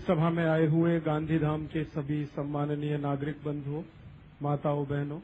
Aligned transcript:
सभा 0.00 0.30
में 0.30 0.44
आए 0.46 0.66
हुए 0.66 1.00
गांधीधाम 1.00 1.66
के 1.66 1.84
सभी 1.84 2.24
सम्माननीय 2.26 2.96
नागरिक 2.98 3.36
बंधुओं 3.44 3.82
माताओं, 4.42 4.84
बहनों, 4.86 5.18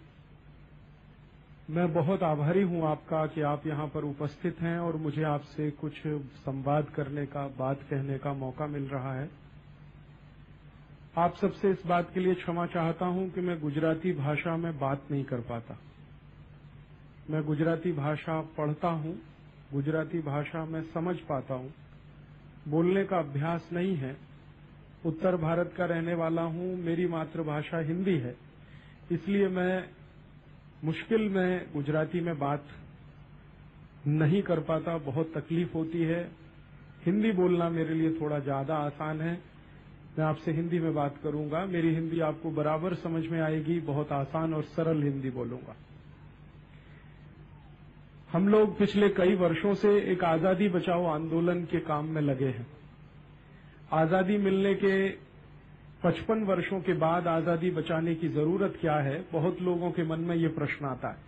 मैं 1.71 1.93
बहुत 1.95 2.23
आभारी 2.23 2.63
हूँ 2.63 2.83
आपका 2.87 3.27
कि 3.27 3.43
आप 3.43 3.67
यहाँ 3.67 3.87
पर 3.87 4.05
उपस्थित 4.05 4.61
हैं 4.61 4.79
और 4.79 4.97
मुझे 4.97 5.23
आपसे 5.23 5.71
कुछ 5.71 5.93
संवाद 6.37 6.91
करने 6.91 7.27
का, 7.27 7.47
बात 7.49 7.83
कहने 7.83 8.19
का 8.19 8.33
मौका 8.33 8.67
मिल 8.67 8.89
रहा 8.89 9.15
है। 9.15 9.31
आप 11.19 11.37
सबसे 11.37 11.71
इस 11.71 11.87
बात 11.87 12.11
के 12.15 12.21
लिए 12.21 12.35
क्षमा 12.35 12.67
चाहता 12.67 13.07
हूँ 13.07 13.29
कि 13.31 13.41
मैं 13.41 13.61
गुजराती 13.61 14.13
भाषा 14.13 14.57
में 14.57 14.79
बात 14.79 15.11
नहीं 15.11 15.25
कर 15.25 15.41
पाता। 15.41 15.79
मैं 17.31 17.43
गुजराती 17.45 17.93
भाषा 17.93 18.41
पढ़ता 18.41 18.89
हूँ, 18.89 19.19
गुजराती 19.73 20.19
भाषा 20.23 20.65
में 20.65 20.83
समझ 20.83 21.17
पाता 21.17 21.55
हूँ। 21.55 21.75
बोलने 22.69 23.05
का 23.05 23.19
अभ्यास 23.19 23.69
नहीं 23.73 23.97
है 23.97 24.26
उत्तर 25.07 25.37
भारत 25.37 25.73
का 25.77 25.85
रहने 25.85 26.15
वाला 26.15 26.43
हूँ, 26.43 26.77
मेरी 26.77 27.07
मातृभाषा 27.07 27.79
हिंदी 27.79 28.17
है। 28.19 28.35
इसलिए 29.13 29.49
मैं 29.49 29.85
मुश्किल 30.85 31.29
में 31.29 31.73
गुजराती 31.75 32.21
में 32.21 32.39
बात 32.39 32.65
नहीं 34.07 34.43
कर 34.43 34.61
पाता, 34.61 34.97
बहुत 34.99 35.33
तकलीफ़ 35.35 35.73
होती 35.75 36.03
है। 36.03 36.23
हिंदी 37.07 37.33
बोलना 37.33 37.69
मेरे 37.71 37.95
लिए 37.95 38.11
थोड़ा 38.13 38.39
ज़्यादा 38.39 38.77
आसान 38.77 39.21
है। 39.21 39.33
मैं 40.19 40.25
आपसे 40.25 40.53
हिंदी 40.53 40.79
में 40.81 40.95
बात 40.95 41.19
करूँगा। 41.23 41.65
मेरी 41.67 41.95
हिंदी 41.95 42.21
आपको 42.21 42.51
बराबर 42.51 42.95
समझ 42.95 43.27
में 43.27 43.41
आएगी, 43.41 43.79
बहुत 43.81 44.13
आसान 44.13 44.55
और 44.55 44.63
सरल 44.63 45.03
हिंदी 45.03 45.31
बोलूँगा। 45.31 45.77
हम 48.33 48.49
लोग 48.49 48.79
पिछले 48.79 49.09
कई 49.09 49.35
वर्षों 49.35 49.75
से 49.75 49.99
एक 50.13 50.25
आज़ादी 50.25 50.69
बचाओ 50.69 51.05
आंदोलन 51.07 51.65
के 51.65 51.81
काम 51.81 52.09
में 52.09 52.23
लगे 52.23 52.49
हैं। 52.49 52.67
आज़ादी 53.95 54.37
मिलने 54.37 54.75
के 54.75 55.09
55 56.03 56.43
वर्षों 56.45 56.81
के 56.81 56.93
बाद 56.93 57.27
आज़ादी 57.27 57.71
बचाने 57.71 58.15
की 58.15 58.29
ज़रूरत 58.29 58.79
क्या 58.81 58.95
है? 58.95 59.25
बहुत 59.33 59.63
लोगों 59.63 59.91
के 59.91 60.05
मन 60.05 60.21
में 60.21 60.37
ये 60.37 60.49
प्रश्न 60.49 60.87
आता 60.87 61.09
है। 61.09 61.25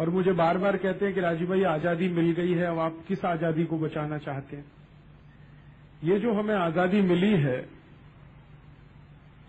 और 0.00 0.10
मुझे 0.10 0.32
बार 0.32 0.58
बार 0.58 0.76
कहते 0.76 1.04
हैं 1.04 1.14
कि 1.14 1.20
राजीव 1.20 1.48
भाई, 1.48 1.62
आज़ादी 1.62 2.08
मिल 2.08 2.30
गई 2.32 2.52
है, 2.52 2.66
अब 2.66 2.78
आप 2.78 2.98
किस 3.08 3.24
आज़ादी 3.24 3.64
को 3.64 3.78
बचाना 3.78 4.18
चाहते 4.18 4.56
हैं? 4.56 4.64
ये 6.04 6.18
जो 6.18 6.32
हमें 6.32 6.54
आज़ादी 6.54 7.00
मिली 7.00 7.32
है, 7.32 7.68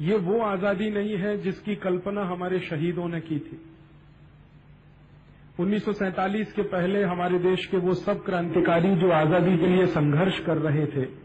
ये 0.01 0.17
वो 0.17 0.39
आज़ादी 0.41 0.89
नहीं 0.89 1.17
है 1.17 1.37
जिसकी 1.37 1.75
कल्पना 1.75 2.23
हमारे 2.23 2.59
शहीदों 2.59 3.07
ने 3.07 3.19
की 3.19 3.39
थी। 3.39 3.59
1947 5.59 6.51
के 6.51 6.61
पहले 6.61 7.03
हमारे 7.03 7.39
देश 7.39 7.65
के 7.65 7.77
वो 7.77 7.93
सब 7.93 8.23
क्रांतिकारी 8.25 8.95
जो 8.95 9.11
आज़ादी 9.11 9.57
के 9.57 9.67
लिए 9.67 9.85
संघर्ष 9.85 10.39
कर 10.39 10.57
रहे 10.57 10.85
थे 10.85 11.22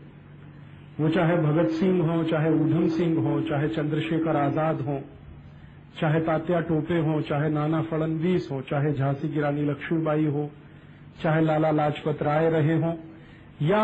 वो 1.00 1.08
चाहे 1.08 1.36
भगत 1.36 1.70
सिंह 1.70 2.02
हो, 2.02 2.22
चाहे 2.24 2.50
ऊधम 2.52 2.86
सिंह 2.88 3.18
हो, 3.20 3.40
चाहे 3.40 3.68
चंद्रशेखर 3.68 4.36
आज़ाद 4.36 4.80
हो, 4.80 5.00
चाहे 6.00 6.20
तात्या 6.20 6.60
टोपे 6.60 6.98
हो, 6.98 7.20
चाहे 7.22 7.48
नाना 7.50 7.82
फडणवीस 7.82 8.48
हो, 8.52 8.60
चाहे 8.60 8.92
झांसी 8.92 9.28
की 9.28 9.40
रानी 9.40 9.64
लक्ष्मीबाई 9.64 10.24
हो, 10.26 10.50
चाहे 11.22 11.44
लाला 11.44 11.70
लाजपत 11.70 12.22
राय 12.22 12.48
रहे 12.50 12.76
हो, 12.76 12.92
या 13.62 13.82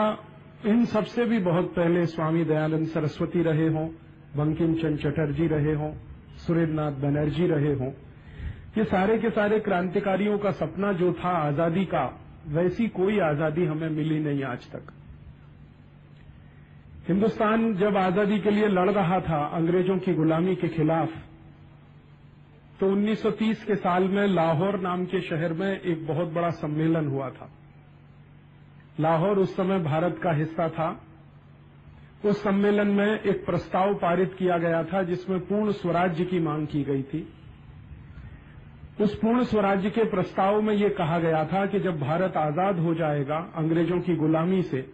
इन 0.66 0.84
सबसे 0.84 1.24
भी 1.24 1.38
बहुत 1.40 1.72
पहले 1.76 2.04
स्वामी 2.06 2.44
दयानंद 2.44 2.86
सरस्वती 2.86 3.42
रहे 3.42 3.68
हों 3.68 3.86
बंकिम 4.36 4.74
चंद 4.74 4.98
चटर्जी 4.98 5.46
रहे 5.46 5.74
हों, 5.74 5.92
सुरेंद्रनाथ 6.46 6.92
बनर्जी 7.02 7.46
रहे 7.46 7.72
हों, 7.74 7.90
ये 8.78 8.84
सारे 8.86 9.18
के 9.18 9.30
सारे 9.30 9.58
क्रांतिकारियों 9.60 10.38
का 10.38 10.50
सपना 10.52 10.92
जो 10.92 11.12
था 11.14 11.36
आज़ादी 11.38 11.84
का, 11.84 12.04
वैसी 12.48 12.88
कोई 12.90 13.18
आज़ादी 13.22 13.64
हमें 13.64 13.88
मिली 13.90 14.18
नहीं 14.20 14.42
आज 14.44 14.70
तक। 14.72 14.92
हिंदुस्तान 17.08 17.74
जब 17.74 17.96
आज़ादी 17.96 18.38
के 18.38 18.50
लिए 18.50 18.68
लड़ 18.68 18.90
रहा 18.90 19.20
था 19.20 19.38
अंग्रेज़ों 19.54 19.98
की 19.98 20.12
गुलामी 20.14 20.54
के 20.54 20.68
खिलाफ 20.68 21.08
तो 22.80 22.86
1930 22.90 23.64
के 23.64 23.74
साल 23.74 24.08
में 24.08 24.26
लाहौर 24.26 24.78
नाम 24.80 25.04
के 25.04 25.20
शहर 25.20 25.52
में 25.52 25.80
एक 25.80 26.06
बहुत 26.06 26.28
बड़ा 26.28 26.48
सम्मेलन 26.50 27.08
हुआ 27.08 27.28
था। 27.30 27.50
लाहौर 29.00 29.38
उस 29.38 29.54
समय 29.56 29.78
भारत 29.78 30.18
का 30.22 30.32
हिस्सा 30.32 30.68
था। 30.68 30.88
उस 32.24 32.42
सम्मेलन 32.42 32.88
में 32.88 33.20
एक 33.20 33.44
प्रस्ताव 33.46 33.94
पारित 33.94 34.34
किया 34.34 34.58
गया 34.58 34.82
था, 34.84 35.02
जिसमें 35.02 35.38
पूर्ण 35.40 35.72
स्वराज्य 35.72 36.24
की 36.24 36.40
मांग 36.40 36.66
की 36.66 36.82
गई 36.84 37.02
थी। 37.02 37.26
उस 39.00 39.14
पूर्ण 39.14 39.44
स्वराज्य 39.44 39.90
के 39.90 40.04
प्रस्ताव 40.04 40.60
में 40.62 40.74
यह 40.74 40.88
कहा 40.88 41.18
गया 41.18 41.44
था 41.44 41.66
कि 41.66 41.80
जब 41.80 42.00
भारत 42.00 42.36
आज़ाद 42.36 42.78
हो 42.78 42.94
जाएगा 42.94 43.38
अंग्रेज़ों 43.56 44.00
की 44.00 44.16
गुलामी 44.16 44.62
से 44.62 44.86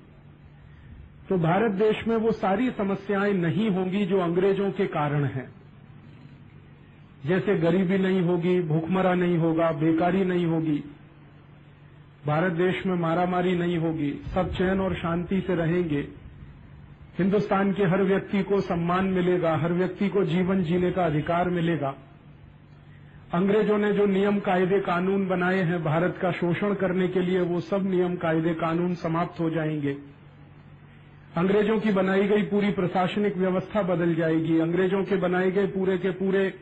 तो 1.31 1.39
भारत 1.39 1.71
देश 1.71 2.07
में 2.09 2.17
वो 2.17 2.33
सारी 2.33 2.71
समस्याएँ 2.71 3.33
नहीं 3.33 3.71
होंगी 3.71 4.07
जो 4.07 4.21
अंग्रेज़ों 4.21 4.71
के 4.71 4.87
कारण 4.87 5.25
हैं। 5.25 5.51
जैसे 7.27 7.55
गरीबी 7.55 7.99
नहीं 7.99 8.23
होगी, 8.23 8.61
भूखमरा 8.61 9.15
नहीं 9.15 9.39
होगा, 9.39 9.73
बेकारी 9.73 10.25
नहीं 10.25 10.47
होगी, 10.47 10.85
भारत 12.27 12.53
देश 12.53 12.87
में 12.87 12.95
मारामारी 12.95 13.55
नहीं 13.57 13.79
होगी, 13.79 14.21
सब 14.35 14.53
चैन 14.53 14.81
और 14.81 14.95
शांति 14.95 15.41
से 15.41 15.55
रहेंगे। 15.55 16.09
हिंदुस्तान 17.19 17.73
के 17.73 17.85
हर 17.85 18.03
व्यक्ति 18.03 18.43
को 18.43 18.61
सम्मान 18.61 19.05
मिलेगा, 19.05 19.57
हर 19.57 19.73
व्यक्ति 19.73 20.09
को 20.09 20.25
जीवन 20.25 20.63
जीने 20.63 20.91
का 20.91 21.05
अधिकार 21.05 21.51
मिलेगा। 21.51 21.95
अंग्रेज़ों 23.35 23.79
ने 23.79 23.93
जो 23.93 24.07
नियम 24.07 24.39
कायदे 24.39 24.81
कानून 24.81 25.29
बनाए 25.29 25.63
हैं, 25.63 25.85
भारत 25.85 26.19
का 26.23 26.31
शोषण 26.31 26.75
करने 26.75 27.09
के 27.09 27.21
लिए 27.21 27.41
वो 27.41 27.61
सब 27.61 27.91
नियम 27.91 28.17
कायदे 28.17 28.55
कानून 28.55 28.95
समाप्त 28.95 29.41
हो 29.41 29.51
जाएँगे। 29.51 30.20
अंग्रेज़ों 31.37 31.79
की 31.81 31.93
बनाई 31.93 32.27
गई 32.29 32.43
पूरी 32.43 32.71
प्रशासनिक 32.71 33.37
व्यवस्था 33.37 33.83
बदल 33.83 34.15
जाएगी। 34.15 34.59
अंग्रेज़ों 34.59 35.05
के 35.05 35.17
बनाए 35.17 35.51
गए 35.51 35.67
पूरे 35.67 35.99
के 35.99 36.11
पूरे 36.11 36.55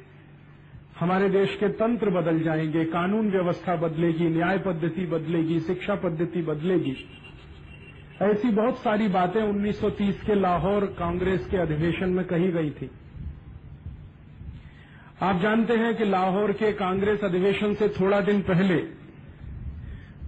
हमारे 1.01 1.29
देश 1.29 1.57
के 1.57 1.69
तंत्र 1.69 2.11
बदल 2.11 2.41
जाएँगे। 2.41 2.85
कानून 2.85 3.31
व्यवस्था 3.31 3.77
बदलेगी, 3.77 4.29
न्याय 4.29 4.59
पद्धति 4.59 5.07
बदलेगी, 5.07 5.61
शिक्षा 5.61 5.95
पद्धति 5.95 6.43
बदलेगी। 6.43 6.97
ऐसी 8.23 8.51
बहुत 8.51 8.79
सारी 8.79 9.09
बातें 9.09 9.43
1930 9.43 10.23
के 10.23 10.35
लाहौर 10.35 10.87
कांग्रेस 10.99 11.47
के 11.47 11.57
अधिवेशन 11.57 12.11
में 12.11 12.25
कही 12.25 12.49
गई 12.49 12.71
थी। 12.71 12.91
आप 15.23 15.41
जानते 15.41 15.75
हैं 15.75 15.95
कि 15.95 16.05
लाहौर 16.05 16.53
के 16.53 16.73
कांग्रेस 16.73 17.25
अधिवेशन 17.25 17.75
से 17.75 17.89
थोड़ा 17.89 18.21
दिन 18.21 18.43
पहले 18.43 18.77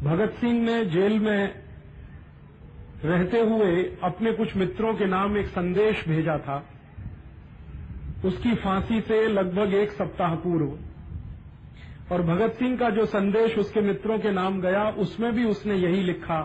भगत 0.03 0.31
सिंह 0.31 0.63
ने 0.63 0.85
जेल 0.85 1.19
में 1.19 1.70
रहते 3.05 3.41
हुए 3.41 3.83
अपने 4.03 4.33
कुछ 4.33 4.57
मित्रों 4.57 4.93
के 4.95 5.07
नाम 5.07 5.37
एक 5.37 5.47
संदेश 5.49 6.05
भेजा 6.09 6.37
था। 6.39 6.63
उसकी 8.25 8.55
फांसी 8.55 9.01
से 9.01 9.27
लगभग 9.29 9.75
एक 9.75 9.93
सप्ताह 9.93 10.35
पूर्व। 10.37 10.79
और 12.15 12.23
भगत 12.23 12.55
सिंह 12.55 12.77
का 12.79 12.91
जो 12.91 13.05
संदेश 13.07 13.59
उसके 13.59 13.81
मित्रों 13.81 14.19
के 14.19 14.31
नाम 14.31 14.61
गया, 14.61 14.89
उसमें 14.89 15.33
भी 15.33 15.45
उसने 15.45 15.75
यही 15.75 16.03
लिखा 16.03 16.41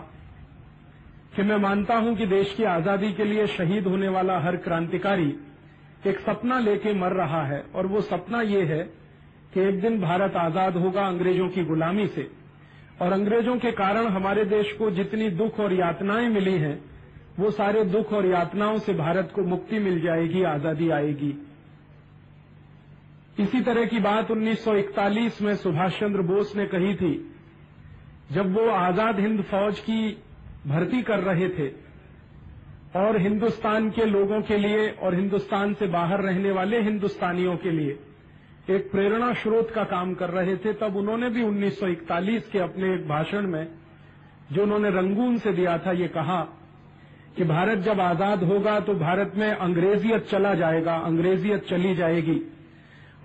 कि 1.36 1.42
मैं 1.42 1.56
मानता 1.56 1.96
हूँ 1.96 2.14
कि 2.16 2.26
देश 2.26 2.54
की 2.56 2.64
आज़ादी 2.64 3.12
के 3.12 3.24
लिए 3.24 3.46
शहीद 3.46 3.86
होने 3.86 4.08
वाला 4.08 4.38
हर 4.38 4.56
क्रांतिकारी 4.58 5.34
एक 6.06 6.18
सपना 6.20 6.58
लेके 6.58 6.92
मर 6.94 7.12
रहा 7.12 7.42
है। 7.46 7.60
और 7.74 7.86
वो 7.86 8.00
सपना 8.00 8.40
ये 8.42 8.62
है 8.64 8.82
कि 9.54 9.60
एक 9.60 9.80
दिन 9.80 10.00
भारत 10.00 10.36
आज़ाद 10.36 10.76
होगा 10.76 11.06
अंग्रेज़ों 11.06 11.48
की 11.48 11.64
गुलामी 11.64 12.06
से। 12.06 12.28
और 13.00 13.12
अंग्रेज़ों 13.12 13.56
के 13.58 13.70
कारण 13.72 14.06
हमारे 14.08 14.44
देश 14.46 14.72
को 14.72 14.90
जितनी 14.90 15.28
दुख 15.30 15.58
और 15.60 15.72
यातनाएँ 15.72 16.28
मिली 16.28 16.56
हैं, 16.58 16.78
वो 17.38 17.50
सारे 17.52 17.84
दुख 17.86 18.12
और 18.12 18.26
यातनाओं 18.26 18.78
से 18.78 18.92
भारत 18.94 19.32
को 19.34 19.42
मुक्ति 19.44 19.78
मिल 19.78 20.00
जाएगी, 20.00 20.42
आज़ादी 20.44 20.88
आएगी। 20.90 21.34
इसी 23.38 23.60
तरह 23.60 23.84
की 23.84 23.98
बात 24.00 24.30
1941 24.30 25.40
में 25.42 25.54
सुभाष 25.56 25.98
चंद्र 26.00 26.22
बोस 26.24 26.54
ने 26.56 26.66
कही 26.66 26.94
थी, 26.94 27.14
जब 28.32 28.54
वो 28.54 28.68
आज़ाद 28.70 29.20
हिंद 29.20 29.42
फौज 29.42 29.80
की 29.80 30.08
भर्ती 30.66 31.02
कर 31.02 31.20
रहे 31.20 31.48
थे 31.48 31.68
और 32.96 33.20
हिंदुस्तान 33.20 33.90
के 33.90 34.04
लोगों 34.06 34.40
के 34.42 34.56
लिए 34.56 34.88
और 34.92 35.14
हिंदुस्तान 35.14 35.74
से 35.74 35.86
बाहर 35.88 36.22
रहने 36.22 36.50
वाले 36.50 36.80
हिंदुस्तानियों 36.82 37.56
के 37.56 37.70
लिए। 37.70 37.98
एक 38.68 38.90
प्रेरणा 38.92 39.32
स्रोत 39.32 39.70
का 39.70 39.82
काम 39.84 40.14
कर 40.14 40.30
रहे 40.30 40.56
थे, 40.56 40.72
तब 40.72 40.96
उन्होंने 40.96 41.28
भी 41.30 41.42
1941 41.42 42.48
के 42.48 42.58
अपने 42.58 42.92
एक 42.94 43.06
भाषण 43.08 43.46
में, 43.46 43.66
जो 44.52 44.62
उन्होंने 44.62 44.90
रंगून 44.90 45.36
से 45.38 45.52
दिया 45.52 45.76
था, 45.78 45.92
ये 45.92 46.08
कहा 46.08 46.40
कि 47.36 47.44
भारत 47.44 47.78
जब 47.78 48.00
आज़ाद 48.00 48.42
होगा 48.44 48.78
तो 48.80 48.94
भारत 48.94 49.32
में 49.36 49.50
अंग्रेजियत 49.50 50.26
चला 50.26 50.54
जाएगा, 50.54 50.94
अंग्रेजियत 50.94 51.66
चली 51.68 51.94
जाएगी। 51.94 52.40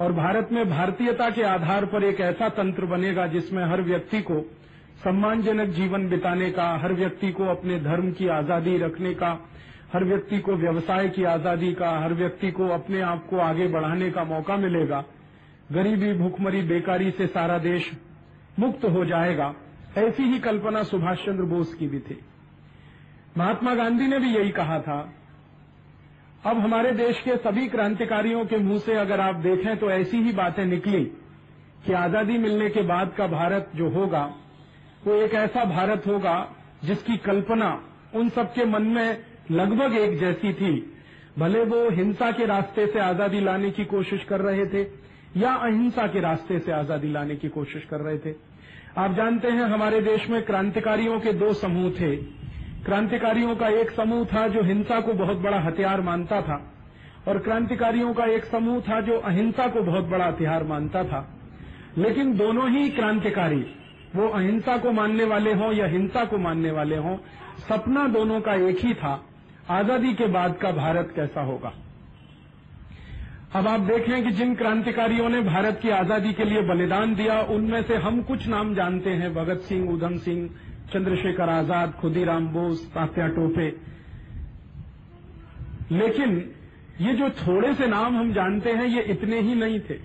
और 0.02 0.12
भारत 0.14 0.50
में 0.52 0.70
भारतीयता 0.70 1.30
के 1.30 1.44
आधार 1.44 1.86
पर 1.86 2.04
एक 2.04 2.20
ऐसा 2.22 2.50
तंत्र 2.50 2.86
बनेगा 2.86 3.26
जिसमें 3.28 3.64
हर 3.64 3.82
व्यक्ति 3.82 4.22
को 4.22 4.40
सम्मानजनक 5.04 5.70
जीवन 5.70 6.08
बिताने 6.10 6.50
का, 6.52 6.68
हर 6.78 6.94
व्यक्ति 6.94 7.32
को 7.32 7.46
अपने 7.46 7.80
धर्म 7.80 8.12
की 8.12 8.28
आज़ादी 8.30 8.78
रखने 8.78 9.14
का, 9.14 9.32
हर 9.94 10.04
व्यक्ति 10.04 10.40
को 10.40 10.56
व्यवसाय 10.56 11.10
की 11.10 11.24
आज़ादी 11.24 11.74
का, 11.74 11.90
हर 12.00 12.14
व्यक्ति 12.14 12.52
को 12.52 12.68
अपने 12.70 13.02
आप 13.02 13.26
को 13.30 13.40
आगे 13.40 13.68
बढ़ाने 13.68 14.12
का 14.12 14.24
मौका 14.24 14.58
मिलेगा। 14.58 15.04
गरीबी, 15.72 16.14
भूखमरी, 16.14 16.62
बेकारी 16.64 17.12
से 17.12 17.28
सारा 17.30 17.58
देश 17.60 17.92
मुक्त 18.60 18.86
हो 18.86 19.06
जाएगा, 19.06 19.54
ऐसी 19.98 20.24
ही 20.24 20.40
कल्पना 20.40 20.84
सुभाष 20.84 21.26
चंद्र 21.26 21.44
बोस 21.46 21.74
की 21.74 21.88
भी 21.88 22.00
थी। 22.02 22.20
महात्मा 23.38 23.74
गांधी 23.76 24.08
ने 24.08 24.20
भी 24.20 24.34
यही 24.36 24.50
कहा 24.52 24.80
था, 24.82 25.00
अब 26.44 26.58
हमारे 26.58 26.92
देश 26.94 27.22
के 27.22 27.36
सभी 27.40 27.68
क्रांतिकारियों 27.68 28.46
के 28.46 28.58
मुँह 28.60 28.80
से 28.80 28.96
अगर 28.98 29.20
आप 29.22 29.36
देखें 29.38 29.78
तो 29.78 29.90
ऐसी 29.92 30.18
ही 30.18 30.32
बातें 30.34 30.66
निकली 30.66 31.04
कि 31.86 31.94
आज़ादी 31.96 32.38
मिलने 32.40 32.70
के 32.70 32.82
बाद 32.84 33.14
का 33.18 33.28
भारत 33.30 33.72
जो 33.76 33.90
होगा, 33.92 34.24
वो 35.06 35.14
एक 35.16 35.34
ऐसा 35.36 35.64
भारत 35.68 36.08
होगा 36.08 36.36
जिसकी 36.84 37.18
कल्पना 37.20 37.70
उन 38.16 38.30
सबके 38.30 38.66
मन 38.68 38.84
में 38.88 39.18
लगभग 39.52 39.96
एक 39.96 40.20
जैसी 40.20 40.54
थी। 40.54 40.74
भले 41.40 41.64
वो 41.66 41.90
हिंसा 41.92 42.32
के 42.32 42.46
रास्ते 42.46 42.86
से 42.88 43.00
आज़ादी 43.02 43.40
लाने 43.40 43.70
की 43.72 43.86
कोशिश 43.88 44.24
कर 44.24 44.42
रहे 44.42 44.66
थे 44.66 44.84
या 45.38 45.52
अहिंसा 45.56 46.06
के 46.08 46.20
रास्ते 46.20 46.60
से 46.60 46.72
आज़ादी 46.72 47.12
लाने 47.12 47.36
की 47.36 47.50
कोशिश 47.50 47.86
कर 47.86 48.00
रहे 48.00 48.18
थे। 48.18 48.34
आप 48.98 49.14
जानते 49.14 49.48
हैं, 49.48 49.64
हमारे 49.64 50.02
देश 50.02 50.30
में 50.30 50.42
क्रांतिकारियों 50.42 51.20
के 51.20 51.34
दो 51.34 51.54
समूह 51.54 51.90
थे। 51.92 52.16
क्रांतिकारियों 52.86 53.56
का 53.56 53.68
एक 53.80 53.92
समूह 53.92 54.24
था 54.26 54.48
जो 54.48 54.64
हिंसा 54.64 55.00
को 55.02 55.14
बहुत 55.14 55.38
बड़ा 55.38 55.60
हथियार 55.60 56.02
मानता 56.02 56.42
था 56.42 56.60
और 57.28 57.38
क्रांतिकारियों 57.38 58.14
का 58.14 58.26
एक 58.26 58.46
समूह 58.46 58.80
था 58.80 59.00
जो 59.02 59.18
अहिंसा 59.20 59.68
को 59.68 59.82
बहुत 59.82 60.06
बड़ा 60.06 60.26
हथियार 60.26 60.64
मानता 60.64 61.04
था। 61.04 61.28
लेकिन 61.98 62.34
दोनों 62.38 62.70
ही 62.70 62.90
क्रांतिकारी, 62.90 63.64
वो 64.16 64.28
अहिंसा 64.28 64.78
को 64.78 64.92
मानने 64.92 65.24
वाले 65.24 65.54
हों 65.54 65.72
या 65.74 65.86
हिंसा 65.86 66.26
को 66.26 66.38
मानने 66.38 66.72
वाले 66.72 66.98
हों, 66.98 67.16
सपना 67.70 68.08
दोनों 68.08 68.40
का 68.42 68.54
एक 68.68 68.80
ही 68.80 68.94
था। 68.94 69.14
आज़ादी 69.70 70.14
के 70.14 70.28
बाद 70.28 70.58
का 70.58 70.72
भारत 70.72 71.14
कैसा 71.16 71.42
होगा? 71.42 71.74
अब 73.56 73.68
आप 73.68 73.80
देखें 73.80 74.24
कि 74.24 74.32
जिन 74.32 74.54
क्रांतिकारियों 74.56 75.30
ने 75.30 75.40
भारत 75.42 75.80
की 75.82 75.90
आज़ादी 75.90 76.32
के 76.34 76.44
लिए 76.44 76.62
बलिदान 76.62 77.16
दिया, 77.16 77.40
उनमें 77.42 77.82
से 77.84 77.96
हम 77.96 78.22
कुछ 78.22 78.48
नाम 78.48 78.74
जानते 78.76 79.10
हैं। 79.10 79.34
भगत 79.34 79.62
सिंह, 79.62 79.90
उधम 79.90 80.18
सिंह, 80.18 80.50
चंद्रशेखर 80.94 81.50
आज़ाद, 81.50 81.92
खुदीराम 81.92 82.48
बोस, 82.48 82.86
तात्या 82.86 83.28
टोपे। 83.28 83.68
लेकिन 85.92 86.38
ये 87.02 87.14
जो 87.14 87.30
थोड़े 87.30 87.74
से 87.74 87.88
नाम 87.88 88.18
हम 88.18 88.32
जानते 88.34 88.72
हैं, 88.72 88.86
ये 88.86 89.02
इतने 89.02 89.40
ही 89.40 89.56
नहीं 89.56 89.80
थे। 89.80 90.00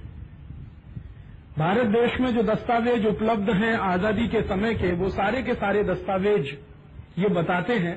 भारत 1.59 1.87
देश 1.87 2.21
में 2.21 2.31
जो 2.35 2.43
दस्तावेज़ 2.43 3.07
उपलब्ध 3.07 3.51
हैं 3.51 3.77
आज़ादी 3.85 4.29
के 4.29 4.43
समय 4.43 4.75
के, 4.75 4.93
वो 4.93 5.09
सारे 5.11 5.43
के 5.43 5.55
सारे 5.55 5.85
दस्तावेज़ 5.85 6.55
ये 7.19 7.29
बताते 7.31 7.75
हैं 7.79 7.97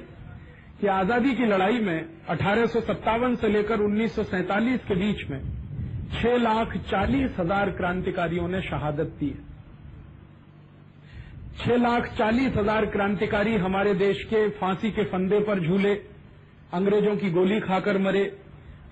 कि 0.82 0.88
आज़ादी 0.90 1.34
की 1.36 1.46
लड़ाई 1.46 1.80
में 1.82 2.26
अठारह 2.30 2.66
सौ 2.68 2.82
सत्तावन 2.82 3.36
से 3.36 3.48
लेकर 3.50 3.80
उन्नीस 3.82 4.16
सौ 4.16 4.24
सैंतालीस 4.26 4.84
के 4.88 4.96
बीच 4.96 5.30
में 5.30 5.40
छह 6.12 6.38
लाख 6.38 6.78
चालीस 6.90 7.36
हज़ार 7.40 7.70
क्रांतिकारियों 7.72 8.48
ने 8.48 8.62
शहादत 8.64 9.16
दी 9.20 9.30
है। 9.30 9.48
छह 11.58 11.76
लाख 11.78 12.08
चालीस 12.18 12.56
हज़ार 12.56 12.86
क्रांतिकारी 12.88 13.56
हमारे 13.58 13.94
देश 13.96 14.24
के 14.26 14.48
फांसी 14.52 14.92
के 14.92 15.04
फंदे 15.06 15.40
पर 15.42 15.60
झूले, 15.60 15.94
अंग्रेज़ों 16.74 17.16
की 17.18 17.30
गोली 17.32 17.60
खाकर 17.62 17.98
मरे, 18.00 18.24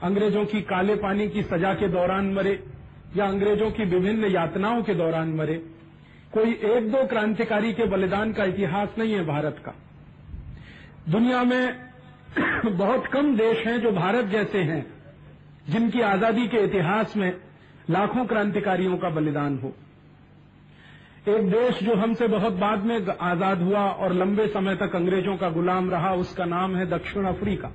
अंग्रेज़ों 0.04 0.45
की 0.45 0.62
काले 0.66 0.95
पानी 0.98 1.28
की 1.30 1.44
सजा 1.45 1.74
के 1.75 1.88
दौरान 1.89 2.34
मरे 2.34 2.60
या 3.16 3.25
अंग्रेज़ों 3.28 3.72
की 3.72 3.84
विभिन्न 3.88 4.31
यातनाओं 4.31 4.84
के 4.84 4.94
दौरान 4.95 5.34
मरे, 5.36 5.56
कोई 6.34 6.51
एक 6.69 6.92
दो 6.92 7.06
क्रांतिकारी 7.07 7.74
के 7.74 7.86
बलिदान 7.88 8.34
का 8.34 8.44
इतिहास 8.45 8.95
नहीं 8.98 9.13
है 9.13 9.25
भारत 9.25 9.62
का। 9.66 9.74
दुनिया 11.09 11.44
में 11.44 11.75
बहुत 12.77 13.07
कम 13.07 13.36
देश 13.38 13.65
हैं 13.68 13.81
जो 13.81 13.92
भारत 13.92 14.25
जैसे 14.25 14.57
हैं, 14.57 14.86
जिनकी 15.69 16.01
आज़ादी 16.01 16.48
के 16.48 16.57
इतिहास 16.57 17.18
में 17.18 17.33
लाखों 17.89 18.25
क्रांतिकारियों 18.25 18.98
का 18.98 19.09
बलिदान 19.09 19.57
हो। 19.57 19.74
एक 21.27 21.50
देश 21.50 21.83
जो 21.83 21.95
हमसे 21.95 22.27
बहुत 22.27 22.54
बाद 22.54 22.83
में 22.83 23.18
आज़ाद 23.21 23.62
हुआ 23.62 23.80
और 23.80 24.13
लंबे 24.13 24.48
समय 24.48 24.75
तक 24.75 24.95
अंग्रेज़ों 24.95 25.38
का 25.38 25.50
गुलाम 25.50 25.89
रहा, 25.89 26.13
उसका 26.13 26.45
नाम 26.45 26.75
है 26.75 26.86
दक्षिण 26.89 27.25
अफ्रीका। 27.25 27.71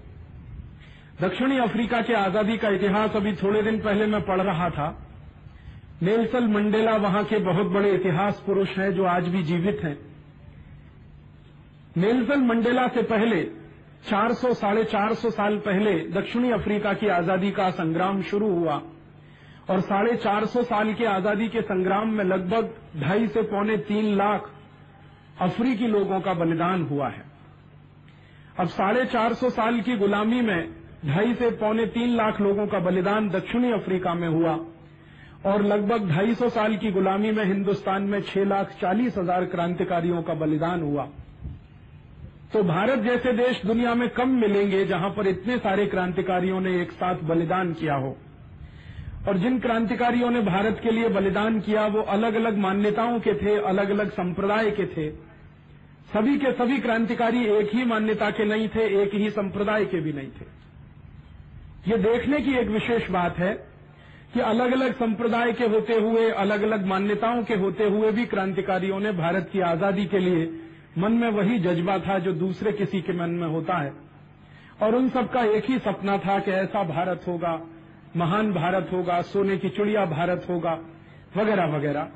दक्षिणी 1.20 1.58
अफ्रीका 1.58 2.02
के 2.02 2.14
आज़ादी 2.14 2.56
का 2.56 2.69
इतिहास 2.69 3.17
अभी 3.17 3.32
थोड़े 3.32 3.62
दिन 3.62 3.78
पहले 3.78 4.06
मैं 4.06 4.23
पढ़ 4.23 4.40
रहा 4.40 4.70
था। 4.70 5.06
नेल्सन 6.02 6.44
मंडेला 6.44 6.96
वहाँ 6.96 7.25
के 7.25 7.38
बहुत 7.38 7.67
बड़े 7.67 7.94
इतिहास 7.94 8.43
पुरुष 8.46 8.69
हैं 8.69 8.93
जो 8.93 9.05
आज 9.05 9.28
भी 9.28 9.43
जीवित 9.43 9.81
हैं। 9.85 10.12
नेल्सन 11.97 12.44
मंडेला 12.47 12.87
से 12.89 13.03
पहले 13.05 13.43
400 14.05 14.53
साढ़े 14.55 14.85
चार 14.85 15.15
साल 15.15 15.56
पहले 15.59 15.93
दक्षिणी 16.12 16.50
अफ्रीका 16.53 16.93
की 16.94 17.09
आज़ादी 17.11 17.50
का 17.53 17.71
संग्राम 17.73 18.23
शुरू 18.31 18.49
हुआ 18.50 18.81
और 19.71 19.81
साढ़े 19.83 20.17
चार 20.17 20.47
सौ 20.47 20.62
साल 20.65 20.93
की 20.94 21.05
आज़ादी 21.06 21.49
के 21.49 21.62
संग्राम 21.62 22.09
में 22.11 22.25
लगभग 22.25 22.71
ढाई 23.00 23.27
से 23.27 23.43
पौने 23.44 23.77
तीन 23.85 24.15
लाख 24.17 24.50
अफ्रीकी 25.43 25.87
लोगों 25.89 26.21
का 26.21 26.35
बलिदान 26.35 26.83
हुआ 26.87 27.09
है। 27.09 27.25
अब 28.59 28.69
साढ़े 28.71 29.05
चार 29.06 29.35
सौ 29.35 29.50
साल 29.50 29.81
की 29.81 29.97
गुलामी 29.99 30.41
में 30.41 30.69
ढाई 31.06 31.35
से 31.35 31.50
पौने 31.59 31.87
तीन 31.93 32.17
लाख 32.17 32.41
लोगों 32.41 32.67
का 32.67 32.79
बलिदान 32.81 33.29
दक्षिणी 33.31 33.73
अफ्रीका 33.73 34.15
में 34.15 34.29
हुआ 34.29 34.59
और 35.47 35.62
लगभग 35.65 36.09
ढाई 36.11 36.35
सौ 36.35 36.49
साल 36.50 36.77
की 36.77 36.91
गुलामी 36.93 37.31
में 37.31 37.45
हिंदुस्तान 37.45 38.03
में 38.05 38.21
छह 38.23 38.45
लाख 38.47 38.77
चालीस 38.81 39.19
हज़ार 39.19 39.45
क्रांतिकारियों 39.47 40.23
का 40.23 40.35
बलिदान 40.37 40.83
हुआ। 40.83 41.09
तो 42.52 42.62
भारत 42.62 42.99
जैसे 42.99 43.32
देश 43.32 43.60
दुनिया 43.66 43.94
में 43.94 44.08
कम 44.08 44.28
मिलेंगे 44.28 44.84
जहाँ 44.84 45.10
पर 45.10 45.26
इतने 45.26 45.56
सारे 45.58 45.87
क्रांतिकारियों 45.87 46.60
ने 46.60 46.81
एक 46.81 46.90
साथ 46.93 47.22
बलिदान 47.25 47.72
किया 47.72 47.94
हो। 47.94 48.16
और 49.28 49.38
जिन 49.38 49.58
क्रांतिकारियों 49.60 50.31
ने 50.31 50.40
भारत 50.40 50.81
के 50.82 50.90
लिए 50.90 51.08
बलिदान 51.08 51.60
किया, 51.60 51.87
वो 51.87 52.00
अलग 52.00 52.34
अलग 52.34 52.58
मान्यताओं 52.58 53.19
के 53.20 53.34
थे 53.34 53.56
अलग 53.64 53.90
अलग 53.90 54.10
संप्रदाय 54.10 54.70
के 54.70 54.87
थे। 54.87 55.10
सभी 56.12 56.37
के 56.38 56.52
सभी 56.52 56.78
क्रांतिकारी 56.78 57.44
एक 57.49 57.75
ही 57.75 57.84
मान्यता 57.84 58.31
के 58.31 58.44
नहीं 58.44 58.69
थे, 58.69 59.02
एक 59.02 59.14
ही 59.14 59.31
संप्रदाय 59.31 59.84
के 59.84 60.00
भी 60.00 60.12
नहीं 60.12 60.31
थे। 60.31 60.46
ये 61.90 61.99
देखने 61.99 62.40
की 62.40 62.54
एक 62.54 62.69
विशेष 62.69 63.10
बात 63.10 63.38
है 63.38 63.52
कि 64.34 64.40
अलग 64.40 64.72
अलग 64.72 64.94
संप्रदाय 64.94 65.52
के 65.52 65.66
होते 65.66 65.94
हुए 65.94 66.31
अलग 66.31 66.62
अलग 66.62 66.87
मान्यताओं 66.87 67.43
के 67.43 67.54
होते 67.54 67.84
हुए 67.84 68.12
भी 68.12 68.26
क्रांतिकारियों 68.26 69.00
ने 69.00 69.12
भारत 69.12 69.49
की 69.52 69.60
आज़ादी 69.60 70.04
के 70.06 70.19
लिए 70.19 70.44
मन 70.99 71.12
में 71.12 71.29
वही 71.29 71.59
जज्बा 71.59 71.99
था 71.99 72.19
जो 72.19 72.33
दूसरे 72.33 72.73
किसी 72.73 73.00
के 73.00 73.12
मन 73.12 73.31
में 73.31 73.49
होता 73.49 73.75
है। 73.75 73.93
और 74.83 74.94
उन 74.94 75.09
सबका 75.09 75.44
एक 75.44 75.65
ही 75.65 75.79
सपना 75.79 76.19
था 76.19 76.39
कि 76.39 76.50
ऐसा 76.50 76.85
भारत 76.85 77.25
होगा, 77.29 77.61
महान 78.17 78.53
भारत 78.53 78.91
होगा, 78.93 79.23
सोने 79.23 79.56
की 79.56 79.69
चिड़िया 79.69 80.05
भारत 80.05 80.47
होगा, 80.50 80.79
वगैरह 81.37 81.65
वगैरह। 81.65 82.09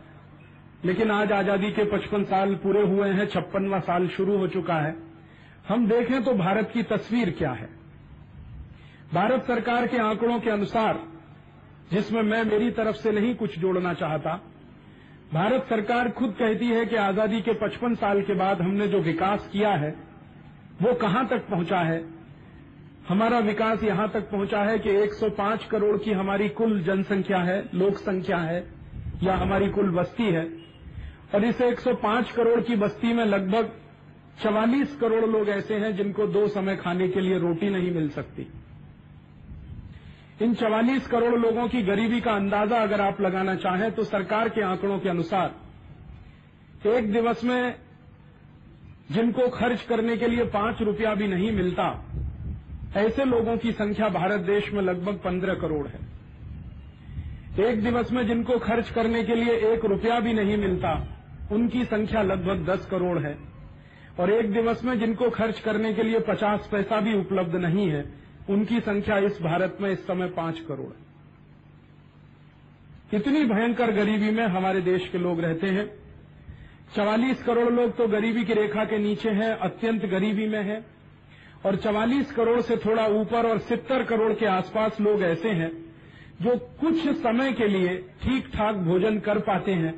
लेकिन 0.84 1.10
आज 1.10 1.32
आज़ादी 1.32 1.70
के 1.70 1.84
55 1.84 2.24
साल 2.24 2.54
पूरे 2.54 2.82
हुए 2.82 3.08
हैं, 3.08 3.26
छप्पनवा 3.26 3.78
साल 3.80 4.08
शुरू 4.08 4.38
हो 4.38 4.46
चुका 4.46 4.74
है। 4.74 4.96
हम 5.68 5.88
देखें 5.88 6.24
तो 6.24 6.34
भारत 6.34 6.70
की 6.74 6.82
तस्वीर 6.82 7.30
क्या 7.30 7.52
है। 7.52 7.68
भारत 9.14 9.42
सरकार 9.42 9.86
के 9.86 9.98
आंकड़ों 9.98 10.40
के 10.40 10.50
अनुसार, 10.50 11.00
जिसमें 11.92 12.22
मैं 12.22 12.44
मेरी 12.44 12.70
तरफ़ 12.70 12.96
से 12.96 13.12
नहीं 13.12 13.34
कुछ 13.34 13.58
जोड़ना 13.58 13.94
चाहता 13.94 14.40
भारत 15.32 15.66
सरकार 15.68 16.08
खुद 16.08 16.34
कहती 16.38 16.66
है 16.66 16.86
कि 16.86 16.96
आज़ादी 16.96 17.40
के 17.40 17.52
55 17.54 17.94
साल 17.94 18.22
के 18.22 18.34
बाद 18.34 18.60
हमने 18.60 18.88
जो 18.88 18.98
विकास 19.00 19.48
किया 19.52 19.70
है, 19.70 19.94
वो 20.82 20.94
कहाँ 20.94 21.26
तक 21.28 21.48
पहुँचा 21.50 21.78
है? 21.78 22.04
हमारा 23.08 23.38
विकास 23.38 23.82
यहाँ 23.82 24.08
तक 24.08 24.30
पहुँचा 24.30 24.62
है 24.62 24.78
कि 24.78 24.90
105 24.90 25.64
करोड़ 25.64 25.96
की 25.98 26.12
हमारी 26.12 26.48
कुल 26.48 26.82
जनसंख्या 26.82 27.38
है, 27.38 27.68
लोक 27.74 27.96
संख्या 27.96 28.38
है, 28.38 28.66
या 29.22 29.36
हमारी 29.36 29.68
कुल 29.68 29.90
बस्ती 29.90 30.24
है। 30.24 30.44
और 31.34 31.44
इस 31.44 31.60
105 31.60 32.32
करोड़ 32.32 32.60
की 32.60 32.76
बस्ती 32.76 33.12
में 33.12 33.24
लगभग 33.24 33.72
44 34.42 34.96
करोड़ 35.00 35.24
लोग 35.24 35.48
ऐसे 35.48 35.74
हैं 35.74 35.96
जिनको 35.96 36.26
दो 36.26 36.48
समय 36.48 36.76
खाने 36.76 37.08
के 37.08 37.20
लिए 37.20 37.38
रोटी 37.38 37.70
नहीं 37.70 37.94
मिल 37.94 38.08
सकती। 38.08 38.46
इन 40.42 40.54
44 40.54 41.06
करोड़ 41.06 41.34
लोगों 41.34 41.66
की 41.68 41.82
गरीबी 41.82 42.20
का 42.20 42.32
अंदाज़ा 42.32 42.78
अगर 42.78 43.00
आप 43.00 43.20
लगाना 43.20 43.54
चाहें 43.54 43.90
तो 43.92 44.02
सरकार 44.04 44.48
के 44.48 44.62
आंकड़ों 44.62 44.98
के 44.98 45.08
अनुसार, 45.08 45.54
एक 46.86 47.12
दिवस 47.12 47.44
में 47.44 47.74
जिनको 49.10 49.48
खर्च 49.48 49.82
करने 49.82 50.16
के 50.16 50.26
लिए 50.26 50.44
पाँच 50.44 50.82
रुपया 50.82 51.14
भी 51.14 51.28
नहीं 51.28 51.52
मिलता, 51.52 51.86
ऐसे 52.96 53.24
लोगों 53.24 53.56
की 53.56 53.72
संख्या 53.72 54.08
भारत 54.08 54.40
देश 54.40 54.72
में 54.72 54.82
लगभग 54.82 55.14
पंद्रह 55.14 55.54
करोड़ 55.54 55.86
है। 55.88 56.00
एक 57.68 57.82
दिवस 57.82 58.12
में 58.12 58.26
जिनको 58.26 58.58
खर्च 58.58 58.90
करने 58.90 59.22
के 59.24 59.34
लिए 59.34 59.56
एक 59.72 59.84
रुपया 59.84 60.20
भी 60.20 60.32
नहीं 60.32 60.56
मिलता, 60.56 60.92
उनकी 61.52 61.84
संख्या 61.84 62.22
लगभग 62.22 62.64
दस 62.66 62.86
करोड़ 62.86 63.18
है। 63.18 63.36
और 64.20 64.32
एक 64.32 64.52
दिवस 64.52 64.84
में 64.84 64.98
जिनको 64.98 65.30
खर्च 65.30 65.60
करने 65.60 65.94
के 65.94 66.02
लिए 66.02 66.20
पचास 66.20 66.68
पैसा 66.72 67.00
भी 67.00 67.14
उपलब्ध 67.14 67.56
नहीं 67.56 67.88
है 67.90 68.25
उनकी 68.50 68.80
संख्या 68.80 69.18
इस 69.18 69.38
भारत 69.42 69.78
में 69.80 69.90
इस 69.90 70.06
समय 70.06 70.28
पाँच 70.28 70.60
करोड़ 70.60 70.92
है। 70.92 71.04
इतनी 73.14 73.44
भयंकर 73.44 73.90
गरीबी 73.92 74.30
में 74.30 74.44
हमारे 74.46 74.80
देश 74.80 75.08
के 75.08 75.18
लोग 75.18 75.40
रहते 75.40 75.66
हैं। 75.66 75.86
चवालीस 76.96 77.42
करोड़ 77.42 77.72
लोग 77.72 77.96
तो 77.96 78.06
गरीबी 78.08 78.44
की 78.44 78.52
रेखा 78.52 78.84
के 78.84 78.98
नीचे 78.98 79.30
हैं, 79.30 79.50
अत्यंत 79.50 80.04
गरीबी 80.04 80.46
में 80.48 80.62
हैं। 80.62 80.84
और 81.66 81.76
44 81.76 82.32
करोड़ 82.32 82.60
से 82.60 82.76
थोड़ा 82.76 83.06
ऊपर 83.06 83.46
और 83.46 83.58
70 83.58 84.02
करोड़ 84.04 84.32
के 84.32 84.46
आसपास 84.46 85.00
लोग 85.00 85.22
ऐसे 85.22 85.48
हैं 85.50 85.70
जो 86.42 86.56
कुछ 86.80 87.08
समय 87.18 87.52
के 87.52 87.66
लिए 87.68 87.96
ठीक 88.22 88.46
ठाक 88.46 88.74
भोजन 88.76 89.18
कर 89.18 89.38
पाते 89.38 89.72
हैं, 89.72 89.94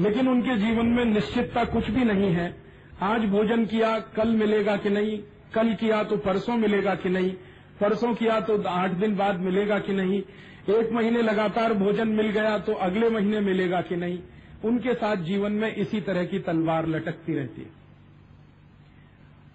लेकिन 0.00 0.28
उनके 0.28 0.56
जीवन 0.56 0.86
में 0.86 1.04
निश्चितता 1.04 1.64
कुछ 1.64 1.90
भी 1.90 2.04
नहीं 2.04 2.30
है। 2.32 2.54
आज 3.02 3.24
भोजन 3.26 3.64
किया, 3.66 3.98
कल 3.98 4.28
मिलेगा 4.28 4.76
कि 4.76 4.90
नहीं, 4.90 5.18
कल 5.54 5.72
किया 5.74 6.02
तो 6.04 6.16
परसों 6.16 6.56
मिलेगा 6.56 6.94
कि 6.94 7.08
नहीं 7.08 7.32
परसों 7.80 8.14
किया 8.14 8.40
तो 8.40 8.62
आठ 8.64 8.90
दिन 8.96 9.16
बाद 9.16 9.40
मिलेगा 9.40 9.78
कि 9.78 9.92
नहीं? 9.94 10.22
एक 10.70 10.92
महीने 10.92 11.22
लगातार 11.22 11.72
भोजन 11.74 12.08
मिल 12.10 12.28
गया 12.30 12.58
तो 12.60 12.72
अगले 12.80 13.08
महीने 13.10 13.40
मिलेगा 13.42 13.80
कि 13.82 13.96
नहीं? 13.96 14.18
उनके 14.64 14.94
साथ 14.94 15.16
जीवन 15.24 15.52
में 15.52 15.74
इसी 15.74 16.00
तरह 16.00 16.24
की 16.24 16.38
तलवार 16.40 16.86
लटकती 16.88 17.34
रहती 17.34 17.62
है। 17.62 17.78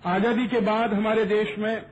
आज़ादी 0.06 0.48
के 0.48 0.60
बाद 0.62 0.94
हमारे 0.94 1.26
देश 1.26 1.58
में 1.60 1.86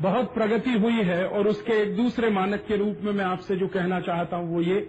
बहुत 0.00 0.32
प्रगति 0.34 0.72
हुई 0.78 1.02
है 1.02 1.24
और 1.26 1.48
उसके 1.48 1.72
एक 1.72 1.96
दूसरे 1.96 2.30
मानक 2.30 2.64
के 2.68 2.76
रूप 2.76 3.00
में 3.02 3.12
मैं 3.12 3.24
आपसे 3.24 3.56
जो 3.56 3.66
कहना 3.68 4.00
चाहता 4.00 4.36
हूँ 4.36 4.54
वो 4.54 4.60
ये 4.60 4.80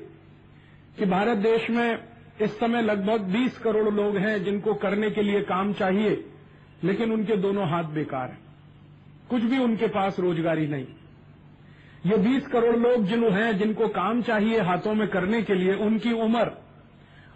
कि 1.00 1.06
भारत 1.08 1.38
देश 1.40 1.70
में 1.70 1.98
इस 2.42 2.58
समय 2.60 2.82
लगभग 2.82 3.28
20 3.34 3.58
करोड़ 3.58 3.94
लोग 3.94 4.18
हैं 4.18 4.44
जिनको 4.44 4.74
करने 4.76 5.10
के 5.12 5.22
लिए 5.22 5.42
काम 5.44 5.74
चाहिए, 5.74 6.24
लेकिन 6.84 7.12
उनके 7.12 7.38
दोनों 7.38 7.70
हाथ 7.70 7.92
बेकार 7.94 8.30
हैं। 8.30 8.43
कुछ 9.30 9.44
भी 9.44 9.58
उनके 9.58 9.88
पास 9.88 10.20
रोजगारी 10.20 10.68
नहीं। 10.68 10.86
ये 12.06 12.18
20 12.18 12.48
करोड़ 12.48 12.76
लोग 12.76 13.06
जिन 13.06 13.24
हैं, 13.24 13.58
जिनको 13.58 13.88
काम 13.88 14.22
चाहिए 14.22 14.62
हाथों 14.62 14.94
में 14.94 15.08
करने 15.08 15.42
के 15.42 15.54
लिए, 15.54 15.74
उनकी 15.74 16.12
उम्र 16.12 16.52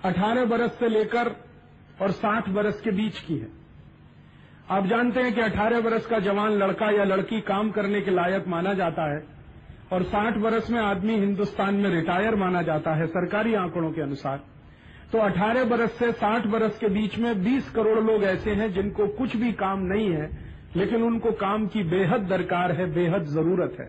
18 0.05 0.45
बरस 0.45 0.71
से 0.71 0.89
लेकर 0.89 1.35
और 2.01 2.11
60 2.11 2.49
बरस 2.49 2.81
के 2.81 2.91
बीच 2.91 3.19
की 3.19 3.37
है। 3.37 3.47
आप 4.69 4.85
जानते 4.85 5.19
हैं 5.19 5.33
कि 5.33 5.41
18 5.41 5.81
बरस 5.81 6.05
का 6.05 6.19
जवान 6.19 6.51
लड़का 6.51 6.89
या 6.91 7.03
लड़की 7.03 7.41
काम 7.41 7.71
करने 7.71 8.01
के 8.01 8.11
लायक 8.11 8.47
माना 8.47 8.73
जाता 8.73 9.15
है 9.15 9.23
और 9.93 10.03
60 10.03 10.37
बरस 10.37 10.69
में 10.69 10.79
आदमी 10.79 11.13
हिंदुस्तान 11.13 11.75
में 11.75 11.89
रिटायर 11.89 12.35
माना 12.35 12.61
जाता 12.61 12.91
है 12.91 13.07
सरकारी 13.07 13.53
आंकड़ों 13.53 13.91
के 13.91 14.01
अनुसार। 14.01 14.43
तो 15.11 15.17
18 15.17 15.63
बरस 15.63 15.91
से 15.91 16.11
60 16.11 16.47
बरस 16.47 16.77
के 16.77 16.87
बीच 16.87 17.17
में 17.17 17.43
20 17.43 17.69
करोड़ 17.69 17.99
लोग 17.99 18.23
ऐसे 18.23 18.51
हैं 18.51 18.73
जिनको 18.73 19.07
कुछ 19.07 19.35
भी 19.35 19.51
काम 19.51 19.79
नहीं 19.79 20.09
है 20.09 20.46
लेकिन 20.75 21.03
उनको 21.03 21.31
काम 21.37 21.67
की 21.67 21.83
बेहद 21.85 22.27
दरकार 22.29 22.71
है, 22.71 22.85
बेहद 22.93 23.25
ज़रूरत 23.27 23.77
है। 23.79 23.87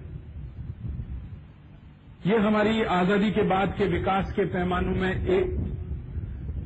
ये 2.27 2.37
हमारी 2.39 2.83
आज़ादी 2.83 3.31
के 3.31 3.43
बाद 3.49 3.75
के 3.79 3.87
विकास 3.89 4.33
के 4.33 4.45
पैमानों 4.47 4.95
में 4.95 5.11
एक 5.11 5.57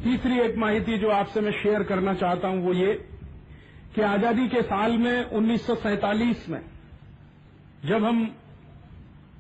तीसरी 0.05 0.39
एक 0.41 0.57
माहिती 0.59 0.99
जो 0.99 1.11
आपसे 1.13 1.41
मैं 1.41 1.53
शेयर 1.53 1.83
करना 1.85 2.15
चाहता 2.17 2.49
हूँ, 2.49 2.63
वो 2.63 2.73
ये 2.75 2.93
कि 3.95 4.03
आज़ादी 4.03 4.49
के 4.49 4.63
साल 4.65 4.97
में 4.99 5.31
1947 5.31 6.49
में 6.49 6.61
जब 7.85 8.05
हम 8.05 8.25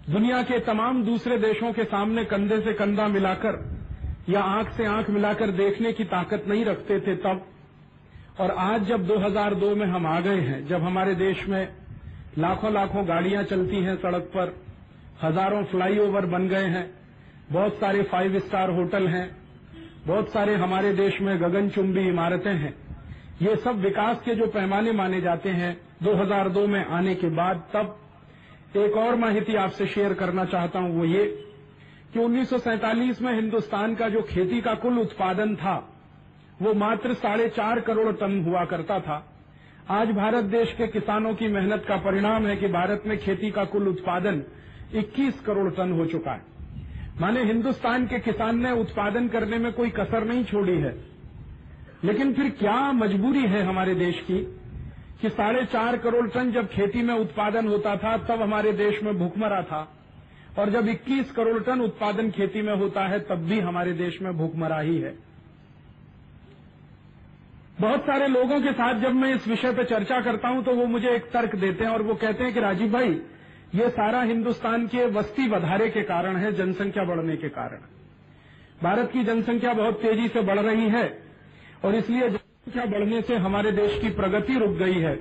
दुनिया 0.08 0.42
के 0.42 0.58
तमाम 0.62 1.02
दूसरे 1.04 1.38
देशों 1.38 1.72
के 1.72 1.84
सामने 1.86 2.24
कंधे 2.24 2.60
से 2.60 2.72
कंधा 2.74 3.06
मिलाकर 3.08 3.58
या 4.28 4.40
आँख 4.40 4.70
से 4.72 4.86
आँख 4.88 5.10
मिलाकर 5.10 5.50
देखने 5.54 5.92
की 5.92 6.04
ताकत 6.06 6.44
नहीं 6.48 6.64
रखते 6.64 6.98
थे, 7.00 7.14
तब 7.16 7.46
और 8.42 8.50
आज 8.50 8.84
जब 8.84 9.06
2002 9.06 9.74
में 9.76 9.86
हम 9.86 10.06
आ 10.06 10.20
गए 10.20 10.40
हैं, 10.40 10.66
जब 10.66 10.82
हमारे 10.82 11.14
देश 11.14 11.48
में 11.48 11.68
लाखों 12.38 12.72
लाखों 12.72 13.08
गाड़ियाँ 13.08 13.42
चलती 13.44 13.76
हैं 13.76 13.94
सड़क 13.96 14.22
पर, 14.22 14.54
हज़ारों 15.22 15.62
फ्लाईओवर 15.64 16.26
बन 16.26 16.48
गए 16.48 16.64
हैं, 16.64 16.94
बहुत 17.52 17.74
सारे 17.74 18.02
फाइव 18.02 18.38
स्टार 18.38 18.70
होटल 18.70 19.06
हैं, 19.08 19.36
बहुत 20.06 20.32
सारे 20.32 20.54
हमारे 20.54 20.92
देश 20.92 21.20
में 21.20 21.40
गगनचुंबी 21.42 22.08
इमारतें 22.08 22.52
हैं, 22.52 22.74
ये 23.42 23.56
सब 23.56 23.78
विकास 23.78 24.20
के 24.24 24.34
जो 24.34 24.46
पैमाने 24.46 24.92
माने 24.92 25.20
जाते 25.20 25.50
हैं 25.50 25.76
2002 26.02 26.66
में 26.66 26.84
आने 26.84 27.14
के 27.14 27.28
बाद 27.28 27.62
तब 27.74 27.96
एक 28.76 28.96
और 28.96 29.16
माहिती 29.16 29.56
आपसे 29.56 29.86
शेयर 29.86 30.14
करना 30.14 30.44
चाहता 30.44 30.78
हूँ 30.78 30.98
वो 30.98 31.04
ये 31.04 31.24
कि 32.12 32.18
उन्नीस 32.18 32.50
सौ 32.50 32.58
सैंतालीस 32.58 33.22
में 33.22 33.34
हिंदुस्तान 33.34 33.94
का 33.94 34.08
जो 34.08 34.22
खेती 34.22 34.60
का 34.60 34.74
कुल 34.74 34.98
उत्पादन 34.98 35.56
था 35.56 35.91
वो 36.62 36.74
मात्र 36.74 37.14
साढ़े 37.14 37.48
चार 37.48 37.80
करोड़ 37.80 38.12
टन 38.12 38.44
हुआ 38.44 38.64
करता 38.64 39.00
था। 39.00 39.28
आज 39.90 40.10
भारत 40.10 40.44
देश 40.44 40.72
के 40.72 40.86
किसानों 40.86 41.34
की 41.34 41.48
मेहनत 41.48 41.84
का 41.88 41.96
परिणाम 41.96 42.46
है 42.46 42.56
कि 42.56 42.68
भारत 42.68 43.02
में 43.06 43.18
खेती 43.18 43.50
का 43.50 43.64
कुल 43.64 43.88
उत्पादन 43.88 44.42
21 44.94 45.40
करोड़ 45.40 45.72
टन 45.72 45.92
हो 45.92 46.06
चुका 46.06 46.30
है। 46.30 46.42
माने 47.20 47.44
हिंदुस्तान 47.44 48.06
के 48.06 48.18
किसान 48.18 48.62
ने 48.62 48.70
उत्पादन 48.70 49.28
करने 49.28 49.58
में 49.58 49.72
कोई 49.72 49.90
कसर 49.90 50.24
नहीं 50.24 50.44
छोड़ी 50.44 50.78
है। 50.78 51.04
लेकिन 52.04 52.32
फिर 52.32 52.50
क्या 52.50 52.92
मजबूरी 52.92 53.46
है 53.46 53.62
हमारे 53.62 53.94
देश 53.94 54.20
की 54.20 54.38
कि 55.20 55.30
साढ़े 55.30 55.64
चार 55.64 55.96
करोड़ 55.96 56.30
टन 56.30 56.52
जब 56.52 56.68
खेती 56.68 57.02
में 57.02 57.14
उत्पादन 57.14 57.68
होता 57.68 57.96
था, 57.96 58.16
तब 58.16 58.42
हमारे 58.42 58.72
देश 58.72 59.02
में 59.02 59.18
भूखमरा 59.18 59.62
था। 59.62 59.92
और 60.58 60.70
जब 60.70 60.88
21 60.88 61.32
करोड़ 61.32 61.62
टन 61.62 61.80
उत्पादन 61.80 62.30
खेती 62.30 62.62
में 62.62 62.76
होता 62.76 63.00
है, 63.00 63.20
तब 63.20 63.34
भी 63.34 63.60
हमारे 63.60 63.92
देश 63.92 64.22
में 64.22 64.36
भूखमरा 64.36 64.78
ही 64.78 64.98
है। 64.98 65.31
बहुत 67.72 68.00
सारे 68.02 68.26
लोगों 68.28 68.60
के 68.60 68.72
साथ 68.72 69.00
जब 69.00 69.14
मैं 69.14 69.34
इस 69.34 69.46
विषय 69.48 69.72
पर 69.72 69.84
चर्चा 69.86 70.20
करता 70.20 70.48
हूँ 70.48 70.62
तो 70.64 70.74
वो 70.74 70.84
मुझे 70.86 71.08
एक 71.10 71.30
तर्क 71.32 71.54
देते 71.56 71.84
हैं 71.84 71.90
और 71.90 72.02
वो 72.02 72.14
कहते 72.16 72.44
हैं 72.44 72.52
कि 72.54 72.60
राजीव 72.60 72.92
भाई, 72.92 73.10
ये 73.74 73.88
सारा 73.90 74.20
हिंदुस्तान 74.22 74.86
के 74.86 75.06
वस्ती 75.08 75.48
वधारे 75.48 75.88
के 75.90 76.02
कारण 76.02 76.36
है, 76.36 76.52
जनसंख्या 76.52 77.04
बढ़ने 77.04 77.36
के 77.36 77.48
कारण। 77.48 77.78
भारत 78.82 79.10
की 79.12 79.24
जनसंख्या 79.24 79.72
बहुत 79.74 80.00
तेज़ी 80.02 80.28
से 80.28 80.40
बढ़ 80.42 80.58
रही 80.60 80.88
है 80.88 81.04
और 81.84 81.94
इसलिए 81.94 82.28
जनसंख्या 82.28 82.84
बढ़ने 82.88 83.20
से 83.22 83.36
हमारे 83.38 83.72
देश 83.72 83.98
की 84.00 84.10
प्रगति 84.12 84.58
रुक 84.58 84.76
गई 84.78 85.00
है 85.00 85.18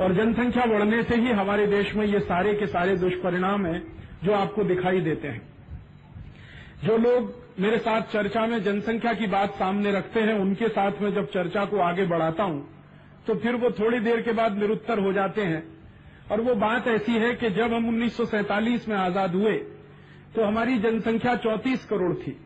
और 0.00 0.14
जनसंख्या 0.14 0.66
बढ़ने 0.66 1.02
से 1.02 1.16
ही 1.16 1.32
हमारे 1.32 1.66
देश 1.66 1.94
में 1.94 2.06
ये 2.06 2.20
सारे 2.22 2.54
के 2.54 2.66
सारे 2.68 2.96
दुष्परिणाम 2.96 3.66
हैं 3.66 3.82
जो 4.24 4.32
आपको 4.34 4.64
दिखाई 4.64 5.00
देते 5.00 5.28
हैं। 5.28 5.40
जो 6.82 6.96
लोग 6.98 7.34
मेरे 7.60 7.78
साथ 7.78 8.12
चर्चा 8.12 8.46
में 8.46 8.62
जनसंख्या 8.62 9.12
की 9.14 9.26
बात 9.28 9.54
सामने 9.56 9.90
रखते 9.92 10.20
हैं, 10.20 10.34
उनके 10.36 10.68
साथ 10.70 11.00
में 11.02 11.12
जब 11.14 11.26
चर्चा 11.30 11.64
को 11.64 11.78
आगे 11.80 12.06
बढ़ाता 12.06 12.44
हूँ 12.44 12.68
तो 13.26 13.34
फिर 13.36 13.56
वो 13.56 13.70
थोड़ी 13.72 13.98
देर 14.00 14.20
के 14.20 14.32
बाद 14.34 14.58
निरुत्तर 14.58 14.98
हो 14.98 15.12
जाते 15.12 15.42
हैं। 15.42 15.62
और 16.30 16.40
वो 16.40 16.54
बात 16.56 16.88
ऐसी 16.88 17.12
है 17.14 17.32
कि 17.34 17.50
जब 17.52 17.72
हम 17.72 17.88
उन्नीस 17.88 18.16
सौ 18.16 18.24
सैंतालीस 18.26 18.88
में 18.88 18.96
आज़ाद 18.96 19.34
हुए 19.34 19.54
तो 20.34 20.44
हमारी 20.44 20.78
जनसंख्या 20.80 21.36
34 21.38 21.84
करोड़ 21.86 22.12
थी। 22.16 22.36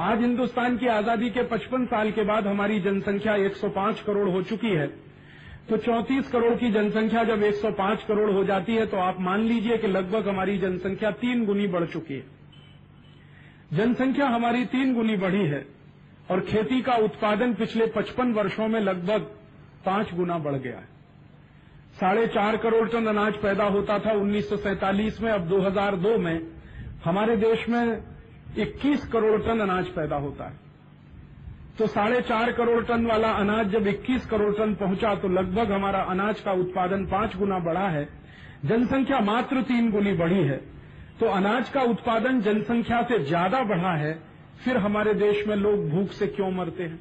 आज 0.00 0.20
हिंदुस्तान 0.20 0.76
की 0.78 0.86
आज़ादी 0.88 1.30
के 1.30 1.42
55 1.48 1.86
साल 1.86 2.10
के 2.10 2.24
बाद 2.24 2.46
हमारी 2.46 2.80
जनसंख्या 2.80 3.34
105 3.44 4.02
करोड़ 4.02 4.28
हो 4.28 4.42
चुकी 4.44 4.70
है। 4.72 4.86
तो 5.68 5.76
34 5.78 6.28
करोड़ 6.28 6.54
की 6.56 6.70
जनसंख्या 6.72 7.24
जब 7.24 7.42
105 7.44 8.04
करोड़ 8.04 8.30
हो 8.30 8.44
जाती 8.44 8.74
है 8.74 8.86
तो 8.86 8.96
आप 8.98 9.20
मान 9.22 9.40
लीजिए 9.44 9.76
कि 9.78 9.86
लगभग 9.88 10.28
हमारी 10.28 10.58
जनसंख्या 10.58 11.10
तीन 11.20 11.44
गुनी 11.46 11.66
बढ़ 11.68 11.84
चुकी 11.88 12.14
है। 12.14 12.41
जनसंख्या 13.72 14.26
हमारी 14.28 14.64
तीन 14.64 14.94
गुनी 14.94 15.16
बढ़ी 15.16 15.44
है 15.46 15.66
और 16.30 16.40
खेती 16.40 16.80
का 16.82 16.94
उत्पादन 16.94 17.54
पिछले 17.54 17.86
55 17.86 18.32
वर्षों 18.34 18.66
में 18.68 18.80
लगभग 18.80 19.20
पाँच 19.86 20.14
गुना 20.14 20.38
बढ़ 20.38 20.54
गया 20.54 20.76
है। 20.76 20.88
साढ़े 21.92 22.26
चार 22.26 22.56
करोड़ 22.56 22.88
टन 22.88 23.06
अनाज 23.06 23.36
पैदा 23.36 23.64
होता 23.64 23.98
था 23.98 24.12
उन्नीस 24.12 25.18
में, 25.22 25.30
अब 25.30 25.48
2002 25.48 26.16
में। 26.18 26.40
हमारे 27.04 27.36
देश 27.36 27.68
में 27.68 28.02
21 28.58 29.06
करोड़ 29.08 29.40
टन 29.42 29.60
अनाज 29.60 29.86
पैदा 29.86 30.16
होता 30.16 30.44
है। 30.44 30.60
तो 31.78 31.86
साढ़े 31.86 32.20
चार 32.20 32.52
करोड़ 32.52 32.84
टन 32.84 33.06
वाला 33.06 33.30
अनाज 33.30 33.70
जब 33.70 33.86
21 33.86 34.26
करोड़ 34.26 34.52
टन 34.54 34.74
पहुँचा 34.74 35.14
तो 35.14 35.28
लगभग 35.28 35.72
हमारा 35.72 36.00
अनाज 36.02 36.40
का 36.40 36.52
उत्पादन 36.52 37.06
पाँच 37.06 37.36
गुना 37.36 37.58
बढ़ा 37.58 37.88
है। 37.88 38.08
जनसंख्या 38.64 39.20
मात्र 39.20 39.62
तीन 39.62 39.90
गुनी 39.90 40.12
बढ़ी 40.12 40.42
है। 40.42 40.60
तो 41.20 41.26
अनाज 41.28 41.68
का 41.68 41.82
उत्पादन 41.84 42.40
जनसंख्या 42.40 43.02
से 43.02 43.18
ज़्यादा 43.24 43.62
बढ़ा 43.64 43.94
है, 43.96 44.12
फिर 44.64 44.76
हमारे 44.78 45.14
देश 45.16 45.46
में 45.48 45.56
लोग 45.56 45.88
भूख 45.90 46.12
से 46.12 46.26
क्यों 46.28 46.50
मरते 46.50 46.82
हैं? 46.82 46.98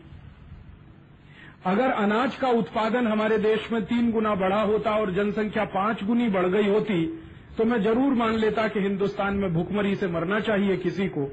अगर 1.66 1.92
अनाज 1.94 2.36
का 2.36 2.50
उत्पादन 2.50 3.08
हमारे 3.08 3.38
देश 3.40 3.72
में 3.72 3.84
तीन 3.86 4.12
गुना 4.12 4.34
बढ़ा 4.36 4.62
होता 4.64 4.96
और 4.98 5.12
जनसंख्या 5.14 5.66
पाँच 5.72 6.04
गुनी 6.04 6.30
बढ़ 6.30 6.48
गई 6.48 6.70
होती 6.70 7.06
तो 7.58 7.66
मैं 7.66 7.82
ज़रूर 7.84 8.14
मान 8.16 8.36
लेता 8.36 8.68
कि 8.68 8.80
हिंदुस्तान 8.80 9.36
में 9.36 9.54
भूखमरी 9.54 9.96
से 9.96 10.08
मरना 10.08 10.40
चाहिए 10.40 10.78
किसी 10.78 11.08
को। 11.08 11.28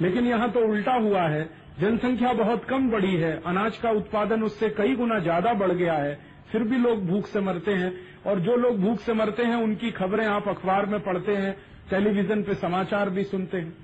लेकिन 0.00 0.26
यहाँ 0.26 0.50
तो 0.50 0.60
उल्टा 0.62 0.94
हुआ 0.96 1.22
है। 1.22 1.48
जनसंख्या 1.80 2.32
बहुत 2.34 2.64
कम 2.64 2.90
बढ़ी 2.90 3.14
है, 3.16 3.32
अनाज 3.46 3.76
का 3.78 3.90
उत्पादन 3.92 4.42
उससे 4.42 4.68
कई 4.70 4.94
गुना 4.96 5.18
ज़्यादा 5.18 5.52
बढ़ 5.54 5.72
गया 5.72 5.94
है, 5.94 6.18
फिर 6.52 6.62
भी 6.62 6.78
लोग 6.78 7.06
भूख 7.06 7.26
से 7.26 7.40
मरते 7.40 7.72
हैं। 7.72 7.92
और 8.26 8.40
जो 8.40 8.56
लोग 8.58 8.80
भूख 8.80 9.00
से 9.00 9.12
मरते 9.14 9.42
हैं, 9.42 9.56
उनकी 9.56 9.90
खबरें 9.92 10.24
आप 10.26 10.48
अखबार 10.48 10.86
में 10.86 10.98
पढ़ते 11.00 11.36
हैं 11.36 11.56
टेलीविज़न 11.90 12.42
पे 12.42 12.54
समाचार 12.54 13.10
भी 13.10 13.24
सुनते 13.24 13.58
हैं। 13.58 13.74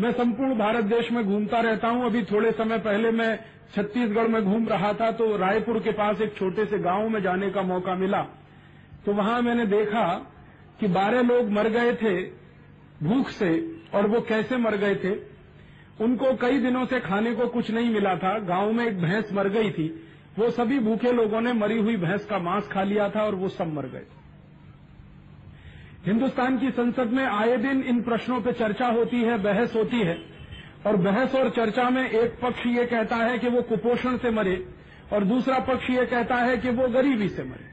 मैं 0.00 0.12
संपूर्ण 0.12 0.58
भारत 0.58 0.84
देश 0.86 1.10
में 1.12 1.24
घूमता 1.24 1.60
रहता 1.60 1.88
हूँ। 1.88 2.04
अभी 2.06 2.22
थोड़े 2.24 2.50
समय 2.52 2.78
पहले 2.80 3.10
मैं 3.12 3.38
छत्तीसगढ़ 3.74 4.28
में 4.28 4.42
घूम 4.44 4.66
रहा 4.68 4.92
था 4.92 5.10
तो 5.12 5.36
रायपुर 5.36 5.78
के 5.80 5.90
पास 5.92 6.20
एक 6.20 6.34
छोटे 6.36 6.64
से 6.66 6.78
गाँव 6.78 7.08
में 7.08 7.20
जाने 7.22 7.50
का 7.50 7.62
मौका 7.62 7.94
मिला। 7.94 8.22
तो 9.06 9.12
वहाँ 9.12 9.40
मैंने 9.42 9.66
देखा 9.68 10.06
कि 10.80 10.88
बारह 10.88 11.22
लोग 11.22 11.50
मर 11.50 11.68
गए 11.68 11.92
थे 11.94 12.14
भूख 13.02 13.28
से, 13.30 13.50
और 13.94 14.06
वो 14.06 14.20
कैसे 14.20 14.56
मर 14.56 14.76
गए 14.76 14.94
थे। 14.94 15.14
उनको 16.04 16.32
कई 16.36 16.58
दिनों 16.58 16.84
से 16.86 17.00
खाने 17.00 17.32
को 17.34 17.46
कुछ 17.48 17.70
नहीं 17.70 17.90
मिला 17.90 18.14
था। 18.16 18.38
गाँव 18.38 18.72
में 18.72 18.84
एक 18.86 19.00
भैंस 19.00 19.32
मर 19.32 19.48
गई 19.48 19.70
थी। 19.70 19.88
वो 20.38 20.50
सभी 20.50 20.78
भूखे 20.78 21.12
लोगों 21.12 21.40
ने 21.40 21.52
मरी 21.52 21.78
हुई 21.78 21.96
भैंस 21.96 22.24
का 22.24 22.38
मांस 22.38 22.68
खा 22.68 22.82
लिया 22.82 23.08
था, 23.08 23.22
और 23.22 23.34
वो 23.34 23.48
सब 23.48 23.72
मर 23.74 23.86
गए। 23.86 24.04
हिंदुस्तान 26.06 26.58
की 26.58 26.70
संसद 26.70 27.06
में 27.06 27.24
आए 27.24 27.56
दिन 27.56 27.82
इन 27.82 28.02
प्रश्नों 28.02 28.40
पर 28.40 28.52
चर्चा 28.52 28.86
होती 28.86 29.16
है, 29.16 29.38
बहस 29.38 29.76
होती 29.76 30.00
है। 30.00 30.18
और 30.86 30.96
बहस 30.96 31.34
और 31.34 31.50
चर्चा 31.50 31.90
में 31.90 32.10
एक 32.10 32.40
पक्ष 32.42 32.66
ये 32.66 32.86
कहता 32.86 33.16
है 33.16 33.38
कि 33.38 33.48
वो 33.48 33.62
कुपोषण 33.62 34.16
से 34.16 34.30
मरे, 34.30 34.66
और 35.12 35.24
दूसरा 35.24 35.58
पक्ष 35.58 35.90
ये 35.90 36.06
कहता 36.06 36.34
है 36.34 36.58
कि 36.58 36.70
वो 36.70 36.88
गरीबी 36.88 37.28
से 37.28 37.42
मरे। 37.42 37.70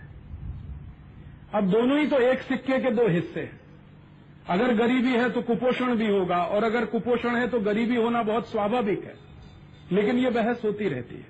अब 1.53 1.71
दोनों 1.71 1.99
ही 1.99 2.07
तो 2.07 2.19
एक 2.19 2.39
सिक्के 2.39 2.79
के 2.79 2.91
दो 2.91 3.07
हिस्से 3.07 3.39
हैं। 3.39 3.59
अगर 4.49 4.73
गरीबी 4.73 5.11
है 5.11 5.29
तो 5.29 5.41
कुपोषण 5.41 5.95
भी 5.95 6.07
होगा, 6.07 6.37
और 6.37 6.63
अगर 6.63 6.85
कुपोषण 6.85 7.35
है 7.35 7.47
तो 7.47 7.59
गरीबी 7.59 7.95
होना 7.95 8.23
बहुत 8.23 8.51
स्वाभाविक 8.51 9.03
है। 9.03 9.15
लेकिन 9.91 10.17
ये 10.17 10.29
बहस 10.29 10.61
होती 10.65 10.89
रहती 10.89 11.15
है। 11.15 11.25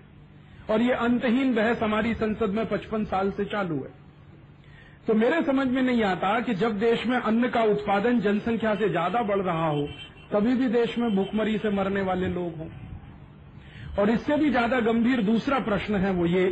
और 0.69 0.81
ये 0.81 0.91
अंतहीन 0.91 1.55
बहस 1.55 1.81
हमारी 1.83 2.13
संसद 2.13 2.49
में 2.49 2.65
पचपन 2.65 3.05
साल 3.05 3.31
से 3.31 3.45
चालू 3.45 3.75
है। 3.75 4.06
तो 5.07 5.13
मेरे 5.13 5.41
समझ 5.41 5.67
में 5.67 5.81
नहीं 5.81 6.03
आता 6.03 6.39
कि 6.39 6.53
जब 6.55 6.79
देश 6.79 7.05
में 7.07 7.17
अन्न 7.17 7.47
का 7.49 7.61
उत्पादन 7.65 8.19
जनसंख्या 8.21 8.73
से 8.75 8.89
ज़्यादा 8.89 9.21
बढ़ 9.23 9.41
रहा 9.41 9.67
हो, 9.67 9.87
तभी 10.31 10.55
भी 10.55 10.67
देश 10.69 10.97
में 10.97 11.15
भूखमरी 11.15 11.57
से 11.57 11.69
मरने 11.71 12.01
वाले 12.01 12.27
लोग 12.29 12.57
हों। 12.57 12.67
और 13.99 14.09
इससे 14.09 14.37
भी 14.37 14.49
ज़्यादा 14.49 14.79
गंभीर 14.81 15.21
दूसरा 15.23 15.59
प्रश्न 15.61 15.95
है 15.97 16.11
वो 16.11 16.25
ये 16.25 16.45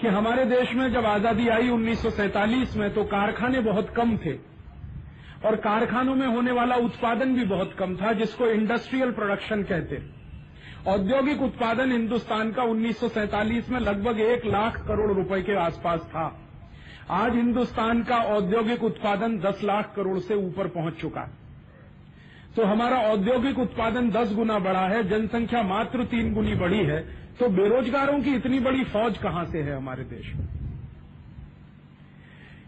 कि 0.00 0.08
हमारे 0.08 0.44
देश 0.46 0.74
में 0.74 0.92
जब 0.92 1.06
आज़ादी 1.06 1.48
आई 1.50 1.68
1947 1.70 2.76
में 2.76 2.88
तो 2.94 3.04
कारखाने 3.06 3.60
बहुत 3.62 3.94
कम 3.96 4.16
थे। 4.16 4.34
और 5.46 5.56
कारखानों 5.58 6.14
में 6.14 6.26
होने 6.26 6.52
वाला 6.52 6.76
उत्पादन 6.78 7.34
भी 7.34 7.44
बहुत 7.46 7.74
कम 7.78 7.96
था, 7.96 8.12
जिसको 8.14 8.46
इंडस्ट्रियल 8.48 9.10
प्रोडक्शन 9.12 9.62
कहते 9.64 10.02
औद्योगिक 10.88 11.42
उत्पादन 11.42 11.92
हिंदुस्तान 11.92 12.50
का 12.52 12.62
1947 12.64 13.68
में 13.70 13.80
लगभग 13.80 14.20
एक 14.22 14.46
लाख 14.48 14.86
करोड़ 14.88 15.12
रुपए 15.12 15.42
के 15.42 15.56
आसपास 15.60 16.00
था। 16.08 16.30
आज 17.10 17.34
हिंदुस्तान 17.34 18.02
का 18.02 18.16
औद्योगिक 18.28 18.82
उत्पादन 18.84 19.38
10 19.40 19.62
लाख 19.64 19.92
करोड़ 19.96 20.18
से 20.18 20.34
ऊपर 20.36 20.68
पहुँच 20.68 20.94
चुका 20.94 21.20
है। 21.20 21.38
तो 22.56 22.64
हमारा 22.64 22.98
औद्योगिक 23.02 23.58
उत्पादन 23.58 24.10
10 24.10 24.32
गुना 24.34 24.58
बढ़ा 24.58 24.86
है, 24.88 25.02
जनसंख्या 25.08 25.62
मात्र 25.62 26.04
तीन 26.04 26.32
गुनी 26.34 26.54
बढ़ी 26.54 26.84
है 26.84 27.00
तो 27.38 27.48
बेरोजगारों 27.48 28.20
की 28.20 28.34
इतनी 28.34 28.58
बड़ी 28.60 28.84
फौज 28.84 29.18
कहाँ 29.18 29.44
से 29.44 29.58
है 29.58 29.76
हमारे 29.76 30.04
देश 30.04 30.34
में? 30.34 30.48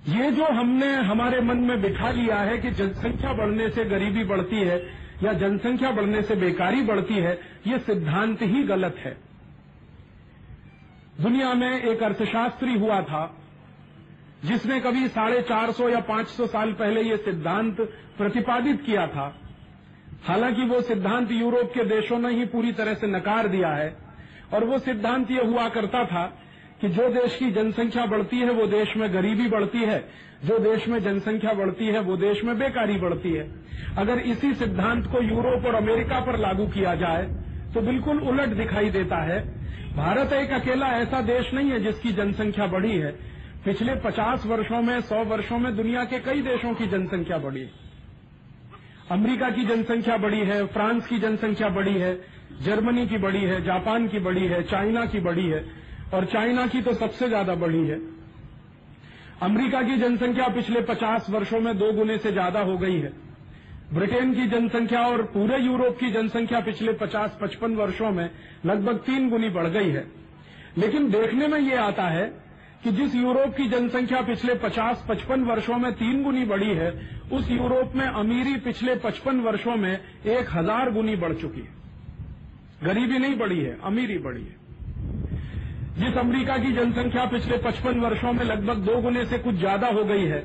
ये 0.09 0.31
जो 0.31 0.45
हमने 0.45 0.95
हमारे 1.03 1.41
मन 1.41 1.57
में 1.57 1.81
बिठा 1.83 2.11
लिया 2.11 2.39
है 2.39 2.59
कि 2.59 2.71
जनसंख्या 2.71 3.33
बढ़ने 3.33 3.69
से 3.69 3.85
गरीबी 3.85 4.25
बढ़ती 4.25 4.61
है 4.61 4.79
या 5.23 5.33
जनसंख्या 5.33 5.91
बढ़ने 5.91 6.23
से 6.23 6.37
बेकारी 6.37 6.83
बढ़ती 6.83 7.15
है, 7.15 7.39
ये 7.67 7.79
सिद्धांत 7.79 8.43
ही 8.43 8.63
गलत 8.63 8.97
है। 8.99 9.17
दुनिया 11.21 11.53
में 11.55 11.83
एक 11.83 12.03
अर्थशास्त्री 12.03 12.79
हुआ 12.79 13.01
था 13.03 13.23
जिसने 14.43 14.81
कभी 14.81 15.09
साढ़े 15.09 15.41
चार 15.43 15.71
सौ 15.73 15.89
या 15.89 16.01
पाँच 16.03 16.29
सौ 16.29 16.47
साल 16.47 16.73
पहले 16.75 17.03
ये 17.03 17.17
सिद्धांत 17.17 17.81
प्रतिपादित 18.19 18.83
किया 18.83 19.07
था। 19.07 19.27
हालाँकि 20.25 20.65
वो 20.65 20.81
सिद्धांत 20.83 21.33
यूरोप 21.33 21.71
के 21.75 21.85
देशों 21.87 22.19
ने 22.19 22.33
ही 22.33 22.45
पूरी 22.47 22.73
तरह 22.73 22.95
से 22.95 23.07
नकार 23.09 23.49
दिया 23.49 23.69
है, 23.69 23.95
और 24.55 24.65
वो 24.65 24.79
सिद्धांत 24.81 25.31
ये 25.31 25.45
हुआ 25.45 25.69
करता 25.69 26.05
था 26.05 26.25
कि 26.81 26.89
जो 26.89 27.09
देश 27.11 27.37
की 27.37 27.51
जनसंख्या 27.53 28.07
बढ़ती 28.07 28.39
है, 28.39 28.51
वो 28.51 28.67
देश 28.69 28.97
में 28.97 29.13
गरीबी 29.15 29.49
बढ़ती 29.49 29.79
है, 29.81 29.99
जो 30.45 30.59
देश 30.61 30.89
में 30.89 31.03
जनसंख्या 31.03 31.53
बढ़ती 31.55 31.87
है, 31.87 32.01
वो 32.01 32.17
देश 32.19 32.45
में 32.45 32.59
बेकारी 32.59 32.99
बढ़ती 32.99 33.33
है। 33.33 33.49
अगर 33.99 34.19
इसी 34.27 34.53
सिद्धांत 34.55 35.07
को 35.07 35.23
यूरोप 35.25 35.67
और 35.67 35.75
अमेरिका 35.75 36.21
पर 36.21 36.39
लागू 36.39 36.67
किया 36.69 36.95
जाए 36.95 37.25
तो 37.75 37.81
बिल्कुल 37.81 38.19
उलट 38.21 38.49
दिखाई 38.55 38.91
देता 38.91 39.17
है। 39.25 39.39
भारत 39.97 40.33
एक 40.33 40.51
अकेला 40.53 40.87
ऐसा 40.95 41.21
देश 41.23 41.53
नहीं 41.55 41.71
है 41.71 41.81
जिसकी 41.81 42.13
जनसंख्या 42.13 42.67
बढ़ी 42.69 42.97
है। 42.97 43.13
पिछले 43.65 43.95
50 43.97 44.47
वर्षों 44.47 44.81
में 44.83 45.01
100 45.01 45.25
वर्षों 45.25 45.59
में 45.59 45.75
दुनिया 45.77 46.05
के 46.05 46.19
कई 46.19 46.41
देशों 46.43 46.75
की 46.75 46.87
जनसंख्या 46.87 47.39
बढ़ी। 47.39 47.69
अमेरिका 49.11 49.51
की 49.51 49.65
जनसंख्या 49.65 50.17
बढ़ी 50.17 50.41
है, 50.41 50.65
फ्रांस 50.67 51.07
की 51.07 51.19
जनसंख्या 51.19 51.69
बढ़ी 51.69 51.95
है, 51.95 52.15
जर्मनी 52.63 53.07
की 53.07 53.19
बढ़ी 53.19 53.41
है, 53.41 53.63
जापान 53.65 54.09
की 54.09 54.19
बढ़ी 54.19 54.47
है, 54.47 54.63
चाइना 54.63 55.07
की 55.07 55.21
बढ़ी 55.21 55.47
है, 55.47 55.65
और 56.15 56.25
चाइना 56.25 56.67
की 56.67 56.83
तो 56.83 56.95
सबसे 56.95 57.29
ज़्यादा 57.29 57.55
बढ़ी 57.55 57.87
है। 57.87 58.01
अमेरिका 59.43 59.83
की 59.83 59.97
जनसंख्या 59.97 60.49
पिछले 60.49 60.81
50 60.83 61.31
वर्षों 61.31 61.61
में 61.61 61.77
दो 61.79 61.93
गुने 61.93 62.19
से 62.19 62.33
ज़्यादा 62.33 62.61
हो 62.61 62.77
गई 62.79 62.99
है। 63.01 63.13
ब्रिटेन 63.95 64.35
की 64.35 64.47
जनसंख्या 64.49 65.07
और 65.07 65.23
पूरे 65.23 65.59
यूरोप 65.59 65.99
की 65.99 66.11
जनसंख्या 66.11 66.61
पिछले 66.61 66.93
50-55 66.93 67.77
वर्षों 67.77 68.11
में 68.11 68.29
लगभग 68.67 68.99
तीन 68.99 69.31
गुनी 69.31 69.49
बढ़ 69.49 69.67
गई 69.69 69.91
है। 69.91 70.07
लेकिन 70.79 71.11
देखने 71.11 71.47
में 71.47 71.61
ये 71.61 71.77
आता 71.77 72.09
है 72.09 72.42
कि 72.85 72.91
जिस 72.93 73.15
यूरोप 73.15 73.55
की 73.57 73.69
जनसंख्या 73.69 74.21
पिछले 74.21 74.55
50-55 74.55 75.43
वर्षों 75.47 75.77
में 75.79 75.93
तीन 75.95 76.23
गुनी 76.23 76.45
बढ़ी 76.45 76.71
है, 76.75 76.91
उस 77.33 77.51
यूरोप 77.51 77.93
में 77.97 78.07
अमीरी 78.07 78.57
पिछले 78.61 78.95
55 78.97 79.41
वर्षों 79.41 79.77
में 79.77 79.93
एक 79.93 80.49
हज़ार 80.51 80.91
गुनी 80.93 81.15
बढ़ 81.17 81.35
चुकी 81.35 81.61
है। 81.61 81.81
गरीबी 82.85 83.19
नहीं 83.19 83.37
बढ़ी 83.39 83.59
है, 83.59 83.79
अमीरी 83.85 84.19
बढ़ी 84.19 84.43
है। 84.43 84.61
जिस 85.95 86.17
अमेरिका 86.19 86.57
की 86.57 86.73
जनसंख्या 86.73 87.25
पिछले 87.27 87.59
55 87.59 87.99
वर्षों 87.99 88.33
में 88.33 88.45
लगभग 88.45 88.79
दो 88.85 89.01
गुने 89.03 89.25
से 89.27 89.39
कुछ 89.39 89.55
ज़्यादा 89.57 89.89
हो 89.89 90.05
गई 90.05 90.25
है, 90.25 90.41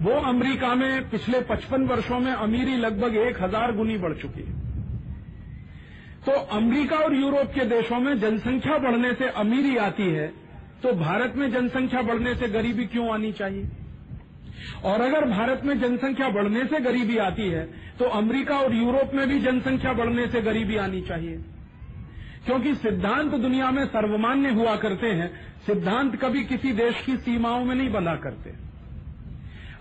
वो 0.00 0.18
अमेरिका 0.28 0.74
में 0.74 1.08
पिछले 1.10 1.40
55 1.42 1.86
वर्षों 1.88 2.18
में 2.20 2.32
अमीरी 2.32 2.76
लगभग 2.76 3.16
एक 3.18 3.40
हज़ार 3.42 3.72
गुनी 3.76 3.96
बढ़ 3.98 4.12
चुकी 4.14 4.42
है। 4.42 4.66
तो 6.26 6.32
अमेरिका 6.56 6.96
और 6.96 7.14
यूरोप 7.14 7.52
के 7.54 7.64
देशों 7.66 7.98
में 8.00 8.18
जनसंख्या 8.20 8.78
बढ़ने 8.80 9.12
से 9.14 9.28
अमीरी 9.38 9.76
आती 9.78 10.10
है 10.10 10.26
तो 10.82 10.92
भारत 10.92 11.34
में 11.36 11.50
जनसंख्या 11.52 12.02
बढ़ने 12.02 12.34
से 12.34 12.48
गरीबी 12.48 12.84
क्यों 12.84 13.12
आनी 13.14 13.32
चाहिए? 13.32 13.68
और 14.84 15.00
अगर 15.00 15.24
भारत 15.28 15.62
में 15.64 15.78
जनसंख्या 15.80 16.28
बढ़ने 16.28 16.64
से 16.64 16.80
गरीबी 16.80 17.16
आती 17.16 17.42
है 17.42 17.64
तो 17.98 18.04
अमेरिका 18.04 18.58
और 18.58 18.74
यूरोप 18.74 19.14
में 19.14 19.28
भी 19.28 19.38
जनसंख्या 19.38 19.92
बढ़ने 19.92 20.26
से 20.26 20.40
गरीबी 20.40 20.76
आनी 20.76 21.00
चाहिए। 21.00 21.36
क्योंकि 22.46 22.74
सिद्धांत 22.74 23.32
दुनिया 23.32 23.70
में 23.70 23.84
सर्वमान्य 23.86 24.50
हुआ 24.50 24.76
करते 24.76 25.06
हैं, 25.06 25.30
सिद्धांत 25.66 26.16
कभी 26.16 26.44
किसी 26.44 26.72
देश 26.72 27.02
की 27.06 27.16
सीमाओं 27.16 27.64
में 27.64 27.74
नहीं 27.74 27.90
बना 27.90 28.14
करते। 28.16 28.52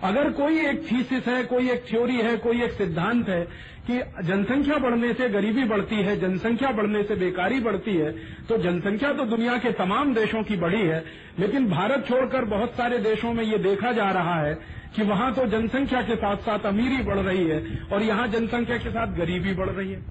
अगर 0.03 0.31
कोई 0.31 0.59
एक 0.59 0.81
थीसिस 0.91 1.27
है, 1.27 1.43
कोई 1.43 1.69
एक 1.69 1.85
थ्योरी 1.89 2.15
है, 2.15 2.37
कोई 2.37 2.61
एक 2.63 2.71
सिद्धांत 2.71 3.29
है 3.29 3.47
कि 3.87 3.99
जनसंख्या 4.23 4.77
बढ़ने 4.79 5.13
से 5.13 5.27
गरीबी 5.29 5.63
बढ़ती 5.65 5.95
है, 5.97 6.15
जनसंख्या 6.19 6.71
बढ़ने 6.71 7.03
से 7.03 7.15
बेकारी 7.15 7.59
बढ़ती 7.61 7.95
है 7.95 8.11
तो 8.45 8.57
जनसंख्या 8.59 9.11
तो 9.13 9.25
दुनिया 9.25 9.57
के 9.57 9.71
तमाम 9.73 10.13
देशों 10.13 10.43
की 10.43 10.55
बढ़ी 10.57 10.81
है, 10.81 11.03
लेकिन 11.39 11.69
भारत 11.69 12.05
छोड़कर 12.07 12.45
बहुत 12.47 12.73
सारे 12.73 12.97
देशों 13.01 13.33
में 13.33 13.43
ये 13.43 13.57
देखा 13.59 13.91
जा 13.93 14.09
रहा 14.11 14.35
है 14.41 14.53
कि 14.95 15.03
वहाँ 15.05 15.33
तो 15.33 15.45
जनसंख्या 15.47 16.01
के 16.01 16.15
साथ 16.17 16.37
साथ 16.43 16.65
अमीरी 16.65 17.01
बढ़ 17.03 17.19
रही 17.19 17.47
है 17.47 17.79
और 17.93 18.03
यहाँ 18.03 18.27
जनसंख्या 18.27 18.77
के 18.77 18.89
साथ 18.89 19.15
गरीबी 19.15 19.53
बढ़ 19.53 19.69
रही 19.69 19.91
है। 19.91 20.03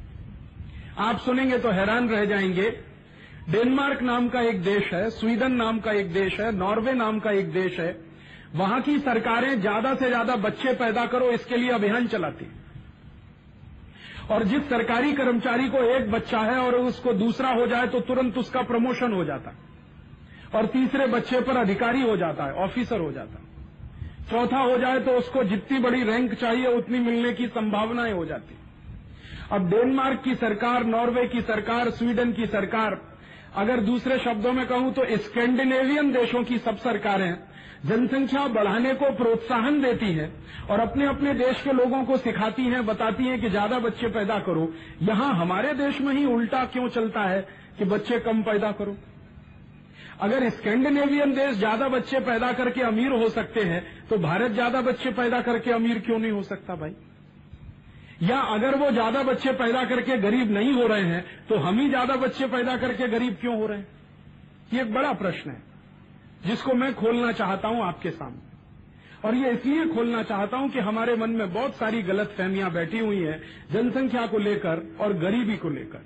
आप 1.01 1.19
सुनेंगे 1.21 1.59
तो 1.59 1.71
हैरान 1.71 2.09
रह 2.09 2.25
जाएँगे। 2.25 2.71
डेनमार्क 3.51 4.03
नाम 4.03 4.29
का 4.29 4.41
एक 4.43 4.62
देश 4.62 4.93
है, 4.93 5.09
स्वीडन 5.12 5.53
नाम 5.55 5.79
का 5.81 5.93
एक 5.93 6.12
देश 6.12 6.39
है, 6.41 6.51
नॉर्वे 6.57 6.93
नाम 6.95 7.19
का 7.19 7.31
एक 7.33 7.53
देश 7.53 7.79
है। 7.81 7.97
वहाँ 8.57 8.81
की 8.83 8.99
सरकारें 9.01 9.61
ज़्यादा 9.61 9.95
से 9.95 10.09
ज़्यादा 10.09 10.37
बच्चे 10.39 10.73
पैदा 10.75 11.05
करो, 11.07 11.31
इसके 11.31 11.57
लिए 11.57 11.71
अभियान 11.73 12.07
चलाती 12.09 12.45
और 14.31 14.43
जिस 14.45 14.69
सरकारी 14.69 15.12
कर्मचारी 15.12 15.69
को 15.69 15.83
एक 15.87 16.11
बच्चा 16.11 16.39
है 16.41 16.59
और 16.59 16.75
उसको 16.77 17.12
दूसरा 17.15 17.51
हो 17.51 17.67
जाए 17.67 17.87
तो 17.87 18.01
तुरंत 18.03 18.39
उसका 18.39 18.62
प्रमोशन 18.62 19.12
हो 19.12 19.25
जाता 19.25 19.51
है। 19.51 19.57
और 20.55 20.67
तीसरे 20.67 21.07
बच्चे 21.07 21.41
पर 21.41 21.57
अधिकारी 21.57 22.03
हो 22.03 22.17
जाता 22.17 22.45
है, 22.45 22.53
ऑफिसर 22.55 23.01
हो 23.01 23.12
जाता 23.12 23.39
है। 23.39 23.45
चौथा 24.31 24.59
हो 24.61 24.79
जाए 24.79 25.01
तो 25.01 25.11
उसको 25.11 25.45
जितनी 25.45 25.79
बड़ी 25.79 26.03
रैंक 26.03 26.35
चाहिए, 26.35 26.67
उतनी 26.69 26.99
मिलने 26.99 27.33
की 27.33 27.47
संभावनाएँ 27.49 28.12
हो 28.12 28.25
जाती 28.25 28.55
अब 29.53 29.69
डेनमार्क 29.71 30.23
की 30.23 30.35
सरकार, 30.35 30.85
नॉर्वे 30.85 31.27
की 31.27 31.41
सरकार, 31.41 31.91
स्वीडन 31.91 32.33
की 32.33 32.47
सरकार, 32.47 33.01
अगर 33.55 33.81
दूसरे 33.81 34.19
शब्दों 34.19 34.53
में 34.53 34.67
कहूँ 34.67 34.93
तो 34.93 35.05
स्कैंडिनेवियन 35.17 36.11
देशों 36.12 36.43
की 36.45 36.59
सब 36.59 36.77
सरकारें 36.77 37.33
जनसंख्या 37.87 38.46
बढ़ाने 38.51 38.94
को 38.94 39.11
प्रोत्साहन 39.16 39.81
देती 39.83 40.12
है 40.12 40.31
और 40.70 40.81
अपने 40.81 41.07
अपने 41.07 41.35
देश 41.37 41.62
के 41.62 41.72
लोगों 41.72 42.05
को 42.05 42.16
सिखाती 42.18 42.62
हैं, 42.64 42.85
बताती 42.87 43.25
हैं 43.25 43.40
कि 43.40 43.51
ज़्यादा 43.51 43.79
बच्चे 43.81 44.09
पैदा 44.11 44.38
करो। 44.40 44.68
यहाँ 45.05 45.33
हमारे 45.35 45.72
देश 45.77 46.01
में 46.01 46.12
ही 46.14 46.25
उल्टा 46.27 46.64
क्यों 46.66 46.88
चलता 46.90 47.22
है 47.25 47.40
कि 47.79 47.85
बच्चे 47.87 48.18
कम 48.20 48.42
पैदा 48.42 48.70
करो? 48.75 48.96
अगर 50.20 50.49
स्कैंडिनेवियन 50.51 51.35
देश 51.35 51.57
ज़्यादा 51.57 51.88
बच्चे 51.90 52.20
पैदा 52.22 52.53
करके 52.55 52.83
अमीर 52.85 53.12
हो 53.14 53.29
सकते 53.31 53.62
हैं 53.64 53.83
तो 54.09 54.18
भारत 54.18 54.53
ज़्यादा 54.53 54.81
बच्चे 54.83 55.11
पैदा 55.12 55.40
करके 55.42 55.72
अमीर 55.72 55.99
क्यों 56.01 56.18
नहीं 56.18 56.33
हो 56.33 56.42
सकता 56.44 56.75
भाई? 56.77 56.94
या 58.22 58.38
अगर 58.51 58.75
वो 58.77 58.90
ज़्यादा 58.90 59.22
बच्चे 59.25 59.53
पैदा 59.55 59.85
करके 59.87 60.16
गरीब 60.18 60.51
नहीं 60.53 60.72
हो 60.75 60.87
रहे 60.87 61.05
हैं 61.05 61.25
तो 61.49 61.57
हम 61.59 61.81
ही 61.81 61.88
ज़्यादा 61.88 62.16
बच्चे 62.18 62.46
पैदा 62.49 62.77
करके 62.79 63.09
गरीब 63.09 63.37
क्यों 63.40 63.57
हो 63.57 63.66
रहे 63.66 63.79
हैं? 63.79 63.87
ये 64.72 64.81
एक 64.83 64.92
बड़ा 64.94 65.12
प्रश्न 65.14 65.51
है। 65.51 65.76
जिसको 66.47 66.75
मैं 66.75 66.95
खोलना 66.95 67.33
चाहता 67.33 67.69
हूँ 67.69 67.83
आपके 67.85 68.11
सामने। 68.11 68.45
और 69.25 69.35
ये 69.35 69.51
इसलिए 69.51 69.87
खोलना 69.87 70.23
चाहता 70.23 70.57
हूँ 70.57 70.69
कि 70.71 70.79
हमारे 70.79 71.17
मन 71.17 71.31
में 71.31 71.53
बहुत 71.53 71.77
सारी 71.77 72.03
गलत 72.03 72.35
फहमियाँ 72.39 72.71
बैठी 72.73 72.99
हुई 72.99 73.23
हैं, 73.23 73.41
जनसंख्या 73.73 74.27
को 74.27 74.39
लेकर 74.39 74.83
और 75.01 75.13
गरीबी 75.13 75.57
को 75.57 75.69
लेकर। 75.69 76.05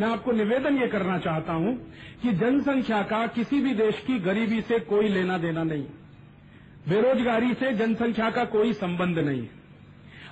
मैं 0.00 0.08
आपको 0.08 0.32
निवेदन 0.32 0.78
ये 0.78 0.88
करना 0.88 1.18
चाहता 1.18 1.52
हूँ 1.52 1.74
कि 2.22 2.32
जनसंख्या 2.32 3.02
का 3.02 3.26
किसी 3.26 3.60
भी 3.60 3.74
देश 3.74 4.02
की 4.06 4.18
गरीबी 4.18 4.60
से 4.60 4.78
कोई 4.78 5.08
लेना 5.08 5.38
देना 5.38 5.62
नहीं। 5.62 5.84
बेरोजगारी 6.88 7.54
से 7.54 7.72
जनसंख्या 7.72 8.30
का 8.30 8.44
कोई 8.44 8.72
संबंध 8.72 9.18
नहीं 9.18 9.40
है। 9.40 9.64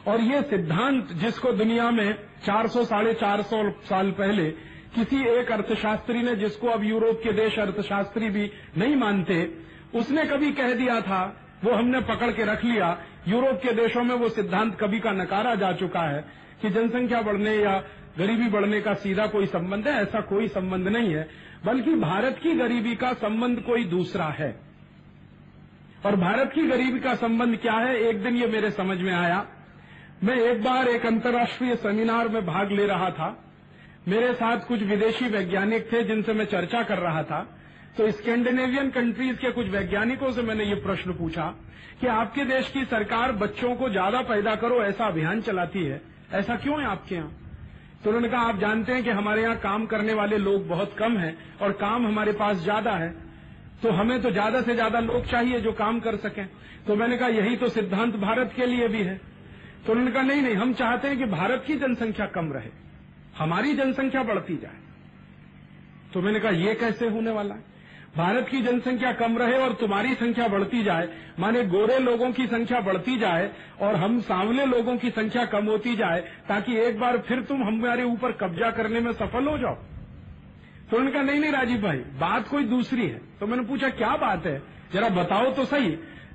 और 0.09 0.21
ये 0.21 0.43
सिद्धांत 0.43 1.13
जिसको 1.13 1.53
दुनिया 1.53 1.91
में 1.91 2.15
400 2.47 2.85
साढ़े 2.85 3.15
चार 3.15 3.43
सौ 3.43 3.63
साल 3.85 4.11
पहले 4.11 4.45
किसी 4.95 5.25
एक 5.25 5.53
अर्थशास्त्री 5.53 6.23
ने, 6.23 6.37
जिसको 6.37 6.67
अब 6.67 6.85
यूरोप 6.85 7.21
के 7.25 7.33
देश 7.33 7.59
अर्थशास्त्री 7.59 8.31
भी 8.31 8.51
नहीं 8.79 8.97
मानते, 8.97 9.59
उसने 9.95 10.25
कभी 10.25 10.53
कह 10.53 10.75
दिया 10.75 11.01
था, 11.01 11.37
वो 11.65 11.73
हमने 11.73 12.01
पकड़ 12.01 12.31
के 12.33 12.45
रख 12.45 12.65
लिया, 12.65 12.99
यूरोप 13.29 13.61
के 13.63 13.73
देशों 13.73 14.05
में 14.05 14.15
वो 14.15 14.29
सिद्धांत 14.29 14.79
कभी 14.81 15.01
का 15.01 15.13
नकारा 15.13 15.55
जा 15.55 15.73
चुका 15.73 16.01
है, 16.01 16.25
कि 16.63 16.71
जनसंख्या 16.71 17.23
बढ़ने 17.23 17.57
या 17.57 17.85
गरीबी 18.19 18.49
बढ़ने 18.49 18.81
का 18.81 18.95
सीधा 18.95 19.27
कोई 19.27 19.47
संबंध 19.47 19.89
है, 19.89 20.03
ऐसा 20.03 20.21
कोई 20.21 20.49
संबंध 20.49 20.89
नहीं 20.89 21.15
है, 21.15 21.29
बल्कि 21.65 21.95
भारत 21.95 22.39
की 22.43 22.53
गरीबी 22.53 22.95
का 22.95 23.13
संबंध 23.13 23.61
कोई 23.61 23.85
दूसरा 23.85 24.25
है। 24.25 24.61
और 26.07 26.17
भारत 26.17 26.53
की 26.55 26.63
गरीबी 26.63 27.01
का 27.01 27.15
संबंध 27.15 27.57
क्या 27.57 27.73
है, 27.73 27.97
एक 27.97 28.23
दिन 28.23 28.37
ये 28.37 28.47
मेरे 28.47 28.71
समझ 28.71 28.99
में 28.99 29.13
आया। 29.13 29.47
मैं 30.25 30.37
एक 30.37 30.63
बार 30.65 30.89
एक 30.89 31.07
अंतर्राष्ट्रीय 31.07 31.77
सेमिनार 31.77 32.29
में 32.29 32.47
भाग 32.47 32.73
ले 32.73 32.87
रहा 32.87 33.11
था 33.11 33.41
मेरे 34.09 34.33
साथ 34.35 34.67
कुछ 34.69 34.83
विदेशी 34.83 35.29
वैज्ञानिक 35.29 35.93
थे 35.93 36.03
जिनसे 36.03 36.33
मैं 36.33 36.45
चर्चा 36.45 36.83
कर 36.83 36.99
रहा 36.99 37.23
था। 37.23 37.41
तो 37.99 38.11
स्कैंडिनेवियन 38.11 38.91
कंट्रीज़ 38.91 39.37
के 39.37 39.51
कुछ 39.51 39.69
वैज्ञानिकों 39.69 40.31
से 40.33 40.43
मैंने 40.43 40.65
ये 40.65 40.75
प्रश्न 40.81 41.13
पूछा 41.13 41.55
कि 42.01 42.07
आपके 42.07 42.45
देश 42.45 42.69
की 42.69 42.85
सरकार 42.85 43.33
बच्चों 43.35 43.75
को 43.77 43.89
ज़्यादा 43.91 44.21
पैदा 44.23 44.55
करो, 44.55 44.83
ऐसा 44.83 45.07
अभियान 45.07 45.41
चलाती 45.41 45.85
है? 45.85 46.01
ऐसा 46.33 46.57
क्यों 46.57 46.81
है 46.81 46.87
आपके 46.87 47.15
यहाँ? 47.15 47.33
तो 48.05 48.11
उन्होंने 48.11 48.29
कहा, 48.29 48.41
आप 48.41 48.59
जानते 48.59 48.93
हैं 48.93 49.03
कि 49.05 49.11
हमारे 49.11 49.43
यहाँ 49.43 49.57
काम 49.57 49.87
करने 49.87 50.15
वाले 50.15 50.39
लोग 50.39 50.69
बहुत 50.69 50.95
कम 50.99 51.17
हैं 51.19 51.37
और 51.59 51.73
काम 51.73 52.07
हमारे 52.07 52.33
पास 52.33 52.57
ज़्यादा 52.57 52.93
है। 52.93 53.11
तो 53.83 53.91
हमें 53.91 54.21
तो 54.23 54.31
ज़्यादा 54.31 54.61
से 54.63 54.75
ज़्यादा 54.75 55.01
लोग 55.01 55.27
चाहिए 55.27 55.61
जो 55.61 55.73
काम 55.73 56.01
कर 56.01 56.17
सकें। 56.17 56.47
तो 56.87 56.97
मैंने 56.97 57.17
कहा, 57.17 57.29
यही 57.31 57.57
तो 57.57 57.69
सिद्धांत 57.69 58.17
भारत 58.17 58.53
के 58.57 58.67
लिए 58.67 58.89
भी 58.89 59.03
है। 59.03 59.21
तो 59.87 59.93
उन्होंने 59.93 60.13
कहा, 60.13 60.23
नहीं 60.23 60.43
नहीं, 60.43 60.55
हम 60.55 60.73
चाहते 60.75 61.09
हैं 61.09 61.19
कि 61.19 61.25
भारत 61.27 61.65
की 61.67 61.77
जनसंख्या 61.77 62.27
कम 62.27 62.53
रहे। 62.53 62.71
हमारी 63.39 63.75
जनसंख्या 63.75 64.23
बढ़ती 64.23 64.57
जाए। 64.57 64.83
तो 66.15 66.21
मैंने 66.23 66.41
कहा 66.41 66.51
यह 66.53 66.75
कैसे 66.75 67.09
होने 67.09 67.31
वाला 67.31 67.55
है? 67.55 67.73
भारत 68.17 68.49
की 68.49 68.61
जनसंख्या 68.63 69.13
कम 69.13 69.39
रहे 69.39 69.57
और 69.59 69.73
तुम्हारी 69.73 70.15
संख्या 70.15 70.47
बढ़ती 70.49 70.83
जाए 70.83 71.09
माने 71.39 71.65
गोरे 71.65 71.99
लोगों 71.99 72.31
की 72.33 72.47
संख्या 72.47 72.81
बढ़ती 72.81 73.17
जाए 73.19 73.51
और 73.81 73.95
हम 73.95 74.21
सांवले 74.21 74.67
लोगों 74.67 74.97
की 74.97 75.11
संख्या 75.11 75.45
कम 75.45 75.67
होती 75.67 75.95
जाए 75.97 76.21
ताकि 76.49 76.77
एक 76.77 77.01
बार 77.01 77.19
फिर 77.19 77.43
तुम 77.43 77.63
हमारे 77.63 78.05
ऊपर 78.05 78.33
कब्जा 78.33 78.71
करने 78.71 79.01
में 79.01 79.13
सफल 79.13 79.49
हो 79.49 79.59
जाओ। 79.59 79.75
तो 80.91 80.97
उन्होंने 80.97 81.11
कहा 81.11 81.23
नहीं 81.23 81.41
नहीं 81.41 81.53
राजीव 81.53 81.83
भाई 81.83 81.99
बात 82.21 82.49
कोई 82.49 82.65
दूसरी 82.65 83.07
है। 83.07 83.21
तो 83.41 83.47
मैंने 83.47 83.63
पूछा 83.63 83.89
क्या 83.89 84.17
बात 84.17 84.47
है? 84.47 84.63
जरा 84.93 85.09
बताओ 85.09 85.51
तो 85.53 85.65
सही। 85.65 85.91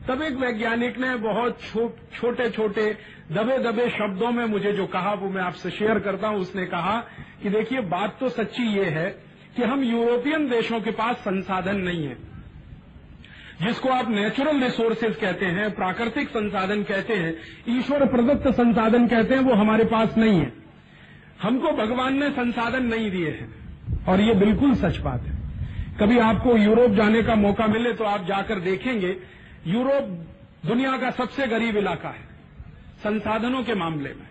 तब 0.08 0.22
एक 0.22 0.34
वैज्ञानिक 0.34 0.98
ने 0.98 1.16
बहुत 1.16 1.62
छो, 1.62 1.98
छोटे 2.14 2.50
छोटे 2.50 2.98
दबे 3.32 3.58
दबे 3.58 3.90
शब्दों 3.90 4.32
में 4.32 4.46
मुझे 4.46 4.72
जो 4.72 4.88
कहा, 4.88 5.14
वो 5.14 5.30
मैं 5.30 5.42
आपसे 5.42 5.70
शेयर 5.70 6.00
करता 6.00 6.28
हूँ। 6.28 6.38
उसने 6.38 6.66
कहा 6.66 7.04
कि 7.44 7.50
देखिए, 7.50 7.82
बात 7.82 8.18
तो 8.20 8.30
सच्ची 8.30 8.64
ये 8.64 8.86
है 8.86 9.24
कि 9.56 9.64
हम 9.64 9.84
यूरोपियन 9.84 10.50
देशों 10.50 10.82
के 10.82 10.92
पास 10.92 11.16
संसाधन 11.16 11.76
नहीं 11.76 12.08
है। 12.08 12.18
जिसको 13.62 13.90
आप 13.90 14.10
नेचुरल 14.10 14.64
रिसोर्सेज 14.64 15.16
कहते 15.16 15.46
हैं, 15.46 15.76
प्राकृतिक 15.76 16.30
संसाधन 16.30 16.84
कहते 16.84 17.14
हैं, 17.14 17.38
ईश्वर 17.70 18.06
प्रदत्त 18.06 18.48
संसाधन 18.48 19.08
कहते 19.08 19.36
हैं, 19.36 19.42
वो 19.42 19.54
हमारे 19.54 19.86
पास 19.86 20.18
नहीं 20.18 20.40
है। 20.40 20.54
हमको 21.42 21.72
भगवान 21.72 22.20
ने 22.20 22.30
संसाधन 22.30 22.84
नहीं 22.84 23.12
दिए 23.12 23.30
हैं। 23.30 23.60
और 24.06 24.22
ये 24.22 24.34
बिल्कुल 24.34 24.76
सच 24.76 24.98
बात 24.98 25.22
है। 25.22 25.40
कभी 26.00 26.20
आपको 26.20 26.58
यूरोप 26.58 26.92
जाने 26.92 27.24
का 27.24 27.36
मौका 27.36 27.68
मिले 27.68 27.94
तो 27.94 28.04
आप 28.04 28.26
जाकर 28.26 28.60
देखेंगे, 28.60 29.18
यूरोप 29.68 30.26
दुनिया 30.66 30.98
का 30.98 31.12
सबसे 31.12 31.48
गरीब 31.48 31.78
इलाका 31.78 32.10
है। 32.10 32.29
संसाधनों 33.00 33.64
के 33.64 33.76
मामले 33.76 34.10
में, 34.10 34.28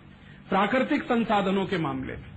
प्राकृतिक 0.49 1.03
संसाधनों 1.05 1.65
के 1.67 1.79
मामले 1.79 2.13
में। 2.15 2.29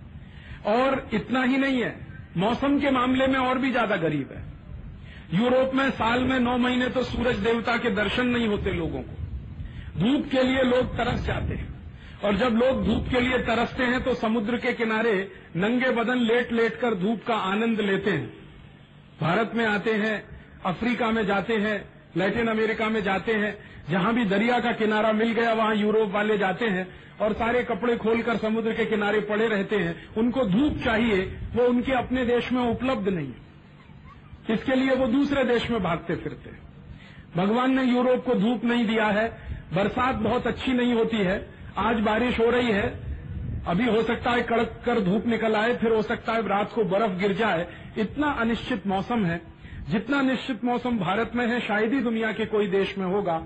और 0.68 1.10
इतना 1.14 1.44
ही 1.44 1.58
नहीं 1.58 1.82
है, 1.82 1.96
मौसम 2.38 2.80
के 2.80 2.92
मामले 2.92 3.28
में 3.28 3.40
और 3.40 3.58
भी 3.58 3.72
ज़्यादा 3.72 3.96
गरीब 3.98 4.32
है। 4.32 4.44
यूरोप 5.34 5.74
में 5.76 5.90
साल 5.92 6.24
में 6.24 6.40
नौ 6.40 6.58
महीने 6.58 6.88
तो 6.90 7.04
सूरज 7.04 7.38
देवता 7.40 7.78
के 7.78 7.90
दर्शन 7.96 8.28
नहीं 8.28 8.48
होते 8.48 8.72
लोगों 8.74 9.02
को। 9.02 10.00
धूप 10.00 10.30
के 10.32 10.44
लिए 10.44 10.64
लोग 10.64 10.96
तरस 10.98 11.22
जाते 11.22 11.54
हैं। 11.54 11.70
और 12.24 12.36
जब 12.38 12.56
लोग 12.56 12.84
धूप 12.86 13.08
के 13.10 13.20
लिए 13.20 13.38
तरसते 13.38 13.84
हैं 13.84 14.04
तो 14.04 14.14
समुद्र 14.16 14.58
के 14.58 14.74
किनारे 14.74 15.14
नंगे 15.56 15.90
बदन 15.92 16.18
लेट 16.24 16.52
लेट 16.52 16.76
कर 16.76 16.96
धूप 16.96 17.24
का 17.28 17.36
आनंद 17.36 17.82
लेते 17.82 18.12
हैं। 18.12 18.28
भारत 19.22 19.52
में 19.56 19.66
आते 19.66 19.94
हैं, 19.94 20.24
अफ्रीका 20.66 21.10
में 21.12 21.26
जाते 21.26 21.56
हैं 21.58 21.78
लैटिन 22.18 22.48
अमेरिका 22.48 22.90
में 22.90 23.02
जाते 23.04 23.34
हैं, 23.34 23.58
जहाँ 23.90 24.14
भी 24.14 24.26
दरिया 24.26 24.60
का 24.60 24.72
किनारा 24.72 25.12
मिल 25.12 25.32
गया, 25.32 25.54
वहाँ 25.54 25.76
यूरोप 25.76 26.12
वाले 26.12 26.38
जाते 26.38 26.66
हैं 26.66 26.88
और 27.22 27.34
सारे 27.34 27.64
कपड़े 27.64 27.96
खोलकर 27.98 28.38
समुद्र 28.38 28.74
के 28.74 28.86
किनारे 28.86 29.20
पड़े 29.20 29.48
रहते 29.48 29.76
हैं। 29.76 29.96
उनको 30.16 30.46
धूप 30.46 30.82
चाहिए, 30.84 31.22
वो 31.56 31.68
उनके 31.68 31.92
अपने 31.92 32.26
देश 32.26 32.52
में 32.52 32.62
उपलब्ध 32.62 33.10
नहीं 33.10 33.34
इसके 34.50 34.76
लिए 34.76 34.96
वो 34.96 35.08
दूसरे 35.08 35.44
देश 35.44 35.70
में 35.70 35.84
भागते 35.84 36.16
फिरते 36.16 36.50
हैं। 36.50 36.60
भगवान 37.36 37.76
ने 37.76 37.84
यूरोप 37.84 38.26
को 38.26 38.34
धूप 38.34 38.64
नहीं 38.64 38.86
दिया 38.86 39.06
है, 39.06 39.28
बरसात 39.74 40.16
बहुत 40.16 40.48
अच्छी 40.48 40.74
नहीं 40.74 40.94
होती 40.94 41.18
है, 41.18 41.50
आज 41.78 42.00
बारिश 42.00 42.40
हो 42.40 42.50
रही 42.50 42.72
है, 42.72 42.88
अभी 43.68 43.86
हो 43.86 44.02
सकता 44.04 44.32
है 44.32 44.42
कड़क 44.42 44.82
कर 44.86 45.00
धूप 45.00 45.28
निकल 45.28 45.56
आए, 45.56 45.76
फिर 45.78 45.94
हो 45.94 46.02
सकता 46.02 46.34
है 46.34 46.48
रात 46.48 46.72
को 46.74 46.84
बर्फ़ 46.84 47.12
गिर 47.12 47.34
जाए, 47.34 47.68
इतना 47.98 48.28
अनिश्चित 48.28 48.88
मौसम 48.88 49.26
है। 49.26 49.51
जितना 49.92 50.22
निश्चित 50.22 50.64
मौसम 50.64 50.98
भारत 51.00 51.32
में 51.36 51.48
है, 51.48 51.60
शायद 51.60 51.94
ही 51.94 52.00
दुनिया 52.00 52.32
के 52.32 52.46
कोई 52.46 52.68
देश 52.68 52.98
में 52.98 53.06
होगा। 53.06 53.44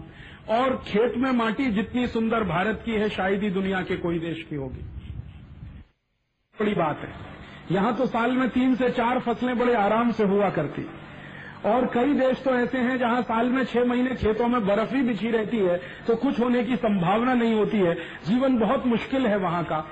और 0.49 0.83
खेत 0.87 1.13
में 1.17 1.31
माटी 1.31 1.65
जितनी 1.65 2.07
सुंदर 2.07 2.43
भारत 2.43 2.81
की 2.85 2.91
है, 2.91 3.09
शायद 3.09 3.43
ही 3.43 3.49
दुनिया 3.49 3.81
के 3.81 3.95
कोई 3.97 4.19
देश 4.19 4.45
की 4.49 4.55
होगी। 4.55 4.81
बड़ी 6.59 6.73
बात 6.73 6.99
है। 6.99 7.13
यहाँ 7.71 7.95
तो 7.95 8.05
साल 8.05 8.31
में 8.31 8.49
तीन 8.49 8.75
से 8.75 8.89
चार 8.89 9.19
फ़सलें 9.19 9.57
बड़े 9.57 9.73
आराम 9.73 10.11
से 10.11 10.23
हुआ 10.23 10.49
करती। 10.49 10.85
और 11.65 11.85
कई 11.85 12.13
देश 12.13 12.43
तो 12.43 12.51
ऐसे 12.51 12.77
हैं 12.77 12.97
जहाँ 12.97 13.21
साल 13.21 13.49
में 13.49 13.63
छह 13.65 13.85
महीने 13.85 14.15
खेतों 14.15 14.47
में 14.47 14.65
बर्फ़ 14.65 14.95
ही 14.95 15.01
बिछी 15.01 15.31
रहती 15.31 15.57
है 15.57 15.81
तो 16.07 16.15
कुछ 16.15 16.39
होने 16.39 16.63
की 16.63 16.75
संभावना 16.75 17.33
नहीं 17.33 17.53
होती 17.53 17.77
है। 17.77 17.95
जीवन 18.27 18.57
बहुत 18.57 18.85
मुश्किल 18.85 19.27
है 19.27 19.37
वहाँ 19.37 19.63
का। 19.63 19.85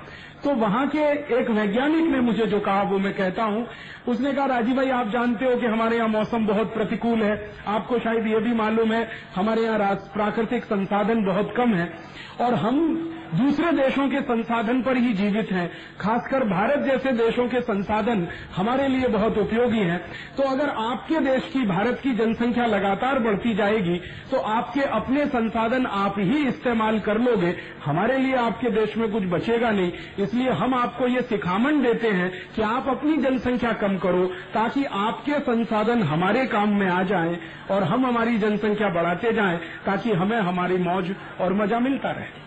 तो 0.44 0.54
वहाँ 0.54 0.86
के 0.88 0.98
एक 1.38 1.50
वैज्ञानिक 1.50 2.06
ने 2.06 2.20
मुझे 2.20 2.46
जो 2.46 2.60
कहा, 2.60 2.82
वो 2.82 2.98
मैं 2.98 3.12
कहता 3.14 3.44
हूँ। 3.44 3.66
उसने 4.08 4.32
कहा 4.32 4.46
राजीव 4.46 4.76
भाई, 4.76 4.90
आप 4.90 5.08
जानते 5.08 5.44
हो 5.44 5.56
कि 5.56 5.66
हमारे 5.66 5.96
यहाँ 5.96 6.08
मौसम 6.08 6.46
बहुत 6.46 6.74
प्रतिकूल 6.74 7.22
है। 7.22 7.52
आपको 7.66 7.98
शायद 7.98 8.26
ये 8.26 8.40
भी 8.40 8.52
मालूम 8.52 8.92
है, 8.92 9.08
हमारे 9.34 9.62
यहाँ 9.62 9.94
प्राकृतिक 10.14 10.64
संसाधन 10.64 11.24
बहुत 11.24 11.54
कम 11.56 11.74
है। 11.74 11.92
और 12.40 12.54
हम 12.54 12.76
दूसरे 13.34 13.70
देशों 13.72 14.08
के 14.08 14.20
संसाधन 14.22 14.80
पर 14.82 14.96
ही 14.96 15.12
जीवित 15.14 15.50
हैं। 15.52 15.68
खासकर 16.00 16.44
भारत 16.46 16.84
जैसे 16.84 17.12
देशों 17.14 17.46
के 17.48 17.60
संसाधन 17.62 18.26
हमारे 18.56 18.88
लिए 18.88 19.08
बहुत 19.08 19.38
उपयोगी 19.38 19.78
हैं। 19.80 19.98
तो 20.36 20.42
अगर 20.44 20.68
आपके 20.68 21.20
देश 21.22 21.48
की 21.52 21.64
भारत 21.66 22.00
की 22.02 22.12
जनसंख्या 22.14 22.66
लगातार 22.66 23.18
बढ़ती 23.20 23.54
जाएगी 23.54 23.96
तो 24.30 24.38
आपके 24.50 24.82
अपने 24.92 25.26
संसाधन 25.28 25.86
आप 25.86 26.18
ही 26.18 26.46
इस्तेमाल 26.48 26.98
कर 27.00 27.20
लोगे। 27.20 27.54
हमारे 27.84 28.18
लिए 28.18 28.36
आपके 28.36 28.70
देश 28.72 28.96
में 28.96 29.10
कुछ 29.12 29.24
बचेगा 29.30 29.70
नहीं। 29.70 29.92
इसलिए 30.18 30.50
हम 30.52 30.74
आपको 30.74 31.06
ये 31.06 31.22
सिखामन 31.24 31.82
देते 31.82 32.10
हैं 32.10 32.30
कि 32.56 32.62
आप 32.64 32.88
अपनी 32.88 33.16
जनसंख्या 33.18 33.72
कम 33.74 33.98
करो, 33.98 34.24
ताकि 34.54 34.84
आपके 34.84 35.40
संसाधन 35.42 36.02
हमारे 36.04 36.46
काम 36.46 36.78
में 36.78 36.88
आ 36.88 37.02
जाएँ 37.04 37.38
और 37.70 37.82
हम 37.84 38.06
हमारी 38.06 38.38
जनसंख्या 38.38 38.88
बढ़ाते 38.92 39.32
जाएँ, 39.32 39.58
ताकि 39.86 40.12
हमें 40.12 40.38
हमारी 40.38 40.76
मौज 40.80 41.14
और 41.40 41.52
मज़ा 41.54 41.78
मिलता 41.80 42.10
रहे। 42.10 42.43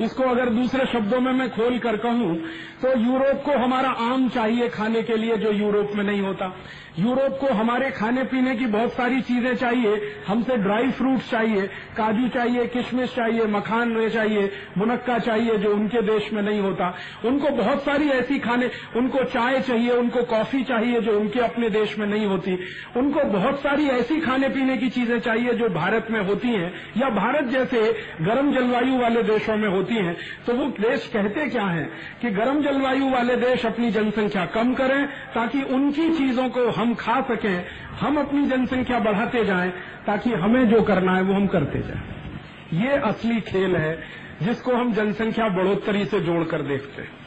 इसको 0.00 0.24
अगर 0.24 0.48
दूसरे 0.50 0.86
शब्दों 0.92 1.20
में 1.20 1.32
मैं 1.32 1.48
खोल 1.50 1.78
कर 1.78 1.96
कहूँ 1.96 2.36
तो 2.82 2.98
यूरोप 2.98 3.42
को 3.44 3.58
हमारा 3.58 3.88
आम 4.02 4.28
चाहिए 4.28 4.68
खाने 4.68 5.02
के 5.02 5.16
लिए 5.16 5.36
जो 5.36 5.50
यूरोप 5.52 5.90
में 5.96 6.04
नहीं 6.04 6.20
होता। 6.20 6.54
यूरोप 6.98 7.36
को 7.40 7.52
हमारे 7.54 7.90
खाने 7.90 8.22
पीने 8.24 8.54
की 8.56 8.66
बहुत 8.66 8.92
सारी 8.92 9.20
चीज़ें 9.20 9.54
चाहिए, 9.56 10.00
हमसे 10.26 10.56
ड्राई 10.56 10.90
फ्रूट्स 10.90 11.30
चाहिए, 11.30 11.66
काजू 11.96 12.28
चाहिए, 12.28 12.66
किशमिश 12.66 13.14
चाहिए, 13.14 13.44
मखान 13.46 14.08
चाहिए, 14.10 14.50
मुनक्का 14.78 15.18
चाहिए 15.18 15.56
जो 15.56 15.72
उनके 15.74 16.02
देश 16.02 16.32
में 16.32 16.42
नहीं 16.42 16.60
होता। 16.60 16.88
उनको 17.24 17.50
बहुत 17.56 17.82
सारी 17.82 18.08
ऐसी 18.08 18.38
खाने, 18.38 18.70
उनको 18.96 19.24
चाय 19.24 19.60
चाहिए, 19.60 19.90
उनको 19.90 20.22
कॉफ़ी 20.22 20.62
चाहिए 20.64 21.00
जो 21.00 21.18
उनके 21.20 21.40
अपने 21.40 21.70
देश 21.70 21.98
में 21.98 22.06
नहीं 22.06 22.26
होती। 22.26 22.58
उनको 22.96 23.24
बहुत 23.28 23.60
सारी 23.60 23.86
ऐसी 23.90 24.20
खाने 24.20 24.48
पीने 24.48 24.76
की 24.76 24.88
चीज़ें 24.88 25.18
चाहिए 25.20 25.52
जो 25.52 25.68
भारत 25.68 26.10
में 26.10 26.20
होती 26.20 26.48
हैं, 26.48 26.72
या 26.96 27.10
भारत 27.10 27.44
जैसे 27.48 27.82
गर्म 28.22 28.52
जलवायु 28.52 28.98
वाले 28.98 29.22
देशों 29.22 29.56
में 29.56 29.68
होती 29.68 29.89
हैं 29.94 30.16
तो 30.46 30.54
वो 30.54 30.66
देश 30.80 31.06
कहते 31.06 31.48
क्या 31.48 31.64
हैं 31.64 31.88
कि 32.22 32.30
गर्म 32.30 32.62
जलवायु 32.62 33.10
वाले 33.10 33.36
देश 33.36 33.66
अपनी 33.66 33.90
जनसंख्या 33.90 34.44
कम 34.46 34.74
करें, 34.74 35.06
ताकि 35.34 35.62
उनकी 35.62 36.08
चीज़ों 36.10 36.48
को 36.48 36.68
हम 36.70 36.94
खा 36.94 37.20
सकें, 37.20 37.64
हम 38.00 38.20
अपनी 38.20 38.46
जनसंख्या 38.46 38.98
बढ़ाते 38.98 39.44
जाएँ, 39.44 39.70
ताकि 40.06 40.32
हमें 40.34 40.68
जो 40.68 40.82
करना 40.82 41.16
है 41.16 41.22
वो 41.22 41.34
हम 41.34 41.46
करते 41.46 41.78
जाएँ। 41.78 42.82
ये 42.82 42.96
असली 43.00 43.40
खेल 43.40 43.76
है, 43.76 43.98
जिसको 44.42 44.74
हम 44.74 44.92
जनसंख्या 44.92 45.48
बढ़ोतरी 45.48 46.04
से 46.04 46.20
जोड़कर 46.20 46.62
देखते 46.62 47.02
हैं। 47.02 47.18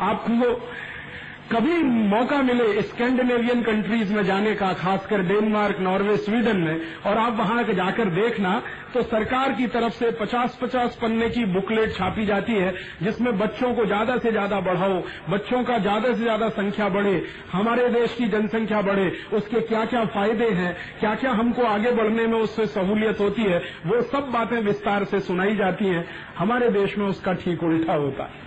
आपको 0.00 0.50
कभी 1.52 1.82
मौका 1.82 2.40
मिले 2.42 2.82
स्कैंडिनेवियन 2.82 3.60
कंट्रीज़ 3.62 4.12
में 4.12 4.22
जाने 4.24 4.54
का, 4.54 4.72
खासकर 4.72 5.22
डेनमार्क, 5.22 5.76
नॉर्वे, 5.80 6.16
स्वीडन 6.16 6.56
में, 6.56 6.80
और 7.06 7.18
आप 7.18 7.36
वहाँ 7.38 7.62
जाकर 7.64 8.08
देखना 8.12 8.62
तो 8.94 9.02
सरकार 9.02 9.52
की 9.52 9.66
तरफ़ 9.66 9.92
से 9.94 10.10
50-50 10.12 10.94
पन्ने 10.94 11.28
की 11.30 11.44
बुकलेट 11.44 11.92
छापी 11.94 12.24
जाती 12.26 12.52
है, 12.52 12.72
जिसमें 13.02 13.38
बच्चों 13.38 13.72
को 13.74 13.84
ज़्यादा 13.86 14.16
से 14.16 14.30
ज़्यादा 14.30 14.60
बढ़ाओ, 14.60 15.02
बच्चों 15.30 15.62
का 15.64 15.78
ज़्यादा 15.78 16.08
से 16.08 16.22
ज़्यादा 16.22 16.48
संख्या 16.48 16.88
बढ़े, 16.88 17.22
हमारे 17.52 17.88
देश 17.90 18.14
की 18.14 18.28
जनसंख्या 18.28 18.80
बढ़े, 18.82 19.10
उसके 19.32 19.60
क्या 19.60 19.84
क्या 19.84 20.04
फ़ायदे 20.06 20.48
हैं 20.52 20.76
क्या 21.00 21.14
क्या 21.14 21.32
हमको 21.32 21.62
आगे 21.64 21.92
बढ़ने 21.92 22.26
में 22.26 22.38
उससे 22.38 22.66
सहूलियत 22.68 23.20
होती 23.20 23.42
है, 23.42 23.62
वो 23.86 24.02
सब 24.04 24.30
बातें 24.32 24.58
विस्तार 24.62 25.04
से 25.04 25.20
सुनाई 25.20 25.56
जाती 25.56 25.86
हैं, 25.86 26.04
हमारे 26.38 26.70
देश 26.72 26.98
में 26.98 27.06
उसका 27.06 27.32
ठीक 27.34 27.62
उल्टा 27.62 27.94
होता 27.94 28.24
है। 28.24 28.44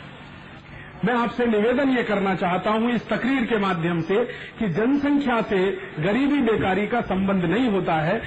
मैं 1.06 1.14
आपसे 1.14 1.46
निवेदन 1.46 1.90
ये 1.90 2.04
करना 2.04 2.34
चाहता 2.36 2.72
हूँ 2.72 2.92
इस 2.92 3.08
तकरीर 3.10 3.46
के 3.46 3.58
माध्यम 3.58 4.02
से 4.02 4.16
कि 4.60 4.68
जनसंख्या 4.70 5.42
से 5.42 5.60
गरीबी 6.00 6.42
बेकारी 6.44 6.88
का 6.88 7.02
संबंध 7.04 7.46
नहीं 7.46 7.70
होता 7.70 7.96
है। 7.98 8.22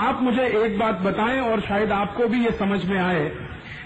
आप 0.00 0.22
मुझे 0.22 0.46
एक 0.58 0.78
बात 0.78 1.00
बताएँ 1.00 1.40
और 1.40 1.60
शायद 1.60 1.92
आपको 1.92 2.28
भी 2.28 2.44
ये 2.44 2.50
समझ 2.52 2.84
में 2.84 2.98
आए 2.98 3.28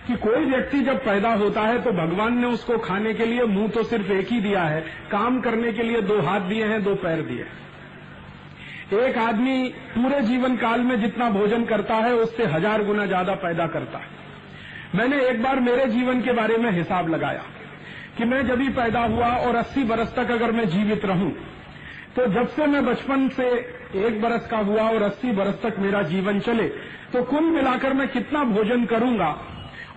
कि 0.06 0.16
कोई 0.18 0.44
व्यक्ति 0.44 0.80
जब 0.80 1.04
पैदा 1.04 1.32
होता 1.34 1.62
है 1.62 1.82
तो 1.82 1.92
भगवान 1.94 2.38
ने 2.38 2.46
उसको 2.48 2.78
खाने 2.78 3.14
के 3.14 3.26
लिए 3.26 3.44
मुँह 3.46 3.68
तो 3.68 3.82
सिर्फ़ 3.84 4.12
एक 4.12 4.32
ही 4.32 4.40
दिया 4.40 4.62
है, 4.64 4.80
काम 5.10 5.40
करने 5.40 5.72
के 5.72 5.82
लिए 5.82 6.00
दो 6.02 6.20
हाथ 6.22 6.48
दिए 6.48 6.64
हैं, 6.64 6.82
दो 6.84 6.94
पैर 6.96 7.22
दिए 7.22 7.42
हैं। 7.42 7.56
एक 9.00 9.18
आदमी 9.18 9.68
पूरे 9.94 10.20
जीवन 10.22 10.56
काल 10.56 10.80
में 10.80 11.00
जितना 11.00 11.30
भोजन 11.30 11.64
करता 11.64 11.94
है, 11.96 12.14
उससे 12.14 12.44
हज़ार 12.46 12.84
गुना 12.84 13.06
ज़्यादा 13.06 13.34
पैदा 13.42 13.66
करता 13.68 13.98
है। 13.98 14.16
मैंने 14.94 15.20
एक 15.26 15.42
बार 15.42 15.60
मेरे 15.60 15.86
जीवन 15.88 16.20
के 16.22 16.32
बारे 16.32 16.56
में 16.56 16.70
हिसाब 16.72 17.08
लगाया। 17.08 17.42
कि 18.18 18.24
मैं 18.24 18.46
जब 18.46 18.60
ही 18.60 18.68
पैदा 18.74 19.00
हुआ 19.06 19.26
और 19.38 19.56
80 19.56 19.84
बरस 19.88 20.14
तक 20.14 20.30
अगर 20.30 20.52
मैं 20.52 20.68
जीवित 20.68 21.04
रहूँ 21.04 21.30
तो 22.16 22.26
जब 22.32 22.48
से 22.48 22.66
मैं 22.66 22.84
बचपन 22.86 23.28
से 23.36 23.48
एक 24.06 24.20
बरस 24.22 24.46
का 24.46 24.58
हुआ 24.68 24.88
और 24.90 25.02
80 25.02 25.34
बरस 25.36 25.60
तक 25.62 25.78
मेरा 25.78 26.02
जीवन 26.04 26.40
चले 26.40 26.68
तो 27.12 27.22
कुल 27.24 27.44
मिलाकर 27.50 27.92
मैं 27.92 28.08
कितना 28.08 28.42
भोजन 28.46 28.84
करूँगा? 28.86 29.28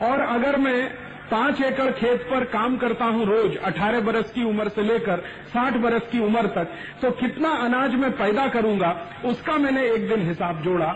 और 0.01 0.19
अगर 0.19 0.57
मैं 0.57 0.83
पाँच 1.31 1.61
एकड़ 1.61 1.89
खेत 1.91 2.21
पर 2.29 2.43
काम 2.53 2.77
करता 2.77 3.05
हूँ 3.05 3.25
रोज 3.25 3.57
18 3.67 4.01
बरस 4.05 4.31
की 4.31 4.43
उम्र 4.43 4.69
से 4.69 4.83
लेकर 4.83 5.23
60 5.55 5.77
बरस 5.83 6.07
की 6.11 6.19
उम्र 6.19 6.47
तक 6.55 6.73
तो 7.01 7.11
कितना 7.19 7.49
अनाज 7.65 7.95
मैं 7.95 8.11
पैदा 8.17 8.47
करूँगा? 8.47 8.95
उसका 9.25 9.57
मैंने 9.57 9.83
एक 9.89 10.07
दिन 10.09 10.27
हिसाब 10.27 10.61
जोड़ा। 10.63 10.91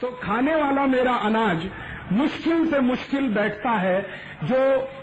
तो 0.00 0.08
खाने 0.22 0.54
वाला 0.54 0.86
मेरा 0.86 1.14
अनाज 1.26 1.68
मुश्किल 2.12 2.66
से 2.70 2.80
मुश्किल 2.82 3.28
बैठता 3.30 3.70
है, 3.70 4.00
जो 4.44 4.58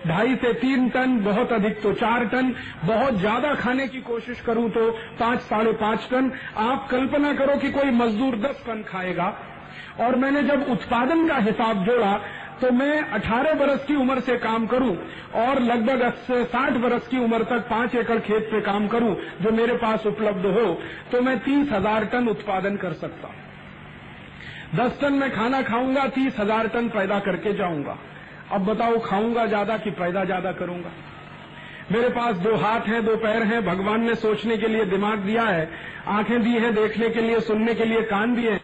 ढाई 0.08 0.36
से 0.36 0.54
तीन 0.56 0.90
टन, 0.90 1.18
बहुत 1.22 1.52
अधिक 1.54 1.82
तो 1.84 1.94
चार 1.96 2.26
टन, 2.26 2.54
बहुत 2.86 3.18
ज़्यादा 3.20 3.54
खाने 3.56 3.88
की 3.88 4.02
कोशिश 4.04 4.42
करूँ 4.42 4.70
तो 4.72 4.90
पाँच, 5.20 5.40
साढ़े 5.42 5.72
पाँच 5.82 6.08
टन। 6.12 6.32
आप 6.60 6.88
कल्पना 6.92 7.34
करो 7.36 7.58
कि 7.60 7.72
कोई 7.72 7.92
मजदूर 7.94 8.38
दस 8.42 8.64
टन 8.68 8.84
खाएगा। 8.88 9.34
और 10.00 10.16
मैंने 10.16 10.42
जब 10.44 10.70
उत्पादन 10.72 11.28
का 11.28 11.36
हिसाब 11.40 11.84
जोड़ा 11.86 12.14
तो 12.62 12.72
मैं 12.72 12.94
18 13.14 13.54
बरस 13.56 13.84
की 13.86 13.96
उम्र 13.96 14.20
से 14.22 14.38
काम 14.40 14.66
करूँ 14.68 14.96
और 15.38 15.60
लगभग 15.62 16.12
साठ 16.26 16.78
बरस 16.80 17.08
की 17.08 17.18
उम्र 17.20 17.44
तक 17.46 17.68
पाँच 17.70 17.96
एकड़ 17.96 18.20
खेत 18.22 18.48
पे 18.52 18.62
काम 18.62 18.88
करूँ, 18.88 19.16
जो 19.42 19.52
मेरे 19.52 19.76
पास 19.78 20.06
उपलब्ध 20.08 20.46
हो 20.48 20.74
तो 21.12 21.22
मैं 21.22 21.38
तीस 21.42 21.72
हज़ार 21.72 22.06
टन 22.06 22.28
उत्पादन 22.30 22.76
कर 22.78 22.94
सकता 22.96 23.28
हूँ। 23.28 23.43
दस 24.76 24.98
टन 25.02 25.14
में 25.14 25.30
खाना 25.32 25.62
खाऊँगा, 25.62 26.08
तीस 26.10 26.40
हज़ार 26.40 26.68
टन 26.68 26.88
पैदा 26.90 27.20
करके 27.20 27.54
जाऊँगा। 27.54 27.98
अब 28.52 28.66
बताओ, 28.66 29.00
खाऊँगा 29.02 29.46
ज़्यादा 29.48 29.78
कि 29.78 29.92
पैदा 29.94 30.24
ज़्यादा 30.26 30.52
करूँगा? 30.52 30.92
मेरे 31.92 32.10
पास 32.10 32.36
दो 32.38 32.56
हाथ 32.56 32.88
हैं, 32.88 33.04
दो 33.06 33.16
पैर 33.18 33.44
हैं, 33.44 33.64
भगवान 33.66 34.02
ने 34.02 34.16
सोचने 34.18 34.58
के 34.58 34.68
लिए 34.68 34.86
दिमाग 34.88 35.20
दिया 35.20 35.44
है, 35.44 35.70
आँखें 36.10 36.42
दी 36.44 36.54
हैं, 36.54 36.74
देखने 36.76 37.10
के 37.10 37.22
लिए, 37.22 37.40
सुनने 37.42 37.74
के 37.74 37.86
लिए, 37.86 38.02
कान 38.04 38.36
दिए 38.36 38.60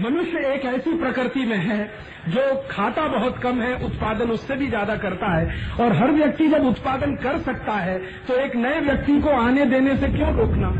मनुष्य 0.00 0.38
एक 0.46 0.64
ऐसी 0.66 0.96
प्रकृति 0.98 1.44
में 1.46 1.56
है, 1.56 1.84
जो 2.28 2.42
खाता 2.70 3.06
बहुत 3.08 3.38
कम 3.38 3.60
है, 3.60 3.74
उत्पादन 3.84 4.30
उससे 4.30 4.56
भी 4.56 4.68
ज़्यादा 4.68 4.96
करता 4.96 5.26
है, 5.28 5.60
और 5.80 5.92
हर 5.92 6.12
व्यक्ति 6.12 6.48
जब 6.48 6.66
उत्पादन 6.66 7.14
कर 7.16 7.38
सकता 7.42 7.72
है 7.78 7.98
तो 8.26 8.36
एक 8.36 8.56
नए 8.56 8.80
व्यक्ति 8.80 9.20
को 9.20 9.30
आने 9.38 9.66
देने 9.66 9.96
से 9.96 10.08
क्यों 10.08 10.34
रोकना? 10.36 10.70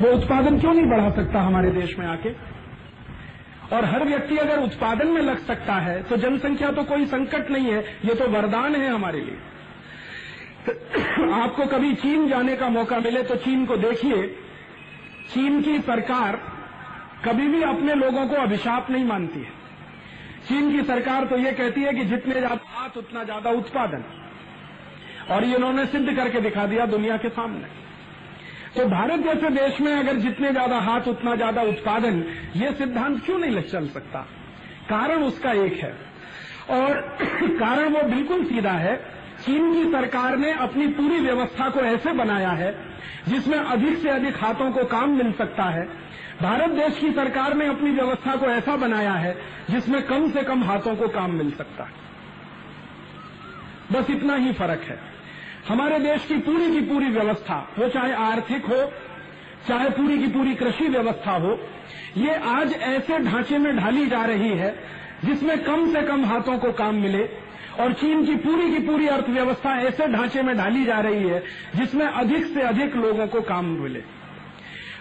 वो 0.00 0.12
उत्पादन 0.12 0.58
क्यों 0.60 0.72
नहीं 0.74 0.86
बढ़ा 0.86 1.10
सकता 1.10 1.40
हमारे 1.40 1.70
देश 1.70 1.98
में 1.98 2.06
आके? 2.06 2.30
और 3.76 3.84
हर 3.84 4.04
व्यक्ति 4.04 4.36
अगर 4.36 4.58
उत्पादन 4.58 5.08
में 5.08 5.20
लग 5.22 5.38
सकता 5.46 5.74
है 5.74 6.02
तो 6.02 6.16
जनसंख्या 6.16 6.70
तो 6.70 6.84
कोई 6.84 7.06
संकट 7.06 7.50
नहीं 7.50 7.72
है, 7.72 7.80
ये 8.04 8.14
तो 8.14 8.28
वरदान 8.28 8.74
है 8.76 8.88
हमारे 8.88 9.20
लिए। 9.20 9.36
तो 10.66 11.30
आपको 11.42 11.66
कभी 11.66 11.92
चीन 11.94 12.28
जाने 12.28 12.56
का 12.56 12.68
मौका 12.68 12.98
मिले 12.98 13.22
तो 13.22 13.36
चीन 13.36 13.66
को 13.66 13.76
देखिए। 13.76 14.26
चीन 15.34 15.60
की 15.62 15.78
सरकार 15.80 16.40
कभी 17.24 17.46
भी 17.48 17.62
अपने 17.62 17.94
लोगों 17.94 18.26
को 18.28 18.36
अभिशाप 18.36 18.90
नहीं 18.90 19.04
मानती 19.04 19.40
है। 19.40 19.58
चीन 20.48 20.70
की 20.72 20.82
सरकार 20.82 21.24
तो 21.24 21.36
ये 21.36 21.52
कहती 21.52 21.82
है 21.82 21.92
कि 21.92 22.04
जितने 22.04 22.34
ज़्यादा 22.34 22.58
हाथ, 22.66 22.96
उतना 22.96 23.24
ज़्यादा 23.24 23.50
उत्पादन। 23.50 24.04
और 25.30 25.44
ये 25.44 25.54
उन्होंने 25.54 25.86
सिद्ध 25.86 26.16
करके 26.16 26.40
दिखा 26.40 26.66
दिया 26.66 26.86
दुनिया 26.86 27.16
के 27.16 27.28
सामने। 27.28 27.68
तो 28.76 28.86
भारत 28.86 29.20
जैसे 29.20 29.50
देश 29.50 29.80
में 29.80 29.92
अगर 29.92 30.16
जितने 30.16 30.50
ज़्यादा 30.52 30.78
हाथ, 30.78 31.00
उतना 31.00 31.36
ज़्यादा 31.36 31.62
उत्पादन, 31.62 32.24
ये 32.56 32.72
सिद्धांत 32.72 33.24
क्यों 33.24 33.38
नहीं 33.38 33.62
चल 33.62 33.88
सकता? 33.88 34.20
कारण 34.90 35.22
उसका 35.22 35.52
एक 35.52 35.72
है। 35.72 35.94
और 36.70 37.00
कारण 37.42 37.88
वो 37.88 38.02
बिल्कुल 38.02 38.44
सीधा 38.44 38.72
है। 38.72 38.96
चीन 39.44 39.74
की 39.74 39.92
सरकार 39.92 40.36
ने 40.36 40.52
अपनी 40.52 40.86
पूरी 40.86 41.20
व्यवस्था 41.20 41.68
को 41.68 41.80
ऐसे 41.80 42.12
बनाया 42.12 42.50
है, 42.50 42.76
जिसमें 43.28 43.58
अधिक 43.58 43.98
से 43.98 44.08
अधिक 44.08 44.36
हाथों 44.36 44.72
को 44.72 44.84
काम 44.84 45.10
मिल 45.10 45.32
सकता 45.32 45.62
है। 45.62 45.84
भारत 46.42 46.70
देश 46.70 46.98
की 46.98 47.12
सरकार 47.12 47.54
ने 47.54 47.66
अपनी 47.66 47.90
व्यवस्था 47.90 48.36
को 48.36 48.46
ऐसा 48.46 48.76
बनाया 48.76 49.12
है, 49.12 49.36
जिसमें 49.70 50.02
कम 50.02 50.30
से 50.30 50.42
कम 50.42 50.64
हाथों 50.64 50.96
को 50.96 51.08
काम 51.08 51.30
मिल 51.30 51.50
सकता 51.50 51.84
है। 51.84 51.92
बस 53.92 54.10
इतना 54.10 54.34
ही 54.34 54.52
फ़र्क 54.52 54.80
है। 54.80 55.19
हमारे 55.70 55.98
देश 55.98 56.24
की 56.26 56.36
पूरी 56.36 56.70
की 56.70 56.80
पूरी 56.86 57.08
व्यवस्था 57.08 57.56
वो 57.78 57.88
चाहे 57.88 58.12
आर्थिक 58.20 58.64
हो, 58.66 58.78
चाहे 59.68 59.90
पूरी 59.90 60.18
की 60.18 60.26
पूरी 60.28 60.54
कृषि 60.54 60.88
व्यवस्था 60.88 61.32
हो, 61.36 61.52
ये 62.16 62.34
आज 62.52 62.72
ऐसे 62.72 63.18
ढांचे 63.18 63.58
में 63.58 63.76
ढाली 63.76 64.06
जा 64.06 64.24
रही 64.24 64.48
है, 64.58 64.70
जिसमें 65.24 65.62
कम 65.64 65.86
से 65.92 66.02
कम 66.02 66.24
हाथों 66.24 66.58
को 66.58 66.72
काम 66.72 66.94
मिले 66.96 67.22
और 67.80 67.92
चीन 67.92 68.24
की 68.26 68.34
पूरी 68.38 68.70
की 68.70 68.78
पूरी 68.86 69.06
अर्थव्यवस्था 69.08 69.76
ऐसे 69.80 70.06
ढांचे 70.06 70.42
में 70.42 70.56
ढाली 70.56 70.84
जा 70.84 70.98
रही 71.00 71.28
है, 71.28 71.42
जिसमें 71.76 72.06
अधिक 72.06 72.46
से 72.46 72.62
अधिक 72.62 72.96
लोगों 72.96 73.26
को 73.26 73.40
काम 73.42 73.70
मिले। 73.76 74.02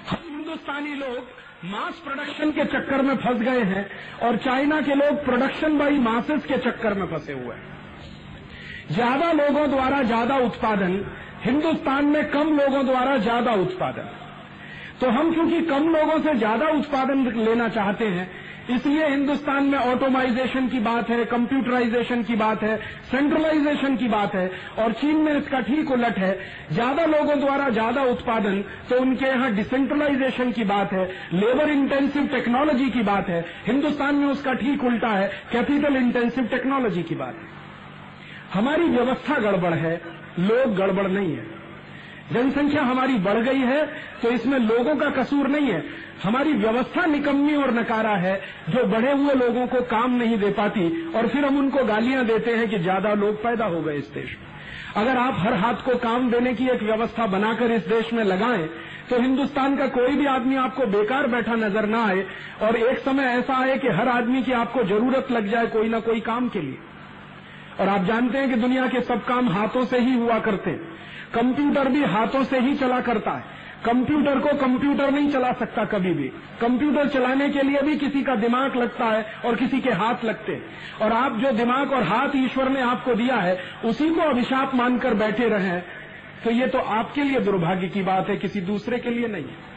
हम 0.09 0.29
हिंदुस्तानी 0.29 0.95
लोग 0.95 1.37
मास 1.65 2.01
प्रोडक्शन 2.05 2.51
के 2.51 2.65
चक्कर 2.67 3.01
में 3.01 3.15
फंस 3.17 3.41
गए 3.41 3.63
हैं 3.65 3.89
और 4.23 4.37
चाइना 4.37 4.81
के 4.81 4.95
लोग 4.95 5.25
प्रोडक्शन 5.25 5.77
बाई 5.77 5.99
मासेस 6.01 6.45
के 6.45 6.57
चक्कर 6.59 6.93
में 6.93 7.05
फंसे 7.07 7.33
हुए 7.33 7.55
हैं। 7.55 7.77
ज़्यादा 8.91 9.31
लोगों 9.33 9.69
द्वारा 9.69 10.01
ज़्यादा 10.03 10.37
उत्पादन, 10.41 10.93
हिंदुस्तान 11.43 12.05
में 12.05 12.29
कम 12.31 12.57
लोगों 12.57 12.85
द्वारा 12.85 13.17
ज़्यादा 13.19 13.53
उत्पादन। 13.61 14.09
तो 15.01 15.09
हम 15.09 15.33
क्योंकि 15.33 15.61
कम 15.65 15.89
लोगों 15.89 16.19
से 16.19 16.33
ज़्यादा 16.37 16.69
उत्पादन 16.69 17.25
लेना 17.35 17.67
चाहते 17.69 18.05
हैं, 18.07 18.29
इसलिए 18.69 19.07
हिंदुस्तान 19.07 19.65
में 19.65 19.77
ऑटोमाइजेशन 19.77 20.67
की 20.67 20.79
बात 20.79 21.09
है, 21.09 21.23
कंप्यूटराइजेशन 21.25 22.23
की 22.23 22.35
बात 22.35 22.63
है, 22.63 22.75
सेंट्रलाइजेशन 23.11 23.95
की 23.97 24.07
बात 24.07 24.35
है, 24.35 24.49
और 24.79 24.91
चीन 24.93 25.15
में 25.17 25.31
इसका 25.33 25.59
ठीक 25.59 25.91
उलट 25.91 26.17
है, 26.17 26.31
ज़्यादा 26.71 27.05
लोगों 27.05 27.39
द्वारा 27.39 27.69
ज़्यादा 27.69 28.03
उत्पादन 28.07 28.61
तो 28.89 28.99
उनके 29.01 29.25
यहाँ 29.25 29.51
डिसेंट्रलाइजेशन 29.55 30.51
की 30.51 30.63
बात 30.65 30.93
है, 30.93 31.05
लेबर 31.33 31.69
इंटेंसिव 31.69 32.27
टेक्नोलॉजी 32.27 32.89
की 32.89 33.03
बात 33.03 33.29
है, 33.29 33.45
हिंदुस्तान 33.67 34.15
में 34.15 34.27
उसका 34.27 34.53
ठीक 34.55 34.83
उल्टा 34.83 35.13
है, 35.13 35.31
कैपिटल 35.51 35.97
इंटेंसिव 35.97 36.47
टेक्नोलॉजी 36.47 37.03
की 37.03 37.15
बात 37.15 37.35
है। 37.35 37.58
हमारी 38.53 38.83
व्यवस्था 38.85 39.39
गड़बड़ 39.41 39.73
है, 39.75 39.95
लोग 40.39 40.75
गड़बड़ 40.75 41.07
नहीं 41.07 41.35
है। 41.35 41.45
जनसंख्या 42.33 42.81
हमारी 42.83 43.13
बढ़ 43.19 43.37
गई 43.43 43.59
है 43.61 43.85
तो 44.21 44.29
इसमें 44.31 44.57
लोगों 44.59 44.95
का 44.95 45.09
कसूर 45.11 45.47
नहीं 45.47 45.67
है। 45.67 45.83
हमारी 46.23 46.53
व्यवस्था 46.55 47.05
निकम्मी 47.05 47.55
और 47.55 47.73
नकारा 47.73 48.15
है, 48.17 48.35
जो 48.69 48.83
बढ़े 48.87 49.11
हुए 49.13 49.33
लोगों 49.35 49.65
को 49.67 49.81
काम 49.87 50.15
नहीं 50.15 50.37
दे 50.37 50.49
पाती, 50.51 51.11
और 51.11 51.27
फिर 51.27 51.45
हम 51.45 51.57
उनको 51.57 51.83
गालियाँ 51.85 52.25
देते 52.25 52.51
हैं 52.51 52.67
कि 52.69 52.79
ज़्यादा 52.79 53.13
लोग 53.15 53.41
पैदा 53.43 53.65
हो 53.65 53.81
गए 53.81 53.95
इस 53.97 54.11
देश 54.13 54.29
में। 54.31 54.47
अगर 54.97 55.17
आप 55.17 55.35
हर 55.39 55.53
हाथ 55.55 55.85
को 55.85 55.95
काम 55.99 56.29
देने 56.31 56.53
की 56.53 56.67
एक 56.69 56.83
व्यवस्था 56.83 57.27
बनाकर 57.27 57.71
इस 57.71 57.87
देश 57.87 58.13
में 58.13 58.23
लगाएँ 58.25 58.67
तो 59.09 59.19
हिंदुस्तान 59.21 59.75
का 59.77 59.87
कोई 59.89 60.15
भी 60.15 60.25
आदमी 60.27 60.55
आपको 60.57 60.85
बेकार 60.89 61.27
बैठा 61.27 61.55
नज़र 61.55 61.85
ना 61.87 62.03
आए, 62.05 62.25
और 62.61 62.75
एक 62.77 62.99
समय 62.99 63.23
ऐसा 63.29 63.57
आए 63.57 63.77
कि 63.77 63.87
हर 63.89 64.07
आदमी 64.09 64.43
की 64.43 64.51
आपको 64.53 64.83
ज़रूरत 64.85 65.31
लग 65.31 65.47
जाए 65.47 65.67
कोई 65.69 65.89
ना 65.89 65.99
कोई 66.01 66.19
काम 66.21 66.49
के 66.49 66.61
लिए। 66.61 66.77
और 67.79 67.89
आप 67.89 68.03
जानते 68.03 68.37
हैं 68.37 68.49
कि 68.49 68.55
दुनिया 68.55 68.87
के 68.87 69.01
सब 69.01 69.25
काम 69.25 69.49
हाथों 69.49 69.85
से 69.85 69.99
ही 69.99 70.13
हुआ 70.13 70.39
करते 70.39 70.69
हैं। 70.69 70.79
कंप्यूटर 71.33 71.87
भी 71.87 72.03
हाथों 72.03 72.43
से 72.43 72.59
ही 72.59 72.75
चला 72.75 73.01
करता 73.01 73.31
है। 73.31 73.59
कंप्यूटर 73.85 74.39
को 74.39 74.57
कंप्यूटर 74.57 75.11
नहीं 75.11 75.31
चला 75.31 75.51
सकता 75.53 75.85
कभी 75.85 76.13
भी। 76.13 76.23
कंप्यूटर 76.61 77.07
चलाने 77.07 77.49
के 77.49 77.61
लिए 77.61 77.81
भी 77.81 77.95
किसी 77.95 78.23
का 78.23 78.35
दिमाग 78.35 78.75
लगता 78.75 79.05
है 79.05 79.25
और 79.45 79.55
किसी 79.55 79.81
के 79.81 79.91
हाथ 79.91 80.25
लगते 80.25 80.51
हैं। 80.51 80.63
और 81.01 81.13
आप 81.13 81.37
जो 81.37 81.51
दिमाग 81.51 81.93
और 81.93 82.03
हाथ 82.03 82.29
ईश्वर 82.35 82.69
ने 82.69 82.81
आपको 82.81 83.15
दिया 83.15 83.35
है, 83.35 83.59
उसी 83.85 84.09
को 84.09 84.21
अभिशाप 84.21 84.75
मानकर 84.75 85.13
बैठे 85.13 85.49
रहे। 85.49 85.79
तो 86.43 86.51
ये 86.51 86.67
तो 86.67 86.77
आपके 86.77 87.23
लिए 87.23 87.39
दुर्भाग्य 87.39 87.87
की 87.87 88.01
बात 88.01 88.29
है, 88.29 88.37
किसी 88.37 88.61
दूसरे 88.61 88.97
के 88.97 89.09
लिए 89.09 89.27
नहीं 89.27 89.45
है। 89.45 89.69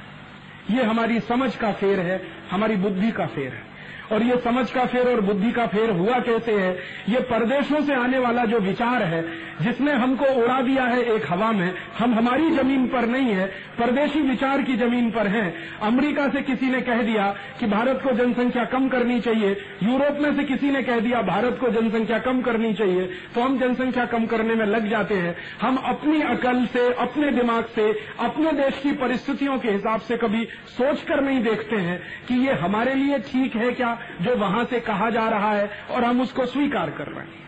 ये 0.71 0.83
हमारी 0.83 1.21
समझ 1.21 1.57
का 1.57 1.73
फेर 1.73 2.01
है, 2.01 2.23
हमारी 2.51 2.77
बुद्धि 2.77 3.11
का 3.11 3.27
फेर 3.27 3.53
है। 3.53 3.72
और 4.13 4.23
ये 4.23 4.37
समझ 4.45 4.71
का 4.71 4.85
फेर 4.87 5.09
और 5.09 5.21
बुद्धि 5.21 5.51
का 5.53 5.67
फेर 5.67 5.91
हुआ 5.91 6.19
कैसे 6.21 6.53
है? 6.53 6.73
ये 7.09 7.21
परदेशों 7.31 7.81
से 7.83 7.95
आने 7.95 8.19
वाला 8.19 8.45
जो 8.45 8.59
विचार 8.61 9.03
है, 9.03 9.23
जिसने 9.63 9.93
हमको 9.93 10.27
उड़ा 10.43 10.61
दिया 10.61 10.85
है 10.85 11.03
एक 11.15 11.27
हवा 11.31 11.51
में, 11.53 11.73
हम 11.99 12.15
हमारी 12.15 12.51
ज़मीन 12.51 12.87
पर 12.87 13.07
नहीं 13.07 13.33
है, 13.33 13.47
परदेशी 13.79 14.21
विचार 14.21 14.63
की 14.63 14.77
ज़मीन 14.77 15.11
पर 15.11 15.27
हैं। 15.27 15.55
अमेरिका 15.83 16.29
से 16.29 16.43
किसी 16.43 16.71
ने 16.71 16.81
कह 16.81 17.03
दिया 17.03 17.27
कि 17.61 17.67
भारत 17.67 18.01
को 18.05 18.13
जनसंख्या 18.15 18.65
कम 18.65 18.89
करनी 18.89 19.21
चाहिए, 19.21 19.51
यूरोप 19.83 20.19
में 20.21 20.37
से 20.37 20.45
किसी 20.45 20.71
ने 20.71 20.83
कह 20.83 21.01
दिया 21.01 21.23
भारत 21.23 21.59
को 21.61 21.69
जनसंख्या 21.71 22.19
कम 22.21 22.41
करनी 22.43 22.73
चाहिए 22.75 23.07
तो 23.35 23.41
हम 23.41 23.59
जनसंख्या 23.59 24.05
कम 24.07 24.27
करने 24.27 24.55
में 24.55 24.65
लग 24.67 24.89
जाते 24.91 25.15
हैं। 25.17 25.37
हम 25.61 25.77
अपनी 25.87 26.21
अकल 26.23 26.65
से, 26.67 26.87
अपने 26.95 27.31
दिमाग 27.33 27.65
से, 27.75 27.91
अपने 28.21 28.53
देश 28.55 28.81
की 28.83 28.93
परिस्थितियों 28.99 29.59
के 29.59 29.71
हिसाब 29.71 30.01
से 30.01 30.17
कभी 30.17 30.45
सोचकर 30.69 31.21
नहीं 31.21 31.43
देखते 31.43 31.77
हैं 31.79 32.01
कि 32.29 32.35
ये 32.47 32.53
हमारे 32.61 32.95
लिए 32.95 33.19
ठीक 33.23 33.57
है 33.57 33.71
क्या? 33.73 33.99
जो 34.23 34.37
वहाँ 34.37 34.65
से 34.65 34.81
कहा 34.81 35.11
जा 35.11 35.29
रहा 35.29 35.53
है 35.53 35.71
और 35.91 36.05
हम 36.05 36.21
उसको 36.21 36.47
स्वीकार 36.47 36.91
कर 36.91 37.07
रहे 37.07 37.21
हैं। 37.21 37.41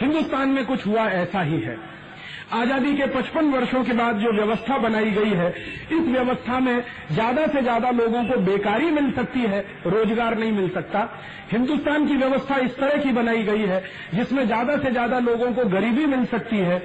हिंदुस्तान 0.00 0.48
में 0.48 0.64
कुछ 0.66 0.86
हुआ 0.86 1.06
ऐसा 1.10 1.42
ही 1.42 1.60
है। 1.60 1.76
आज़ादी 2.52 2.94
के 2.96 3.06
55 3.06 3.50
वर्षों 3.52 3.82
के 3.84 3.92
बाद 3.92 4.18
जो 4.18 4.30
व्यवस्था 4.32 4.76
बनाई 4.78 5.10
गई 5.10 5.30
है, 5.30 5.48
इस 5.92 6.06
व्यवस्था 6.08 6.58
में 6.60 6.84
ज़्यादा 7.10 7.46
से 7.46 7.62
ज़्यादा 7.62 7.90
लोगों 7.90 8.24
को 8.24 8.38
बेकारी 8.40 8.90
मिल 8.90 9.10
सकती 9.12 9.40
है, 9.40 9.60
रोज़गार 9.86 10.38
नहीं 10.38 10.52
मिल 10.52 10.68
सकता। 10.68 11.08
हिंदुस्तान 11.52 12.06
की 12.06 12.16
व्यवस्था 12.16 12.56
इस 12.56 12.76
तरह 12.76 13.02
की 13.02 13.12
बनाई 13.12 13.42
गई 13.42 13.66
है, 13.66 13.82
जिसमें 14.14 14.44
ज़्यादा 14.46 14.76
से 14.76 14.90
ज़्यादा 14.90 15.18
लोगों 15.18 15.52
को 15.52 15.64
गरीबी 15.64 16.06
मिल 16.06 16.24
सकती 16.26 16.58
है 16.58 16.78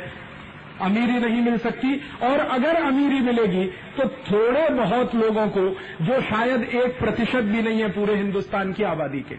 अमीरी 0.82 1.20
नहीं 1.20 1.42
मिल 1.42 1.58
सकती। 1.58 1.96
और 2.24 2.40
अगर 2.40 2.76
अमीरी 2.76 3.20
मिलेगी 3.20 3.66
तो 3.98 4.08
थोड़े 4.08 4.68
बहुत 4.70 5.16
लोगों 5.16 5.48
को, 5.48 5.68
जो 6.02 6.22
शायद 6.22 6.64
एक 6.64 7.00
प्रतिशत 7.00 7.42
भी 7.44 7.62
नहीं 7.62 7.82
है 7.82 7.90
पूरे 7.90 8.16
हिंदुस्तान 8.16 8.74
की 8.74 8.84
आबादी 8.84 9.20
के। 9.22 9.36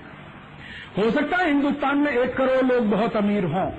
हो 0.99 1.11
सकता 1.11 1.37
है 1.37 1.49
हिंदुस्तान 1.49 1.99
में 1.99 2.11
एक 2.13 2.35
करोड़ 2.37 2.65
लोग 2.65 2.91
बहुत 2.91 3.17
अमीर 3.17 3.45
हों, 3.45 3.71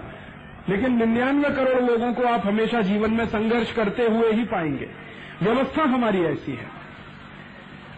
लेकिन 0.69 0.97
निन्यानवे 0.97 1.49
करोड़ 1.49 1.81
लोगों 1.81 2.13
को 2.13 2.23
आप 2.23 2.47
हमेशा 2.47 2.81
जीवन 2.81 3.11
में 3.11 3.25
संघर्ष 3.25 3.71
करते 3.71 4.07
हुए 4.07 4.31
ही 4.31 4.43
पाएँगे। 4.45 4.89
व्यवस्था 5.41 5.83
हमारी 5.83 6.23
ऐसी 6.23 6.51
है। 6.51 6.74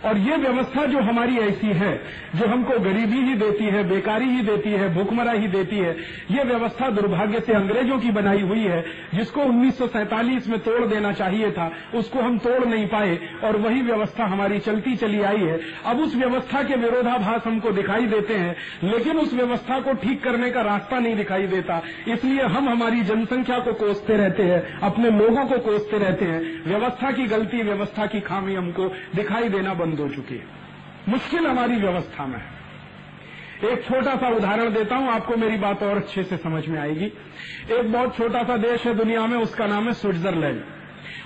और 0.05 0.17
ये 0.17 0.38
व्यवस्था 0.38 0.86
जो 0.86 0.99
हमारी 0.99 1.38
ऐसी 1.38 1.67
है, 1.67 2.01
जो 2.36 2.47
हमको 2.47 2.79
गरीबी 2.79 3.21
ही 3.21 3.33
देती 3.33 3.63
है, 3.63 3.89
बेकारी 3.89 4.25
ही 4.25 4.41
देती 4.41 4.69
है, 4.69 4.93
भूखमरा 4.93 5.31
ही 5.31 5.47
देती 5.47 5.77
है, 5.77 5.97
ये 6.31 6.43
व्यवस्था 6.43 6.89
दुर्भाग्य 6.89 7.39
से 7.39 7.53
अंग्रेज़ों 7.53 7.99
की 7.99 8.12
बनाई 8.12 8.41
हुई 8.41 8.60
है, 8.60 8.86
जिसको 9.15 9.41
उन्नीस 9.41 9.77
सौ 9.77 9.88
सैंतालीस 9.88 10.47
में 10.47 10.60
तोड़ 10.60 10.86
देना 10.86 11.12
चाहिए 11.12 11.51
था, 11.51 11.71
उसको 11.95 12.19
हम 12.19 12.38
तोड़ 12.38 12.65
नहीं 12.65 12.88
पाए, 12.88 13.19
और 13.43 13.57
वही 13.57 13.81
व्यवस्था 13.81 14.25
हमारी 14.25 14.60
चलती 14.60 14.95
चली 14.95 15.21
आई 15.21 15.38
है। 15.38 15.60
अब 15.86 15.99
उस 15.99 16.15
व्यवस्था 16.15 16.63
के 16.63 16.75
विरोधाभास 16.75 17.41
हमको 17.45 17.71
दिखाई 17.71 18.05
देते 18.05 18.33
हैं, 18.33 18.55
लेकिन 18.83 19.17
उस 19.17 19.33
व्यवस्था 19.33 19.79
को 19.79 19.93
ठीक 19.93 20.23
करने 20.23 20.51
का 20.51 20.62
रास्ता 20.62 20.99
नहीं 20.99 21.15
दिखाई 21.15 21.47
देता। 21.47 21.81
इसलिए 22.07 22.41
हम 22.41 22.69
हमारी 22.69 23.01
जनसंख्या 23.01 23.60
को 23.60 23.73
कोसते 23.73 24.17
रहते 24.17 24.43
हैं, 24.43 24.79
अपने 24.79 25.12
लोगों 25.12 25.45
को 25.45 25.57
कोसते 25.57 25.97
रहते 25.97 26.25
हैं। 26.25 26.63
व्यवस्था 26.65 27.12
की 27.12 27.25
गलती, 27.25 27.62
व्यवस्था 27.62 28.05
की 28.05 28.19
खामी 28.19 28.55
हमको 28.55 28.91
दिखाई 29.15 29.49
देना 29.49 29.73
बंद 29.88 30.00
हो 30.00 30.08
चुकी 30.10 30.36
है। 30.36 30.45
मुश्किल 31.10 31.47
हमारी 31.47 31.76
व्यवस्था 31.76 32.26
में 32.26 32.38
है। 32.38 32.56
एक 33.63 33.84
छोटा 33.84 34.15
सा 34.15 34.28
उदाहरण 34.30 34.73
देता 34.73 34.95
हूँ, 34.95 35.10
आपको 35.10 35.36
मेरी 35.38 35.58
बात 35.58 35.84
और 35.84 35.97
अच्छे 35.97 36.23
से 36.23 36.38
समझ 36.38 36.67
में 36.67 36.80
आएगी। 36.80 37.06
एक 37.71 37.91
बहुत 37.91 38.17
छोटा 38.17 38.43
सा 38.43 38.58
देश 38.58 38.86
है 38.86 38.93
दुनिया 38.95 39.26
में, 39.28 39.38
उसका 39.38 39.67
नाम 39.67 39.88
है 39.88 39.93
स्विट्जरलैंड। 39.93 40.63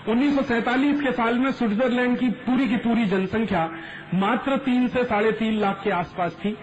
उन्नीस 0.09 0.35
सौ 0.35 0.41
सैंतालीस 0.43 1.01
के 1.01 1.11
साल 1.11 1.39
में 1.39 1.51
स्विट्जरलैंड 1.51 2.17
की 2.17 2.29
पूरी 2.45 2.67
की 2.67 2.77
पूरी 2.77 3.05
जनसंख्या 3.05 3.69
मात्र 4.13 4.57
तीन 4.57 4.87
से 4.87 5.03
साढ़े 5.03 5.31
तीन 5.31 5.59
लाख 5.59 5.81
के 5.83 5.91
आसपास 5.91 6.35
थी। 6.35 6.55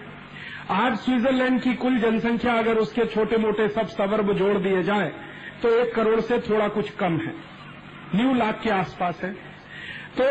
आज 0.71 0.97
स्विट्जरलैंड 0.97 1.61
की 1.61 1.73
कुल 1.75 1.97
जनसंख्या 1.97 2.53
अगर 2.53 2.77
उसके 2.77 3.05
छोटे 3.05 3.37
मोटे 3.37 3.67
सब 3.67 3.87
सवर्ब 3.89 4.33
जोड़ 4.33 4.57
दिए 4.57 4.83
जाए 4.83 5.11
तो 5.61 5.69
एक 5.75 5.93
करोड़ 5.95 6.19
से 6.21 6.39
थोड़ा 6.39 6.67
कुछ 6.67 6.89
कम 6.95 7.17
है। 7.17 7.33
न्यू 8.15 8.33
लाख 8.33 8.61
के 8.61 8.69
आसपास 8.71 9.21
है। 9.23 9.31
तो 10.19 10.27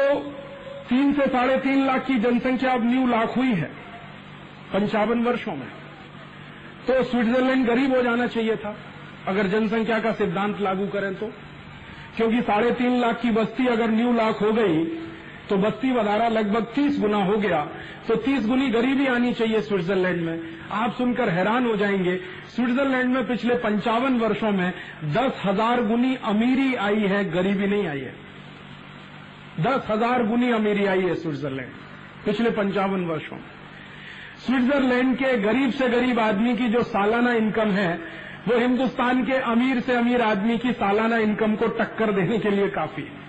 तीन 0.88 1.12
से 1.14 1.26
साढ़े 1.28 1.56
तीन 1.60 1.84
लाख 1.86 2.06
की 2.06 2.18
जनसंख्या 2.18 2.72
अब 2.72 2.84
न्यू 2.84 3.06
लाख 3.06 3.36
हुई 3.36 3.52
है, 3.54 3.70
पंचावन 4.72 5.22
वर्षों 5.24 5.54
में। 5.54 5.66
तो 6.86 7.02
स्विट्जरलैंड 7.04 7.66
गरीब 7.66 7.94
हो 7.94 8.02
जाना 8.02 8.26
चाहिए 8.28 8.56
था, 8.56 8.74
अगर 9.28 9.46
जनसंख्या 9.48 9.98
का 9.98 10.12
सिद्धांत 10.14 10.60
लागू 10.60 10.86
करें 10.86 11.14
तो। 11.14 11.30
क्योंकि 12.16 12.40
साढ़े 12.42 12.70
तीन 12.72 13.00
लाख 13.00 13.20
की 13.20 13.30
बस्ती 13.32 13.66
अगर 13.66 13.90
न्यू 13.90 14.12
लाख 14.12 14.40
हो 14.42 14.52
गई 14.52 14.84
तो 15.48 15.56
बस्ती 15.56 15.90
वधारा 15.92 16.28
लगभग 16.28 16.64
तीस 16.74 16.98
गुना 17.00 17.18
हो 17.24 17.36
गया। 17.38 17.60
तो 18.08 18.14
तीस 18.16 18.46
गुनी 18.46 18.68
गरीबी 18.70 19.06
आनी 19.06 19.32
चाहिए 19.32 19.60
स्विट्जरलैंड 19.60 20.20
में। 20.22 20.40
आप 20.72 20.92
सुनकर 20.92 21.28
हैरान 21.28 21.66
हो 21.66 21.76
जाएँगे, 21.76 22.16
स्विट्जरलैंड 22.48 23.14
में 23.14 23.26
पिछले 23.26 23.54
पंचावन 23.58 24.18
वर्षों 24.18 24.50
में 24.52 24.72
दस 25.06 25.40
हज़ार 25.44 25.82
गुनी 25.84 26.14
अमीरी 26.24 26.74
आई 26.76 27.00
है, 27.04 27.24
गरीबी 27.30 27.66
नहीं 27.66 27.86
आई 27.86 28.00
है। 28.00 28.14
दस 29.60 29.86
हज़ार 29.90 30.26
गुनी 30.26 30.50
अमीरी 30.50 30.86
आई 30.86 31.02
है 31.02 31.14
स्विट्जरलैंड, 31.14 31.70
पिछले 32.24 32.50
पंचावन 32.50 33.04
वर्षों। 33.04 33.36
में 33.36 33.42
स्विट्जरलैंड 34.38 35.16
के 35.16 35.36
गरीब 35.38 35.70
से 35.70 35.88
गरीब 35.88 36.18
आदमी 36.18 36.56
की 36.56 36.68
जो 36.68 36.82
सालाना 36.82 37.32
इनकम 37.32 37.70
है, 37.70 38.00
वो 38.48 38.58
हिंदुस्तान 38.58 39.24
के 39.24 39.32
अमीर 39.32 39.80
से 39.80 39.96
अमीर 39.96 40.22
आदमी 40.22 40.58
की 40.58 40.72
सालाना 40.72 41.16
इनकम 41.16 41.56
को 41.56 41.68
टक्कर 41.68 42.12
देने 42.12 42.38
के 42.38 42.50
लिए 42.50 42.68
काफ़ी 42.68 43.02
है। 43.02 43.27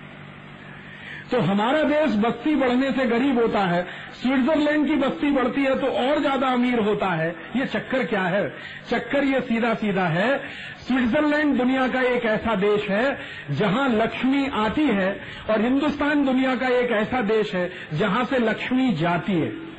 तो 1.30 1.40
हमारा 1.40 1.82
देश 1.84 2.14
बस्ती 2.16 2.54
बढ़ने 2.56 2.90
से 2.92 3.04
गरीब 3.06 3.38
होता 3.38 3.60
है। 3.66 3.82
स्विट्जरलैंड 4.22 4.86
की 4.86 4.96
बस्ती 4.96 5.30
बढ़ती 5.30 5.64
है 5.64 5.74
तो 5.80 5.86
और 5.98 6.20
ज़्यादा 6.20 6.48
अमीर 6.48 6.78
होता 6.80 7.06
है। 7.12 7.28
ये 7.56 7.66
चक्कर 7.66 8.04
क्या 8.04 8.22
है? 8.24 8.48
चक्कर 8.90 9.24
ये 9.24 9.40
सीधा 9.40 9.72
सीधा 9.74 10.06
है। 10.08 10.36
स्विट्जरलैंड 10.80 11.56
दुनिया 11.58 11.86
का 11.88 12.02
एक 12.08 12.24
ऐसा 12.26 12.54
देश 12.56 12.88
है 12.90 13.16
जहाँ 13.52 13.88
लक्ष्मी 13.90 14.46
आती 14.56 14.86
है 14.88 15.10
और 15.50 15.60
हिंदुस्तान 15.60 16.24
दुनिया 16.26 16.54
का 16.56 16.68
एक 16.78 16.90
ऐसा 16.92 17.20
देश 17.24 17.54
है 17.54 17.70
जहाँ 17.94 18.24
से 18.24 18.38
लक्ष्मी 18.40 18.92
जाती 18.94 19.32
है। 19.32 19.69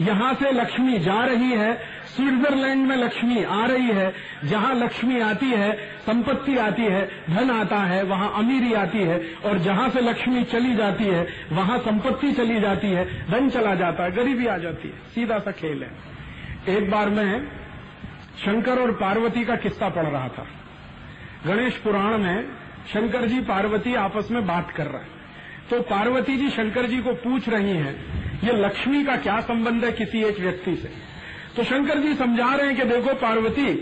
यहाँ 0.00 0.34
से 0.34 0.52
लक्ष्मी 0.52 0.98
जा 0.98 1.24
रही 1.24 1.50
है, 1.52 1.74
स्विट्जरलैंड 2.16 2.86
में 2.86 2.96
लक्ष्मी 2.96 3.44
आ 3.44 3.66
रही 3.66 3.86
है, 3.86 4.14
जहाँ 4.44 4.74
लक्ष्मी 4.74 5.20
आती 5.20 5.46
है, 5.46 5.72
संपत्ति 6.00 6.56
आती 6.56 6.82
है, 6.82 7.24
धन 7.30 7.50
आता 7.50 7.78
है, 7.78 8.02
वहाँ 8.02 8.32
अमीरी 8.36 8.74
आती 8.74 8.98
है, 8.98 9.34
और 9.44 9.58
जहाँ 9.58 9.90
से 9.90 10.00
लक्ष्मी 10.00 10.44
चली 10.44 10.74
जाती 10.74 11.04
है, 11.04 11.28
वहाँ 11.52 11.78
संपत्ति 11.78 12.32
चली 12.32 12.60
जाती 12.60 12.86
है, 12.86 13.30
धन 13.30 13.50
चला 13.50 13.74
जाता 13.74 14.04
है, 14.04 14.12
गरीबी 14.12 14.46
आ 14.46 14.58
जाती 14.58 14.88
है, 14.88 14.94
सीधा 15.14 15.38
सा 15.38 15.50
खेल 15.50 15.84
है। 15.84 15.90
एक 16.76 16.90
बार 16.90 17.10
मैं 17.10 17.46
शंकर 18.38 18.78
और 18.78 18.92
पार्वती 18.92 19.44
का 19.44 19.56
किस्सा 19.56 19.88
पढ़ 19.88 20.06
रहा 20.06 20.28
था। 20.28 20.46
गणेश 21.46 21.76
पुराण 21.76 22.18
में 22.18 22.48
शंकर 22.92 23.26
जी 23.26 23.40
पार्वती 23.40 23.94
आपस 23.94 24.28
में 24.30 24.46
बात 24.46 24.70
कर 24.70 24.86
रहे 24.86 25.02
हैं। 25.02 25.21
तो 25.70 25.80
पार्वती 25.80 26.36
जी 26.36 26.50
शंकर 26.50 26.86
जी 26.86 26.98
को 26.98 27.12
पूछ 27.12 27.48
रही 27.48 27.70
हैं, 27.70 28.22
ये 28.44 28.52
लक्ष्मी 28.52 29.04
का 29.04 29.16
क्या 29.16 29.40
संबंध 29.40 29.84
है 29.84 29.92
किसी 29.92 30.22
एक 30.22 30.40
व्यक्ति 30.40 30.76
से? 30.76 30.88
तो 31.56 31.64
शंकर 31.64 31.98
जी 31.98 32.14
समझा 32.14 32.54
रहे 32.54 32.66
हैं 32.66 32.76
कि 32.76 32.82
देखो 32.82 33.14
पार्वती, 33.14 33.74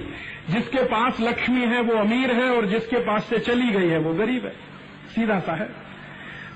जिसके 0.51 0.85
पास 0.85 1.16
लक्ष्मी 1.21 1.61
है, 1.61 1.81
वो 1.81 1.95
अमीर 1.95 2.31
है, 2.31 2.51
और 2.51 2.66
जिसके 2.66 2.97
पास 2.97 3.25
से 3.25 3.38
चली 3.38 3.71
गई 3.71 3.88
है, 3.88 3.99
वो 3.99 4.14
गरीब 4.14 4.45
है। 4.45 4.53
सीधा 5.14 5.40
सा 5.40 5.53
है। 5.53 5.90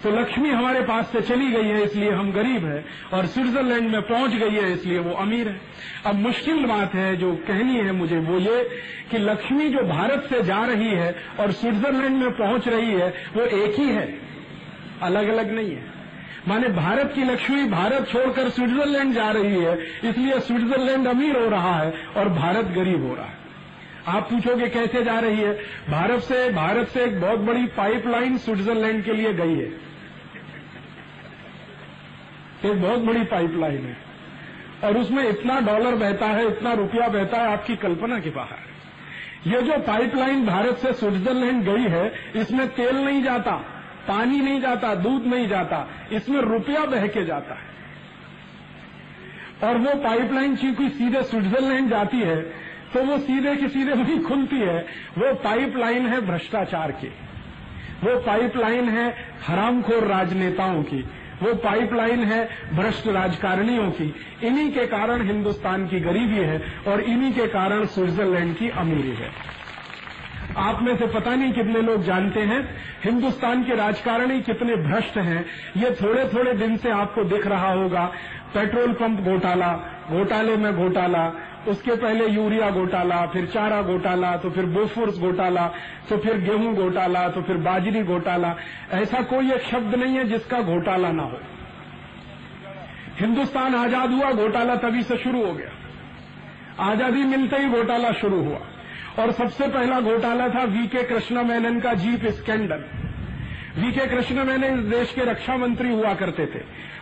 तो 0.03 0.11
लक्ष्मी 0.11 0.51
हमारे 0.51 0.81
पास 0.81 1.13
से 1.13 1.21
चली 1.21 1.51
गई 1.51 1.69
है, 1.69 1.85
इसलिए 1.85 2.11
हम 2.11 2.33
गरीब 2.33 2.65
है, 2.65 2.85
और 3.13 3.27
स्विट्जरलैंड 3.27 3.91
में 3.91 4.03
पहुँच 4.03 4.31
गई 4.31 4.51
है, 4.51 4.73
इसलिए 4.73 4.99
वो 4.99 5.11
अमीर 5.11 5.49
है। 5.49 5.61
अब 6.07 6.15
मुश्किल 6.15 6.67
बात 6.67 6.95
है, 6.95 7.17
जो 7.17 7.33
कहनी 7.33 7.77
है 7.77 7.93
मुझे, 7.93 8.19
वो 8.19 8.39
ये 8.39 8.71
कि 9.11 9.19
लक्ष्मी 9.19 9.69
जो 9.69 9.79
भारत 9.79 10.27
से 10.31 10.43
जा 10.43 10.67
रही 10.67 10.91
है, 10.91 11.17
और 11.41 11.53
स्विट्जरलैंड 11.53 12.17
में 12.17 12.31
पहुँच 12.31 12.69
रही 12.69 12.93
है, 12.93 13.15
वो 13.37 13.43
एक 13.43 13.75
ही 13.79 13.87
है। 13.87 14.34
अलग 15.05 15.29
अलग 15.29 15.53
नहीं 15.53 15.75
है। 15.75 15.93
माने 16.49 16.69
भारत 16.69 17.12
की 17.14 17.25
लक्ष्मी 17.25 17.64
भारत 17.64 18.09
छोड़कर 18.09 18.49
स्विट्जरलैंड 18.49 19.14
जा 19.14 19.31
रही 19.31 19.55
है, 19.55 19.79
इसलिए 19.83 20.40
स्विट्जरलैंड 20.40 21.07
अमीर 21.09 21.37
हो 21.37 21.49
रहा 21.49 21.75
है 21.77 21.95
और 22.17 22.29
भारत 22.29 22.64
गरीब 22.64 23.09
हो 23.09 23.14
रहा 23.14 23.27
है। 23.27 23.37
आप 24.09 24.31
पूछोगे 24.31 24.69
कैसे 24.69 25.05
जा 25.05 25.19
रही 25.19 25.41
है? 25.41 25.53
भारत 25.91 26.20
से 26.20 26.51
भारत 26.51 26.89
से 26.89 27.05
एक 27.05 27.20
बहुत 27.20 27.39
बड़ी 27.39 27.66
पाइपलाइन 27.66 28.39
स्विट्जरलैंड 28.39 29.05
के 29.05 29.12
लिए 29.12 29.33
गई 29.33 29.55
है। 29.55 29.95
एक 32.64 32.83
बहुत 32.83 32.99
बड़ी 32.99 33.24
पाइपलाइन 33.24 33.85
है। 33.85 33.97
और 34.85 34.99
उसमें 34.99 35.28
इतना 35.28 35.61
डॉलर 35.61 35.95
बहता 35.95 36.26
है, 36.26 36.49
इतना 36.49 36.72
रुपया 36.72 37.09
बहता 37.09 37.37
है 37.37 37.53
आपकी 37.53 37.76
कल्पना 37.76 38.20
के 38.20 38.31
बाहर। 38.31 39.51
ये 39.51 39.62
जो 39.62 39.72
पाइपलाइन 39.72 40.47
भारत 40.47 40.76
से 40.76 40.93
स्विट्जरलैंड 40.93 41.64
गई 41.64 41.83
है, 41.83 42.12
इसमें 42.37 42.68
तेल 42.68 42.97
नहीं 42.97 43.22
जाता। 43.22 43.74
पानी 44.09 44.40
नहीं 44.40 44.61
जाता, 44.61 44.94
दूध 44.96 45.26
नहीं 45.26 45.48
जाता, 45.48 45.86
इसमें 46.12 46.40
रुपया 46.42 46.84
बह 46.86 47.07
के 47.09 47.24
जाता 47.24 47.55
है। 47.55 47.72
और 49.64 49.78
वो 49.78 49.94
पाइपलाइन 50.02 50.57
चूँकि 50.57 50.88
सीधे 50.90 51.22
स्विट्जरलैंड 51.22 51.90
जाती 51.90 52.20
है 52.20 52.40
तो 52.92 53.02
वो 53.02 53.18
सीधे 53.18 53.55
की 53.57 53.68
सीधे 53.68 53.92
वही 53.92 54.18
खुलती 54.18 54.57
है। 54.57 54.80
वो 55.18 55.32
पाइपलाइन 55.34 56.07
है 56.07 56.20
भ्रष्टाचार 56.20 56.90
की। 56.92 57.09
वो 58.05 58.18
पाइपलाइन 58.20 58.88
है 58.88 59.07
हरामखोर 59.46 60.05
राजनेताओं 60.05 60.82
की। 60.82 61.00
वो 61.42 61.55
पाइपलाइन 61.55 62.24
है 62.24 62.44
भ्रष्ट 62.74 63.07
राजकारणियों 63.09 63.90
की। 63.90 64.14
इन्हीं 64.44 64.70
के 64.72 64.86
कारण 64.86 65.22
हिंदुस्तान 65.22 65.86
की 65.86 66.00
गरीबी 66.00 66.42
है 66.42 66.61
और 66.88 67.00
इन्हीं 67.02 67.32
के 67.32 67.46
कारण 67.48 67.84
स्विट्जरलैंड 67.86 68.57
की 68.57 68.68
अमीरी 68.68 69.14
है। 69.14 69.30
आप 70.59 70.82
में 70.82 70.96
से 70.96 71.07
पता 71.09 71.34
नहीं 71.34 71.52
कितने 71.52 71.80
लोग 71.82 72.02
जानते 72.05 72.40
हैं, 72.42 72.61
हिंदुस्तान 73.05 73.62
के 73.64 73.74
राजकारणी 73.76 74.40
कितने 74.42 74.76
भ्रष्ट 74.78 75.16
हैं, 75.18 75.44
ये 75.76 75.90
थोड़े 75.92 76.24
थोड़े 76.28 76.52
दिन 76.55 76.76
से 76.76 76.90
आपको 76.92 77.24
दिख 77.26 77.46
रहा 77.46 77.72
होगा। 77.72 78.05
पेट्रोल 78.55 78.92
पंप 78.92 79.20
घोटाला, 79.20 79.72
घोटाले 80.11 80.57
में 80.57 80.72
घोटाला, 80.74 81.24
उसके 81.68 81.94
पहले 81.96 82.26
यूरिया 82.26 82.70
घोटाला, 82.70 83.24
फिर 83.26 83.46
चारा 83.46 83.80
घोटाला 83.82 84.36
तो 84.36 84.50
फिर 84.50 84.66
बोफोर्स 84.68 85.18
घोटाला 85.18 85.66
तो 86.09 86.18
फिर 86.18 86.38
गेहूँ 86.40 86.74
घोटाला 86.74 87.28
तो 87.28 87.42
फिर 87.42 87.57
बाजरी 87.59 88.02
घोटाला। 88.05 88.55
ऐसा 88.92 89.22
कोई 89.24 89.50
एक 89.52 89.62
शब्द 89.62 89.94
नहीं 89.94 90.16
है 90.16 90.24
जिसका 90.24 90.61
घोटाला 90.61 91.11
ना 91.12 91.22
हो। 91.22 91.38
हिंदुस्तान 93.20 93.74
आज़ाद 93.74 94.12
हुआ, 94.12 94.30
घोटाला 94.32 94.74
तभी 94.76 95.02
से 95.02 95.16
शुरू 95.16 95.44
हो 95.46 95.52
गया। 95.52 95.70
आज़ादी 96.82 97.24
मिलते 97.26 97.57
ही 97.57 97.68
घोटाला 97.70 98.12
शुरू 98.12 98.42
हुआ। 98.44 98.59
और 99.19 99.33
सबसे 99.33 99.69
पहला 99.69 100.01
घोटाला 100.01 100.49
था 100.49 100.65
वीके 100.65 101.03
कृष्ण 101.03 101.45
मेनन 101.45 101.81
का 101.81 101.95
jeep 101.95 102.27
scandal. 102.27 102.85
VK 103.79 104.07
Krishna 104.07 104.45
Menon 104.45 104.79
इस 104.79 104.85
देश 104.85 105.12
के 105.12 105.21
रक्षा 105.21 105.57
मंत्री 105.57 105.91
हुआ 105.91 106.15
करते 106.15 106.47
थे। 106.47 106.59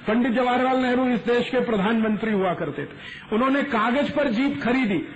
पंडित 0.07 0.33
जवाहरलाल 0.33 0.77
नेहरू 0.77 1.07
इस 1.07 1.25
देश 1.27 1.51
के 1.51 1.61
प्रधानमंत्री 1.61 2.33
हुआ 2.33 2.55
करते 2.55 2.85
थे। 2.85 2.89
उन्होंने 3.33 3.63
कागज़ 3.63 4.13
पर 4.13 4.29
जीप 4.29 4.63
खरीदी 4.63 5.09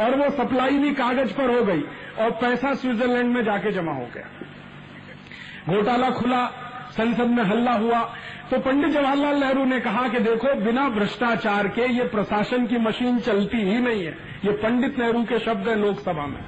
और 0.00 0.16
वो 0.16 0.30
सप्लाई 0.30 0.78
भी 0.78 0.94
कागज़ 0.94 1.32
पर 1.32 1.58
हो 1.58 1.64
गई 1.64 1.82
और 2.18 2.30
पैसा 2.30 2.74
स्विट्जरलैंड 2.74 3.34
में 3.34 3.44
जाके 3.44 3.72
जमा 3.72 3.92
हो 3.92 4.08
गया। 4.14 5.74
घोटाला 5.74 6.10
खुला, 6.10 6.46
संसद 6.90 7.26
में 7.26 7.44
हल्ला 7.44 7.72
हुआ 7.72 8.14
तो 8.50 8.58
पंडित 8.60 8.90
जवाहरलाल 8.90 9.40
नेहरू 9.40 9.64
ने 9.64 9.78
कहा 9.80 10.06
कि 10.08 10.18
देखो, 10.20 10.54
बिना 10.56 10.88
भ्रष्टाचार 10.88 11.66
के 11.68 11.88
ये 11.94 12.04
प्रशासन 12.08 12.66
की 12.66 12.78
मशीन 12.78 13.18
चलती 13.20 13.58
ही 13.58 13.78
नहीं 13.78 14.04
है। 14.04 14.12
ये 14.44 14.52
पंडित 14.62 14.98
नेहरू 14.98 15.22
के 15.22 15.38
शब्द 15.38 15.68
है 15.68 15.78
लोकसभा 15.78 16.26
में। 16.26 16.40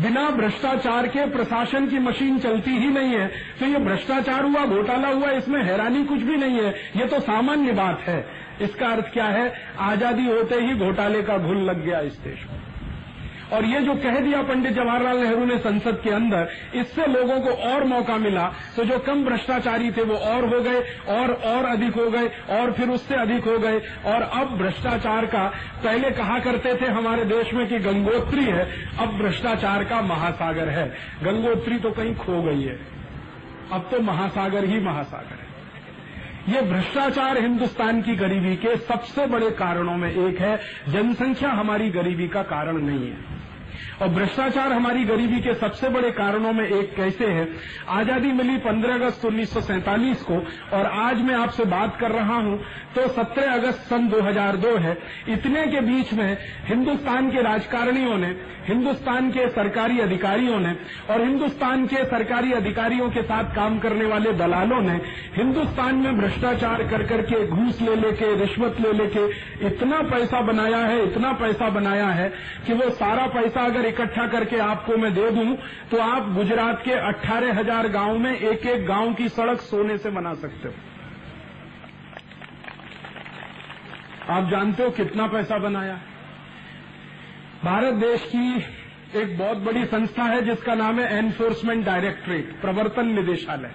बिना 0.00 0.28
भ्रष्टाचार 0.30 1.06
के 1.08 1.26
प्रशासन 1.30 1.86
की 1.86 1.98
मशीन 1.98 2.38
चलती 2.38 2.76
ही 2.78 2.88
नहीं 2.90 3.12
है 3.12 3.26
तो 3.60 3.66
ये 3.66 3.78
भ्रष्टाचार 3.80 4.44
हुआ, 4.44 4.64
घोटाला 4.66 5.08
हुआ, 5.08 5.30
इसमें 5.32 5.62
हैरानी 5.62 6.04
कुछ 6.04 6.22
भी 6.22 6.36
नहीं 6.36 6.60
है। 6.60 6.74
ये 6.96 7.06
तो 7.06 7.20
सामान्य 7.22 7.72
बात 7.74 8.00
है। 8.00 8.24
इसका 8.62 8.88
अर्थ 8.88 9.12
क्या 9.12 9.26
है? 9.26 9.52
आज़ादी 9.80 10.26
होते 10.26 10.54
ही 10.56 10.74
घोटाले 10.76 11.22
का 11.22 11.38
घुल 11.38 11.62
लग 11.64 11.84
गया 11.84 12.00
इस 12.00 12.18
देश 12.20 12.46
में। 12.46 12.58
और 13.52 13.64
ये 13.64 13.80
जो 13.80 13.94
कह 13.94 14.20
दिया 14.20 14.42
पंडित 14.42 14.72
जवाहरलाल 14.72 15.18
नेहरू 15.18 15.44
ने 15.44 15.58
संसद 15.58 16.00
के 16.04 16.10
अंदर, 16.10 16.48
इससे 16.74 17.06
लोगों 17.06 17.40
को 17.40 17.50
और 17.50 17.84
मौका 17.84 18.16
मिला। 18.16 18.52
तो 18.76 18.84
जो 18.84 18.98
कम 18.98 19.24
भ्रष्टाचारी 19.24 19.90
थे, 19.90 20.02
वो 20.02 20.14
और 20.14 20.54
हो 20.54 20.60
गए, 20.60 20.80
और 21.08 21.32
और 21.32 21.64
अधिक 21.64 21.94
हो 21.94 22.10
गए, 22.10 22.28
और 22.50 22.72
फिर 22.72 22.88
उससे 22.88 23.14
अधिक 23.14 23.44
हो 23.44 23.58
गए। 23.58 23.78
और 24.06 24.22
अब 24.22 24.58
भ्रष्टाचार 24.58 25.26
का, 25.26 25.46
पहले 25.84 26.10
कहा 26.10 26.38
करते 26.38 26.74
थे 26.74 26.86
हमारे 26.86 27.24
देश 27.24 27.54
में 27.54 27.68
कि 27.68 27.78
गंगोत्री 27.78 28.44
है, 28.44 28.68
अब 28.98 29.08
भ्रष्टाचार 29.08 29.84
का 29.84 30.02
महासागर 30.02 30.68
है। 30.68 30.88
गंगोत्री 31.22 31.78
तो 31.78 31.90
कहीं 31.90 32.14
खो 32.14 32.42
गई 32.42 32.62
है। 32.62 32.78
अब 33.72 33.88
तो 33.90 34.00
महासागर 34.00 34.64
ही 34.64 34.80
महासागर 34.80 35.34
है। 35.34 35.50
ये 36.54 36.62
भ्रष्टाचार 36.62 37.38
हिंदुस्तान 37.38 38.02
की 38.02 38.16
गरीबी 38.16 38.56
के 38.56 38.76
सबसे 38.76 39.26
बड़े 39.26 39.50
कारणों 39.50 39.96
में 39.96 40.10
एक 40.12 40.40
है। 40.40 40.60
जनसंख्या 40.88 41.50
हमारी 41.50 41.90
गरीबी 41.90 42.28
का 42.28 42.42
कारण 42.42 42.76
नहीं 42.76 43.10
है। 43.10 43.39
और 44.00 44.08
भ्रष्टाचार 44.08 44.72
हमारी 44.72 45.04
गरीबी 45.04 45.40
के 45.40 45.54
सबसे 45.54 45.88
बड़े 45.88 46.10
कारणों 46.10 46.52
में 46.52 46.64
एक 46.64 46.94
कैसे 46.96 47.26
है, 47.26 47.48
आज़ादी 47.88 48.32
मिली 48.32 48.56
15 48.58 48.94
अगस्त 48.94 49.24
उन्नीस 49.24 50.22
को, 50.22 50.36
और 50.72 50.86
आज 50.86 51.20
मैं 51.22 51.34
आपसे 51.34 51.64
बात 51.66 51.96
कर 52.00 52.10
रहा 52.10 52.36
हूँ 52.36 52.58
तो 52.94 53.06
17 53.14 53.52
अगस्त 53.52 53.80
सन 53.88 54.08
2002 54.08 54.76
है। 54.78 54.96
इतने 55.28 55.66
के 55.66 55.80
बीच 55.80 56.12
में 56.12 56.36
हिंदुस्तान 56.64 57.30
के 57.30 57.42
राजकारणियों 57.42 58.16
ने 58.18 58.30
हिंदुस्तान 58.70 59.30
के 59.30 59.48
सरकारी 59.50 59.98
अधिकारियों 60.00 60.58
ने 60.60 60.72
और 61.10 61.20
हिंदुस्तान 61.20 61.86
के 61.86 62.04
सरकारी 62.06 62.52
अधिकारियों 62.52 63.08
के 63.10 63.22
साथ 63.22 63.54
काम 63.54 63.78
करने 63.78 64.04
वाले 64.06 64.32
दलालों 64.34 64.80
ने 64.82 64.96
हिंदुस्तान 65.34 65.94
में 65.96 66.18
भ्रष्टाचार 66.18 66.82
कर 66.88 67.02
करके 67.06 67.46
घूस 67.46 67.80
ले 67.80 67.94
लेके, 67.96 68.34
रिश्वत 68.36 68.80
ले 68.80 68.92
लेके 68.92 69.24
इतना 69.66 70.00
पैसा 70.10 70.40
बनाया 70.42 70.78
है, 70.78 71.02
इतना 71.04 71.32
पैसा 71.32 71.68
बनाया 71.70 72.08
है 72.10 72.28
कि 72.66 72.72
वो 72.72 72.90
सारा 72.92 73.26
पैसा 73.30 73.64
अगर 73.64 73.86
इकट्ठा 73.86 74.26
करके 74.28 74.58
आपको 74.60 74.96
मैं 74.96 75.12
दे 75.14 75.30
दूँ 75.30 75.56
तो 75.90 75.98
आप 76.02 76.32
गुजरात 76.34 76.82
के 76.84 76.92
अट्ठारह 77.08 77.58
हज़ार 77.58 77.88
गाँव 77.88 78.18
में 78.18 78.32
एक 78.32 78.66
एक 78.66 78.86
गाँव 78.86 79.12
की 79.14 79.28
सड़क 79.30 79.60
सोने 79.62 79.98
से 79.98 80.10
बना 80.10 80.34
सकते 80.36 80.68
हो। 80.68 80.74
आप 84.30 84.48
जानते 84.50 84.82
हो 84.82 84.90
कितना 84.92 85.26
पैसा 85.26 85.58
बनाया 85.58 85.92
है? 85.92 86.09
भारत 87.64 87.94
देश 87.94 88.22
की 88.36 88.56
एक 89.20 89.38
बहुत 89.38 89.56
बड़ी 89.56 89.84
संस्था 89.84 90.22
है, 90.22 90.44
जिसका 90.44 90.74
नाम 90.74 91.00
है 91.00 91.18
एनफोर्समेंट 91.18 91.84
डायरेक्टरेट 91.84 92.60
प्रवर्तन 92.60 93.06
निदेशालय। 93.06 93.70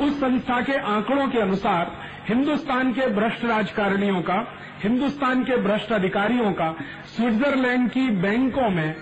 उस 0.00 0.20
संस्था 0.20 0.60
के 0.60 0.72
आंकड़ों 0.72 1.28
के 1.28 1.38
अनुसार, 1.38 1.92
हिंदुस्तान 2.28 2.92
के 2.92 3.06
भ्रष्ट 3.06 3.44
राजकारणियों 3.44 4.22
का, 4.22 4.56
हिंदुस्तान 4.82 5.44
के 5.44 5.56
भ्रष्ट 5.56 5.92
अधिकारियों 5.92 6.52
का, 6.52 6.76
स्विट्जरलैंड 7.16 7.90
की 7.90 8.10
बैंकों 8.10 8.70
में, 8.70 8.94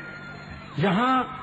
जहाँ 0.79 1.43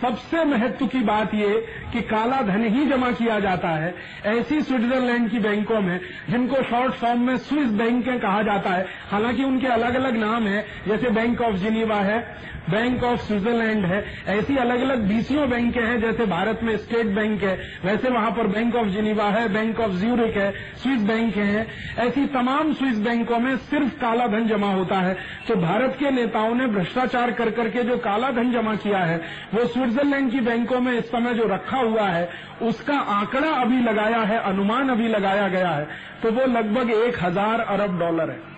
सबसे 0.00 0.44
महत्व 0.44 0.86
की 0.86 0.98
बात 0.98 1.34
ये 1.34 1.66
कि 1.92 2.00
काला 2.00 2.42
धन 2.42 2.64
ही 2.64 2.86
जमा 2.86 3.10
किया 3.10 3.40
जाता 3.40 3.68
है। 3.68 3.94
ऐसी 4.26 4.60
स्विट्जरलैंड 4.62 5.30
की 5.30 5.38
बैंकों 5.38 5.80
में, 5.80 6.00
जिनको 6.30 6.62
शॉर्ट 6.62 6.92
फॉर्म 6.92 7.20
में 7.20 7.36
स्विस 7.36 7.68
बैंकें 7.68 8.20
कहा 8.20 8.42
जाता 8.42 8.70
है, 8.70 8.86
हालाँकि 9.10 9.44
उनके 9.44 9.66
अलग 9.66 9.94
अलग 9.94 10.16
नाम 10.16 10.46
है, 10.46 10.66
जैसे 10.88 11.10
बैंक 11.10 11.40
ऑफ़ 11.40 11.56
जिनीवा 11.56 11.96
है 11.96 12.36
बैंक 12.70 13.04
ऑफ़ 13.04 13.20
स्विट्जरलैंड 13.20 13.84
है। 13.84 14.04
ऐसी 14.26 14.56
अलग 14.56 14.80
अलग 14.80 15.02
बीसियों 15.08 15.48
बैंकें 15.50 15.80
हैं, 15.82 16.00
जैसे 16.00 16.26
भारत 16.26 16.60
में 16.62 16.76
स्टेट 16.76 17.06
बैंक 17.06 17.42
है, 17.42 17.58
वैसे 17.84 18.08
वहाँ 18.08 18.30
पर 18.30 18.46
बैंक 18.46 18.74
ऑफ़ 18.74 18.86
जिनीवा 18.86 19.24
है, 19.24 19.48
बैंक 19.48 19.80
ऑफ़ 19.80 19.92
ज्यूरिक 19.92 20.36
है, 20.36 20.50
स्विस 20.76 21.02
बैंक 21.02 21.36
है। 21.36 21.66
ऐसी 21.98 22.26
तमाम 22.26 22.72
स्विस 22.72 22.98
बैंकों 22.98 23.38
में 23.38 23.56
सिर्फ़ 23.56 23.94
काला 24.00 24.26
धन 24.26 24.48
जमा 24.48 24.72
होता 24.72 24.96
है। 24.96 25.16
तो 25.48 25.56
भारत 25.56 25.96
के 25.98 26.10
नेताओं 26.10 26.54
ने 26.54 26.66
भ्रष्टाचार 26.66 27.30
कर 27.30 27.50
करके 27.50 27.82
जो 27.82 27.98
काला 27.98 28.30
धन 28.30 28.52
जमा 28.52 28.74
किया 28.74 28.98
है, 28.98 29.16
वो 29.54 29.66
स्विट्जरलैंड 29.66 30.32
की 30.32 30.40
बैंकों 30.40 30.80
में 30.80 30.92
इस 30.92 31.04
समय 31.04 31.34
जो 31.34 31.44
रखा 31.44 31.78
हुआ 31.78 32.08
है, 32.08 32.28
उसका 32.62 32.98
आंकड़ा 32.98 33.50
अभी 33.50 33.80
लगाया 33.80 34.20
है, 34.20 34.38
अनुमान 34.38 34.88
अभी 34.88 35.08
लगाया 35.08 35.48
गया 35.48 35.70
है। 35.70 35.88
तो 36.22 36.30
वो 36.30 36.46
लगभग 36.46 36.90
एक 36.90 37.16
हज़ार 37.22 37.60
अरब 37.60 37.98
डॉलर 37.98 38.30
है। 38.30 38.55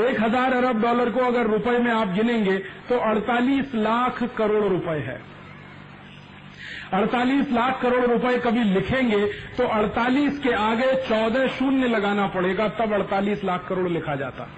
एक 0.00 0.20
हज़ार 0.20 0.52
अरब 0.52 0.80
डॉलर 0.82 1.10
को 1.10 1.20
अगर 1.20 1.46
रुपए 1.46 1.78
में 1.78 1.90
आप 1.92 2.08
गिनेंगे 2.08 2.56
तो 2.88 2.98
48 3.06 3.74
लाख 3.76 4.22
करोड़ 4.36 4.64
रुपए 4.64 4.98
है। 5.00 5.20
48 6.92 7.52
लाख 7.52 7.80
करोड़ 7.82 8.04
रुपए 8.04 8.36
कभी 8.38 8.64
लिखेंगे 8.64 9.24
तो 9.56 9.66
48 9.74 10.38
के 10.38 10.52
आगे 10.54 10.92
14 11.08 11.46
शून्य 11.48 11.88
लगाना 11.88 12.26
पड़ेगा, 12.26 12.68
तब 12.68 12.92
48 12.94 13.44
लाख 13.44 13.66
करोड़ 13.68 13.88
लिखा 13.88 14.16
जाता। 14.16 14.48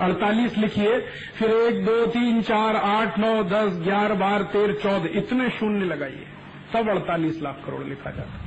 48 0.00 0.58
लिखिए, 0.58 0.98
फिर 1.36 1.50
एक, 1.50 1.84
दो, 1.84 2.06
तीन, 2.06 2.42
चार, 2.42 2.76
आठ, 2.76 3.18
नौ, 3.18 3.42
दस, 3.44 3.78
ग्यारह, 3.82 4.14
बारह, 4.14 4.44
तेरह, 4.44 4.74
चौदह, 4.74 5.18
इतने 5.18 5.48
शून्य 5.50 5.84
लगाइए, 5.84 6.26
तब 6.74 6.88
48 6.88 7.42
लाख 7.42 7.62
करोड़ 7.66 7.84
लिखा 7.84 8.10
जाता। 8.10 8.41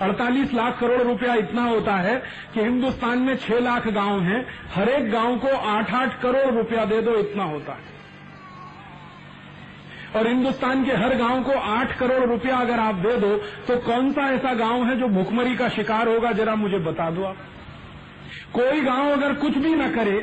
48 0.00 0.54
लाख 0.54 0.78
करोड़ 0.80 1.00
रुपया 1.00 1.34
इतना 1.36 1.64
होता 1.64 1.94
है 1.96 2.16
कि 2.54 2.60
हिंदुस्तान 2.60 3.18
में 3.18 3.36
6 3.38 3.60
लाख 3.60 3.88
गाँव 3.88 4.20
हैं, 4.22 4.46
हर 4.74 4.88
एक 4.88 5.10
गाँव 5.12 5.36
को 5.38 5.48
8-8 5.70 6.20
करोड़ 6.22 6.54
रुपया 6.54 6.84
दे 6.84 7.00
दो 7.02 7.14
इतना 7.18 7.44
होता 7.44 7.72
है। 7.72 7.88
और 10.16 10.26
हिंदुस्तान 10.26 10.84
के 10.84 10.92
हर 10.94 11.14
गाँव 11.16 11.42
को 11.42 11.52
8 11.70 11.92
करोड़ 11.98 12.24
रुपया 12.24 12.56
अगर 12.56 12.78
आप 12.80 12.94
दे 12.96 13.16
दो 13.16 13.36
तो 13.68 13.76
कौन 13.82 14.12
सा 14.12 14.22
ऐसा 14.30 14.54
गाँव 14.56 14.84
है 14.84 14.98
जो 15.00 15.08
भुखमरी 15.10 15.54
का 15.56 15.68
शिकार 15.68 16.08
होगा, 16.08 16.32
जरा 16.32 16.54
मुझे 16.56 16.78
बता 16.80 17.10
दो 17.10 17.24
आप। 17.24 17.36
कोई 18.54 18.80
गाँव 18.80 19.10
अगर 19.12 19.34
कुछ 19.36 19.58
भी 19.58 19.74
न 19.74 19.90
करे 19.90 20.18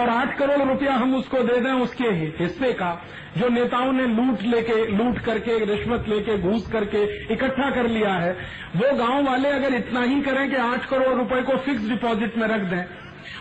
और 0.00 0.08
आठ 0.08 0.36
करोड़ 0.38 0.62
रुपया 0.62 0.92
हम 0.94 1.14
उसको 1.14 1.42
दे 1.44 1.60
दें 1.60 1.72
उसके 1.72 2.08
हिस्से 2.38 2.72
का, 2.72 2.90
जो 3.38 3.48
नेताओं 3.48 3.92
ने 3.92 4.06
लूट 4.06 4.42
लेके, 4.44 4.86
लूट 4.88 5.18
करके, 5.18 5.58
रिश्वत 5.64 6.08
लेके, 6.08 6.38
घूस 6.40 6.66
करके 6.72 7.02
इकट्ठा 7.34 7.70
कर 7.70 7.88
लिया 7.88 8.12
है, 8.14 8.32
वो 8.76 8.92
गाँव 8.96 9.24
वाले 9.24 9.48
अगर 9.50 9.74
इतना 9.74 10.02
ही 10.02 10.20
करें 10.22 10.48
कि 10.50 10.56
आठ 10.58 10.88
करोड़ 10.90 11.14
रुपए 11.14 11.42
को 11.42 11.56
फिक्स 11.58 11.88
डिपॉजिट 11.88 12.36
में 12.38 12.46
रख 12.48 12.68
दें, 12.70 12.84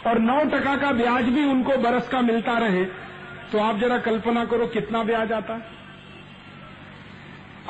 और 0.07 0.19
नौ 0.21 0.39
टका 0.49 0.75
का 0.77 0.91
ब्याज 0.93 1.29
भी 1.29 1.45
उनको 1.45 1.77
बरस 1.81 2.07
का 2.09 2.21
मिलता 2.23 2.57
रहे 2.57 2.85
तो 3.51 3.59
आप 3.59 3.79
जरा 3.79 3.97
कल्पना 4.01 4.43
करो 4.45 4.67
कितना 4.69 5.03
ब्याज 5.03 5.31
आता 5.31 5.53
है। 5.53 5.71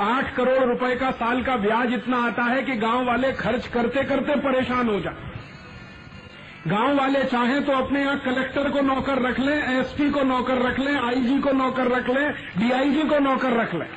आठ 0.02 0.34
करोड़ 0.36 0.64
रुपए 0.64 0.96
का 0.96 1.10
साल 1.14 1.42
का 1.44 1.56
ब्याज 1.58 1.94
इतना 1.94 2.18
आता 2.28 2.44
है 2.44 2.62
कि 2.64 2.76
गाँव 2.78 3.06
वाले 3.06 3.32
खर्च 3.36 3.68
करते 3.68 4.04
करते 4.04 4.36
परेशान 4.42 4.90
हो 4.90 5.00
जाए 5.00 5.32
गाँव 6.64 6.96
वाले 6.96 7.24
चाहें 7.24 7.64
तो 7.66 7.72
अपने 7.74 8.02
यहाँ 8.02 8.20
कलेक्टर 8.20 8.70
को 8.72 8.82
नौकर 8.82 9.22
रख 9.22 9.40
लें 9.40 9.56
एसपी 9.56 10.10
को 10.10 10.22
नौकर 10.24 10.62
रख 10.62 10.80
लें 10.80 10.94
आईजी 10.94 11.40
को 11.40 11.52
नौकर 11.52 11.88
रख 11.88 12.10
लें 12.10 12.34
डीआईजी 12.60 13.04
को 13.04 13.20
नौकर 13.20 13.54
रख 13.54 13.74
लें। 13.76 13.88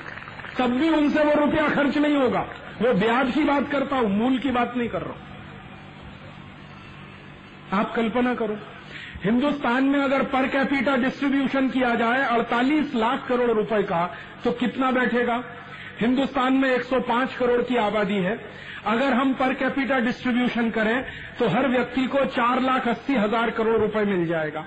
तब 0.58 0.70
भी 0.70 0.88
उनसे 0.90 1.24
वो 1.24 1.34
रुपया 1.36 1.68
खर्च 1.68 1.98
नहीं 1.98 2.16
होगा। 2.16 2.40
वो 2.82 2.92
ब्याज 2.94 3.32
की 3.32 3.44
बात 3.44 3.70
करता 3.70 3.96
हूँ, 3.96 4.08
मूल 4.08 4.38
की 4.38 4.50
बात 4.50 4.74
नहीं 4.76 4.88
कर 4.88 5.02
रहा 5.02 5.10
हूँ। 5.10 5.24
आप 7.72 7.94
कल्पना 7.94 8.34
करो, 8.34 8.58
हिंदुस्तान 9.24 9.84
में 9.84 10.00
अगर 10.00 10.22
पर 10.24 10.46
कैपिटा 10.48 10.96
डिस्ट्रीब्यूशन 10.96 11.68
किया 11.68 11.94
जाए 11.94 12.26
48 12.30 12.94
लाख 12.94 13.26
करोड़ 13.28 13.50
रुपए 13.50 13.82
का 13.82 14.04
तो 14.44 14.50
कितना 14.54 14.90
बैठेगा? 14.92 15.42
हिंदुस्तान 16.00 16.54
में 16.54 16.68
105 16.70 17.36
करोड़ 17.36 17.60
की 17.62 17.76
आबादी 17.78 18.18
है। 18.20 18.38
अगर 18.86 19.12
हम 19.12 19.32
पर 19.34 19.54
कैपिटा 19.54 19.98
डिस्ट्रीब्यूशन 20.00 20.70
करें 20.70 21.04
तो 21.38 21.48
हर 21.48 21.68
व्यक्ति 21.68 22.06
को 22.06 22.24
चार 22.32 22.60
लाख 22.62 22.88
अस्सी 22.88 23.14
हज़ार 23.16 23.50
करोड़ 23.50 23.76
रुपए 23.76 24.04
मिल 24.06 24.26
जाएगा। 24.26 24.64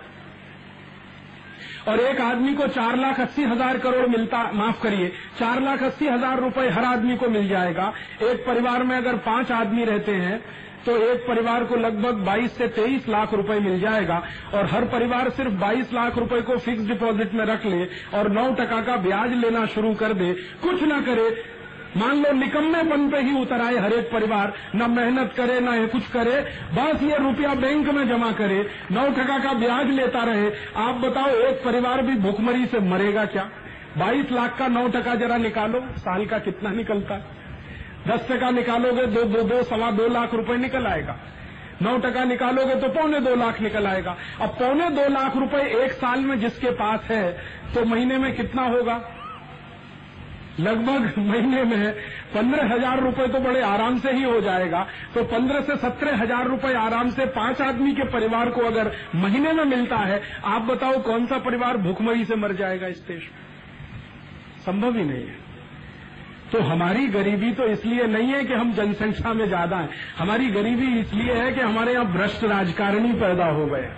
और 1.87 1.99
एक 1.99 2.19
आदमी 2.21 2.53
को 2.53 2.67
चार 2.69 2.95
लाख 2.97 3.19
अस्सी 3.19 3.43
हज़ार 3.43 3.77
करोड़ 3.77 4.07
मिलता, 4.07 4.43
माफ़ 4.53 4.81
करिए, 4.83 5.07
चार 5.39 5.61
लाख 5.61 5.83
अस्सी 5.83 6.07
हज़ार 6.07 6.39
रुपए 6.39 6.67
हर 6.69 6.85
आदमी 6.85 7.15
को 7.17 7.29
मिल 7.29 7.47
जाएगा। 7.49 7.93
एक 8.23 8.45
परिवार 8.47 8.83
में 8.83 8.95
अगर 8.97 9.15
पाँच 9.25 9.51
आदमी 9.53 9.85
रहते 9.85 10.15
हैं 10.15 10.41
तो 10.85 10.97
एक 10.97 11.27
परिवार 11.27 11.63
को 11.63 11.75
लगभग 11.75 12.25
22 12.25 12.51
से 12.51 12.67
23 12.67 13.09
लाख 13.09 13.33
रुपए 13.33 13.59
मिल 13.59 13.79
जाएगा 13.79 14.23
और 14.53 14.65
हर 14.65 14.85
परिवार 14.85 15.29
सिर्फ़ 15.29 15.51
22 15.51 15.93
लाख 15.93 16.17
रुपए 16.17 16.41
को 16.41 16.57
फिक्स 16.57 16.83
डिपॉजिट 16.83 17.33
में 17.33 17.45
रख 17.45 17.65
ले 17.65 17.85
और 18.17 18.29
9 18.29 18.55
टका 18.55 18.81
का 18.81 18.95
ब्याज 18.97 19.33
लेना 19.33 19.65
शुरू 19.65 19.93
कर 19.93 20.13
दे। 20.13 20.33
कुछ 20.33 20.83
ना 20.83 21.01
करे, 21.01 21.59
मान 21.97 22.23
लो 22.23 22.31
निकम्मेपन 22.31 23.09
पे 23.09 23.19
ही 23.19 23.41
उतर 23.41 23.61
आए 23.61 23.75
हरेक 23.75 24.09
परिवार, 24.13 24.53
न 24.75 24.91
मेहनत 24.91 25.33
करे, 25.37 25.59
न 25.59 25.87
कुछ 25.87 26.07
करे, 26.07 26.41
बस 26.73 27.03
ये 27.03 27.17
रुपया 27.17 27.53
बैंक 27.53 27.89
में 27.89 28.07
जमा 28.07 28.31
करे, 28.31 28.69
नौ 28.91 29.09
टका 29.09 29.39
का 29.39 29.53
ब्याज 29.53 29.89
लेता 29.89 30.23
रहे। 30.23 30.51
आप 30.75 30.95
बताओ, 30.95 31.27
एक 31.27 31.63
परिवार 31.65 32.01
भी 32.01 32.15
भूखमरी 32.15 32.65
से 32.65 32.79
मरेगा 32.79 33.25
क्या? 33.25 33.49
बाईस 33.97 34.31
लाख 34.31 34.57
का 34.57 34.67
नौ 34.67 34.87
टका 34.87 35.15
जरा 35.15 35.37
निकालो, 35.37 35.79
साल 35.97 36.25
का 36.25 36.39
कितना 36.39 36.69
निकलता? 36.69 37.15
है 37.15 37.39
दस 38.07 38.27
टका 38.29 38.49
निकालोगे, 38.51 39.05
दो 39.07 39.23
दो 39.25 39.41
दो 39.43 39.61
सवा 39.63 39.91
दो 39.91 40.07
लाख 40.07 40.33
रुपए 40.33 40.57
निकल 40.57 40.87
आएगा। 40.87 41.15
नौ 41.81 41.97
टका 41.99 42.23
निकालोगे 42.23 42.75
तो 42.75 42.87
पौने 42.89 43.19
दो 43.19 43.35
लाख 43.35 43.61
निकल 43.61 43.87
आएगा। 43.87 44.15
अब 44.41 44.49
पौने 44.59 44.89
दो 44.89 45.07
लाख 45.09 45.37
रुपए 45.37 45.61
एक 45.83 45.91
साल 45.91 46.19
में 46.19 46.39
जिसके 46.39 46.71
पास 46.75 47.07
है 47.11 47.31
तो 47.73 47.85
महीने 47.85 48.17
में 48.17 48.35
कितना 48.35 48.63
होगा? 48.67 49.01
लगभग 50.59 51.17
महीने 51.19 51.63
में 51.63 51.93
पंद्रह 52.33 52.73
हज़ार 52.73 52.99
रुपये 52.99 53.27
तो 53.27 53.39
बड़े 53.39 53.61
आराम 53.61 53.99
से 53.99 54.11
ही 54.11 54.23
हो 54.23 54.39
जाएगा। 54.41 54.85
तो 55.13 55.23
पंद्रह 55.25 55.61
से 55.61 55.75
सत्रह 55.77 56.17
हज़ार 56.17 56.47
रुपये 56.47 56.73
आराम 56.75 57.09
से 57.09 57.25
पाँच 57.35 57.61
आदमी 57.61 57.91
के 57.91 58.03
परिवार 58.09 58.49
को 58.49 58.61
अगर 58.61 58.91
महीने 59.15 59.53
में 59.53 59.63
मिलता 59.65 59.97
है, 59.97 60.21
आप 60.45 60.61
बताओ 60.61 61.01
कौन 61.01 61.25
सा 61.25 61.37
परिवार 61.39 61.77
भूखमरी 61.77 62.25
से 62.25 62.35
मर 62.35 62.53
जाएगा 62.53 62.87
इस 62.87 62.99
देश 63.07 63.23
में? 63.23 63.39
संभव 64.65 64.97
ही 64.97 65.03
नहीं 65.03 65.23
है। 65.23 65.48
तो 66.51 66.61
हमारी 66.61 67.07
गरीबी 67.07 67.51
तो 67.51 67.65
इसलिए 67.67 68.05
नहीं 68.07 68.27
है 68.27 68.43
कि 68.43 68.53
हम 68.53 68.73
जनसंख्या 68.73 69.33
में 69.33 69.47
ज़्यादा 69.47 69.77
हैं। 69.77 69.89
हमारी 70.17 70.47
गरीबी 70.47 70.99
इसलिए 70.99 71.33
है 71.33 71.51
कि 71.51 71.61
हमारे 71.61 71.93
यहाँ 71.93 72.11
भ्रष्ट 72.11 72.43
राजकारणी 72.43 73.13
पैदा 73.13 73.45
हो 73.45 73.65
गए 73.65 73.89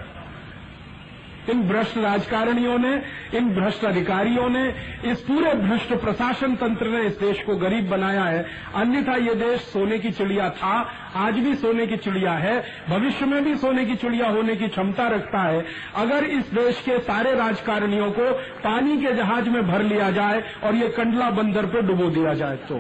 इन 1.50 1.68
भ्रष्ट 1.68 1.98
राजकारणियों 1.98 2.78
ने, 2.80 3.02
इन 3.38 3.50
भ्रष्ट 3.50 3.86
अधिकारियों 3.86 4.50
ने, 4.50 4.76
इस 5.12 5.20
पूरे 5.20 5.54
भ्रष्ट 5.54 5.94
प्रशासन 5.94 6.56
तंत्र 6.56 6.88
ने 6.88 7.02
इस 7.02 7.20
देश 7.20 7.44
को 7.44 7.56
गरीब 7.56 7.90
बनाया 7.90 8.24
है। 8.24 8.46
अन्यथा 8.76 9.16
ये 9.16 9.36
देश 9.36 9.62
सोने 9.62 10.00
की 10.00 10.12
चिड़िया 10.12 10.50
था, 10.50 10.92
आज 11.16 11.34
भी 11.34 11.56
सोने 11.56 11.88
की 11.88 11.98
चिड़िया 11.98 12.32
है, 12.32 12.64
भविष्य 12.90 13.26
में 13.26 13.44
भी 13.44 13.56
सोने 13.58 13.86
की 13.86 13.96
चिड़िया 13.96 14.30
होने 14.30 14.56
की 14.56 14.68
क्षमता 14.68 15.08
रखता 15.08 15.42
है। 15.42 15.66
अगर 15.96 16.24
इस 16.24 16.54
देश 16.54 16.82
के 16.82 17.00
सारे 17.00 17.36
राजकारणियों 17.36 18.12
को 18.12 18.32
पानी 18.60 18.98
के 18.98 19.14
जहाज़ 19.14 19.50
में 19.50 19.68
भर 19.68 19.82
लिया 19.82 20.12
जाए 20.12 20.44
और 20.64 20.76
ये 20.76 20.90
कंडला 20.90 21.30
बंदर 21.30 21.66
पर 21.66 21.82
डुबो 21.82 22.10
दिया 22.10 22.34
जाए 22.34 22.56
तो। 22.56 22.76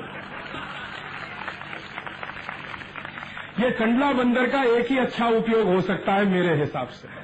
ये 3.63 3.71
कंडला 3.71 4.11
बंदर 4.11 4.45
का 4.45 4.63
एक 4.63 4.91
ही 4.91 4.97
अच्छा 4.97 5.27
उपयोग 5.27 5.67
हो 5.67 5.81
सकता 5.81 6.13
है 6.13 6.25
मेरे 6.25 6.55
हिसाब 6.55 6.87
से। 6.87 7.20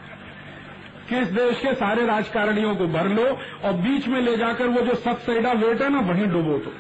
कि 1.10 1.18
इस 1.18 1.28
देश 1.28 1.60
के 1.60 1.74
सारे 1.76 2.05
राजकारणियों 2.05 2.76
को 2.76 2.88
भर 2.88 3.08
लो 3.08 3.26
और 3.64 3.74
बीच 3.74 4.08
में 4.08 4.22
ले 4.22 4.38
जाकर 4.38 4.68
वो 4.68 4.82
जो 4.82 4.95
सबसेडा 4.95 5.51
वेट 5.51 5.82
है 5.82 5.89
ना, 5.89 5.99
वहीं 5.99 6.28
डुबो 6.28 6.58
तो। 6.58 6.72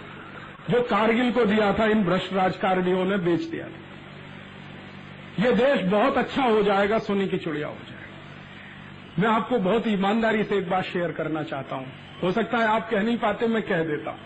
जो 0.69 0.81
कारगिल 0.81 1.31
को 1.31 1.45
दिया 1.45 1.73
था, 1.73 1.85
इन 1.85 2.03
भ्रष्ट 2.03 2.33
राजकारणियों 2.33 3.05
ने 3.05 3.17
बेच 3.17 3.41
दिया 3.41 3.65
था। 3.65 5.45
ये 5.45 5.51
देश 5.51 5.81
बहुत 5.81 6.17
अच्छा 6.17 6.43
हो 6.43 6.63
जाएगा, 6.63 6.99
सोने 6.99 7.27
की 7.27 7.37
चुड़िया 7.37 7.67
हो 7.67 7.73
जाएगा। 7.73 9.21
मैं 9.21 9.29
आपको 9.35 9.59
बहुत 9.59 9.87
ईमानदारी 9.87 10.43
से 10.43 10.57
एक 10.57 10.69
बात 10.69 10.83
शेयर 10.83 11.11
करना 11.11 11.43
चाहता 11.43 11.75
हूँ। 11.75 11.85
हो 12.23 12.31
सकता 12.31 12.57
है 12.57 12.67
आप 12.67 12.89
कह 12.89 13.01
नहीं 13.01 13.17
पाते, 13.17 13.47
मैं 13.47 13.61
कह 13.63 13.83
देता 13.83 14.11
हूँ। 14.11 14.19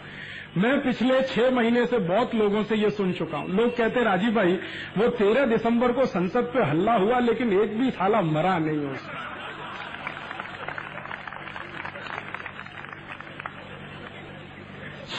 मैं 0.58 0.84
पिछले 0.84 1.22
छह 1.22 1.52
महीने 1.52 1.86
से 1.86 1.98
बहुत 1.98 2.36
लोगों 2.36 2.64
से 2.64 2.76
ये 2.76 2.90
सुन 2.90 3.14
चुका 3.14 3.38
हूँ। 3.38 3.50
लोग 3.50 3.78
कहते 3.78 4.04
राजीव 4.04 4.36
भाई, 4.36 4.60
वो 4.98 5.08
तेरह 5.08 5.46
दिसंबर 5.46 5.92
को 5.92 6.06
संसद 6.06 6.44
पे 6.44 6.64
हल्ला 6.64 6.94
हुआ, 6.94 7.20
लेकिन 7.20 7.62
एक 7.62 7.80
भी 7.80 7.90
साला 7.90 8.22
मरा 8.22 8.58
नहीं 8.58 8.78
उसका। 8.78 9.31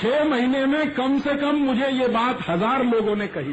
छह 0.02 0.22
महीने 0.24 0.64
में 0.66 0.90
कम 0.94 1.18
से 1.20 1.34
कम 1.36 1.56
मुझे 1.62 1.88
ये 1.88 2.06
बात 2.10 2.38
हज़ार 2.48 2.84
लोगों 2.84 3.14
ने 3.16 3.26
कही 3.28 3.52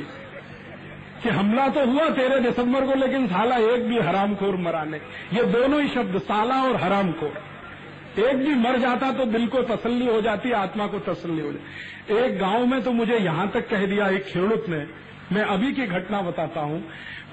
कि 1.23 1.29
हमला 1.29 1.67
तो 1.67 1.85
हुआ 1.85 2.07
तेरह 2.11 2.39
दिसंबर 2.39 2.85
को, 2.85 2.93
लेकिन 2.95 3.27
साला 3.27 3.57
एक 3.67 3.87
भी 3.87 3.99
हरामखोर 3.99 4.55
मरा 4.57 4.83
नहीं। 4.83 5.01
ये 5.33 5.43
दोनों 5.51 5.81
ही 5.81 5.87
शब्द, 5.89 6.17
साला 6.19 6.61
और 6.63 6.75
हरामखोर। 6.75 7.33
एक 8.19 8.37
भी 8.37 8.55
मर 8.57 8.77
जाता 8.77 9.11
तो 9.11 9.25
दिल 9.27 9.47
को 9.47 9.61
तसल्ली 9.65 10.05
हो 10.05 10.21
जाती, 10.21 10.51
आत्मा 10.53 10.87
को 10.87 10.99
तसल्ली 11.01 11.41
हो 11.41 11.51
जाती। 11.51 12.17
एक 12.17 12.39
गाँव 12.39 12.65
में 12.65 12.81
तो 12.83 12.91
मुझे 12.93 13.17
यहाँ 13.17 13.47
तक 13.49 13.67
कह 13.69 13.85
दिया, 13.85 14.07
एक 14.07 14.25
खेड़ूत 14.25 14.65
ने 14.69 14.79
मैं 15.32 15.41
अभी 15.43 15.71
की 15.73 15.86
घटना 15.88 16.21
बताता 16.21 16.61
हूँ। 16.61 16.84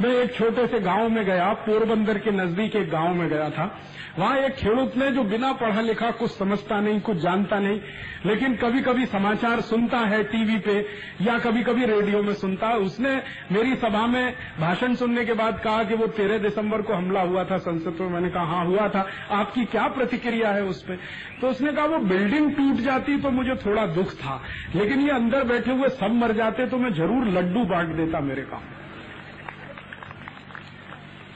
मैं 0.03 0.11
एक 0.12 0.34
छोटे 0.34 0.66
से 0.66 0.80
गाँव 0.80 1.09
में 1.09 1.24
गया, 1.24 1.53
पोरबंदर 1.66 2.18
के 2.18 2.30
नज़दीक 2.32 2.76
एक 2.76 2.90
गाँव 2.90 3.14
में 3.14 3.28
गया 3.28 3.51
था। 3.51 3.70
वहाँ 4.18 4.36
एक 4.38 4.55
खेडूत 4.57 4.97
ने 4.97 5.11
जो 5.12 5.22
बिना 5.24 5.53
पढ़ा 5.53 5.80
लिखा 5.80 6.11
कुछ 6.11 6.30
समझता 6.30 6.80
नहीं, 6.80 7.01
कुछ 7.01 7.16
जानता 7.18 7.59
नहीं, 7.59 7.80
लेकिन 8.26 8.55
कभी 8.57 8.80
कभी 8.80 9.07
समाचार 9.07 9.61
सुनता 9.62 9.99
है 10.03 10.22
टीवी 10.24 10.57
पे 10.59 10.78
या 11.22 11.38
कभी 11.38 11.62
कभी 11.62 11.84
रेडियो 11.86 12.22
में 12.22 12.32
सुनता। 12.34 12.68
है 12.68 12.76
उसने 12.80 13.14
मेरी 13.53 13.74
सभा 13.76 14.07
में 14.07 14.34
भाषण 14.61 14.94
सुनने 14.94 15.24
के 15.24 15.32
बाद 15.34 15.61
कहा 15.64 15.82
कि 15.84 15.94
वो 15.94 16.07
तेरह 16.16 16.38
दिसंबर 16.38 16.82
को 16.82 16.94
हमला 16.94 17.20
हुआ 17.22 17.44
था 17.44 17.59
संसद 17.59 18.01
में। 18.01 18.09
मैंने 18.11 18.30
कहा 18.30 18.44
हाँ 18.47 18.64
हुआ 18.66 18.88
था। 18.88 19.07
आपकी 19.32 19.64
क्या 19.66 19.86
प्रतिक्रिया 19.88 20.51
है 20.51 20.62
उस 20.64 20.82
पर 20.82 20.99
तो 21.40 21.49
उसने 21.49 21.72
कहा, 21.72 21.84
वो 21.86 21.99
बिल्डिंग 22.01 22.51
टूट 22.55 22.80
जाती 22.82 23.16
तो 23.18 23.30
मुझे 23.30 23.55
थोड़ा 23.57 23.86
दुख 23.88 24.12
था, 24.14 24.40
लेकिन 24.74 25.01
ये 25.01 25.11
अंदर 25.12 25.44
बैठे 25.44 25.70
हुए 25.72 25.88
सब 25.90 26.14
मर 26.14 26.32
जाते 26.34 26.66
तो 26.66 26.78
मैं 26.78 26.92
ज़रूर 26.94 27.26
लड्डू 27.30 27.64
बांट 27.66 27.86
देता 27.93 28.20
मेरे 28.20 28.43
काम। 28.43 28.62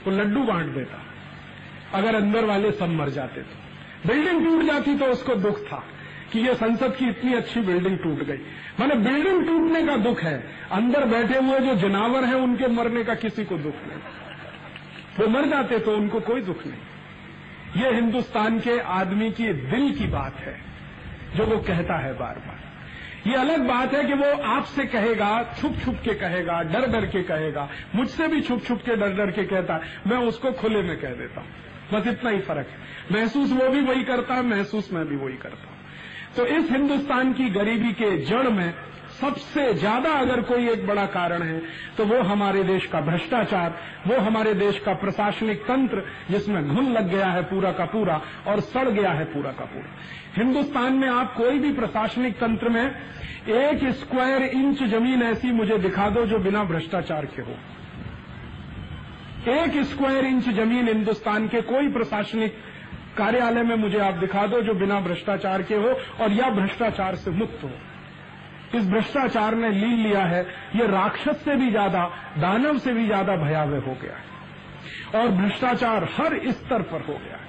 तो 0.05 0.11
लड्डू 0.11 0.43
बांट 0.43 0.67
देता। 0.67 1.01
अगर 1.95 2.15
अंदर 2.15 2.45
वाले 2.45 2.73
सब 2.73 2.89
मर 2.89 3.09
जाते 3.09 3.41
तो। 3.41 4.09
बिल्डिंग 4.09 4.45
टूट 4.45 4.63
जाती 4.65 4.99
तो 4.99 5.05
उसको 5.05 5.35
दुख 5.35 5.59
था 5.61 5.83
कि 6.33 6.41
ये 6.41 6.55
संसद 6.55 6.97
की 6.97 7.09
इतनी 7.09 7.35
अच्छी 7.35 7.61
बिल्डिंग 7.61 7.99
टूट 7.99 8.19
गई। 8.19 8.39
मैंने 8.81 8.95
बिल्डिंग 8.95 9.47
टूटने 9.47 9.87
का 9.87 9.97
दुख 9.97 10.23
है। 10.23 10.45
अंदर 10.73 11.05
बैठे 11.05 11.39
हुए 11.39 11.61
जो 11.61 11.75
जनावर 11.75 12.25
हैं, 12.25 12.35
उनके 12.35 12.67
मरने 12.67 13.05
का 13.05 13.15
किसी 13.15 13.45
को 13.45 13.59
दुख 13.59 13.75
नहीं। 13.89 13.99
वो 15.19 15.27
मर 15.29 15.45
जाते 15.45 15.79
तो 15.79 15.97
उनको 15.97 16.21
कोई 16.21 16.41
दुख 16.41 16.67
नहीं। 16.67 17.83
ये 17.83 17.95
हिंदुस्तान 17.95 18.61
के 18.61 18.79
आदमी 18.81 19.31
की 19.31 19.53
दिल 19.53 19.93
की 19.99 20.07
बात 20.07 20.37
है, 20.37 20.61
जो 21.37 21.45
वो 21.45 21.59
कहता 21.59 21.99
है 21.99 22.13
बार 22.19 22.39
बार 22.39 22.70
ये 23.27 23.35
अलग 23.35 23.67
बात 23.69 23.95
है 23.95 24.05
कि 24.05 24.15
वो 24.15 24.31
आपसे 24.49 24.85
कहेगा 24.85 25.31
छुप 25.61 25.77
छुप 25.85 25.97
के 26.05 26.15
कहेगा 26.15 26.61
डर 26.63 26.87
डर 26.87 27.07
के 27.07 27.23
कहेगा। 27.23 27.69
मुझसे 27.95 28.29
भी 28.29 28.41
छुप 28.41 28.63
छुप 28.65 28.79
के 28.79 28.97
डर 28.97 29.13
डर 29.13 29.31
के 29.31 29.45
कहता 29.45 29.75
है 29.75 29.81
मैं 30.07 30.19
उसको 30.19 30.53
खुले 30.53 30.83
में 30.83 30.97
कह 31.01 31.15
देता 31.15 31.41
हूँ। 31.41 31.49
बस 31.93 32.07
इतना 32.07 32.31
ही 32.31 32.39
फ़र्क 32.39 32.67
है। 32.67 32.79
महसूस 33.13 33.53
वो 33.53 33.69
भी 33.69 33.81
वही 33.81 34.05
करता 34.05 34.35
है 34.35 34.43
महसूस 34.43 34.93
मैं 34.93 35.05
भी 35.09 35.17
वही 35.17 35.37
करता 35.37 35.69
हूँ। 35.69 35.79
तो 36.37 36.47
इस 36.47 36.71
हिंदुस्तान 36.71 37.33
की 37.33 37.49
गरीबी 37.51 37.93
के 37.93 38.17
जड़ 38.25 38.49
में 38.49 38.75
सबसे 39.21 39.73
ज़्यादा 39.75 40.13
अगर 40.17 40.41
कोई 40.43 40.69
एक 40.69 40.87
बड़ा 40.87 41.05
कारण 41.09 41.43
है 41.43 41.61
तो 41.97 42.05
वो 42.07 42.21
हमारे 42.25 42.63
देश 42.65 42.87
का 42.87 43.01
भ्रष्टाचार, 43.03 43.75
वो 44.07 44.19
हमारे 44.19 44.55
देश 44.57 44.79
का 44.79 44.95
प्रशासनिक 44.97 45.63
तंत्र, 45.63 46.03
जिसमें 46.31 46.69
घुन 46.69 46.93
लग 46.93 47.11
गया 47.11 47.27
है 47.29 47.43
पूरा 47.45 47.73
का 47.73 47.85
पूरा 47.87 48.21
और 48.47 48.61
सड़ 48.63 48.89
गया 48.91 49.11
है 49.13 49.25
पूरा 49.27 49.53
का 49.53 49.65
पूरा। 49.67 49.91
हिंदुस्तान 50.37 50.93
में 50.95 51.09
आप 51.09 51.35
कोई 51.37 51.59
भी 51.59 51.73
प्रशासनिक 51.73 52.35
तंत्र 52.37 52.69
में 52.69 52.85
एक 52.85 53.85
स्क्वायर 53.95 54.43
इंच 54.45 54.83
ज़मीन 54.87 55.23
ऐसी 55.23 55.53
मुझे 55.53 55.79
दिखा 55.81 56.09
दो 56.11 56.25
जो 56.27 56.39
बिना 56.39 56.65
भ्रष्टाचार 56.65 57.27
के 57.27 57.43
हो। 57.43 57.57
एक 59.53 59.83
स्क्वायर 59.85 60.25
इंच 60.25 60.49
ज़मीन 60.55 60.89
हिंदुस्तान 60.89 61.47
के 61.49 61.61
कोई 61.67 61.89
प्रशासनिक 61.93 62.59
कार्यालय 63.17 63.63
में 63.63 63.77
मुझे 63.77 63.99
आप 64.01 64.15
दिखा 64.17 64.47
दो 64.47 64.61
जो 64.63 64.75
बिना 64.77 65.01
भ्रष्टाचार 65.01 65.63
के 65.63 65.75
हो 65.77 65.95
और 66.21 66.33
या 66.33 66.49
भ्रष्टाचार 66.53 67.15
से 67.17 67.31
मुक्त 67.31 67.65
हो। 67.65 67.71
इस 68.75 68.87
भ्रष्टाचार 68.87 69.55
ने 69.55 69.71
लीन 69.71 69.99
लिया 69.99 70.23
है, 70.23 70.43
ये 70.77 70.87
राक्षस 70.87 71.43
से 71.45 71.57
भी 71.57 71.71
ज़्यादा, 71.71 72.05
दानव 72.39 72.79
से 72.79 72.93
भी 72.93 73.07
ज़्यादा 73.07 73.37
भयावह 73.37 73.87
हो 73.87 73.95
गया 74.03 74.17
है। 74.17 74.29
और 75.15 75.29
भ्रष्टाचार 75.29 76.05
हर 76.17 76.39
स्तर 76.51 76.83
पर 76.83 77.01
हो 77.01 77.15
गया 77.15 77.37
है। 77.37 77.49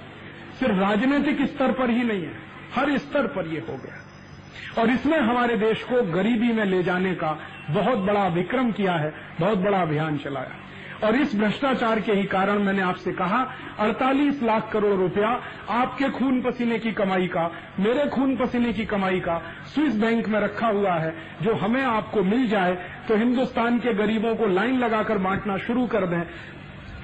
सिर्फ़ 0.60 0.80
राजनीतिक 0.80 1.42
स्तर 1.48 1.72
पर 1.72 1.90
ही 1.90 2.04
नहीं 2.04 2.24
है, 2.24 2.34
हर 2.76 2.98
स्तर 2.98 3.28
पर 3.28 3.48
यह 3.48 3.66
हो 3.70 3.78
गया 3.78 4.82
और 4.82 4.90
इसमें 4.90 5.18
हमारे 5.20 5.56
देश 5.58 5.84
को 5.84 6.02
गरीबी 6.12 6.52
में 6.54 6.64
ले 6.66 6.82
जाने 6.84 7.14
का 7.16 7.38
बहुत 7.70 8.00
बड़ा 8.00 8.28
विक्रम 8.30 8.72
किया 8.72 8.94
है, 8.94 9.14
बहुत 9.40 9.58
बड़ा 9.58 9.82
अभियान 9.82 10.18
चलाया 10.18 10.56
और 11.04 11.16
इस 11.16 11.36
भ्रष्टाचार 11.36 12.00
के 12.00 12.12
ही 12.12 12.24
कारण 12.26 12.60
मैंने 12.60 12.82
आपसे 12.82 13.12
कहा 13.14 13.42
48 13.80 14.42
लाख 14.44 14.70
करोड़ 14.74 14.94
रुपया 14.96 15.30
आपके 15.72 16.10
खून 16.10 16.42
पसीने 16.42 16.78
की 16.80 16.92
कमाई 16.94 17.28
का, 17.28 17.50
मेरे 17.80 18.06
खून 18.10 18.36
पसीने 18.38 18.74
की 18.74 18.86
कमाई 18.86 19.20
का 19.20 19.42
स्विस 19.74 19.96
बैंक 19.96 20.28
में 20.28 20.40
रखा 20.40 20.68
हुआ 20.70 20.94
है, 20.96 21.14
जो 21.42 21.54
हमें 21.56 21.84
आपको 21.84 22.24
मिल 22.26 22.48
जाए 22.50 22.78
तो 23.08 23.18
हिंदुस्तान 23.18 23.80
के 23.80 23.94
गरीबों 23.96 24.36
को 24.36 24.48
लाइन 24.50 24.80
लगाकर 24.80 25.18
बांटना 25.20 25.58
शुरू 25.60 25.86
कर 25.88 26.06
दें। 26.06 26.24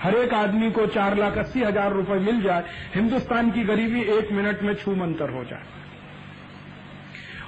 हर 0.01 0.15
एक 0.15 0.33
आदमी 0.33 0.69
को 0.71 0.85
चार 0.87 1.17
लाख 1.17 1.37
अस्सी 1.37 1.63
हज़ार 1.63 1.93
रुपये 1.93 2.19
मिल 2.21 2.41
जाए, 2.41 2.63
हिंदुस्तान 2.95 3.51
की 3.51 3.63
गरीबी 3.65 4.01
एक 4.13 4.31
मिनट 4.31 4.61
में 4.63 4.73
छू 4.75 4.95
मंतर 4.95 5.29
हो 5.29 5.43
जाए। 5.43 5.63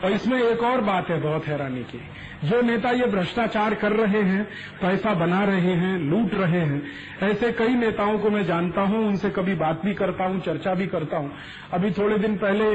और 0.04 0.12
इसमें 0.12 0.44
एक 0.44 0.64
और 0.64 0.82
बात 0.82 1.10
है 1.10 1.22
बहुत 1.22 1.48
हैरानी 1.48 1.84
की। 1.84 2.02
जो 2.48 2.62
नेता 2.62 2.92
ये 2.92 3.06
भ्रष्टाचार 3.06 3.74
कर 3.74 3.92
रहे 3.92 4.22
हैं, 4.22 4.44
पैसा 4.82 5.14
बना 5.14 5.44
रहे 5.44 5.72
हैं, 5.72 6.00
लूट 6.00 6.34
रहे 6.34 6.60
हैं, 6.60 6.84
ऐसे 7.24 7.52
कई 7.52 7.74
नेताओं 7.76 8.20
को 8.20 8.30
मैं 8.30 8.46
जानता 8.46 8.82
हूँ, 8.82 9.08
उनसे 9.08 9.30
कभी 9.30 9.56
बात 9.56 9.82
भी 9.86 9.94
करता 9.94 10.24
हूँ, 10.24 10.42
चर्चा 10.42 10.74
भी 10.74 10.88
करता 10.88 11.18
हूँ। 11.18 11.32
अभी 11.74 11.92
थोड़े 11.92 12.18
दिन 12.18 12.38
पहले 12.38 12.72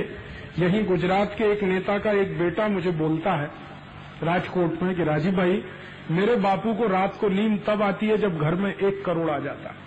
यहीं 0.58 0.84
गुजरात 0.84 1.34
के 1.38 1.44
एक 1.44 1.62
नेता 1.62 1.98
का 1.98 2.10
एक 2.10 2.38
बेटा 2.38 2.68
मुझे 2.68 2.90
बोलता 2.90 3.32
है, 3.32 3.50
राजकोट 4.22 4.82
में, 4.82 4.94
कि 4.94 5.04
राजीव 5.04 5.36
भाई, 5.36 5.64
मेरे 6.10 6.36
बापू 6.36 6.74
को 6.74 6.86
रात 6.86 7.16
को 7.20 7.28
नींद 7.28 7.64
तब 7.66 7.82
आती 7.82 8.06
है 8.06 8.18
जब 8.18 8.38
घर 8.38 8.54
में 8.54 8.74
एक 8.76 9.04
करोड़ 9.04 9.30
आ 9.30 9.38
जाता। 9.38 9.68
है 9.68 9.82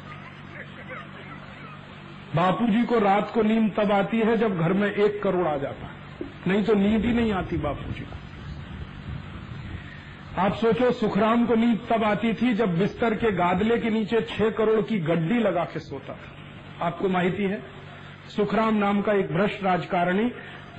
बापू 2.36 2.68
जी 2.68 2.84
को 2.84 3.00
रात 3.00 3.32
को 3.34 3.42
नींद 3.42 3.72
तब 3.78 3.92
आती 3.92 4.20
है 4.20 4.38
जब 4.38 4.60
घर 4.60 4.74
में 4.74 4.92
एक 4.92 5.24
करोड़ 5.24 5.48
आ 5.48 5.58
जाता। 5.58 5.97
नहीं 6.48 6.64
तो 6.64 6.74
नींद 6.74 7.06
ही 7.06 7.14
नहीं 7.14 7.32
आती 7.34 7.58
बापू 7.58 7.94
जी। 7.94 8.00
को 8.00 8.16
आप 10.42 10.54
सोचो, 10.54 10.92
सुखराम 10.92 11.46
को 11.46 11.56
नींद 11.56 11.80
तब 11.90 12.04
आती 12.04 12.34
थी 12.34 12.54
जब 12.54 12.80
बिस्तर 12.80 13.16
के 13.16 13.32
गादले 13.32 13.78
के 13.78 13.90
नीचे 13.90 14.22
छह 14.22 14.50
करोड़ 14.50 14.82
की 14.82 15.00
गड्डी 15.00 15.40
लगा 15.40 15.64
के 15.64 15.80
सोता 15.80 16.14
था। 16.14 16.86
आपको 16.86 17.10
माहिती 17.10 17.44
है? 17.44 17.64
सुखराम 18.36 18.76
नाम 18.76 19.02
का 19.02 19.14
एक 19.14 19.34
भ्रष्ट 19.34 19.64
राजकारणी 19.64 20.32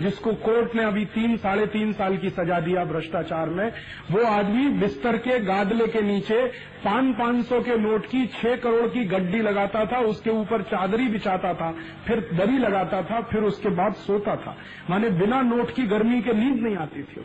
जिसको 0.02 0.32
कोर्ट 0.32 0.74
ने 0.74 0.84
अभी 0.84 1.04
तीन, 1.04 1.36
साढ़े 1.36 1.66
तीन 1.66 1.92
साल 1.92 2.16
की 2.16 2.30
सजा 2.30 2.60
दिया 2.60 2.84
भ्रष्टाचार 2.84 3.48
में, 3.48 3.72
वो 4.10 4.24
आदमी 4.24 4.68
बिस्तर 4.68 5.16
के 5.18 5.38
गादले 5.38 5.86
के 5.86 6.00
नीचे 6.00 6.46
पाँच 6.84 7.18
पाँच 7.18 7.46
सौ 7.46 7.60
के 7.60 7.76
नोट 7.76 8.06
की 8.06 8.26
छह 8.26 8.56
करोड़ 8.56 8.86
की 8.88 9.04
गड्डी 9.04 9.38
लगाता 9.38 9.84
था, 9.84 9.98
उसके 9.98 10.30
ऊपर 10.30 10.62
चादरी 10.62 11.08
बिछाता 11.08 11.54
था, 11.54 11.72
फिर 12.06 12.20
दरी 12.20 12.58
लगाता 12.58 13.02
था, 13.02 13.20
फिर 13.20 13.42
उसके 13.42 13.68
बाद 13.68 13.94
सोता 13.94 14.36
था। 14.36 14.56
माने 14.90 15.10
बिना 15.10 15.42
नोट 15.42 15.74
की 15.74 15.82
गर्मी 15.82 16.22
के 16.22 16.32
नींद 16.32 16.62
नहीं 16.62 16.76
आती 16.76 17.02
थी। 17.02 17.24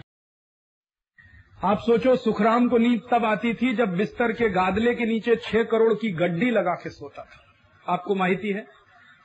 आप 1.63 1.77
सोचो, 1.79 2.15
सुखराम 2.15 2.67
को 2.67 2.77
नींद 2.77 3.01
तब 3.11 3.25
आती 3.25 3.53
थी 3.53 3.73
जब 3.73 3.97
बिस्तर 3.97 4.31
के 4.31 4.49
गादले 4.49 4.95
के 4.95 5.05
नीचे 5.05 5.35
छह 5.35 5.63
करोड़ 5.63 5.93
की 5.93 6.11
गड्डी 6.11 6.49
लगा 6.49 6.73
के 6.73 6.89
सोता 6.89 7.23
था। 7.23 7.93
आपको 7.93 8.15
माहिती 8.15 8.49
है? 8.49 8.65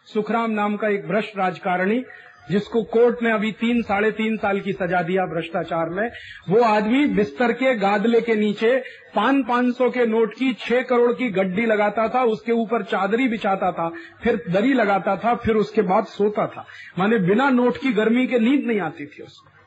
सुखराम 0.04 0.50
नाम 0.50 0.76
का 0.76 0.88
एक 0.88 1.08
भ्रष्ट 1.08 1.38
राजकारणी 1.38 2.04
जिसको 2.50 2.82
कोर्ट 2.82 3.22
ने 3.22 3.32
अभी 3.32 3.52
तीन, 3.52 3.82
साढ़े 3.82 4.10
तीन 4.10 4.36
साल 4.36 4.60
की 4.60 4.72
सजा 4.72 5.02
दिया 5.02 5.26
भ्रष्टाचार 5.26 5.88
में, 5.88 6.10
वो 6.48 6.62
आदमी 6.62 7.06
बिस्तर 7.06 7.52
के 7.52 7.74
गादले 7.74 8.20
के 8.20 8.34
नीचे 8.34 8.82
पान 9.14 9.42
पाँच 9.42 9.76
सौ 9.76 9.90
के 9.90 10.06
नोट 10.06 10.34
की 10.34 10.52
छह 10.52 10.82
करोड़ 10.82 11.12
की 11.12 11.30
गड्डी 11.30 11.66
लगाता 11.66 12.08
था, 12.08 12.24
उसके 12.24 12.52
ऊपर 12.52 12.82
चादरी 12.82 13.28
बिछाता 13.28 13.72
था, 13.72 13.92
फिर 14.22 14.44
दरी 14.50 14.72
लगाता 14.72 15.16
था, 15.16 15.34
फिर 15.34 15.56
उसके 15.56 15.82
बाद 15.82 16.04
सोता 16.04 16.46
था। 16.46 16.66
माने 16.98 17.18
बिना 17.18 17.50
नोट 17.50 17.76
की 17.76 17.92
गर्मी 17.92 18.26
के 18.26 18.38
नींद 18.38 18.66
नहीं 18.66 18.80
आती 18.80 19.06
थी 19.06 19.22
उसको। 19.22 19.57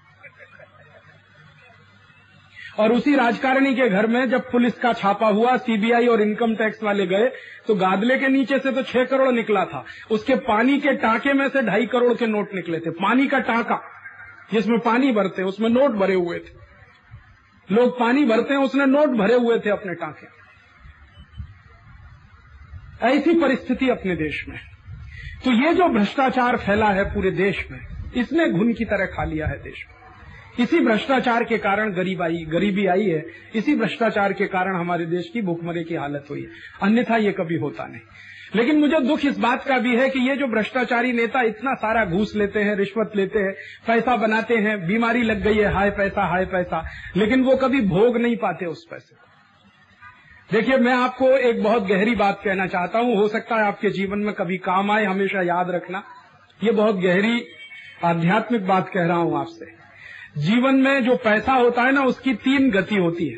और 2.75 2.91
उसी 2.91 3.15
राजकारणी 3.15 3.73
के 3.75 3.87
घर 3.89 4.07
में 4.07 4.29
जब 4.29 4.49
पुलिस 4.51 4.73
का 4.73 4.91
छापा 4.93 5.27
हुआ 5.29 5.55
सीबीआई 5.57 6.07
और 6.07 6.21
इनकम 6.21 6.55
टैक्स 6.55 6.83
वाले 6.83 7.05
गए 7.07 7.29
तो 7.67 7.75
गादले 7.75 8.17
के 8.19 8.27
नीचे 8.27 8.59
से 8.59 8.71
तो 8.71 8.83
छह 8.83 9.03
करोड़ 9.05 9.31
निकला 9.31 9.65
था। 9.65 9.83
उसके 10.11 10.35
पानी 10.43 10.79
के 10.79 10.93
टाके 10.97 11.33
में 11.33 11.47
से 11.49 11.61
ढाई 11.61 11.85
करोड़ 11.85 12.13
के 12.13 12.27
नोट 12.27 12.53
निकले 12.55 12.79
थे। 12.79 12.89
पानी 12.91 13.27
का 13.27 13.39
टाका, 13.41 13.81
जिसमें 14.53 14.79
पानी 14.79 15.11
भरते, 15.11 15.43
उसमें 15.43 15.69
नोट 15.69 15.91
भरे 15.91 16.13
हुए 16.13 16.39
थे। 16.39 16.59
लोग 17.69 17.99
पानी 17.99 18.25
भरते 18.25 18.53
हैं, 18.53 18.61
उसने 18.61 18.85
नोट 18.85 19.09
भरे 19.17 19.35
हुए 19.35 19.59
थे 19.59 19.69
अपने 19.69 19.93
टाके। 19.95 20.27
ऐसी 23.07 23.39
परिस्थिति 23.39 23.89
अपने 23.89 24.15
देश 24.15 24.43
में। 24.49 24.59
तो 25.45 25.51
ये 25.53 25.73
जो 25.73 25.87
भ्रष्टाचार 25.89 26.57
फैला 26.57 26.89
है 26.89 27.03
पूरे 27.13 27.31
देश 27.31 27.65
में, 27.71 27.79
इसने 28.15 28.49
घुन 28.49 28.73
की 28.73 28.85
तरह 28.85 29.05
खा 29.05 29.23
लिया 29.23 29.47
है 29.47 29.57
देश 29.63 29.85
में। 29.87 30.00
इसी 30.59 30.79
भ्रष्टाचार 30.79 31.43
के 31.43 31.57
कारण 31.57 31.93
गरीब 31.93 32.21
आई, 32.21 32.45
गरीबी 32.45 32.85
आई 32.85 33.05
है। 33.05 33.25
इसी 33.55 33.75
भ्रष्टाचार 33.75 34.33
के 34.33 34.45
कारण 34.45 34.75
हमारे 34.75 35.05
देश 35.05 35.29
की 35.33 35.41
भूखमरे 35.41 35.83
की 35.83 35.95
हालत 35.95 36.25
हुई 36.29 36.41
है। 36.41 36.47
अन्यथा 36.81 37.17
ये 37.17 37.31
कभी 37.31 37.55
होता 37.55 37.85
नहीं। 37.85 38.01
लेकिन 38.55 38.79
मुझे 38.79 38.99
दुख 38.99 39.25
इस 39.25 39.39
बात 39.39 39.63
का 39.63 39.77
भी 39.77 39.95
है 39.95 40.09
कि 40.09 40.19
ये 40.19 40.35
जो 40.35 40.47
भ्रष्टाचारी 40.47 41.13
नेता 41.13 41.41
इतना 41.41 41.73
सारा 41.73 42.05
घूस 42.05 42.35
लेते 42.35 42.59
हैं, 42.59 42.75
रिश्वत 42.75 43.11
लेते 43.15 43.39
हैं, 43.39 43.53
पैसा 43.87 44.15
बनाते 44.15 44.57
हैं, 44.57 44.87
बीमारी 44.87 45.21
लग 45.21 45.41
गई 45.41 45.57
है, 45.57 45.73
हाय 45.73 45.89
पैसा 45.89 46.25
हाय 46.25 46.45
पैसा, 46.45 46.85
लेकिन 47.17 47.43
वो 47.43 47.55
कभी 47.55 47.81
भोग 47.81 48.17
नहीं 48.17 48.37
पाते 48.37 48.65
उस 48.65 48.87
पैसे 48.91 49.15
को। 49.15 49.27
देखिए, 50.51 50.77
मैं 50.77 50.93
आपको 50.93 51.29
एक 51.29 51.63
बहुत 51.63 51.87
गहरी 51.87 52.15
बात 52.15 52.41
कहना 52.43 52.67
चाहता 52.67 52.99
हूँ। 52.99 53.15
हो 53.15 53.27
सकता 53.27 53.55
है 53.55 53.61
आपके 53.61 53.89
जीवन 53.89 54.19
में 54.19 54.33
कभी 54.33 54.57
काम 54.57 54.91
आए, 54.91 55.05
हमेशा 55.05 55.41
याद 55.41 55.69
रखना। 55.69 56.03
ये 56.63 56.71
बहुत 56.71 56.95
गहरी 56.95 57.45
आध्यात्मिक 58.03 58.67
बात 58.67 58.89
कह 58.89 59.05
रहा 59.05 59.17
हूँ 59.17 59.39
आपसे। 59.39 59.80
जीवन 60.37 60.75
में 60.75 61.05
जो 61.05 61.15
पैसा 61.15 61.53
होता 61.53 61.81
है 61.81 61.91
ना, 61.91 62.03
उसकी 62.03 62.33
तीन 62.33 62.71
गति 62.71 62.95
होती 62.95 63.27
है। 63.27 63.37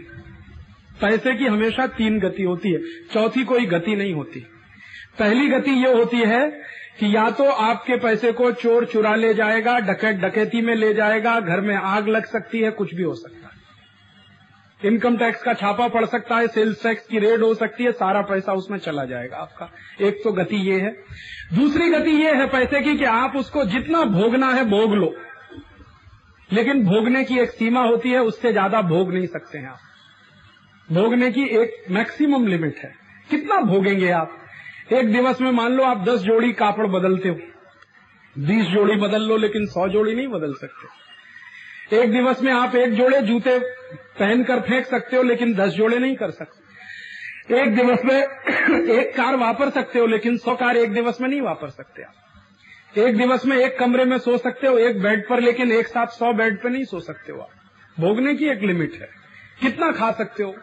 पैसे 1.02 1.36
की 1.36 1.46
हमेशा 1.46 1.88
तीन 1.88 2.20
गति 2.20 2.44
होती 2.44 2.72
है। 2.72 2.82
चौथी 3.14 3.44
कोई 3.44 3.66
गति 3.66 3.96
नहीं 3.96 4.14
होती। 4.14 4.39
पहली 5.20 5.48
गति 5.48 5.72
ये 5.72 5.94
होती 5.94 6.18
है 6.18 6.50
कि 7.00 7.16
या 7.16 7.30
तो 7.30 7.44
आपके 7.44 7.98
पैसे 7.98 8.32
को 8.32 8.52
चोर 8.52 8.86
चुरा 8.86 9.16
ले 9.16 9.34
जाएगा, 9.34 9.80
डकैत 9.80 10.16
डकैती 10.16 10.62
में 10.62 10.76
ले 10.76 10.94
जाएगा, 10.94 11.39
घर 11.39 11.62
में 11.62 11.76
आग 11.76 12.08
लग 12.08 12.26
सकती 12.26 12.60
है, 12.60 12.72
कुछ 12.72 12.96
भी 12.96 13.04
हो 13.04 13.16
सकता 13.16 13.48
है। 13.48 13.54
इनकम 14.91 15.18
टैक्स 15.18 15.44
का 15.44 15.54
छापा 15.54 15.88
पड़ 15.88 16.06
सकता 16.06 16.36
है, 16.36 16.48
सेल्स 16.48 16.84
टैक्स 16.84 17.08
की 17.08 17.20
रेड 17.20 17.41
हो 17.41 17.54
सकती 17.54 17.84
है, 17.84 17.91
सारा 17.91 18.22
पैसा 18.22 18.54
उसमें 18.54 18.78
चला 18.78 19.06
जाएगा 19.06 19.38
आपका। 19.38 19.72
एक 20.02 20.22
तो 20.24 20.32
गति 20.32 20.56
ये 20.56 20.80
है। 20.80 20.96
दूसरी 21.54 21.89
गति 21.89 22.12
ये 22.12 22.34
है 22.34 22.48
पैसे 22.48 22.82
की 22.82 22.98
कि 22.98 23.06
आप 23.06 23.36
उसको 23.36 23.66
जितना 23.66 24.04
भोगना 24.04 24.50
है, 24.50 24.66
भोग 24.66 24.94
लो। 24.94 25.16
लेकिन 26.54 26.86
भोगने 26.86 27.24
की 27.24 27.39
एक 27.39 27.49
सीमा 27.49 27.82
होती 27.84 28.10
है, 28.10 28.20
उससे 28.20 28.51
ज़्यादा 28.51 28.82
भोग 28.82 29.14
नहीं 29.14 29.28
सकते 29.28 29.58
हैं 29.58 29.70
आप। 29.70 29.80
भोगने 30.91 31.32
की 31.32 31.43
एक 31.43 31.86
मैक्सिमम 31.91 32.47
लिमिट 32.47 32.78
है। 32.78 32.93
कितना 33.30 33.62
भोगेंगे 33.62 34.10
आप? 34.10 34.38
एक 34.93 35.14
दिवस 35.14 35.41
में 35.41 35.51
मान 35.51 35.72
लो 35.72 35.84
आप 35.84 36.04
दस 36.04 36.20
जोड़ी 36.20 36.54
कापड़ 36.54 36.88
बदलते 36.88 37.30
हो। 37.30 37.36
बीस 38.38 38.66
जोड़ी 38.66 38.95
बदल 38.95 39.22
लो, 39.22 39.38
लेकिन 39.38 39.66
सौ 39.66 39.88
जोड़ी 39.88 40.16
नहीं 40.16 40.28
बदल 40.28 40.54
सकते। 40.54 41.04
एक 42.01 42.12
दिवस 42.12 42.41
में 42.41 42.54
आप 42.54 42.76
एक 42.76 42.93
जोड़े 42.93 43.22
जूते 43.22 43.60
पहनकर 43.93 44.60
फेंक 44.60 44.86
सकते 44.86 45.18
हो, 45.18 45.24
लेकिन 45.24 45.54
दस 45.54 45.70
जोड़े 45.70 45.99
नहीं 45.99 46.16
कर 46.16 46.32
सकते। 46.32 47.62
एक 47.62 47.76
दिवस 47.76 48.06
में 48.06 48.18
एक 48.89 49.16
कार 49.16 49.36
वापर 49.36 49.70
सकते 49.70 49.99
हो, 49.99 50.06
लेकिन 50.06 50.38
सौ 50.38 50.56
कार 50.56 50.78
एक 50.78 50.93
दिवस 50.93 51.22
में 51.22 51.30
नहीं 51.30 51.41
वापर 51.41 51.70
सकते 51.70 52.04
आप। 52.04 52.14
एक 52.98 53.18
दिवस 53.18 53.46
में 53.46 53.58
एक 53.58 53.80
कमरे 53.80 54.06
में 54.06 54.18
सो 54.18 54.38
सकते 54.38 54.68
हो, 54.68 54.78
एक 54.78 55.02
बेड 55.02 55.28
पर, 55.28 55.39
लेकिन 55.39 55.72
एक 55.72 55.88
साथ 55.88 56.08
सौ 56.08 56.34
बेड 56.34 56.64
पर 56.64 56.70
नहीं 56.70 56.84
सो 56.84 57.00
सकते 57.00 57.32
हो 57.32 57.39
आप। 57.39 57.50
भोगने 58.00 58.36
की 58.36 58.46
एक 58.46 58.62
लिमिट 58.62 58.94
है। 58.94 59.10
कितना 59.62 59.91
खा 59.91 60.12
सकते 60.12 60.44
हो? 60.44 60.56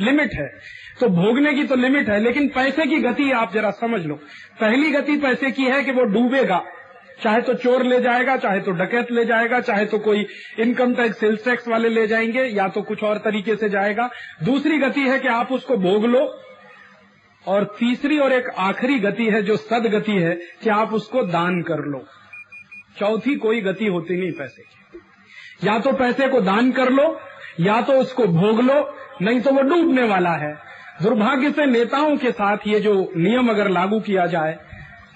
लिमिट 0.00 0.30
है। 0.34 0.60
तो 1.00 1.08
भोगने 1.08 1.54
की 1.54 1.64
तो 1.64 1.76
लिमिट 1.76 2.08
है, 2.08 2.20
लेकिन 2.20 2.48
पैसे 2.48 2.86
की 2.86 2.96
गति 2.96 3.30
आप 3.30 3.54
जरा 3.54 3.70
समझ 3.70 4.06
लो। 4.06 4.14
पहली 4.60 4.90
गति 4.90 5.16
पैसे 5.16 5.50
की 5.50 5.62
है 5.62 5.84
कि 5.84 5.92
वो 5.92 6.04
डूबेगा। 6.04 6.64
चाहे 7.22 7.42
तो 7.42 7.54
चोर 7.54 7.82
ले 7.82 8.00
जाएगा, 8.00 8.36
चाहे 8.36 8.60
तो 8.60 8.70
डकैत 8.70 9.12
ले 9.12 9.24
जाएगा, 9.24 9.60
चाहे 9.60 9.86
तो 9.86 9.98
कोई 9.98 10.26
इनकम 10.58 10.94
टैक्स 10.94 11.20
सेल्स 11.20 11.44
टैक्स 11.44 11.68
वाले 11.68 11.88
ले 11.88 12.06
जाएँगे, 12.06 12.42
या 12.42 12.68
तो 12.68 12.82
कुछ 12.82 13.02
और 13.02 13.18
तरीके 13.18 13.56
से 13.56 13.68
जाएगा। 13.68 14.10
दूसरी 14.42 14.78
गति 14.78 15.00
है 15.00 15.18
कि 15.18 15.28
आप 15.28 15.52
उसको 15.52 15.76
भोग 15.76 16.04
लो 16.04 16.42
और 17.46 17.64
तीसरी 17.78 18.18
और 18.18 18.32
एक 18.32 18.48
आखिरी 18.60 18.98
गति 19.00 19.24
है 19.26 19.42
जो 19.42 19.56
सद 19.58 19.86
गति 19.92 20.12
है 20.14 20.34
कि 20.62 20.70
आप 20.72 20.92
उसको 20.92 21.22
दान 21.24 21.60
कर 21.62 21.84
लो। 21.86 22.04
चौथी 22.96 23.34
कोई 23.38 23.60
गति 23.62 23.86
होती 23.88 24.20
नहीं 24.20 24.32
पैसे 24.32 24.62
की। 24.62 25.66
या 25.66 25.78
तो 25.78 25.92
पैसे 25.94 26.28
को 26.28 26.40
दान 26.42 26.70
कर 26.72 26.90
लो, 26.90 27.18
या 27.60 27.80
तो 27.82 27.92
उसको 27.94 28.26
भोग 28.28 28.60
लो, 28.60 28.80
नहीं 29.22 29.40
तो 29.40 29.52
वो 29.52 29.62
डूबने 29.64 30.02
वाला 30.04 30.32
है। 30.36 30.54
दुर्भाग्य 31.02 31.50
से 31.52 31.66
नेताओं 31.66 32.16
के 32.16 32.30
साथ 32.32 32.66
ये 32.66 32.80
जो 32.80 32.92
नियम 33.16 33.48
अगर 33.50 33.68
लागू 33.70 34.00
किया 34.02 34.26
जाए 34.28 34.58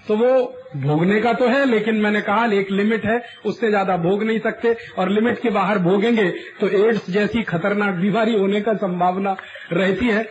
तो 0.08 0.16
वो 0.16 0.30
भोगने 0.76 1.20
का 1.20 1.32
तो 1.32 1.46
है, 1.48 1.64
लेकिन 1.66 1.96
मैंने 1.96 2.20
कहा 2.22 2.44
एक 2.54 2.70
लिमिट 2.70 3.04
है, 3.04 3.20
उससे 3.46 3.68
ज़्यादा 3.68 3.96
भोग 3.98 4.22
नहीं 4.22 4.38
सकते, 4.40 4.74
और 4.98 5.08
लिमिट 5.08 5.40
के 5.40 5.50
बाहर 5.50 5.78
भोगेंगे 5.78 6.28
तो 6.60 6.68
एड्स 6.78 7.10
जैसी 7.10 7.42
खतरनाक 7.44 7.94
बीमारी 7.96 8.36
होने 8.38 8.60
का 8.60 8.74
संभावना 8.76 9.36
रहती 9.72 10.06
है। 10.06 10.22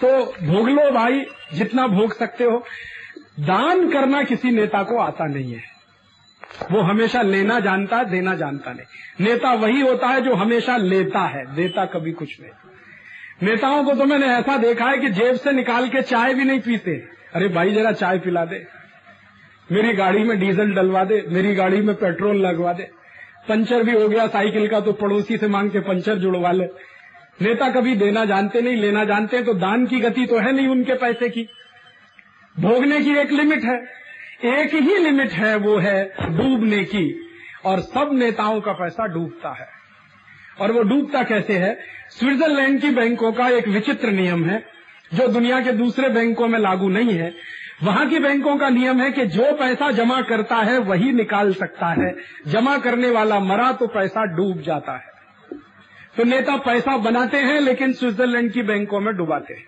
तो 0.00 0.24
भोग 0.46 0.68
लो 0.68 0.90
भाई, 0.90 1.26
जितना 1.54 1.86
भोग 1.86 2.14
सकते 2.14 2.44
हो। 2.44 2.64
दान 3.40 3.90
करना 3.90 4.22
किसी 4.22 4.50
नेता 4.50 4.82
को 4.82 4.98
आता 4.98 5.24
नहीं 5.24 5.52
है। 5.52 5.62
वो 6.72 6.80
हमेशा 6.80 7.22
लेना 7.22 7.60
जानता 7.60 7.96
है 7.96 8.04
देना 8.04 8.34
जानता 8.34 8.72
नहीं। 8.72 8.84
नेता 9.26 9.54
वही 9.54 9.80
होता 9.80 10.06
है 10.06 10.20
जो 10.20 10.34
हमेशा 10.34 10.76
लेता 10.76 11.20
है, 11.20 11.54
देता 11.54 11.84
कभी 11.84 12.12
कुछ 12.12 12.40
नहीं। 12.40 12.50
नेताओं 13.42 13.84
को 13.84 13.94
तो 13.94 14.04
मैंने 14.04 14.26
ऐसा 14.26 14.56
देखा 14.56 14.84
है 14.84 14.98
कि 14.98 15.08
जेब 15.08 15.34
से 15.34 15.52
निकाल 15.52 15.88
के 15.88 16.02
चाय 16.02 16.34
भी 16.34 16.44
नहीं 16.44 16.60
पीते। 16.60 16.90
अरे 17.34 17.48
भाई, 17.48 17.74
जरा 17.74 17.92
चाय 17.92 18.18
पिला 18.18 18.44
दे। 18.44 18.66
मेरी 19.72 19.92
गाड़ी 19.92 20.24
में 20.24 20.40
डीजल 20.40 20.72
डलवा 20.72 21.04
दे, 21.04 21.24
मेरी 21.28 21.54
गाड़ी 21.54 21.82
में 21.82 21.96
पेट्रोल 21.96 22.36
लगवा 22.36 22.72
दे। 22.72 22.90
पंचर 23.48 23.82
भी 23.82 24.02
हो 24.02 24.08
गया, 24.08 24.26
साइकिल 24.26 24.68
का 24.68 24.80
तो 24.80 24.92
पड़ोसी 24.92 25.38
से 25.38 25.48
मांग 25.48 25.70
के 25.70 25.80
पंचर 25.80 26.14
जुड़वा 26.14 26.52
ले। 26.52 26.93
नेता 27.42 27.70
कभी 27.70 27.96
देना 27.96 28.24
जानते 28.24 28.60
नहीं, 28.60 28.76
लेना 28.76 29.04
जानते 29.04 29.42
तो 29.42 29.54
दान 29.54 29.86
की 29.86 30.00
गति 30.00 30.26
तो 30.26 30.38
है 30.38 30.52
नहीं 30.52 30.68
उनके 30.68 30.94
पैसे 30.94 31.28
की। 31.28 31.48
भोगने 32.60 33.00
की 33.00 33.16
एक 33.16 33.32
लिमिट 33.32 33.64
है, 33.64 33.84
एक 34.44 34.74
ही 34.74 34.98
लिमिट 34.98 35.32
है, 35.32 35.56
वो 35.56 35.78
है 35.78 36.14
डूबने 36.20 36.84
की। 36.84 37.30
और 37.64 37.80
सब 37.80 38.10
नेताओं 38.12 38.60
का 38.60 38.72
पैसा 38.72 39.06
डूबता 39.06 39.48
है। 39.60 39.68
और 40.60 40.72
वो 40.72 40.82
डूबता 40.82 41.22
कैसे 41.22 41.52
है? 41.52 41.78
स्विट्जरलैंड 42.10 42.80
की 42.80 42.90
बैंकों 42.90 43.32
का 43.32 43.48
एक 43.48 43.68
विचित्र 43.68 44.08
नियम 44.08 44.44
है, 44.44 44.66
जो 45.14 45.28
दुनिया 45.28 45.60
के 45.60 45.72
दूसरे 45.72 46.08
बैंकों 46.08 46.48
में 46.48 46.58
लागू 46.58 46.88
नहीं 46.88 47.12
है। 47.12 47.34
वहाँ 47.82 48.08
की 48.08 48.18
बैंकों 48.18 48.56
का 48.56 48.68
नियम 48.68 49.00
है 49.00 49.12
कि 49.12 49.26
जो 49.26 49.52
पैसा 49.52 49.90
जमा 49.90 50.22
करता 50.22 50.56
है, 50.56 50.78
वही 50.78 51.12
निकाल 51.12 51.54
सकता 51.54 51.86
है। 51.86 52.14
जमा 52.46 52.78
करने 52.78 53.10
वाला 53.10 53.40
मरा 53.40 53.72
तो 53.72 53.86
पैसा 53.86 54.24
डूब 54.24 54.62
जाता 54.62 54.92
है। 54.92 55.13
तो 56.16 56.24
नेता 56.24 56.56
पैसा 56.56 56.96
बनाते 56.96 57.36
हैं, 57.36 57.60
लेकिन 57.60 57.92
स्विट्जरलैंड 57.92 58.52
की 58.52 58.62
बैंकों 58.62 59.00
में 59.00 59.16
डुबाते 59.16 59.54
हैं। 59.54 59.66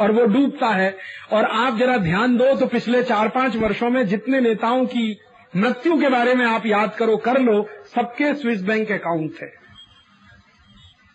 और 0.00 0.12
वो 0.12 0.24
डूबता 0.24 0.66
है। 0.66 0.96
और 1.32 1.44
आप 1.44 1.78
जरा 1.78 1.96
ध्यान 1.96 2.36
दो 2.36 2.56
तो 2.56 2.66
पिछले 2.66 3.02
चार 3.02 3.28
पाँच 3.28 3.56
वर्षों 3.56 3.90
में 3.90 4.06
जितने 4.06 4.40
नेताओं 4.40 4.86
की 4.86 5.20
मृत्यु 5.56 6.00
के 6.00 6.08
बारे 6.08 6.34
में 6.34 6.46
आप 6.46 6.66
याद 6.66 6.94
करो, 6.94 7.16
कर 7.16 7.40
लो, 7.40 7.68
सबके 7.94 8.34
स्विस 8.34 8.62
बैंक 8.62 8.92
अकाउंट 8.92 9.32
थे 9.42 9.59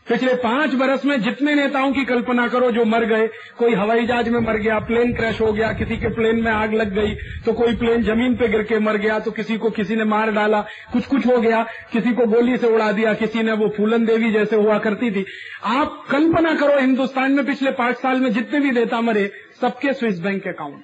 पिछले 0.07 0.33
पाँच 0.35 0.73
बरस 0.73 1.05
में 1.05 1.21
जितने 1.21 1.53
नेताओं 1.55 1.91
की 1.93 2.03
कल्पना 2.05 2.47
करो 2.47 2.69
जो 2.71 2.83
मर 2.85 3.05
गए, 3.05 3.27
कोई 3.57 3.73
हवाई 3.73 4.05
जहाज़ 4.07 4.29
में 4.29 4.39
मर 4.39 4.57
गया, 4.57 4.77
प्लेन 4.79 5.13
क्रैश 5.13 5.39
हो 5.41 5.51
गया, 5.53 5.71
किसी 5.73 5.97
के 5.97 6.09
प्लेन 6.09 6.41
में 6.43 6.51
आग 6.51 6.73
लग 6.73 6.93
गई 6.93 7.15
तो 7.45 7.53
कोई 7.53 7.75
प्लेन 7.75 8.03
ज़मीन 8.03 8.35
पे 8.35 8.47
गिर 8.47 8.63
के 8.63 8.79
मर 8.79 8.97
गया 8.97 9.17
तो 9.19 9.31
किसी 9.31 9.57
को 9.57 9.69
किसी 9.69 9.95
ने 9.95 10.03
मार 10.03 10.31
डाला 10.31 10.61
कुछ 10.93 11.05
कुछ 11.05 11.25
हो 11.27 11.37
गया, 11.37 11.63
किसी 11.91 12.13
को 12.13 12.25
गोली 12.25 12.57
से 12.57 12.67
उड़ा 12.67 12.91
दिया, 12.91 13.13
किसी 13.13 13.43
ने 13.43 13.51
वो 13.51 13.69
फूलन 13.77 14.05
देवी 14.05 14.31
जैसे 14.31 14.55
हुआ 14.55 14.77
करती 14.79 15.11
थी। 15.11 15.25
आप 15.65 16.05
कल्पना 16.11 16.53
करो 16.55 16.79
हिंदुस्तान 16.79 17.31
में 17.31 17.45
पिछले 17.45 17.71
पाँच 17.71 17.97
साल 17.97 18.19
में 18.19 18.31
जितने 18.33 18.59
भी 18.59 18.71
नेता 18.71 19.01
मरे, 19.01 19.31
सबके 19.61 19.93
स्विस 19.93 20.19
बैंक 20.19 20.47
अकाउंट। 20.47 20.83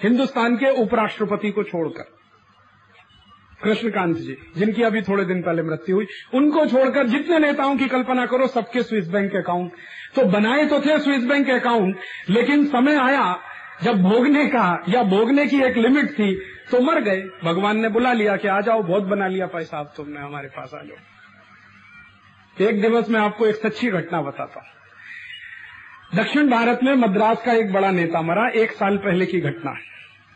हिंदुस्तान 0.00 0.56
के 0.56 0.70
उपराष्ट्रपति 0.82 1.50
को 1.50 1.62
छोड़कर। 1.62 2.10
कृष्णकांत 3.64 4.16
जी, 4.16 4.36
जिनकी 4.56 4.82
अभी 4.82 5.02
थोड़े 5.02 5.24
दिन 5.24 5.42
पहले 5.42 5.62
मृत्यु 5.62 5.96
हुई, 5.96 6.06
उनको 6.34 6.66
छोड़कर 6.66 7.06
जितने 7.06 7.38
नेताओं 7.38 7.76
की 7.76 7.88
कल्पना 7.88 8.26
करो, 8.26 8.46
सबके 8.46 8.82
स्विस 8.82 9.08
बैंक 9.08 9.36
अकाउंट। 9.36 9.72
तो 10.14 10.24
बनाए 10.24 10.66
तो 10.66 10.80
थे 10.80 10.98
स्विस 10.98 11.24
बैंक 11.24 11.50
अकाउंट, 11.50 11.96
लेकिन 12.30 12.66
समय 12.66 12.96
आया, 12.96 13.38
जब 13.82 14.02
भोगने 14.02 14.46
का, 14.46 14.84
या 14.88 15.02
भोगने 15.02 15.46
की 15.46 15.62
एक 15.62 15.76
लिमिट 15.76 16.10
थी 16.10 16.34
तो 16.70 16.80
मर 16.80 17.00
गए। 17.00 17.22
भगवान 17.44 17.76
ने 17.76 17.88
बुला 17.88 18.12
लिया 18.12 18.36
कि 18.36 18.48
आ 18.48 18.60
जाओ, 18.60 18.82
बहुत 18.82 19.02
बना 19.02 19.28
लिया 19.28 19.46
पैसा 19.46 19.78
आप 19.78 19.94
तुमने 19.96 20.20
हमारे 20.20 20.48
पास 20.48 20.70
आ 20.74 20.82
जाओ। 20.82 22.68
एक 22.68 22.82
दिवस 22.82 23.10
में 23.10 23.20
आपको 23.20 23.46
एक 23.46 23.54
सच्ची 23.54 23.90
घटना 23.90 24.20
बताता 24.22 24.60
हूँ। 24.60 24.68
दक्षिण 26.22 26.50
भारत 26.50 26.80
में 26.82 26.94
मद्रास 26.94 27.42
का 27.46 27.52
एक 27.52 27.72
बड़ा 27.72 27.90
नेता 27.90 28.22
मरा, 28.22 28.48
एक 28.48 28.72
साल 28.72 28.96
पहले 28.96 29.26
की 29.26 29.40
घटना 29.40 29.70
है। 29.70 29.92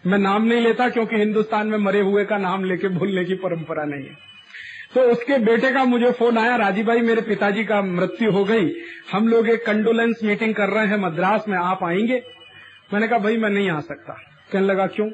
मैं 0.06 0.18
नाम 0.18 0.44
नहीं 0.44 0.60
लेता 0.60 0.88
क्योंकि 0.88 1.16
हिंदुस्तान 1.16 1.66
में 1.66 1.78
मरे 1.78 2.00
हुए 2.00 2.24
का 2.24 2.38
नाम 2.38 2.64
लेके 2.64 2.88
भूलने 2.88 3.24
की 3.24 3.34
परंपरा 3.34 3.84
नहीं 3.84 4.04
है। 4.04 4.18
तो 4.94 5.00
उसके 5.00 5.38
बेटे 5.38 5.72
का 5.72 5.84
मुझे 5.84 6.10
फ़ोन 6.10 6.38
आया 6.38 6.56
राजीव 6.56 6.86
भाई, 6.86 7.00
मेरे 7.00 7.20
पिताजी 7.20 7.64
का 7.64 7.82
मृत्यु 7.82 8.30
हो 8.30 8.44
गई। 8.44 8.74
हम 9.12 9.28
लोग 9.28 9.48
एक 9.48 9.66
कंडोलेंस 9.66 10.20
मीटिंग 10.24 10.54
कर 10.54 10.68
रहे 10.68 10.86
हैं, 10.86 10.96
मद्रास 10.96 11.44
में 11.48 11.58
आप 11.58 11.84
आएँगे। 11.84 12.22
मैंने 12.94 13.08
कहा, 13.08 13.18
भाई, 13.18 13.36
मैं 13.36 13.50
नहीं 13.50 13.70
आ 13.70 13.80
सकता। 13.80 14.12
कहने 14.52 14.66
लगा, 14.66 14.86
क्यों? 14.86 15.10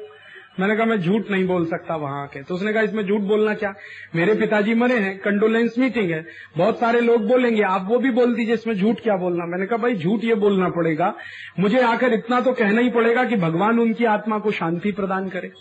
मैंने 0.59 0.75
कहा, 0.75 0.85
मैं 0.85 1.01
झूठ 1.01 1.31
नहीं 1.31 1.47
बोल 1.47 1.65
सकता 1.65 1.95
वहाँ 1.95 2.23
आके। 2.23 2.43
तो 2.43 2.55
उसने 2.55 2.73
कहा, 2.73 2.81
इसमें 2.81 3.07
झूठ 3.07 3.21
बोलना 3.21 3.53
क्या? 3.53 3.73
मेरे 4.15 4.33
पिताजी 4.33 4.73
मरे 4.73 4.93
हैं 4.93 5.19
कंडोलेंस 5.19 5.75
मीटिंग 5.79 6.11
है। 6.11 6.25
बहुत 6.57 6.79
सारे 6.79 7.01
लोग 7.01 7.27
बोलेंगे, 7.27 7.61
आप 7.61 7.85
वो 7.89 7.99
भी 7.99 8.11
बोल 8.11 8.35
दीजिए 8.35 8.53
इसमें 8.53 8.75
झूठ 8.75 8.99
क्या 8.99 9.17
बोलना? 9.17 9.45
मैंने 9.45 9.65
कहा, 9.65 9.77
भाई, 9.77 9.95
झूठ 9.95 10.23
ये 10.23 10.35
बोलना 10.35 10.69
पड़ेगा। 10.69 11.15
मुझे 11.59 11.79
आकर 11.79 12.13
इतना 12.13 12.41
तो 12.41 12.53
कहना 12.53 12.81
ही 12.81 12.89
पड़ेगा 12.89 13.23
कि 13.23 13.35
भगवान 13.35 13.79
उनकी 13.79 14.05
आत्मा 14.05 14.39
को 14.39 14.51
शांति 14.51 14.91
प्रदान 14.91 15.29
करे। 15.29 15.51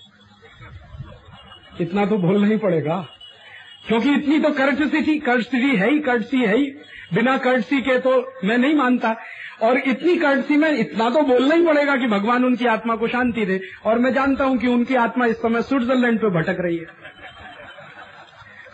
इतना 1.80 2.06
तो 2.06 2.18
बोलना 2.18 2.46
ही 2.46 2.56
पड़ेगा। 2.56 3.06
क्योंकि 3.88 4.14
इतनी 4.14 4.40
तो 4.40 4.50
कर्टसी 4.50 5.02
थी 5.02 5.18
कर्टसी 5.18 5.76
है 5.76 5.90
ही 5.90 5.98
कर्टसी 5.98 6.36
है 6.36 6.56
ही। 6.56 6.72
बिना 7.14 7.38
कर्टसी 7.38 7.80
के 7.80 7.98
तो 7.98 8.32
मैं 8.44 8.58
नहीं 8.58 8.74
मानता। 8.74 9.16
और 9.62 9.78
इतनी 9.78 10.16
कर्टसी 10.16 10.56
में 10.56 10.70
इतना 10.70 11.10
तो 11.10 11.22
बोलना 11.22 11.54
ही 11.54 11.66
पड़ेगा 11.66 11.96
कि 11.96 12.06
भगवान 12.06 12.44
उनकी 12.44 12.66
आत्मा 12.66 12.96
को 12.96 13.08
शांति 13.08 13.44
दे। 13.46 13.60
और 13.84 13.98
मैं 13.98 14.12
जानता 14.14 14.44
हूँ 14.44 14.58
कि 14.58 14.66
उनकी 14.66 14.94
आत्मा 14.94 15.26
इस 15.26 15.36
समय 15.36 15.62
स्विट्जरलैंड 15.62 16.18
पे 16.18 16.30
भटक 16.30 16.60
रही 16.60 16.76
है। 16.76 16.86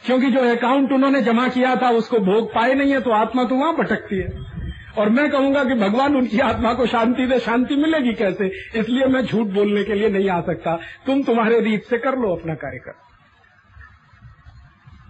क्योंकि 0.06 0.30
जो 0.30 0.40
अकाउंट 0.50 0.92
उन्होंने 0.92 1.20
जमा 1.22 1.48
किया 1.48 1.74
था, 1.76 1.90
उसको 1.90 2.18
भोग 2.18 2.54
पाए 2.54 2.74
नहीं 2.74 2.92
है 2.92 3.00
तो 3.00 3.10
आत्मा 3.10 3.44
तो 3.44 3.54
वहाँ 3.54 3.74
भटकती 3.76 4.16
है। 4.16 4.46
और 4.98 5.08
मैं 5.08 5.30
कहूँगा 5.30 5.64
कि 5.64 5.74
भगवान 5.74 6.16
उनकी 6.16 6.38
आत्मा 6.40 6.72
को 6.74 6.86
शांति 6.86 7.26
दे, 7.26 7.38
शांति 7.38 7.76
मिलेगी 7.76 8.12
कैसे? 8.12 8.46
इसलिए 8.76 9.06
मैं 9.06 9.22
झूठ 9.22 9.46
बोलने 9.46 9.84
के 9.84 9.94
लिए 9.94 10.08
नहीं 10.08 10.28
आ 10.30 10.40
सकता। 10.40 10.78
तुम 11.06 11.22
तुम्हारे 11.22 11.60
रीत 11.60 11.84
से 11.84 11.98
कर 11.98 12.18
लो 12.18 12.34
अपना 12.36 12.54
कार्यक्रम 12.54 13.07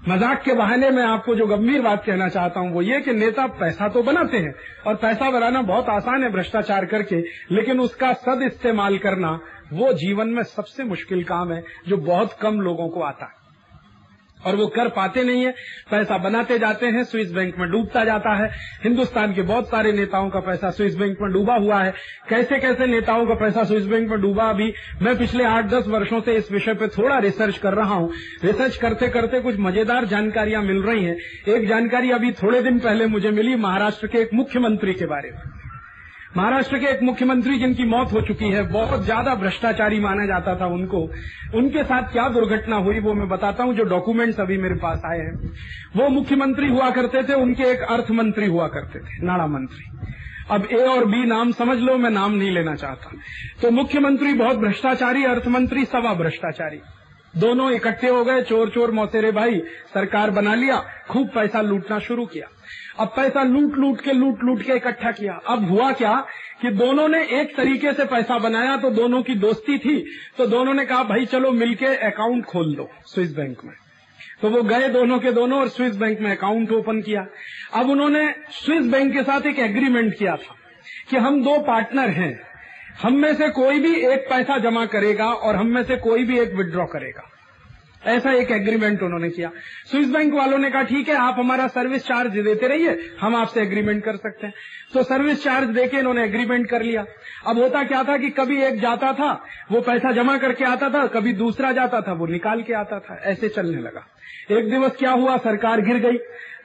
मज़ाक 0.08 0.42
के 0.42 0.52
बहाने 0.54 0.90
में 0.90 1.02
आपको 1.02 1.34
जो 1.34 1.46
गंभीर 1.46 1.82
बात 1.82 2.04
कहना 2.04 2.28
चाहता 2.28 2.60
हूँ 2.60 2.72
वो 2.72 2.82
ये 2.82 3.00
कि 3.00 3.12
नेता 3.12 3.46
पैसा 3.58 3.88
तो 3.88 4.02
बनाते 4.02 4.38
हैं 4.38 4.54
और 4.86 4.94
पैसा 4.96 5.30
बनाना 5.30 5.62
बहुत 5.62 5.88
आसान 5.88 6.22
है 6.22 6.30
भ्रष्टाचार 6.32 6.86
करके, 6.86 7.16
लेकिन 7.50 7.80
उसका 7.80 8.12
सद 8.18 8.42
इस्तेमाल 8.42 8.98
करना 8.98 9.38
वो 9.72 9.92
जीवन 9.94 10.28
में 10.28 10.42
सबसे 10.44 10.84
मुश्किल 10.84 11.24
काम 11.24 11.52
है 11.52 11.62
जो 11.88 11.96
बहुत 12.04 12.38
कम 12.42 12.60
लोगों 12.60 12.88
को 12.88 13.02
आता 13.02 13.26
है। 13.26 13.37
और 14.46 14.56
वो 14.56 14.66
कर 14.66 14.88
पाते 14.88 15.24
नहीं 15.24 15.44
है, 15.44 15.50
पैसा 15.90 16.18
बनाते 16.18 16.58
जाते 16.58 16.86
हैं, 16.86 17.04
स्विस 17.04 17.32
बैंक 17.32 17.58
में 17.58 17.70
डूबता 17.70 18.04
जाता 18.04 18.34
है। 18.34 18.50
हिंदुस्तान 18.84 19.34
के 19.34 19.42
बहुत 19.42 19.68
सारे 19.68 19.92
नेताओं 19.92 20.30
का 20.30 20.40
पैसा 20.40 20.70
स्विस 20.70 20.96
बैंक 20.96 21.16
में 21.22 21.32
डूबा 21.32 21.54
हुआ 21.54 21.82
है। 21.82 21.94
कैसे 22.28 22.58
कैसे 22.58 22.86
नेताओं 22.86 23.26
का 23.26 23.34
पैसा 23.34 23.64
स्विस 23.64 23.84
बैंक 23.84 24.10
में 24.10 24.20
डूबा, 24.20 24.44
अभी 24.44 24.72
मैं 25.02 25.16
पिछले 25.18 25.44
आठ 25.44 25.64
दस 25.64 25.88
वर्षों 25.88 26.20
से 26.20 26.36
इस 26.36 26.52
विषय 26.52 26.74
पर 26.74 26.88
थोड़ा 26.88 27.18
रिसर्च 27.18 27.58
कर 27.58 27.74
रहा 27.74 27.94
हूँ। 27.94 28.12
रिसर्च 28.44 28.76
करते 28.76 29.08
करते 29.08 29.40
कुछ 29.40 29.58
मज़ेदार 29.58 30.04
जानकारियाँ 30.04 30.62
मिल 30.62 30.82
रही 30.82 31.04
हैं। 31.04 31.16
एक 31.48 31.68
जानकारी 31.68 32.10
अभी 32.10 32.32
थोड़े 32.32 32.62
दिन 32.62 32.78
पहले 32.78 33.06
मुझे 33.06 33.30
मिली 33.30 33.56
महाराष्ट्र 33.56 34.06
के 34.06 34.18
एक 34.18 34.34
मुख्यमंत्री 34.34 34.94
के 34.94 35.06
बारे 35.06 35.30
में। 35.30 35.67
महाराष्ट्र 36.36 36.78
के 36.78 36.86
एक 36.86 37.02
मुख्यमंत्री 37.02 37.58
जिनकी 37.58 37.84
मौत 37.84 38.12
हो 38.12 38.20
चुकी 38.20 38.48
है, 38.48 38.62
बहुत 38.62 39.04
ज़्यादा 39.04 39.34
भ्रष्टाचारी 39.34 40.00
माना 40.00 40.26
जाता 40.26 40.54
था 40.54 40.66
उनको। 40.66 40.98
उनके 41.54 41.84
साथ 41.84 42.12
क्या 42.12 42.28
दुर्घटना 42.28 42.76
हुई 42.76 42.98
वो 42.98 43.14
मैं 43.14 43.28
बताता 43.28 43.64
हूँ, 43.64 43.74
जो 43.74 43.84
डॉक्यूमेंट्स 43.84 44.40
अभी 44.40 44.58
मेरे 44.58 44.74
पास 44.74 45.02
आए 45.06 45.18
हैं। 45.18 45.52
वो 45.96 46.08
मुख्यमंत्री 46.08 46.68
हुआ 46.68 46.90
करते 46.90 47.22
थे, 47.22 47.34
उनके 47.34 47.62
एक 47.62 47.80
अर्थ 47.80 48.10
मंत्री 48.10 48.46
हुआ 48.46 48.68
करते 48.68 48.98
थे 48.98 49.26
नाणा 49.26 49.46
मंत्री। 49.46 49.84
अब 50.50 50.68
ए 50.72 50.84
और 50.86 51.04
बी 51.04 51.24
नाम 51.24 51.52
समझ 51.52 51.78
लो, 51.78 51.96
मैं 51.96 52.10
नाम 52.10 52.34
नहीं 52.34 52.50
लेना 52.50 52.74
चाहता। 52.74 53.10
तो 53.62 53.70
मुख्यमंत्री 53.70 54.34
बहुत 54.34 54.56
भ्रष्टाचारी 54.56 55.24
अर्थमंत्री 55.24 55.84
सवा 55.84 56.14
भ्रष्टाचारी। 56.14 56.80
दोनों 57.34 57.70
इकट्ठे 57.70 58.08
हो 58.08 58.24
गए 58.24 58.42
चोर 58.42 58.68
चोर 58.68 58.90
मौतेरे 58.90 59.32
भाई, 59.32 59.58
सरकार 59.94 60.30
बना 60.30 60.54
लिया, 60.54 60.76
खूब 61.08 61.28
पैसा 61.28 61.60
लूटना 61.60 61.98
शुरू 61.98 62.24
किया। 62.26 62.46
अब 62.98 63.12
पैसा 63.16 63.42
लूट 63.44 63.76
लूट 63.76 64.00
के 64.00 64.12
लूट 64.12 64.42
लूट 64.44 64.62
के 64.62 64.72
इकट्ठा 64.72 65.10
किया। 65.12 65.40
अब 65.48 65.68
हुआ 65.70 65.90
क्या 65.92 66.14
कि 66.62 66.70
दोनों 66.72 67.08
ने 67.08 67.22
एक 67.40 67.56
तरीके 67.56 67.92
से 67.92 68.04
पैसा 68.06 68.38
बनाया 68.38 68.76
तो 68.76 68.90
दोनों 68.92 69.22
की 69.22 69.34
दोस्ती 69.36 69.78
थी 69.78 69.98
तो 70.38 70.46
दोनों 70.46 70.74
ने 70.74 70.84
कहा, 70.86 71.02
भाई 71.04 71.26
चलो 71.26 71.50
मिलके 71.52 71.94
अकाउंट 72.06 72.44
खोल 72.44 72.74
दो 72.76 72.90
स्विस 73.06 73.36
बैंक 73.36 73.64
में। 73.64 73.74
तो 74.42 74.50
वो 74.50 74.62
गए 74.64 74.88
दोनों 74.88 75.18
के 75.18 75.32
दोनों 75.32 75.60
और 75.60 75.68
स्विस 75.68 75.96
बैंक 75.96 76.20
में 76.20 76.30
अकाउंट 76.30 76.72
ओपन 76.72 77.00
किया। 77.02 77.26
अब 77.74 77.90
उन्होंने 77.90 78.28
स्विस 78.54 78.86
बैंक 78.86 79.12
के 79.12 79.22
साथ 79.22 79.46
एक 79.46 79.58
एग्रीमेंट 79.60 80.14
किया 80.18 80.36
था 80.36 80.54
कि 81.10 81.16
हम 81.18 81.42
दो 81.44 81.58
पार्टनर 81.62 82.10
हैं, 82.10 82.38
हम 83.02 83.16
में 83.16 83.34
से 83.34 83.48
कोई 83.52 83.80
भी 83.80 83.94
एक 84.06 84.26
पैसा 84.30 84.58
जमा 84.60 84.84
करेगा 84.88 85.26
और 85.26 85.56
हम 85.56 85.66
में 85.66 85.82
से 85.82 85.96
कोई 85.98 86.24
भी 86.24 86.38
एक 86.38 86.54
विड्रॉ 86.54 86.86
करेगा। 86.86 87.30
ऐसा 88.08 88.32
एक 88.32 88.50
एग्रीमेंट 88.50 89.02
उन्होंने 89.02 89.30
किया। 89.30 89.50
स्विस 89.90 90.08
बैंक 90.08 90.34
वालों 90.34 90.58
ने 90.58 90.70
कहा, 90.70 90.82
ठीक 90.82 91.08
है, 91.08 91.14
आप 91.16 91.36
हमारा 91.38 91.66
सर्विस 91.68 92.06
चार्ज 92.06 92.32
देते 92.32 92.68
रहिए, 92.68 92.98
हम 93.20 93.36
आपसे 93.36 93.60
एग्रीमेंट 93.60 94.04
कर 94.04 94.16
सकते 94.16 94.46
हैं। 94.46 94.54
तो 94.94 95.02
सर्विस 95.02 95.42
चार्ज 95.44 95.68
देके 95.68 95.98
इन्होंने 95.98 96.24
एग्रीमेंट 96.24 96.68
कर 96.70 96.82
लिया। 96.82 97.04
अब 97.46 97.58
होता 97.58 97.82
क्या 97.84 98.02
था 98.04 98.16
कि 98.16 98.30
कभी 98.30 98.60
एक 98.62 98.80
जाता 98.80 99.12
था, 99.12 99.32
वो 99.72 99.80
पैसा 99.80 100.12
जमा 100.12 100.36
करके 100.38 100.64
आता 100.64 100.88
था, 100.90 101.06
कभी 101.06 101.32
दूसरा 101.34 101.72
जाता 101.72 102.00
था, 102.00 102.12
वो 102.12 102.26
निकाल 102.26 102.62
के 102.62 102.74
आता 102.74 102.98
था, 102.98 103.20
ऐसे 103.24 103.48
चलने 103.48 103.82
लगा। 103.82 104.06
एक 104.50 104.70
दिवस 104.70 104.96
क्या 104.96 105.10
हुआ, 105.10 105.36
सरकार 105.36 105.80
गिर 105.80 105.98
गई 106.00 106.18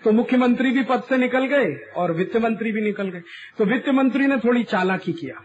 तो 0.04 0.12
मुख्यमंत्री 0.12 0.72
भी 0.72 0.84
पद 0.84 1.04
से 1.10 1.18
निकल 1.18 1.46
गए 1.46 1.74
और 1.96 2.12
वित्त 2.12 2.36
मंत्री 2.38 2.72
भी 2.72 2.82
निकल 2.82 3.10
गए। 3.10 3.22
तो 3.58 3.66
वित्त 3.66 3.90
मंत्री 3.90 4.26
ने 4.28 4.38
थोड़ी 4.38 4.64
चालाकी 4.64 5.14
किया। 5.14 5.36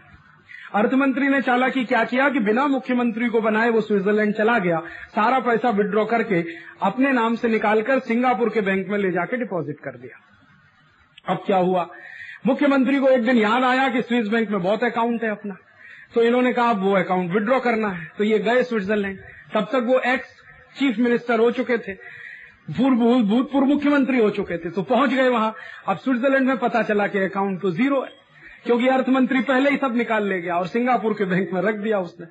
अर्थमंत्री 0.75 1.27
ने 1.27 1.41
चाला 1.41 1.41
चालाकी 1.41 1.85
क्या 1.85 2.03
किया 2.03 2.29
कि 2.29 2.39
बिना 2.39 2.67
मुख्यमंत्री 2.67 3.29
को 3.29 3.41
बनाए 3.41 3.69
वो 3.69 3.81
स्विट्जरलैंड 3.81 4.33
चला 4.33 4.59
गया। 4.59 4.79
सारा 5.09 5.39
पैसा 5.39 5.69
विड्रॉ 5.69 6.05
करके 6.05 6.43
अपने 6.81 7.11
नाम 7.11 7.35
से 7.35 7.47
निकालकर 7.47 7.99
सिंगापुर 7.99 8.49
के 8.49 8.61
बैंक 8.61 8.87
में 8.87 8.97
ले 8.97 9.11
जाके 9.11 9.37
डिपॉजिट 9.37 9.79
कर 9.79 9.91
दिया। 9.91 10.19
अब 11.33 11.43
क्या 11.45 11.57
हुआ? 11.57 11.87
मुख्यमंत्री 12.47 12.99
को 12.99 13.07
एक 13.07 13.25
दिन 13.25 13.37
याद 13.37 13.63
आया 13.63 13.89
कि 13.89 14.01
स्विस 14.01 14.27
बैंक 14.27 14.49
में 14.49 14.61
बहुत 14.63 14.83
अकाउंट 14.83 15.23
है 15.23 15.29
अपना। 15.29 15.55
तो 16.13 16.23
इन्होंने 16.23 16.53
कहा 16.53 16.71
वो 16.71 16.95
अकाउंट 16.95 17.31
विड्रॉ 17.31 17.59
करना 17.59 17.89
है। 17.89 18.11
तो 18.17 18.23
ये 18.23 18.39
गए 18.39 18.63
स्विट्जरलैंड। 18.63 19.19
तब 19.53 19.63
तक 19.63 19.83
वो 19.87 19.99
एक्स 19.99 20.29
चीफ 20.79 20.99
मिनिस्टर 20.99 21.39
हो 21.39 21.51
चुके 21.51 21.77
थे। 21.77 21.93
भूतपूर्व 22.71 23.67
मुख्यमंत्री 23.67 24.19
हो 24.19 24.29
चुके 24.29 24.57
थे। 24.57 24.69
तो 24.69 24.83
पहुँच 24.83 25.09
गए 25.09 25.27
वहाँ। 25.29 25.55
अब 25.87 25.97
स्विट्जरलैंड 25.97 26.47
में 26.47 26.57
पता 26.57 26.83
चला 26.83 27.07
कि 27.07 27.19
अकाउंट 27.19 27.61
तो 27.61 27.71
ज़ीरो 27.71 28.01
है। 28.01 28.18
क्योंकि 28.65 28.87
अर्थमंत्री 28.87 29.39
पहले 29.41 29.69
ही 29.69 29.77
सब 29.77 29.95
निकाल 29.95 30.27
ले 30.29 30.39
गया 30.41 30.55
और 30.55 30.67
सिंगापुर 30.67 31.13
के 31.13 31.25
बैंक 31.25 31.53
में 31.53 31.61
रख 31.61 31.75
दिया 31.75 31.99
उसने। 31.99 32.25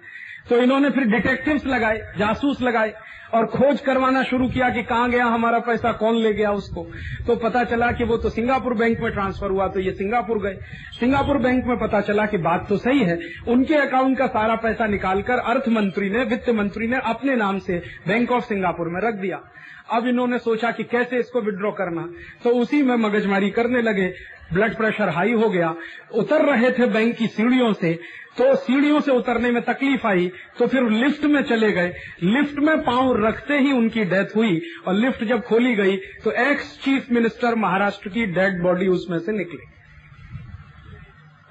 तो 0.49 0.57
इन्होंने 0.57 0.91
फिर 0.91 1.05
डिटेक्टिव्स 1.05 1.67
लगाए, 1.67 1.99
जासूस 2.19 2.61
लगाए 2.63 2.93
और 3.35 3.47
खोज 3.47 3.81
करवाना 3.81 4.23
शुरू 4.23 4.49
किया 4.49 4.69
कि 4.71 4.83
कहाँ 4.83 5.11
गया, 5.11 5.25
हमारा 5.25 5.59
पैसा 5.59 5.93
कौन 5.93 6.17
ले 6.17 6.33
गया 6.33 6.53
उसको। 6.53 6.87
तो 7.27 7.37
पता 7.37 7.65
चला 7.65 7.91
कि 7.93 8.05
वो 8.05 8.17
तो 8.17 8.31
सिंगापुर 8.31 8.75
बैंक 8.75 9.01
में 9.01 9.11
ट्रांसफ़र 9.13 9.51
हुआ 9.51 9.67
तो 9.69 9.81
ये 9.81 9.93
सिंगापुर 9.93 10.39
गए। 10.39 10.57
सिंगापुर 11.01 11.39
बैंक 11.39 11.65
में 11.67 11.77
पता 11.79 12.01
चला 12.01 12.27
कि 12.27 12.39
बात 12.39 12.67
तो 12.69 12.77
सही 12.77 13.05
है, 13.05 13.19
उनके 13.49 13.75
अकाउंट 13.75 14.19
का 14.19 14.27
सारा 14.27 14.55
पैसा 14.57 14.87
निकालकर 14.87 15.39
अर्थ 15.47 15.69
मंत्री 15.69 16.11
ने, 16.11 16.25
वित्त 16.25 16.51
मंत्री 16.51 16.87
ने 16.87 17.01
अपने 17.05 17.37
नाम 17.37 17.59
से 17.59 17.83
बैंक 18.09 18.33
ऑफ़ 18.33 18.45
सिंगापुर 18.45 18.89
में 18.89 19.01
रख 19.01 19.15
दिया। 19.15 19.41
अब 19.91 20.07
इन्होंने 20.07 20.39
सोचा 20.39 20.71
कि 20.71 20.85
कैसे 20.85 21.19
इसको 21.19 21.41
विड्रॉ 21.41 21.71
करना। 21.71 22.03
तो 22.45 22.51
उसी 22.51 22.83
में 22.83 22.97
मगजमारी 22.97 23.51
करने 23.51 23.83
लगे। 23.83 24.15
ब्लड 24.53 24.77
प्रेशर 24.77 25.09
हाई 25.09 25.33
हो 25.33 25.49
गया। 25.51 25.75
उतर 26.15 26.45
रहे 26.45 26.71
थे 26.71 26.87
बैंक 26.87 27.17
की 27.17 27.27
सीढ़ियों 27.27 27.73
से। 27.73 27.99
तो 28.39 28.55
सीढ़ियों 28.57 29.01
से 29.01 29.13
उतरने 29.13 29.51
में 29.51 29.63
तकलीफ़ 29.63 30.07
आई। 30.07 30.31
तो 30.59 30.67
फिर 30.67 30.83
लिफ्ट 30.83 31.25
में 31.25 31.43
चले 31.43 31.73
गए। 31.73 31.95
लिफ्ट 32.23 32.59
में 32.59 32.83
पाँव 32.85 33.27
रखते 33.27 33.59
ही 33.59 33.73
उनकी 33.73 34.05
डेथ 34.05 34.37
हुई 34.37 34.61
और 34.87 34.95
लिफ्ट 34.95 35.25
जब 35.25 35.43
खोली 35.43 35.75
गई 35.75 35.97
तो 35.97 36.31
एक्स 36.31 36.79
चीफ 36.85 37.07
मिनिस्टर 37.13 37.55
महाराष्ट्र 37.55 38.09
की 38.09 38.27
डेड 38.27 38.63
बॉडी 38.63 38.87
उसमें 38.87 39.19
से 39.19 39.33
निकली। 39.33 39.59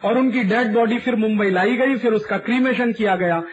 और 0.04 0.18
उनकी 0.18 0.44
डेड 0.44 0.74
बॉडी 0.74 1.00
फिर 1.00 1.16
मुंबई 1.16 1.50
लाई 1.50 1.78
गई, 1.78 1.98
फिर 1.98 2.14
उसका 2.14 2.38
क्रीमेशन 2.38 2.94
किया 2.94 3.16
गया। 3.16 3.44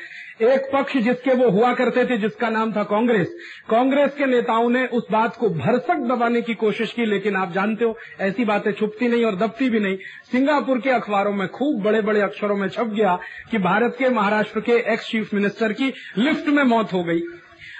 एक 0.42 0.70
पक्ष 0.72 0.96
जिसके 0.96 1.34
वो 1.34 1.50
हुआ 1.50 1.74
करते 1.74 2.04
थे, 2.04 2.16
जिसका 2.18 2.48
नाम 2.48 2.72
था 2.72 2.82
कांग्रेस। 2.82 3.34
कांग्रेस 3.70 4.14
के 4.18 4.26
नेताओं 4.26 4.70
ने 4.70 4.86
उस 4.86 5.06
बात 5.12 5.36
को 5.36 5.48
भरसक 5.48 5.96
दबाने 5.96 6.42
की 6.42 6.54
कोशिश 6.54 6.92
की, 6.92 7.04
लेकिन 7.06 7.36
आप 7.36 7.52
जानते 7.52 7.84
हो, 7.84 7.98
ऐसी 8.20 8.44
बातें 8.44 8.72
छुपती 8.72 9.08
नहीं 9.08 9.24
और 9.24 9.36
दबती 9.36 9.70
भी 9.70 9.80
नहीं। 9.80 9.96
सिंगापुर 10.32 10.78
के 10.78 10.90
अखबारों 10.90 11.32
में 11.32 11.48
खूब 11.48 11.82
बड़े 11.82 12.00
बड़े 12.00 12.20
अक्षरों 12.20 12.56
में 12.56 12.68
छप 12.68 12.84
गया 12.84 13.18
कि 13.50 13.58
भारत 13.58 13.96
के 13.98 14.08
महाराष्ट्र 14.08 14.60
के 14.60 14.72
एक्स 14.72 15.08
चीफ 15.08 15.34
मिनिस्टर 15.34 15.72
की 15.72 15.92
लिफ्ट 16.18 16.48
में 16.48 16.62
मौत 16.62 16.92
हो 16.92 17.04
गई। 17.04 17.20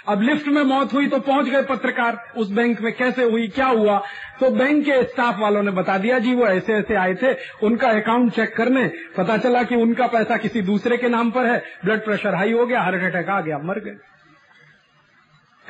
अब 0.09 0.23
लिफ्ट 0.23 0.49
में 0.49 0.63
मौत 0.63 0.93
हुई 0.93 1.07
तो 1.07 1.21
पहुँच 1.21 1.47
गए 1.47 1.63
पत्रकार। 1.63 2.33
उस 2.37 2.51
बैंक 2.51 2.81
में 2.81 2.93
कैसे 2.93 3.25
हुई, 3.25 3.49
क्या 3.49 3.67
हुआ? 3.67 3.99
तो 4.41 4.51
बैंक 4.51 4.85
के 4.85 5.03
स्टाफ 5.03 5.39
वालों 5.39 5.63
ने 5.63 5.71
बता 5.71 5.99
दिया, 5.99 6.19
जी, 6.19 6.35
वो 6.35 6.47
ऐसे 6.47 6.73
ऐसे 6.73 6.95
आए 6.95 7.15
थे। 7.15 7.33
उनका 7.63 7.89
अकाउंट 7.89 8.33
चेक 8.33 8.57
करने। 8.57 8.93
पता 9.17 9.37
चला 9.37 9.63
कि 9.63 9.75
उनका 9.75 10.07
पैसा 10.07 10.37
किसी 10.37 10.63
दूसरे 10.63 10.97
के 10.97 11.09
नाम 11.09 11.31
पर 11.31 11.47
है। 11.47 11.63
ब्लड 11.85 12.05
प्रेशर 12.05 12.35
हाई 12.35 12.53
हो 12.53 12.67
गया, 12.67 12.81
हार्ट 12.81 13.03
अटैक 13.03 13.29
आ 13.29 13.41
गया, 13.41 13.59
मर 13.59 13.79
गए। 13.79 13.97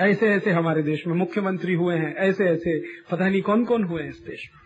ऐसे 0.01 0.29
ऐसे 0.29 0.51
हमारे 0.51 0.83
देश 0.83 1.07
में 1.07 1.15
मुख्यमंत्री 1.15 1.75
हुए 1.75 1.95
हैं, 1.95 2.15
ऐसे 2.15 2.45
ऐसे। 2.45 2.85
पता 3.11 3.29
नहीं 3.29 3.43
कौन 3.43 3.65
कौन 3.65 3.85
हुए 3.85 4.03
हैं 4.03 4.11
इस 4.11 4.19
देश 4.19 4.51
में। 4.55 4.64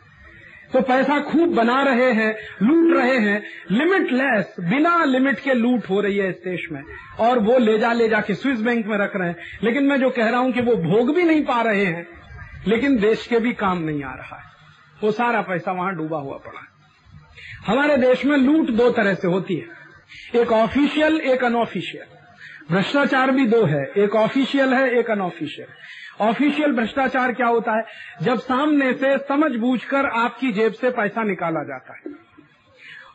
तो 0.72 0.80
पैसा 0.80 1.20
खूब 1.20 1.54
बना 1.54 1.82
रहे 1.82 2.12
हैं, 2.12 2.36
लूट 2.62 2.96
रहे 2.96 3.18
हैं। 3.18 3.42
लिमिटलेस 3.70 4.56
बिना 4.60 5.04
लिमिट 5.04 5.40
के 5.40 5.54
लूट 5.54 5.90
हो 5.90 6.00
रही 6.00 6.16
है 6.16 6.28
इस 6.28 6.34
देश 6.34 6.68
में। 6.72 6.82
और 7.20 7.38
वो 7.38 7.58
ले 7.58 7.78
जा 7.78 7.92
ले 7.92 8.08
जाके 8.08 8.34
स्विस 8.34 8.60
बैंक 8.60 8.86
में 8.86 8.98
रख 8.98 9.16
रहे 9.16 9.28
हैं। 9.28 9.36
लेकिन 9.62 9.84
मैं 9.84 10.00
जो 10.00 10.10
कह 10.10 10.28
रहा 10.28 10.40
हूँ 10.40 10.52
कि 10.52 10.60
वो 10.60 10.76
भोग 10.76 11.14
भी 11.14 11.22
नहीं 11.22 11.44
पा 11.44 11.62
रहे 11.62 11.84
हैं, 11.84 12.08
लेकिन 12.66 12.98
देश 12.98 13.26
के 13.26 13.38
भी 13.38 13.52
काम 13.52 13.78
नहीं 13.78 14.04
आ 14.04 14.14
रहा 14.14 14.36
है। 14.36 14.44
वो 15.04 15.10
सारा 15.10 15.42
पैसा 15.42 15.72
वहाँ 15.72 15.94
डूबा 15.96 16.18
हुआ 16.18 16.36
पड़ा 16.36 16.60
है। 16.60 16.66
हमारे 17.66 17.96
देश 17.96 18.24
में 18.24 18.36
लूट 18.36 18.70
दो 18.70 18.90
तरह 18.90 19.14
से 19.14 19.28
होती 19.28 19.56
है। 19.56 19.78
एक 20.42 20.52
ऑफिशियल 20.52 21.20
एक 21.20 21.44
अनऑफिशियल 21.44 22.04
भ्रष्टाचार 22.74 23.30
भी 23.30 23.46
दो 23.46 23.64
है। 23.64 23.92
एक 23.98 24.16
ऑफिशियल 24.16 24.74
है, 24.74 24.90
एक 24.90 25.10
अनऑफिशियल 25.10 25.68
ऑफिशियल 26.20 26.72
भ्रष्टाचार 26.72 27.32
क्या 27.32 27.46
होता 27.46 27.72
है? 27.72 27.84
जब 28.22 28.38
सामने 28.38 28.92
से 28.92 29.18
समझ 29.18 29.56
बूझकर 29.56 30.06
आपकी 30.06 30.52
जेब 30.52 30.72
से 30.72 30.90
पैसा 30.90 31.22
निकाला 31.22 31.62
जाता 31.62 31.92
है। 31.92 32.16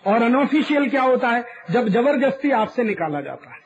और 0.07 0.21
अनऑफिशियल 0.21 0.89
क्या 0.89 1.01
होता 1.01 1.29
है? 1.29 1.45
जब 1.71 1.87
ज़बरदस्ती 1.87 2.51
आपसे 2.51 2.83
निकाला 2.83 3.21
जाता 3.21 3.49
है। 3.49 3.61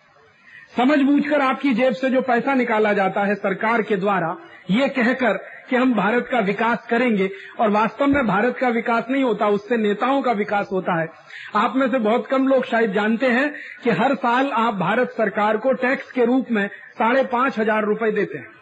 समझ 0.77 0.99
बूझकर 0.99 1.41
आपकी 1.41 1.73
जेब 1.73 1.93
से 1.93 2.09
जो 2.09 2.21
पैसा 2.21 2.53
निकाला 2.53 2.93
जाता 2.93 3.21
है 3.21 3.35
सरकार 3.35 3.81
के 3.81 3.95
द्वारा, 3.95 4.37
ये 4.71 4.87
कहकर 4.87 5.33
कि 5.69 5.75
हम 5.75 5.93
भारत 5.93 6.27
का 6.31 6.39
विकास 6.39 6.87
करेंगे, 6.89 7.29
और 7.59 7.69
वास्तव 7.69 8.07
में 8.07 8.27
भारत 8.27 8.57
का 8.57 8.69
विकास 8.69 9.05
नहीं 9.09 9.23
होता, 9.23 9.47
उससे 9.47 9.77
नेताओं 9.77 10.21
का 10.21 10.31
विकास 10.31 10.69
होता 10.71 11.01
है। 11.01 11.09
आप 11.55 11.75
में 11.75 11.91
से 11.91 11.99
बहुत 11.99 12.27
कम 12.27 12.47
लोग 12.47 12.65
शायद 12.65 12.93
जानते 12.93 13.27
हैं 13.27 13.53
कि 13.83 13.89
हर 13.89 14.15
साल 14.15 14.51
आप 14.51 14.73
भारत 14.73 15.09
सरकार 15.09 15.57
को 15.57 15.73
टैक्स 15.73 16.11
के 16.11 16.25
रूप 16.25 16.51
में 16.51 16.67
साढ़े 16.67 17.23
पाँच 17.23 17.59
हज़ार 17.59 17.83
रुपये 17.83 18.11
देते 18.11 18.37
हैं। 18.37 18.56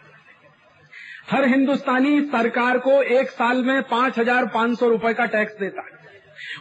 हर 1.30 1.44
हिंदुस्तानी 1.44 2.20
सरकार 2.22 2.78
को 2.78 3.02
एक 3.02 3.30
साल 3.30 3.62
में 3.64 3.82
पाँच 3.82 4.18
हज़ार 4.18 4.46
पाँच 4.46 4.78
सौ 4.78 4.88
रुपये 4.88 5.12
का 5.14 5.24
टैक्स 5.26 5.58
देता 5.60 5.82
है। 5.82 5.94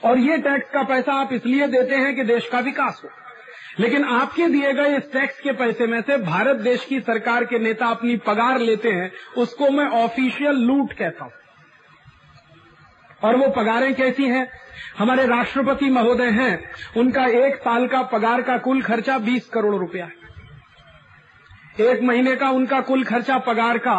और 0.03 0.20
ये 0.20 0.38
टैक्स 0.38 0.70
का 0.72 0.84
पैसा 0.84 1.13
आप 1.13 1.34
इसलिए 1.34 1.68
देते 1.68 1.95
हैं 1.95 2.16
कि 2.16 2.24
देश 2.24 2.47
का 2.47 2.59
विकास 2.59 3.01
हो। 3.03 3.09
लेकिन 3.80 4.03
आपके 4.05 4.47
दिए 4.47 4.74
गए 4.74 4.95
इस 4.97 5.11
टैक्स 5.13 5.39
के 5.39 5.51
पैसे 5.51 5.88
में 5.88 6.01
से 6.01 6.18
भारत 6.18 6.55
देश 6.55 6.86
की 6.86 6.99
सरकार 6.99 7.45
के 7.45 7.59
नेता 7.59 7.88
अपनी 7.88 8.16
पगार 8.18 8.59
लेते 8.59 8.91
हैं, 8.91 9.11
उसको 9.38 9.70
मैं 9.70 9.88
ऑफिशियल 9.93 10.55
लूट 10.57 10.93
कहता 10.93 11.24
हूँ। 11.24 11.32
और 13.22 13.36
वो 13.36 13.49
पगारें 13.49 13.93
कैसी 13.95 14.28
हैं? 14.28 14.47
हमारे 14.97 15.26
राष्ट्रपति 15.28 15.89
महोदय 15.89 16.30
हैं, 16.32 16.59
उनका 16.97 17.26
एक 17.38 17.55
साल 17.55 17.88
का 17.88 18.01
पगार 18.03 18.41
का 18.41 18.57
कुल 18.57 18.82
खर्चा 18.82 19.18
बीस 19.20 19.49
करोड़ 19.49 19.76
रुपया 19.76 20.05
है। 20.05 20.24
एक 21.86 22.01
महीने 22.01 22.36
का 22.36 22.49
उनका 22.49 22.80
कुल 22.82 23.03
खर्चा 23.03 23.38
पगार 23.38 23.78
का 23.78 23.97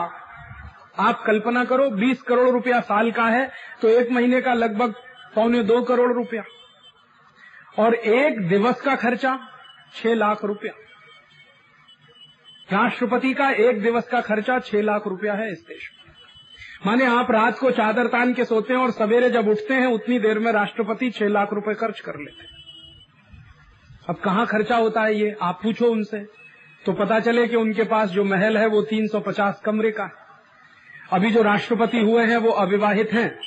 आप 0.98 1.22
कल्पना 1.26 1.64
करो 1.64 1.90
20 1.90 2.22
करोड़ 2.22 2.48
रुपया 2.48 2.80
साल 2.80 3.10
का 3.10 3.24
है 3.24 3.50
तो 3.82 3.88
एक 3.88 4.10
महीने 4.10 4.40
का 4.40 4.54
लगभग 4.54 4.94
पौने 5.34 5.62
दो 5.62 5.82
करोड़ 5.82 6.12
रुपया। 6.12 6.44
और 7.78 7.94
एक 7.94 8.48
दिवस 8.48 8.80
का 8.80 8.96
खर्चा 8.96 9.48
छह 9.94 10.14
लाख 10.14 10.44
रुपया। 10.44 10.72
राष्ट्रपति 12.72 13.34
का 13.34 13.50
एक 13.50 13.82
दिवस 13.82 14.08
का 14.08 14.20
खर्चा 14.20 14.58
छह 14.58 14.82
लाख 14.82 15.06
रुपया 15.06 15.34
है 15.34 15.52
इस 15.52 15.58
देश 15.58 15.90
में। 15.92 16.14
माने 16.86 17.06
आप 17.06 17.30
रात 17.30 17.58
को 17.58 17.70
चादर 17.70 18.06
तान 18.06 18.34
के 18.34 18.44
सोते 18.44 18.74
हैं 18.74 18.80
और 18.80 18.90
सवेरे 18.90 19.30
जब 19.30 19.48
उठते 19.48 19.74
हैं, 19.74 19.86
उतनी 19.86 20.18
देर 20.18 20.38
में 20.38 20.52
राष्ट्रपति 20.52 21.10
छह 21.10 21.28
लाख 21.28 21.52
रुपए 21.52 21.74
खर्च 21.74 22.00
कर 22.00 22.18
लेते 22.18 22.42
हैं। 22.42 22.56
अब 24.08 24.16
कहाँ 24.16 24.46
खर्चा 24.46 24.76
होता 24.76 25.02
है 25.02 25.14
ये? 25.14 25.36
आप 25.42 25.60
पूछो 25.62 25.86
उनसे। 25.86 26.26
तो 26.86 26.92
पता 26.92 27.20
चले 27.20 27.48
कि 27.48 27.56
उनके 27.56 27.82
पास 27.82 28.08
जो 28.08 28.24
महल 28.24 28.58
है, 28.58 28.66
वो 28.66 28.82
350 28.82 29.62
कमरे 29.64 29.90
का 29.90 30.04
है। 30.04 30.25
अभी 31.12 31.30
जो 31.30 31.42
राष्ट्रपति 31.42 31.98
हुए 31.98 32.26
हैं, 32.26 32.36
वो 32.36 32.50
अविवाहित 32.50 33.12
हैं। 33.12 33.38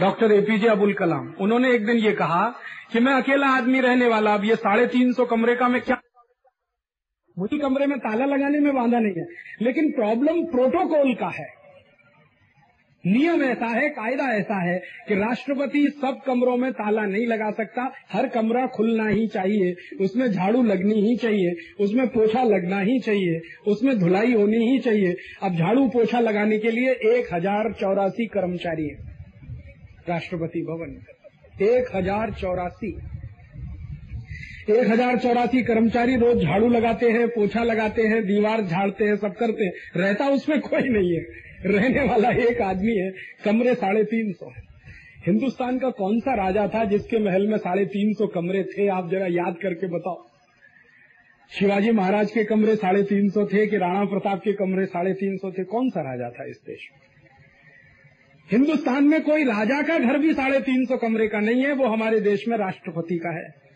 Doctor 0.00 0.32
APJ 0.32 0.68
Abul 0.68 0.92
Kalam. 0.92 1.34
उन्होंने 1.40 1.72
एक 1.72 1.86
दिन 1.86 1.96
ये 1.96 2.12
कहा 2.12 2.54
कि 2.92 3.00
मैं 3.00 3.12
अकेला 3.12 3.46
आदमी 3.46 3.80
रहने 3.80 4.08
वाला, 4.08 4.34
अब 4.34 4.44
ये 4.44 4.56
साढ़े 4.56 4.86
तीन 4.86 5.12
सौ 5.12 5.24
कमरे 5.24 5.56
का 5.56 5.68
मैं 5.68 5.80
क्या 5.80 6.00
मुझे 7.38 7.58
कमरे 7.58 7.86
में 7.86 7.98
ताला 7.98 8.24
लगाने 8.24 8.58
में 8.58 8.74
बांधा 8.74 8.98
नहीं 8.98 9.14
है। 9.14 9.26
लेकिन 9.62 9.90
प्रॉब्लम 9.90 10.44
प्रोटोकॉल 10.44 11.14
का 11.14 11.28
है। 11.28 11.57
नियम 13.08 13.42
ऐसा 13.44 13.66
है, 13.68 13.88
कायदा 13.90 14.26
ऐसा 14.34 14.60
है 14.62 14.78
कि 15.08 15.14
राष्ट्रपति 15.16 15.84
सब 15.96 16.20
कमरों 16.26 16.56
में 16.56 16.70
ताला 16.72 17.04
नहीं 17.04 17.26
लगा 17.26 17.50
सकता, 17.52 17.90
हर 18.12 18.28
कमरा 18.28 18.66
खुलना 18.68 19.08
ही 19.08 19.26
चाहिए, 19.28 19.74
उसमें 20.00 20.26
झाड़ू 20.28 20.62
लगनी 20.64 21.00
ही 21.02 21.16
चाहिए, 21.16 21.54
उसमें 21.80 22.06
पोछा 22.08 22.42
लगना 22.44 22.80
ही 22.80 22.98
चाहिए, 23.00 23.40
उसमें 23.66 23.98
धुलाई 23.98 24.32
होनी 24.32 24.64
ही 24.64 24.78
चाहिए। 24.80 25.16
अब 25.42 25.56
झाड़ू 25.56 25.86
पोछा 25.90 26.20
लगाने 26.20 26.58
के 26.58 26.70
लिए 26.70 26.92
एक 27.10 27.34
हज़ार 27.34 27.72
चौरासी 27.80 28.26
कर्मचारी 28.28 28.88
है, 28.88 28.96
राष्ट्रपति 30.08 30.62
भवन 30.62 31.00
एक 31.64 31.96
हज़ार 31.96 32.30
चौरासी। 32.32 32.88
एक 34.70 34.88
हज़ार 34.88 35.18
चौरासी 35.18 35.62
कर्मचारी 35.62 36.16
रोज 36.16 36.42
झाड़ू 36.44 36.68
लगाते 36.68 37.10
हैं, 37.10 37.26
पोछा 37.28 37.62
लगाते 37.64 38.02
हैं, 38.02 38.22
दीवार 38.24 38.62
झाड़ते 38.62 39.04
हैं, 39.04 39.16
सब 39.16 39.34
करते 39.34 39.64
हैं। 39.64 39.72
रहता 39.96 40.28
उसमें 40.28 40.60
कोई 40.60 40.88
नहीं 40.88 41.12
है। 41.12 41.22
रहने 41.66 42.04
वाला 42.04 42.30
एक 42.30 42.60
आदमी 42.60 42.96
है, 42.96 43.10
कमरे 43.44 43.74
साढ़े 43.74 44.04
तीन 44.04 44.32
सौ 44.32 44.52
हिंदुस्तान 45.26 45.78
का 45.78 45.90
कौन 45.90 46.20
सा 46.20 46.34
राजा 46.34 46.68
था 46.68 46.84
जिसके 46.84 47.18
महल 47.18 47.46
में 47.46 47.58
साढ़े 47.58 47.84
तीन 47.84 48.12
सौ 48.12 48.26
कमरे 48.26 48.62
थे? 48.64 48.88
आप 48.88 49.10
जरा 49.10 49.26
याद 49.26 49.56
करके 49.62 49.86
बताओ। 49.86 50.26
शिवाजी 51.58 51.90
महाराज 51.90 52.30
के 52.30 52.44
कमरे 52.44 52.76
साढ़े 52.76 53.02
तीन 53.02 53.30
सौ 53.30 53.46
थे 53.46 53.66
कि 53.66 53.76
राणा 53.76 54.04
प्रताप 54.04 54.40
के 54.44 54.52
कमरे 54.52 54.86
साढ़े 54.86 55.12
तीन 55.14 55.36
सौ 55.36 55.50
थे? 55.50 55.64
कौन 55.64 55.90
सा 55.90 56.00
राजा 56.00 56.30
था 56.30 56.44
इस 56.44 56.56
देश 56.66 56.88
में? 56.92 57.00
हिंदुस्तान 58.52 59.04
में 59.04 59.22
कोई 59.22 59.44
राजा 59.44 59.82
का 59.82 59.98
घर 59.98 60.18
भी 60.18 60.34
साढ़े 60.34 60.60
तीन 60.60 60.84
सौ 60.84 60.96
कमरे 60.96 61.28
का 61.28 61.40
नहीं 61.40 61.64
है, 61.64 61.72
वो 61.72 61.86
हमारे 61.86 62.20
देश 62.20 62.48
में 62.48 62.56
राष्ट्रपति 62.56 63.18
का 63.18 63.30
है। 63.30 63.67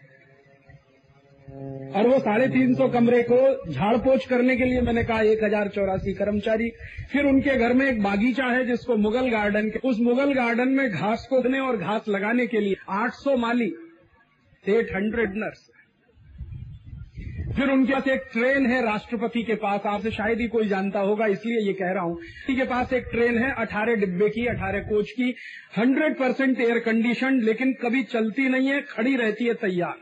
और 1.52 2.06
वो 2.08 2.18
साढ़े 2.20 2.46
तीन 2.48 2.74
सौ 2.74 2.88
कमरे 2.88 3.22
को 3.22 3.72
झाड़ 3.72 3.96
पोछ 3.98 4.26
करने 4.26 4.56
के 4.56 4.64
लिए 4.64 4.80
मैंने 4.80 5.02
कहा, 5.04 5.20
एक 5.22 5.42
हज़ार 5.44 5.68
चौरासी 5.68 6.12
कर्मचारी। 6.14 6.70
फिर 7.12 7.26
उनके 7.26 7.56
घर 7.58 7.72
में 7.72 7.86
एक 7.86 8.02
बागीचा 8.02 8.44
है 8.46 8.64
जिसको 8.66 8.96
मुगल 8.98 9.28
गार्डन 9.30 9.68
के 9.70 9.78
उस 9.88 9.98
मुगल 10.00 10.32
गार्डन 10.34 10.68
में 10.68 10.88
घास 10.90 11.26
खोदने 11.30 11.58
और 11.60 11.76
घास 11.78 12.08
लगाने 12.08 12.46
के 12.46 12.60
लिए 12.60 12.76
800 12.92 13.36
माली 13.38 13.72
एट 14.64 14.94
हंड्रेड 14.94 15.34
नर्स 15.36 15.68
फिर 17.56 17.70
उनके 17.70 17.92
पास 17.92 18.06
एक 18.08 18.22
ट्रेन 18.32 18.66
है 18.66 18.80
राष्ट्रपति 18.82 19.42
के 19.42 19.54
पास। 19.54 19.86
आपसे 19.86 20.10
शायद 20.10 20.40
ही 20.40 20.46
कोई 20.48 20.68
जानता 20.68 21.00
होगा, 21.00 21.26
इसलिए 21.26 21.58
ये 21.58 21.72
कह 21.72 21.90
रहा 21.92 22.02
हूँ। 22.02 22.16
के 22.48 22.64
पास 22.64 22.92
एक 22.92 23.08
ट्रेन 23.10 23.38
है 23.38 23.50
अठारह 23.56 23.94
डिब्बे 23.96 24.28
की, 24.28 24.46
अठारह 24.46 24.80
कोच 24.82 25.10
की। 25.10 25.34
हंड्रेड 25.76 26.16
परसेंट 26.18 26.60
एयर 26.60 26.78
कंडीशन 26.78 27.40
लेकिन 27.40 27.72
कभी 27.82 28.02
चलती 28.04 28.48
नहीं 28.48 28.68
है, 28.68 28.80
खड़ी 28.88 29.14
रहती 29.16 29.44
है 29.44 29.54
तैयार। 29.56 30.00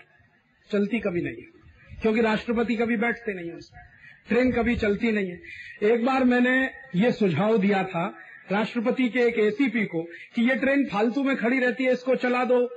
चलती 0.73 1.01
कभी 1.01 1.23
नहीं 1.23 1.37
है। 1.37 1.99
क्योंकि 2.03 2.21
राष्ट्रपति 2.21 2.77
कभी 2.77 2.97
बैठते 2.99 3.35
नहीं 3.35 3.49
है 3.49 3.57
उसमें 3.57 3.83
ट्रेन 4.29 4.53
कभी 4.53 4.77
चलती 4.77 5.13
नहीं 5.13 5.31
है। 5.31 5.93
एक 5.93 6.05
बार 6.05 6.25
मैंने 6.25 6.59
ये 6.97 7.13
सुझाव 7.13 7.57
दिया 7.59 7.83
था 7.85 8.07
राष्ट्रपति 8.53 9.09
के 9.09 9.21
एक 9.21 9.39
एसीपी 9.39 9.85
को 9.87 10.03
कि 10.35 10.43
ये 10.43 10.55
ट्रेन 10.57 10.85
फालतू 10.87 11.23
में 11.23 11.37
खड़ी 11.37 11.59
रहती 11.59 11.85
है, 11.85 11.93
इसको 11.93 12.15
चला 12.17 12.45
दो। 12.45 12.69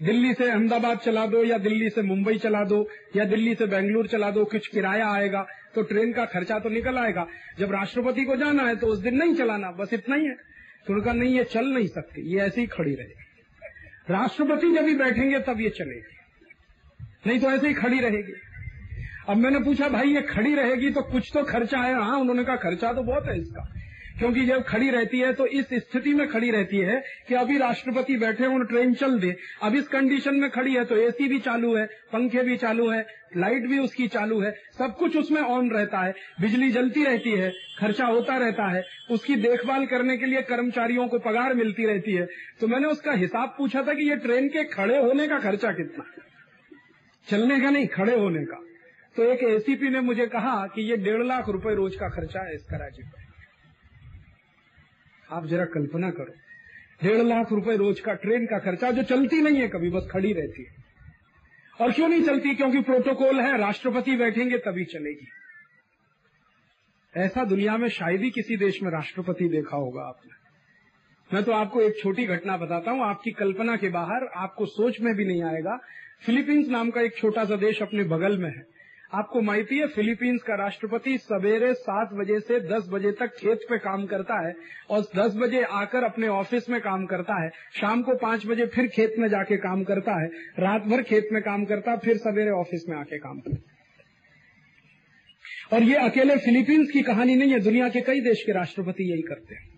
दिल्ली 0.00 0.32
से 0.34 0.44
अहमदाबाद 0.44 0.98
चला 0.98 1.26
दो 1.26 1.42
या 1.44 1.58
दिल्ली 1.58 1.88
से 1.90 2.02
मुंबई 2.02 2.38
चला 2.38 2.62
दो 2.64 2.86
या 3.16 3.24
दिल्ली 3.24 3.54
से 3.54 3.66
बेंगलुरु 3.66 4.08
चला 4.08 4.30
दो, 4.30 4.44
कुछ 4.44 4.66
किराया 4.68 5.08
आएगा 5.08 5.46
तो 5.74 5.82
ट्रेन 5.82 6.12
का 6.12 6.24
खर्चा 6.26 6.58
तो 6.58 6.68
निकल 6.68 6.98
आएगा। 6.98 7.26
जब 7.58 7.72
राष्ट्रपति 7.72 8.24
को 8.24 8.36
जाना 8.36 8.62
है 8.62 8.76
तो 8.76 8.86
उस 8.86 8.98
दिन 8.98 9.16
नहीं 9.16 9.34
चलाना, 9.34 9.70
बस 9.72 9.92
इतना 9.92 10.16
ही 10.16 10.26
है। 10.26 10.34
तो 10.86 10.94
उनका 10.94 11.12
नहीं, 11.12 11.36
ये 11.36 11.44
चल 11.46 11.66
नहीं 11.68 11.86
सकती, 11.88 12.22
ये 12.32 12.40
ऐसे 12.40 12.60
ही 12.60 12.66
खड़ी 12.66 12.94
रहेगी 12.94 14.12
राष्ट्रपति 14.12 14.70
जब 14.70 14.84
भी 14.84 14.94
बैठेंगे 14.94 15.38
तब 15.42 15.60
ये 15.60 15.70
चलेगी। 15.70 16.12
नहीं 17.26 17.38
तो 17.40 17.50
ऐसे 17.50 17.68
ही 17.68 17.74
खड़ी 17.74 18.00
रहेगी। 18.00 18.32
अब 19.28 19.36
मैंने 19.36 19.58
पूछा, 19.58 19.88
भाई, 19.88 20.08
ये 20.08 20.22
खड़ी 20.22 20.54
रहेगी 20.54 20.90
तो 20.90 21.02
कुछ 21.02 21.30
तो 21.34 21.42
खर्चा 21.42 21.78
है। 21.78 21.94
हाँ 21.94 22.18
उन्होंने 22.18 22.44
कहा, 22.44 22.56
खर्चा 22.56 22.92
तो 22.92 23.02
बहुत 23.02 23.26
है 23.26 23.40
इसका। 23.40 23.70
क्योंकि 24.18 24.44
जब 24.46 24.62
खड़ी 24.62 24.90
रहती 24.90 25.18
है 25.18 25.32
तो 25.32 25.46
इस 25.46 25.68
स्थिति 25.74 26.12
में 26.14 26.26
खड़ी 26.28 26.50
रहती 26.50 26.78
है 26.78 27.02
कि 27.28 27.34
अभी 27.34 27.56
राष्ट्रपति 27.58 28.16
बैठे 28.16 28.46
उन 28.46 28.64
ट्रेन 28.64 28.92
चल 28.94 29.18
दे। 29.18 29.34
अब 29.62 29.74
इस 29.74 29.88
कंडीशन 29.88 30.34
में 30.34 30.50
खड़ी 30.50 30.74
है 30.74 30.84
तो 30.84 30.96
एसी 30.96 31.28
भी 31.28 31.38
चालू 31.38 31.74
है, 31.76 31.86
पंखे 32.12 32.42
भी 32.42 32.56
चालू 32.56 32.88
है, 32.90 33.00
लाइट 33.36 33.66
भी 33.66 33.78
उसकी 33.78 34.06
चालू 34.08 34.40
है, 34.40 34.50
सब 34.78 34.94
कुछ 34.96 35.16
उसमें 35.16 35.40
ऑन 35.42 35.70
रहता 35.70 36.00
है। 36.00 36.14
बिजली 36.40 36.70
जलती 36.70 37.04
रहती 37.04 37.30
है, 37.30 37.50
खर्चा 37.80 38.06
होता 38.06 38.36
रहता 38.36 38.68
है। 38.68 38.82
उसकी 39.10 39.36
देखभाल 39.36 39.86
करने 39.86 40.16
के 40.16 40.26
लिए 40.26 40.42
कर्मचारियों 40.42 41.08
को 41.08 41.18
पगार 41.18 41.54
मिलती 41.54 41.86
रहती 41.86 42.12
है। 42.12 42.26
तो 42.60 42.66
मैंने 42.66 42.88
उसका 42.88 43.12
हिसाब 43.12 43.54
पूछा 43.58 43.82
था 43.82 43.94
कि 43.94 44.08
ये 44.10 44.16
ट्रेन 44.16 44.48
के 44.48 44.64
खड़े 44.64 44.98
होने 44.98 45.28
का 45.28 45.38
खर्चा 45.38 45.72
कितना 45.72 46.04
चलने 47.26 47.60
का 47.60 47.70
नहीं, 47.70 47.86
खड़े 47.86 48.14
होने 48.14 48.44
का। 48.44 48.60
तो 49.16 49.22
एक 49.22 49.42
एसीपी 49.44 49.88
ने 49.88 50.00
मुझे 50.00 50.26
कहा 50.26 50.66
कि 50.66 50.82
ये 50.82 50.96
डेढ़ 50.96 51.22
लाख 51.22 51.48
रुपए 51.48 51.74
रोज 51.74 51.96
का 51.96 52.08
खर्चा 52.08 52.40
है 52.40 52.54
इसका 52.54 52.76
राज्य 52.76 53.02
पर। 53.02 53.22
आप 55.34 55.46
जरा 55.46 55.64
कल्पना 55.64 56.10
करो, 56.10 56.32
डेढ़ 57.02 57.22
लाख 57.22 57.52
रुपए 57.52 57.76
रोज 57.76 58.00
का 58.00 58.14
ट्रेन 58.14 58.46
का 58.46 58.58
खर्चा 58.58 58.90
जो 58.90 59.02
चलती 59.02 59.40
नहीं 59.42 59.60
है 59.60 59.68
कभी, 59.68 59.90
बस 59.90 60.08
खड़ी 60.10 60.32
रहती 60.32 60.64
है। 60.64 60.82
और 61.80 61.92
क्यों 61.92 62.08
नहीं 62.08 62.22
चलती? 62.22 62.54
क्योंकि 62.54 62.80
प्रोटोकॉल 62.80 63.40
है, 63.40 63.56
राष्ट्रपति 63.58 64.16
बैठेंगे 64.16 64.58
तभी 64.58 64.84
चलेगी। 64.84 65.26
ऐसा 67.14 67.44
दुनिया 67.44 67.76
में 67.76 67.88
शायद 67.88 68.20
ही 68.20 68.30
किसी 68.30 68.56
देश 68.56 68.82
में 68.82 68.90
राष्ट्रपति 68.90 69.48
देखा 69.48 69.76
होगा 69.76 70.02
आपने। 70.02 70.32
मैं 71.30 71.42
तो 71.44 71.52
आपको 71.52 71.80
एक 71.80 71.98
छोटी 72.02 72.24
घटना 72.26 72.56
बताता 72.56 72.90
हूँ, 72.90 73.04
आपकी 73.04 73.30
कल्पना 73.30 73.76
के 73.76 73.88
बाहर 73.88 74.26
आपको 74.36 74.66
सोच 74.66 75.00
में 75.00 75.14
भी 75.14 75.24
नहीं 75.24 75.42
आएगा 75.42 75.78
फिलीपींस 76.26 76.68
नाम 76.68 76.90
का 76.90 77.00
एक 77.00 77.16
छोटा 77.16 77.44
सा 77.44 77.56
देश 77.56 77.82
अपने 77.82 78.04
बगल 78.04 78.38
में 78.38 78.48
है। 78.50 78.62
आपको 79.14 79.40
माहिती 79.40 79.78
है 79.78 79.86
फिलीपींस 79.86 80.42
का 80.42 80.54
राष्ट्रपति 80.54 81.18
सवेरे 81.18 81.72
सात 81.74 82.12
बजे 82.12 82.38
से 82.40 82.60
दस 82.60 82.88
बजे 82.88 83.12
तक 83.12 83.26
खेत 83.26 83.66
पे 83.70 83.78
काम 83.78 84.06
करता 84.06 84.46
है 84.46 84.54
और 84.90 85.00
दस 85.16 85.36
बजे 85.36 85.62
आकर 85.62 86.04
अपने 86.04 86.28
ऑफ़िस 86.28 86.70
में 86.70 86.80
काम 86.80 87.04
करता 87.06 87.42
है। 87.44 87.50
शाम 87.80 88.02
को 88.02 88.14
पाँच 88.14 88.46
बजे 88.46 88.66
फिर 88.66 88.86
खेत 88.86 89.14
में 89.18 89.28
जाके 89.28 89.56
काम 89.56 89.84
करता 89.84 90.22
है। 90.22 90.28
रात 90.58 90.82
भर 90.82 91.02
खेत 91.02 91.28
में 91.32 91.42
काम 91.42 91.64
करता 91.64 91.90
है 91.90 91.98
फिर 91.98 92.16
सवेरे 92.16 92.50
ऑफ़िस 92.50 92.88
में 92.88 92.96
आके 92.96 93.18
काम 93.18 93.38
करता 93.38 93.56
है। 93.56 93.72
और 95.72 95.82
ये 95.82 95.96
अकेले 95.96 96.36
फिलीपींस 96.36 96.90
की 96.90 97.02
कहानी 97.02 97.34
नहीं 97.34 97.52
है, 97.52 97.60
दुनिया 97.60 97.88
के 97.88 98.00
कई 98.00 98.20
देश 98.20 98.42
के 98.46 98.52
राष्ट्रपति 98.52 99.12
यही 99.12 99.22
करते 99.22 99.54
हैं। 99.54 99.73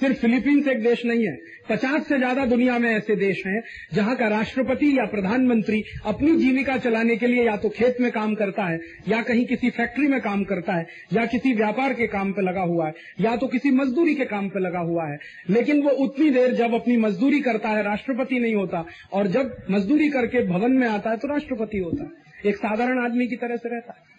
सिर्फ़ 0.00 0.18
फिलीपींस 0.18 0.68
एक 0.68 0.82
देश 0.82 1.04
नहीं 1.06 1.26
है, 1.26 1.36
पचास 1.68 2.08
से 2.08 2.18
ज़्यादा 2.18 2.44
दुनिया 2.46 2.78
में 2.78 2.90
ऐसे 2.90 3.16
देश 3.16 3.42
हैं, 3.46 3.62
जहाँ 3.94 4.16
का 4.16 4.28
राष्ट्रपति 4.28 4.98
या 4.98 5.04
प्रधानमंत्री 5.04 5.82
अपनी 6.06 6.36
जीविका 6.36 6.76
चलाने 6.76 7.16
के 7.16 7.26
लिए 7.26 7.44
या 7.44 7.56
तो 7.56 7.68
खेत 7.68 7.96
में 8.00 8.12
काम 8.12 8.34
करता 8.34 8.64
है, 8.64 8.80
या 9.08 9.22
कहीं 9.22 9.44
किसी 9.46 9.70
फैक्ट्री 9.70 10.08
में 10.08 10.20
काम 10.20 10.44
करता 10.44 10.72
है, 10.72 10.86
या 11.12 11.26
किसी 11.26 11.54
व्यापार 11.54 11.92
के 11.92 12.06
काम 12.06 12.32
पे 12.32 12.42
लगा 12.42 12.60
हुआ 12.60 12.86
है, 12.86 12.94
या 13.20 13.36
तो 13.36 13.46
किसी 13.46 13.70
मजदूरी 13.70 14.14
के 14.14 14.24
काम 14.24 14.48
पे 14.48 14.60
लगा 14.60 14.78
हुआ 14.78 15.08
है। 15.08 15.18
लेकिन 15.50 15.82
वो 15.82 15.90
उतनी 15.90 16.30
देर 16.30 16.54
जब 16.54 16.74
अपनी 16.74 16.96
मजदूरी 16.96 17.40
करता 17.40 17.68
है, 17.68 17.82
राष्ट्रपति 17.82 18.38
नहीं 18.38 18.54
होता, 18.54 18.84
और 19.12 19.26
जब 19.26 19.56
मजदूरी 19.70 20.08
करके 20.08 20.46
भवन 20.46 20.72
में 20.72 20.88
आता 20.88 21.10
है 21.10 21.16
तो 21.16 21.28
राष्ट्रपति 21.28 21.78
होता 21.78 22.04
है। 22.04 22.50
एक 22.50 22.56
साधारण 22.56 23.04
आदमी 23.04 23.26
की 23.26 23.36
तरह 23.36 23.56
से 23.56 23.68
रहता 23.68 23.92
है। 23.92 24.14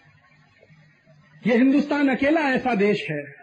ये 1.52 1.58
हिंदुस्तान 1.58 2.08
अकेला 2.10 2.42
ऐसा 2.42 2.76
देश 2.76 3.06
है 3.10 3.37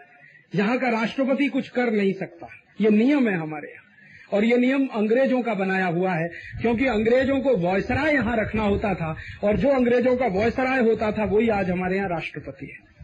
जहाँ 0.55 0.77
का 0.77 0.89
राष्ट्रपति 0.89 1.47
कुछ 1.47 1.69
कर 1.69 1.91
नहीं 1.91 2.13
सकता। 2.13 2.47
ये 2.81 2.89
नियम 2.89 3.29
है 3.29 3.35
हमारे 3.35 3.67
यहाँ। 3.67 3.85
और 4.33 4.45
ये 4.45 4.57
नियम 4.57 4.87
अंग्रेज़ों 4.87 5.41
का 5.41 5.53
बनाया 5.53 5.85
हुआ 5.85 6.11
है, 6.11 6.27
क्योंकि 6.61 6.85
अंग्रेज़ों 6.85 7.41
को 7.41 7.55
वॉयसराय 7.57 8.13
यहाँ 8.13 8.37
रखना 8.37 8.63
होता 8.63 8.93
था, 8.93 9.15
और 9.43 9.57
जो 9.57 9.69
अंग्रेज़ों 9.69 10.15
का 10.17 10.27
वॉयसराय 10.27 10.79
होता 10.79 11.11
था, 11.11 11.25
वही 11.25 11.49
आज 11.49 11.69
हमारे 11.69 11.97
यहाँ 11.97 12.09
राष्ट्रपति 12.09 12.65
है। 12.65 12.95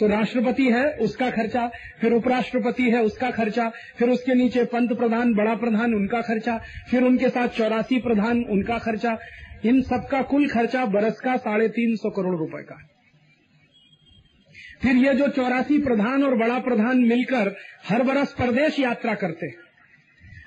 तो 0.00 0.06
राष्ट्रपति 0.06 0.64
है, 0.64 0.92
उसका 0.92 1.30
खर्चा, 1.30 1.70
फिर 2.00 2.12
उपराष्ट्रपति 2.12 2.82
है, 2.82 3.02
उसका 3.02 3.30
खर्चा, 3.30 3.72
फिर 3.98 4.08
उसके 4.08 4.34
नीचे 4.34 4.64
पंत 4.64 4.92
प्रधान, 4.92 5.34
बड़ा 5.34 5.54
प्रधान, 5.54 5.94
उनका 5.94 6.20
खर्चा, 6.20 6.60
फिर 6.90 7.02
उनके 7.02 7.28
साथ 7.28 7.48
चौरासी 7.48 7.98
प्रधान, 7.98 8.42
उनका 8.42 8.78
खर्चा। 8.78 9.18
इन 9.64 9.82
सबका 9.82 10.22
कुल 10.22 10.48
खर्चा 10.48 10.86
बरस 10.86 11.20
का 11.20 11.36
साढ़े 11.36 11.68
तीन 11.68 11.96
सौ 11.96 12.10
करोड़ 12.10 12.36
रुपए 12.36 12.62
का 12.62 12.74
है। 12.74 12.93
फिर 14.84 14.96
ये 14.96 15.12
जो 15.14 15.26
चौरासी 15.30 15.78
प्रधान 15.82 16.22
और 16.24 16.34
बड़ा 16.36 16.58
प्रधान 16.60 16.98
मिलकर 17.04 17.54
हर 17.84 18.02
बरस 18.02 18.32
प्रदेश 18.32 18.78
यात्रा 18.80 19.14
करते 19.16 19.46
हैं। 19.46 19.62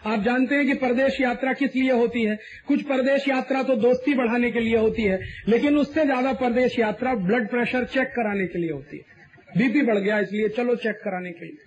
आप 0.08 0.24
जानते 0.24 0.56
हैं 0.56 0.66
कि 0.66 0.74
प्रदेश 0.76 1.20
यात्रा 1.22 1.54
किस 1.54 1.76
लिए 1.76 1.92
होती 1.94 2.24
है? 2.24 2.38
कुछ 2.68 2.82
प्रदेश 2.84 3.28
यात्रा 3.28 3.62
तो 3.64 3.76
दोस्ती 3.78 4.14
बढ़ाने 4.14 4.52
के 4.52 4.60
लिए 4.60 4.78
होती 4.78 5.04
है, 5.04 5.20
लेकिन 5.48 5.78
उससे 5.78 6.06
ज़्यादा 6.06 6.34
प्रदेश 6.36 6.78
यात्रा 6.80 7.14
ब्लड 7.18 7.50
प्रेशर 7.50 7.86
चेक 7.88 8.08
कराने 8.16 8.46
के 8.48 8.60
लिए 8.60 8.72
होती 8.72 8.98
है। 8.98 9.16
बीपी 9.58 9.82
बढ़ 9.82 9.98
गया, 9.98 10.20
इसलिए 10.20 10.50
चलो 10.50 10.76
चेक 10.78 10.96
कराने 10.96 11.32
के 11.32 11.46
लिए। 11.46 11.58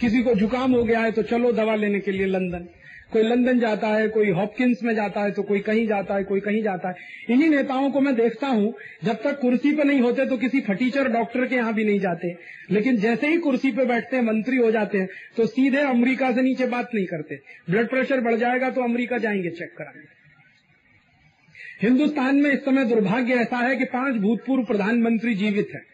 किसी 0.00 0.22
को 0.22 0.34
जुकाम 0.34 0.72
हो 0.72 0.82
गया 0.84 1.00
है 1.00 1.12
तो 1.12 1.22
चलो 1.24 1.52
दवा 1.52 1.74
लेने 1.76 2.00
के 2.00 2.10
लिए 2.10 2.26
लंदन। 2.26 2.68
कोई 3.10 3.22
लंदन 3.22 3.58
जाता 3.60 3.88
है, 3.88 4.08
कोई 4.08 4.30
हॉपकिंस 4.30 4.80
में 4.82 4.94
जाता 4.94 5.20
है 5.20 5.30
तो 5.30 5.42
कोई 5.42 5.60
कहीं 5.60 5.86
जाता 5.86 6.14
है, 6.14 6.24
कोई 6.24 6.40
कहीं 6.40 6.62
जाता 6.62 6.88
है। 6.88 6.94
इन्हीं 7.30 7.48
नेताओं 7.48 7.90
को 7.90 8.00
मैं 8.00 8.14
देखता 8.14 8.46
हूँ, 8.46 8.72
जब 9.04 9.22
तक 9.22 9.38
कुर्सी 9.40 9.72
पर 9.72 9.84
नहीं 9.84 10.00
होते 10.00 10.26
तो 10.26 10.36
किसी 10.36 10.60
फटीचर 10.60 11.08
डॉक्टर 11.08 11.46
के 11.46 11.56
यहाँ 11.56 11.74
भी 11.74 11.84
नहीं 11.84 12.00
जाते। 12.00 12.34
लेकिन 12.70 12.96
जैसे 12.96 13.28
ही 13.28 13.36
कुर्सी 13.36 13.70
पर 13.72 13.84
बैठते 13.84 14.16
हैं, 14.16 14.22
मंत्री 14.22 14.56
हो 14.56 14.70
जाते 14.70 14.98
हैं 14.98 15.08
तो 15.36 15.46
सीधे 15.46 15.80
अमरीका 15.80 16.32
से 16.32 16.42
नीचे 16.42 16.66
बात 16.66 16.90
नहीं 16.94 17.06
करते। 17.06 17.38
ब्लड 17.70 17.88
प्रेशर 17.88 18.20
बढ़ 18.20 18.34
जाएगा 18.34 18.70
तो 18.70 18.82
अमरीका 18.82 19.18
जाएँगे 19.18 19.50
चेक 19.50 19.74
कराने। 19.78 20.04
हिंदुस्तान 21.82 22.36
में 22.36 22.50
इस 22.50 22.64
समय 22.64 22.84
दुर्भाग्य 22.84 23.34
ऐसा 23.34 23.56
है 23.56 23.76
कि 23.76 23.84
पाँच 23.84 24.16
भूतपूर्व 24.16 24.64
प्रधानमंत्री 24.64 25.34
जीवित 25.34 25.68
हैं। 25.74 25.84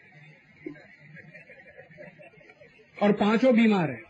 और 3.03 3.11
पाँचों 3.11 3.55
बीमार 3.55 3.89
हैं। 3.89 4.01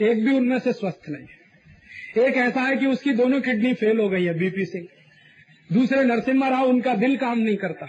एक 0.00 0.24
भी 0.24 0.34
उनमें 0.34 0.58
से 0.58 0.72
स्वस्थ 0.72 1.08
नहीं 1.08 1.22
है। 1.22 1.43
एक 2.20 2.36
ऐसा 2.36 2.60
है 2.60 2.76
कि 2.76 2.86
उसकी 2.86 3.12
दोनों 3.12 3.40
किडनी 3.40 3.72
फेल 3.74 3.98
हो 4.00 4.08
गई 4.08 4.24
है 4.24 4.34
बीपी 4.38 4.64
से। 4.64 4.80
दूसरे 5.70 6.04
नरसिम्हा 6.04 6.48
राव 6.48 6.68
उनका 6.68 6.94
दिल 6.94 7.16
काम 7.16 7.38
नहीं 7.38 7.56
करता। 7.56 7.86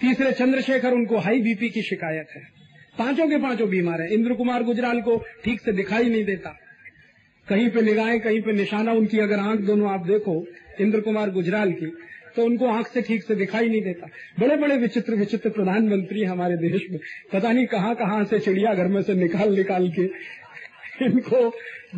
तीसरे 0.00 0.32
चंद्रशेखर 0.32 0.92
उनको 0.92 1.18
हाई 1.18 1.40
बीपी 1.40 1.68
की 1.68 1.82
शिकायत 1.82 2.28
है। 2.36 2.42
पाँचों 2.98 3.28
के 3.28 3.36
पाँचों 3.36 3.68
बीमार 3.68 4.00
है। 4.00 4.12
इंद्र 4.14 4.34
कुमार 4.34 4.62
गुजराल 4.62 5.00
को 5.00 5.16
ठीक 5.44 5.60
से 5.60 5.72
दिखाई 5.72 6.08
नहीं 6.10 6.24
देता। 6.24 6.56
कहीं 7.46 7.68
पे 7.70 7.82
निगाहें, 7.82 8.20
कहीं 8.20 8.40
पे 8.42 8.52
निशाना, 8.52 8.92
उनकी 8.92 9.18
अगर 9.18 9.38
आँख 9.38 9.60
दोनों 9.60 9.90
आप 9.90 10.06
देखो 10.06 10.44
इंद्र 10.80 11.00
कुमार 11.00 11.30
गुजराल 11.30 11.72
की 11.72 11.92
तो 12.36 12.44
उनको 12.44 12.66
आँख 12.66 12.86
से 12.86 13.02
ठीक 13.02 13.22
से 13.22 13.34
दिखाई 13.34 13.68
नहीं 13.68 13.80
देता। 13.82 14.06
बड़े 14.40 14.56
बड़े 14.56 14.76
विचित्र 14.76 15.14
विचित्र 15.14 15.50
प्रधानमंत्री 15.50 16.24
हमारे 16.24 16.56
देश 16.58 16.86
में, 16.90 16.98
पता 17.32 17.52
नहीं 17.52 17.66
कहाँ 17.66 17.94
कहाँ 17.94 18.24
से 18.24 18.38
चिड़ियाघर 18.38 18.88
में 18.88 19.02
से 19.02 19.14
निकाल 19.14 19.54
निकाल 19.56 19.88
के 19.90 20.06
इनको 21.02 21.48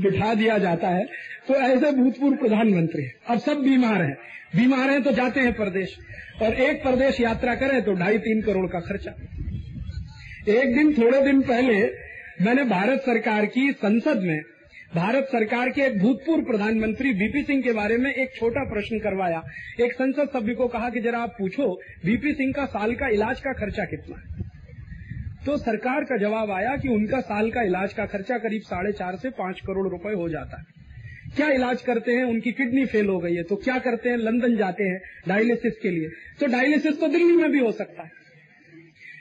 बिठा 0.01 0.35
दिया 0.35 0.59
जाता 0.59 0.89
है। 0.89 1.05
तो 1.49 1.55
ऐसे 1.55 1.93
भूतपूर्व 1.93 2.37
प्रधानमंत्री 2.37 3.05
अब 3.29 3.39
सब 3.39 3.59
बीमार 3.59 4.03
हैं। 4.03 4.17
बीमार 4.57 4.91
हैं 4.91 5.03
तो 5.03 5.13
जाते 5.13 5.41
हैं 5.41 5.53
प्रदेश। 5.53 5.99
और 6.43 6.55
एक 6.55 6.83
प्रदेश 6.83 7.21
यात्रा 7.21 7.55
करें 7.55 7.83
तो 7.83 7.93
ढाई 7.93 8.19
तीन 8.19 8.43
करोड़ 8.43 8.67
का 8.67 8.81
खर्चा। 8.81 9.15
एक 10.49 10.75
दिन, 10.75 10.95
थोड़े 10.95 11.21
दिन 11.21 11.43
पहले 11.43 11.87
मैंने 12.43 12.65
भारत 12.65 12.99
सरकार 12.99 13.47
की 13.47 13.73
संसद 13.73 14.19
में, 14.19 14.41
भारत 14.95 15.25
सरकार 15.25 15.69
के 15.69 15.83
एक 15.83 15.99
भूतपूर्व 15.99 16.45
प्रधानमंत्री 16.45 17.13
बीपी 17.13 17.43
सिंह 17.43 17.63
के 17.63 17.73
बारे 17.73 17.97
में 17.97 18.15
एक 18.15 18.35
छोटा 18.37 18.65
प्रश्न 18.65 18.99
करवाया। 18.99 19.43
एक 19.81 19.93
संसद 19.93 20.29
सभ्य 20.33 20.55
को 20.55 20.69
कहा 20.69 20.91
कि 20.91 21.01
जरा 21.01 21.19
आप 21.19 21.37
पूछो, 21.39 21.81
बीपी 22.05 22.33
सिंह 22.33 22.53
का 22.53 22.67
साल 22.67 22.95
का 22.95 23.09
इलाज 23.09 23.41
का 23.41 23.53
खर्चा 23.53 23.85
कितना 23.85 24.17
है? 24.17 24.48
तो 25.49 25.57
सरकार 25.57 26.05
का 26.05 26.17
जवाब 26.17 26.51
आया 26.51 26.77
कि 26.77 26.89
उनका 26.89 27.21
साल 27.21 27.51
का 27.51 27.63
इलाज 27.63 27.93
का 27.93 28.07
खर्चा 28.07 28.39
करीब 28.39 28.63
साढ़े 28.63 28.93
चार 28.93 29.17
से 29.17 29.31
पाँच 29.31 29.61
करोड़ 29.61 29.89
रुपए 29.89 30.13
हो 30.13 30.29
जाता 30.29 30.59
है। 30.59 30.65
क्या 31.37 31.51
इलाज 31.51 31.83
करते 31.83 32.13
हैं? 32.13 32.25
उनकी 32.25 32.53
किडनी 32.53 32.87
फेल 32.87 33.07
हो 33.07 33.19
गई 33.19 33.35
है। 33.35 33.43
तो 33.43 33.57
क्या 33.57 33.79
करते 33.79 34.09
हैं? 34.09 34.17
लंदन 34.17 34.57
जाते 34.57 34.85
हैं 34.85 35.03
डायलिसिस 35.29 35.75
के 35.83 35.91
लिए। 35.91 36.09
तो 36.41 36.47
डायलिसिस 36.47 37.01
तो 37.01 37.09
दिल्ली 37.09 37.37
में 37.37 37.51
भी 37.51 37.59
हो 37.59 37.73
सकता 37.73 38.03
है। 38.03 38.11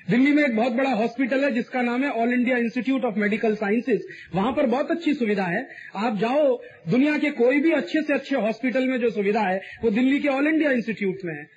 दिल्ली 0.10 0.32
में 0.32 0.44
एक 0.44 0.56
बहुत 0.56 0.74
बड़ा 0.74 0.90
हॉस्पिटल 0.90 1.44
है, 1.44 1.52
जिसका 1.52 1.82
नाम 1.82 2.04
है 2.04 2.10
all 2.10 2.34
India 2.34 2.58
institute 2.58 3.06
of 3.06 3.16
medical 3.16 3.56
sciences 3.56 4.08
वहाँ 4.36 4.54
पर 4.54 4.66
बहुत 4.66 4.92
अच्छी 4.92 5.14
सुविधा 5.14 5.44
है। 5.44 5.70
आप 5.96 6.18
जाओ, 6.18 6.62
दुनिया 6.90 7.18
के 7.18 7.30
कोई 7.30 7.60
भी 7.60 7.72
अच्छे 7.72 8.02
से 8.02 8.14
अच्छे 8.14 8.36
हॉस्पिटल 8.36 8.88
में 8.88 9.00
जो 9.00 9.10
सुविधा 9.10 9.42
है, 9.42 9.62
वो 9.84 9.90
दिल्ली 9.90 10.20
के 10.20 10.28
ऑल 10.28 10.48
इंडिया 10.48 10.72
इंस्टीट्यूट 10.72 11.18
में 11.26 11.34
है। 11.34 11.48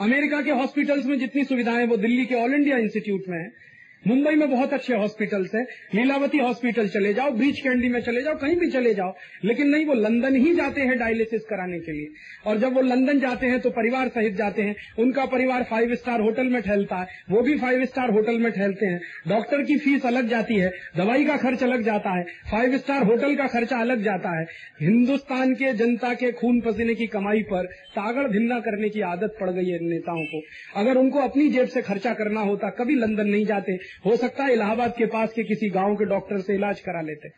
अमेरिका 0.00 0.42
के 0.42 0.50
हॉस्पिटल्स 0.50 1.06
में 1.06 1.18
जितनी 1.18 1.44
सुविधाएँ 1.44 1.86
वो 1.86 1.96
दिल्ली 1.96 2.26
के 2.26 2.34
ऑल 2.34 2.54
इंडिया 2.54 2.76
इंस्टीट्यूट 2.76 3.22
में 3.28 3.38
है। 3.38 3.69
मुंबई 4.06 4.34
में 4.34 4.50
बहुत 4.50 4.72
अच्छे 4.72 4.94
हॉस्पिटल्स 4.94 5.54
हैं। 5.54 5.66
लीलावती 5.94 6.38
हॉस्पिटल 6.38 6.88
चले 6.88 7.14
जाओ 7.14 7.30
ब्रिज 7.30 7.60
कैंडी 7.60 7.88
में 7.88 8.00
चले 8.00 8.22
जाओ, 8.22 8.34
कहीं 8.34 8.56
भी 8.56 8.70
चले 8.70 8.94
जाओ। 8.94 9.14
लेकिन 9.44 9.68
नहीं, 9.68 9.86
वो 9.86 9.94
लंदन 9.94 10.36
ही 10.36 10.54
जाते 10.54 10.80
हैं 10.80 10.98
डायलिसिस 10.98 11.42
कराने 11.42 11.78
के 11.78 11.92
लिए। 11.92 12.06
और 12.46 12.58
जब 12.58 12.74
वो 12.74 12.80
लंदन 12.80 13.20
जाते 13.20 13.46
हैं 13.46 13.60
तो 13.60 13.70
परिवार 13.70 14.08
सहित 14.08 14.34
जाते 14.34 14.62
हैं। 14.62 14.76
उनका 14.98 15.24
परिवार 15.26 15.62
फाइव 15.62 15.94
स्टार 15.94 16.20
होटल 16.20 16.46
में 16.46 16.62
ठहलता 16.62 16.96
है। 16.96 17.06
वो 17.30 17.42
भी 17.42 17.58
फाइव 17.58 17.84
स्टार 17.84 18.10
होटल 18.10 18.38
में 18.38 18.52
ठहलते 18.52 18.86
हैं। 18.86 19.00
डॉक्टर 19.28 19.62
की 19.62 19.78
फ़ीस 19.78 20.06
अलग 20.06 20.28
जाती 20.28 20.54
है। 20.54 20.72
दवाई 20.96 21.24
का 21.24 21.36
खर्च 21.36 21.62
अलग 21.62 21.82
जाता 21.82 22.10
है। 22.10 22.24
फाइव 22.50 22.76
स्टार 22.76 23.02
होटल 23.02 23.36
का 23.36 23.46
खर्चा 23.46 23.78
अलग 23.78 24.02
जाता 24.02 24.40
है। 24.40 24.46
हिंदुस्तान 24.80 25.54
के 25.54 25.72
जनता 25.72 26.14
के 26.14 26.32
खून 26.32 26.60
पसीने 26.60 26.94
की 26.94 27.06
कमाई 27.06 27.42
पर 27.42 27.66
तागड़ 27.66 28.28
धिन्ना 28.28 28.60
करने 28.60 28.88
की 28.88 29.00
आदत 29.00 29.36
पड़ 29.40 29.50
गई 29.50 29.68
है 29.68 29.78
नेताओं 29.82 30.24
को। 30.24 30.42
अगर 30.76 30.96
उनको 30.96 31.18
अपनी 31.18 31.48
जेब 31.48 31.68
से 31.68 31.82
खर्चा 31.82 32.14
करना 32.14 32.40
होता, 32.40 32.70
कभी 32.70 32.94
लंदन 32.94 33.26
नहीं 33.26 33.46
जाते। 33.46 33.89
हो 34.06 34.16
सकता 34.16 34.44
है 34.44 34.52
इलाहाबाद 34.52 34.94
के 34.98 35.06
पास 35.08 35.32
के 35.32 35.44
किसी 35.44 35.68
गाँव 35.70 35.94
के 35.96 36.04
डॉक्टर 36.06 36.40
से 36.40 36.54
इलाज 36.54 36.80
करा 36.80 37.00
लेते, 37.00 37.28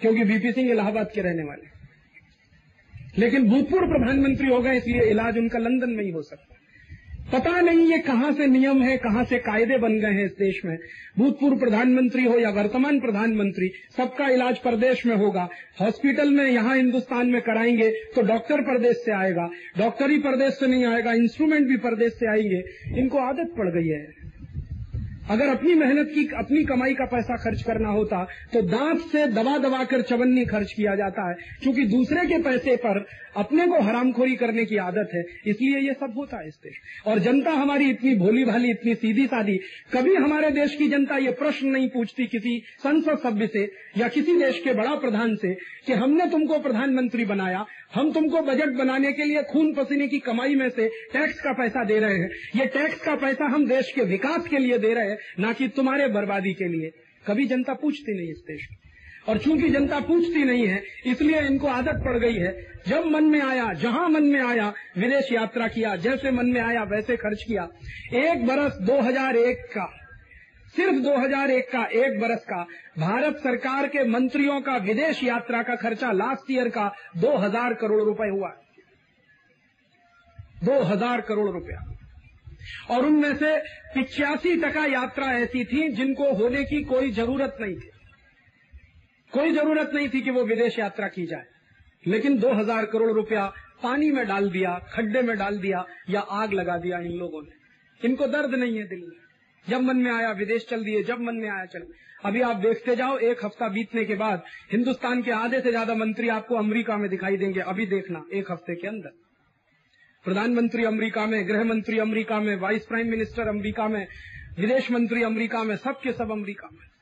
क्योंकि 0.00 0.24
बीपी 0.24 0.52
सिंह 0.52 0.70
इलाहाबाद 0.70 1.10
के 1.14 1.20
रहने 1.20 1.42
वाले 1.42 1.70
लेकिन 3.18 3.48
भूतपूर्व 3.48 3.86
प्रधानमंत्री 3.88 4.48
हो 4.48 4.60
गए, 4.60 4.76
इसलिए 4.76 5.10
इलाज 5.10 5.38
उनका 5.38 5.58
लंदन 5.58 5.90
में 5.90 6.04
ही 6.04 6.10
हो 6.10 6.22
सकता 6.22 6.58
पता 7.32 7.60
नहीं 7.60 7.86
ये 7.88 7.98
कहाँ 7.98 8.32
से 8.32 8.46
नियम 8.46 8.82
है, 8.82 8.96
कहाँ 8.98 9.24
से 9.24 9.38
कायदे 9.38 9.76
बन 9.78 9.98
गए 10.00 10.10
हैं 10.10 10.24
इस 10.24 10.32
देश 10.32 10.60
में। 10.64 10.76
भूतपूर्व 11.18 11.58
प्रधानमंत्री 11.58 12.24
हो 12.24 12.38
या 12.38 12.50
वर्तमान 12.50 12.98
प्रधानमंत्री, 13.00 13.70
सबका 13.96 14.28
इलाज 14.28 14.58
प्रदेश 14.58 15.04
में 15.06 15.14
होगा। 15.16 15.48
हॉस्पिटल 15.80 16.30
में 16.30 16.44
यहाँ 16.44 16.76
हिंदुस्तान 16.76 17.26
में 17.26 17.40
कराएँगे 17.42 17.90
तो 18.14 18.22
डॉक्टर 18.22 18.62
प्रदेश 18.62 18.96
से 18.96 19.12
आएगा। 19.12 19.48
डॉक्टर 19.78 20.10
ही 20.10 20.18
प्रदेश 20.18 20.54
से 20.54 20.66
नहीं 20.66 20.84
आएगा, 20.86 21.12
इंस्ट्रूमेंट 21.14 21.68
भी 21.68 21.76
प्रदेश 21.78 22.12
से 22.12 22.30
आएँगे। 22.30 22.62
इनको 23.00 23.18
आदत 23.20 23.54
पड़ 23.58 23.68
गई 23.70 23.88
है। 23.88 24.21
अगर 25.22 25.48
अपनी 25.48 25.74
मेहनत 25.74 26.10
की, 26.14 26.24
अपनी 26.36 26.62
कमाई 26.64 26.94
का 26.94 27.04
पैसा 27.06 27.36
खर्च 27.36 27.62
करना 27.62 27.88
होता 27.88 28.22
तो 28.52 28.62
दांत 28.62 29.00
से 29.02 29.26
दबा 29.28 29.56
दबा 29.58 29.82
कर 29.84 30.02
चवन्नी 30.02 30.44
खर्च 30.44 30.72
किया 30.72 30.94
जाता 30.94 31.28
है। 31.28 31.34
क्योंकि 31.62 31.84
दूसरे 31.86 32.26
के 32.26 32.38
पैसे 32.42 32.76
पर 32.76 33.04
अपने 33.36 33.66
को 33.66 33.80
हरामखोरी 33.80 34.34
करने 34.36 34.64
की 34.64 34.76
आदत 34.76 35.10
है, 35.14 35.22
इसलिए 35.46 35.78
ये 35.78 35.92
सब 35.92 36.14
होता 36.16 36.40
है 36.40 36.48
इस 36.48 36.54
देश। 36.54 36.74
और 37.06 37.18
जनता 37.18 37.50
हमारी 37.50 37.88
इतनी 37.90 38.14
भोली 38.14 38.44
भाली 38.44 38.70
इतनी 38.70 38.94
सीधी 38.94 39.26
सादी 39.26 39.56
कभी 39.92 40.14
हमारे 40.16 40.50
देश 40.50 40.74
की 40.76 40.88
जनता 40.88 41.16
ये 41.16 41.30
प्रश्न 41.32 41.68
नहीं 41.68 41.88
पूछती 41.88 42.26
किसी 42.26 42.58
संसद 42.78 43.18
सभ्य 43.18 43.46
से 43.46 43.62
या 43.98 44.08
किसी 44.08 44.36
देश 44.38 44.60
के 44.64 44.74
बड़ा 44.74 44.94
प्रधान 44.96 45.34
से 45.36 45.54
कि 45.86 45.92
हमने 45.92 46.26
तुमको 46.30 46.58
प्रधानमंत्री 46.58 47.24
बनाया, 47.24 47.64
हम 47.94 48.10
तुमको 48.12 48.40
बजट 48.42 48.76
बनाने 48.76 49.12
के 49.12 49.24
लिए 49.24 49.42
खून 49.42 49.72
पसीने 49.74 50.06
की 50.08 50.18
कमाई 50.18 50.54
में 50.54 50.68
से 50.70 50.88
टैक्स 51.12 51.40
का 51.40 51.52
पैसा 51.52 51.84
दे 51.84 51.98
रहे 51.98 52.18
हैं। 52.18 52.30
ये 52.56 52.66
टैक्स 52.66 53.00
का 53.00 53.14
पैसा 53.16 53.46
हम 53.46 53.66
देश 53.66 53.92
के 53.92 54.02
विकास 54.02 54.46
के 54.48 54.58
लिए 54.58 54.78
दे 54.78 54.92
रहे 54.94 55.04
हैं। 55.04 55.11
न 55.40 55.52
कि 55.52 55.68
तुम्हारे 55.68 56.08
बर्बादी 56.08 56.52
के 56.52 56.68
लिए। 56.68 56.92
कभी 57.26 57.46
जनता 57.46 57.74
पूछती 57.74 58.18
नहीं 58.18 58.30
इस 58.30 58.38
देश 58.38 58.66
की। 58.66 58.76
और 59.28 59.38
चूँकि 59.38 59.68
जनता 59.68 60.00
पूछती 60.00 60.44
नहीं 60.44 60.68
है, 60.68 60.82
इसलिए 61.06 61.40
इनको 61.40 61.66
आदत 61.66 62.04
पड़ 62.04 62.18
गई 62.18 62.34
है, 62.34 62.72
जब 62.88 63.04
मन 63.06 63.24
में 63.24 63.42
आया, 63.42 63.72
जहाँ 63.72 64.08
मन 64.08 64.22
में 64.22 64.40
आया, 64.40 64.72
विदेश 64.98 65.32
यात्रा 65.32 65.68
किया, 65.68 65.96
जैसे 65.96 66.30
मन 66.30 66.46
में 66.46 66.60
आया, 66.60 66.82
वैसे 66.82 67.16
खर्च 67.16 67.42
किया। 67.42 67.68
एक 68.14 68.46
बरस 68.46 68.76
2001 68.76 69.56
का, 69.56 69.98
सिर्फ़ 70.76 70.94
2001 70.94 71.64
का, 71.72 71.84
एक 71.84 72.20
बरस 72.20 72.44
का, 72.44 72.66
भारत 72.98 73.36
सरकार 73.36 73.88
के 73.88 74.04
मंत्रियों 74.04 74.60
का 74.60 74.76
विदेश 74.76 75.24
यात्रा 75.24 75.62
का 75.62 75.74
खर्चा 75.74 76.12
लास्ट 76.12 76.50
ईयर 76.50 76.68
का 76.68 76.94
2000 77.16 77.74
करोड़ 77.74 78.02
रुपए 78.02 78.28
हुआ। 78.28 78.48
2000 80.64 81.20
करोड़ 81.20 81.50
रुपया। 81.50 81.91
और 82.90 83.06
उनमें 83.06 83.36
से 83.36 83.58
पिचासी 83.94 84.56
टका 84.56 84.84
यात्रा 84.84 85.32
ऐसी 85.32 85.64
थी 85.64 85.88
जिनको 85.88 86.32
होने 86.32 86.64
की 86.64 86.82
कोई 86.84 87.10
ज़रूरत 87.10 87.56
नहीं 87.60 87.74
थी। 87.74 87.90
कोई 89.32 89.52
ज़रूरत 89.52 89.90
नहीं 89.94 90.08
थी 90.08 90.20
कि 90.20 90.30
वो 90.30 90.44
विदेश 90.44 90.78
यात्रा 90.78 91.08
की 91.08 91.26
जाए। 91.26 91.44
लेकिन 92.06 92.38
2000 92.38 92.86
करोड़ 92.86 93.10
रुपया 93.10 93.46
पानी 93.82 94.10
में 94.10 94.26
डाल 94.26 94.50
दिया, 94.50 94.78
खड्डे 94.92 95.22
में 95.22 95.36
डाल 95.38 95.58
दिया 95.58 95.84
या 96.10 96.20
आग 96.20 96.52
लगा 96.52 96.76
दिया 96.78 96.98
इन 96.98 97.12
लोगों 97.12 97.42
ने। 97.42 98.06
इनको 98.08 98.26
दर्द 98.26 98.54
नहीं 98.54 98.78
है 98.78 98.84
दिल 98.88 98.98
में। 98.98 99.16
जब 99.68 99.80
मन 99.80 99.96
में 99.96 100.10
आया 100.12 100.30
विदेश 100.30 100.66
चल 100.70 100.84
दिए, 100.84 101.02
जब 101.02 101.20
मन 101.20 101.34
में 101.34 101.48
आया 101.50 101.64
चल 101.64 101.86
अभी 102.24 102.40
आप 102.40 102.56
देखते 102.56 102.96
जाओ, 102.96 103.18
एक 103.18 103.44
हफ़्ता 103.44 103.68
बीतने 103.68 104.04
के 104.04 104.14
बाद 104.14 104.42
हिंदुस्तान 104.72 105.22
के 105.22 105.30
आधे 105.30 105.60
से 105.60 105.70
ज़्यादा 105.70 105.94
मंत्री 105.94 106.28
आपको 106.28 106.54
अमेरिका 106.54 106.96
में 106.96 107.08
दिखाई 107.10 107.36
देंगे। 107.36 107.60
अभी 107.60 107.86
देखना, 107.86 108.24
एक 108.32 108.50
हफ़्ते 108.50 108.74
के 108.74 108.88
अंदर। 108.88 109.10
प्रधानमंत्री 110.24 110.84
अमेरिका 110.84 111.26
में, 111.26 111.48
गृह 111.48 111.64
मंत्री 111.64 111.98
अमेरिका 111.98 112.40
में, 112.40 112.56
वाइस 112.56 112.86
प्राइम 112.86 113.10
मिनिस्टर 113.10 113.48
अमेरिका 113.48 113.88
में, 113.88 114.06
विदेश 114.58 114.90
मंत्री 114.90 115.22
अमेरिका 115.22 115.62
में, 115.62 115.76
सबके 115.76 116.12
सब 116.12 116.30
अमेरिका 116.30 116.68
में। 116.72 116.92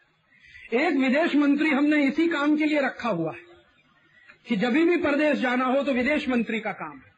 एक 0.83 0.95
विदेश 0.95 1.35
मंत्री 1.35 1.71
हमने 1.71 2.07
इसी 2.07 2.29
काम 2.29 2.57
के 2.57 2.64
लिए 2.64 2.81
रखा 2.81 3.09
हुआ 3.09 3.33
है 3.33 3.51
कि 4.49 4.57
जब 4.57 4.73
भी 4.73 4.97
परदेश 4.97 5.39
जाना 5.39 5.64
हो 5.64 5.83
तो 5.83 5.93
विदेश 5.93 6.29
मंत्री 6.29 6.61
का 6.61 6.73
काम 6.73 6.93
है। 6.93 7.11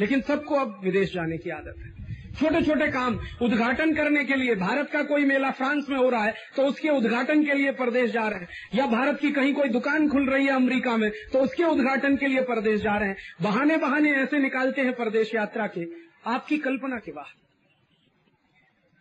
लेकिन 0.00 0.20
सबको 0.20 0.54
अब 0.54 0.80
विदेश 0.84 1.14
जाने 1.14 1.38
की 1.38 1.50
आदत 1.50 1.74
है। 1.78 1.99
छोटे 2.30 2.62
छोटे 2.62 2.86
काम 2.88 3.18
उद्घाटन 3.42 3.94
करने 3.94 4.24
के 4.24 4.34
लिए, 4.34 4.54
भारत 4.54 4.90
का 4.92 5.02
कोई 5.02 5.24
मेला 5.24 5.50
फ्रांस 5.50 5.86
में 5.90 5.96
हो 5.96 6.08
रहा 6.10 6.24
है 6.24 6.34
तो 6.56 6.62
उसके 6.62 6.88
उद्घाटन 6.88 7.44
के 7.44 7.54
लिए 7.54 7.72
प्रदेश 7.72 8.10
जा 8.10 8.26
रहे 8.28 8.40
हैं। 8.40 8.48
या 8.74 8.86
भारत 8.86 9.18
की 9.20 9.30
कहीं 9.32 9.54
कोई 9.54 9.68
दुकान 9.68 10.08
खुल 10.08 10.28
रही 10.30 10.46
है 10.46 10.52
अमरीका 10.52 10.96
में 10.96 11.10
तो 11.32 11.38
उसके 11.38 11.64
उद्घाटन 11.64 12.16
के 12.16 12.26
लिए 12.26 12.42
प्रदेश 12.44 12.80
जा 12.80 12.96
रहे 12.96 13.08
हैं। 13.08 13.16
बहाने 13.42 13.76
बहाने 13.78 14.12
ऐसे 14.14 14.38
निकालते 14.38 14.80
हैं 14.80 14.94
प्रदेश 14.94 15.34
यात्रा 15.34 15.66
के। 15.66 15.86
आपकी 16.26 16.58
कल्पना 16.58 16.98
के 16.98 17.12
बाहर। 17.12 17.38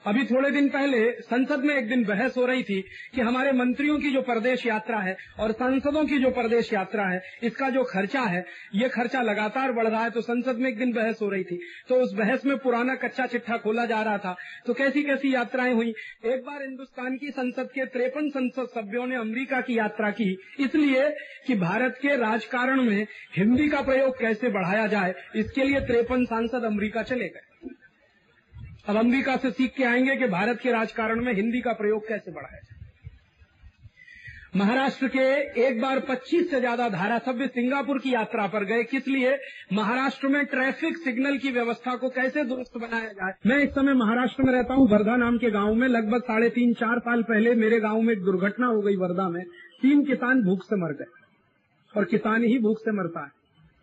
अभी 0.05 0.23
थोड़े 0.25 0.49
दिन 0.51 0.69
पहले 0.69 1.11
संसद 1.11 1.59
में 1.59 1.75
एक 1.75 1.87
दिन 1.89 2.03
बहस 2.03 2.37
हो 2.37 2.45
रही 2.45 2.63
थी 2.63 2.81
कि 3.15 3.21
हमारे 3.21 3.51
मंत्रियों 3.51 3.97
की 3.99 4.09
जो 4.09 4.21
प्रदेश 4.21 4.65
यात्रा 4.65 4.99
है 4.99 5.15
और 5.39 5.51
सांसदों 5.51 6.05
की 6.05 6.17
जो 6.17 6.29
प्रदेश 6.29 6.71
यात्रा 6.73 7.05
है, 7.05 7.21
इसका 7.43 7.69
जो 7.69 7.83
खर्चा 7.83 8.21
है, 8.21 8.45
ये 8.75 8.89
खर्चा 8.89 9.21
लगातार 9.21 9.71
बढ़ 9.71 9.87
रहा 9.87 10.03
है। 10.03 10.09
तो 10.09 10.21
संसद 10.21 10.57
में 10.57 10.69
एक 10.69 10.77
दिन 10.77 10.93
बहस 10.93 11.19
हो 11.21 11.29
रही 11.29 11.43
थी। 11.43 11.59
तो 11.89 11.95
उस 11.95 12.13
बहस 12.13 12.45
में 12.45 12.57
पुराना 12.57 12.95
कच्चा 12.95 13.25
चिट्ठा 13.25 13.57
खोला 13.57 13.85
जा 13.85 14.01
रहा 14.01 14.17
था। 14.17 14.35
तो 14.65 14.73
कैसी 14.73 15.03
कैसी 15.03 15.33
यात्राएँ 15.35 15.73
हुई? 15.73 15.93
एक 16.25 16.45
बार 16.45 16.61
हिंदुस्तान 16.61 17.17
की 17.17 17.31
संसद 17.31 17.69
के 17.75 17.85
त्रेपन 17.85 18.29
संसद 18.29 18.67
सभ्यों 18.75 19.05
ने 19.07 19.15
अमरीका 19.15 19.61
की 19.61 19.77
यात्रा 19.77 20.11
की। 20.11 20.31
इसलिए 20.59 21.09
कि 21.47 21.55
भारत 21.55 21.99
के 22.01 22.15
राजकारण 22.15 22.81
में 22.81 23.05
हिंदी 23.37 23.69
का 23.69 23.81
प्रयोग 23.81 24.19
कैसे 24.19 24.49
बढ़ाया 24.49 24.87
जाए, 24.87 25.13
इसके 25.35 25.63
लिए 25.63 25.79
त्रेपन 25.79 26.25
सांसद 26.25 26.63
अमरीका 26.63 27.03
चले 27.03 27.27
गए। 27.27 27.48
अब 28.89 28.97
अमरीका 28.97 29.37
से 29.37 29.51
सीख 29.51 29.73
के 29.77 29.83
आएँगे 29.83 30.15
कि 30.15 30.27
भारत 30.27 30.59
के 30.63 30.71
राजकारण 30.71 31.23
में 31.23 31.33
हिंदी 31.33 31.61
का 31.61 31.73
प्रयोग 31.73 32.07
कैसे 32.07 32.31
बढ़ाया 32.31 32.57
जाए। 32.57 32.79
महाराष्ट्र 34.55 35.07
के 35.07 35.25
एक 35.67 35.81
बार 35.81 35.99
25 35.99 36.51
से 36.51 36.59
ज़्यादा 36.59 36.89
धारासभ्य 36.89 37.47
सिंगापुर 37.47 37.99
की 37.99 38.13
यात्रा 38.13 38.47
पर 38.47 38.63
गए, 38.63 38.83
किस 38.83 39.07
लिए? 39.07 39.39
महाराष्ट्र 39.73 40.27
में 40.27 40.45
ट्रैफ़िक 40.45 40.97
सिग्नल 40.97 41.37
की 41.37 41.51
व्यवस्था 41.51 41.95
को 41.95 42.09
कैसे 42.09 42.43
दुरुस्त 42.43 42.77
बनाया 42.77 43.07
जाए? 43.07 43.33
मैं 43.45 43.57
इस 43.57 43.69
समय 43.69 43.93
महाराष्ट्र 43.93 44.43
में 44.43 44.53
रहता 44.53 44.73
हूँ, 44.73 44.89
वर्धा 44.89 45.15
नाम 45.15 45.37
के 45.37 45.51
गाँव 45.51 45.73
में। 45.73 45.87
लगभग 45.87 46.21
साढ़े 46.21 46.49
तीन, 46.49 46.73
चार 46.73 46.99
साल 46.99 47.23
पहले 47.23 47.55
मेरे 47.55 47.79
गाँव 47.79 48.01
में 48.01 48.13
एक 48.13 48.21
दुर्घटना 48.21 48.67
हो 48.67 48.81
गई 48.81 48.95
वर्धा 48.95 49.29
में। 49.29 49.43
तीन 49.81 50.05
किसान 50.05 50.41
भूख 50.43 50.63
से 50.63 50.75
मर 50.75 50.93
गए। 50.93 51.05
और 51.97 52.05
किसान 52.05 52.43
ही 52.43 52.59
भूख 52.59 52.77
से 52.79 52.91
मरता 52.91 53.23
है। 53.23 53.31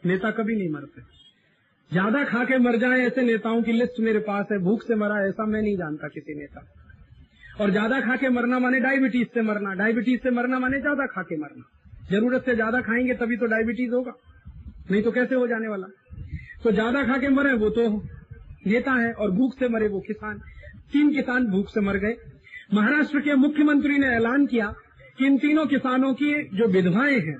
नेता 0.07 0.31
कभी 0.31 0.57
नहीं 0.57 0.71
मरते। 0.71 1.26
ज़्यादा 1.91 2.25
खा 2.25 2.45
के 2.45 2.59
मर 2.59 2.77
जाए 2.77 3.01
ऐसे 3.01 3.23
नेताओं 3.23 3.63
की 3.63 3.73
लिस्ट 3.73 4.01
मेरे 4.01 4.19
पास 4.19 4.47
है। 4.53 4.59
भूख 4.59 4.83
से 4.83 4.95
मरा 4.95 5.21
ऐसा 5.27 5.47
मैं 5.47 5.61
नहीं 5.63 5.77
जानता 5.77 6.09
किसी 6.09 6.35
नेता। 6.35 6.67
और 7.61 7.71
ज़्यादा 7.71 8.01
खा 8.01 8.17
के 8.17 8.29
मरना 8.29 8.59
माने 8.59 8.81
डायबिटीज़ 8.81 9.29
से 9.35 9.43
मरना। 9.43 9.75
डायबिटीज़ 9.75 10.21
से 10.21 10.31
मरना 10.31 10.59
माने 10.59 10.81
ज़्यादा 10.81 11.07
खा 11.07 11.23
के 11.23 11.37
मरना। 11.37 11.65
ज़रूरत 12.11 12.45
से 12.45 12.55
ज़्यादा 12.55 12.81
खाएँगे 12.81 13.15
तभी 13.15 13.37
तो 13.37 13.47
डायबिटीज़ 13.47 13.93
होगा। 13.93 14.13
नहीं 14.91 15.03
तो 15.03 15.11
कैसे 15.13 15.35
हो 15.35 15.47
जाने 15.47 15.69
वाला? 15.69 15.87
तो 16.65 16.73
ज़्यादा 16.73 17.05
खा 17.05 17.19
के 17.19 17.29
मरे 17.29 17.53
वो 17.55 17.71
तो 17.71 17.89
नेता 18.67 18.93
है 18.93 19.13
और 19.13 19.31
भूख 19.31 19.59
से 19.59 19.69
मरे 19.69 19.89
वो 19.89 20.01
किसान। 20.01 20.39
तीन 20.93 21.15
किसान 21.15 21.47
भूख 21.47 21.69
से 21.69 21.81
मर 21.81 21.97
गए। 21.97 22.17
महाराष्ट्र 22.75 23.21
के 23.21 23.35
मुख्यमंत्री 23.37 23.99
ने 23.99 24.07
ऐलान 24.17 24.47
किया 24.47 24.73
कि 25.19 25.27
इन 25.27 25.39
तीनों 25.39 25.67
किसानों 25.67 26.13
की 26.15 26.33
जो 26.57 26.67
विधवाएँ 26.69 27.19
हैं, 27.21 27.37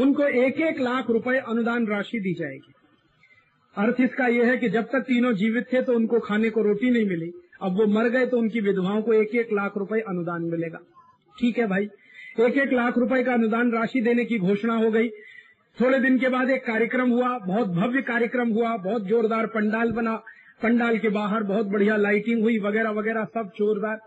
उनको 0.00 0.26
एक 0.42 0.60
एक 0.62 0.80
लाख 0.80 1.10
रुपए 1.10 1.38
अनुदान 1.38 1.86
राशि 1.86 2.20
दी 2.20 2.34
जाएगी। 2.34 2.72
अर्थ 3.76 4.00
इसका 4.00 4.26
यह 4.26 4.46
है 4.46 4.56
कि 4.56 4.68
जब 4.68 4.82
तक 4.82 5.00
तीनों 5.00 5.32
जीवित 5.32 5.66
थे 5.72 5.82
तो 5.82 5.92
उनको 5.92 6.18
खाने 6.18 6.50
को 6.50 6.62
रोटी 6.62 6.90
नहीं 6.90 7.06
मिली। 7.06 7.32
अब 7.62 7.76
वो 7.76 7.86
मर 7.86 8.08
गए 8.08 8.26
तो 8.26 8.38
उनकी 8.38 8.60
विधवाओं 8.60 9.02
को 9.02 9.12
एक 9.12 9.34
एक 9.34 9.48
लाख 9.52 9.76
रुपए 9.76 10.00
अनुदान 10.00 10.42
मिलेगा। 10.42 10.78
ठीक 11.40 11.58
है 11.58 11.66
भाई? 11.66 11.88
एक 12.40 12.58
एक 12.58 12.72
लाख 12.72 12.98
रुपए 12.98 13.22
का 13.22 13.32
अनुदान 13.32 13.72
राशि 13.72 14.00
देने 14.00 14.24
की 14.24 14.38
घोषणा 14.38 14.74
हो 14.74 14.90
गई। 14.90 15.08
थोड़े 15.80 15.98
दिन 15.98 16.18
के 16.18 16.28
बाद 16.28 16.50
एक 16.50 16.66
कार्यक्रम 16.66 17.10
हुआ, 17.10 17.38
बहुत 17.38 17.68
भव्य 17.68 18.02
कार्यक्रम 18.02 18.48
हुआ, 18.48 18.76
बहुत 18.76 19.02
जोरदार 19.02 19.46
पंडाल 19.46 19.92
बना। 19.92 20.14
पंडाल 20.62 20.98
के 20.98 21.08
बाहर 21.08 21.42
बहुत 21.42 21.66
बढ़िया 21.66 21.96
लाइटिंग 21.96 22.42
हुई, 22.42 22.58
वगैरह 22.58 22.90
वगैरह, 22.90 23.24
सब 23.24 23.50
जोरदार। 23.56 24.00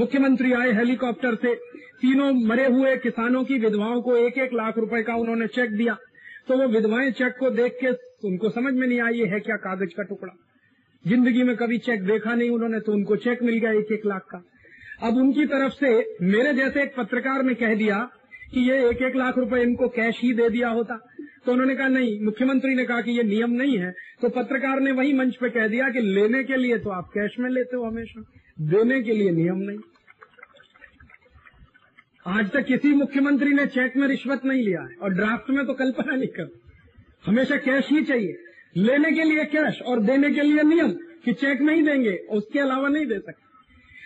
मुख्यमंत्री 0.00 0.52
आए 0.52 0.72
हेलीकॉप्टर 0.72 1.34
से। 1.34 1.54
तीनों 2.00 2.32
मरे 2.46 2.66
हुए 2.66 2.96
किसानों 2.96 3.44
की 3.44 3.58
विधवाओं 3.58 4.02
को 4.02 4.16
एक 4.16 4.38
एक 4.38 4.52
लाख 4.54 4.78
रुपए 4.78 5.02
का 5.02 5.14
उन्होंने 5.14 5.46
चेक 5.46 5.70
दिया। 5.70 5.96
तो 6.48 6.56
वो 6.56 6.68
विधवाएँ 6.68 7.10
चेक 7.10 7.32
को 7.40 7.50
देख 7.50 7.78
के 7.80 7.92
उनको 8.22 8.50
समझ 8.50 8.72
में 8.74 8.86
नहीं 8.86 9.00
आई 9.00 9.24
है 9.28 9.40
क्या 9.40 9.56
कागज़ 9.62 9.96
का 9.96 10.02
टुकड़ा। 10.02 10.32
ज़िंदगी 11.04 11.42
में 11.42 11.54
कभी 11.56 11.78
चेक 11.78 12.04
देखा 12.04 12.34
नहीं 12.34 12.50
उन्होंने 12.50 12.80
तो 12.80 12.92
उनको 12.92 13.16
चेक 13.18 13.42
मिल 13.42 13.58
गया 13.58 13.72
एक 13.72 13.92
एक 13.92 14.06
लाख 14.06 14.26
का। 14.30 14.42
अब 15.02 15.16
उनकी 15.16 15.44
तरफ़ 15.46 15.72
से 15.74 15.90
मेरे 16.24 16.52
जैसे 16.54 16.82
एक 16.82 16.94
पत्रकार 16.96 17.42
ने 17.42 17.54
कह 17.56 17.74
दिया 17.74 17.98
कि 18.52 18.60
ये 18.70 18.78
एक 18.88 19.02
एक 19.02 19.16
लाख 19.16 19.38
रुपए 19.38 19.62
इनको 19.62 19.88
कैश 19.90 20.20
ही 20.22 20.32
दे 20.34 20.48
दिया 20.50 20.68
होता। 20.70 20.96
तो 21.44 21.52
उन्होंने 21.52 21.74
कहा, 21.76 21.88
नहीं, 21.88 22.20
मुख्यमंत्री 22.24 22.74
ने 22.74 22.84
कहा 22.84 23.00
कि 23.00 23.12
ये 23.12 23.22
नियम 23.24 23.50
नहीं 23.52 23.76
है। 23.78 23.92
तो 24.22 24.28
पत्रकार 24.30 24.80
ने 24.80 24.92
वही 24.92 25.12
मंच 25.12 25.36
पे 25.36 25.50
कह 25.50 25.68
दिया 25.68 25.88
कि 25.88 26.00
लेने 26.02 26.42
के 26.44 26.56
लिए 26.56 26.78
तो 26.78 26.90
आप 26.90 27.10
कैश 27.14 27.36
में 27.40 27.50
लेते 27.50 27.76
हो 27.76 27.84
हमेशा, 27.84 28.22
देने 28.66 29.02
के 29.02 29.12
लिए 29.12 29.30
नियम 29.32 29.58
नहीं। 29.60 29.78
आज 32.26 32.50
तक 32.52 32.64
किसी 32.66 32.92
मुख्यमंत्री 32.94 33.52
ने 33.54 33.66
चेक 33.68 33.96
में 33.96 34.06
रिश्वत 34.08 34.44
नहीं 34.44 34.62
लिया 34.62 34.80
है 34.82 34.96
और 35.02 35.14
ड्राफ्ट 35.14 35.50
में 35.50 35.66
तो 35.66 35.74
कल्पना 35.74 36.16
नहीं 36.16 36.28
कर 36.30 36.48
हमेशा 37.26 37.56
कैश 37.56 37.88
ही 37.90 38.04
चाहिए। 38.04 38.38
लेने 38.76 39.12
के 39.12 39.22
लिए 39.22 39.44
कैश 39.44 39.82
और 39.82 40.00
देने 40.00 40.30
के 40.30 40.42
लिए 40.42 40.62
नियम 40.62 40.88
कि 41.24 41.32
चेक 41.32 41.60
नहीं 41.60 41.82
देंगे, 41.82 42.16
उसके 42.30 42.58
अलावा 42.58 42.88
नहीं 42.88 43.06
दे 43.06 43.14
सकते। 43.14 43.46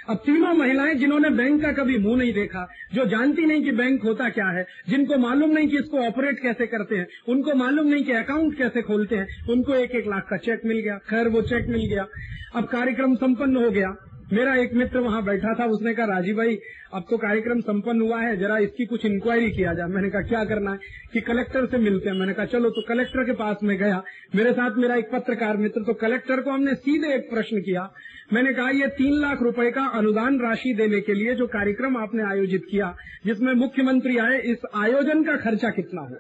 अब 0.09 0.17
तीनों 0.17 0.55
महिलाएँ 0.55 0.95
जिन्होंने 0.95 1.31
बैंक 1.31 1.63
का 1.63 1.73
कभी 1.73 1.99
मुँह 1.99 2.19
नहीं 2.19 2.33
देखा, 2.33 2.69
जो 2.95 3.05
जानती 3.05 3.43
नहीं 3.43 3.65
कि 3.65 3.71
बैंक 3.71 4.03
होता 4.03 4.29
क्या 4.29 4.47
है, 4.47 4.67
जिनको 4.89 5.17
मालूम 5.17 5.51
नहीं 5.51 5.69
कि 5.69 5.79
इसको 5.79 5.99
ऑपरेट 5.99 6.41
कैसे 6.43 6.67
करते 6.67 6.97
हैं, 6.97 7.07
उनको 7.29 7.55
मालूम 7.55 7.87
नहीं 7.87 8.05
कि 8.05 8.13
अकाउंट 8.13 8.59
कैसे 8.59 8.83
खोलते 8.83 9.17
हैं, 9.17 9.29
उनको 9.51 9.75
एक 9.75 9.91
एक 9.91 10.07
लाख 10.07 10.27
का 10.31 10.37
चेक 10.37 10.61
मिल 10.65 10.79
गया। 10.79 10.97
खैर, 10.97 11.29
वो 11.29 11.43
चेक 11.43 11.67
मिल 11.69 11.87
गया। 11.87 12.07
अब 12.55 12.65
कार्यक्रम 12.65 13.15
संपन्न 13.15 13.57
हो 13.57 13.71
गया। 13.71 14.10
मेरा 14.33 14.55
एक 14.55 14.75
मित्र 14.75 14.99
वहाँ 14.99 15.25
बैठा 15.25 15.55
था, 15.55 15.65
उसने 15.65 15.95
कहा, 15.95 16.07
राजीव 16.07 16.37
भाई, 16.37 16.59
अब 16.95 17.07
तो 17.11 17.17
कार्यक्रम 17.19 17.61
संपन्न 17.61 18.01
हुआ 18.01 18.21
है, 18.21 18.37
जरा 18.37 18.59
इसकी 18.59 18.87
कुछ 18.87 19.05
इंक्वायरी 19.05 19.51
किया 19.51 19.75
जाए। 19.75 19.89
मैंने 19.89 20.11
कहा, 20.11 20.23
क्या 20.23 20.45
करना 20.45 20.73
है? 20.73 20.79
कि 21.13 21.21
कलेक्टर 21.21 21.67
से 21.67 21.79
मिलते 21.79 22.11
हैं। 22.11 22.17
मैंने 22.17 22.33
कहा, 22.33 22.45
चलो 22.45 22.71
तो 22.71 22.83
कलेक्टर 22.89 23.25
के 23.25 23.33
पास 23.33 23.57
में 23.63 23.79
गया। 23.79 24.03
मेरे 24.37 24.53
साथ 24.53 24.71
मेरा 24.77 24.95
एक 24.95 25.11
पत्रकार 25.13 25.57
मित्र 25.57 25.83
तो 25.83 25.95
कलेक्टर 25.95 26.41
को 26.41 26.51
हमने 26.51 26.75
सीधे 26.75 27.15
एक 27.15 27.31
प्रश्न 27.31 27.61
किया। 27.61 27.93
मैंने 28.33 28.53
कहा, 28.53 28.71
ये 28.71 28.87
तीन 28.87 29.21
लाख 29.21 29.43
रुपए 29.43 29.71
का 29.71 29.85
अनुदान 29.85 30.41
राशि 30.41 30.75
देने 30.75 31.01
के 31.01 31.15
लिए 31.15 31.35
जो 31.35 31.47
कार्यक्रम 31.47 31.97
आपने 31.97 32.23
आयोजित 32.23 32.63
किया, 32.71 32.97
जिसमें 33.27 33.55
मुख्यमंत्री 33.55 34.19
आए, 34.19 34.39
इस 34.39 34.59
आयोजन 34.77 35.25
का 35.25 35.37
खर्चा 35.37 35.71
कितना 35.71 36.01
हुआ? 36.01 36.19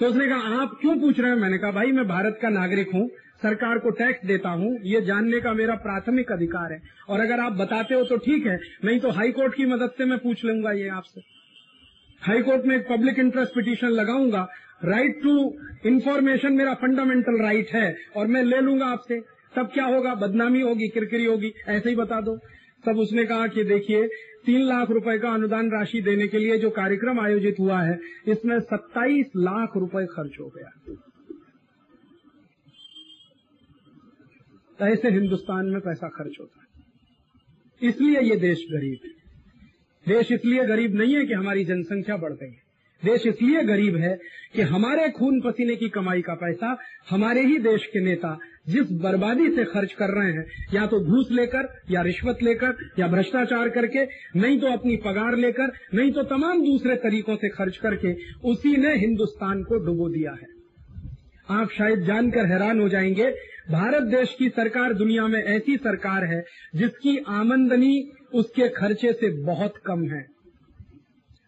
तो 0.00 0.06
उसने 0.06 0.26
कहा, 0.26 0.62
आप 0.62 0.78
क्यों 0.80 1.00
पूछ 1.00 1.20
रहे 1.20 1.30
हैं? 1.30 1.38
मैंने 1.38 1.58
कहा, 1.58 1.70
भाई, 1.70 1.92
मैं 1.92 2.08
भारत 2.08 2.38
का 2.42 2.48
नागरिक 2.48 2.90
हूँ 2.94 3.10
सरकार 3.40 3.78
को 3.78 3.90
टैक्स 3.90 4.26
देता 4.26 4.48
हूँ, 4.48 4.78
ये 4.84 5.00
जानने 5.00 5.40
का 5.40 5.52
मेरा 5.52 5.74
प्राथमिक 5.76 6.32
अधिकार 6.32 6.72
है। 6.72 6.80
और 7.08 7.20
अगर 7.20 7.40
आप 7.40 7.52
बताते 7.52 7.94
हो 7.94 8.04
तो 8.04 8.16
ठीक 8.16 8.46
है, 8.46 8.58
नहीं 8.84 9.00
तो 9.00 9.10
हाई 9.10 9.32
कोर्ट 9.32 9.54
की 9.54 9.66
मदद 9.66 9.90
से 9.98 10.04
मैं 10.04 10.18
पूछ 10.18 10.44
लूँगा 10.44 10.72
ये 10.72 10.88
आपसे। 10.88 11.20
हाई 12.22 12.42
कोर्ट 12.42 12.66
में 12.66 12.76
एक 12.76 12.86
पब्लिक 12.88 13.18
इंटरेस्ट 13.18 13.54
पिटीशन 13.54 13.88
लगाऊँगा। 13.88 14.46
राइट 14.84 15.22
टू 15.22 15.56
इंफॉर्मेशन 15.86 16.52
मेरा 16.52 16.74
फंडामेंटल 16.74 17.40
राइट 17.42 17.70
है, 17.70 17.96
और 18.16 18.26
मैं 18.26 18.42
ले 18.42 18.60
लूँगा 18.60 18.86
आपसे। 18.86 19.20
तब 19.56 19.70
क्या 19.74 19.84
होगा? 19.84 20.14
बदनामी 20.14 20.60
होगी, 20.60 20.88
किरकिरी 20.88 21.24
होगी, 21.24 21.52
ऐसे 21.68 21.88
ही 21.88 21.96
बता 21.96 22.20
दो। 22.20 22.36
तब 22.84 22.98
उसने 22.98 23.24
कहा 23.24 23.46
कि 23.46 23.64
देखिए, 23.64 24.06
तीन 24.46 24.60
लाख 24.60 24.90
रुपए 24.90 25.18
का 25.18 25.30
अनुदान 25.30 25.70
राशि 25.70 26.00
देने 26.00 26.26
के 26.28 26.38
लिए 26.38 26.58
जो 26.58 26.70
कार्यक्रम 26.70 27.20
आयोजित 27.20 27.56
हुआ 27.60 27.80
है, 27.80 27.98
इसमें 28.28 28.58
सत्ताईस 28.60 29.30
लाख 29.36 29.76
रुपए 29.76 30.04
खर्च 30.06 30.36
हो 30.40 30.48
गया। 30.48 30.70
ऐसे 34.82 35.08
हिंदुस्तान 35.08 35.66
में 35.66 35.80
पैसा 35.80 36.08
खर्च 36.08 36.32
होता 36.40 36.60
है। 36.60 36.74
इसलिए 37.88 38.20
ये 38.20 38.36
देश 38.36 38.66
गरीब 38.72 38.98
है। 39.04 39.10
देश 40.14 40.32
इसलिए 40.32 40.64
गरीब 40.64 40.94
नहीं 40.94 41.14
है 41.14 41.26
कि 41.26 41.32
हमारी 41.32 41.64
जनसंख्या 41.64 42.16
बढ़ 42.16 42.32
गई 42.32 42.46
है। 42.46 42.64
देश 43.04 43.26
इसलिए 43.26 43.62
गरीब 43.62 43.96
है 43.96 44.18
कि 44.54 44.62
हमारे 44.62 45.10
खून 45.10 45.40
पसीने 45.40 45.76
की 45.76 45.88
कमाई 45.88 46.22
का 46.22 46.34
पैसा 46.34 46.78
हमारे 47.10 47.46
ही 47.46 47.58
देश 47.58 47.86
के 47.86 48.00
नेता 48.00 48.38
जिस 48.68 48.92
बर्बादी 48.92 49.56
से 49.56 49.64
खर्च 49.64 49.92
कर 49.92 50.08
रहे 50.08 50.32
हैं, 50.32 50.46
या 50.74 50.86
तो 50.86 51.00
घूस 51.00 51.28
लेकर, 51.32 51.80
या 51.90 52.02
रिश्वत 52.02 52.38
लेकर, 52.42 52.90
या 52.98 53.08
भ्रष्टाचार 53.08 53.68
करके, 53.68 54.04
नहीं 54.40 54.60
तो 54.60 54.66
अपनी 54.66 54.96
पगार 54.96 55.36
लेकर, 55.36 55.72
नहीं 55.94 56.12
तो 56.12 56.22
तमाम 56.22 56.62
दूसरे 56.62 56.96
तरीकों 56.96 57.36
से 57.36 57.48
खर्च 57.48 57.76
करके, 57.76 58.14
उसी 58.44 58.76
ने 58.76 58.96
हिंदुस्तान 58.96 59.62
को 59.62 59.86
डुबो 59.86 60.08
दिया 60.08 60.32
है। 60.32 60.53
आप 61.50 61.70
शायद 61.70 62.00
जानकर 62.00 62.46
हैरान 62.46 62.80
हो 62.80 62.88
जाएँगे, 62.88 63.30
भारत 63.70 64.02
देश 64.02 64.36
की 64.38 64.48
सरकार 64.48 64.94
दुनिया 64.94 65.26
में 65.26 65.42
ऐसी 65.42 65.76
सरकार 65.76 66.24
है, 66.24 66.44
जिसकी 66.74 67.18
आमंदनी 67.28 68.10
उसके 68.34 68.68
खर्चे 68.68 69.12
से 69.12 69.44
बहुत 69.44 69.74
कम 69.86 70.04
है। 70.04 70.26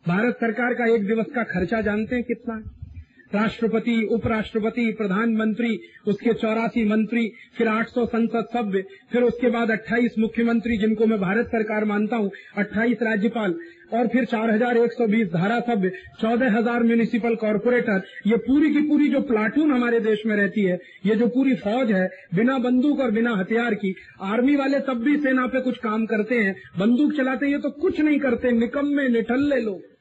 भारत 0.08 0.34
सरकार 0.34 0.74
का 0.74 0.94
एक 0.94 1.06
दिवस 1.06 1.26
का 1.34 1.42
खर्चा 1.42 1.80
जानते 1.80 2.14
हैं 2.14 2.24
कितना? 2.24 2.54
है 2.54 2.85
राष्ट्रपति, 3.34 4.08
उपराष्ट्रपति, 4.12 4.92
प्रधानमंत्री, 4.92 5.78
उसके 6.06 6.32
चौरासी 6.32 6.84
मंत्री, 6.84 7.32
फिर 7.58 7.68
800 7.68 8.06
संसद 8.06 8.46
सभ्य, 8.52 8.84
फिर 9.12 9.22
उसके 9.22 9.50
बाद 9.50 9.70
28 9.70 10.18
मुख्यमंत्री 10.18 10.78
जिनको 10.78 11.06
मैं 11.06 11.20
भारत 11.20 11.46
सरकार 11.46 11.84
मानता 11.84 12.16
हूँ 12.16 12.30
28 12.58 13.02
राज्यपाल, 13.02 13.54
और 13.92 14.06
फिर 14.06 14.24
4120 14.24 15.32
धारा 15.32 15.58
सभ्य, 15.60 15.90
चौदह 16.20 16.56
हज़ार 16.56 16.82
म्यूनिसिपल 16.82 17.34
कॉरपोरेटर 17.34 18.02
ये 18.26 18.36
पूरी 18.36 18.72
की 18.74 18.80
पूरी 18.80 19.08
जो 19.08 19.20
प्लाटून 19.20 19.72
हमारे 19.72 20.00
देश 20.00 20.22
में 20.26 20.36
रहती 20.36 20.62
है, 20.62 20.78
ये 21.06 21.16
जो 21.16 21.26
पूरी 21.26 21.54
फौज 21.54 21.92
है, 21.92 22.08
बिना 22.34 22.58
बंदूक 22.58 23.00
और 23.00 23.10
बिना 23.10 23.34
हथियार 23.36 23.74
की 23.74 23.94
आर्मी 24.22 24.56
वाले 24.56 24.80
तब 24.80 25.02
भी 25.04 25.16
सेना 25.16 25.46
पे 25.46 25.60
कुछ 25.60 25.76
काम 25.78 26.06
करते 26.06 26.34
हैं, 26.34 26.54
बंदूक 26.78 27.12
चलाते 27.12 27.46
हैं 27.46 27.60
तो 27.60 27.70
कुछ 27.70 28.00
नहीं 28.00 28.18
करते, 28.18 28.52
निकम्मे, 28.52 29.08
निठल्ले 29.08 29.60
लोग। 29.60 29.95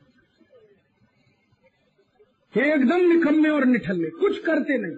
एकदम 2.55 3.07
निकम्मे 3.07 3.49
और 3.49 3.65
निठल्ले 3.65 4.09
कुछ 4.19 4.37
करते 4.39 4.77
नहीं। 4.77 4.95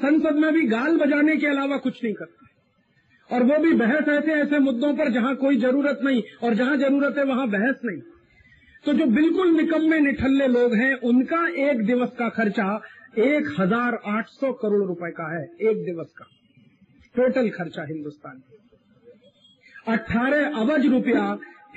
संसद 0.00 0.36
में 0.36 0.52
भी 0.54 0.62
गाल 0.66 0.96
बजाने 0.98 1.36
के 1.36 1.46
अलावा 1.46 1.76
कुछ 1.78 2.04
नहीं 2.04 2.14
करते। 2.14 2.48
और 3.30 3.42
वो 3.42 3.58
भी 3.58 3.72
बहस 3.72 4.08
ऐसे 4.08 4.32
ऐसे 4.32 4.58
मुद्दों 4.58 4.92
पर 4.94 5.10
जहाँ 5.12 5.34
कोई 5.36 5.56
ज़रूरत 5.56 6.00
नहीं 6.04 6.22
और 6.44 6.54
जहाँ 6.54 6.76
ज़रूरत 6.76 7.18
है 7.18 7.24
वहाँ 7.24 7.48
बहस 7.50 7.80
नहीं। 7.84 8.00
तो 8.84 8.92
जो 8.92 9.06
बिल्कुल 9.08 9.50
निकम्मे 9.56 9.98
निठल्ले 10.00 10.46
लोग 10.48 10.74
हैं, 10.74 10.94
उनका 10.94 11.46
एक 11.62 11.84
दिवस 11.86 12.14
का 12.18 12.28
खर्चा 12.28 12.80
एक 13.18 13.48
हज़ार 13.58 13.98
आठ 14.06 14.28
सौ 14.30 14.52
करोड़ 14.52 14.84
रुपए 14.84 15.10
का 15.10 15.26
है, 15.34 15.44
एक 15.62 15.84
दिवस 15.84 16.12
का। 16.18 16.24
टोटल 17.16 17.48
खर्चा 17.50 17.84
हिंदुस्तान। 17.84 18.42
अठारह 19.88 20.56
अबज 20.60 20.86
रुपया 20.86 21.24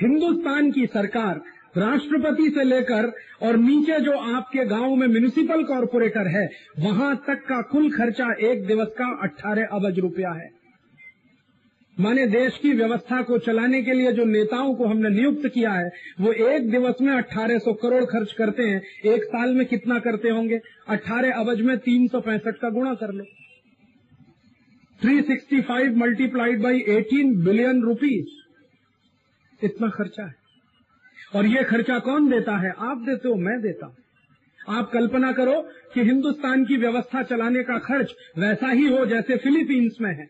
हिंदुस्तान 0.01 0.71
की 0.71 0.85
सरकार 0.87 1.41
राष्ट्रपति 1.77 2.49
से 2.49 2.63
लेकर 2.63 3.13
और 3.41 3.57
नीचे 3.57 3.99
जो 3.99 4.11
आपके 4.11 4.65
गाँव 4.65 4.95
में 4.95 5.07
म्यूनिसिपल 5.07 5.63
कॉरपोरेटर 5.63 6.27
है, 6.27 6.49
वहाँ 6.79 7.23
तक 7.27 7.45
का 7.49 7.61
कुल 7.61 7.91
खर्चा 7.91 8.33
एक 8.33 8.65
दिवस 8.65 8.87
का 8.87 9.19
अट्ठारह 9.23 9.65
अबज 9.65 9.99
रुपया 9.99 10.31
है। 10.31 10.63
माने 11.99 12.27
देश 12.27 12.57
की 12.57 12.71
व्यवस्था 12.71 13.21
को 13.21 13.37
चलाने 13.37 13.83
के 13.83 13.93
लिए 13.93 14.11
जो 14.11 14.25
नेताओं 14.25 14.75
को 14.75 14.85
हमने 14.85 15.09
नियुक्त 15.09 15.47
किया 15.47 15.71
है, 15.71 15.91
वो 16.21 16.33
एक 16.33 16.71
दिवस 16.71 16.95
में 17.01 17.13
1800 17.13 17.73
करोड़ 17.73 18.03
खर्च 18.03 18.33
करते 18.33 18.63
हैं। 18.63 18.81
एक 19.05 19.23
साल 19.23 19.55
में 19.55 19.65
कितना 19.65 19.99
करते 19.99 20.29
होंगे? 20.29 20.59
18 20.89 21.31
अबज 21.31 21.61
में 21.61 21.77
तीन 21.77 22.07
सौ 22.07 22.21
पैंसठ 22.21 22.55
का 22.55 22.69
गुणा 22.69 22.93
कर 22.93 23.11
लो। 23.11 23.23
365 25.01 25.95
मल्टीप्लाइड 25.97 26.61
बाई 26.61 26.81
18 26.81 27.45
बिलियन 27.45 27.81
रुपीस 27.81 28.43
इतना 29.63 29.89
खर्चा 29.89 30.25
है। 30.25 30.42
और 31.35 31.45
ये 31.45 31.63
खर्चा 31.63 31.99
कौन 31.99 32.29
देता 32.29 32.57
है? 32.57 32.73
आप 32.79 32.97
देते 32.97 33.27
हो, 33.27 33.35
मैं 33.35 33.61
देता 33.61 33.85
हूँ। 33.85 33.95
आप 34.69 34.91
कल्पना 34.91 35.31
करो 35.31 35.69
कि 35.93 36.01
हिंदुस्तान 36.01 36.65
की 36.65 36.77
व्यवस्था 36.77 37.23
चलाने 37.23 37.63
का 37.63 37.77
खर्च 37.77 38.15
वैसा 38.37 38.67
ही 38.67 38.87
हो 38.87 39.05
जैसे 39.05 39.37
फिलीपींस 39.37 39.97
में 40.01 40.11
है। 40.11 40.29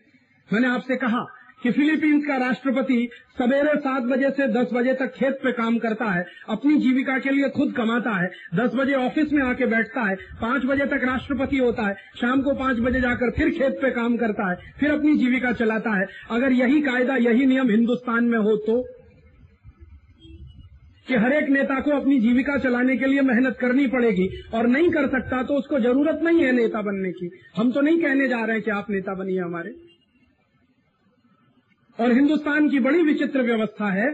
मैंने 0.52 0.68
आपसे 0.68 0.96
कहा 0.96 1.26
कि 1.62 1.70
फिलीपींस 1.70 2.26
का 2.26 2.36
राष्ट्रपति 2.36 3.08
सवेरे 3.38 3.78
सात 3.78 4.02
बजे 4.02 4.30
से 4.30 4.48
दस 4.48 4.68
बजे 4.72 4.94
तक 4.94 5.12
खेत 5.14 5.32
पे 5.32 5.52
काम 5.52 5.78
करता 5.78 6.04
है, 6.04 6.26
अपनी 6.48 6.76
जीविका 6.76 7.18
के 7.18 7.30
लिए 7.30 7.48
खुद 7.48 7.74
कमाता 7.76 8.10
है, 8.10 8.30
दस 8.54 8.70
बजे 8.74 8.94
ऑफ़िस 8.94 9.32
में 9.32 9.42
आके 9.42 9.66
बैठता 9.66 10.00
है, 10.00 10.16
पाँच 10.16 10.64
बजे 10.64 10.86
तक 10.86 11.04
राष्ट्रपति 11.04 11.58
होता 11.58 11.82
है, 11.82 11.94
शाम 12.20 12.42
को 12.42 12.54
पाँच 12.54 12.78
बजे 12.78 13.00
जाकर 13.00 13.30
फिर 13.30 13.50
खेत 13.50 13.72
पे 13.72 13.90
काम 13.90 14.16
करता 14.16 14.50
है, 14.50 14.56
फिर 14.80 14.90
अपनी 14.90 15.16
जीविका 15.16 15.52
चलाता 15.52 15.90
है। 15.90 16.06
अगर 16.30 16.52
यही 16.52 16.80
कायदा, 16.80 17.16
यही 17.16 17.46
नियम 17.46 17.70
हिंदुस्तान 17.70 18.24
में 18.24 18.38
हो 18.38 18.56
तो? 18.56 18.93
कि 21.08 21.14
हर 21.14 21.32
एक 21.32 21.48
नेता 21.48 21.80
को 21.80 21.90
अपनी 21.90 22.18
जीविका 22.20 22.56
चलाने 22.58 22.96
के 22.96 23.06
लिए 23.06 23.20
मेहनत 23.22 23.56
करनी 23.60 23.86
पड़ेगी 23.86 24.28
और 24.54 24.66
नहीं 24.66 24.90
कर 24.90 25.08
सकता 25.08 25.42
तो 25.42 25.54
उसको 25.54 25.80
ज़रूरत 25.80 26.20
नहीं 26.22 26.44
है 26.44 26.52
नेता 26.52 26.82
बनने 26.82 27.10
की। 27.12 27.30
हम 27.56 27.72
तो 27.72 27.80
नहीं 27.80 28.00
कहने 28.02 28.28
जा 28.28 28.44
रहे 28.44 28.60
कि 28.60 28.70
आप 28.70 28.90
नेता 28.90 29.14
बनिए 29.14 29.40
हमारे। 29.40 29.74
और 31.98 32.12
हिंदुस्तान 32.12 32.68
की 32.68 32.78
बड़ी 32.78 33.02
विचित्र 33.02 33.42
व्यवस्था 33.42 33.90
है 33.92 34.10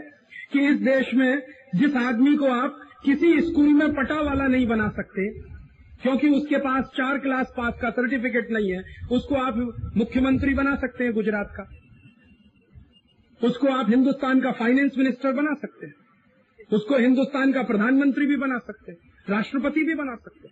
कि 0.52 0.66
इस 0.68 0.80
देश 0.80 1.14
में 1.14 1.42
जिस 1.74 1.96
आदमी 1.96 2.36
को 2.36 2.46
आप 2.46 2.80
किसी 3.04 3.40
स्कूल 3.40 3.68
में 3.68 3.92
पटा 3.94 4.20
वाला 4.20 4.46
नहीं 4.46 4.66
बना 4.66 4.88
सकते, 4.88 5.28
क्योंकि 6.02 6.28
उसके 6.28 6.58
पास 6.58 6.84
चार 6.96 7.18
क्लास 7.18 7.54
पास 7.56 7.78
का 7.82 7.90
सर्टिफिकेट 7.90 8.50
नहीं 8.50 8.70
है, 8.72 8.82
उसको 9.12 9.34
आप 9.34 9.56
मुख्यमंत्री 9.96 10.54
बना 10.54 10.74
सकते 10.76 11.04
हैं 11.04 11.12
गुजरात 11.12 11.54
का। 11.56 11.68
उसको 13.40 13.68
आप 13.68 13.90
हिंदुस्तान 13.90 14.40
का 14.40 14.52
फाइनेंस 14.52 14.98
मिनिस्टर 14.98 15.32
बना 15.32 15.54
सकते 15.54 15.86
हैं। 15.86 15.94
उसको 16.72 16.96
हिंदुस्तान 16.96 17.52
का 17.52 17.62
प्रधानमंत्री 17.62 18.26
भी 18.26 18.36
बना 18.36 18.58
सकते 18.58 18.92
राष्ट्रपति 19.28 19.84
भी 19.84 19.94
बना 19.94 20.14
सकते 20.14 20.48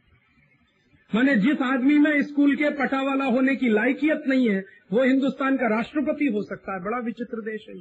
माने 1.14 1.36
जिस 1.36 1.62
आदमी 1.62 1.98
में 1.98 2.22
स्कूल 2.22 2.56
के 2.56 2.70
पटावाला 2.70 3.24
होने 3.24 3.56
की 3.56 3.68
लायकियत 3.68 4.22
नहीं 4.28 4.48
है, 4.50 4.64
वो 4.92 5.02
हिंदुस्तान 5.02 5.56
का 5.56 5.68
राष्ट्रपति 5.68 6.26
हो 6.26 6.42
सकता 6.42 6.74
है। 6.74 6.84
बड़ा 6.84 6.98
विचित्र 6.98 7.40
देश 7.40 7.66
है 7.68 7.74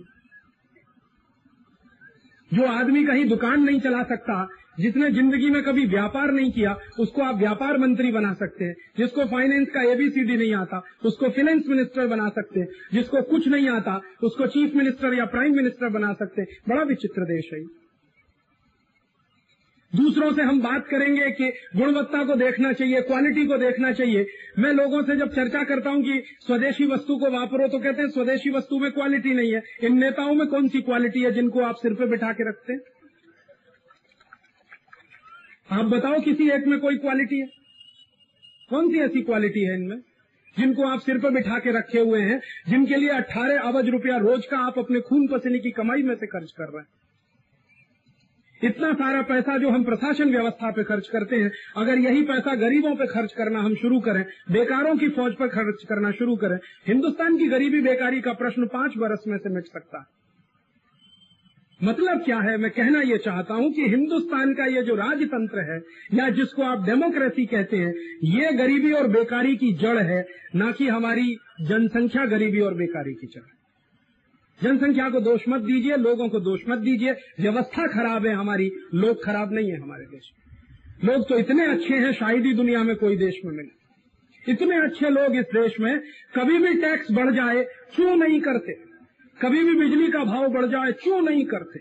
जो 2.53 2.67
आदमी 2.67 3.05
कहीं 3.05 3.25
दुकान 3.25 3.63
नहीं 3.63 3.79
चला 3.79 4.03
सकता, 4.03 4.47
जिसने 4.79 5.09
ज़िंदगी 5.11 5.49
में 5.49 5.63
कभी 5.63 5.85
व्यापार 5.85 6.31
नहीं 6.31 6.51
किया, 6.51 6.77
उसको 6.99 7.21
आप 7.21 7.35
व्यापार 7.35 7.77
मंत्री 7.77 8.11
बना 8.11 8.33
सकते 8.33 8.65
हैं। 8.65 8.75
जिसको 8.97 9.25
फाइनेंस 9.25 9.67
का 9.69 9.81
एबीसीडी 9.81 10.37
नहीं 10.37 10.53
आता, 10.53 10.81
उसको 11.05 11.29
फाइनेंस 11.29 11.63
मिनिस्टर 11.67 12.07
बना 12.07 12.29
सकते 12.29 12.59
हैं। 12.59 12.67
जिसको 12.93 13.21
कुछ 13.21 13.47
नहीं 13.47 13.69
आता, 13.69 14.01
उसको 14.23 14.47
चीफ 14.47 14.75
मिनिस्टर 14.75 15.13
या 15.13 15.25
प्राइम 15.25 15.55
मिनिस्टर 15.55 15.89
बना 15.89 16.13
सकते 16.13 16.41
हैं। 16.41 16.47
बड़ा 16.69 16.83
विचित्र 16.83 17.21
देश 17.21 17.49
है 17.53 17.86
दूसरों 19.95 20.31
से 20.33 20.41
हम 20.41 20.61
बात 20.61 20.87
करेंगे 20.87 21.29
कि 21.31 21.49
गुणवत्ता 21.75 22.23
को 22.23 22.35
देखना 22.35 22.73
चाहिए 22.73 23.01
क्वालिटी 23.01 23.45
को 23.45 23.57
देखना 23.57 23.91
चाहिए। 23.91 24.27
मैं 24.59 24.73
लोगों 24.73 25.03
से 25.03 25.15
जब 25.15 25.33
चर्चा 25.33 25.63
करता 25.63 25.89
हूँ 25.89 26.03
कि 26.03 26.23
स्वदेशी 26.47 26.85
वस्तु 26.85 27.17
को 27.17 27.29
वापरो 27.29 27.67
तो 27.67 27.79
कहते 27.79 28.01
हैं, 28.01 28.09
स्वदेशी 28.09 28.49
वस्तु 28.49 28.79
में 28.79 28.91
क्वालिटी 28.91 29.33
नहीं 29.33 29.53
है। 29.53 29.63
इन 29.83 29.97
नेताओं 29.97 30.33
में 30.33 30.47
कौन 30.47 30.67
सी 30.67 30.81
क्वालिटी 30.81 31.23
है 31.23 31.31
जिनको 31.31 31.61
आप 31.61 31.75
सिर 31.75 31.93
पे 31.93 32.05
बिठा 32.05 32.31
के 32.33 32.49
रखते 32.49 32.73
हैं? 32.73 32.79
आप 35.71 35.85
बताओ, 35.85 36.19
किसी 36.19 36.49
एक 36.49 36.67
में 36.67 36.79
कोई 36.79 36.97
क्वालिटी 36.97 37.39
है? 37.39 37.47
कौन 38.69 38.91
सी 38.91 38.99
ऐसी 38.99 39.21
क्वालिटी 39.21 39.65
है 39.65 39.75
इनमें, 39.75 39.97
जिनको 40.59 40.83
आप 40.83 40.99
सिर 40.99 41.17
पर 41.17 41.29
बिठा 41.29 41.59
के 41.59 41.71
रखे 41.71 41.99
हुए 41.99 42.21
हैं, 42.21 42.41
जिनके 42.69 42.95
लिए 42.95 43.09
अट्ठारह 43.09 43.59
अबज 43.59 43.89
रुपया 43.89 44.17
रोज 44.17 44.45
का 44.45 44.57
आप 44.57 44.79
अपने 44.79 44.99
खून 44.99 45.27
पसीने 45.27 45.59
की 45.59 45.71
कमाई 45.71 46.01
में 46.01 46.15
से 46.15 46.27
खर्च 46.27 46.51
कर 46.51 46.63
रहे 46.63 46.79
हैं? 46.79 46.87
इतना 48.63 48.93
सारा 48.93 49.21
पैसा 49.21 49.57
जो 49.57 49.69
हम 49.69 49.83
प्रशासन 49.83 50.29
व्यवस्था 50.29 50.71
पे 50.71 50.83
खर्च 50.83 51.07
करते 51.07 51.35
हैं, 51.35 51.51
अगर 51.77 51.99
यही 51.99 52.21
पैसा 52.21 52.55
गरीबों 52.55 52.95
पे 52.95 53.07
खर्च 53.07 53.33
करना 53.33 53.59
हम 53.59 53.75
शुरू 53.75 53.99
करें, 53.99 54.25
बेकारों 54.51 54.97
की 54.97 55.09
फौज 55.09 55.33
पर 55.33 55.47
खर्च 55.47 55.85
करना 55.89 56.11
शुरू 56.11 56.35
करें, 56.35 56.57
हिंदुस्तान 56.87 57.37
की 57.37 57.47
गरीबी 57.47 57.81
बेकारी 57.81 58.21
का 58.21 58.33
प्रश्न 58.33 58.65
पाँच 58.65 58.93
बरस 58.97 59.23
में 59.27 59.37
से 59.37 59.49
मिट 59.49 59.63
सकता 59.63 59.97
है। 59.97 60.05
मतलब 61.83 62.23
क्या 62.23 62.39
है? 62.39 62.57
मैं 62.57 62.71
कहना 62.71 63.01
यह 63.01 63.17
चाहता 63.17 63.53
हूँ 63.53 63.73
कि 63.73 63.81
हिंदुस्तान 63.81 64.53
का 64.53 64.65
ये 64.65 64.83
जो 64.83 64.95
राजतंत्र 64.95 65.59
है, 65.59 65.81
या 66.13 66.29
जिसको 66.29 66.61
आप 66.61 66.85
डेमोक्रेसी 66.85 67.45
कहते 67.45 67.77
हैं, 67.77 67.93
ये 68.23 68.53
गरीबी 68.53 68.91
और 68.91 69.07
बेकारी 69.07 69.55
की 69.55 69.73
जड़ 69.73 69.97
है, 69.97 70.27
न 70.55 70.71
कि 70.71 70.87
हमारी 70.87 71.37
जनसंख्या 71.61 72.25
गरीबी 72.25 72.59
और 72.59 72.73
बेकारी 72.73 73.13
की 73.13 73.27
जड़ 73.27 73.56
जनसंख्या 74.63 75.09
को 75.09 75.19
दोष 75.19 75.41
मत 75.49 75.61
दीजिए, 75.61 75.95
लोगों 75.95 76.29
को 76.29 76.39
दोष 76.39 76.61
मत 76.69 76.77
दीजिए। 76.77 77.11
व्यवस्था 77.11 77.87
खराब 77.87 78.25
है 78.25 78.33
हमारी, 78.33 78.71
लोग 78.93 79.23
खराब 79.23 79.53
नहीं 79.53 79.71
है 79.71 79.81
हमारे 79.81 80.05
देश 80.05 80.31
में। 80.33 81.13
लोग 81.13 81.29
तो 81.29 81.37
इतने 81.37 81.65
अच्छे 81.65 81.93
हैं, 81.93 82.13
शायद 82.13 82.45
ही 82.45 82.53
दुनिया 82.53 82.83
में 82.83 82.95
कोई 82.95 83.17
देश 83.17 83.35
में 83.45 83.57
मिले। 83.57 83.77
इतने 84.51 84.75
अच्छे 84.75 85.09
लोग 85.09 85.35
इस 85.35 85.45
देश 85.45 85.79
में, 85.79 85.99
कभी 86.35 86.57
भी 86.57 86.81
टैक्स 86.81 87.07
बढ़ 87.11 87.31
जाए 87.31 87.63
क्यों 87.95 88.15
नहीं 88.15 88.41
करते। 88.41 88.73
कभी 89.41 89.63
भी 89.63 89.75
बिजली 89.75 90.11
का 90.11 90.23
भाव 90.23 90.47
बढ़ 90.47 90.65
जाए 90.65 90.91
क्यों 90.91 91.21
नहीं 91.21 91.45
करते। 91.45 91.79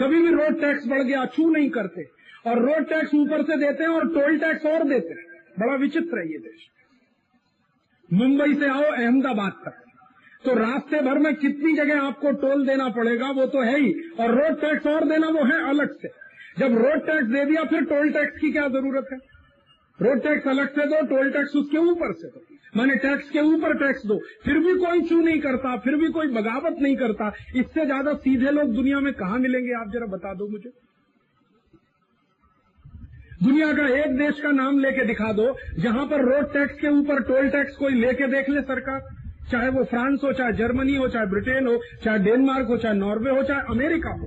कभी 0.00 0.22
भी 0.22 0.28
रोड 0.28 0.60
टैक्स 0.60 0.86
बढ़ 0.86 1.02
गया 1.02 1.24
क्यों 1.24 1.50
नहीं 1.50 1.70
करते। 1.70 2.08
और 2.46 2.58
रोड 2.58 2.88
टैक्स 2.88 3.14
ऊपर 3.14 3.42
से 3.42 3.56
देते 3.56 3.82
हैं 3.82 3.90
और 3.90 4.08
टोल 4.08 4.38
टैक्स 4.38 4.66
और 4.66 4.88
देते 4.88 5.08
हैं। 5.08 5.24
बड़ा 5.58 5.74
विचित्र 5.74 6.18
है 6.18 6.32
ये 6.32 6.38
देश। 6.38 6.68
मुंबई 8.12 8.54
से 8.54 8.68
आओ, 8.68 8.82
अहमदाबाद 8.82 9.52
तक। 9.64 9.87
तो 10.44 10.54
रास्ते 10.54 11.00
भर 11.00 11.18
में 11.18 11.34
कितनी 11.34 11.74
जगह 11.76 12.00
आपको 12.02 12.32
टोल 12.40 12.66
देना 12.66 12.88
पड़ेगा, 12.88 13.30
वो 13.30 13.46
तो 13.46 13.62
है 13.62 13.78
ही। 13.80 13.92
और 14.20 14.34
रोड 14.34 14.60
टैक्स 14.60 14.86
और 14.86 15.04
देना, 15.08 15.28
वो 15.28 15.44
है 15.44 15.68
अलग 15.68 15.94
से। 15.94 16.08
जब 16.58 16.76
रोड 16.78 17.06
टैक्स 17.06 17.26
दे 17.26 17.44
दिया, 17.44 17.64
फिर 17.64 17.84
टोल 17.84 18.10
टैक्स 18.10 18.38
की 18.40 18.52
क्या 18.52 18.68
ज़रूरत 18.68 19.08
है? 19.12 19.18
रोड 19.98 20.22
टैक्स 20.22 20.46
अलग 20.48 20.68
से 20.68 20.86
दो 20.86 21.00
टोल 21.06 21.30
टैक्स 21.30 21.56
उसके 21.56 21.78
ऊपर 21.78 22.12
से 22.12 22.28
दो। 22.28 22.44
मैंने 22.76 22.94
टैक्स 22.96 23.30
के 23.30 23.40
ऊपर 23.40 23.74
टैक्स 23.78 24.06
दो। 24.06 24.18
फिर 24.44 24.58
भी 24.58 24.74
कोई 24.74 25.00
चू 25.02 25.20
नहीं 25.20 25.40
करता, 25.40 25.76
फिर 25.76 25.96
भी 25.96 26.08
कोई 26.08 26.28
बगावत 26.32 26.76
नहीं 26.80 26.96
करता। 26.96 27.32
इससे 27.56 27.84
ज़्यादा 27.86 28.12
सीधे 28.16 28.50
लोग 28.50 28.74
दुनिया 28.74 29.00
में 29.00 29.12
कहा 29.14 29.36
मिलेंगे, 29.38 29.72
आप 29.72 29.90
जरा 29.92 30.06
बता 30.06 30.34
दो 30.34 30.48
मुझे। 30.48 30.70
दुनिया 33.42 33.72
का 33.72 33.86
एक 33.96 34.16
देश 34.18 34.40
का 34.40 34.50
नाम 34.50 34.78
लेके 34.78 35.04
दिखा 35.04 35.32
दो, 35.32 35.54
जहाँ 35.78 36.06
पर 36.06 36.24
रोड 36.24 36.52
टैक्स 36.52 36.80
के 36.80 36.88
ऊपर 36.90 37.22
टोल 37.22 37.48
टैक्स 37.48 37.76
कोई 37.76 37.94
लेके 37.94 38.26
देख 38.26 38.48
ले 38.48 38.60
सरकार। 38.62 39.16
चाहे 39.52 39.68
वो 39.68 39.84
फ्रांस 39.84 40.20
हो, 40.24 40.32
चाहे 40.32 40.52
जर्मनी 40.52 40.96
हो, 40.96 41.08
चाहे 41.08 41.26
ब्रिटेन 41.26 41.66
हो, 41.66 41.80
चाहे 42.04 42.18
डेनमार्क 42.18 42.66
हो, 42.66 42.76
चाहे 42.76 42.94
नॉर्वे 42.94 43.30
हो, 43.30 43.42
चाहे 43.42 43.60
अमेरिका 43.60 44.10
हो। 44.10 44.26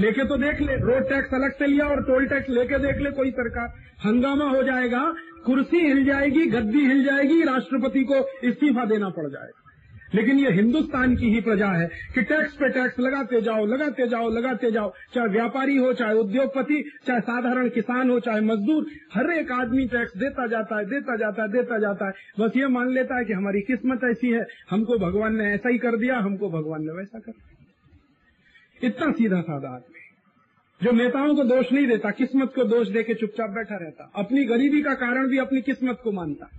लेके 0.00 0.24
तो 0.24 0.36
देख 0.36 0.60
ले, 0.60 0.76
रोड 0.76 1.08
टैक्स 1.08 1.34
अलग 1.34 1.52
से 1.52 1.66
लिया 1.66 1.86
और 1.86 2.02
टोल 2.02 2.26
टैक्स 2.26 2.50
लेके 2.50 2.78
देख 2.78 2.96
ले, 2.96 3.10
कोई 3.10 3.30
सरकार। 3.30 3.68
हंगामा 4.04 4.44
हो 4.44 4.62
जाएगा, 4.62 5.14
कुर्सी 5.46 5.76
हिल 5.76 6.04
जाएगी, 6.04 6.46
गद्दी 6.46 6.86
हिल 6.86 7.04
जाएगी, 7.04 7.42
राष्ट्रपति 7.42 8.04
को 8.04 8.14
इस्तीफा 8.44 8.84
देना 8.84 9.08
पड़ 9.08 9.28
जाएगा। 9.28 9.65
लेकिन 10.16 10.38
ये 10.38 10.50
हिंदुस्तान 10.50 11.16
की 11.16 11.30
ही 11.30 11.40
प्रजा 11.40 11.68
है 11.68 11.90
कि 12.14 12.22
टैक्स 12.22 12.52
पे 12.52 12.68
टैक्स 12.68 13.00
लगाते 13.00 13.40
जाओ 13.40 13.66
लगाते 13.66 14.08
जाओ 14.08 14.30
लगाते 14.30 14.70
जाओ, 14.70 14.92
चाहे 15.14 15.28
व्यापारी 15.28 15.76
हो, 15.76 15.92
चाहे 15.92 16.14
उद्योगपति, 16.14 16.90
चाहे 17.06 17.20
साधारण 17.20 17.68
किसान 17.68 18.10
हो, 18.10 18.20
चाहे 18.20 18.40
मजदूर, 18.40 18.86
हर 19.14 19.30
एक 19.30 19.52
आदमी 19.52 19.86
टैक्स 19.86 20.16
देता 20.16 20.46
जाता 20.46 20.78
है, 20.78 20.84
देता 20.84 21.16
जाता 21.16 21.42
है, 21.42 21.48
देता 21.48 21.78
जाता 21.78 22.06
है। 22.06 22.12
बस 22.40 22.52
ये 22.56 22.66
मान 22.66 22.90
लेता 22.90 23.18
है 23.18 23.24
कि 23.24 23.32
हमारी 23.32 23.60
किस्मत 23.60 24.00
ऐसी 24.04 24.30
है, 24.30 24.46
हमको 24.70 24.98
भगवान 24.98 25.36
ने 25.36 25.44
ऐसा 25.44 25.68
ही 25.68 25.78
कर 25.78 25.96
दिया, 25.96 26.18
हमको 26.18 26.50
भगवान 26.50 26.82
ने 26.82 26.92
वैसा 26.92 27.18
कर 27.18 27.32
दिया। 27.32 28.88
इतना 28.88 29.12
सीधा 29.12 29.40
साधा 29.40 29.68
आदमी। 29.68 30.00
जो 30.84 30.92
नेताओं 30.92 31.34
को 31.34 31.44
दोष 31.44 31.72
नहीं 31.72 31.86
देता, 31.86 32.10
किस्मत 32.10 32.52
को 32.54 32.64
दोष 32.64 32.88
देके 32.88 33.14
चुपचाप 33.14 33.50
बैठा 33.50 33.76
रहता। 33.76 34.12
अपनी 34.14 34.44
गरीबी 34.44 34.82
का 34.82 34.94
कारण 34.94 35.28
भी 35.28 35.38
अपनी 35.38 35.62
किस्मत 35.62 35.98
को 36.04 36.12
मानता। 36.12 36.50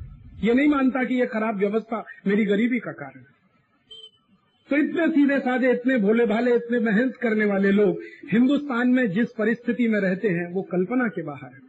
ये 0.43 0.53
नहीं 0.53 0.67
मानता 0.67 1.03
कि 1.03 1.15
ये 1.15 1.25
खराब 1.25 1.57
व्यवस्था 1.57 2.05
मेरी 2.27 2.45
गरीबी 2.45 2.79
का 2.79 2.91
कारण 2.91 3.19
है। 3.19 3.36
तो 4.69 4.77
इतने 4.77 5.07
सीधे 5.07 5.39
साधे, 5.39 5.71
इतने 5.71 5.97
भोले 5.97 6.25
भाले, 6.25 6.55
इतने 6.55 6.79
मेहनत 6.79 7.15
करने 7.15 7.45
वाले 7.45 7.71
लोग 7.71 7.99
हिंदुस्तान 8.31 8.87
में 8.87 9.11
जिस 9.11 9.27
परिस्थिति 9.37 9.87
में 9.87 9.99
रहते 9.99 10.27
हैं, 10.27 10.53
वो 10.53 10.61
कल्पना 10.61 11.07
के 11.07 11.23
बाहर 11.23 11.49
है। 11.53 11.67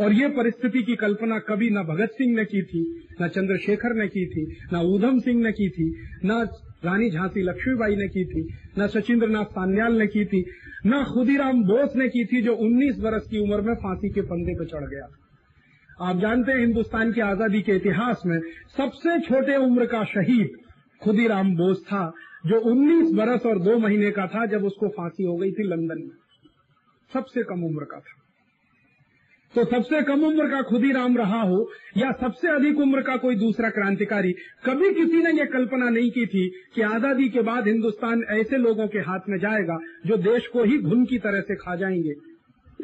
और 0.00 0.12
ये 0.12 0.28
परिस्थिति 0.28 0.82
की 0.82 0.96
कल्पना 0.96 1.38
कभी 1.38 1.70
न 1.70 1.82
भगत 1.82 2.10
सिंह 2.10 2.36
ने 2.36 2.44
की 2.44 2.62
थी, 2.62 3.06
न 3.22 3.28
चंद्रशेखर 3.28 3.94
ने 3.94 4.08
की 4.08 4.26
थी, 4.26 4.56
न 4.72 4.76
ऊधम 4.76 5.18
सिंह 5.18 5.42
ने 5.42 5.52
की 5.52 5.68
थी, 5.68 5.94
न 6.24 6.48
रानी 6.84 7.10
झांसी 7.10 7.42
लक्ष्मीबाई 7.42 7.96
ने 7.96 8.08
की 8.08 8.24
थी, 8.24 8.54
न 8.78 8.86
सचिंद्र 8.86 9.28
नाथ 9.28 9.44
सान्याल 9.44 9.94
ने 9.94 10.06
की 10.06 10.24
थी, 10.24 10.44
न 10.86 11.04
खुदीराम 11.14 11.62
बोस 11.62 11.96
ने 11.96 12.08
की 12.08 12.24
थी 12.24 12.42
जो 12.42 12.52
19 12.54 13.00
वर्ष 13.00 13.22
की 13.30 13.38
उम्र 13.38 13.60
में 13.60 13.74
फांसी 13.74 14.08
के 14.08 14.20
पंदे 14.20 14.54
पर 14.54 14.64
चढ़ 14.64 14.90
गया। 14.90 15.08
आप 16.00 16.20
जानते 16.20 16.52
हैं, 16.52 16.58
हिंदुस्तान 16.58 17.12
की 17.12 17.20
आज़ादी 17.20 17.62
के 17.62 17.72
इतिहास 17.72 18.22
में 18.26 18.40
सबसे 18.76 19.20
छोटे 19.20 19.56
उम्र 19.56 19.86
का 19.86 20.04
शहीद 20.04 20.50
खुदीराम 21.06 21.56
बोस 21.56 21.82
था, 21.86 22.12
जो 22.46 22.60
19 22.60 23.12
बरस 23.14 23.46
और 23.46 23.58
दो 23.58 23.78
महीने 23.78 24.10
का 24.10 24.26
था 24.26 24.46
जब 24.46 24.64
उसको 24.64 24.88
फांसी 24.88 25.24
हो 25.24 25.36
गई 25.36 25.52
थी 25.52 25.62
लंदन 25.62 25.98
में। 25.98 26.14
सबसे 27.12 27.42
कम 27.42 27.64
उम्र 27.64 27.84
का 27.84 27.98
था। 27.98 28.22
तो 29.54 29.64
सबसे 29.64 30.02
कम 30.02 30.24
उम्र 30.24 30.48
का 30.50 30.62
खुदीराम 30.62 31.16
रहा 31.16 31.42
हो, 31.42 31.70
या 31.96 32.12
सबसे 32.12 32.48
अधिक 32.48 32.78
उम्र 32.78 33.02
का 33.02 33.16
कोई 33.16 33.36
दूसरा 33.36 33.70
क्रांतिकारी? 33.70 34.32
कभी 34.64 34.94
किसी 34.94 35.22
ने 35.22 35.30
यह 35.30 35.44
कल्पना 35.44 35.88
नहीं 35.88 36.10
की 36.10 36.26
थी 36.26 36.48
कि 36.74 36.82
आज़ादी 36.82 37.28
के 37.28 37.40
बाद 37.40 37.68
हिंदुस्तान 37.68 38.24
ऐसे 38.30 38.56
लोगों 38.56 38.88
के 38.88 38.98
हाथ 38.98 39.28
में 39.28 39.38
जाएगा 39.38 39.78
जो 40.06 40.16
देश 40.16 40.46
को 40.46 40.64
ही 40.64 40.78
घुन 40.78 41.04
की 41.04 41.18
तरह 41.18 41.40
से 41.40 41.54
खा 41.54 41.76
जाएँगे। 41.76 42.14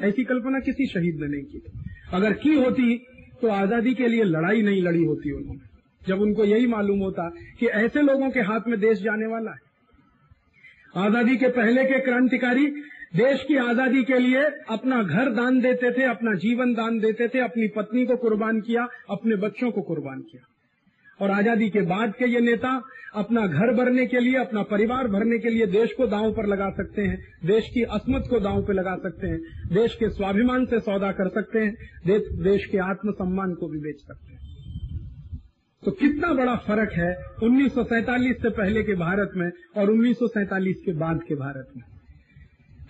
ऐसी 0.01 0.25
कल्पना 0.25 0.61
किसी 0.61 0.87
शहीद 0.87 1.21
ने 1.21 1.27
नहीं 1.27 1.45
की 1.45 1.59
थी। 1.59 1.73
अगर 2.13 2.33
की 2.33 2.55
होती 2.55 2.99
तो 3.43 3.49
आज़ादी 3.49 3.95
के 3.95 4.09
लिए 4.09 4.25
लड़ाई 4.25 4.63
नहीं 4.63 4.83
लड़ी 4.83 5.05
होती 5.05 5.33
उन्होंने। 5.33 5.72
जब 6.09 6.21
उनको 6.21 6.45
यही 6.45 6.67
मालूम 6.69 7.01
होता 7.01 7.29
कि 7.61 7.67
ऐसे 7.79 8.03
लोगों 8.03 8.31
के 8.31 8.41
हाथ 8.43 8.69
में 8.69 8.79
देश 8.81 9.03
जाने 9.03 9.27
वाला 9.27 9.51
है। 9.51 9.71
आज़ादी 10.99 11.37
के 11.37 11.49
पहले 11.51 11.85
के 11.85 11.99
क्रांतिकारी 12.01 12.67
देश 13.17 13.45
की 13.45 13.57
आज़ादी 13.59 14.03
के 14.05 14.19
लिए 14.19 14.43
अपना 14.71 15.03
घर 15.03 15.31
दान 15.33 15.61
देते 15.61 15.91
थे 15.91 16.05
अपना 16.07 16.35
जीवन 16.39 16.73
दान 16.75 16.99
देते 17.01 17.29
थे 17.29 17.41
अपनी 17.41 17.69
पत्नी 17.77 18.05
को 18.07 18.17
कुर्बान 18.19 18.61
किया 18.61 18.87
अपने 19.11 19.37
बच्चों 19.39 19.71
को 19.71 19.83
कुर्बान 19.83 20.21
किया। 20.23 20.47
और 21.21 21.31
आज़ादी 21.31 21.69
के 21.71 21.81
बाद 21.87 22.15
के 22.19 22.27
ये 22.27 22.41
नेता 22.41 22.71
अपना 23.17 23.47
घर 23.47 23.73
भरने 23.75 24.07
के 24.07 24.21
लिए 24.21 24.37
अपना 24.37 24.63
परिवार 24.69 25.09
भरने 25.09 25.39
के 25.39 25.51
लिए 25.51 25.67
देश 25.69 25.93
को 25.93 26.07
दांव 26.07 26.31
पर 26.33 26.47
लगा 26.47 26.71
सकते 26.71 27.03
हैं 27.03 27.19
देश 27.47 27.69
की 27.75 27.83
असमत 27.93 28.27
को 28.31 28.41
दांव 28.41 28.63
पर 28.63 28.75
लगा 28.75 28.95
सकते 28.99 29.27
हैं 29.27 29.41
देश 29.73 29.95
के 29.95 30.09
स्वाभिमान 30.11 30.65
से 30.67 30.81
सौदा 30.81 31.11
कर 31.13 31.29
सकते 31.31 31.59
हैं 31.59 31.75
देश, 32.45 32.65
के 32.67 32.79
आत्मसम्मान 32.81 33.55
को 33.55 33.69
भी 33.69 33.79
बेच 33.81 34.01
सकते 34.01 34.33
हैं। 34.33 34.42
तो 35.83 35.91
कितना 35.91 36.33
बड़ा 36.35 36.55
फ़र्क 36.57 36.93
है 36.93 37.15
उन्नीस 37.43 37.73
से 37.73 38.51
पहले 38.51 38.83
के 38.83 38.95
भारत 38.95 39.31
में 39.37 39.51
और 39.77 39.91
उन्नीस 39.91 40.19
सौ 40.19 40.27
सैंतालीस 40.27 40.77
के 40.87 40.93
बाद 40.93 41.23
के 41.29 41.35
भारत 41.35 41.69
में? 41.77 41.83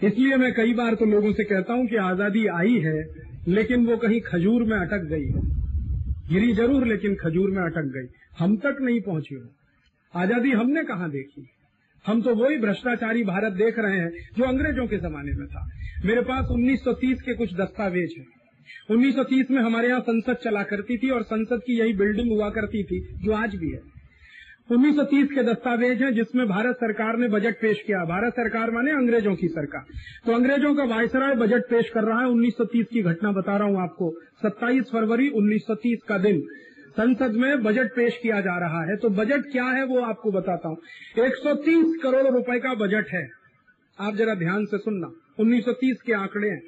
इसलिए 0.08 0.36
मैं 0.36 0.52
कई 0.54 0.74
बार 0.74 0.94
तो 0.94 1.04
लोगों 1.04 1.32
से 1.32 1.44
कहता 1.44 1.72
हूँ 1.72 1.86
कि 1.86 1.96
आज़ादी 1.96 2.46
आई 2.46 2.78
है, 2.78 3.04
लेकिन 3.48 3.86
वो 3.86 3.96
कहीं 3.96 4.20
खजूर 4.20 4.62
में 4.62 4.76
अटक 4.78 5.06
गई 5.08 5.26
है। 5.26 5.42
गिरी 6.28 6.52
ज़रूर, 6.54 6.86
लेकिन 6.86 7.14
खजूर 7.14 7.50
में 7.50 7.62
अटक 7.62 7.90
गई। 7.94 8.08
हम 8.38 8.56
तक 8.56 8.76
नहीं 8.80 9.00
पहुँची 9.00 9.34
हो। 9.34 10.20
आज़ादी 10.20 10.50
हमने 10.50 10.82
कहा 10.82 11.08
देखी? 11.08 11.46
हम 12.04 12.22
तो 12.22 12.34
वही 12.34 12.58
भ्रष्टाचारी 12.58 13.24
भारत 13.24 13.52
देख 13.52 13.78
रहे 13.78 13.98
हैं 13.98 14.10
जो 14.36 14.44
अंग्रेज़ों 14.44 14.86
के 14.86 14.98
जमाने 14.98 15.32
में 15.32 15.46
था। 15.46 15.66
मेरे 16.04 16.20
पास 16.20 16.46
1930 16.50 17.22
के 17.22 17.34
कुछ 17.34 17.54
दस्तावेज़ 17.54 18.18
हैं। 18.18 18.26
1930 18.90 19.50
में 19.50 19.62
हमारे 19.62 19.88
यहाँ 19.88 20.00
संसद 20.00 20.36
चला 20.44 20.62
करती 20.62 20.98
थी 20.98 21.10
और 21.10 21.22
संसद 21.22 21.60
की 21.66 21.78
यही 21.78 21.92
बिल्डिंग 21.92 22.32
हुआ 22.32 22.50
करती 22.50 22.82
थी, 22.82 23.00
जो 23.00 23.32
आज 23.32 23.54
भी 23.54 23.70
है। 23.70 23.80
1930 24.72 25.28
के 25.28 25.42
दस्तावेज़ 25.42 26.04
हैं, 26.04 26.14
जिसमें 26.14 26.48
भारत 26.48 26.74
सरकार 26.76 27.16
ने 27.16 27.28
बजट 27.28 27.54
पेश 27.60 27.82
किया। 27.86 28.04
भारत 28.04 28.32
सरकार 28.32 28.70
माने 28.70 28.90
अंग्रेज़ों 28.90 29.34
की 29.34 29.48
सरकार। 29.48 29.84
तो 30.26 30.32
अंग्रेज़ों 30.32 30.74
का 30.74 30.84
वायसराय 30.84 31.34
बजट 31.34 31.62
पेश 31.70 31.90
कर 31.90 32.04
रहा 32.04 32.20
है 32.20 32.26
1930 32.26 32.86
की 32.92 33.02
घटना 33.02 33.32
बता 33.32 33.56
रहा 33.56 33.68
हूँ 33.68 33.82
आपको। 33.82 34.20
27 34.42 34.84
फरवरी 34.92 35.28
1930 35.28 35.98
का 36.08 36.18
दिन 36.18 36.40
संसद 36.90 37.32
में 37.32 37.62
बजट 37.62 37.94
पेश 37.96 38.18
किया 38.22 38.40
जा 38.40 38.58
रहा 38.58 38.84
है। 38.84 38.96
तो 38.96 39.08
बजट 39.08 39.52
क्या 39.52 39.64
है 39.64 39.84
वो 39.84 40.00
आपको 40.00 40.32
बताता 40.32 40.68
हूँ। 40.68 40.76
130 41.18 41.96
करोड़ 42.02 42.26
रुपए 42.26 42.58
का 42.58 42.74
बजट 42.74 43.06
है। 43.12 43.28
आप 44.00 44.14
जरा 44.14 44.34
ध्यान 44.34 44.64
से 44.64 44.78
सुनना। 44.78 45.12
1930 45.40 46.02
के 46.02 46.12
आंकड़े 46.12 46.48
हैं। 46.48 46.62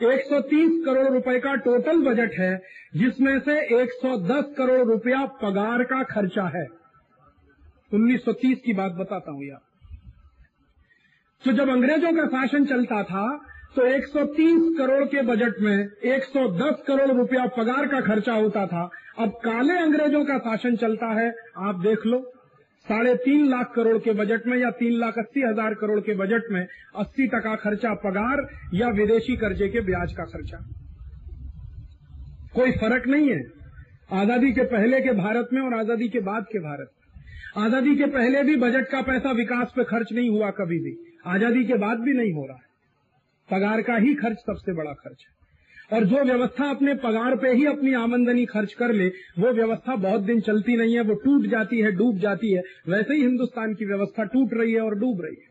130 0.00 0.84
करोड़ 0.84 1.06
रुपए 1.08 1.38
का 1.38 1.54
टोटल 1.60 2.02
बजट 2.02 2.38
है, 2.38 2.52
जिसमें 2.96 3.38
से 3.40 3.60
110 3.76 4.54
करोड़ 4.56 4.86
रुपया 4.86 5.24
पगार 5.42 5.82
का 5.84 6.02
खर्चा 6.06 6.44
है। 6.54 6.66
1930 7.92 8.60
की 8.60 8.72
बात 8.74 8.92
बताता 8.92 9.32
हूँ 9.32 9.44
यार 9.44 9.60
तो 11.44 11.52
जब 11.52 11.68
अंग्रेज़ों 11.68 12.12
का 12.12 12.26
शासन 12.26 12.64
चलता 12.66 13.02
था 13.02 13.26
तो 13.76 13.86
130 13.88 14.76
करोड़ 14.78 15.04
के 15.04 15.22
बजट 15.22 15.60
में 15.60 15.76
110 16.08 16.82
करोड़ 16.86 17.10
रुपया 17.10 17.46
पगार 17.56 17.86
का 17.86 18.00
खर्चा 18.00 18.34
होता 18.34 18.66
था। 18.66 18.88
अब 19.18 19.30
काले 19.44 19.76
अंग्रेज़ों 19.78 20.24
का 20.24 20.38
शासन 20.38 20.76
चलता 20.76 21.06
है, 21.20 21.28
आप 21.58 21.80
देख 21.80 22.06
लो। 22.06 22.18
साढ़े 22.88 23.14
तीन 23.14 23.48
लाख 23.48 23.72
करोड़ 23.74 23.96
के 23.98 24.12
बजट 24.12 24.46
में 24.46 24.56
या 24.58 24.70
तीन 24.76 24.98
लाख 25.00 25.18
अस्सी 25.18 25.40
हज़ार 25.42 25.74
करोड़ 25.74 26.00
के 26.00 26.14
बजट 26.14 26.50
में 26.52 26.60
अस्सी 26.60 27.26
टका 27.26 27.54
खर्चा 27.56 27.94
पगार 28.04 28.42
या 28.74 28.88
विदेशी 28.92 29.36
कर्जे 29.36 29.68
के 29.68 29.80
ब्याज 29.80 30.12
का 30.12 30.24
खर्चा। 30.24 30.58
कोई 32.54 32.72
फ़र्क 32.72 33.06
नहीं 33.06 33.28
है। 33.30 33.40
आज़ादी 34.12 34.52
के 34.52 34.62
पहले 34.66 35.00
के 35.00 35.12
भारत 35.14 35.48
में 35.52 35.60
और 35.62 35.74
आज़ादी 35.74 36.08
के 36.08 36.20
बाद 36.20 36.46
के 36.52 36.58
भारत 36.58 36.90
में। 36.92 37.64
आज़ादी 37.64 37.96
के 37.96 38.06
पहले 38.10 38.42
भी 38.42 38.56
बजट 38.56 38.88
का 38.88 39.02
पैसा 39.02 39.32
विकास 39.32 39.72
पे 39.76 39.84
खर्च 39.84 40.12
नहीं 40.12 40.30
हुआ 40.30 40.50
कभी 40.58 40.78
भी। 40.78 40.96
आज़ादी 41.26 41.64
के 41.64 41.78
बाद 41.78 41.98
भी 41.98 42.12
नहीं 42.12 42.32
हो 42.32 42.46
रहा 42.46 42.56
है। 42.56 42.66
पगार 43.48 43.82
का 43.82 43.96
ही 43.96 44.14
खर्च 44.14 44.38
सबसे 44.40 44.72
बड़ा 44.72 44.92
खर्च 44.92 45.24
है। 45.26 45.37
और 45.92 46.04
जो 46.04 46.24
व्यवस्था 46.24 46.70
अपने 46.70 46.94
पगार 46.94 47.36
पे 47.36 47.52
ही 47.52 47.64
अपनी 47.66 47.92
आमंदनी 47.94 48.44
खर्च 48.46 48.72
कर 48.72 48.92
ले, 48.92 49.08
वो 49.38 49.52
व्यवस्था 49.52 49.96
बहुत 49.96 50.20
दिन 50.20 50.40
चलती 50.40 50.76
नहीं 50.76 50.94
है, 50.94 51.00
वो 51.00 51.14
टूट 51.14 51.46
जाती 51.46 51.80
है, 51.80 51.92
डूब 51.92 52.18
जाती 52.18 52.52
है। 52.52 52.62
वैसे 52.88 53.14
ही 53.14 53.20
हिंदुस्तान 53.20 53.74
की 53.74 53.84
व्यवस्था 53.84 54.24
टूट 54.24 54.54
रही 54.54 54.72
है 54.72 54.80
और 54.80 54.94
डूब 54.94 55.22
रही 55.24 55.36
है। 55.36 55.48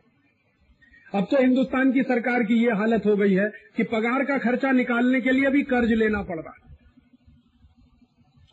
अब 1.13 1.27
तो 1.31 1.37
हिंदुस्तान 1.37 1.91
की 1.91 2.03
सरकार 2.03 2.43
की 2.43 2.53
ये 2.53 2.71
हालत 2.71 3.05
हो 3.05 3.15
गई 3.15 3.33
है 3.33 3.49
कि 3.77 3.83
पगार 3.83 4.23
का 4.23 4.37
खर्चा 4.37 4.71
निकालने 4.71 5.21
के 5.21 5.31
लिए 5.31 5.49
भी 5.49 5.61
कर्ज 5.63 5.91
लेना 5.91 6.21
पड़ 6.21 6.39
रहा 6.39 6.53
है। 6.57 6.75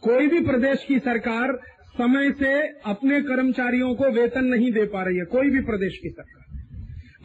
कोई 0.02 0.26
भी 0.26 0.40
प्रदेश 0.40 0.84
की 0.84 0.98
सरकार 0.98 1.52
समय 1.98 2.30
से 2.32 2.52
अपने 2.84 3.20
कर्मचारियों 3.22 3.94
को 3.94 4.10
वेतन 4.10 4.44
नहीं 4.44 4.72
दे 4.72 4.84
पा 4.84 5.02
रही 5.02 5.16
है, 5.16 5.24
कोई 5.24 5.50
भी 5.50 5.60
प्रदेश 5.60 5.98
की 6.02 6.08
सरकार। 6.08 6.43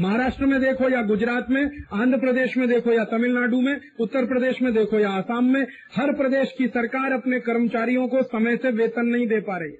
महाराष्ट्र 0.01 0.45
में 0.45 0.61
देखो 0.61 0.89
या 0.89 1.01
गुजरात 1.01 1.49
में, 1.49 1.71
आंध्र 1.93 2.17
प्रदेश 2.17 2.57
में 2.57 2.69
देखो 2.69 2.91
या 2.91 3.03
तमिलनाडु 3.03 3.61
में, 3.61 3.79
उत्तर 3.99 4.25
प्रदेश 4.25 4.61
में 4.61 4.73
देखो 4.73 4.99
या 4.99 5.09
आसाम 5.09 5.45
में, 5.45 5.67
हर 5.95 6.13
प्रदेश 6.13 6.53
की 6.57 6.67
सरकार 6.67 7.11
अपने 7.11 7.39
कर्मचारियों 7.39 8.07
को 8.07 8.23
समय 8.23 8.57
से 8.57 8.71
वेतन 8.71 9.05
नहीं 9.05 9.27
दे 9.27 9.39
पा 9.39 9.57
रही। 9.57 9.71
है 9.71 9.77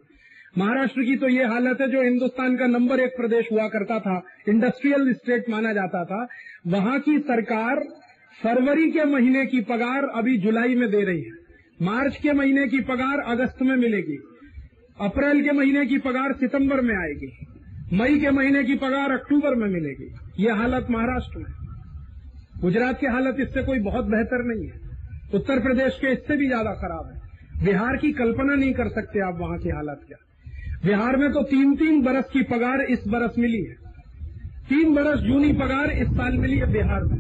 महाराष्ट्र 0.58 1.04
की 1.04 1.16
तो 1.16 1.28
ये 1.28 1.44
हालत 1.44 1.82
है 1.82 1.92
जो 1.92 2.02
हिंदुस्तान 2.02 2.58
का 2.58 2.66
नंबर 2.66 3.00
एक 3.00 3.10
प्रदेश 3.18 3.48
हुआ 3.52 3.68
करता 3.68 4.00
था 4.00 4.22
इंडस्ट्रियल 4.50 5.14
स्टेट 5.14 5.50
माना 5.50 5.74
जाता 5.74 6.06
था। 6.06 6.28
वहाँ 6.68 7.00
की 7.00 7.20
सरकार 7.20 7.84
फरवरी 8.44 8.92
के 8.92 9.04
महीने 9.04 9.46
की 9.46 9.62
पगार 9.62 10.04
अभी 10.04 10.38
जुलाई 10.38 10.76
में 10.76 10.92
दे 10.92 11.02
रही 11.02 11.22
है। 11.22 11.32
मार्च 11.82 12.16
के 12.16 12.34
महीने 12.34 12.68
की 12.68 12.80
पगार 12.80 13.20
अगस्त 13.20 13.62
में 13.62 13.76
मिलेगी। 13.76 14.18
अप्रैल 15.02 15.44
के 15.44 15.52
महीने 15.52 15.86
की 15.86 15.98
पगार 15.98 16.34
सितंबर 16.34 16.82
में 16.82 16.96
आएगी। 16.96 17.46
मई 17.94 18.20
के 18.20 18.32
महीने 18.32 18.64
की 18.64 18.76
पगार 18.76 19.12
अक्टूबर 19.12 19.56
में 19.56 19.68
मिलेगी। 19.68 20.08
ये 20.40 20.52
हालत 20.52 20.88
महाराष्ट्र 20.90 21.40
में। 21.40 21.54
गुजरात 22.62 23.00
की 23.00 23.08
हालत 23.08 23.40
इससे 23.40 23.64
कोई 23.64 23.80
बहुत 23.80 24.06
बेहतर 24.06 24.44
नहीं 24.46 24.68
है। 24.68 24.78
उत्तर 25.34 25.60
प्रदेश 25.60 25.98
के 26.02 26.12
इससे 26.14 26.38
भी 26.38 26.48
ज़्यादा 26.48 26.74
खराब 26.74 27.10
है। 27.12 27.66
बिहार 27.66 27.98
की 27.98 28.12
कल्पना 28.12 28.56
नहीं 28.56 28.74
कर 28.74 28.90
सकते 28.90 29.20
आप 29.20 29.40
वहाँ 29.40 29.58
की 29.58 29.70
हालत 29.70 30.02
क्या। 30.08 30.18
बिहार 30.86 31.18
में 31.18 31.32
तो 31.34 31.44
तीन 31.44 31.76
तीन 31.76 32.02
बरस 32.02 32.30
की 32.34 32.44
पगार 32.44 32.82
इस 32.82 33.08
बरस 33.08 33.40
मिली 33.40 33.64
है। 33.64 33.76
तीन 34.70 34.94
बरस 34.96 35.20
जूनी 35.20 35.52
पगार 35.54 35.92
इस 35.92 36.08
साल 36.08 36.38
मिली 36.38 36.58
है 36.58 36.72
बिहार 36.72 37.04
में। 37.04 37.18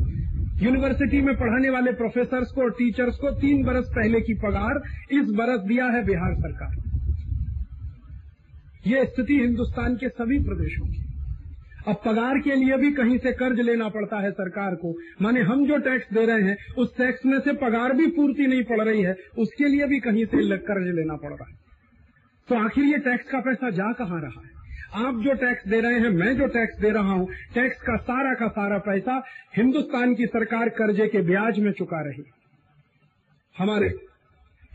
यूनिवर्सिटी 0.63 1.21
में 1.21 1.35
पढ़ाने 1.35 1.69
वाले 1.69 1.91
प्रोफेसर्स 1.93 2.51
को 2.51 2.61
और 2.61 2.71
टीचर्स 2.71 3.15
को 3.15 3.31
तीन 3.31 3.63
बरस 3.63 3.91
पहले 3.95 4.21
की 4.21 4.33
पगार 4.33 4.81
इस 5.11 5.31
बरस 5.31 5.59
दिया 5.59 5.85
है 5.85 6.05
बिहार 6.05 6.33
सरकार। 6.35 6.88
ये 8.87 9.05
स्थिति 9.05 9.33
हिंदुस्तान 9.33 9.95
के 9.95 10.09
सभी 10.09 10.39
प्रदेशों 10.39 10.85
की। 10.85 11.07
अब 11.87 11.95
पगार 12.05 12.39
के 12.39 12.55
लिए 12.55 12.77
भी 12.77 12.91
कहीं 12.91 13.17
से 13.17 13.31
कर्ज 13.31 13.59
लेना 13.59 13.87
पड़ता 13.89 14.19
है 14.19 14.31
सरकार 14.31 14.75
को। 14.75 14.93
माने 15.21 15.41
हम 15.41 15.65
जो 15.67 15.77
टैक्स 15.77 16.13
दे 16.13 16.25
रहे 16.25 16.41
हैं, 16.41 16.55
उस 16.77 16.97
टैक्स 16.97 17.25
में 17.25 17.39
से 17.39 17.53
पगार 17.53 17.93
भी 17.93 18.07
पूर्ति 18.07 18.47
नहीं 18.47 18.63
पड़ 18.63 18.81
रही 18.81 19.01
है, 19.01 19.15
उसके 19.37 19.67
लिए 19.67 19.85
भी 19.85 19.99
कहीं 19.99 20.25
से 20.25 20.57
कर्ज 20.57 20.95
लेना 20.95 21.15
पड़ 21.15 21.33
रहा 21.33 21.49
है। 21.49 21.57
तो 22.49 22.55
आखिर 22.55 22.83
ये 22.83 22.97
टैक्स 22.97 23.29
का 23.31 23.39
पैसा 23.39 23.69
जा 23.69 23.91
कहाँ 23.91 24.21
रहा 24.21 24.41
है? 24.41 24.57
आप 25.05 25.15
जो 25.15 25.33
टैक्स 25.33 25.67
दे 25.67 25.79
रहे 25.79 25.99
हैं, 25.99 26.09
मैं 26.09 26.37
जो 26.37 26.47
टैक्स 26.47 26.79
दे 26.81 26.89
रहा 26.89 27.11
हूँ 27.11 27.27
टैक्स 27.53 27.81
का 27.81 27.97
सारा 27.97 28.33
का 28.33 28.47
सारा 28.47 28.77
पैसा 28.77 29.21
हिंदुस्तान 29.57 30.15
की 30.15 30.25
सरकार 30.25 30.69
कर्जे 30.69 31.07
के 31.07 31.21
ब्याज 31.21 31.59
में 31.59 31.71
चुका 31.71 32.01
रही 32.01 32.23
हमारे 33.55 33.87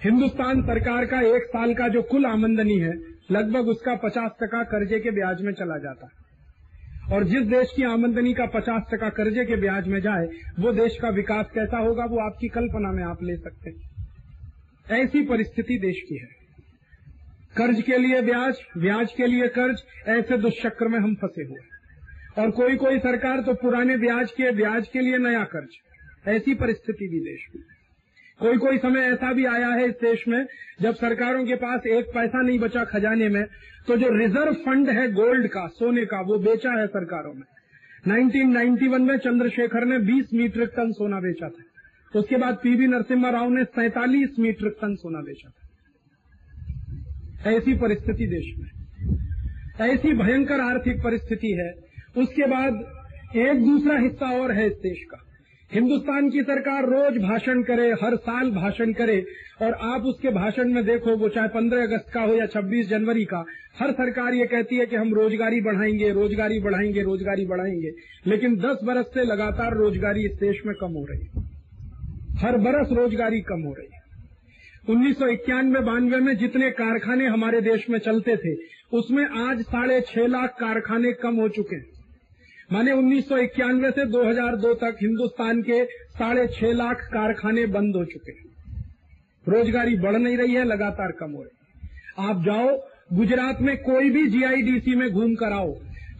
हिंदुस्तान 0.04 0.62
सरकार 0.62 1.04
का 1.04 1.20
एक 1.20 1.42
साल 1.42 1.74
का 1.74 1.88
जो 1.88 2.02
कुल 2.02 2.26
आमंदनी 2.26 2.78
है 2.78 3.13
लगभग 3.32 3.68
उसका 3.68 3.94
पचास 3.94 4.30
टका 4.42 4.62
कर्जे 4.62 4.98
के 5.00 5.10
ब्याज 5.10 5.42
में 5.42 5.52
चला 5.52 5.78
जाता। 5.78 6.06
है 6.06 6.22
और 7.12 7.24
जिस 7.24 7.42
देश 7.42 7.72
की 7.76 7.82
आमदनी 7.82 8.34
का 8.34 8.46
पचास 8.46 8.82
टका 8.94 9.08
कर्जे 9.08 9.44
के 9.44 9.56
ब्याज 9.56 9.88
में 9.88 10.00
जाए, 10.00 10.26
वो 10.60 10.72
देश 10.72 10.98
का 11.02 11.08
विकास 11.08 11.50
कैसा 11.54 11.78
होगा, 11.78 12.04
वो 12.04 12.18
आपकी 12.18 12.48
कल्पना 12.48 12.92
में 12.92 13.04
आप 13.04 13.22
ले 13.22 13.36
सकते 13.36 13.70
हैं। 13.70 15.02
ऐसी 15.02 15.22
परिस्थिति 15.22 15.78
देश 15.78 16.00
की 16.08 16.16
है। 16.16 16.44
कर्ज 17.56 17.82
के 17.82 17.98
लिए 17.98 18.22
ब्याज 18.22 18.58
ब्याज 18.78 19.12
के 19.12 19.26
लिए 19.26 19.48
कर्ज, 19.48 19.82
ऐसे 20.08 20.38
दुष्चक्र 20.38 20.88
में 20.88 20.98
हम 20.98 21.14
फंसे 21.14 21.42
हुए 21.42 22.42
और 22.42 22.50
कोई 22.50 22.76
कोई 22.76 22.98
सरकार 22.98 23.42
तो 23.42 23.54
पुराने 23.54 23.96
ब्याज 23.96 24.30
के 24.30 24.50
ब्याज 24.52 24.88
के 24.88 25.00
लिए 25.00 25.18
नया 25.18 25.44
कर्ज। 25.44 25.68
ऐसी 26.28 26.54
परिस्थिति 26.54 27.08
भी 27.08 27.20
देश 27.20 27.46
में 27.56 27.62
कोई 28.40 28.56
कोई 28.56 28.78
समय 28.78 29.00
ऐसा 29.00 29.32
भी 29.32 29.44
आया 29.44 29.68
है 29.68 29.84
इस 29.84 29.92
देश 29.92 30.28
में, 30.28 30.46
जब 30.82 30.94
सरकारों 30.94 31.46
के 31.46 31.54
पास 31.54 31.86
एक 31.86 32.04
पैसा 32.04 32.42
नहीं 32.42 32.58
बचा 32.58 32.84
खजाने 32.84 33.28
में 33.28 33.44
तो 33.86 33.96
जो 33.96 34.08
रिज़र्व 34.08 34.52
फंड 34.54 34.90
है 34.90 35.12
गोल्ड 35.12 35.48
का, 35.48 35.66
सोने 35.66 36.04
का, 36.04 36.20
वो 36.20 36.38
बेचा 36.38 36.70
है 36.70 36.86
सरकारों 36.86 37.34
में। 37.34 37.42
1991 38.08 39.00
में 39.00 39.16
चंद्रशेखर 39.16 39.84
ने 39.84 39.98
20 39.98 40.26
मीट्रिक 40.34 40.68
टन 40.68 40.92
सोना 40.92 41.20
बेचा 41.20 41.48
था। 41.48 41.64
उसके 42.20 42.36
बाद 42.36 42.58
पीवी 42.62 42.86
नरसिम्हा 42.86 43.30
राव 43.30 43.50
ने 43.50 43.64
सैतालीस 43.64 44.38
मीट्रिक 44.38 44.72
टन 44.72 44.94
सोना 44.94 45.20
बेचा 45.20 45.50
था। 45.50 45.60
ऐसी 47.50 47.74
परिस्थिति 47.74 48.26
देश 48.26 48.54
में। 48.58 48.70
ऐसी 49.80 50.12
भयंकर 50.12 50.60
आर्थिक 50.60 51.02
परिस्थिति 51.04 51.52
है। 51.52 51.72
उसके 52.22 52.46
बाद 52.46 52.74
एक 53.36 53.64
दूसरा 53.64 53.98
हिस्सा 53.98 54.26
और 54.26 54.52
है 54.52 54.66
इस 54.66 54.72
देश 54.72 55.04
का। 55.10 55.33
हिंदुस्तान 55.74 56.30
की 56.30 56.42
सरकार 56.42 56.84
रोज 56.84 57.22
भाषण 57.22 57.62
करे, 57.62 57.92
हर 57.92 58.16
साल 58.16 58.50
भाषण 58.50 58.92
करे, 58.92 59.26
और 59.62 59.72
आप 59.72 60.02
उसके 60.02 60.28
भाषण 60.30 60.72
में 60.72 60.84
देखो, 60.84 61.16
वो 61.16 61.28
चाहे 61.28 61.48
पंद्रह 61.48 61.82
अगस्त 61.82 62.06
का 62.14 62.20
हो 62.20 62.34
या 62.34 62.46
छब्बीस 62.46 62.88
जनवरी 62.88 63.24
का, 63.24 63.44
हर 63.78 63.92
सरकार 63.92 64.34
ये 64.34 64.46
कहती 64.46 64.76
है 64.76 64.86
कि 64.86 64.96
हम 64.96 65.14
रोजगारी 65.14 65.60
बढ़ाएँगे 65.60 66.12
रोजगारी 66.12 66.60
बढ़ाएँगे 66.60 67.02
रोजगारी 67.02 67.46
बढ़ाएँगे। 67.46 67.90
लेकिन 68.26 68.56
दस 68.56 68.78
बरस 68.84 69.04
से 69.04 69.24
लगातार 69.24 69.74
रोजगारी 69.74 70.24
इस 70.24 70.32
देश 70.32 70.62
में 70.66 70.74
कम 70.80 70.88
हो 70.88 71.06
रही 71.10 71.20
है। 71.20 71.42
हर 72.36 72.56
बरस 72.56 72.88
रोजगारी 72.92 73.40
कम 73.40 73.62
हो 73.62 73.72
रही 73.72 73.88
है। 73.94 74.04
उन्नीस 74.90 75.18
सौ 75.18 75.26
इक्यानवे 75.26 75.80
बानवे 75.80 76.16
में 76.16 76.36
जितने 76.36 76.70
कारखाने 76.70 77.26
हमारे 77.26 77.60
देश 77.60 77.90
में 77.90 77.98
चलते 77.98 78.36
थे, 78.36 78.56
उसमें 78.92 79.26
आज 79.26 79.62
साढ़े 79.62 80.00
छह 80.00 80.26
लाख 80.26 80.50
कारखाने 80.50 81.12
कम 81.12 81.34
हो 81.36 81.48
चुके 81.48 81.76
हैं। 81.76 81.93
माने 82.72 82.92
उन्नीस 82.92 83.28
सौ 83.28 83.36
इक्यानवे 83.36 83.90
से 83.90 84.04
2002 84.06 84.74
तक 84.74 84.96
हिंदुस्तान 85.02 85.62
के 85.62 85.84
साढ़े 85.84 86.46
छह 86.46 86.72
लाख 86.72 87.00
कारखाने 87.12 87.66
बंद 87.66 87.96
हो 87.96 88.04
चुके 88.04 88.32
हैं। 88.32 88.44
रोजगारी 89.48 89.96
बढ़ 89.96 90.16
नहीं 90.16 90.36
रही 90.36 90.54
है, 90.54 90.64
लगातार 90.64 91.12
कम 91.12 91.30
हो 91.30 91.42
रही 91.42 92.28
आप 92.28 92.44
जाओ, 92.44 92.76
गुजरात 93.12 93.60
में 93.60 93.76
कोई 93.76 94.10
भी 94.10 94.26
जीआईडीसी 94.26 94.94
में 94.94 95.10
घूम 95.10 95.34
कर 95.34 95.52
आओ। 95.52 95.74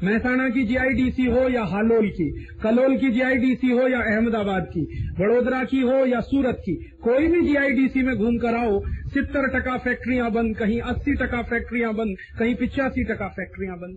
महसाणा 0.05 0.49
की 0.49 0.63
जीआईडीसी 0.63 1.27
हो 1.27 1.49
या 1.49 1.65
हालोल 1.65 2.09
की, 2.09 2.31
कलोल 2.63 2.97
की 2.97 3.11
जीआईडीसी 3.11 3.71
हो 3.71 3.89
या 3.89 4.01
अहमदाबाद 4.01 4.65
की, 4.65 4.81
वडोदरा 5.21 5.65
की 5.65 5.81
हो 5.81 6.07
या 6.07 6.21
सूरत 6.21 6.57
की, 6.61 6.75
कोई 7.03 7.27
भी 7.27 7.41
जीआईडीसी 7.41 8.03
में 8.03 8.17
घूम 8.17 8.37
कर 8.39 8.55
आओ 8.55 8.81
सितर 8.87 9.49
टका 9.49 9.77
फैक्ट्रियाँ 9.79 10.31
बंद, 10.31 10.57
कहीं 10.57 10.81
अस्सी 10.81 11.15
टका 11.15 11.43
फैक्ट्रियाँ 11.43 11.95
बंद, 11.95 12.17
कहीं 12.39 12.55
पिचासी 12.55 13.05
टका 13.05 13.29
फैक्ट्रियाँ 13.29 13.77
बंद। 13.77 13.97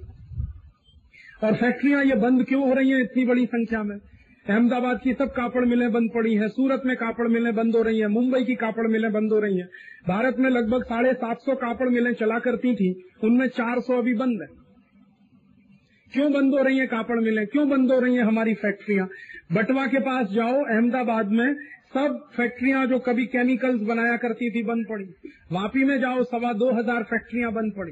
और 1.43 1.55
फैक्ट्रियाँ 1.55 2.03
ये 2.05 2.15
बंद 2.15 2.45
क्यों 2.45 2.67
हो 2.67 2.73
रही 2.73 2.89
हैं 2.89 2.99
इतनी 2.99 3.25
बड़ी 3.25 3.45
संख्या 3.45 3.83
में? 3.83 3.97
अहमदाबाद 4.49 4.99
की 5.03 5.13
सब 5.13 5.33
कापड़ 5.33 5.65
मिलें 5.65 5.91
बंद 5.91 6.09
पड़ी 6.15 6.33
हैं, 6.35 6.47
सूरत 6.47 6.81
में 6.85 6.95
कापड़ 6.97 7.27
मिलें 7.27 7.55
बंद 7.55 7.75
हो 7.75 7.81
रही 7.81 7.99
हैं, 7.99 8.07
मुंबई 8.07 8.43
की 8.43 8.55
कापड़ 8.55 8.87
मिलें 8.87 9.11
बंद 9.11 9.31
हो 9.31 9.39
रही 9.39 9.57
हैं। 9.57 9.67
भारत 10.07 10.35
में 10.39 10.49
लगभग 10.49 10.83
साढ़े 10.83 11.13
सात 11.13 11.41
सौ 11.41 11.55
कापड़ 11.55 11.89
मिलें 11.89 12.13
चला 12.13 12.39
करती 12.39 12.75
थी, 12.75 13.03
उनमें 13.23 13.47
चार 13.47 13.79
सौ 13.79 13.97
अभी 13.97 14.13
बंद 14.13 14.41
है। 14.41 14.47
क्यों 16.13 16.31
बंद 16.33 16.53
हो 16.53 16.63
रही 16.63 16.77
है 16.77 16.87
कापड़ 16.87 17.19
मिलें? 17.19 17.45
क्यों 17.47 17.69
बंद 17.69 17.91
हो 17.91 17.99
रही 17.99 18.15
है 18.15 18.23
हमारी 18.23 18.53
फैक्ट्रियाँ? 18.53 19.07
बटवा 19.53 19.85
के 19.87 19.99
पास 19.99 20.27
जाओ, 20.27 20.63
अहमदाबाद 20.65 21.31
में 21.31 21.53
सब 21.93 22.29
फैक्ट्रियाँ 22.37 22.85
जो 22.87 22.99
कभी 22.99 23.25
केमिकल्स 23.25 23.81
बनाया 23.81 24.17
करती 24.17 24.49
थी 24.51 24.63
बंद 24.63 24.85
पड़ी। 24.89 25.05
वापी 25.51 25.83
में 25.83 25.99
जाओ, 25.99 26.23
सवा 26.23 26.53
दो 26.53 26.71
हज़ार 26.71 27.03
फैक्ट्रियाँ 27.03 27.51
बंद 27.51 27.73
पड़ी। 27.77 27.91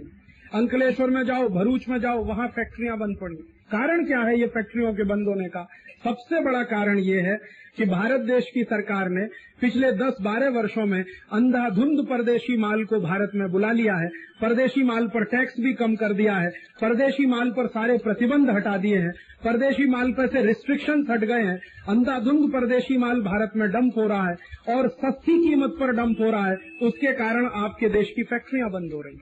अंकलेश्वर 0.53 1.09
में 1.09 1.23
जाओ, 1.25 1.49
भरूच 1.49 1.89
में 1.89 1.99
जाओ, 1.99 2.23
वहाँ 2.23 2.47
फैक्ट्रियाँ 2.47 2.97
बंद 2.97 3.17
पड़ी। 3.21 3.35
कारण 3.71 4.05
क्या 4.05 4.19
है 4.19 4.39
ये 4.39 4.47
फैक्ट्रियों 4.47 4.93
के 4.93 5.03
बंद 5.03 5.27
होने 5.27 5.49
का? 5.49 5.67
सबसे 6.03 6.41
बड़ा 6.41 6.63
कारण 6.63 6.99
ये 6.99 7.21
है 7.21 7.39
कि 7.77 7.85
भारत 7.85 8.19
देश 8.19 8.51
की 8.53 8.63
सरकार 8.63 9.09
ने 9.09 9.25
पिछले 9.61 9.91
10-12 9.91 10.49
वर्षों 10.49 10.85
में 10.85 11.05
अंधाधुंध 11.33 12.07
परदेशी 12.07 12.57
माल 12.57 12.85
को 12.85 12.99
भारत 12.99 13.31
में 13.35 13.51
बुला 13.51 13.71
लिया 13.71 13.95
है। 13.95 14.07
परदेशी 14.41 14.83
माल 14.83 15.07
पर 15.07 15.23
टैक्स 15.23 15.53
भी 15.59 15.73
कम 15.73 15.95
कर 15.95 16.13
दिया 16.13 16.35
है। 16.35 16.49
परदेशी 16.81 17.25
माल 17.25 17.51
पर 17.51 17.67
सारे 17.67 17.97
प्रतिबंध 17.97 18.49
हटा 18.49 18.77
दिए 18.77 18.97
हैं। 18.97 19.11
परदेशी 19.43 19.85
माल 19.85 20.11
पर 20.11 20.27
से 20.27 20.41
रिस्ट्रिक्शन 20.41 21.05
हट 21.09 21.19
गए 21.19 21.43
हैं। 21.43 21.59
अंधाधुंध 21.89 22.53
परदेशी 22.53 22.97
माल 22.97 23.21
भारत 23.21 23.51
में 23.55 23.71
डंप 23.71 23.97
हो 23.97 24.07
रहा 24.07 24.29
है 24.29 24.35
और 24.75 24.87
सस्ती 24.87 25.49
कीमत 25.49 25.77
पर 25.79 25.91
डंप 25.91 26.17
हो 26.19 26.31
रहा 26.31 26.47
है। 26.47 26.57
उसके 26.81 27.13
कारण 27.13 27.45
आपके 27.45 27.89
देश 27.89 28.13
की 28.15 28.23
फैक्ट्रियाँ 28.23 28.71
बंद 28.71 28.93
हो 28.93 29.01
रही 29.01 29.19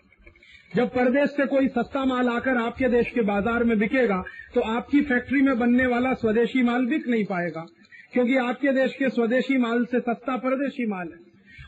जब 0.74 0.88
परदेश 0.90 1.30
से 1.32 1.46
कोई 1.48 1.68
सस्ता 1.70 2.04
माल 2.06 2.30
आकर 2.30 2.58
आपके 2.60 2.88
देश 2.90 3.10
के 3.10 3.22
बाज़ार 3.24 3.64
में 3.64 3.78
बिकेगा 3.80 4.24
तो 4.54 4.62
आपकी 4.70 5.02
फैक्ट्री 5.04 5.42
में 5.42 5.58
बनने 5.60 5.86
वाला 5.88 6.14
स्वदेशी 6.16 6.64
माल 6.64 6.86
बिक 6.86 7.08
नहीं 7.08 7.26
पाएगा, 7.26 7.66
क्योंकि 8.14 8.38
आपके 8.40 8.74
देश 8.74 8.94
के 8.94 9.10
स्वदेशी 9.12 9.58
माल 9.60 9.86
से 9.86 10.00
सस्ता 10.02 10.38
परदेशी 10.40 10.86
माल 10.88 11.08
है। 11.08 11.22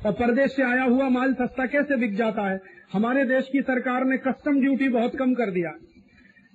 और 0.06 0.14
परदेश 0.16 0.56
से 0.56 0.64
आया 0.64 0.84
हुआ 0.84 1.10
माल 1.12 1.34
सस्ता 1.36 1.66
कैसे 1.68 1.98
बिक 1.98 2.16
जाता 2.16 2.50
है? 2.50 2.60
हमारे 2.94 3.26
देश 3.26 3.50
की 3.52 3.62
सरकार 3.64 4.06
ने 4.06 4.18
कस्टम 4.20 4.60
ड्यूटी 4.62 4.90
बहुत 4.90 5.16
कम 5.16 5.34
कर 5.34 5.52
दिया। 5.52 5.72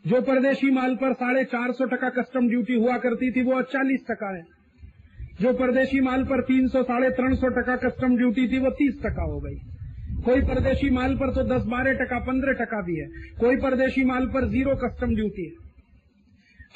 जो 0.05 0.21
परदेशी 0.23 0.71
माल 0.73 0.95
पर 0.97 1.13
साढ़े 1.15 1.45
चार 1.47 1.73
सौ 1.73 1.85
टका 1.87 2.09
कस्टम 2.13 2.49
ड्यूटी 2.49 2.75
हुआ 2.77 2.97
करती 2.99 3.31
थी, 3.33 3.43
वो 3.43 3.59
अब 3.59 3.65
चालीस 3.73 4.05
टका 4.11 4.37
है। 4.37 4.45
जो 5.41 5.53
परदेशी 5.55 6.01
माल 6.03 6.25
पर 6.25 6.41
तीन 6.45 6.69
सौ, 6.69 6.83
साढ़े 6.85 7.11
तीन 7.13 7.35
सौ 7.37 7.49
टका 7.51 7.77
कस्टम 7.79 8.17
ड्यूटी 8.17 8.49
थी, 8.49 8.59
वो 8.59 8.71
तीस 8.79 9.03
टका 9.03 9.23
हो 9.25 9.41
गई। 9.41 9.59
कोई 10.25 10.41
परदेशी 10.41 10.91
माल 10.91 11.15
पर 11.15 11.31
तो 11.35 11.43
दस 11.43 11.65
बारह 11.67 11.93
टका, 11.93 12.19
पंद्रह 12.19 12.53
टका 12.53 12.81
भी 12.83 12.97
है। 12.97 13.07
कोई 13.41 13.57
परदेशी 13.57 14.05
माल 14.05 14.27
पर 14.27 14.49
ज़ीरो 14.49 14.75
कस्टम 14.77 15.15
ड्यूटी 15.15 15.45
है। 15.45 15.71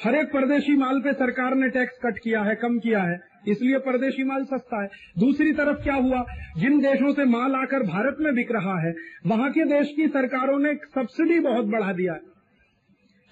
हर 0.03 0.15
एक 0.15 0.27
परदेशी 0.27 0.75
माल 0.75 0.99
पे 0.99 1.13
सरकार 1.13 1.55
ने 1.55 1.69
टैक्स 1.69 1.97
कट 2.05 2.19
किया 2.23 2.41
है, 2.41 2.55
कम 2.55 2.79
किया 2.79 3.03
है, 3.03 3.19
इसलिए 3.47 3.77
परदेशी 3.77 4.23
माल 4.23 4.43
सस्ता 4.43 4.81
है। 4.81 4.89
दूसरी 5.19 5.53
तरफ़ 5.53 5.83
क्या 5.83 5.95
हुआ? 5.95 6.23
जिन 6.57 6.79
देशों 6.79 7.13
से 7.13 7.25
माल 7.25 7.55
आकर 7.55 7.83
भारत 7.83 8.17
में 8.19 8.33
बिक 8.35 8.51
रहा 8.51 8.79
है, 8.87 8.93
वहाँ 9.27 9.51
के 9.51 9.65
देश 9.65 9.93
की 9.95 10.07
सरकारों 10.07 10.59
ने 10.59 10.73
सब्सिडी 10.73 11.39
बहुत 11.39 11.65
बढ़ा 11.65 11.93
दिया 11.93 12.13
है। 12.13 12.34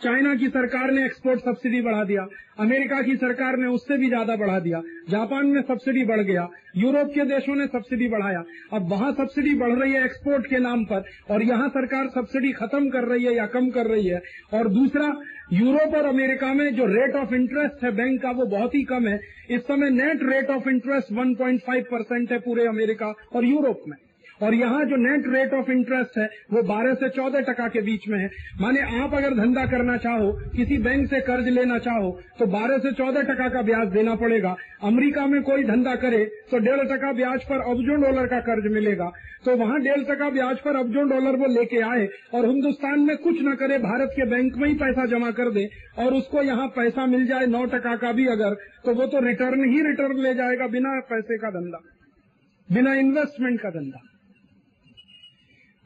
चाइना 0.04 0.34
की 0.36 0.48
सरकार 0.48 0.92
ने 0.92 1.06
एक्सपोर्ट 1.06 1.40
सब्सिडी 1.40 1.82
बढ़ा 1.82 2.04
दिया। 2.04 2.26
अमेरिका 2.60 3.02
की 3.02 3.16
सरकार 3.16 3.58
ने 3.58 3.68
उससे 3.68 3.98
भी 3.98 4.08
ज़्यादा 4.08 4.36
बढ़ा 4.36 4.60
दिया। 4.60 4.82
जापान 5.10 5.46
में 5.46 5.62
सब्सिडी 5.62 6.04
बढ़ 6.04 6.22
गया। 6.22 6.48
यूरोप 6.78 7.08
के 7.08 7.26
देशों 7.26 7.56
ने 7.56 7.68
सब्सिडी 7.68 8.08
बढ़ाया। 8.08 8.44
अब 8.74 8.90
वहाँ 8.90 9.12
सब्सिडी 9.14 9.54
बढ़ 9.56 9.74
रही 9.74 9.94
है 9.94 10.04
एक्सपोर्ट 10.06 10.48
के 10.48 10.60
नाम 10.60 10.84
पर 10.86 11.04
और 11.32 11.44
यहाँ 11.44 11.70
सरकार 11.70 12.08
सब्सिडी 12.10 12.52
खत्म 12.52 12.90
कर 12.90 13.08
रही 13.08 13.26
है 13.26 13.36
या 13.36 13.46
कम 13.48 13.70
कर 13.70 13.88
रही 13.88 14.08
है। 14.08 14.22
और 14.54 14.70
दूसरा, 14.70 15.14
यूरोप 15.54 15.96
और 15.96 16.06
अमेरिका 16.06 16.54
में 16.54 16.76
जो 16.76 16.86
रेट 16.86 17.16
ऑफ़ 17.16 17.34
इंटरेस्ट 17.34 17.84
है 17.84 17.92
बैंक 17.92 18.22
का, 18.22 18.32
वो 18.32 18.46
बहुत 18.48 18.76
ही 18.76 18.84
कम 18.84 19.08
है। 19.08 19.20
इस 19.50 19.62
समय 19.62 19.90
net 19.92 20.24
rate 20.24 20.50
of 20.50 20.70
interest 20.70 21.14
1.5 21.14 21.86
percent 21.92 22.32
है 22.32 22.40
पूरे 22.40 22.68
अमेरिका 22.68 23.14
और 23.36 23.46
यूरोप 23.46 23.84
में। 23.88 23.98
और 24.44 24.56
यहाँ 24.56 24.84
जो 24.86 24.96
नेट 25.00 25.28
रेट 25.30 25.54
ऑफ़ 25.54 25.72
इंटरेस्ट 25.72 26.18
है, 26.18 26.26
वो 26.54 26.62
12 26.66 26.96
से 26.96 27.10
14 27.12 27.42
टका 27.44 27.68
के 27.70 27.82
बीच 27.84 28.08
में 28.10 28.18
है। 28.20 28.30
माने 28.62 28.82
आप 29.00 29.14
अगर 29.16 29.34
धंधा 29.36 29.66
करना 29.68 29.98
चाहो, 30.00 30.32
किसी 30.56 30.78
बैंक 30.80 31.08
से 31.10 31.20
कर्ज 31.24 31.48
लेना 31.50 31.78
चाहो 31.80 32.12
तो 32.40 32.46
12 32.50 32.78
से 32.80 32.92
14 32.94 33.24
टका 33.24 33.48
का 33.50 33.62
ब्याज 33.64 33.88
देना 33.90 34.16
पड़ेगा। 34.18 34.56
अमेरिका 34.84 35.26
में 35.28 35.42
कोई 35.44 35.64
धंधा 35.66 35.96
करे 35.98 36.24
तो 36.52 36.60
डेढ़ 36.62 36.84
टका 36.88 37.12
ब्याज 37.14 37.44
पर 37.44 37.62
अबजों 37.72 38.02
डॉलर 38.02 38.28
का 38.28 38.40
कर्ज 38.44 38.72
मिलेगा। 38.74 39.12
तो 39.46 39.56
वहाँ 39.58 39.80
डेढ़ 39.82 40.04
टका 40.06 40.30
ब्याज 40.30 40.60
पर 40.60 40.76
अबजों 40.76 41.08
डॉलर 41.10 41.36
वो 41.38 41.48
लेके 41.50 41.80
आए, 41.84 42.08
और 42.34 42.46
हिंदुस्तान 42.46 43.00
में 43.02 43.16
कुछ 43.20 43.42
न 43.42 43.56
करे, 43.56 43.78
भारत 43.80 44.14
के 44.16 44.26
बैंक 44.30 44.58
में 44.58 44.68
ही 44.68 44.76
पैसा 44.76 45.06
जमा 45.08 45.32
कर 45.34 45.52
दे, 45.52 45.68
और 46.00 46.14
उसको 46.14 46.42
यहाँ 46.44 46.68
पैसा 46.76 47.06
मिल 47.08 47.26
जाए, 47.28 47.46
नौ 47.48 47.66
टका 47.68 47.96
का 47.98 48.12
भी 48.12 48.28
अगर 48.30 48.56
तो 48.86 48.94
वो 48.94 49.06
तो 49.08 49.26
रिटर्न 49.26 49.70
ही 49.72 49.82
रिटर्न 49.84 50.24
ले 50.24 50.34
जाएगा 50.36 50.68
बिना 50.70 51.00
पैसे 51.10 51.38
का 51.38 51.50
धंधा, 51.52 51.80
बिना 52.70 52.94
इन्वेस्टमेंट 52.96 53.60
का 53.62 53.70
धंधा। 53.72 54.10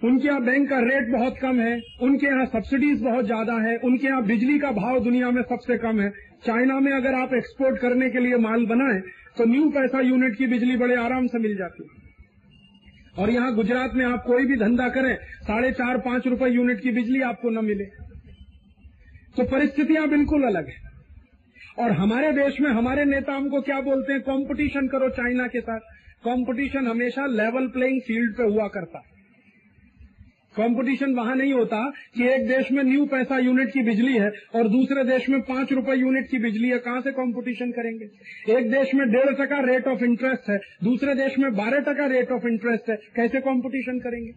उनके 0.01 0.27
यहाँ 0.27 0.41
बैंक 0.43 0.69
का 0.69 0.79
रेट 0.81 1.11
बहुत 1.11 1.37
कम 1.37 1.59
है, 1.59 1.79
उनके 2.01 2.27
यहाँ 2.27 2.45
सब्सिडीज 2.47 3.01
बहुत 3.03 3.25
ज़्यादा 3.25 3.53
है, 3.61 3.75
उनके 3.79 4.07
यहाँ 4.07 4.23
बिजली 4.25 4.57
का 4.59 4.71
भाव 4.73 4.99
दुनिया 5.03 5.31
में 5.31 5.41
सबसे 5.43 5.77
कम 5.77 6.01
है। 6.01 6.09
चाइना 6.45 6.79
में 6.79 6.91
अगर 6.93 7.15
आप 7.15 7.33
एक्सपोर्ट 7.33 7.79
करने 7.81 8.09
के 8.09 8.19
लिए 8.19 8.37
माल 8.39 8.65
बनाएँ 8.65 8.99
तो 9.37 9.45
न्यू 9.45 9.69
पैसा 9.71 10.01
यूनिट 10.01 10.37
की 10.37 10.47
बिजली 10.47 10.77
बड़े 10.77 10.95
आराम 10.97 11.27
से 11.27 11.39
मिल 11.39 11.55
जाती 11.57 11.83
है। 11.83 11.89
और 13.17 13.29
यहाँ 13.29 13.53
गुजरात 13.55 13.93
में 13.95 14.05
आप 14.05 14.23
कोई 14.27 14.45
भी 14.45 14.55
धंधा 14.55 14.87
करें, 14.89 15.15
साढ़े 15.41 15.71
चार, 15.71 15.97
पाँच 15.99 16.27
रुपए 16.27 16.49
यूनिट 16.49 16.81
की 16.81 16.91
बिजली 16.91 17.21
आपको 17.23 17.49
न 17.49 17.65
मिले। 17.65 17.85
तो 19.37 19.43
परिस्थितियाँ 19.47 20.07
बिल्कुल 20.09 20.43
अलग 20.43 20.67
है। 20.67 20.85
और 21.79 21.91
हमारे 21.93 22.31
देश 22.33 22.59
में 22.61 22.69
हमारे 22.71 23.05
नेता 23.05 23.33
हमको 23.33 23.61
क्या 23.61 23.79
बोलते 23.81 24.13
हैं? 24.13 24.21
कंपटीशन 24.21 24.87
करो 24.87 25.09
चाइना 25.11 25.47
के 25.47 25.61
साथ। 25.61 25.79
कंपटीशन 26.25 26.87
हमेशा 26.87 27.25
लेवल 27.33 27.67
प्लेइंग 27.67 28.01
फ़ील्ड 28.01 28.35
पे 28.37 28.43
हुआ 28.45 28.67
करता 28.69 28.97
है। 28.99 29.16
कंपटीशन 30.57 31.15
वहाँ 31.15 31.35
नहीं 31.35 31.53
होता 31.53 31.93
कि 32.15 32.27
एक 32.27 32.47
देश 32.47 32.71
में 32.71 32.83
न्यू 32.83 33.05
पैसा 33.05 33.37
यूनिट 33.39 33.73
की 33.73 33.83
बिजली 33.83 34.13
है 34.13 34.31
और 34.55 34.67
दूसरे 34.67 35.03
देश 35.03 35.29
में 35.29 35.41
पाँच 35.41 35.73
रुपए 35.73 35.95
यूनिट 35.95 36.29
की 36.31 36.37
बिजली 36.37 36.69
है। 36.69 36.77
कहाँ 36.77 37.01
से 37.01 37.11
कंपटीशन 37.11 37.71
करेंगे? 37.71 38.05
एक 38.53 38.71
देश 38.71 38.95
में 38.95 39.09
डेढ़ 39.09 39.33
टका 39.35 39.59
रेट 39.59 39.87
ऑफ़ 39.87 40.03
इंटरेस्ट 40.03 40.49
है, 40.49 40.59
दूसरे 40.83 41.15
देश 41.15 41.39
में 41.39 41.55
बारह 41.55 41.79
टका 41.79 42.05
रेट 42.05 42.31
ऑफ़ 42.31 42.47
इंटरेस्ट 42.47 42.89
है। 42.89 42.95
कैसे 43.15 43.39
कंपटीशन 43.39 43.99
करेंगे? 43.99 44.31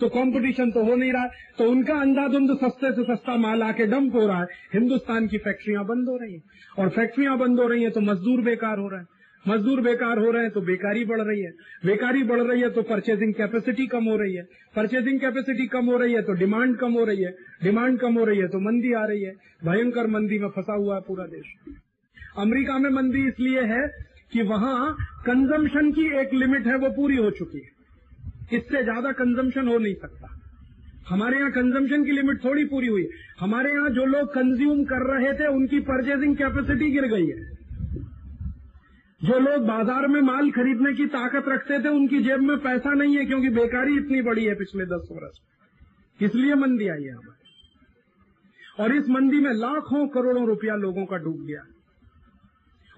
तो 0.00 0.08
कंपटीशन 0.08 0.70
तो 0.70 0.84
हो 0.84 0.96
नहीं 0.96 1.12
रहा। 1.12 1.26
तो 1.58 1.70
उनका 1.70 1.94
अंधाधुंध 1.94 2.50
सस्ते 2.50 2.92
से 2.92 3.02
सस्ता 3.02 3.36
माल 3.36 3.62
आके 3.62 3.86
डंप 3.86 4.14
हो 4.14 4.26
रहा 4.26 4.40
है। 4.40 4.46
हिंदुस्तान 4.74 5.26
की 5.26 5.38
फैक्ट्रियाँ 5.38 5.84
बंद 5.84 6.08
हो 6.08 6.16
रही 6.16 6.34
हैं। 6.34 6.42
और 6.78 6.88
फैक्ट्रियाँ 6.88 7.38
बंद 7.38 7.60
हो 7.60 7.68
रही 7.68 7.82
हैं 7.82 7.92
तो 7.92 8.00
मजदूर 8.00 8.40
बेकार 8.40 8.78
हो 8.78 8.88
रहे 8.88 9.00
हैं। 9.00 9.06
मजदूर 9.44 9.80
बेकार 9.80 10.18
हो 10.18 10.30
रहे 10.30 10.42
हैं 10.42 10.50
तो 10.52 10.60
बेकारी 10.62 11.04
बढ़ 11.04 11.20
रही 11.20 11.40
है। 11.40 11.50
बेकारी 11.84 12.22
बढ़ 12.22 12.40
रही 12.42 12.60
है 12.60 12.68
तो 12.70 12.82
परचेजिंग 12.84 13.32
कैपेसिटी 13.34 13.86
कम 13.86 14.04
हो 14.04 14.16
रही 14.16 14.34
है। 14.34 14.42
परचेजिंग 14.76 15.20
कैपेसिटी 15.20 15.66
कम 15.68 15.86
हो 15.86 15.96
रही 15.98 16.12
है 16.14 16.22
तो 16.22 16.32
डिमांड 16.34 16.76
कम 16.78 16.92
हो 16.92 17.04
रही 17.04 17.22
है। 17.22 17.32
डिमांड 17.62 17.98
कम 18.00 18.18
हो 18.18 18.24
रही 18.24 18.38
है 18.38 18.48
तो 18.48 18.60
मंदी 18.60 18.92
आ 18.92 19.04
रही 19.04 19.22
है। 19.22 19.32
भयंकर 19.64 20.06
मंदी 20.08 20.38
में 20.38 20.48
फंसा 20.50 20.74
हुआ 20.74 20.94
है 20.94 21.00
पूरा 21.00 21.26
देश। 21.28 21.54
अमेरिका 22.38 22.78
में 22.78 22.90
मंदी 22.92 23.26
इसलिए 23.28 23.62
है 23.68 23.86
कि 24.32 24.42
वहाँ 24.44 24.76
कंजम्पशन 25.26 25.90
की 25.92 26.04
एक 26.20 26.34
लिमिट 26.34 26.66
है, 26.66 26.76
वो 26.76 26.88
पूरी 26.90 27.16
हो 27.16 27.30
चुकी 27.32 27.58
है। 27.58 28.58
इससे 28.58 28.82
ज़्यादा 28.82 29.12
कंजम्पशन 29.14 29.68
हो 29.68 29.78
नहीं 29.78 29.94
सकता। 29.96 30.28
हमारे 31.08 31.38
यहाँ 31.38 31.50
कंजम्पशन 31.50 32.04
की 32.04 32.12
लिमिट 32.12 32.44
थोड़ी 32.44 32.64
पूरी 32.66 32.86
हुई। 32.86 33.06
हमारे 33.40 33.72
यहाँ 33.72 33.90
जो 33.90 34.04
लोग 34.06 34.28
कंज्यूम 34.34 34.84
कर 34.84 35.06
रहे 35.08 35.32
थे, 35.32 35.46
उनकी 35.48 35.80
परचेजिंग 35.82 36.36
कैपेसिटी 36.36 36.90
गिर 36.90 37.06
गई 37.08 37.26
है। 37.26 37.60
जो 39.22 39.38
लोग 39.38 39.66
बाज़ार 39.66 40.06
में 40.06 40.20
माल 40.20 40.50
खरीदने 40.50 40.92
की 40.92 41.06
ताकत 41.06 41.48
रखते 41.48 41.78
थे, 41.78 41.88
उनकी 41.88 42.22
जेब 42.22 42.40
में 42.40 42.56
पैसा 42.58 42.94
नहीं 42.94 43.16
है 43.16 43.24
क्योंकि 43.24 43.48
बेकारी 43.48 43.96
इतनी 43.96 44.22
बड़ी 44.22 44.44
है 44.44 44.54
पिछले 44.54 44.84
दस 44.84 45.08
वर्ष। 45.12 46.22
इसलिए 46.22 46.54
मंदी 46.54 46.88
आई 46.88 47.02
है 47.02 47.12
हमारी? 47.12 48.82
और 48.82 48.94
इस 48.96 49.08
मंदी 49.08 49.40
में 49.40 49.52
लाखों 49.52 50.06
करोड़ों 50.08 50.46
रुपया 50.46 50.74
लोगों 50.76 51.04
का 51.04 51.16
डूब 51.16 51.44
गया। 51.46 51.62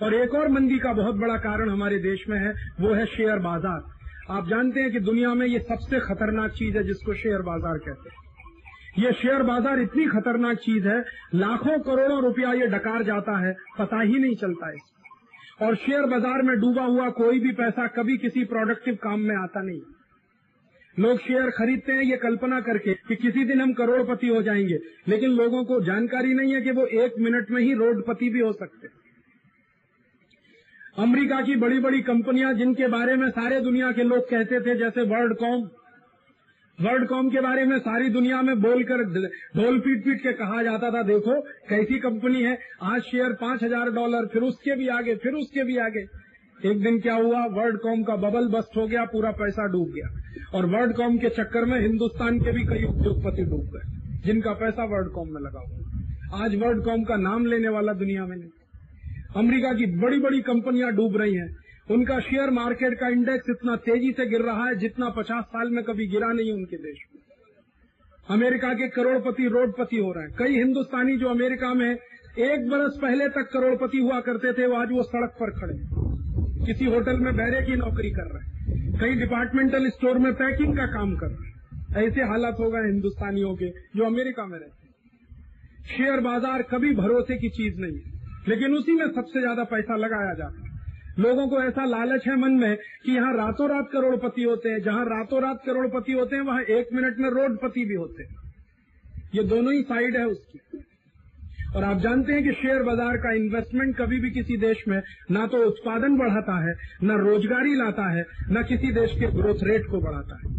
और 0.06 0.14
एक 0.14 0.34
और 0.34 0.48
मंदी 0.48 0.78
का 0.78 0.92
बहुत 0.92 1.14
बड़ा 1.14 1.36
कारण 1.36 1.70
हमारे 1.70 1.98
देश 1.98 2.24
में 2.28 2.38
है, 2.38 2.55
वो 2.80 2.94
है 2.94 3.06
शेयर 3.06 3.38
बाज़ार। 3.38 3.82
आप 4.30 4.48
जानते 4.48 4.80
हैं 4.80 4.92
कि 4.92 5.01
दुनिया 5.01 5.34
में 5.34 5.46
ये 5.46 5.59
सबसे 5.59 6.01
खतरनाक 6.01 6.51
चीज़ 6.51 6.76
है 6.76 6.84
जिसको 6.84 7.14
शेयर 7.14 7.42
बाज़ार 7.42 7.78
कहते 7.78 8.09
हैं। 8.09 9.05
ये 9.05 9.12
शेयर 9.12 9.42
बाज़ार 9.42 9.80
इतनी 9.80 10.06
खतरनाक 10.06 10.59
चीज़ 10.59 10.88
है, 10.88 10.98
लाखों 11.34 11.78
करोड़ों 11.82 12.22
रुपया 12.22 12.52
ये 12.52 12.66
डकार 12.66 13.02
जाता 13.02 13.38
है, 13.38 13.55
पता 13.78 14.01
ही 14.01 14.18
नहीं 14.18 14.36
चलता 14.36 14.66
है 14.66 14.76
और 15.62 15.76
शेयर 15.76 16.06
बाज़ार 16.06 16.43
में 16.43 16.56
डूबा 16.60 16.85
हुआ 16.85 17.09
कोई 17.10 17.40
भी 17.40 17.52
पैसा 17.52 17.86
कभी 17.86 18.16
किसी 18.16 18.44
प्रोडक्टिव 18.44 18.94
काम 18.94 19.20
में 19.20 19.36
आता 19.36 19.62
नहीं। 19.62 19.81
लोग 20.97 21.18
शेयर 21.18 21.51
खरीदते 21.51 21.93
हैं, 21.93 22.02
ये 22.02 22.16
कल्पना 22.16 22.60
करके 22.60 22.94
कि 23.09 23.16
किसी 23.16 23.44
दिन 23.44 23.60
हम 23.60 23.72
करोड़पति 23.72 24.28
हो 24.28 24.43
जाएँगे, 24.43 24.78
लेकिन 25.09 25.31
लोगों 25.31 25.64
को 25.64 25.81
जानकारी 25.81 26.35
नहीं 26.35 26.55
है 26.55 26.60
कि 26.60 26.70
वो 26.70 26.86
एक 26.86 27.14
मिनट 27.18 27.51
में 27.51 27.60
ही 27.62 27.72
रोडपति 27.74 28.28
भी 28.28 28.40
हो 28.40 28.52
सकते 28.52 28.86
हैं। 28.86 28.94
अमेरिका 30.98 31.40
की 31.40 31.56
बड़ी 31.56 31.78
बड़ी 31.78 32.01
कंपनियाँ 32.02 32.52
जिनके 32.55 32.89
बारे 32.89 33.16
में 33.16 33.28
सारे 33.31 33.60
दुनिया 33.60 33.93
के 33.93 34.02
लोग 34.02 34.28
कहते 34.31 34.60
थे, 34.60 34.74
जैसे 34.76 35.02
वर्ल्ड 35.02 35.36
कॉम 35.36 35.68
वर्ल्ड 36.78 37.09
कॉम 37.09 37.28
के 37.30 37.40
बारे 37.40 37.64
में 37.64 37.78
सारी 37.78 38.09
दुनिया 38.09 38.40
में 38.42 38.60
बोलकर 38.60 39.02
ढोल 39.56 39.78
पीट 39.78 40.05
पीट 40.05 40.22
के 40.22 40.32
कहा 40.32 40.62
जाता 40.62 40.90
था, 40.90 41.02
देखो 41.02 41.40
कैसी 41.68 41.98
कंपनी 41.98 42.42
है, 42.42 42.59
आज 42.82 43.02
शेयर 43.02 43.32
पाँच 43.32 43.62
हज़ार 43.64 43.90
डॉलर, 43.90 44.26
फिर 44.26 44.42
उसके 44.42 44.76
भी 44.76 44.88
आगे, 44.88 45.14
फिर 45.16 45.32
उसके 45.34 45.64
भी 45.64 45.76
आगे। 45.78 46.05
एक 46.60 46.82
दिन 46.82 46.98
क्या 47.01 47.14
हुआ, 47.14 47.44
वर्ल्ड 47.52 47.78
कॉम 47.80 48.02
का 48.02 48.16
बबल 48.18 48.48
बस्ट 48.48 48.76
हो 48.76 48.86
गया, 48.86 49.05
पूरा 49.05 49.30
पैसा 49.32 49.66
डूब 49.72 49.88
गया। 49.90 50.09
और 50.55 50.66
वर्ल्ड 50.66 50.96
कॉम 50.96 51.18
के 51.18 51.28
चक्कर 51.30 51.64
में 51.64 51.80
हिंदुस्तान 51.80 52.38
के 52.40 52.52
भी 52.52 52.64
कई 52.66 52.84
उद्योगपति 52.84 53.44
डूब 53.44 53.70
गए, 53.74 53.86
जिनका 54.24 54.52
पैसा 54.55 54.84
वर्ल्ड 54.86 55.12
कॉम 55.12 55.28
में 55.28 55.40
लगा 55.40 55.60
हुआ 55.60 56.44
आज 56.44 56.55
वर्ल्ड 56.56 56.84
कॉम 56.84 57.02
का 57.05 57.16
नाम 57.18 57.46
लेने 57.46 57.68
वाला 57.68 57.92
दुनिया 57.94 58.24
में 58.26 58.36
नहीं। 58.36 58.51
अमेरिका 59.36 59.72
की 59.72 59.86
बड़ी 59.98 60.18
बड़ी 60.20 60.40
कंपनियाँ 60.42 60.90
डूब 60.92 61.16
रही 61.16 61.34
हैं 61.34 61.48
उनका 61.89 62.19
शेयर 62.20 62.51
मार्केट 62.51 62.94
का 62.98 63.09
इंडेक्स 63.09 63.51
इतना 63.51 63.77
तेज़ी 63.77 64.12
से 64.12 64.27
गिर 64.27 64.40
रहा 64.40 64.66
है 64.66 64.74
जितना 64.74 65.09
पचास 65.09 65.44
साल 65.44 65.70
में 65.70 65.82
कभी 65.85 66.06
गिरा 66.06 66.32
नहीं 66.32 66.52
उनके 66.52 66.77
देश 66.77 66.98
में। 67.15 67.20
अमेरिका 68.28 68.73
के 68.74 68.89
करोड़पति 68.89 69.48
रोडपति 69.48 69.97
हो 69.97 70.12
रहे 70.12 70.24
हैं। 70.24 70.32
कई 70.39 70.55
हिंदुस्तानी 70.55 71.16
जो 71.16 71.28
अमेरिका 71.28 71.74
में 71.74 71.90
एक 71.90 72.69
बरस 72.69 72.98
पहले 73.02 73.28
तक 73.28 73.51
करोड़पति 73.52 73.98
हुआ 73.98 74.20
करते 74.20 74.52
थे, 74.52 74.66
वो 74.66 74.77
आज 74.77 74.93
वो 74.93 75.02
सड़क 75.02 75.36
पर 75.40 75.51
खड़े 75.51 75.77
किसी 76.66 76.85
होटल 76.85 77.16
में 77.16 77.36
बैरे 77.36 77.61
की 77.66 77.77
नौकरी 77.77 78.11
कर 78.11 78.32
रहे 78.32 78.43
हैं। 78.43 78.98
कई 79.01 79.15
डिपार्टमेंटल 79.15 79.89
स्टोर 79.90 80.19
में 80.19 80.32
पैकिंग 80.35 80.77
का 80.77 80.86
काम 80.86 81.16
कर 81.16 81.27
रहे 81.27 81.48
हैं। 81.48 82.09
ऐसे 82.09 82.23
हालात 82.23 82.56
हो 82.61 82.70
गए 82.70 82.81
हिंदुस्तानियों 82.81 83.55
के, 83.55 83.69
जो 83.70 84.05
अमेरिका 84.05 84.47
में 84.47 84.59
रहते 84.59 84.86
हैं। 84.86 84.93
शेयर 85.97 86.20
बाज़ार 86.20 86.62
कभी 86.62 86.94
भरोसे 86.94 87.36
की 87.36 87.48
चीज़ 87.48 87.81
नहीं 87.81 87.98
है। 87.98 88.12
लेकिन 88.48 88.74
उसी 88.74 88.93
में 88.93 89.06
सबसे 89.06 89.40
ज़्यादा 89.40 89.65
पैसा 89.65 89.97
लगाया 89.97 90.35
जाता 90.35 90.59
है। 90.59 90.64
लोगों 91.19 91.49
को 91.49 91.62
ऐसा 91.62 91.85
लालच 91.85 92.27
है 92.28 92.36
मन 92.36 92.53
में 92.53 92.77
कि 92.77 93.12
यहाँ 93.12 93.32
रातों 93.36 93.69
रात 93.70 93.89
करोड़पति 93.93 94.43
होते 94.43 94.69
हैं। 94.69 94.82
जहाँ 94.82 95.05
रातों 95.05 95.43
रात 95.43 95.62
करोड़पति 95.66 96.12
होते 96.12 96.36
हैं, 96.36 96.43
वहाँ 96.43 96.62
एक 96.62 96.89
मिनट 96.93 97.19
में 97.19 97.28
रोडपति 97.31 97.85
भी 97.85 97.95
होते 97.95 98.23
हैं। 98.23 98.43
ये 99.35 99.43
दोनों 99.43 99.73
ही 99.73 99.82
साइड 99.82 100.16
है 100.16 100.27
उसकी। 100.27 100.59
और 101.77 101.85
आप 101.85 101.99
जानते 101.99 102.32
हैं 102.32 102.43
कि 102.45 102.53
शेयर 102.53 102.82
बाज़ार 102.82 103.16
का 103.16 103.32
इन्वेस्टमेंट 103.32 103.97
कभी 103.97 104.20
भी 104.20 104.31
किसी 104.31 104.57
देश 104.57 104.85
में 104.89 105.03
ना 105.31 105.47
तो 105.47 105.62
उत्पादन 105.66 106.16
बढ़ाता 106.16 106.69
है, 106.69 106.74
न 107.05 107.11
रोजगारी 107.11 107.74
लाता 107.74 108.11
है, 108.11 108.24
न 108.51 108.62
किसी 108.62 108.93
देश 108.93 109.11
के 109.11 109.27
ग्रोथ 109.27 109.65
रेट 109.65 109.86
को 109.86 110.01
बढ़ाता 110.01 110.36
है। 110.36 110.53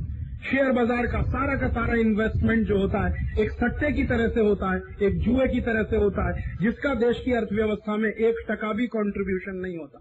शेयर 0.52 0.72
बाज़ार 0.72 1.06
का 1.06 1.22
सारा 1.22 1.56
का 1.56 1.68
सारा 1.68 1.94
इन्वेस्टमेंट 1.94 2.68
जो 2.68 2.77
होता 2.77 3.06
है, 3.07 3.44
एक 3.44 3.52
सट्टे 3.52 3.91
की 3.91 4.03
तरह 4.03 4.27
से 4.27 4.40
होता 4.40 4.73
है, 4.73 4.82
एक 5.02 5.18
जुए 5.19 5.48
की 5.48 5.61
तरह 5.61 5.84
से 5.84 5.98
होता 5.98 6.27
है, 6.30 6.57
जिसका 6.61 6.94
देश 6.95 7.22
की 7.26 7.32
अर्थव्यवस्था 7.32 7.98
में 7.98 8.10
एक 8.10 8.45
टका 8.52 8.73
भी 8.73 8.88
कॉन्ट्रीब्यूशन 8.88 9.56
नहीं 9.56 9.77
होता। 9.77 9.99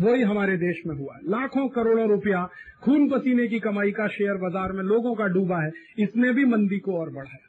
वही 0.00 0.22
हमारे 0.22 0.56
देश 0.56 0.82
में 0.86 0.94
हुआ 0.96 1.14
है। 1.14 1.20
लाखों 1.30 1.68
करोड़ों 1.68 2.08
रुपया 2.08 2.48
खून 2.84 3.08
पसीने 3.08 3.46
की 3.48 3.58
कमाई 3.60 3.90
का 3.90 4.06
शेयर 4.08 4.34
बाज़ार 4.34 4.72
में 4.72 4.82
लोगों 4.82 5.14
का 5.14 5.26
डूबा 5.26 5.62
है। 5.62 5.70
इसने 5.98 6.32
भी 6.32 6.44
मंदी 6.44 6.78
को 6.78 6.98
और 6.98 7.10
बढ़ाया। 7.10 7.46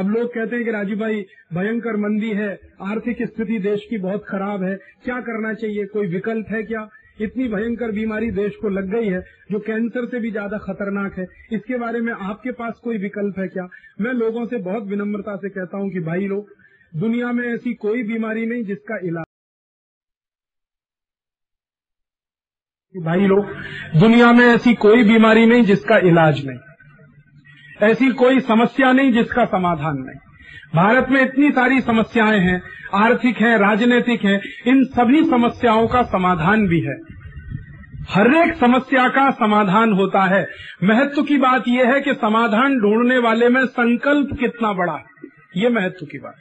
अब 0.00 0.10
लोग 0.10 0.34
कहते 0.34 0.56
हैं 0.56 0.64
कि 0.64 0.70
राजीव 0.70 0.98
भाई, 0.98 1.24
भयंकर 1.54 1.96
मंदी 1.96 2.30
है, 2.30 2.58
आर्थिक 2.82 3.22
स्थिति 3.22 3.58
देश 3.58 3.86
की 3.90 3.98
बहुत 3.98 4.24
खराब 4.28 4.62
है, 4.62 4.74
क्या 5.04 5.20
करना 5.20 5.54
चाहिए, 5.54 5.84
कोई 5.86 6.06
विकल्प 6.06 6.46
है 6.50 6.62
क्या? 6.62 6.88
इतनी 7.20 7.48
भयंकर 7.48 7.92
बीमारी 7.92 8.30
देश 8.30 8.56
को 8.56 8.68
लग 8.68 8.90
गई 8.90 9.08
है, 9.08 9.20
जो 9.52 9.58
कैंसर 9.58 10.06
से 10.06 10.20
भी 10.20 10.30
ज़्यादा 10.30 10.58
खतरनाक 10.58 11.18
है। 11.18 11.26
इसके 11.52 11.78
बारे 11.78 12.00
में 12.00 12.12
आपके 12.12 12.52
पास 12.52 12.80
कोई 12.84 12.98
विकल्प 12.98 13.38
है 13.38 13.48
क्या? 13.48 13.68
मैं 14.00 14.12
लोगों 14.12 14.46
से 14.46 14.56
बहुत 14.56 14.82
विनम्रता 14.82 15.36
से 15.36 15.48
कहता 15.48 15.78
हूँ 15.78 15.90
कि 15.90 16.00
भाई 16.00 16.26
लोग, 16.26 16.48
दुनिया 16.96 17.32
में 17.32 17.44
ऐसी 17.44 17.74
कोई 17.74 18.02
बीमारी 18.02 18.46
नहीं 18.46 18.64
जिसका 18.64 18.98
इलाज 19.04 19.24
भाई 22.96 23.26
लोग, 23.26 23.46
दुनिया 24.00 24.32
में 24.32 24.46
ऐसी 24.46 24.74
कोई 24.74 25.04
बीमारी 25.04 25.46
नहीं 25.46 25.64
जिसका 25.64 25.98
इलाज 25.98 26.46
नहीं। 26.46 26.58
ऐसी 27.90 28.10
कोई 28.10 28.40
समस्या 28.40 28.92
नहीं 28.92 29.12
जिसका 29.12 29.44
समाधान 29.44 29.96
नहीं। 29.96 30.18
भारत 30.74 31.06
में 31.10 31.22
इतनी 31.22 31.50
सारी 31.50 31.80
समस्याएँ 31.80 32.40
हैं, 32.40 32.62
आर्थिक 32.94 33.36
है, 33.36 33.58
राजनीतिक 33.58 34.24
है, 34.24 34.40
इन 34.66 34.84
सभी 34.84 35.24
समस्याओं 35.24 35.88
का 35.88 36.02
समाधान 36.02 36.66
भी 36.66 36.80
है। 36.80 36.96
हर 38.10 38.34
एक 38.34 38.54
समस्या 38.54 39.08
का 39.08 39.30
समाधान 39.30 39.92
होता 39.92 40.24
है। 40.24 40.48
महत्व 40.84 41.22
की 41.22 41.38
बात 41.38 41.64
यह 41.68 41.94
है 41.94 42.00
कि 42.00 42.14
समाधान 42.14 42.80
ढूँढने 42.80 43.18
वाले 43.18 43.48
में 43.48 43.66
संकल्प 43.66 44.28
कितना 44.40 44.72
बड़ा 44.72 44.92
है। 44.92 45.04
ये 45.56 45.68
महत्व 45.68 46.06
की 46.06 46.18
बात। 46.18 46.34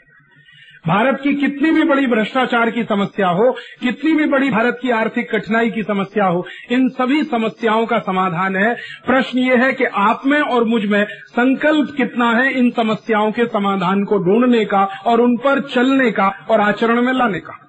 भारत 0.88 1.20
की 1.24 1.34
कितनी 1.34 1.72
भी 1.72 1.84
बड़ी 1.84 2.08
भ्रष्टाचार 2.08 2.72
की 2.72 2.84
समस्या 2.84 3.28
हो, 3.28 3.56
कितनी 3.84 4.14
भी 4.14 4.26
बड़ी 4.26 4.50
भारत 4.50 4.80
की 4.82 4.90
आर्थिक 4.90 5.32
कठिनाई 5.32 5.70
की 5.72 5.84
समस्या 5.84 6.26
हो, 6.26 6.48
इन 6.72 6.90
सभी 6.90 7.24
समस्याओं 7.24 7.86
का 7.86 8.00
समाधान 8.00 8.56
है। 8.56 8.74
प्रश्न 9.08 9.40
ये 9.40 9.56
है 9.58 9.74
कि 9.74 9.84
आप 9.84 10.22
में 10.26 10.42
और 10.42 10.64
मुझमें 10.64 11.06
संकल्प 11.10 11.94
कितना 11.98 12.32
है 12.32 12.54
इन 12.54 12.72
समस्याओं 12.72 13.32
के 13.32 13.46
समाधान 13.46 14.04
को 14.04 14.18
ढूँढने 14.18 14.66
का 14.66 14.84
और 14.84 15.22
उन 15.22 15.38
पर 15.38 15.62
चलने 15.62 16.12
का 16.12 16.28
और 16.50 16.62
आचरण 16.62 17.02
में 17.02 17.14
लाने 17.14 17.40
का? 17.40 17.60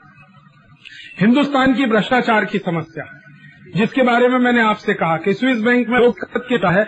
हिंदुस्तान 1.21 1.75
की 1.75 1.87
भ्रष्टाचार 1.87 2.45
की 2.45 2.59
समस्या, 2.59 3.05
जिसके 3.77 4.03
बारे 4.03 4.29
में 4.29 4.39
मैंने 4.39 4.61
आपसे 4.61 4.95
कहा 4.95 5.17
कि 5.17 5.35
स्विस 5.35 5.61
बैंक 5.61 5.89
में 5.89 5.99
लोग 5.99 6.15
है? 6.71 6.87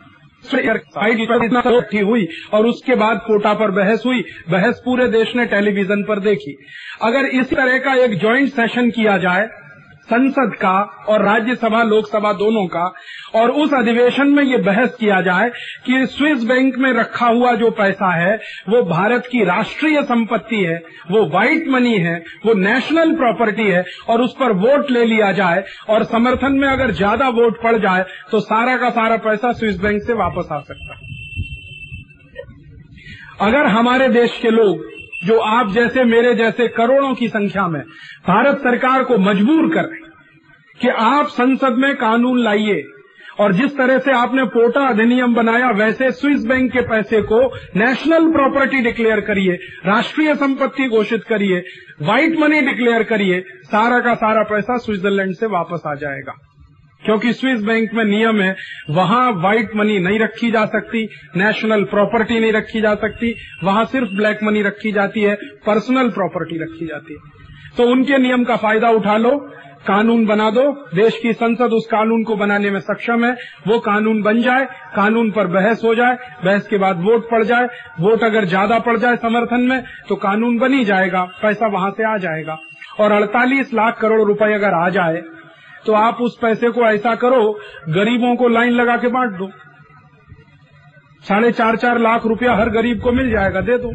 इकट्ठी 0.54 1.98
हुई 1.98 2.28
और 2.52 2.66
उसके 2.66 2.94
बाद 2.94 3.18
कोटा 3.18 3.54
पर 3.54 3.70
बहस 3.70 4.02
हुई। 4.06 4.24
बहस 4.50 4.82
पूरे 4.84 5.08
देश 5.08 5.36
ने 5.36 5.46
टेलीविज़न 5.46 6.02
पर 6.02 6.20
देखी। 6.20 6.56
अगर 7.02 7.26
इस 7.26 7.50
तरह 7.50 7.78
का 7.78 7.94
एक 7.94 8.20
ज्वाइंट 8.20 8.48
सेशन 8.48 8.90
किया 8.90 9.18
जाए 9.18 9.48
संसद 10.10 10.54
का 10.56 10.72
और 11.08 11.24
राज्यसभा, 11.24 11.82
लोकसभा 11.84 12.32
दोनों 12.34 12.66
का। 12.68 12.84
और 13.34 13.50
उस 13.52 13.74
अधिवेशन 13.74 14.28
में 14.28 14.42
ये 14.42 14.56
बहस 14.60 14.94
किया 14.94 15.20
जाए 15.22 15.50
कि 15.86 16.06
स्विस 16.08 16.44
बैंक 16.44 16.76
में 16.78 16.92
रखा 16.94 17.26
हुआ 17.28 17.54
जो 17.54 17.70
पैसा 17.72 18.12
है, 18.14 18.34
वो 18.68 18.82
भारत 18.84 19.26
की 19.26 19.44
राष्ट्रीय 19.44 20.02
संपत्ति 20.04 20.62
है, 20.62 20.76
वो 21.10 21.24
व्हाइट 21.26 21.68
मनी 21.68 21.96
है, 21.98 22.16
वो 22.46 22.54
नेशनल 22.56 23.14
प्रॉपर्टी 23.16 23.66
है, 23.66 23.84
और 24.08 24.22
उस 24.22 24.34
पर 24.40 24.52
वोट 24.58 24.90
ले 24.90 25.04
लिया 25.06 25.32
जाए। 25.32 25.64
और 25.88 26.04
समर्थन 26.06 26.52
में 26.54 26.68
अगर 26.68 26.90
ज़्यादा 26.92 27.28
वोट 27.30 27.62
पड़ 27.62 27.76
जाए 27.78 28.04
तो 28.30 28.40
सारा 28.42 28.76
का 28.76 28.90
सारा 28.92 29.16
पैसा 29.22 29.52
स्विस 29.52 29.80
बैंक 29.80 30.02
से 30.02 30.12
वापस 30.14 30.48
आ 30.52 30.60
सकता 30.62 30.94
है। 30.94 31.08
अगर 33.40 33.66
हमारे 33.68 34.08
देश 34.10 34.38
के 34.42 34.50
लोग 34.50 34.88
जो 35.24 35.38
आप 35.38 35.72
जैसे, 35.72 36.04
मेरे 36.04 36.34
जैसे 36.34 36.68
करोड़ों 36.68 37.14
की 37.14 37.28
संख्या 37.28 37.68
में 37.68 37.82
भारत 38.28 38.58
सरकार 38.58 39.04
को 39.04 39.18
मजबूर 39.18 39.74
कर 39.74 39.82
रहे 39.82 40.10
कि 40.80 40.88
आप 40.88 41.26
संसद 41.26 41.74
में 41.78 41.96
कानून 41.96 42.38
लाइए। 42.38 42.84
और 43.40 43.52
जिस 43.52 43.76
तरह 43.78 43.98
से 43.98 44.12
आपने 44.12 44.44
पोटा 44.44 44.80
अधिनियम 44.80 45.34
बनाया, 45.34 45.70
वैसे 45.70 46.10
स्विस 46.10 46.46
बैंक 46.46 46.72
के 46.72 46.80
पैसे 46.80 47.22
को 47.22 47.54
नेशनल 47.76 48.32
प्रॉपर्टी 48.32 48.80
डिक्लेयर 48.80 49.20
करिए, 49.20 49.52
राष्ट्रीय 49.86 50.34
संपत्ति 50.34 50.88
घोषित 50.88 51.24
करिए, 51.24 51.64
व्हाइट 52.02 52.38
मनी 52.38 52.60
डिक्लेयर 52.60 53.02
करिए, 53.02 53.40
सारा 53.64 54.00
का 54.00 54.14
सारा 54.14 54.42
पैसा 54.42 54.76
स्विट्जरलैंड 54.76 55.34
से 55.34 55.46
वापस 55.46 55.82
आ 55.86 55.94
जाएगा। 55.94 56.49
क्योंकि 57.02 57.32
स्विस 57.32 57.62
बैंक 57.62 57.94
में 57.94 58.04
नियम 58.04 58.40
है, 58.40 58.56
वहाँ 58.90 59.30
व्हाइट 59.32 59.76
मनी 59.76 59.98
नहीं 59.98 60.18
रखी 60.18 60.50
जा 60.50 60.64
सकती 60.66 61.04
नेशनल 61.36 61.84
प्रॉपर्टी 61.84 62.40
नहीं 62.40 62.52
रखी 62.52 62.80
जा 62.80 62.94
सकती, 62.94 63.34
वहाँ 63.64 63.84
सिर्फ़ 63.84 64.14
ब्लैक 64.16 64.42
मनी 64.42 64.62
रखी 64.62 64.92
जाती 64.92 65.20
है 65.20 65.34
पर्सनल 65.66 66.10
प्रॉपर्टी 66.10 66.62
रखी 66.62 66.86
जाती 66.86 67.14
है। 67.14 67.38
तो 67.76 67.90
उनके 67.92 68.18
नियम 68.18 68.44
का 68.44 68.56
फ़ायदा 68.56 68.90
उठा 68.90 69.16
लो, 69.16 69.30
कानून 69.86 70.24
बना 70.26 70.50
दो, 70.50 70.62
देश 70.94 71.18
की 71.22 71.32
संसद 71.32 71.72
उस 71.72 71.86
कानून 71.86 72.24
को 72.24 72.36
बनाने 72.36 72.70
में 72.70 72.80
सक्षम 72.80 73.24
है, 73.24 73.32
वो 73.68 73.78
कानून 73.78 74.22
बन 74.22 74.42
जाए, 74.42 74.64
कानून 74.96 75.30
पर 75.30 75.46
बहस 75.46 75.84
हो 75.84 75.94
जाए, 75.94 76.18
बहस 76.44 76.66
के 76.68 76.78
बाद 76.78 77.00
वोट 77.00 77.30
पड़ 77.30 77.42
जाए, 77.44 77.68
वोट 78.00 78.24
अगर 78.24 78.44
ज़्यादा 78.44 78.78
पड़ 78.78 78.96
जाए 78.96 79.16
समर्थन 79.16 79.60
में 79.60 79.82
तो 80.08 80.16
कानून 80.18 80.58
बन 80.58 80.74
ही 80.74 80.84
जाएगा, 80.84 81.22
पैसा 81.42 81.66
वहाँ 81.66 81.90
से 81.90 82.04
आ 82.04 82.16
जाएगा। 82.16 82.58
और 83.00 83.12
48 83.12 83.74
लाख 83.74 83.98
करोड़ 84.00 84.22
रुपए 84.22 84.52
अगर 84.54 84.74
आ 84.74 84.88
जाए 84.88 85.22
तो 85.86 85.92
आप 85.92 86.20
उस 86.20 86.38
पैसे 86.38 86.70
को 86.70 86.82
ऐसा 86.82 87.14
करो, 87.14 87.58
गरीबों 87.88 88.34
को 88.36 88.48
लाइन 88.48 88.72
लगा 88.72 88.96
के 88.96 89.08
बांट 89.08 89.30
दो। 89.32 89.50
साढ़े 91.24 91.50
चार 91.52 91.76
चार 91.76 91.98
लाख 91.98 92.26
रुपया 92.26 92.54
हर 92.54 92.68
गरीब 92.70 93.00
को 93.00 93.12
मिल 93.12 93.30
जाएगा, 93.30 93.60
दे 93.60 93.78
दो। 93.78 93.88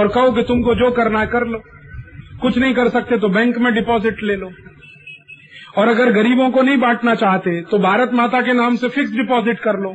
और 0.00 0.08
कहो 0.08 0.32
कि 0.32 0.42
तुमको 0.42 0.74
जो 0.74 0.90
करना 0.90 1.20
है 1.20 1.26
कर 1.26 1.46
लो। 1.46 1.62
कुछ 2.42 2.58
नहीं 2.58 2.74
कर 2.74 2.88
सकते 2.88 3.18
तो 3.18 3.28
बैंक 3.28 3.58
में 3.58 3.72
डिपॉजिट 3.74 4.22
ले 4.22 4.36
लो। 4.36 4.50
और 5.78 5.88
अगर 5.88 6.12
गरीबों 6.12 6.50
को 6.50 6.62
नहीं 6.62 6.78
बांटना 6.78 7.14
चाहते 7.14 7.60
तो 7.62 7.78
भारत 7.78 8.12
माता 8.14 8.40
के 8.42 8.52
नाम 8.52 8.76
से 8.76 8.88
फिक्स 8.88 9.12
डिपॉजिट 9.12 9.60
कर 9.60 9.78
लो। 9.80 9.94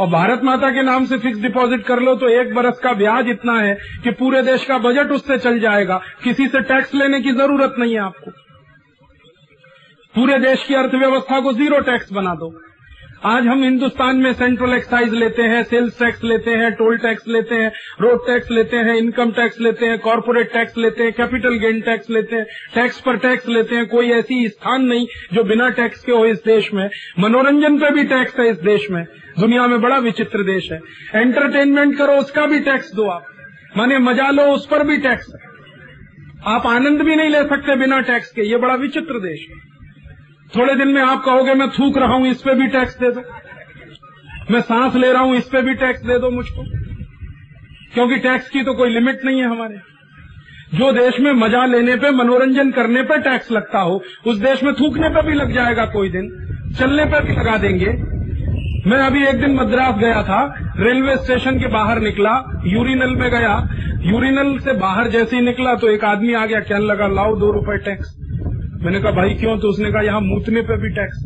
और 0.00 0.08
भारत 0.10 0.40
माता 0.44 0.70
के 0.70 0.82
नाम 0.82 1.04
से 1.04 1.18
फिक्स 1.18 1.40
डिपॉजिट 1.40 1.82
कर 1.82 2.00
लो 2.00 2.14
तो 2.14 2.28
एक 2.30 2.54
बरस 2.54 2.78
का 2.78 2.92
ब्याज 2.92 3.28
इतना 3.28 3.58
है 3.58 3.74
कि 4.04 4.10
पूरे 4.12 4.42
देश 4.42 4.64
का 4.64 4.78
बजट 4.78 5.12
उससे 5.12 5.38
चल 5.38 5.58
जाएगा। 5.60 6.00
किसी 6.24 6.46
से 6.46 6.60
टैक्स 6.62 6.94
लेने 6.94 7.20
की 7.20 7.32
ज़रूरत 7.32 7.74
नहीं 7.78 7.94
है 7.94 8.00
आपको। 8.00 8.30
पूरे 10.14 10.38
देश 10.38 10.64
की 10.64 10.74
अर्थव्यवस्था 10.74 11.38
को 11.40 11.52
ज़ीरो 11.52 11.78
टैक्स 11.80 12.12
बना 12.12 12.34
दो। 12.34 12.48
आज 13.26 13.46
हम 13.46 13.62
हिंदुस्तान 13.62 14.16
में 14.16 14.32
सेंट्रल 14.32 14.74
एक्साइज 14.74 15.14
लेते 15.14 15.42
हैं 15.42 15.62
सेल्स 15.62 15.98
टैक्स 15.98 16.22
लेते 16.24 16.50
हैं 16.50 16.70
टोल 16.72 16.98
टैक्स 16.98 17.26
लेते 17.28 17.54
हैं 17.54 17.70
रोड 18.00 18.26
टैक्स 18.26 18.50
लेते 18.50 18.76
हैं 18.78 18.94
इनकम 18.96 19.30
टैक्स 19.30 19.60
लेते 19.60 19.86
हैं 19.86 19.98
कॉरपोरेट 19.98 20.52
टैक्स 20.52 20.78
लेते 20.78 21.02
हैं 21.02 21.12
कैपिटल 21.12 21.58
गेन 21.58 21.80
टैक्स 21.80 22.10
लेते 22.10 22.36
हैं 22.36 22.44
टैक्स 22.74 23.00
पर 23.00 23.16
टैक्स 23.16 23.48
लेते 23.48 23.76
हैं। 23.76 23.86
कोई 23.88 24.10
ऐसी 24.10 24.48
स्थान 24.48 24.84
नहीं 24.84 25.06
जो 25.32 25.44
बिना 25.44 25.68
टैक्स 25.72 26.04
के 26.04 26.12
हो 26.12 26.24
इस 26.26 26.38
देश 26.46 26.72
में। 26.74 26.88
मनोरंजन 27.18 27.78
पे 27.78 27.90
भी 27.90 28.04
टैक्स 28.04 28.38
है 28.40 28.48
इस 28.50 28.62
देश 28.62 28.90
में। 28.90 29.04
दुनिया 29.40 29.66
में 29.66 29.80
बड़ा 29.80 29.98
विचित्र 29.98 30.44
देश 30.44 30.72
है। 30.72 30.80
एंटरटेनमेंट 31.14 31.98
करो, 31.98 32.12
उसका 32.14 32.46
भी 32.46 32.60
टैक्स 32.62 32.94
दो 32.94 33.08
आप। 33.08 33.26
माने 33.76 33.98
मज़ा 34.00 34.30
लो, 34.30 34.50
उस 34.52 34.66
पर 34.66 34.86
भी 34.86 34.96
टैक्स 35.00 35.32
आप 36.48 36.66
आनंद 36.68 37.02
भी 37.02 37.14
नहीं 37.16 37.28
ले 37.28 37.44
सकते 37.48 37.76
बिना 37.76 38.00
टैक्स 38.04 38.32
के। 38.32 38.50
ये 38.50 38.56
बड़ा 38.58 38.74
विचित्र 38.78 39.20
देश 39.20 39.46
है। 39.50 39.72
थोड़े 40.56 40.74
दिन 40.74 40.88
में 40.88 41.02
आप 41.02 41.24
कहोगे, 41.24 41.54
मैं 41.54 41.68
थूक 41.68 41.98
रहा 41.98 42.14
हूँ, 42.14 42.26
इस 42.26 42.42
पे 42.42 42.54
भी 42.54 42.66
टैक्स 42.66 42.98
दे 42.98 43.10
दो। 43.10 43.22
मैं 44.50 44.60
सांस 44.60 44.94
ले 44.94 45.12
रहा 45.12 45.22
हूँ, 45.22 45.36
इस 45.36 45.44
पे 45.44 45.62
भी 45.62 45.74
टैक्स 45.74 46.00
दे 46.00 46.18
दो 46.18 46.30
मुझको। 46.30 46.62
क्योंकि 47.94 48.16
टैक्स 48.16 48.48
की 48.48 48.62
तो 48.62 48.74
कोई 48.74 48.90
लिमिट 48.90 49.24
नहीं 49.24 49.40
है 49.40 49.46
हमारे। 49.46 49.74
जो 50.74 50.92
देश 50.92 51.20
में 51.20 51.32
मज़ा 51.32 51.66
लेने 51.66 51.96
पे, 51.96 52.10
मनोरंजन 52.10 52.70
करने 52.70 53.02
पे 53.02 53.18
टैक्स 53.18 53.52
लगता 53.52 53.78
हो, 53.78 54.02
उस 54.26 54.38
देश 54.38 54.62
में 54.62 54.74
थूकने 54.74 55.08
पे 55.08 55.22
भी 55.22 55.34
लग 55.34 55.52
जाएगा 55.52 55.86
कोई 55.86 56.08
दिन। 56.08 56.30
चलने 56.78 57.04
पे 57.04 57.20
भी 57.20 57.32
लगा 57.32 57.56
देंगे। 57.56 57.86
मैं 58.90 58.98
अभी 58.98 59.24
एक 59.24 59.40
दिन 59.40 59.54
मद्रास 59.54 59.94
गया 59.94 60.22
था, 60.22 60.54
रेलवे 60.76 61.16
स्टेशन 61.16 61.58
के 61.58 61.66
बाहर 61.66 62.00
निकला, 62.00 62.62
यूरिनल 62.66 63.10
में 63.10 63.30
गया। 63.30 63.68
यूरिनल 64.00 64.58
से 64.58 64.72
बाहर 64.72 65.08
जैसे 65.08 65.36
ही 65.36 65.42
निकला 65.42 65.74
तो 65.74 65.88
एक 65.88 66.04
आदमी 66.04 66.34
आ 66.34 66.46
गया, 66.46 66.60
कहने 66.60 66.86
लगा, 66.86 67.06
लाओ 67.06 67.36
दो 67.36 67.52
रुपए 67.52 67.78
टैक्स 67.78 68.23
मैंने 68.84 69.00
कहा, 69.00 69.10
भाई, 69.12 69.34
क्यों? 69.34 69.58
तो 69.58 69.68
उसने 69.68 69.90
कहा, 69.92 70.02
यहाँ 70.02 70.20
मूतने 70.20 70.62
पे 70.62 70.76
भी 70.76 70.88
टैक्स 70.94 71.22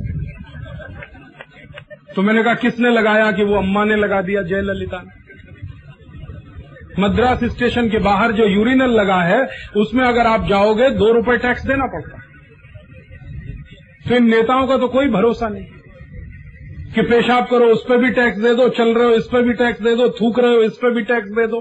तो 2.16 2.22
मैंने 2.22 2.42
कहा, 2.42 2.54
किसने 2.56 2.90
लगाया 2.90 3.30
कि 3.32 3.44
वो 3.44 3.54
अम्मा 3.54 3.84
ने 3.84 3.96
लगा 3.96 4.20
दिया 4.22 4.42
जयललिता 4.42 5.00
ने? 5.02 5.16
मद्रास 7.00 7.44
स्टेशन 7.44 7.88
के 7.88 7.98
बाहर 7.98 8.32
जो 8.32 8.46
यूरिनल 8.46 8.90
लगा 8.90 9.20
है, 9.22 9.40
उसमें 9.76 10.04
अगर 10.04 10.26
आप 10.26 10.46
जाओगे, 10.48 10.90
दो 10.90 11.12
रुपए 11.12 11.36
टैक्स 11.38 11.66
देना 11.66 11.86
पड़ता 11.86 12.16
तो 14.08 14.14
इन 14.14 14.28
नेताओं 14.30 14.66
का 14.66 14.76
तो 14.76 14.88
कोई 14.88 15.08
भरोसा 15.08 15.48
नहीं 15.48 15.64
कि 16.94 17.02
पेशाब 17.02 17.46
करो, 17.46 17.66
उस 17.66 17.84
पर 17.88 17.98
भी 17.98 18.10
टैक्स 18.10 18.38
दे 18.38 18.54
दो, 18.54 18.68
चल 18.68 18.94
रहे 18.94 19.04
हो, 19.04 19.12
इस 19.12 19.28
पर 19.32 19.42
भी 19.42 19.52
टैक्स 19.52 19.82
दे 19.82 19.94
दो, 19.96 20.08
थूक 20.10 20.38
रहे 20.38 20.54
हो, 20.54 20.62
इस 20.62 20.78
पर 20.82 20.94
भी 20.94 21.02
टैक्स 21.02 21.30
दे 21.30 21.46
दो। 21.46 21.60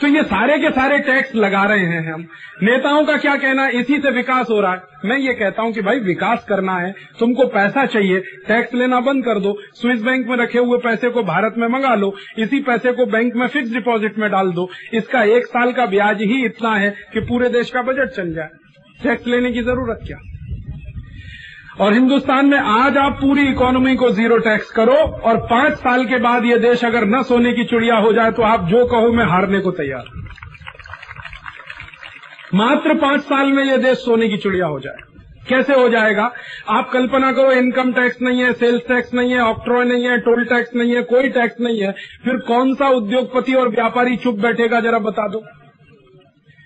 तो 0.00 0.06
ये 0.06 0.22
सारे 0.22 0.58
के 0.58 0.70
सारे 0.70 0.98
टैक्स 0.98 1.34
लगा 1.34 1.64
रहे 1.64 1.84
हैं 1.84 2.12
हम। 2.12 2.26
नेताओं 2.62 3.04
का 3.04 3.16
क्या 3.16 3.36
कहना 3.36 3.62
है? 3.62 3.80
इसी 3.80 3.98
से 3.98 4.10
विकास 4.10 4.46
हो 4.50 4.60
रहा 4.60 4.72
है। 4.72 4.82
मैं 5.04 5.18
ये 5.18 5.34
कहता 5.34 5.62
हूँ 5.62 5.72
कि 5.72 5.82
भाई, 5.82 5.98
विकास 5.98 6.46
करना 6.48 6.76
है। 6.76 6.94
तुमको 7.18 7.46
पैसा 7.46 7.86
चाहिए, 7.86 8.20
टैक्स 8.20 8.74
लेना 8.74 9.00
बंद 9.00 9.24
कर 9.24 9.40
दो। 9.40 9.56
स्विस 9.72 10.02
बैंक 10.02 10.26
में 10.28 10.36
रखे 10.36 10.58
हुए 10.58 10.78
पैसे 10.78 11.10
को 11.10 11.22
भारत 11.22 11.54
में 11.58 11.68
मंगा 11.68 11.94
लो। 11.94 12.14
इसी 12.38 12.60
पैसे 12.60 12.92
को 12.92 13.06
बैंक 13.06 13.36
में 13.36 13.46
फिक्स 13.46 13.72
डिपॉजिट 13.72 14.18
में 14.18 14.30
डाल 14.30 14.52
दो। 14.52 14.70
इसका 14.94 15.22
एक 15.22 15.46
साल 15.46 15.72
का 15.72 15.86
ब्याज 15.86 16.22
ही 16.22 16.44
इतना 16.44 16.76
है 16.76 16.94
कि 17.12 17.20
पूरे 17.20 17.48
देश 17.48 17.70
का 17.70 17.82
बजट 17.82 18.08
चल 18.08 18.34
जाए। 18.34 18.48
टैक्स 19.02 19.26
लेने 19.26 19.52
की 19.52 19.62
ज़रूरत 19.62 20.00
क्या? 20.06 20.18
और 21.80 21.92
हिंदुस्तान 21.92 22.46
में 22.46 22.58
आज 22.58 22.96
आप 22.96 23.12
पूरी 23.12 23.46
इकोनॉमी 23.48 23.94
को 23.96 24.10
ज़ीरो 24.10 24.36
टैक्स 24.38 24.70
करो 24.70 24.96
और 25.28 25.36
पाँच 25.46 25.72
साल 25.78 26.04
के 26.04 26.18
बाद 26.18 26.44
ये 26.44 26.58
देश 26.58 26.84
अगर 26.84 27.04
न 27.06 27.22
सोने 27.22 27.52
की 27.52 27.64
चिड़िया 27.64 27.96
हो 27.96 28.12
जाए 28.12 28.30
तो 28.32 28.42
आप 28.42 28.68
जो 28.68 28.84
कहो 28.86 29.08
मैं 29.12 29.24
हारने 29.24 29.60
को 29.60 29.70
तैयार 29.70 30.04
मात्र 32.54 32.94
पाँच 32.94 33.22
साल 33.22 33.52
में 33.52 33.62
ये 33.64 33.78
देश 33.78 33.98
सोने 33.98 34.28
की 34.28 34.36
चिड़िया 34.36 34.66
हो 34.66 34.78
जाए। 34.80 35.02
कैसे 35.48 35.74
हो 35.74 35.88
जाएगा? 35.88 36.30
आप 36.70 36.90
कल्पना 36.92 37.32
करो 37.32 37.52
इनकम 37.52 37.92
टैक्स 37.92 38.22
नहीं 38.22 38.42
है 38.42 38.52
सेल्स 38.52 38.82
टैक्स 38.88 39.14
नहीं 39.14 39.32
है 39.32 39.40
ऑक्ट्रॉय 39.40 39.84
नहीं 39.84 40.04
है 40.04 40.18
टोल 40.20 40.44
टैक्स 40.44 40.74
नहीं 40.74 40.94
है, 40.94 41.02
कोई 41.02 41.28
टैक्स 41.30 41.60
नहीं 41.60 41.80
है। 41.80 41.92
फिर 42.24 42.36
कौन 42.48 42.74
सा 42.74 42.88
उद्योगपति 42.92 43.54
और 43.54 43.68
व्यापारी 43.68 44.16
चुप 44.16 44.38
बैठेगा? 44.38 44.80
जरा 44.80 44.98
बता 45.00 45.28
दो। 45.28 45.42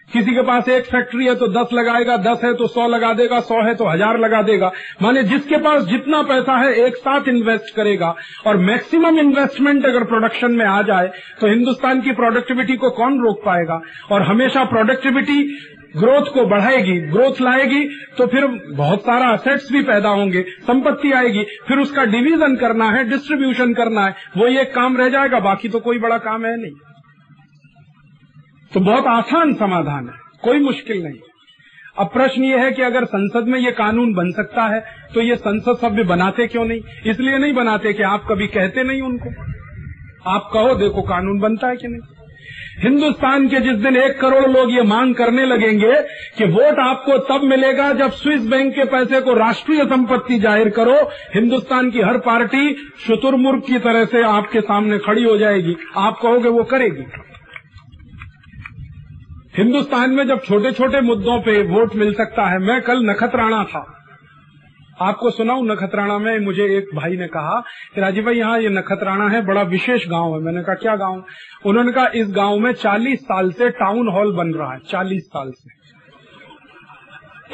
किसी 0.08 0.34
के 0.34 0.42
पास 0.42 0.68
एक 0.70 0.84
फैक्ट्री 0.86 1.26
है 1.26 1.34
तो 1.36 1.46
दस 1.48 1.72
लगाएगा, 1.72 2.16
दस 2.18 2.44
है 2.44 2.52
तो 2.54 2.66
सौ 2.68 2.86
लगा 2.88 3.12
देगा, 3.14 3.40
सौ 3.42 3.62
है 3.62 3.74
तो 3.74 3.84
हज़ार 3.86 4.18
लगा 4.18 4.42
देगा। 4.42 4.70
माने 5.02 5.22
जिसके 5.24 5.56
पास 5.58 5.82
जितना 5.86 6.22
पैसा 6.24 6.56
है, 6.58 6.72
एक 6.76 6.96
साथ 6.98 7.28
इन्वेस्ट 7.28 7.74
करेगा। 7.76 8.14
और 8.46 8.56
मैक्सिमम 8.58 9.18
इन्वेस्टमेंट 9.20 9.86
अगर 9.86 10.04
प्रोडक्शन 10.06 10.52
में 10.52 10.64
आ 10.66 10.80
जाए 10.84 11.10
तो 11.40 11.48
हिंदुस्तान 11.48 12.00
की 12.00 12.12
प्रोडक्टिविटी 12.14 12.76
को 12.76 12.90
कौन 12.92 13.20
रोक 13.20 13.42
पाएगा? 13.44 13.80
और 14.10 14.22
हमेशा 14.24 14.64
प्रोडक्टिविटी 14.66 15.42
ग्रोथ 15.96 16.26
को 16.34 16.44
बढ़ाएगी 16.46 16.98
ग्रोथ 17.10 17.40
लाएगी 17.42 17.84
तो 18.18 18.26
फिर 18.26 18.46
बहुत 18.72 19.02
सारा 19.02 19.28
असेट्स 19.28 19.70
भी 19.72 19.82
पैदा 19.84 20.08
होंगे, 20.10 20.42
संपत्ति 20.62 21.12
आएगी। 21.12 21.44
फिर 21.68 21.78
उसका 21.78 22.04
डिवीज़न 22.06 22.56
करना 22.56 22.90
है 22.90 23.08
डिस्ट्रीब्यूशन 23.10 23.72
करना 23.74 24.04
है, 24.06 24.14
वो 24.36 24.46
एक 24.58 24.74
काम 24.74 24.96
रह 24.96 25.08
जाएगा, 25.10 25.40
बाकी 25.40 25.68
तो 25.68 25.80
कोई 25.80 25.98
बड़ा 25.98 26.18
काम 26.20 26.44
है 26.46 26.56
नहीं। 26.56 26.72
तो 28.72 28.80
बहुत 28.82 29.06
आसान 29.08 29.54
समाधान 29.56 30.08
है, 30.08 30.14
कोई 30.44 30.58
मुश्किल 30.60 31.02
नहीं। 31.02 31.18
अब 31.96 32.06
प्रश्न 32.08 32.42
ये 32.44 32.58
है 32.58 32.70
कि 32.72 32.82
अगर 32.82 33.04
संसद 33.06 33.48
में 33.48 33.58
ये 33.60 33.70
कानून 33.74 34.12
बन 34.14 34.30
सकता 34.32 34.66
है 34.66 34.80
तो 35.14 35.20
ये 35.22 35.36
संसद 35.38 35.78
सभ्य 35.78 36.04
बनाते 36.06 36.46
क्यों 36.48 36.64
नहीं? 36.64 36.80
इसलिए 37.06 37.38
नहीं 37.38 37.52
बनाते 37.54 37.92
कि 37.92 38.02
आप 38.04 38.26
कभी 38.28 38.46
कहते 38.48 38.82
नहीं 38.84 39.02
उनको। 39.02 39.30
आप 40.26 40.50
कहो, 40.52 40.74
देखो 40.76 41.02
कानून 41.04 41.38
बनता 41.40 41.68
है 41.68 41.76
कि 41.76 41.88
नहीं? 41.88 42.00
हिंदुस्तान 42.80 43.46
के 43.48 43.60
जिस 43.60 43.76
दिन 43.76 43.96
एक 43.96 44.20
करोड़ 44.20 44.46
लोग 44.48 44.70
ये 44.72 44.82
मांग 44.84 45.14
करने 45.14 45.44
लगेंगे 45.46 45.94
कि 46.38 46.44
वोट 46.46 46.78
आपको 46.80 47.16
तब 47.28 47.44
मिलेगा 47.44 47.92
जब 47.94 48.10
स्विस 48.14 48.46
बैंक 48.48 48.72
के 48.74 48.84
पैसे 48.86 49.20
को 49.20 49.34
राष्ट्रीय 49.36 49.84
संपत्ति 49.86 50.38
ज़ाहिर 50.40 50.68
करो, 50.70 50.94
हिंदुस्तान 51.34 51.90
की 51.90 52.00
हर 52.00 52.18
पार्टी 52.26 52.74
शुतुरमुर्ग 53.06 53.62
की 53.62 53.78
तरह 53.80 54.04
से 54.06 54.22
आपके 54.26 54.60
सामने 54.62 54.98
खड़ी 55.00 55.24
हो 55.24 55.36
जाएगी। 55.38 55.76
आप 55.98 56.18
कहोगे 56.22 56.48
वो 56.50 56.64
करेगी। 56.66 57.04
हिंदुस्तान 59.58 60.10
में 60.10 60.26
जब 60.26 60.42
छोटे 60.44 60.72
छोटे 60.72 61.00
मुद्दों 61.00 61.40
पे 61.40 61.62
वोट 61.62 61.94
मिल 61.94 62.14
सकता 62.14 62.46
है, 62.46 62.58
मैं 62.58 62.82
कल 62.82 63.10
नखतराना 63.10 63.64
था। 63.64 63.94
आपको 65.00 65.30
सुनाऊ 65.30 65.62
नखतराना 65.62 66.18
में, 66.18 66.38
मुझे 66.38 66.78
एक 66.78 66.86
भाई 66.94 67.16
ने 67.16 67.26
कहा 67.26 67.62
कि 67.94 68.00
राजीव 68.00 68.24
भाई, 68.24 68.34
यहाँ 68.34 68.60
ये 68.60 68.68
नखतराना 68.68 69.28
है, 69.28 69.46
बड़ा 69.46 69.62
विशेष 69.62 70.08
गाँव 70.08 70.34
है। 70.34 70.40
मैंने 70.40 70.62
कहा, 70.62 70.74
क्या 70.74 70.96
गाँव? 70.96 71.24
उन्होंने 71.66 71.92
कहा, 71.92 72.06
इस 72.14 72.28
गाँव 72.30 72.58
में 72.58 72.72
40 72.72 73.20
साल 73.20 73.52
से 73.52 73.70
टाउन 73.70 74.08
हॉल 74.08 74.32
बन 74.32 74.50
रहा 74.50 74.72
है 74.72 74.78
40 74.78 75.22
साल 75.22 75.50
से। 75.50 75.70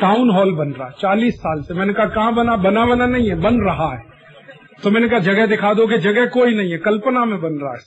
टाउन 0.01 0.31
हॉल 0.31 0.53
बन 0.53 0.69
रहा 0.71 0.87
है 0.87 0.95
40 1.01 1.35
साल 1.35 1.63
से। 1.63 1.75
मैंने 1.75 1.93
कहा, 1.93 2.07
कहाँ 2.07 2.35
बना? 2.35 2.57
बना 2.57 2.87
बना 2.87 3.07
नहीं 3.07 3.29
है, 3.29 3.35
बन 3.35 3.61
रहा 3.61 3.93
है। 3.93 4.03
तो 4.83 4.91
मैंने 4.91 5.09
कहा, 5.09 5.19
जगह 5.19 5.47
दिखा 5.47 5.75
दो 5.75 5.87
कि 5.87 5.99
जगह 5.99 6.27
कोई 6.27 6.55
नहीं 6.55 6.73
है, 6.73 6.79
कल्पना 6.79 7.25
में 7.25 7.41
बन 7.41 7.53
रहा 7.53 7.73
है 7.73 7.79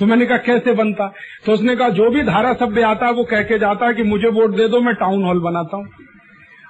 तो 0.00 0.06
मैंने 0.06 0.26
कहा, 0.26 0.36
कैसे 0.36 0.72
बनता? 0.72 1.12
तो 1.46 1.52
उसने 1.52 1.76
कहा, 1.76 1.88
जो 1.88 2.10
भी 2.10 2.22
धारा 2.22 2.52
सभ्य 2.52 2.82
आता 2.82 3.06
है, 3.06 3.12
वो 3.12 3.24
कह 3.24 3.42
के 3.42 3.58
जाता 3.58 3.86
है 3.86 3.94
कि 3.94 4.02
मुझे 4.02 4.28
वोट 4.28 4.50
दे 4.50 4.68
दो, 4.68 4.80
मैं 4.80 4.94
टाउन 4.94 5.24
हॉल 5.24 5.40
बनाता 5.40 5.76
हूँ. 5.76 5.88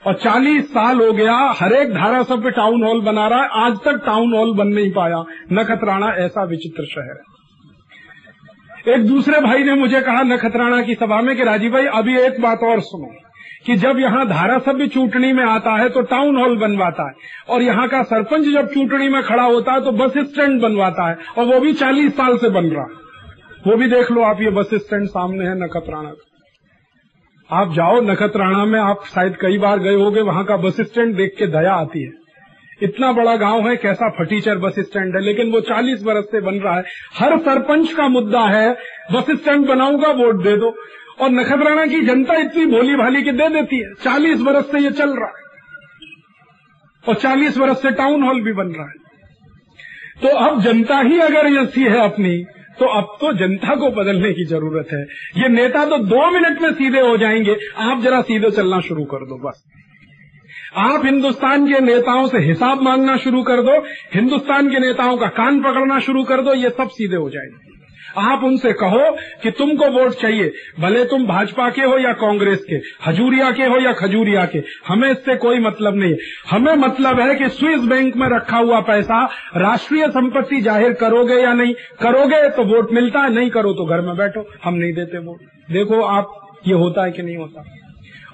और 0.07 0.15
40 0.15 0.61
साल 0.61 1.01
हो 1.01 1.12
गया, 1.12 1.35
हर 1.61 1.73
एक 1.73 1.94
धारा 1.94 2.23
सभ्य 2.23 2.51
टाउन 2.51 2.82
हॉल 2.85 3.01
बना 3.01 3.27
रहा 3.28 3.43
है। 3.43 3.49
आज 3.53 3.77
तक 3.85 4.03
टाउन 4.07 4.35
हॉल 4.35 4.55
बन 4.55 4.66
नहीं 4.66 4.90
पाया। 4.93 5.24
नखतराना 5.53 6.09
ऐसा 6.16 6.44
विचित्र 6.44 6.85
शहर 6.85 7.16
है। 7.19 7.32
एक 8.94 9.07
दूसरे 9.07 9.40
भाई 9.40 9.65
ने 9.65 9.74
मुझे 9.74 10.01
कहा 10.01 10.23
नखतराना 10.23 10.82
की 10.82 10.94
सभा 10.94 11.20
में, 11.23 11.36
कि 11.36 11.44
राजीव 11.44 11.73
भाई, 11.73 11.85
अभी 11.85 12.16
एक 12.19 12.40
बात 12.40 12.62
और 12.62 12.81
सुनो, 12.81 13.11
कि 13.66 13.77
जब 13.77 13.99
यहाँ 13.99 14.27
धारा 14.28 14.59
सभ्य 14.59 14.86
चूंटनी 14.86 15.32
में 15.32 15.44
आता 15.44 15.77
है 15.77 15.89
तो 15.89 16.03
टाउन 16.03 16.36
हॉल 16.36 16.57
बनवाता 16.57 17.07
है। 17.09 17.15
और 17.49 17.62
यहाँ 17.62 17.89
का 17.89 18.03
सरपंच 18.03 18.49
जब 18.55 18.73
चूंटनी 18.73 19.09
में 19.09 19.23
खड़ा 19.23 19.43
होता 19.43 19.73
है 19.73 19.81
तो 19.81 19.93
बस 19.93 20.19
स्टैंड 20.19 20.61
बनवाता 20.62 21.09
है। 21.09 21.19
और 21.39 21.44
वो 21.44 21.61
भी 21.61 21.73
40 21.73 22.11
साल 22.11 22.36
से 22.36 22.49
बन 22.49 22.65
रहा 22.65 22.82
है। 22.82 23.02
वो 23.66 23.76
भी 23.76 23.86
देख 23.86 24.10
लो, 24.10 24.22
आप 24.22 24.43
ये 24.43 24.51
बस 24.51 24.70
स्टैंड 24.74 25.09
सामने 25.09 25.44
है 25.44 25.59
नखतराना 25.59 26.10
का। 26.10 26.28
आप 27.56 27.72
जाओ 27.72 28.01
नखतराना 28.01 28.64
में, 28.64 28.80
आप 28.80 29.05
शायद 29.14 29.36
कई 29.36 29.59
बार 29.59 29.78
गए 29.78 29.94
होगे, 29.94 30.20
वहाँ 30.20 30.44
का 30.44 30.56
बस 30.56 30.80
स्टैंड 30.80 31.16
देख 31.16 31.34
के 31.39 31.47
दया 31.47 31.74
आती 31.74 32.02
है। 32.02 32.12
इतना 32.82 33.12
बड़ा 33.12 33.36
गाँव 33.36 33.68
है, 33.68 33.76
कैसा 33.76 34.10
फटीचर 34.10 34.59
बस 34.59 34.74
स्टैंड 34.78 35.16
है, 35.16 35.22
लेकिन 35.22 35.52
वो 35.52 35.60
40 35.60 36.02
बरस 36.02 36.24
से 36.24 36.40
बन 36.40 36.55
रहा 36.55 36.76
है। 36.76 36.84
हर 37.14 37.39
सरपंच 37.39 37.93
का 37.93 38.09
मुद्दा 38.09 38.40
है, 38.40 38.76
बस 39.12 39.24
स्टैंड 39.30 39.66
बनाऊँगा, 39.66 40.09
वोट 40.09 40.43
दे 40.43 40.56
दो। 40.56 40.76
और 41.20 41.30
नखतराना 41.30 41.86
की 41.86 42.01
जनता 42.01 42.34
इतनी 42.34 42.66
भोली 42.66 42.97
भाली 42.97 43.22
की 43.22 43.32
दे 43.32 43.48
देती 43.48 43.76
है। 43.76 43.94
40 43.94 44.43
बरस 44.43 44.72
से 44.72 44.78
ये 44.78 44.90
चल 44.90 45.10
रहा 45.10 45.28
है। 45.28 45.43
और 47.09 47.14
40 47.14 47.59
बरस 47.59 47.82
से 47.82 47.90
टाउन 47.90 48.22
हॉल 48.22 48.43
भी 48.43 48.52
बन 48.52 48.66
रहा 48.66 48.86
है। 48.86 49.02
तो 50.22 50.28
अब 50.28 50.60
जनता 50.60 50.98
ही 51.01 51.20
अगर 51.20 51.47
ऐसी 51.47 51.82
है 51.82 52.01
अपनी 52.01 52.44
तो 52.82 52.86
अब 52.88 53.16
तो 53.20 53.32
जनता 53.32 53.74
को 53.74 53.90
बदलने 53.90 54.32
की 54.32 54.44
ज़रूरत 54.44 54.86
है। 54.92 55.02
ये 55.42 55.48
नेता 55.48 55.84
तो 55.84 55.98
दो 55.98 56.30
मिनट 56.30 56.62
में 56.62 56.72
सीधे 56.72 57.00
हो 57.00 57.16
जाएँगे। 57.16 57.56
आप 57.76 58.00
जरा 58.00 58.20
सीधे 58.20 58.50
चलना 58.50 58.80
शुरू 58.80 59.04
कर 59.04 59.16
दो, 59.16 59.48
बस। 59.48 59.64
आप 60.76 61.04
हिंदुस्तान 61.04 61.72
के 61.72 61.80
नेताओं 61.80 62.28
से 62.28 62.38
हिसाब 62.38 62.82
मांगना 62.82 63.16
शुरू 63.16 63.42
कर 63.42 63.62
दो। 63.62 63.84
हिंदुस्तान 64.14 64.70
के 64.70 64.78
नेताओं 64.78 65.16
का 65.16 65.26
कान 65.26 65.62
पकड़ना 65.62 65.98
शुरू 66.00 66.24
कर 66.24 66.42
दो। 66.42 66.54
ये 66.54 66.70
सब 66.70 66.88
सीधे 66.88 67.16
हो 67.16 67.30
जाएँगे। 67.30 67.72
आप 68.18 68.44
उनसे 68.44 68.72
कहो 68.72 69.10
कि 69.43 69.51
तुमको 69.51 69.90
वोट 69.90 70.12
चाहिए, 70.12 70.52
भले 70.80 71.05
तुम 71.05 71.26
भाजपा 71.26 71.68
के 71.70 71.82
हो 71.82 71.98
या 71.98 72.12
कांग्रेस 72.12 72.64
के 72.70 72.80
हजूरिया 73.06 73.51
के 73.51 73.64
हो 73.64 73.78
या 73.80 73.93
खजूरिया 73.93 74.44
के, 74.47 74.62
हमें 74.89 75.10
इससे 75.10 75.36
कोई 75.36 75.59
मतलब 75.59 75.97
नहीं। 75.97 76.16
हमें 76.51 76.74
मतलब 76.76 77.20
है 77.20 77.34
कि 77.34 77.48
स्विस 77.48 77.80
बैंक 77.80 78.16
में 78.16 78.28
रखा 78.28 78.56
हुआ 78.56 78.80
पैसा 78.80 79.24
राष्ट्रीय 79.56 80.09
संपत्ति 80.09 80.60
ज़ाहिर 80.60 80.93
करोगे 80.93 81.34
या 81.34 81.52
नहीं? 81.55 81.74
करोगे 82.01 82.48
तो 82.48 82.64
वोट 82.64 82.93
मिलता 82.93 83.20
है, 83.20 83.32
नहीं 83.34 83.51
करो 83.51 83.72
तो 83.72 83.86
घर 83.86 84.01
में 84.01 84.16
बैठो, 84.16 84.48
हम 84.64 84.74
नहीं 84.74 84.93
देते 84.93 85.18
वोट। 85.18 85.72
देखो 85.72 86.01
आप, 86.01 86.39
ये 86.66 86.74
होता 86.74 87.05
है 87.05 87.12
कि 87.12 87.22
नहीं 87.22 87.36
होता। 87.36 87.64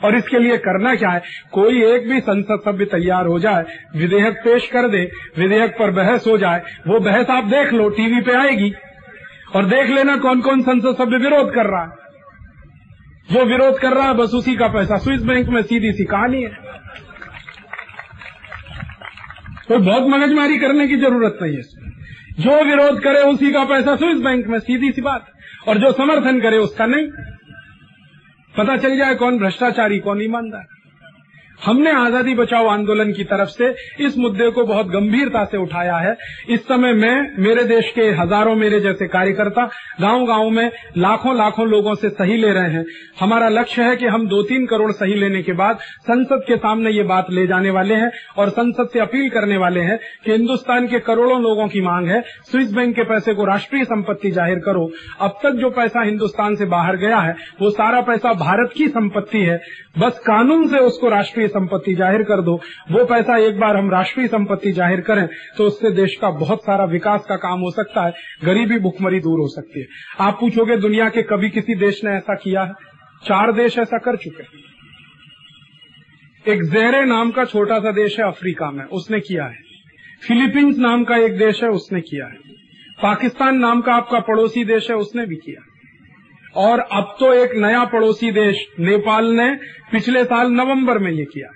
और 0.05 0.17
इसके 0.17 0.39
लिए 0.39 0.57
करना 0.57 0.95
क्या 0.95 1.11
है? 1.11 1.23
कोई 1.53 1.83
एक 1.85 2.09
भी 2.09 2.21
संसद 2.21 2.61
सभ्य 2.65 2.85
तैयार 2.85 3.27
हो 3.27 3.39
जाए, 3.39 3.65
विधेयक 3.97 4.35
पेश 4.35 4.67
कर 4.67 4.89
दे, 4.89 5.01
विधेयक 5.39 5.75
पर 5.79 5.91
बहस 5.91 6.27
हो 6.27 6.37
जाए, 6.39 6.63
वो 6.89 7.01
बहस 7.01 7.31
आप 7.31 7.45
देख 7.45 7.73
लो, 7.73 7.89
टीवी 7.89 8.21
पे 8.21 8.33
आएगी। 8.33 8.73
और 9.57 9.65
देख 9.65 9.91
लेना 9.91 10.17
कौन 10.17 10.41
कौन 10.41 10.63
संसद 10.63 10.97
सभ्य 10.99 11.17
विरोध 11.17 11.55
कर 11.55 11.67
रहा 11.67 11.83
है। 11.83 12.09
जो 13.33 13.45
विरोध 13.45 13.79
कर 13.79 13.93
रहा 13.93 14.09
है, 14.09 14.15
बस 14.15 14.31
उसी 14.35 14.57
का 14.57 14.69
पैसा। 14.69 14.99
स्विस 14.99 15.23
बैंक 15.23 15.49
में 15.49 15.63
सीधी 15.63 15.93
सी 15.93 16.05
कहानी 16.05 16.43
है। 16.43 16.49
तो 19.69 19.79
बहुत 19.79 20.03
मगजमारी 20.03 20.59
करने 20.59 20.89
की 20.89 20.97
ज़रूरत 20.97 21.39
नहीं 21.43 21.53
है 21.53 21.61
इसमें। 21.61 21.91
जो 22.41 22.65
विरोध 22.65 23.03
करे, 23.03 23.21
उसी 23.21 23.53
का 23.53 23.65
पैसा 23.65 23.97
स्विस 23.97 24.19
बैंक 24.19 24.47
में, 24.47 24.59
सीधी 24.59 24.93
सी 24.93 25.03
बात। 25.03 25.27
और 25.69 25.79
जो 25.79 25.93
समर्थन 25.93 26.41
करे, 26.41 26.57
उसका 26.59 26.87
नहीं। 26.87 27.07
पता 28.59 28.77
चल 28.77 28.97
जाए 28.97 29.15
कौन 29.15 29.39
भ्रष्टाचारी, 29.39 29.99
कौन 29.99 30.23
ईमानदार। 30.23 30.78
हमने 31.59 31.91
आज़ादी 31.93 32.35
बचाओ 32.35 32.67
आंदोलन 32.69 33.13
की 33.13 33.25
तरफ़ 33.25 33.49
से 33.49 33.69
इस 34.07 34.17
मुद्दे 34.19 34.51
को 34.51 34.65
बहुत 34.65 34.87
गंभीरता 34.87 35.45
से 35.45 35.57
उठाया 35.57 35.97
है। 35.97 36.17
इस 36.49 36.61
समय 36.63 36.93
मैं, 36.95 37.17
मेरे 37.39 37.65
देश 37.65 37.91
के 37.95 38.03
हज़ारों 38.13 38.55
मेरे 38.57 38.81
जैसे 38.81 39.07
कार्यकर्ता 39.09 39.65
गाँव 40.01 40.25
गाँव 40.27 40.51
में 40.51 40.71
लाखों 40.99 41.37
लाखों 41.37 41.67
लोगों 41.69 41.95
से 41.95 42.09
सही 42.11 42.37
ले 42.37 42.53
रहे 42.53 42.71
हैं। 42.71 42.85
हमारा 43.21 43.49
लक्ष्य 43.49 43.83
है 43.83 43.97
कि 43.97 44.07
हम 44.07 44.27
दो 44.29 44.43
तीन 44.43 44.67
करोड़ 44.67 44.91
सही 44.93 45.15
लेने 45.15 45.43
के 45.43 45.53
बाद 45.53 45.79
संसद 46.03 46.45
के 46.49 46.57
सामने 46.57 46.91
ये 46.91 47.03
बात 47.05 47.31
ले 47.31 47.47
जाने 47.47 47.71
वाले 47.71 47.95
हैं 47.95 48.11
और 48.39 48.51
संसद 48.51 48.89
से 48.93 49.01
अपील 49.01 49.29
करने 49.31 49.57
वाले 49.57 49.81
हैं 49.81 49.99
कि 50.25 50.33
हिंदुस्तान 50.33 50.87
के 50.87 50.99
करोड़ों 51.01 51.41
लोगों 51.43 51.69
की 51.69 51.81
मांग 51.81 52.09
है, 52.09 52.23
स्विस 52.51 52.73
बैंक 52.73 52.95
के 52.97 53.05
पैसे 53.05 53.35
को 53.35 53.45
राष्ट्रीय 53.45 53.85
संपत्ति 53.85 54.31
ज़ाहिर 54.31 54.59
करो। 54.59 54.89
अब 55.21 55.39
तक 55.43 55.61
जो 55.61 55.71
पैसा 55.73 56.03
हिंदुस्तान 56.03 56.57
से 56.57 56.65
बाहर 56.67 56.97
गया 56.97 57.19
है, 57.19 57.35
वो 57.61 57.71
सारा 57.71 58.01
पैसा 58.03 58.33
भारत 58.37 58.73
की 58.77 58.89
संपत्ति 58.89 59.39
है। 59.41 59.61
बस 59.99 60.19
कानून 60.19 60.67
से 60.69 60.79
उसको 60.79 61.09
राष्ट्रीय 61.09 61.48
संपत्ति 61.49 61.95
ज़ाहिर 61.95 62.23
कर 62.23 62.43
दो, 62.43 62.55
वो 62.91 63.05
पैसा 63.07 63.37
एक 63.39 63.59
बार 63.61 63.77
हम 63.77 63.91
राष्ट्रीय 63.91 64.27
संपत्ति 64.29 64.73
ज़ाहिर 64.73 65.01
करें 65.03 65.27
तो 65.57 65.65
उससे 65.65 65.91
देश 65.93 66.17
का 66.21 66.31
बहुत 66.39 66.63
सारा 66.63 66.85
विकास 66.87 67.25
का 67.29 67.37
काम 67.39 67.61
हो 67.61 67.71
सकता 67.73 68.05
है, 68.05 68.13
गरीबी 68.45 68.79
भुखमरी 68.81 69.21
दूर 69.21 69.41
हो 69.41 69.49
सकती 69.49 69.81
है। 69.81 69.87
आप 70.21 70.37
पूछोगे, 70.41 70.77
दुनिया 70.79 71.09
के 71.09 71.23
कभी 71.25 71.51
किसी 71.51 71.75
देश 71.77 72.01
ने 72.05 72.17
ऐसा 72.17 72.35
किया 72.35 72.63
है? 72.63 72.73
चार 73.23 73.53
देश 73.53 73.79
ऐसा 73.79 73.99
कर 73.99 74.17
चुके 74.17 74.43
हैं। 74.43 74.67
एक 76.47 76.63
जहरे 76.65 77.05
नाम 77.05 77.31
का 77.31 77.45
छोटा 77.45 77.79
सा 77.79 77.91
देश 77.93 78.19
है 78.21 78.27
अफ्रीका 78.27 78.71
में, 78.71 78.85
उसने 78.85 79.21
किया 79.21 79.45
है। 79.45 79.67
फिलीपींस 80.23 80.79
नाम 80.79 81.05
का 81.05 81.17
एक 81.17 81.39
देश 81.39 81.63
है, 81.63 81.69
उसने 81.71 82.01
किया 82.01 82.27
है। 82.27 82.37
पाकिस्तान 82.99 83.59
नाम 83.59 83.81
का 83.81 83.95
आपका 83.95 84.21
पड़ोसी 84.21 84.65
देश 84.65 84.91
है, 84.91 84.97
उसने 84.97 85.27
भी 85.27 85.37
किया 85.37 85.61
और 86.59 86.81
अब 86.81 87.17
तो 87.21 87.33
एक 87.35 87.51
नया 87.55 87.85
पड़ोसी 87.85 88.31
देश, 88.33 88.67
नेपाल 88.81 89.27
ने 89.27 89.55
पिछले 89.93 90.25
साल 90.25 90.51
नवंबर 90.51 90.99
में 90.99 91.11
ये 91.11 91.25
किया। 91.25 91.49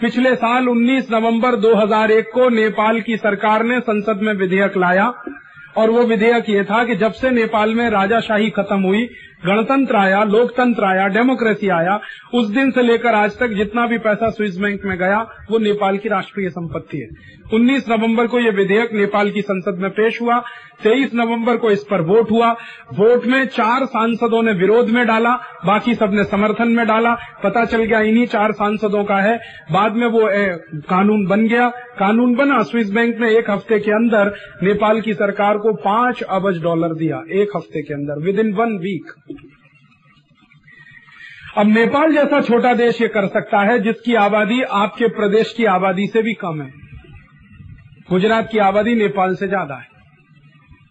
पिछले 0.00 0.34
साल 0.34 0.68
19 0.68 1.10
नवंबर 1.10 1.56
2001 1.56 2.24
को 2.24 2.48
नेपाल 2.48 3.00
की 3.00 3.16
सरकार 3.16 3.64
ने 3.64 3.80
संसद 3.80 4.20
में 4.22 4.32
विधेयक 4.34 4.76
लाया 4.76 5.12
और 5.76 5.90
वो 5.90 6.02
विधेयक 6.02 6.50
ये 6.50 6.64
था 6.64 6.84
कि 6.84 6.94
जब 6.94 7.12
से 7.12 7.30
नेपाल 7.30 7.74
में 7.74 7.90
राजाशाही 7.90 8.50
खत्म 8.50 8.82
हुई, 8.82 9.06
गणतंत्र 9.46 9.96
आया, 9.96 10.24
लोकतंत्र 10.24 10.84
आया, 10.84 11.08
डेमोक्रेसी 11.08 11.68
आया, 11.68 12.00
उस 12.34 12.48
दिन 12.48 12.70
से 12.70 12.82
लेकर 12.82 13.14
आज 13.14 13.38
तक 13.38 13.48
जितना 13.48 13.86
भी 13.86 13.98
पैसा 13.98 14.30
स्विस 14.30 14.58
बैंक 14.58 14.84
में 14.84 14.98
गया, 14.98 15.20
वो 15.50 15.58
नेपाल 15.58 15.98
की 15.98 16.08
राष्ट्रीय 16.08 16.50
संपत्ति 16.50 16.98
है। 16.98 17.08
19 17.54 17.88
नवंबर 17.88 18.26
को 18.26 18.38
ये 18.38 18.50
विधेयक 18.50 18.92
नेपाल 18.92 19.30
की 19.30 19.42
संसद 19.42 19.78
में 19.78 19.90
पेश 19.90 20.20
हुआ। 20.22 20.44
23 20.84 21.14
नवंबर 21.14 21.56
को 21.56 21.70
इस 21.70 21.82
पर 21.90 22.00
वोट 22.02 22.30
हुआ। 22.30 22.50
वोट 22.94 23.26
में 23.26 23.44
चार 23.48 23.84
सांसदों 23.86 24.42
ने 24.42 24.52
विरोध 24.52 24.90
में 24.90 25.06
डाला 25.06 25.34
बाकी 25.64 25.94
सबने 25.94 26.24
समर्थन 26.24 26.68
में 26.68 26.86
डाला। 26.86 27.14
पता 27.44 27.64
चल 27.64 27.84
गया 27.84 28.00
इन्हीं 28.02 28.26
चार 28.26 28.52
सांसदों 28.52 29.04
का 29.04 29.16
है। 29.18 29.36
बाद 29.72 29.96
में 29.96 30.06
वो 30.08 30.28
ए, 30.28 30.46
कानून 30.90 31.26
बन 31.26 31.46
गया। 31.46 31.68
कानून 31.98 32.34
बना 32.34 32.62
स्विस 32.62 32.90
बैंक 32.90 33.18
ने 33.20 33.30
एक 33.38 33.50
हफ़्ते 33.50 33.78
के 33.78 33.90
अंदर 33.90 34.32
नेपाल 34.62 35.00
की 35.00 35.14
सरकार 35.14 35.58
को 35.58 35.72
पाँच 35.82 36.22
अबज 36.22 36.62
डॉलर 36.62 36.94
दिया 36.94 37.22
एक 37.32 37.56
हफ़्ते 37.56 37.82
के 37.82 37.94
अंदर 37.94 38.24
विद 38.24 38.38
इन 38.38 38.52
वन 38.52 38.76
वीक 38.78 39.12
अब 41.58 41.66
नेपाल 41.66 42.12
जैसा 42.12 42.40
छोटा 42.40 42.72
देश 42.74 43.00
ये 43.00 43.08
कर 43.08 43.26
सकता 43.26 43.58
है 43.62 43.78
जिसकी 43.78 44.14
आबादी 44.14 44.60
आपके 44.76 45.08
प्रदेश 45.08 45.52
की 45.56 45.64
आबादी 45.64 46.06
से 46.06 46.22
भी 46.22 46.32
कम 46.34 46.62
है। 46.62 46.70
गुजरात 48.10 48.48
की 48.52 48.58
आबादी 48.58 48.94
नेपाल 48.94 49.34
से 49.34 49.48
ज़्यादा 49.48 49.74
है। 49.74 49.93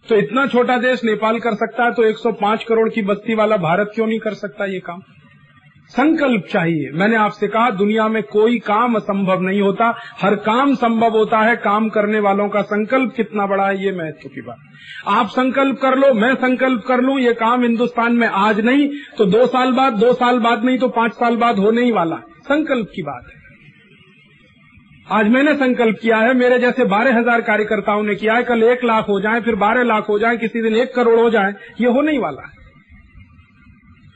तो 0.08 0.14
इतना 0.14 0.46
छोटा 0.46 0.76
देश 0.76 1.04
नेपाल 1.04 1.38
कर 1.38 1.54
सकता 1.54 1.84
है 1.84 1.92
तो 1.92 2.04
105 2.04 2.64
करोड़ 2.64 2.88
की 2.88 3.02
बस्ती 3.02 3.34
वाला 3.34 3.56
भारत 3.56 3.92
क्यों 3.94 4.06
नहीं 4.06 4.18
कर 4.18 4.34
सकता 4.34 4.64
ये 4.64 4.78
काम? 4.78 5.00
संकल्प 5.88 6.44
चाहिए। 6.50 6.90
मैंने 6.92 7.16
आपसे 7.16 7.48
कहा, 7.48 7.70
दुनिया 7.70 8.08
में 8.08 8.22
कोई 8.22 8.58
काम 8.58 8.94
असंभव 8.94 9.40
नहीं 9.40 9.60
होता। 9.60 9.94
हर 10.20 10.34
काम 10.34 10.74
संभव 10.74 11.08
होता 11.08 11.38
है, 11.38 11.56
काम 11.56 11.88
करने 11.88 12.20
वालों 12.20 12.48
का 12.48 12.62
संकल्प 12.62 13.12
कितना 13.16 13.46
बड़ा 13.46 13.68
है, 13.68 13.84
ये 13.84 13.92
महत्व 13.92 14.28
की 14.28 14.40
बात। 14.40 14.56
आप 15.08 15.28
संकल्प 15.28 15.78
कर 15.78 15.98
लो, 15.98 16.12
मैं 16.14 16.34
संकल्प 16.34 16.82
कर 16.88 17.00
लूँ, 17.00 17.18
ये 17.20 17.32
काम 17.32 17.62
हिंदुस्तान 17.62 18.12
में 18.12 18.28
आज 18.28 18.60
नहीं 18.60 18.88
तो 19.18 19.24
दो 19.24 19.46
साल 19.46 19.72
बाद, 19.72 19.92
दो 19.92 20.12
साल 20.12 20.38
बाद 20.38 20.64
नहीं 20.64 20.78
तो 20.78 20.88
पाँच 20.88 21.12
साल 21.12 21.36
बाद 21.36 21.58
होने 21.58 21.84
ही 21.84 21.92
वाला 21.92 22.16
संकल्प 22.42 22.90
की 22.94 23.02
बात 23.02 23.26
है। 23.26 23.43
आज 25.06 25.26
मैंने 25.28 25.52
संकल्प 25.54 25.96
किया 26.02 26.16
है, 26.16 26.34
मेरे 26.34 26.58
जैसे 26.58 26.84
बारह 26.84 27.18
हज़ार 27.18 27.40
कार्यकर्ताओं 27.40 28.02
ने 28.02 28.14
किया 28.14 28.34
है, 28.34 28.42
कल 28.42 28.62
एक 28.62 28.84
लाख 28.84 29.08
हो 29.08 29.20
जाए, 29.20 29.40
फिर 29.40 29.54
बारह 29.54 29.82
लाख 29.82 30.08
हो 30.08 30.18
जाए, 30.18 30.36
किसी 30.36 30.62
दिन 30.62 30.76
एक 30.76 30.94
करोड़ 30.94 31.18
हो 31.20 31.30
जाए, 31.30 31.54
ये 31.80 31.88
होने 31.88 32.12
ही 32.12 32.18
वाला 32.18 32.42
है। 32.42 32.52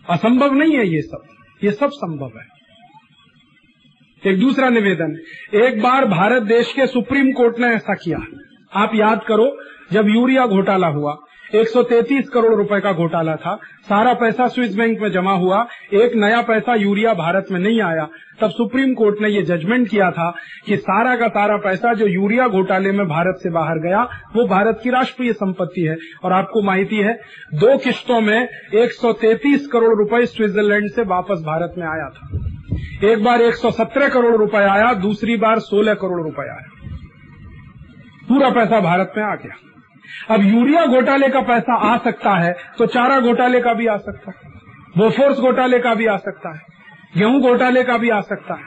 असंभव 0.08 0.54
नहीं 0.54 0.76
है 0.76 0.86
ये 0.86 1.02
सब 1.02 1.24
ये 1.62 1.70
सब 1.70 1.90
संभव 1.90 2.38
है। 2.38 2.46
एक 4.22 4.40
दूसरा 4.40 4.68
निवेदन, 4.68 5.16
एक 5.54 5.80
बार 5.82 6.04
भारत 6.04 6.42
देश 6.42 6.72
के 6.72 6.86
सुप्रीम 6.86 7.32
कोर्ट 7.32 7.58
ने 7.58 7.66
ऐसा 7.66 7.94
किया। 7.94 8.18
आप 8.72 8.94
याद 8.94 9.24
करो, 9.28 9.46
जब 9.92 10.08
यूरिया 10.08 10.46
घोटाला 10.46 10.86
हुआ 10.86 11.16
133 11.54 12.28
करोड़ 12.28 12.54
रुपए 12.54 12.80
का 12.80 12.92
घोटाला 12.92 13.36
था। 13.36 13.56
सारा 13.82 14.14
पैसा 14.14 14.48
स्विस 14.48 14.76
बैंक 14.76 15.00
में 15.00 15.12
जमा 15.12 15.32
हुआ। 15.32 15.66
एक 15.92 16.14
नया 16.14 16.42
पैसा 16.42 16.74
यूरिया 16.74 17.14
भारत 17.14 17.46
में 17.50 17.60
नहीं 17.60 17.82
आया। 17.82 18.08
तब 18.40 18.50
सुप्रीम 18.50 18.94
कोर्ट 18.94 19.20
ने 19.20 19.28
ये 19.28 19.42
जजमेंट 19.42 19.88
किया 19.88 20.10
था 20.10 20.34
कि 20.66 20.76
सारा 20.76 21.16
का 21.16 21.28
सारा 21.28 21.56
पैसा 21.56 21.94
जो 21.94 22.06
यूरिया 22.06 22.48
घोटाले 22.48 22.92
में 22.92 23.06
भारत 23.06 23.38
से 23.42 23.50
बाहर 23.50 23.78
गया, 23.78 24.02
वो 24.36 24.46
भारत 24.46 24.80
की 24.82 24.90
राष्ट्रीय 24.90 25.32
संपत्ति 25.32 25.80
है। 25.80 25.96
और 26.24 26.32
आपको 26.32 26.62
माहिती 26.62 26.96
है, 26.96 27.12
दो 27.54 27.78
किश्तों 27.78 28.20
में 28.20 28.48
133 28.74 29.66
करोड़ 29.66 29.98
रुपए 29.98 30.26
स्विट्जरलैंड 30.26 30.90
से 30.90 31.02
वापस 31.02 31.36
भारत 31.38 31.74
में 31.78 31.86
आया 31.86 32.08
था। 32.08 32.38
एक 33.12 33.24
बार 33.24 33.42
117 33.42 34.08
करोड़ 34.08 34.36
रुपए 34.36 34.58
आया, 34.58 34.94
दूसरी 34.94 35.36
बार 35.36 35.58
16 35.58 35.94
करोड़ 35.94 36.22
रुपए 36.22 36.42
आया। 36.42 36.64
पूरा 38.28 38.50
पैसा 38.50 38.80
भारत 38.80 39.12
में 39.16 39.24
आ 39.24 39.34
गया। 39.34 39.77
अब 40.30 40.44
यूरिया 40.44 40.84
घोटाले 40.86 41.28
का 41.28 41.40
पैसा 41.42 41.76
आ 41.84 41.96
सकता 41.98 42.34
है 42.34 42.52
तो 42.78 42.86
चारा 42.86 43.18
घोटाले 43.20 43.60
का 43.60 43.72
भी 43.74 43.86
आ 43.86 43.96
सकता 43.98 44.30
है, 44.30 44.50
बोफोर्स 44.96 45.38
घोटाले 45.38 45.78
का 45.78 45.94
भी 45.94 46.06
आ 46.06 46.16
सकता 46.18 46.54
है, 46.54 46.60
गेहूँ 47.16 47.40
घोटाले 47.42 47.82
का 47.84 47.98
भी 47.98 48.10
आ 48.10 48.20
सकता 48.22 48.54
है, 48.54 48.62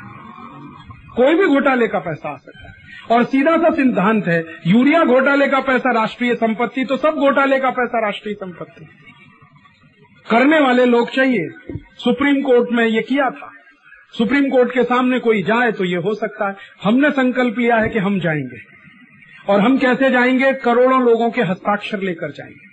कोई 1.15 1.35
भी 1.35 1.47
घोटाले 1.47 1.87
का 1.87 1.99
पैसा 1.99 2.29
आ 2.29 2.35
सकता 2.35 2.67
है। 2.67 2.79
और 3.11 3.23
सीधा 3.23 3.55
सा 3.57 3.69
सिद्धांत 3.71 4.27
है, 4.27 4.39
यूरिया 4.67 5.03
घोटाले 5.05 5.47
का 5.47 5.59
पैसा 5.61 5.91
राष्ट्रीय 5.91 6.35
संपत्ति 6.35 6.85
तो 6.85 6.97
सब 6.97 7.15
घोटाले 7.17 7.59
का 7.59 7.69
पैसा 7.69 8.05
राष्ट्रीय 8.05 8.35
संपत्ति। 8.35 8.85
करने 10.25 10.59
वाले 10.59 10.85
लोग 10.85 11.09
चाहिए। 11.09 11.47
सुप्रीम 11.97 12.41
कोर्ट 12.41 12.69
में 12.71 12.85
ये 12.85 13.01
किया 13.01 13.29
था। 13.29 13.49
सुप्रीम 14.13 14.49
कोर्ट 14.49 14.71
के 14.71 14.83
सामने 14.83 15.19
कोई 15.19 15.41
जाए 15.43 15.71
तो 15.71 15.85
ये 15.85 15.97
हो 15.97 16.13
सकता 16.13 16.47
है। 16.49 16.55
हमने 16.83 17.09
संकल्प 17.11 17.57
लिया 17.59 17.77
है 17.77 17.89
कि 17.89 17.99
हम 17.99 18.19
जाएँगे। 18.19 18.59
और 19.45 19.61
हम 19.61 19.77
कैसे 19.77 20.09
जाएँगे? 20.09 20.51
करोड़ों 20.55 21.01
लोगों 21.01 21.29
के 21.29 21.41
हस्ताक्षर 21.43 22.01
लेकर 22.01 22.31
जाएँगे। 22.31 22.69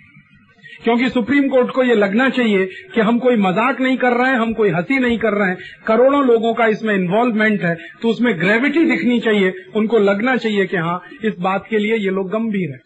क्योंकि 0.83 1.09
सुप्रीम 1.09 1.47
कोर्ट 1.49 1.71
को 1.71 1.83
ये 1.83 1.95
लगना 1.95 2.29
चाहिए 2.29 2.65
कि 2.93 3.01
हम 3.01 3.17
कोई 3.19 3.35
मज़ाक 3.37 3.79
नहीं 3.81 3.97
कर 3.97 4.13
रहे 4.13 4.31
हैं, 4.31 4.37
हम 4.37 4.53
कोई 4.53 4.69
हँसी 4.69 4.99
नहीं 4.99 5.17
कर 5.19 5.33
रहे 5.33 5.49
हैं। 5.49 5.57
करोड़ों 5.87 6.23
लोगों 6.25 6.53
का 6.53 6.65
इसमें 6.67 6.93
इन्वॉल्वमेंट 6.95 7.63
है 7.63 7.75
तो 8.01 8.09
उसमें 8.09 8.33
ग्रेविटी 8.39 8.85
दिखनी 8.85 9.19
चाहिए। 9.19 9.53
उनको 9.75 9.99
लगना 9.99 10.35
चाहिए 10.37 10.65
कि 10.65 10.77
हाँ 10.77 11.01
इस 11.23 11.33
बात 11.39 11.65
के 11.69 11.77
लिए 11.77 11.95
ये 11.95 12.09
लोग 12.11 12.29
गंभीर 12.29 12.71
है। 12.71 12.79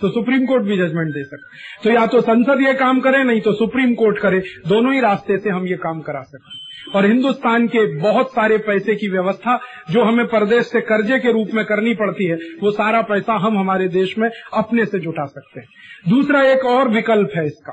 तो 0.00 0.08
सुप्रीम 0.10 0.44
कोर्ट 0.46 0.62
भी 0.62 0.76
जजमेंट 0.76 1.08
दे 1.08 1.24
सकते 1.24 1.84
तो 1.84 1.90
या 1.90 2.06
तो 2.06 2.20
संसद 2.20 2.60
ये 2.62 2.74
काम 2.74 3.00
करे, 3.00 3.22
नहीं 3.24 3.40
तो 3.40 3.52
सुप्रीम 3.54 3.94
कोर्ट 3.94 4.18
करे। 4.18 4.42
दोनों 4.68 4.92
ही 4.94 5.00
रास्ते 5.00 5.38
से 5.38 5.50
हम 5.50 5.66
ये 5.66 5.76
काम 5.78 6.00
करा 6.00 6.22
सकते 6.22 6.48
हैं। 6.48 6.66
और 6.94 7.06
हिंदुस्तान 7.06 7.66
के 7.66 7.98
बहुत 7.98 8.30
सारे 8.30 8.58
पैसे 8.58 8.94
की 8.94 9.08
व्यवस्था 9.08 9.60
जो 9.90 10.04
हमें 10.04 10.26
प्रदेश 10.26 10.64
से 10.64 10.80
कर्जे 10.80 11.18
के 11.18 11.32
रूप 11.32 11.48
में 11.54 11.64
करनी 11.64 11.94
पड़ती 11.94 12.24
है, 12.24 12.34
वो 12.34 12.70
सारा 12.70 13.02
पैसा 13.02 13.32
हम 13.32 13.58
हमारे 13.58 13.88
देश 13.88 14.18
में 14.18 14.30
अपने 14.54 14.86
से 14.86 14.98
जुटा 14.98 15.24
सकते 15.24 15.60
हैं। 15.60 15.66
दूसरा 16.08 16.42
एक 16.42 16.64
और 16.64 16.88
विकल्प 16.88 17.30
है 17.36 17.46
इसका। 17.46 17.72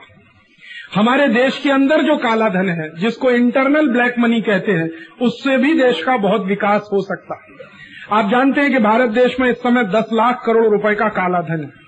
हमारे 0.96 1.28
देश 1.28 1.60
के 1.60 1.70
अंदर 1.70 2.02
जो 2.02 2.18
काला 2.18 2.50
धन 2.50 2.70
है, 2.70 3.00
जिसको 3.00 3.32
इंटरनल 3.32 3.88
ब्लैक 3.88 4.16
मनी 4.20 4.42
कहते 4.42 4.72
हैं, 4.72 4.90
उससे 5.22 5.58
भी 5.58 5.74
देश 5.74 6.04
का 6.04 6.18
बहुत 6.18 6.42
विकास 6.42 6.90
हो 6.94 7.02
सकता 7.02 7.36
है। 7.36 7.76
आप 8.20 8.32
जानते 8.32 8.62
हैं 8.62 8.72
कि 8.72 8.80
भारत 8.80 9.10
देश 9.10 9.40
में 9.40 9.50
इस 9.50 9.58
समय 9.58 9.84
10 9.84 10.10
लाख 10.14 10.44
करोड़ 10.46 10.68
रुपए 10.68 10.96
का 10.96 11.10
काला 11.10 11.42
धन 11.42 11.64
है। 11.64 11.86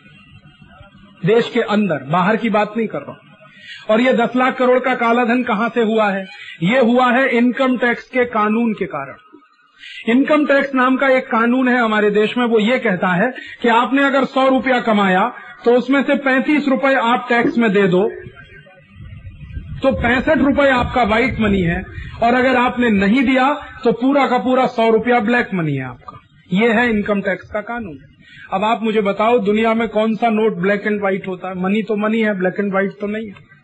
देश 1.26 1.50
के 1.50 1.62
अंदर, 1.62 2.04
बाहर 2.04 2.38
की 2.38 2.50
बात 2.50 2.74
नहीं 2.78 2.88
कर 2.88 3.00
रहा 3.00 3.22
और 3.90 4.02
ये 4.02 4.14
10 4.16 4.36
लाख 4.36 4.58
करोड़ 4.58 4.80
का 4.80 4.96
कालाधन 4.96 5.44
कहाँ 5.44 5.70
से 5.70 5.84
हुआ 5.84 6.10
है? 6.12 6.26
ये 6.64 6.80
हुआ 6.82 7.12
है 7.12 7.28
इनकम 7.38 7.78
टैक्स 7.78 8.10
के 8.10 8.26
कानून 8.28 8.74
के 8.74 8.86
कारण। 8.88 9.16
इनकम 10.10 10.46
टैक्स 10.46 10.74
नाम 10.76 10.96
का 10.98 11.08
एक 11.10 11.26
कानून 11.28 11.68
है 11.68 11.78
हमारे 11.78 12.10
देश 12.12 12.38
में, 12.38 12.46
वो 12.46 12.60
ये 12.60 12.78
कहता 12.80 13.14
है 13.14 13.32
कि 13.62 13.70
आपने 13.72 14.04
अगर 14.04 14.26
सौ 14.28 14.48
रुपया 14.50 14.80
कमाया 14.82 15.28
तो 15.66 15.74
उसमें 15.74 16.02
से 16.04 16.16
पैंतीस 16.24 16.68
रुपए 16.68 16.94
आप 16.96 17.26
टैक्स 17.30 17.58
में 17.58 17.72
दे 17.74 17.88
दो। 17.88 18.04
तो 19.84 19.92
पैंसठ 19.94 20.38
रुपए 20.40 20.68
आपका 20.72 21.04
व्हाइट 21.04 21.40
मनी 21.40 21.62
है, 21.62 21.82
और 22.24 22.34
अगर 22.34 22.56
आपने 22.56 22.90
नहीं 22.92 23.24
दिया 23.26 23.54
तो 23.84 23.92
पूरा 23.94 24.28
का 24.28 24.38
पूरा 24.40 24.66
सौ 24.68 24.90
रुपया 24.90 25.20
ब्लैक 25.22 25.50
मनी 25.54 25.76
है 25.76 25.84
आपका। 25.86 26.20
ये 26.54 26.72
है 26.72 26.90
इनकम 26.90 27.22
टैक्स 27.22 27.52
का 27.52 27.62
कानून। 27.64 27.98
अब 28.54 28.64
आप 28.64 28.84
मुझे 28.84 29.02
बताओ, 29.02 29.40
दुनिया 29.42 29.74
में 29.74 29.88
कौन 29.90 30.16
सा 30.16 30.30
नोट 30.30 30.58
ब्लैक 30.58 30.88
एंड 30.88 31.00
व्हाइट 31.00 31.28
होता 31.28 31.50
है? 31.50 31.62
मनी 31.64 31.82
तो 31.84 31.96
मनी 31.98 32.22
है 32.22 32.38
ब्लैक 32.40 32.60
एंड 32.60 32.72
व्हाइट 32.72 32.92
तो 33.02 33.08
नहीं 33.08 33.28
है। 33.28 33.56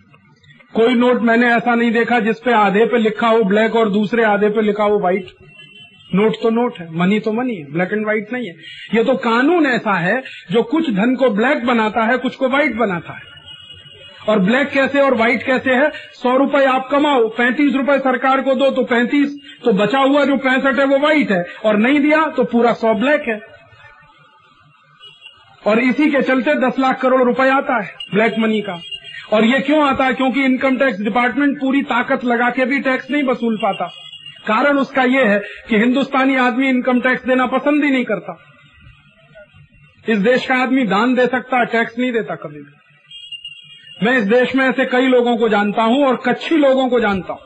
कोई 0.75 0.93
नोट 0.95 1.21
मैंने 1.21 1.53
ऐसा 1.53 1.75
नहीं 1.75 1.91
देखा 1.91 2.19
जिसपे 2.19 2.53
आधे 2.53 2.85
पे 2.85 2.97
लिखा 2.97 3.27
हो 3.27 3.43
ब्लैक 3.43 3.75
और 3.75 3.89
दूसरे 3.89 4.23
आधे 4.25 4.49
पे 4.49 4.61
लिखा 4.61 4.83
हो 4.83 4.99
व्हाइट 4.99 5.31
नोट 6.11 6.35
तो 6.41 6.49
नोट 6.49 6.79
है, 6.79 6.87
मनी 6.91 7.19
तो 7.19 7.31
मनी 7.31 7.55
है 7.55 7.71
ब्लैक 7.73 7.93
एंड 7.93 8.03
व्हाइट 8.03 8.33
नहीं 8.33 8.47
है। 8.47 8.53
ये 8.95 9.03
तो 9.03 9.13
कानून 9.17 9.65
ऐसा 9.65 9.93
है, 9.99 10.21
जो 10.51 10.63
कुछ 10.63 10.89
धन 10.89 11.15
को 11.15 11.29
ब्लैक 11.29 11.65
बनाता 11.65 12.03
है, 12.03 12.17
कुछ 12.17 12.35
को 12.35 12.49
व्हाइट 12.49 12.75
बनाता 12.75 13.13
है। 13.13 13.31
और 14.29 14.39
ब्लैक 14.39 14.69
कैसे 14.69 15.01
और 15.01 15.15
व्हाइट 15.15 15.43
कैसे 15.43 15.73
है? 15.73 15.89
सौ 16.13 16.35
रुपए 16.37 16.63
आप 16.65 16.87
कमाओ, 16.91 17.27
पैंतीस 17.29 17.73
रुपए 17.75 17.97
सरकार 17.99 18.41
को 18.41 18.55
दो 18.55 18.69
तो 18.71 18.83
पैंतीस 18.83 19.35
तो 19.65 19.73
बचा 19.73 19.99
हुआ 19.99 20.25
जो 20.25 20.37
पैंसठ 20.37 20.79
है 20.79 20.85
वो 20.85 20.99
व्हाइट 20.99 21.31
है। 21.31 21.43
और 21.65 21.77
नहीं 21.77 21.99
दिया 21.99 22.25
तो 22.27 22.43
पूरा 22.45 22.73
सौ 22.75 22.93
ब्लैक 22.93 23.27
है। 23.27 23.39
और 25.63 25.79
इसी 25.79 26.09
के 26.11 26.21
चलते 26.21 26.55
दस 26.59 26.79
लाख 26.79 27.01
करोड़ 27.01 27.21
रुपए 27.23 27.49
आता 27.49 27.81
है 27.81 27.95
ब्लैक 28.13 28.39
मनी 28.39 28.61
का। 28.61 28.81
और 29.27 29.45
ये 29.45 29.59
क्यों 29.59 29.83
आता 29.83 30.05
है? 30.05 30.13
क्योंकि 30.13 30.43
इनकम 30.43 30.77
टैक्स 30.77 31.01
डिपार्टमेंट 31.01 31.59
पूरी 31.59 31.81
ताकत 31.83 32.23
लगा 32.25 32.49
के 32.49 32.65
भी 32.65 32.79
टैक्स 32.79 33.09
नहीं 33.11 33.23
वसूल 33.23 33.57
पाता। 33.57 33.87
कारण 34.47 34.77
उसका 34.77 35.03
यह 35.03 35.29
है 35.29 35.39
कि 35.69 35.77
हिंदुस्तानी 35.77 36.35
आदमी 36.35 36.69
इनकम 36.69 36.99
टैक्स 37.01 37.25
देना 37.25 37.45
पसंद 37.47 37.83
ही 37.83 37.91
नहीं 37.91 38.05
करता। 38.05 38.37
इस 40.05 40.17
देश 40.19 40.45
का 40.45 40.55
आदमी 40.55 40.83
दान 40.85 41.13
दे 41.15 41.27
सकता 41.27 41.59
है 41.59 41.65
टैक्स 41.65 41.97
नहीं 41.99 42.11
देता 42.11 42.35
कभी 42.35 42.59
भी। 42.59 44.05
मैं 44.05 44.17
इस 44.17 44.23
देश 44.23 44.55
में 44.55 44.65
ऐसे 44.65 44.85
कई 44.85 45.07
लोगों 45.07 45.37
को 45.37 45.49
जानता 45.49 45.83
हूँ 45.83 46.05
और 46.05 46.21
कच्छी 46.25 46.57
लोगों 46.57 46.87
को 46.89 46.99
जानता 46.99 47.33
हूँ, 47.33 47.41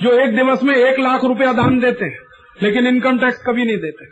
जो 0.00 0.18
एक 0.20 0.34
दिवस 0.36 0.62
में 0.62 0.74
एक 0.74 0.98
लाख 0.98 1.24
रुपया 1.24 1.52
दान 1.52 1.78
देते 1.80 2.04
हैं, 2.04 2.18
लेकिन 2.62 2.86
इनकम 2.86 3.18
टैक्स 3.18 3.42
कभी 3.46 3.64
नहीं 3.64 3.76
देते। 3.76 4.06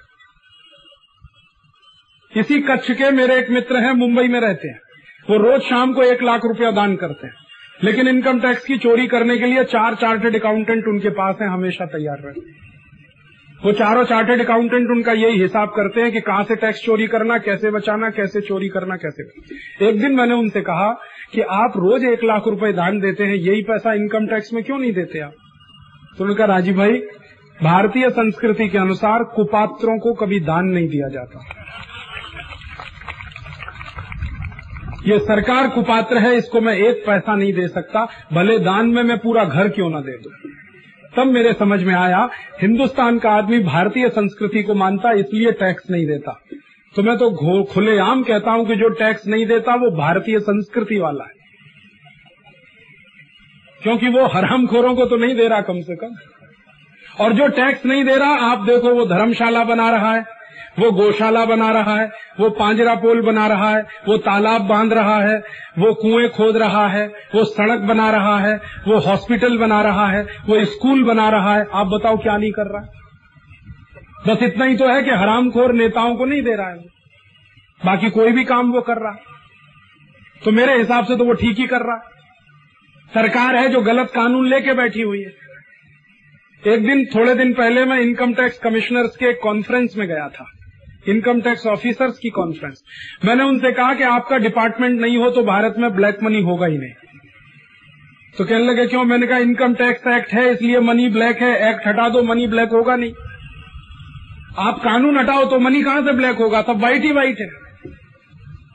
इसी 2.32 2.60
कच्छ 2.60 2.90
के 2.90 3.10
मेरे 3.10 3.36
एक 3.36 3.50
मित्र 3.50 3.76
हैं, 3.76 3.92
मुंबई 3.92 4.28
में 4.28 4.40
रहते 4.40 4.68
हैं। 4.68 4.80
वो 5.30 5.36
रोज 5.36 5.60
शाम 5.60 5.92
को 5.92 6.02
एक 6.02 6.22
लाख 6.22 6.40
रुपया 6.44 6.70
दान 6.70 6.96
करते 6.96 7.26
हैं। 7.26 7.34
लेकिन 7.84 8.08
इनकम 8.08 8.40
टैक्स 8.40 8.64
की 8.64 8.78
चोरी 8.78 9.06
करने 9.06 9.38
के 9.38 9.46
लिए 9.46 9.64
चार 9.64 9.94
चार्टेड 9.94 10.36
अकाउंटेंट 10.36 10.84
उनके 10.88 11.08
पास 11.08 11.36
हैं, 11.42 11.48
हमेशा 11.48 11.86
तैयार 11.86 12.18
रहते 12.18 12.40
हैं। 12.40 12.72
वो 13.64 13.72
चारों 13.72 14.04
चार्टेड 14.04 14.40
अकाउंटेंट 14.40 14.90
उनका 14.90 15.12
यही 15.12 15.42
हिसाब 15.42 15.68
करते 15.68 16.00
हैं 16.00 16.12
कि 16.12 16.20
कहाँ 16.20 16.44
से 16.44 16.56
टैक्स 16.56 16.82
चोरी 16.84 17.06
करना, 17.06 17.38
कैसे 17.38 17.70
बचाना, 17.70 18.10
कैसे 18.10 18.40
चोरी 18.40 18.68
करना, 18.68 18.96
कैसे 18.96 19.22
एक 19.88 20.00
दिन 20.00 20.12
मैंने 20.12 20.34
उनसे 20.34 20.60
कहा 20.60 21.00
कि 21.32 21.40
आप 21.40 21.72
रोज 21.76 22.04
एक 22.04 22.24
लाख 22.24 22.42
रुपए 22.46 22.72
दान 22.72 23.00
देते 23.00 23.24
हैं, 23.24 23.34
यही 23.34 23.62
पैसा 23.62 23.92
इनकम 23.92 24.26
टैक्स 24.26 24.52
में 24.52 24.64
क्यों 24.64 24.78
नहीं 24.78 24.92
देते 24.92 25.18
आप? 25.18 25.32
तो 26.18 26.24
उन्होंने 26.24 26.38
कहा 26.38 26.46
राजीव 26.46 26.76
भाई, 26.76 26.92
भारतीय 27.62 28.10
संस्कृति 28.10 28.68
के 28.68 28.78
अनुसार 28.78 29.24
कुपात्रों 29.24 29.98
को 29.98 30.14
कभी 30.14 30.40
दान 30.40 30.64
नहीं 30.64 30.88
दिया 30.88 31.08
जाता। 31.08 31.61
ये 35.06 35.18
सरकार 35.18 35.68
कुपात्र 35.68 36.18
है, 36.18 36.36
इसको 36.36 36.60
मैं 36.60 36.74
एक 36.74 37.02
पैसा 37.06 37.34
नहीं 37.34 37.52
दे 37.52 37.68
सकता, 37.68 38.08
भले 38.32 38.58
दान 38.58 38.86
में 38.86 39.02
मैं 39.02 39.18
पूरा 39.18 39.44
घर 39.44 39.68
क्यों 39.68 39.90
ना 39.90 40.00
दे 40.00 40.12
दूँ। 40.12 40.32
तब 41.16 41.32
मेरे 41.32 41.52
समझ 41.52 41.82
में 41.82 41.94
आया, 41.94 42.28
हिंदुस्तान 42.60 43.18
का 43.18 43.30
आदमी 43.30 43.58
भारतीय 43.58 44.08
संस्कृति 44.08 44.62
को 44.62 44.74
मानता, 44.74 45.12
इसलिए 45.12 45.52
टैक्स 45.52 45.90
नहीं 45.90 46.06
देता। 46.06 46.40
तो 46.96 47.02
मैं 47.02 47.16
तो 47.16 47.64
खुलेआम 47.64 48.22
कहता 48.22 48.50
हूँ 48.50 48.66
कि 48.66 48.76
जो 48.76 48.88
टैक्स 48.88 49.26
नहीं 49.26 49.46
देता, 49.46 49.74
वो 49.74 49.90
भारतीय 49.90 50.40
संस्कृति 50.40 50.98
वाला 50.98 51.24
है। 51.24 51.42
क्योंकि 53.82 54.08
वो 54.08 54.26
हरामखोरों 54.26 54.94
को 54.94 55.06
तो 55.06 55.16
नहीं 55.16 55.34
दे 55.34 55.48
रहा 55.48 55.60
कम 55.60 55.80
से 55.80 55.96
कम। 55.96 56.14
और 57.24 57.32
जो 57.32 57.48
टैक्स 57.48 57.86
नहीं 57.86 58.04
दे 58.04 58.16
रहा, 58.16 58.30
आप 58.30 58.58
देखो 58.58 58.94
वो 58.94 59.06
धर्मशाला 59.06 59.64
बना 59.64 59.90
रहा 59.90 60.14
है। 60.14 60.41
वो 60.78 60.90
गौशाला 60.90 61.44
बना 61.44 61.70
रहा 61.70 62.00
है, 62.00 62.10
वो 62.40 62.50
पांजरा 62.50 62.94
पोल 62.94 63.22
बना 63.22 63.46
रहा 63.46 63.70
है, 63.70 63.82
वो 63.82 64.16
तालाब 64.16 64.62
बाँध 64.62 64.92
रहा 64.92 65.20
है, 65.20 65.38
वो 65.78 65.94
कुएँ 65.94 66.28
खोद 66.28 66.56
रहा 66.56 66.88
है, 66.88 67.06
वो 67.06 67.44
सड़क 67.44 67.80
बना 67.80 68.10
रहा 68.10 68.38
है, 68.38 68.60
वो 68.88 68.98
हॉस्पिटल 68.98 69.58
बना 69.58 69.82
रहा 69.82 70.06
है, 70.06 70.22
वो 70.22 70.64
स्कूल 70.64 71.04
बना 71.04 71.28
रहा 71.28 71.56
है। 71.56 71.66
आप 71.74 71.86
बताओ 71.86 72.16
क्या 72.16 72.36
नहीं 72.36 72.52
कर 72.52 72.66
रहा? 72.66 72.82
है 72.82 73.02
बस 74.28 74.42
इतना 74.42 74.64
ही 74.64 74.76
तो 74.76 74.88
है 74.88 75.02
कि 75.02 75.10
हरामखोर 75.10 75.72
नेताओं 75.72 76.16
को 76.16 76.24
नहीं 76.24 76.42
दे 76.42 76.56
रहा 76.56 76.68
है। 76.68 76.78
बाकी 77.84 78.10
कोई 78.10 78.32
भी 78.32 78.44
काम 78.44 78.72
वो 78.72 78.80
कर 78.80 78.96
रहा। 78.96 79.12
है 79.12 79.32
तो 80.44 80.50
मेरे 80.50 80.78
हिसाब 80.78 81.04
से 81.04 81.16
तो 81.16 81.24
वो 81.24 81.32
ठीक 81.32 81.58
ही 81.58 81.66
कर 81.66 81.80
रहा। 81.80 81.96
है 81.96 82.02
सरकार 83.14 83.56
है 83.56 83.68
जो 83.68 83.80
गलत 83.80 84.12
कानून 84.14 84.48
लेके 84.48 84.72
बैठी 84.72 85.02
हुई 85.02 85.22
है। 85.22 85.42
एक 86.66 86.86
दिन, 86.86 87.04
थोड़े 87.04 87.34
दिन 87.34 87.54
पहले 87.54 87.84
मैं 87.84 88.00
इनकम 88.00 88.34
टैक्स 88.34 88.58
कमिश्नर्स 88.58 89.16
के 89.16 89.32
कॉन्फ्रेंस 89.32 89.94
में 89.96 90.08
गया 90.08 90.28
था। 90.28 90.44
इनकम 91.06 91.40
टैक्स 91.40 91.66
ऑफिसर्स 91.66 92.18
की 92.18 92.30
कॉन्फ्रेंस 92.30 92.82
मैंने 93.24 93.44
उनसे 93.44 93.72
कहा 93.72 93.94
कि 93.94 94.04
आपका 94.04 94.36
डिपार्टमेंट 94.38 95.00
नहीं 95.00 95.16
हो 95.16 95.30
तो 95.30 95.42
भारत 95.44 95.74
में 95.78 95.90
ब्लैक 95.94 96.22
मनी 96.22 96.42
होगा 96.42 96.66
ही 96.66 96.78
नहीं. 96.78 96.92
तो 98.38 98.44
कहने 98.44 98.64
लगे, 98.64 98.86
क्यों? 98.86 99.04
मैंने 99.04 99.26
कहा 99.26 99.38
इनकम 99.38 99.74
टैक्स 99.74 100.06
एक्ट 100.06 100.32
है, 100.32 100.52
इसलिए 100.52 100.80
मनी 100.80 101.08
ब्लैक 101.08 101.42
है. 101.42 101.70
एक्ट 101.70 101.86
हटा 101.86 102.08
दो 102.08 102.22
मनी 102.22 102.46
ब्लैक 102.46 102.68
होगा 102.68 102.96
नहीं. 102.96 103.12
आप 104.58 104.80
कानून 104.84 105.18
हटाओ 105.18 105.44
तो 105.44 105.58
मनी 105.58 105.82
कहाँ 105.82 106.02
से 106.02 106.12
ब्लैक 106.12 106.36
होगा? 106.36 106.62
सब 106.62 106.78
व्हाइट 106.78 107.02
ही 107.02 107.12
व्हाइट 107.12 107.40
है. 107.40 107.46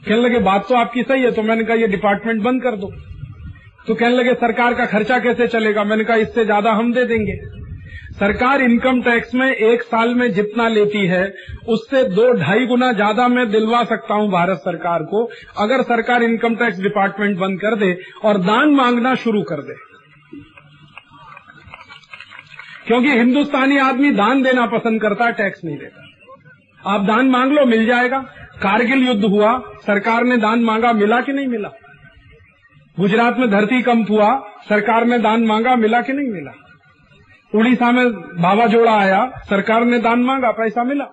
कहने 0.06 0.22
लगे, 0.22 0.40
बात 0.40 0.66
तो 0.70 0.76
आपकी 0.76 1.04
सही 1.04 1.24
है. 1.24 1.32
तो 1.32 1.44
मैंने 1.44 1.64
कहा, 1.64 1.76
ये 1.76 1.88
डिपार्टमेंट 1.88 2.42
बंद 2.44 2.64
कर 2.64 2.76
दो. 2.76 2.92
तो 3.88 3.96
कहने 3.96 4.16
लगे, 4.16 4.34
सरकार 4.34 4.74
का 4.74 4.86
खर्चा 4.86 5.20
कैसे 5.20 5.48
चलेगा? 5.48 5.84
मैंने 5.84 6.04
कहा, 6.04 6.16
इससे 6.18 6.46
ज़्यादा 6.46 6.72
हम 6.72 6.94
दे 6.94 7.06
देंगे. 7.06 7.34
सरकार 8.20 8.62
इनकम 8.62 9.02
टैक्स 9.02 9.34
में 9.36 9.52
एक 9.52 9.82
साल 9.82 10.16
में 10.16 10.32
जितना 10.32 10.68
लेती 10.68 11.06
है, 11.08 11.34
उससे 11.68 12.04
दो 12.04 12.32
ढाई 12.34 12.66
गुना 12.66 12.92
ज़्यादा 12.92 13.28
मैं 13.28 13.52
दिलवा 13.52 13.84
सकता 13.84 14.14
हूँ 14.14 14.32
भारत 14.32 14.58
सरकार 14.58 15.04
को, 15.04 15.30
अगर 15.58 15.82
सरकार 15.82 16.24
इनकम 16.24 16.56
टैक्स 16.56 16.80
डिपार्टमेंट 16.80 17.38
बंद 17.38 17.60
कर 17.60 17.76
दे 17.76 17.98
और 18.24 18.38
दान 18.38 18.70
मांगना 18.70 19.16
शुरू 19.16 19.42
कर 19.42 19.62
दे। 19.62 19.76
क्योंकि 22.88 23.10
हिंदुस्तानी 23.10 23.78
आदमी 23.78 24.12
दान 24.12 24.44
देना 24.44 24.66
पसंद 24.66 25.02
करता 25.02 25.26
है, 25.26 25.32
टैक्स 25.32 25.64
नहीं 25.66 25.78
देता। 25.78 26.04
आप 26.94 27.02
दान 27.02 27.30
मांग 27.30 27.52
लो, 27.52 27.66
मिल 27.66 27.86
जाएगा। 27.86 28.20
कारगिल 28.62 29.08
युद्ध 29.08 29.26
हुआ, 29.26 29.58
सरकार 29.60 30.24
ने 30.24 30.38
दान 30.38 30.64
मांगा, 30.64 30.94
मिला 30.94 31.22
कि 31.22 31.34
नहीं 31.34 31.48
मिला? 31.48 31.70
गुजरात 33.00 33.38
में 33.38 33.52
धरती 33.52 33.82
कंप 33.82 34.12
हुआ, 34.12 34.40
सरकार 34.70 35.06
ने 35.06 35.20
दान 35.20 35.46
मांगा, 35.46 35.76
मिला 35.76 36.02
कि 36.02 36.14
नहीं 36.14 36.28
मिला? 36.28 36.52
उड़ीसा 37.58 37.92
में 37.92 38.12
बाबा 38.14 38.68
जोड़ा 38.68 38.98
आया, 38.98 39.32
सरकार 39.50 39.86
ने 39.86 40.00
दान 40.00 40.20
मांगा, 40.20 40.52
पैसा 40.52 40.84
मिला। 40.84 41.06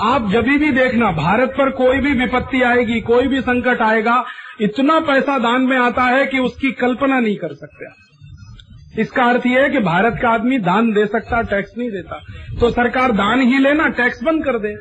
आप 0.00 0.30
जब 0.30 0.42
भी 0.42 0.70
देखना, 0.70 1.12
भारत 1.12 1.48
पर 1.48 1.70
कोई 1.70 1.98
भी 1.98 2.12
विपत्ति 2.12 2.62
आएगी, 2.62 3.00
कोई 3.00 3.26
भी 3.26 3.40
संकट 3.40 3.82
आएगा, 3.82 4.24
इतना 4.60 5.00
पैसा 5.00 5.38
दान 5.38 5.62
में 5.62 5.78
आता 5.78 6.02
है 6.02 6.26
कि 6.26 6.38
उसकी 6.38 6.72
कल्पना 6.72 7.20
नहीं 7.20 7.36
कर 7.36 7.54
सकते 7.54 8.12
इसका 9.02 9.24
अर्थ 9.24 9.46
यह 9.46 9.62
है 9.62 9.70
कि 9.70 9.78
भारत 9.78 10.18
का 10.22 10.28
आदमी 10.28 10.58
दान 10.58 10.92
दे 10.92 11.06
सकता, 11.06 11.42
टैक्स 11.42 11.70
नहीं 11.78 11.90
देता। 11.90 12.20
तो 12.60 12.70
सरकार 12.70 13.12
दान 13.12 13.40
ही 13.40 13.58
लेना, 13.58 13.88
टैक्स 13.88 14.22
बंद 14.22 14.44
कर 14.44 14.58
दे। 14.58 14.76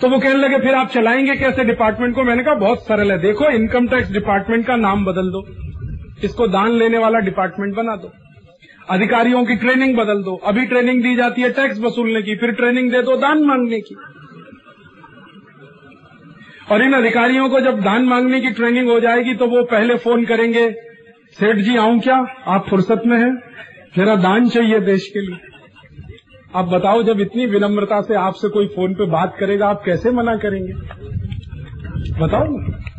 तो 0.00 0.08
वो 0.08 0.18
कहने 0.18 0.34
लगे, 0.34 0.58
फिर 0.58 0.74
आप 0.74 0.88
चलाएँगे 0.88 1.36
कैसे 1.36 1.64
डिपार्टमेंट 1.64 2.14
को? 2.14 2.22
मैंने 2.22 2.44
कहा, 2.44 2.54
बहुत 2.54 2.78
सरल 2.78 3.12
है। 3.12 3.18
देखो, 3.18 3.50
इनकम 3.50 3.88
टैक्स 3.88 4.12
डिपार्टमेंट 4.12 4.66
का 4.66 4.76
नाम 4.76 5.04
बदल 5.04 5.22
दो। 5.22 5.46
इसको 6.24 6.46
दान 6.46 6.70
लेने 6.70 6.98
वाला 6.98 7.18
डिपार्टमेंट 7.18 7.74
बना 7.74 7.96
दो। 7.96 8.12
अधिकारियों 8.90 9.44
की 9.44 9.56
ट्रेनिंग 9.56 9.96
बदल 9.96 10.22
दो। 10.22 10.36
अभी 10.36 10.66
ट्रेनिंग 10.66 11.02
दी 11.02 11.16
जाती 11.16 11.42
है 11.42 11.50
टैक्स 11.50 11.80
वसूलने 11.80 12.22
की, 12.22 12.36
फिर 12.36 12.52
ट्रेनिंग 12.52 12.90
दे 12.92 13.02
दो 13.02 13.16
दान 13.16 13.42
मांगने 13.42 13.80
की। 13.80 13.96
और 16.70 16.82
इन 16.82 16.92
अधिकारियों 16.92 17.48
को 17.48 17.60
जब 17.60 17.80
दान 17.80 18.04
मांगने 18.04 18.40
की 18.40 18.50
ट्रेनिंग 18.50 18.88
हो 18.88 19.00
जाएगी 19.00 19.34
तो 19.34 19.46
वो 19.46 19.62
पहले 19.62 19.96
फ़ोन 19.96 20.24
करेंगे, 20.24 20.70
सेठ 21.38 21.56
जी, 21.56 21.76
आऊँ 21.76 22.00
क्या? 22.00 22.16
आप 22.46 22.66
फुर्सत 22.70 23.02
में 23.06 23.18
हैं? 23.18 23.32
मेरा 23.98 24.16
दान 24.16 24.48
चाहिए 24.48 24.80
देश 24.80 25.10
के 25.14 25.20
लिए। 25.20 25.36
आप 26.54 26.64
बताओ, 26.64 27.02
जब 27.02 27.20
इतनी 27.20 27.46
विनम्रता 27.46 28.00
से 28.00 28.14
आपसे 28.14 28.48
कोई 28.48 28.66
फ़ोन 28.66 28.94
पे 28.94 29.06
बात 29.06 29.36
करेगा, 29.40 29.68
आप 29.68 29.82
कैसे 29.84 30.10
मना 30.10 30.36
करेंगे? 30.36 30.72
बताओ 32.20 32.44
ना। 32.44 32.95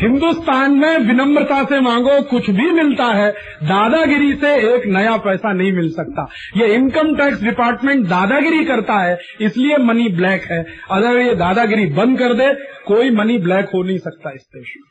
हिंदुस्तान 0.00 0.72
में 0.72 0.98
विनम्रता 0.98 1.62
से 1.64 1.80
मांगो, 1.80 2.20
कुछ 2.22 2.50
भी 2.50 2.70
मिलता 2.72 3.06
है, 3.06 3.30
दादागिरी 3.64 4.32
से 4.34 4.54
एक 4.68 4.86
नया 4.88 5.16
पैसा 5.18 5.52
नहीं 5.52 5.72
मिल 5.72 5.90
सकता। 5.92 6.28
ये 6.56 6.74
इनकम 6.74 7.14
टैक्स 7.16 7.42
डिपार्टमेंट 7.42 8.06
दादागिरी 8.08 8.64
करता 8.64 8.98
है, 8.98 9.18
इसलिए 9.40 9.76
मनी 9.78 10.08
ब्लैक 10.16 10.44
है। 10.44 10.64
अगर 10.90 11.18
ये 11.18 11.34
दादागिरी 11.36 11.86
बंद 11.92 12.18
कर 12.18 12.34
दे, 12.34 12.52
कोई 12.86 13.10
मनी 13.10 13.38
ब्लैक 13.40 13.70
हो 13.74 13.82
नहीं 13.82 13.98
सकता 13.98 14.30
इस 14.30 14.46
देश 14.54 14.74
में। 14.76 14.88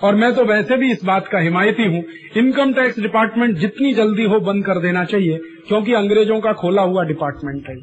और 0.00 0.14
मैं 0.14 0.32
तो 0.34 0.44
वैसे 0.44 0.76
भी 0.76 0.90
इस 0.92 1.04
बात 1.04 1.26
का 1.28 1.38
हिमायती 1.38 1.84
हूँ 1.86 2.04
इनकम 2.36 2.72
टैक्स 2.72 3.00
डिपार्टमेंट 3.00 3.56
जितनी 3.56 3.92
जल्दी 3.94 4.24
हो 4.24 4.38
बंद 4.42 4.64
कर 4.64 4.78
देना 4.78 5.04
चाहिए, 5.04 5.38
क्योंकि 5.68 5.92
अंग्रेज़ों 5.94 6.40
का 6.40 6.52
खोला 6.52 6.82
हुआ 6.82 7.04
डिपार्टमेंट 7.04 7.68
है। 7.68 7.76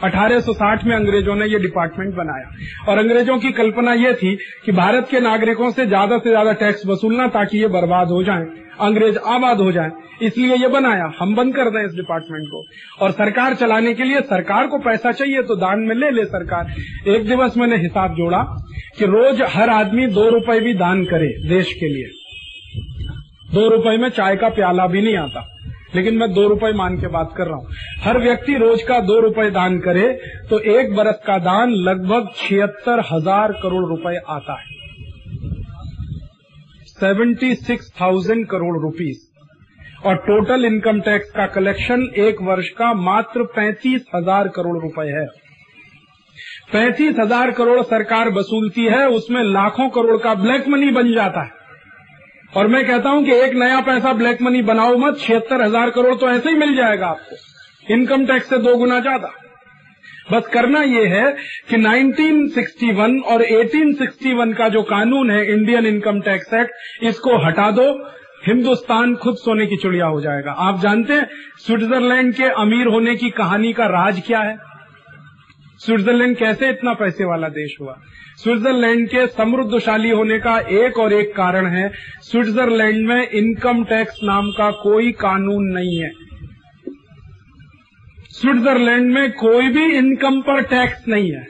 1860 0.00 0.84
में 0.84 0.94
अंग्रेज़ों 0.96 1.34
ने 1.34 1.46
ये 1.46 1.58
डिपार्टमेंट 1.58 2.14
बनाया। 2.14 2.48
और 2.88 2.98
अंग्रेज़ों 2.98 3.38
की 3.38 3.52
कल्पना 3.52 3.92
ये 3.94 4.12
थी 4.14 4.34
कि 4.64 4.72
भारत 4.72 5.08
के 5.10 5.20
नागरिकों 5.20 5.70
से 5.70 5.86
ज़्यादा 5.86 6.18
से 6.18 6.30
ज़्यादा 6.30 6.52
टैक्स 6.54 6.82
वसूलना 6.86 7.26
ताकि 7.28 7.58
ये 7.58 7.68
बर्बाद 7.68 8.10
हो 8.10 8.22
जाएँ, 8.24 8.44
अंग्रेज़ 8.80 9.18
आबाद 9.26 9.60
हो 9.60 9.70
जाएँ। 9.72 9.90
इसलिए 10.22 10.56
ये 10.56 10.68
बनाया। 10.68 11.10
हम 11.18 11.34
बंद 11.36 11.54
कर 11.54 11.70
दें 11.70 11.80
इस 11.80 11.94
डिपार्टमेंट 11.94 12.46
को। 12.48 12.62
और 13.00 13.10
सरकार 13.12 13.54
चलाने 13.54 13.94
के 13.94 14.04
लिए 14.04 14.20
सरकार 14.26 14.66
को 14.66 14.78
पैसा 14.78 15.12
चाहिए 15.12 15.42
तो 15.42 15.56
दान 15.56 15.80
में 15.80 15.94
ले 15.94 16.10
ले 16.10 16.24
सरकार। 16.26 16.74
एक 17.08 17.26
दिवस 17.28 17.56
मैंने 17.56 17.76
हिसाब 17.76 18.14
जोड़ा 18.14 18.42
कि 18.98 19.06
रोज 19.06 19.42
हर 19.48 19.70
आदमी 19.70 20.06
दो 20.12 20.28
रुपए 20.30 20.60
भी 20.60 20.74
दान 20.74 21.04
करे 21.04 21.28
देश 21.48 21.72
के 21.72 21.88
लिए। 21.88 22.06
दो 23.52 23.68
रुपए 23.68 23.96
में 23.96 24.08
चाय 24.10 24.36
का 24.36 24.48
प्याला 24.50 24.86
भी 24.86 25.02
नहीं 25.02 25.16
आता। 25.16 25.46
लेकिन 25.90 26.16
मैं 26.16 26.28
दो 26.32 26.46
रुपए 26.48 26.72
मान 26.72 26.96
के 26.96 27.08
बात 27.08 27.34
कर 27.36 27.46
रहा 27.46 27.56
हूँ। 27.56 27.74
हर 28.02 28.18
व्यक्ति 28.18 28.56
रोज 28.58 28.82
का 28.82 29.00
दो 29.02 29.18
रुपए 29.20 29.50
दान 29.50 29.78
करे 29.80 30.08
तो 30.50 30.58
एक 30.72 30.94
बरस 30.96 31.20
का 31.26 31.38
दान 31.40 31.70
लगभग 31.84 32.32
छिहत्तर 32.36 33.00
हज़ार 33.12 33.52
करोड़ 33.62 33.84
रुपए 33.88 34.16
आता 34.28 34.58
है। 34.60 34.74
Seventy 36.90 37.54
six 37.56 37.92
thousand 38.00 38.46
crore 38.46 38.76
rupees. 38.82 39.24
और 40.06 40.16
टोटल 40.22 40.64
इनकम 40.64 41.00
टैक्स 41.00 41.30
का 41.30 41.46
कलेक्शन 41.46 42.02
एक 42.18 42.42
वर्ष 42.42 42.68
का 42.68 42.92
मात्र 42.94 43.44
पैंतीस 43.54 44.04
हज़ार 44.14 44.48
करोड़ 44.48 44.76
रुपए 44.78 45.06
है। 45.10 45.26
पैंतीस 46.72 47.14
हज़ार 47.18 47.50
करोड़ 47.50 47.82
सरकार 47.84 48.28
वसूलती 48.30 48.84
है, 48.84 49.06
उसमें 49.08 49.42
लाखों 49.44 49.88
करोड़ 49.90 50.16
का 50.22 50.34
ब्लैक 50.34 50.68
मनी 50.68 50.90
बन 50.92 51.12
जाता 51.14 51.42
है। 51.42 51.50
और 52.56 52.66
मैं 52.66 52.86
कहता 52.86 53.08
हूँ 53.08 53.24
कि 53.24 53.32
एक 53.32 53.54
नया 53.54 53.80
पैसा 53.80 54.12
ब्लैक 54.12 54.42
मनी 54.42 54.62
बनाओ 54.62 54.96
मत, 54.96 55.18
छिहत्तर 55.20 55.62
हज़ार 55.62 55.90
करोड़ 55.90 56.14
तो 56.14 56.30
ऐसे 56.30 56.50
ही 56.50 56.56
मिल 56.56 56.76
जाएगा 56.76 57.06
आपको। 57.06 57.94
इनकम 57.94 58.26
टैक्स 58.26 58.48
से 58.50 58.58
दो 58.58 58.76
गुना 58.76 59.00
ज़्यादा। 59.00 59.32
बस 60.32 60.46
करना 60.46 60.82
यह 60.82 61.14
है 61.14 61.32
कि 61.70 61.76
1961 61.76 63.20
और 63.26 63.42
1861 63.42 64.54
का 64.54 64.68
जो 64.68 64.82
कानून 64.82 65.30
है, 65.30 65.52
इंडियन 65.52 65.86
इनकम 65.86 66.20
टैक्स 66.20 66.54
एक्ट, 66.54 66.72
इसको 67.02 67.46
हटा 67.46 67.70
दो। 67.70 68.16
हिंदुस्तान 68.46 69.14
खुद 69.14 69.36
सोने 69.36 69.66
की 69.66 69.76
चिड़िया 69.76 70.06
हो 70.06 70.20
जाएगा। 70.20 70.52
आप 70.52 70.80
जानते 70.80 71.12
हैं, 71.12 71.28
स्विट्जरलैंड 71.58 72.34
के 72.34 72.44
अमीर 72.44 72.86
होने 72.86 73.14
की 73.16 73.30
कहानी 73.30 73.72
का 73.72 73.86
राज 73.86 74.22
क्या 74.26 74.38
है? 74.38 74.58
स्विट्जरलैंड 75.78 76.36
कैसे 76.36 76.70
इतना 76.70 76.94
पैसे 76.94 77.24
वाला 77.24 77.48
देश 77.48 77.76
हुआ? 77.80 78.00
स्विट्जरलैंड 78.36 79.08
के 79.08 79.26
समृद्धशाली 79.26 80.10
होने 80.10 80.38
का 80.38 80.58
एक 80.58 80.98
और 80.98 81.12
एक 81.12 81.36
कारण 81.36 81.66
है, 81.66 81.92
स्विट्जरलैंड 82.20 83.08
में 83.08 83.28
इनकम 83.28 83.84
टैक्स 83.84 84.20
नाम 84.24 84.50
का 84.50 84.70
कोई 84.70 85.12
कानून 85.12 85.64
नहीं 85.64 85.98
है। 85.98 86.10
स्विट्जरलैंड 88.30 89.12
में 89.12 89.32
कोई 89.32 89.68
भी 89.68 89.84
इनकम 89.84 90.40
पर 90.40 90.62
टैक्स 90.62 91.08
नहीं 91.08 91.32
है। 91.32 91.48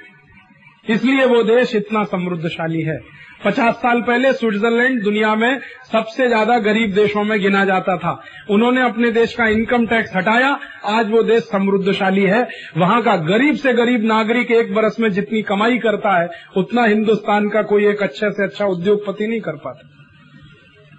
इसलिए 0.90 1.24
वो 1.24 1.42
देश 1.42 1.74
इतना 1.74 2.04
समृद्धशाली 2.04 2.82
है। 2.82 3.15
पचास 3.46 3.74
साल 3.74 4.00
पहले 4.02 4.32
स्विट्जरलैंड 4.32 5.02
दुनिया 5.02 5.34
में 5.34 5.60
सबसे 5.92 6.26
ज़्यादा 6.28 6.58
गरीब 6.58 6.94
देशों 6.94 7.22
में 7.24 7.38
गिना 7.40 7.64
जाता 7.64 7.96
था। 7.96 8.14
उन्होंने 8.50 8.82
अपने 8.82 9.10
देश 9.10 9.34
का 9.34 9.46
इनकम 9.48 9.86
टैक्स 9.86 10.16
हटाया। 10.16 10.48
आज 10.90 11.10
वो 11.10 11.22
देश 11.22 11.42
समृद्धशाली 11.42 12.24
है। 12.24 12.40
वहाँ 12.76 13.00
का 13.02 13.16
गरीब 13.26 13.56
से 13.56 13.72
गरीब 13.72 14.04
नागरिक 14.04 14.50
एक 14.50 14.74
बरस 14.74 14.96
में 15.00 15.08
जितनी 15.10 15.42
कमाई 15.42 15.78
करता 15.78 16.16
है, 16.20 16.28
उतना 16.56 16.84
हिंदुस्तान 16.84 17.48
का 17.48 17.62
कोई 17.64 17.86
एक 17.86 18.02
अच्छे 18.02 18.30
से 18.30 18.44
अच्छा 18.44 18.66
उद्योगपति 18.66 19.26
नहीं 19.26 19.40
कर 19.40 19.56
पाता। 19.56 19.88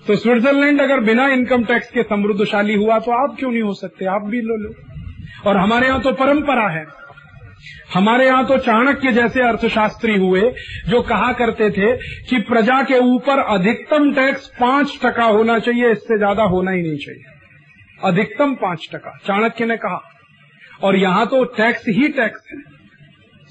तो 0.06 0.16
स्विट्जरलैंड 0.16 0.82
अगर 0.82 1.00
बिना 1.00 1.28
इनकम 1.30 1.64
टैक्स 1.64 1.90
के 1.92 2.04
समृद्धशाली 2.06 2.76
हुआ 2.76 3.00
तो 3.00 3.12
आप 3.14 3.36
क्यों 3.40 3.52
नहीं 3.52 3.64
हो 3.64 3.74
सकते? 3.74 4.06
आप 4.06 4.22
भी 4.26 4.42
लो 4.42 4.58
लो। 4.58 4.74
और 5.46 5.58
हमारे 5.58 5.88
यहाँ 5.88 6.02
तो 6.02 6.12
परंपरा 6.16 6.68
है। 6.70 6.86
हमारे 7.90 8.26
यहाँ 8.26 8.46
तो 8.46 8.58
चाणक्य 8.60 9.12
जैसे 9.14 9.42
अर्थशास्त्री 9.44 10.16
हुए 10.18 10.42
जो 10.88 11.02
कहा 11.04 11.32
करते 11.34 11.70
थे 11.72 11.96
कि 12.30 12.40
प्रजा 12.44 12.82
के 12.84 12.98
ऊपर 13.06 13.40
अधिकतम 13.50 14.12
टैक्स 14.14 14.48
पाँच 14.60 14.98
टका 15.04 15.26
होना 15.26 15.58
चाहिए, 15.60 15.92
इससे 15.92 16.18
ज़्यादा 16.18 16.44
होना 16.46 16.72
ही 16.72 16.82
नहीं 16.82 16.98
चाहिए। 16.98 17.24
अधिकतम 18.04 18.56
पाँच 18.56 18.88
टका, 18.94 19.18
चाणक्य 19.26 19.66
ने 19.66 19.78
कहा। 19.78 20.02
और 20.82 20.96
यहाँ 20.96 21.26
तो 21.28 21.44
टैक्स 21.54 21.88
ही 21.90 22.08
टैक्स 22.10 22.48
है। 22.52 22.58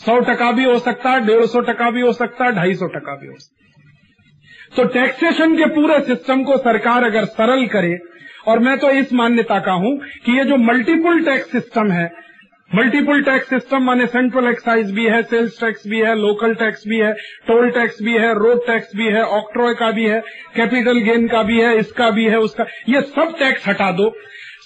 सौ 0.01 0.19
टका 0.23 0.51
भी 0.53 0.65
हो 0.65 0.79
सकता 0.81 1.11
है 1.11 1.25
डेढ़ 1.27 1.45
सौ 1.47 1.61
टका 1.63 1.91
भी 1.91 2.01
हो 2.01 2.13
सकता 2.15 2.45
है 2.45 2.53
ढाई 2.55 2.75
सौ 2.75 2.87
टका 2.89 3.15
भी 3.15 3.27
हो 3.27 3.35
सकता। 3.37 4.77
तो 4.77 4.85
टैक्सेशन 4.91 5.57
के 5.57 5.67
पूरे 5.75 6.01
सिस्टम 6.05 6.43
को 6.43 6.57
सरकार 6.59 7.05
अगर 7.05 7.25
सरल 7.33 7.67
करे, 7.69 7.97
और 8.47 8.59
मैं 8.59 8.77
तो 8.79 8.91
इस 8.93 9.13
मान्यता 9.15 9.59
का 9.61 9.73
हूँ 9.75 9.97
कि 10.25 10.37
ये 10.39 10.45
जो 10.45 10.57
मल्टीपल 10.63 11.25
टैक्स 11.25 11.51
सिस्टम 11.53 11.91
है 11.91 12.07
मल्टीपल 12.71 13.21
टैक्स 13.23 13.49
सिस्टम 13.49 13.83
माने 13.83 14.07
सेंट्रल 14.07 14.47
एक्साइज 14.49 14.91
भी 14.93 15.05
है 15.07 15.23
सेल्स 15.23 15.61
टैक्स 15.61 15.87
भी 15.89 16.01
है 16.01 16.15
लोकल 16.15 16.55
टैक्स 16.55 16.83
भी 16.89 16.97
है 16.99 17.13
टोल 17.47 17.71
टैक्स 17.71 18.03
भी 18.03 18.13
है 18.15 18.33
रोड 18.35 18.67
टैक्स 18.67 18.97
भी 18.97 19.05
है 19.07 19.23
ऑक्ट्रॉय 19.35 19.75
का 19.75 19.91
भी 19.91 20.07
है 20.07 20.21
कैपिटल 20.57 20.99
गेन 21.01 21.27
का 21.29 21.43
भी 21.43 21.61
है, 21.61 21.77
इसका 21.79 22.11
भी 22.11 22.25
है, 22.25 22.39
उसका। 22.39 22.67
ये 22.89 23.01
सब 23.03 23.35
टैक्स 23.39 23.69
हटा 23.69 23.91
दो। 23.93 24.11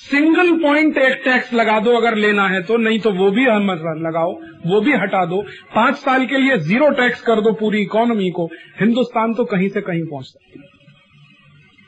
सिंगल 0.03 0.53
पॉइंट 0.63 0.99
एक 0.99 1.21
टैक्स 1.25 1.53
लगा 1.55 1.79
दो 1.81 1.97
अगर 1.97 2.15
लेना 2.17 2.49
है 2.49 2.63
तो 2.63 2.77
नहीं 2.79 3.01
तो 3.01 3.13
वो 3.13 3.31
भी 3.31 3.45
हम 3.45 3.71
लगाओ, 4.01 4.33
वो 4.67 4.81
भी 4.81 4.93
हटा 4.95 5.25
दो। 5.27 5.43
पाँच 5.75 5.97
साल 5.97 6.27
के 6.27 6.39
लिए 6.39 6.57
ज़ीरो 6.61 6.91
टैक्स 6.97 7.21
कर 7.21 7.41
दो 7.41 7.53
पूरी 7.53 7.83
इकोनॉमी 7.83 8.31
को, 8.31 8.47
हिंदुस्तान 8.81 9.35
तो 9.35 9.45
कहीं 9.47 9.69
से 9.69 9.81
कहीं 9.83 10.05
पहुँच 10.05 10.27
सकती 10.27 10.61
है। 10.61 10.69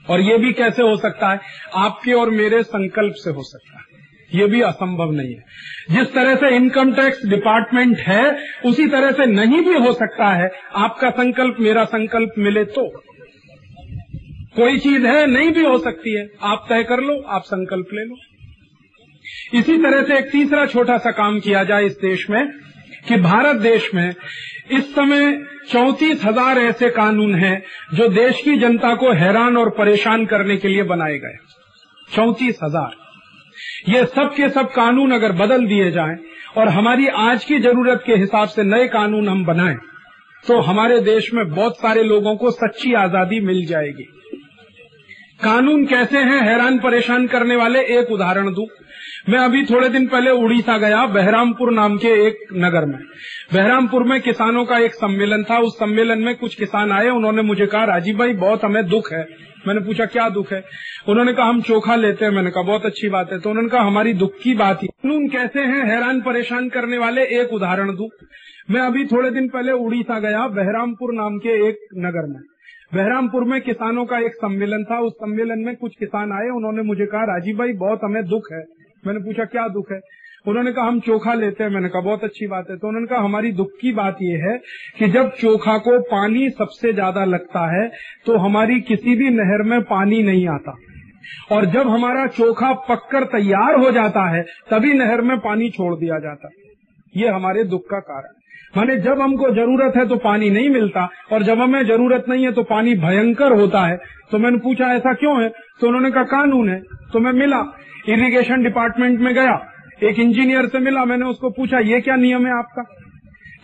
और 0.04 0.20
ये 0.20 0.36
भी 0.38 0.52
कैसे 0.52 0.82
हो 0.82 0.96
सकता 0.96 1.32
है? 1.32 1.40
आपके 1.76 2.12
और 2.12 2.30
मेरे 2.32 2.62
संकल्प 2.64 3.14
से 3.14 3.30
हो 3.30 3.42
सकता 3.42 3.68
है। 3.68 3.71
ये 4.34 4.46
भी 4.46 4.60
असंभव 4.60 5.10
नहीं 5.12 5.34
है। 5.34 5.44
जिस 5.90 6.12
तरह 6.14 6.34
से 6.34 6.54
इनकम 6.56 6.92
टैक्स 6.92 7.24
डिपार्टमेंट 7.26 7.98
है, 7.98 8.38
उसी 8.64 8.86
तरह 8.86 9.12
से 9.12 9.26
नहीं 9.26 9.60
भी 9.60 9.74
हो 9.74 9.92
सकता 9.92 10.32
है। 10.32 10.50
आपका 10.76 11.10
संकल्प 11.10 11.56
मेरा 11.60 11.84
संकल्प 11.84 12.34
मिले 12.38 12.64
तो। 12.64 12.88
कोई 14.56 14.78
चीज़ 14.78 15.06
है, 15.06 15.26
नहीं 15.26 15.50
भी 15.50 15.64
हो 15.64 15.78
सकती 15.78 16.14
है। 16.14 16.28
आप 16.42 16.66
तय 16.68 16.82
कर 16.82 17.00
लो, 17.00 17.20
आप 17.28 17.42
संकल्प 17.42 17.88
ले 17.92 18.04
लो। 18.04 18.16
इसी 19.58 19.76
तरह 19.78 20.02
से 20.02 20.18
एक 20.18 20.30
तीसरा 20.32 20.66
छोटा 20.66 20.98
सा 20.98 21.10
काम 21.10 21.40
किया 21.40 21.64
जाए 21.64 21.84
इस 21.84 21.92
देश 21.92 22.30
में, 22.30 22.52
कि 23.08 23.16
भारत 23.16 23.56
देश 23.56 23.90
में 23.94 24.14
इस 24.70 24.94
समय 24.94 25.32
चौंतीस 25.72 26.24
हज़ार 26.24 26.58
ऐसे 26.58 26.88
कानून 26.90 27.34
हैं, 27.34 27.62
जो 27.94 28.08
देश 28.08 28.42
की 28.42 28.56
जनता 28.56 28.94
को 28.94 29.12
हैरान 29.12 29.56
और 29.56 29.70
परेशान 29.70 30.26
करने 30.26 30.56
के 30.56 30.68
लिए 30.68 30.82
बनाए 30.82 31.18
गए। 31.18 31.36
चौंतीस 32.16 32.58
हज़ार। 32.64 33.01
ये 33.88 34.04
सब 34.04 34.34
के 34.34 34.48
सब 34.48 34.66
कानून 34.72 35.12
अगर 35.12 35.32
बदल 35.32 35.66
दिए 35.66 35.90
जाएँ 35.90 36.16
और 36.56 36.68
हमारी 36.68 37.06
आज 37.06 37.44
की 37.44 37.58
ज़रूरत 37.58 38.02
के 38.06 38.12
हिसाब 38.12 38.48
से 38.48 38.62
नए 38.62 38.86
कानून 38.88 39.28
हम 39.28 39.44
बनाएँ 39.44 39.76
तो 40.46 40.60
हमारे 40.60 41.00
देश 41.00 41.34
में 41.34 41.48
बहुत 41.48 41.76
सारे 41.76 42.02
लोगों 42.02 42.36
को 42.36 42.50
सच्ची 42.50 42.94
आज़ादी 42.94 43.40
मिल 43.40 43.66
जाएगी। 43.66 44.02
कानून 45.42 45.86
कैसे 45.86 46.18
हैं? 46.18 46.40
हैरान 46.40 46.78
परेशान 46.78 47.26
करने 47.26 47.56
वाले 47.56 47.80
एक 47.80 48.10
उदाहरण 48.10 48.52
दू। 48.52 48.66
मैं 49.28 49.38
अभी 49.38 49.64
थोड़े 49.64 49.88
दिन 49.88 50.06
पहले 50.06 50.30
उड़ीसा 50.30 50.78
गया, 50.78 51.06
बहरामपुर 51.06 51.72
नाम 51.72 51.96
के 51.96 52.26
एक 52.26 52.38
नगर 52.52 52.84
में। 52.84 52.98
बहरामपुर 53.54 54.02
में 54.02 54.20
किसानों 54.20 54.64
का 54.64 54.78
एक 54.78 54.94
सम्मेलन 54.94 55.42
था। 55.42 55.58
उस 55.58 55.76
सम्मेलन 55.76 56.18
में 56.18 56.34
कुछ 56.34 56.54
किसान 56.54 56.92
आए, 56.92 57.08
उन्होंने 57.08 57.42
मुझे 57.42 57.66
कहा, 57.66 57.84
राजीव 57.84 58.16
भाई, 58.16 58.32
बहुत 58.32 58.64
हमें 58.64 58.86
दुख 58.86 59.12
है। 59.12 59.51
मैंने 59.66 59.80
पूछा, 59.80 60.04
क्या 60.04 60.28
दुख 60.28 60.52
है? 60.52 60.64
उन्होंने 61.08 61.32
कहा, 61.32 61.46
हम 61.46 61.60
चोखा 61.60 61.96
लेते 61.96 62.24
हैं। 62.24 62.32
मैंने 62.32 62.50
कहा, 62.50 62.62
बहुत 62.62 62.86
अच्छी 62.86 63.08
बात 63.08 63.32
है। 63.32 63.40
तो 63.40 63.50
उन्होंने 63.50 63.68
कहा, 63.68 63.82
हमारी 63.82 64.12
दुख 64.12 64.32
की 64.42 64.54
बात 64.54 64.82
ही 64.82 64.88
कानून 64.88 65.28
कैसे 65.28 65.60
हैं? 65.60 65.86
हैरान, 65.86 66.20
परेशान 66.20 66.68
करने 66.68 66.98
वाले 66.98 67.22
एक 67.22 67.52
उदाहरण 67.52 67.96
दू। 67.96 68.08
मैं 68.70 68.80
अभी 68.80 69.06
थोड़े 69.06 69.30
दिन 69.30 69.48
पहले 69.48 69.72
उड़ीसा 69.72 70.20
गया, 70.20 70.48
बहरामपुर 70.48 71.14
नाम 71.14 71.38
के 71.38 71.68
एक 71.68 71.78
नगर 71.94 72.26
में। 72.26 72.40
बहरामपुर 72.94 73.44
में 73.44 73.60
किसानों 73.60 74.04
का 74.04 74.18
एक 74.18 74.34
सम्मेलन 74.34 74.84
था। 74.84 75.00
उस 75.00 75.12
सम्मेलन 75.12 75.58
में 75.58 75.76
कुछ 75.76 75.96
किसान 75.98 76.32
आए। 76.32 76.48
उन्होंने 76.48 76.82
मुझे 76.82 77.06
कहा, 77.06 77.24
राजीव 77.24 77.56
भाई, 77.56 77.72
बहुत 77.72 78.00
हमें 78.04 78.24
दुख 78.24 78.42
है। 78.52 78.64
मैंने 79.06 79.20
पूछा, 79.20 79.44
क्या 79.44 79.68
दुख 79.68 79.92
है? 79.92 80.00
उन्होंने 80.46 80.72
कहा, 80.72 80.84
हम 80.84 80.98
चोखा 81.00 81.34
लेते 81.34 81.64
हैं। 81.64 81.70
मैंने 81.70 81.88
कहा, 81.88 82.00
बहुत 82.00 82.24
अच्छी 82.24 82.46
बात 82.46 82.70
है। 82.70 82.76
तो 82.76 82.88
उन्होंने 82.88 83.06
कहा, 83.06 83.18
हमारी 83.20 83.52
दुख 83.52 83.70
की 83.80 83.92
बात 83.92 84.16
यह 84.22 84.44
है 84.44 84.56
कि 84.98 85.08
जब 85.08 85.30
चोखा 85.32 85.76
को 85.78 85.98
पानी 86.08 86.48
सबसे 86.52 86.92
ज़्यादा 86.92 87.24
लगता 87.26 87.66
है 87.72 87.90
तो 88.26 88.36
हमारी 88.38 88.80
किसी 88.82 89.14
भी 89.16 89.28
नहर 89.32 89.62
में 89.62 89.80
पानी 89.84 90.22
नहीं 90.22 90.46
आता। 90.48 90.76
और 91.52 91.64
जब 91.66 91.88
हमारा 91.88 92.26
चोखा 92.28 92.72
पककर 92.88 93.24
तैयार 93.30 93.74
हो 93.76 93.90
जाता 93.90 94.28
है, 94.28 94.42
तभी 94.70 94.92
नहर 94.94 95.20
में 95.20 95.38
पानी 95.40 95.68
छोड़ 95.70 95.94
दिया 95.96 96.18
जाता 96.18 96.48
है। 96.48 96.70
ये 97.14 97.28
हमारे 97.30 97.64
दुख 97.64 97.82
का 97.82 97.98
कारण 98.02 98.40
माने 98.74 98.96
जब 98.96 99.20
हमको 99.20 99.50
ज़रूरत 99.50 99.96
है 99.96 100.06
तो 100.08 100.16
पानी 100.18 100.48
नहीं 100.50 100.68
मिलता। 100.70 101.08
और 101.32 101.42
जब 101.42 101.60
हमें 101.60 101.82
ज़रूरत 101.86 102.24
नहीं 102.28 102.44
है 102.44 102.52
तो 102.52 102.62
पानी 102.64 102.94
भयंकर 102.96 103.52
होता 103.52 103.80
है। 103.86 103.96
तो 104.30 104.38
मैंने 104.38 104.58
पूछा, 104.58 104.86
ऐसा 104.94 105.12
क्यों 105.14 105.42
है? 105.42 105.48
तो 105.80 105.86
उन्होंने 105.88 106.10
कहा, 106.10 106.22
कानून 106.24 106.70
है। 106.70 106.80
तो 107.12 107.20
मैं 107.20 107.32
मिला। 107.32 107.60
इरिगेशन 108.08 108.62
डिपार्टमेंट 108.62 109.20
में 109.20 109.34
गया। 109.34 109.54
एक 110.02 110.18
इंजीनियर 110.18 110.66
से 110.66 110.78
मिला, 110.78 111.04
मैंने 111.04 111.26
उसको 111.26 111.50
पूछा, 111.50 111.78
ये 111.78 112.00
क्या 112.00 112.16
नियम 112.16 112.46
है 112.46 112.52
आपका? 112.52 112.82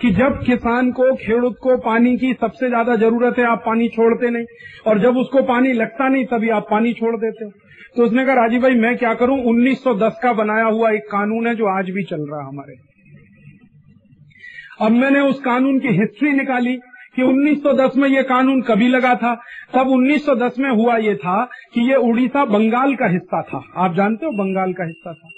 कि 0.01 0.11
जब 0.11 0.43
किसान 0.45 0.91
को, 0.93 1.15
खेडूत 1.15 1.57
को 1.63 1.77
पानी 1.77 2.17
की 2.17 2.33
सबसे 2.33 2.69
ज़्यादा 2.69 2.97
ज़रूरत 2.97 3.39
है, 3.39 3.45
आप 3.45 3.63
पानी 3.67 3.89
छोड़ते 3.89 4.31
नहीं। 4.31 4.45
और 4.87 4.99
जब 4.99 5.17
उसको 5.17 5.43
पानी 5.43 5.73
लगता 5.73 6.09
नहीं, 6.09 6.25
तभी 6.25 6.49
आप 6.49 6.67
पानी 6.71 6.93
छोड़ 6.93 7.17
देते 7.17 7.51
तो 7.97 8.05
उसने 8.05 8.25
कहा, 8.25 8.35
राजीव 8.35 8.63
भाई, 8.63 8.75
मैं 8.75 8.97
क्या 8.97 9.15
करूँ? 9.15 9.39
1910 9.45 10.19
का 10.23 10.33
बनाया 10.33 10.65
हुआ 10.65 10.91
एक 10.91 11.03
कानून 11.03 11.47
है 11.47 11.55
जो 11.55 11.67
आज 11.67 11.91
भी 11.91 12.03
चल 12.03 12.21
रहा 12.21 12.41
है 12.41 12.47
हमारे। 12.47 12.75
अब 14.81 14.93
मैंने 14.93 15.21
उस 15.21 15.41
कानून 15.41 15.79
की 15.79 15.89
हिस्ट्री 15.89 16.33
निकाली 16.33 16.77
कि 17.17 17.23
1910 17.23 17.97
में 17.97 18.09
ये 18.09 18.23
कानून 18.23 18.61
कभी 18.63 18.89
लगा 18.89 19.15
था। 19.15 19.35
तब 19.75 19.89
1910 19.89 20.59
में 20.59 20.71
हुआ 20.71 20.97
ये 20.97 21.15
था 21.15 21.45
कि 21.75 21.89
ये 21.91 21.97
उड़ीसा, 21.97 22.45
बंगाल 22.45 22.95
का 22.95 23.07
हिस्सा 23.07 23.43
था। 23.43 23.63
आप 23.77 23.95
जानते 23.95 24.27
हो 24.27 24.33
बंगाल 24.33 24.73
का 24.73 24.85
हिस्सा 24.85 25.13
था? 25.13 25.29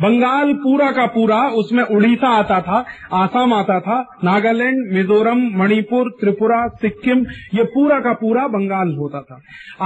बंगाल 0.00 0.52
पूरा 0.52 0.90
का 0.90 1.06
पूरा, 1.06 1.48
उसमें 1.48 1.84
उड़ीसा 1.84 2.28
आता 2.28 2.60
था, 2.60 2.84
आसाम 3.12 3.52
आता 3.52 3.80
था, 3.80 4.06
नागालैंड, 4.24 4.92
मिजोरम, 4.92 5.50
मणिपुर, 5.54 6.10
त्रिपुरा, 6.20 6.68
सिक्किम, 6.68 7.26
ये 7.54 7.64
पूरा 7.64 8.00
का 8.00 8.12
पूरा 8.12 8.46
बंगाल 8.48 8.94
होता 8.94 9.20
था। 9.20 9.40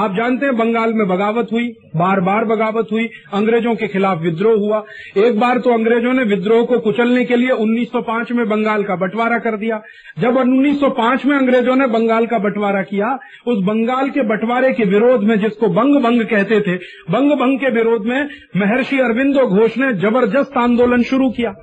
आप 0.04 0.14
जानते 0.14 0.46
हैं, 0.46 0.56
बंगाल 0.56 0.94
में 0.94 1.08
बगावत 1.08 1.48
हुई 1.52 1.72
बार 1.96 2.20
बार 2.20 2.44
बगावत 2.44 2.88
हुई, 2.92 3.08
अंग्रेज़ों 3.32 3.74
के 3.74 3.88
खिलाफ 3.88 4.20
विद्रोह 4.20 4.58
हुआ। 4.58 4.84
एक 5.16 5.40
बार 5.40 5.58
तो 5.58 5.70
अंग्रेज़ों 5.70 6.12
ने 6.12 6.22
विद्रोह 6.22 6.64
को 6.64 6.78
कुचलने 6.78 7.24
के 7.24 7.36
लिए 7.36 7.50
1905 7.50 8.32
में 8.32 8.48
बंगाल 8.48 8.82
का 8.82 8.96
बंटवारा 8.96 9.38
कर 9.38 9.56
दिया। 9.56 9.80
जब 10.18 10.36
1905 10.36 11.26
में 11.26 11.36
अंग्रेज़ों 11.36 11.76
ने 11.76 11.86
बंगाल 11.86 12.26
का 12.26 12.38
बंटवारा 12.38 12.82
किया, 12.82 13.18
उस 13.46 13.64
बंगाल 13.64 14.10
के 14.10 14.22
बंटवारे 14.22 14.72
के 14.72 14.84
विरोध 14.84 15.24
में 15.24 15.40
जिसको 15.40 15.68
बंग 15.68 16.02
बंग 16.02 16.22
कहते 16.22 16.60
थे 16.60 16.76
बंग 17.10 17.32
बंग 17.32 17.58
के 17.58 17.70
विरोध 17.70 18.06
में 18.06 18.28
महर्षि 18.56 18.98
अरविंदो 18.98 19.46
घोष 19.46 19.78
ने 19.78 19.92
ज़बरदस्त 20.04 20.56
आंदोलन 20.56 21.02
शुरू 21.02 21.30
किया। 21.30 21.54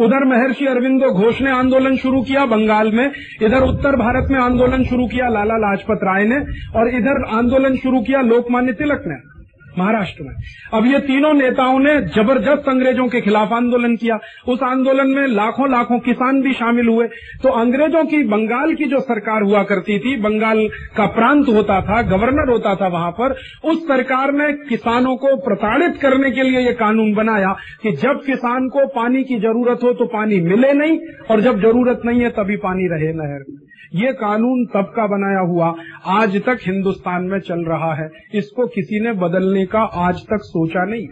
उधर 0.00 0.24
महर्षि 0.24 0.66
अरविंदो 0.66 1.10
घोष 1.10 1.40
ने 1.40 1.50
आंदोलन 1.50 1.96
शुरू 1.96 2.22
किया, 2.22 2.46
बंगाल 2.46 2.92
में। 2.92 3.10
इधर 3.42 3.62
उत्तर 3.62 3.96
भारत 3.96 4.28
में 4.30 4.40
आंदोलन 4.40 4.84
शुरू 4.84 5.06
किया, 5.06 5.28
लाला 5.28 5.56
लाजपत 5.56 6.00
राय 6.04 6.24
ने। 6.24 6.36
और 6.78 6.88
इधर 6.88 7.24
आंदोलन 7.36 7.76
शुरू 7.76 8.00
किया 8.00 8.20
लोकमान्य 8.20 8.72
तिलक 8.72 9.02
ने। 9.06 9.37
महाराष्ट्र 9.78 10.24
में। 10.24 10.34
अब 10.74 10.86
ये 10.86 10.98
तीनों 10.98 11.32
नेताओं 11.34 11.78
ने 11.78 11.94
ज़बरदस्त 12.14 12.68
अंग्रेज़ों 12.68 13.06
के 13.08 13.20
खिलाफ 13.20 13.52
आंदोलन 13.52 13.96
किया। 13.96 14.18
उस 14.48 14.62
आंदोलन 14.62 15.10
में 15.10 15.26
लाखों 15.28 15.70
लाखों 15.70 15.98
किसान 15.98 16.40
भी 16.42 16.52
शामिल 16.52 16.88
हुए। 16.88 17.06
तो 17.42 17.48
अंग्रेज़ों 17.50 18.04
की, 18.04 18.22
बंगाल 18.24 18.74
की 18.74 18.84
जो 18.84 19.00
सरकार 19.00 19.42
हुआ 19.42 19.62
करती 19.62 19.98
थी, 19.98 20.16
बंगाल 20.16 20.66
का 20.96 21.06
प्रांत 21.12 21.48
होता 21.48 21.80
था, 21.80 22.00
गवर्नर 22.08 22.52
होता 22.52 22.74
था 22.74 22.88
वहाँ 22.88 23.10
पर, 23.10 23.36
उस 23.64 23.86
सरकार 23.88 24.32
ने 24.32 24.52
किसानों 24.68 25.16
को 25.16 25.36
प्रताड़ित 25.38 26.00
करने 26.02 26.30
के 26.30 26.42
लिए 26.42 26.60
ये 26.60 26.72
कानून 26.74 27.14
बनाया 27.14 27.56
कि 27.82 27.92
जब 27.98 28.22
किसान 28.26 28.68
को 28.68 28.86
पानी 28.94 29.24
की 29.24 29.38
ज़रूरत 29.38 29.82
हो 29.82 29.92
तो 29.92 30.06
पानी 30.08 30.40
मिले 30.40 30.72
नहीं, 30.72 30.98
और 31.30 31.40
जब 31.40 31.60
ज़रूरत 31.60 32.02
नहीं 32.04 32.20
है 32.20 32.30
तभी 32.30 32.56
पानी 32.58 32.88
रहे 32.88 33.12
नहर 33.12 33.44
में। 33.48 33.67
ये 33.92 34.12
कानून 34.12 34.64
तब 34.66 34.92
का 34.96 35.06
बनाया 35.06 35.40
हुआ 35.40 35.74
आज 36.06 36.36
तक 36.46 36.58
हिंदुस्तान 36.62 37.22
में 37.22 37.38
चल 37.40 37.64
रहा 37.64 37.94
है। 37.94 38.08
इसको 38.34 38.66
किसी 38.66 39.00
ने 39.00 39.12
बदलने 39.12 39.66
का 39.66 39.80
आज 39.80 40.22
तक 40.22 40.38
सोचा 40.42 40.84
नहीं। 40.84 41.08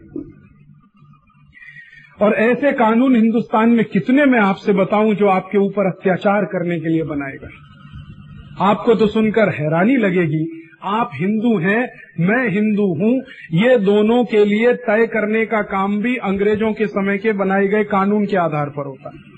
और 2.22 2.34
ऐसे 2.34 2.72
कानून 2.72 3.16
हिंदुस्तान 3.16 3.70
में 3.70 3.84
कितने 3.84 4.24
मैं 4.24 4.40
आपसे 4.40 4.72
बताऊँ 4.72 5.14
जो 5.14 5.28
आपके 5.28 5.58
ऊपर 5.58 5.86
अत्याचार 5.86 6.44
करने 6.44 6.80
के 6.80 6.88
लिए 6.88 7.02
बनाए 7.02 7.32
गए। 7.32 8.64
आपको 8.64 8.94
तो 8.94 9.06
सुनकर 9.06 9.48
हैरानी 9.48 9.96
लगेगी, 9.96 10.62
आप 10.82 11.10
हिंदू 11.14 11.58
हैं, 11.58 11.88
मैं 12.20 12.48
हिंदू 12.48 12.86
हूँ, 12.94 13.14
ये 13.52 13.78
दोनों 13.78 14.24
के 14.24 14.44
लिए 14.44 14.72
तय 14.72 15.06
करने 15.06 15.46
का 15.46 15.62
काम 15.62 15.98
भी 15.98 16.16
अंग्रेज़ों 16.16 16.72
के 16.72 16.86
समय 16.86 17.18
के 17.18 17.32
बनाए 17.32 17.66
गए 17.66 17.84
कानून 17.84 18.26
के 18.26 18.36
आधार 18.36 18.70
पर 18.70 18.86
होता 18.86 19.10
है। 19.14 19.35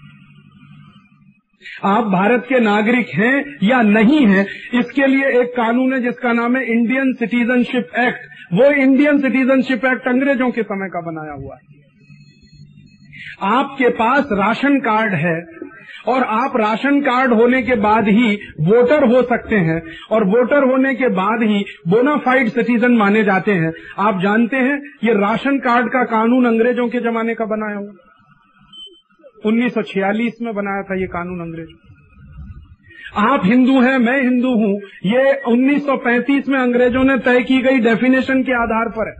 आप 1.85 2.05
भारत 2.13 2.45
के 2.49 2.61
नागरिक 2.61 3.09
हैं 3.15 3.45
या 3.63 3.81
नहीं 3.85 4.27
हैं, 4.27 4.47
इसके 4.75 5.07
लिए 5.07 5.29
एक 5.41 5.49
कानून 5.57 5.93
है 5.93 6.01
जिसका 6.03 6.33
नाम 6.33 6.57
है 6.57 6.65
इंडियन 6.73 7.13
सिटीजनशिप 7.15 7.91
एक्ट 7.99 8.27
वो 8.53 8.71
इंडियन 8.83 9.19
सिटीजनशिप 9.19 9.85
एक्ट 9.85 10.09
अंग्रेज़ों 10.09 10.51
के 10.51 10.63
समय 10.65 10.89
का 10.89 11.01
बनाया 11.03 11.33
हुआ 11.35 11.55
है। 11.55 11.77
आपके 13.53 13.89
पास 13.97 14.29
राशन 14.33 14.79
कार्ड 14.81 15.15
है 15.17 15.37
और 16.09 16.23
आप 16.35 16.57
राशन 16.57 17.01
कार्ड 17.01 17.33
होने 17.33 17.63
के 17.63 17.75
बाद 17.77 18.09
ही 18.09 18.35
वोटर 18.61 19.05
हो 19.07 19.23
सकते 19.25 19.57
हैं 19.63 19.81
और 20.11 20.25
वोटर 20.27 20.69
होने 20.71 20.95
के 20.95 21.09
बाद 21.15 21.43
ही 21.43 21.65
बोनाफाइड 21.89 22.49
सिटीजन 22.49 22.97
माने 22.97 23.23
जाते 23.25 23.53
हैं। 23.55 23.73
आप 23.99 24.21
जानते 24.23 24.57
हैं, 24.59 24.81
ये 25.05 25.15
राशन 25.21 25.59
कार्ड 25.61 25.89
का 25.89 26.05
कानून 26.09 26.47
अंग्रेज़ों 26.47 26.89
के 26.89 27.01
जमाने 27.01 27.35
का 27.35 27.45
बनाया 27.47 27.77
हुआ 27.77 28.07
1946 29.47 30.33
में 30.43 30.55
बनाया 30.55 30.83
था 30.83 30.95
ये 30.95 31.07
कानून 31.07 31.41
अंग्रेज़। 31.41 31.69
आप 33.17 33.43
हिंदू 33.45 33.81
हैं, 33.81 33.99
मैं 33.99 34.23
हिंदू 34.23 34.49
हूँ। 34.49 34.81
ये 35.07 35.41
1935 35.47 36.49
में 36.49 36.59
अंग्रेज़ों 36.59 37.05
ने 37.05 37.19
तय 37.19 37.43
की 37.43 37.59
गई 37.59 37.79
डेफिनेशन 37.79 38.43
के 38.43 38.53
आधार 38.53 38.89
पर 38.89 39.09
है। 39.09 39.15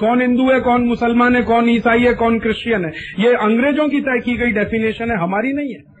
कौन 0.00 0.20
हिंदू 0.20 0.50
है, 0.50 0.60
कौन 0.60 0.82
मुसलमान 0.82 1.36
है, 1.36 1.42
कौन 1.42 1.68
ईसाई 1.68 2.00
है, 2.00 2.14
कौन 2.14 2.38
क्रिश्चियन 2.38 2.84
है। 2.84 2.92
ये 3.18 3.32
अंग्रेज़ों 3.32 3.88
की 3.88 4.00
तय 4.00 4.20
की 4.24 4.36
गई 4.36 4.52
डेफिनेशन 4.52 5.10
है, 5.10 5.16
हमारी 5.16 5.52
नहीं 5.52 5.74
है। 5.74 5.95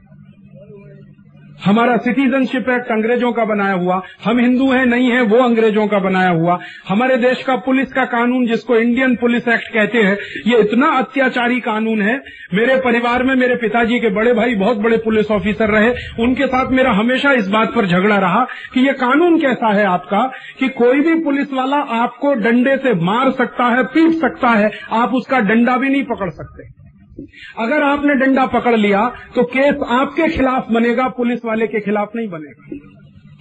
हमारा 1.64 1.96
सिटीजनशिप 1.96 2.68
एक्ट 2.68 2.90
अंग्रेज़ों 2.90 3.32
का 3.32 3.44
बनाया 3.44 3.72
हुआ। 3.72 4.02
हम 4.24 4.38
हिंदू 4.38 4.72
हैं, 4.72 4.86
नहीं 4.86 5.10
हैं, 5.10 5.22
वो 5.22 5.38
अंग्रेज़ों 5.38 5.86
का 5.86 5.98
बनाया 5.98 6.30
हुआ। 6.30 6.58
हमारे 6.88 7.16
देश 7.16 7.42
का 7.42 7.56
पुलिस 7.56 7.92
का 7.92 8.04
कानून, 8.04 8.46
जिसको 8.46 8.76
इंडियन 8.76 9.16
पुलिस 9.16 9.48
एक्ट 9.48 9.68
कहते 9.68 9.98
हैं, 9.98 10.18
ये 10.46 10.58
इतना 10.58 10.86
अत्याचारी 10.86 11.60
कानून 11.60 12.02
है। 12.02 12.22
मेरे 12.54 12.76
परिवार 12.76 13.22
में 13.22 13.34
मेरे 13.34 13.54
पिताजी 13.54 13.98
के 13.98 14.08
बड़े 14.08 14.32
भाई 14.32 14.54
बहुत 14.54 14.76
बड़े 14.76 14.96
पुलिस 14.96 15.30
ऑफिसर 15.30 15.68
रहे। 15.68 16.22
उनके 16.22 16.46
साथ 16.46 16.70
मेरा 16.70 16.92
हमेशा 16.92 17.32
इस 17.32 17.48
बात 17.48 17.74
पर 17.74 17.86
झगड़ा 17.86 18.18
रहा 18.18 18.46
कि 18.74 18.86
ये 18.86 18.92
कानून 18.92 19.38
कैसा 19.38 19.72
है 19.72 19.84
आपका, 19.84 20.30
कि 20.60 20.68
कोई 20.68 21.00
भी 21.00 21.24
पुलिस 21.24 21.52
वाला 21.52 21.76
आपको 21.76 22.34
डंडे 22.34 22.76
से 22.76 22.94
मार 22.94 23.30
सकता 23.30 23.64
है, 23.64 23.84
पीट 23.84 24.12
सकता 24.12 24.48
है। 24.48 24.70
आप 24.92 25.14
उसका 25.14 25.40
डंडा 25.40 25.76
भी 25.76 25.88
नहीं 25.88 26.04
पकड़ 26.04 26.30
सकते। 26.30 26.85
अगर 27.58 27.82
आपने 27.82 28.14
डंडा 28.14 28.46
पकड़ 28.46 28.76
लिया 28.76 29.12
तो 29.34 29.42
केस 29.42 29.76
आपके 29.88 30.28
खिलाफ 30.28 30.66
बनेगा, 30.70 31.08
पुलिस 31.08 31.44
वाले 31.44 31.66
के 31.66 31.80
खिलाफ 31.80 32.10
नहीं 32.16 32.28
बनेगा। 32.28 32.78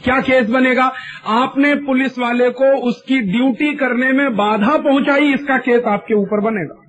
क्या 0.04 0.20
केस 0.22 0.50
बनेगा? 0.50 0.92
आपने 1.28 1.76
पुलिस 1.76 2.20
वाले 2.20 2.50
को 2.50 2.66
उसकी 2.78 3.20
ड्यूटी 3.22 3.74
करने 3.74 4.12
में 4.12 4.36
बाधा 4.36 4.78
पहुंचाई, 4.78 5.34
इसका 5.34 5.58
केस 5.58 5.84
आपके 5.84 6.14
ऊपर 6.14 6.42
बनेगा। 6.42 6.82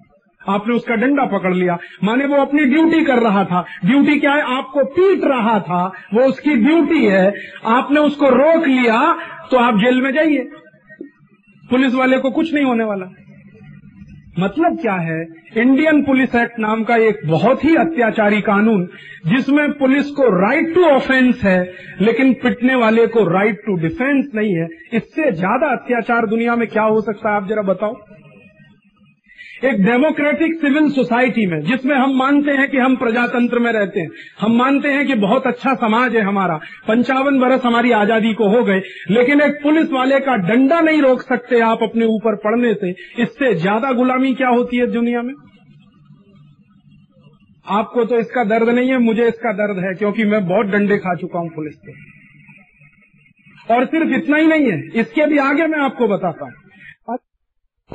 आपने 0.48 0.74
उसका 0.74 0.94
डंडा 0.94 1.24
पकड़ 1.24 1.54
लिया। 1.54 1.78
माने 2.04 2.26
वो 2.26 2.36
अपनी 2.36 2.64
ड्यूटी 2.64 3.04
कर 3.04 3.18
रहा 3.18 3.44
था। 3.44 3.64
ड्यूटी 3.84 4.18
क्या 4.20 4.32
है? 4.32 4.56
आपको 4.56 4.84
पीट 4.84 5.24
रहा 5.24 5.58
था। 5.60 5.84
वो 6.14 6.24
उसकी 6.24 6.54
ड्यूटी 6.56 7.04
है। 7.06 7.34
आपने 7.66 8.00
उसको 8.00 8.28
रोक 8.28 8.66
लिया 8.66 9.00
तो 9.50 9.56
आप 9.56 9.78
जेल 9.78 10.00
में 10.02 10.12
जाइए। 10.12 10.48
पुलिस 11.70 11.94
वाले 11.94 12.18
को 12.18 12.30
कुछ 12.30 12.54
नहीं 12.54 12.64
होने 12.64 12.84
वाला। 12.84 13.06
मतलब 14.38 14.78
क्या 14.80 14.94
है? 14.94 15.20
इंडियन 15.56 16.02
पुलिस 16.02 16.34
एक्ट 16.34 16.58
नाम 16.58 16.82
का 16.84 16.96
एक 16.96 17.20
बहुत 17.26 17.64
ही 17.64 17.74
अत्याचारी 17.76 18.40
कानून, 18.40 18.84
जिसमें 19.26 19.72
पुलिस 19.72 20.10
को 20.10 20.22
राइट 20.40 20.74
टू 20.74 20.84
ऑफेंस 20.84 21.40
है, 21.44 21.72
लेकिन 22.00 22.32
पिटने 22.32 22.74
वाले 22.74 23.06
को 23.06 23.24
राइट 23.28 23.60
टू 23.66 23.76
डिफेंस 23.76 24.26
नहीं 24.34 24.54
है। 24.54 24.68
इससे 24.92 25.32
ज़्यादा 25.32 25.72
अत्याचार 25.72 26.26
दुनिया 26.26 26.56
में 26.56 26.68
क्या 26.68 26.82
हो 26.82 27.00
सकता 27.00 27.30
है? 27.30 27.36
आप 27.36 27.48
जरा 27.48 27.62
बताओ। 27.62 27.96
एक 29.62 29.84
डेमोक्रेटिक 29.84 30.54
सिविल 30.60 30.90
सोसाइटी 30.90 31.46
में, 31.46 31.60
जिसमें 31.60 31.94
हम 31.96 32.16
मानते 32.16 32.52
हैं 32.52 32.68
कि 32.70 32.78
हम 32.78 32.96
प्रजातंत्र 32.96 33.58
में 33.58 33.70
रहते 33.72 34.00
हैं। 34.00 34.08
हम 34.40 34.56
मानते 34.56 34.88
हैं 34.88 35.06
कि 35.06 35.14
बहुत 35.14 35.46
अच्छा 35.46 35.74
समाज 35.74 36.16
है 36.16 36.22
हमारा। 36.22 36.56
पंचावन 36.88 37.38
बरस 37.40 37.64
हमारी 37.64 37.92
आज़ादी 37.92 38.32
को 38.34 38.48
हो 38.48 38.62
गए, 38.64 38.80
लेकिन 39.10 39.40
एक 39.40 39.58
पुलिस 39.62 39.90
वाले 39.90 40.20
का 40.20 40.36
डंडा 40.48 40.80
नहीं 40.80 41.00
रोक 41.02 41.22
सकते 41.22 41.60
आप 41.60 41.82
अपने 41.82 42.06
ऊपर 42.06 42.36
पड़ने 42.36 42.74
से। 42.74 42.90
इससे 43.22 43.54
ज़्यादा 43.54 43.92
गुलामी 43.92 44.34
क्या 44.34 44.48
होती 44.48 44.76
है 44.76 44.86
दुनिया 44.86 45.22
में? 45.22 45.34
आपको 47.66 48.04
तो 48.04 48.18
इसका 48.18 48.44
दर्द 48.44 48.68
नहीं 48.68 48.90
है, 48.90 48.98
मुझे 48.98 49.28
इसका 49.28 49.52
दर्द 49.52 49.84
है, 49.84 49.94
क्योंकि 49.94 50.24
मैं 50.24 50.46
बहुत 50.46 50.66
डंडे 50.66 50.98
खा 50.98 51.14
चुका 51.14 51.38
हूँ 51.38 51.50
पुलिस 51.50 51.74
के। 51.74 51.92
और 53.74 53.84
सिर्फ़ 53.86 54.14
इतना 54.14 54.36
ही 54.36 54.46
नहीं 54.46 54.70
है, 54.70 54.78
इसके 55.00 55.26
भी 55.26 55.38
आगे 55.38 55.66
मैं 55.66 55.78
आपको 55.78 56.08
बताता 56.08 56.44
हूँ। 56.44 56.52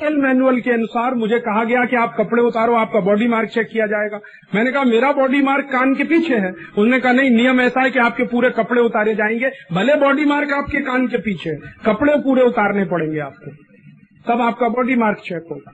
जेल 0.01 0.17
मैनुअल 0.17 0.59
के 0.59 0.71
अनुसार 0.71 1.13
मुझे 1.13 1.39
कहा 1.39 1.63
गया 1.63 1.85
कि 1.85 1.95
आप 1.95 2.15
कपड़े 2.17 2.43
उतारो, 2.43 2.73
आपका 2.73 2.99
बॉडी 2.99 3.27
मार्क 3.27 3.49
चेक 3.49 3.67
किया 3.73 3.85
जाएगा। 3.85 4.19
मैंने 4.55 4.71
कहा, 4.71 4.83
मेरा 4.83 5.11
बॉडी 5.11 5.41
मार्क 5.41 5.65
कान 5.65 5.95
के 5.95 6.03
पीछे 6.03 6.35
है। 6.35 6.51
उसने 6.51 6.99
कहा, 6.99 7.11
नहीं, 7.11 7.29
नियम 7.29 7.61
ऐसा 7.61 7.81
है 7.81 7.91
कि 7.91 7.99
आपके 7.99 8.23
पूरे 8.23 8.49
कपड़े 8.49 8.81
उतारे 8.81 9.15
जाएँगे। 9.15 9.51
भले 9.73 9.95
बॉडी 9.95 10.25
मार्क 10.25 10.51
आपके 10.51 10.77
कान 10.77 11.07
के 11.07 11.17
पीछे 11.17 11.49
है, 11.49 11.59
कपड़े 11.85 12.13
पूरे 12.17 12.41
उतारने 12.41 12.85
पड़ेंगे 12.85 13.19
आपको। 13.19 13.51
तब 14.27 14.41
आपका 14.41 14.69
बॉडी 14.69 14.95
मार्क 14.95 15.17
चेक 15.17 15.43
होगा। 15.51 15.71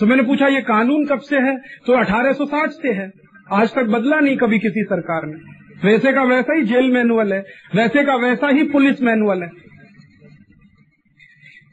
तो 0.00 0.06
मैंने 0.06 0.22
पूछा, 0.22 0.46
ये 0.46 0.60
कानून 0.60 1.06
कब 1.06 1.18
से 1.18 1.36
है? 1.36 1.58
तो 1.86 1.92
1860 1.92 2.70
से 2.70 2.92
है। 2.92 3.10
आज 3.52 3.74
तक 3.74 3.84
बदला 3.84 4.20
नहीं 4.20 4.36
कभी 4.36 4.58
किसी 4.58 4.82
सरकार 4.82 5.26
ने। 5.26 5.58
वैसे 5.88 6.12
का 6.12 6.22
वैसा 6.22 6.54
ही 6.54 6.62
जेल 6.62 6.90
मैनुअल 6.90 7.32
है, 7.32 7.44
वैसे 7.74 8.04
का 8.04 8.14
वैसा 8.14 8.48
ही 8.48 8.62
पुलिस 8.62 9.02
मैनुअल 9.02 9.42
है। 9.42 9.67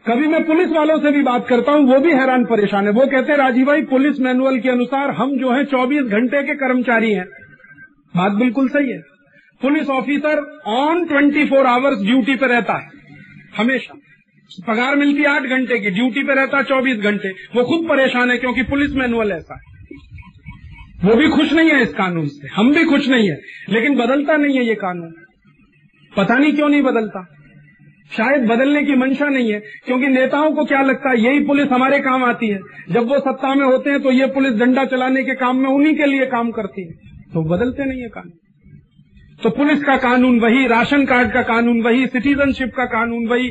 कभी 0.07 0.27
मैं 0.27 0.43
पुलिस 0.45 0.69
वालों 0.69 0.99
से 0.99 1.11
भी 1.11 1.21
बात 1.21 1.47
करता 1.47 1.71
हूँ, 1.71 1.93
वो 1.93 1.99
भी 1.99 2.11
हैरान 2.11 2.45
परेशान 2.45 2.85
है। 2.85 2.91
वो 2.91 3.05
कहते 3.05 3.31
हैं, 3.31 3.39
राजीव 3.39 3.65
भाई, 3.65 3.81
पुलिस 3.81 4.19
मैनुअल 4.19 4.59
के 4.59 4.69
अनुसार 4.69 5.11
हम 5.11 5.37
जो 5.37 5.51
है 5.51 5.65
24 5.65 6.03
घंटे 6.03 6.43
के 6.43 6.53
कर्मचारी 6.53 7.11
हैं। 7.11 7.25
बात 8.15 8.31
बिल्कुल 8.31 8.69
सही 8.69 8.91
है। 8.91 8.99
Police 9.61 9.89
officer 9.89 10.61
on 10.67 11.05
24 11.05 11.45
four 11.45 11.65
hours 11.65 12.01
duty 12.01 12.35
पे 12.35 12.45
रहता 12.45 12.73
है, 12.73 12.89
हमेशा। 13.57 13.97
पगार 14.67 14.95
मिलती 14.95 15.23
आठ 15.23 15.41
घंटे 15.41 15.79
की 15.79 15.89
ड्यूटी 15.89 16.23
पे 16.23 16.33
रहता 16.33 16.57
है 16.57 16.63
चौबीस 16.63 16.97
घंटे। 16.97 17.29
वो 17.29 17.63
खुद 17.63 17.89
परेशान 17.89 18.31
है 18.31 18.37
क्योंकि 18.37 18.63
पुलिस 18.63 18.95
मैनुअल 18.95 19.31
ऐसा 19.31 19.53
है। 19.53 19.61
वो 21.03 21.15
भी 21.15 21.29
खुश 21.29 21.53
नहीं 21.53 21.69
है 21.69 21.81
इस 21.81 21.93
कानून 21.93 22.27
से, 22.27 22.47
हम 22.47 22.73
भी 22.73 22.85
खुश 22.85 23.07
नहीं 23.07 23.29
है। 23.29 23.41
लेकिन 23.69 23.95
बदलता 23.95 24.37
नहीं 24.37 24.57
है 24.57 24.65
ये 24.65 24.75
कानून। 24.75 25.13
पता 26.17 26.37
नहीं 26.37 26.53
क्यों 26.53 26.69
नहीं 26.69 26.81
बदलता। 26.81 27.31
शायद 28.11 28.45
बदलने 28.47 28.81
की 28.83 28.95
मंशा 28.95 29.27
नहीं 29.29 29.51
है, 29.51 29.59
क्योंकि 29.85 30.07
नेताओं 30.09 30.51
को 30.51 30.65
क्या 30.65 30.81
लगता 30.81 31.09
है, 31.09 31.19
यही 31.21 31.39
पुलिस 31.45 31.71
हमारे 31.71 31.99
काम 32.01 32.23
आती 32.23 32.47
है। 32.47 32.59
जब 32.91 33.07
वो 33.07 33.19
सत्ता 33.21 33.53
में 33.55 33.65
होते 33.65 33.89
हैं 33.89 34.01
तो 34.01 34.11
ये 34.11 34.25
पुलिस 34.33 34.53
डंडा 34.55 34.85
चलाने 34.85 35.23
के 35.23 35.35
काम 35.35 35.57
में 35.57 35.69
उन्हीं 35.69 35.95
के 35.95 36.05
लिए 36.05 36.25
काम 36.27 36.51
करती 36.51 36.81
है। 36.81 36.93
तो 37.33 37.43
बदलते 37.45 37.85
नहीं 37.85 38.01
है 38.01 38.09
कानून। 38.09 38.31
तो 39.43 39.49
पुलिस 39.51 39.83
का 39.83 39.95
कानून 39.99 40.39
वही, 40.39 40.67
राशन 40.67 41.05
कार्ड 41.05 41.31
का 41.31 41.41
कानून 41.43 41.81
वही, 41.81 42.05
सिटीजनशिप 42.07 42.73
का 42.77 42.85
कानून 42.91 43.27
वही। 43.27 43.47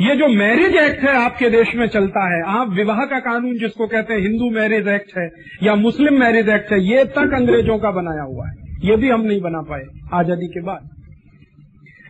ये 0.00 0.14
जो 0.16 0.28
मैरिज 0.28 0.76
एक्ट 0.76 1.02
है 1.04 1.14
आपके 1.16 1.50
देश 1.50 1.74
में 1.76 1.86
चलता 1.88 2.22
है, 2.26 2.42
आप 2.52 2.70
विवाह 2.72 3.04
का 3.06 3.18
कानून 3.20 3.58
जिसको 3.58 3.86
कहते 3.86 4.14
हैं, 4.14 4.20
हिंदू 4.20 4.50
मैरिज 4.50 4.88
एक्ट 4.88 5.16
है 5.18 5.28
या 5.62 5.74
मुस्लिम 5.76 6.20
मैरिज 6.20 6.48
एक्ट 6.50 6.72
है, 6.72 6.80
ये 6.84 7.04
तक 7.16 7.34
अंग्रेज़ों 7.36 7.78
का 7.78 7.90
बनाया 7.92 8.22
हुआ 8.22 8.46
है। 8.48 8.54
ये 8.82 8.96
भी 8.96 9.08
हम 9.08 9.20
नहीं 9.22 9.40
बना 9.40 9.60
पाए 9.62 9.84
आज़ादी 10.14 10.48
के 10.48 10.60
बाद। 10.62 10.88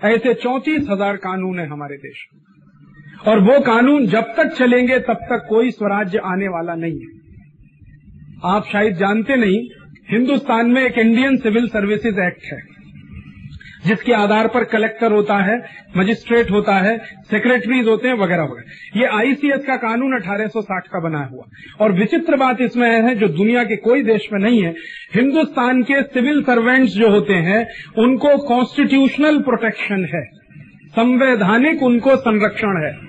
ऐसे 0.04 0.34
चौंतीस 0.34 0.86
हज़ार 0.90 1.16
कानून 1.16 1.58
है 1.58 1.68
हमारे 1.68 1.96
देश 1.96 2.26
में। 2.34 2.40
और 3.26 3.40
वो 3.40 3.60
कानून 3.60 4.06
जब 4.06 4.22
तक 4.22 4.54
चलेंगे, 4.58 4.98
तब 4.98 5.14
तक 5.14 5.46
कोई 5.48 5.70
स्वराज्य 5.70 6.18
आने 6.18 6.48
वाला 6.48 6.74
नहीं 6.74 7.00
है। 7.00 7.18
आप 8.44 8.64
शायद 8.72 8.96
जानते 8.96 9.36
नहीं, 9.36 9.68
हिंदुस्तान 10.10 10.70
में 10.70 10.82
एक 10.82 10.98
इंडियन 10.98 11.36
सिविल 11.36 11.68
सर्विसेज़ 11.68 12.20
एक्ट 12.20 12.52
है। 12.52 12.77
जिसके 13.86 14.12
आधार 14.12 14.48
पर 14.48 14.64
कलेक्टर 14.64 15.12
होता 15.12 15.36
है, 15.36 15.62
मजिस्ट्रेट 15.96 16.50
होता 16.50 16.74
है 16.74 16.98
सेक्रेटरीज 17.30 17.88
होते 17.88 18.08
हैं, 18.08 18.14
वगैरह 18.14 18.42
वगैरह। 18.42 19.00
ये 19.00 19.06
आईसीएस 19.06 19.66
का 19.66 19.76
कानून 19.76 20.14
1860 20.14 20.88
का 20.88 21.00
बना 21.00 21.24
हुआ। 21.24 21.44
और 21.80 21.92
विचित्र 21.92 22.36
बात 22.36 22.60
इसमें 22.60 23.02
है, 23.02 23.14
जो 23.14 23.28
दुनिया 23.28 23.64
के 23.64 23.76
कोई 23.76 24.02
देश 24.02 24.28
में 24.32 24.40
नहीं 24.40 24.62
है, 24.62 24.74
हिंदुस्तान 25.14 25.82
के 25.82 26.02
सिविल 26.02 26.42
सर्वेंट्स 26.42 26.92
जो 26.92 27.10
होते 27.10 27.34
हैं, 27.34 27.66
उनको 27.98 28.48
कॉन्स्टिट्यूशनल 28.48 29.38
प्रोटेक्शन 29.38 30.08
है। 30.14 30.24
संवैधानिक 30.88 31.82
उनको 31.82 32.16
संरक्षण 32.16 32.84
है। 32.84 33.08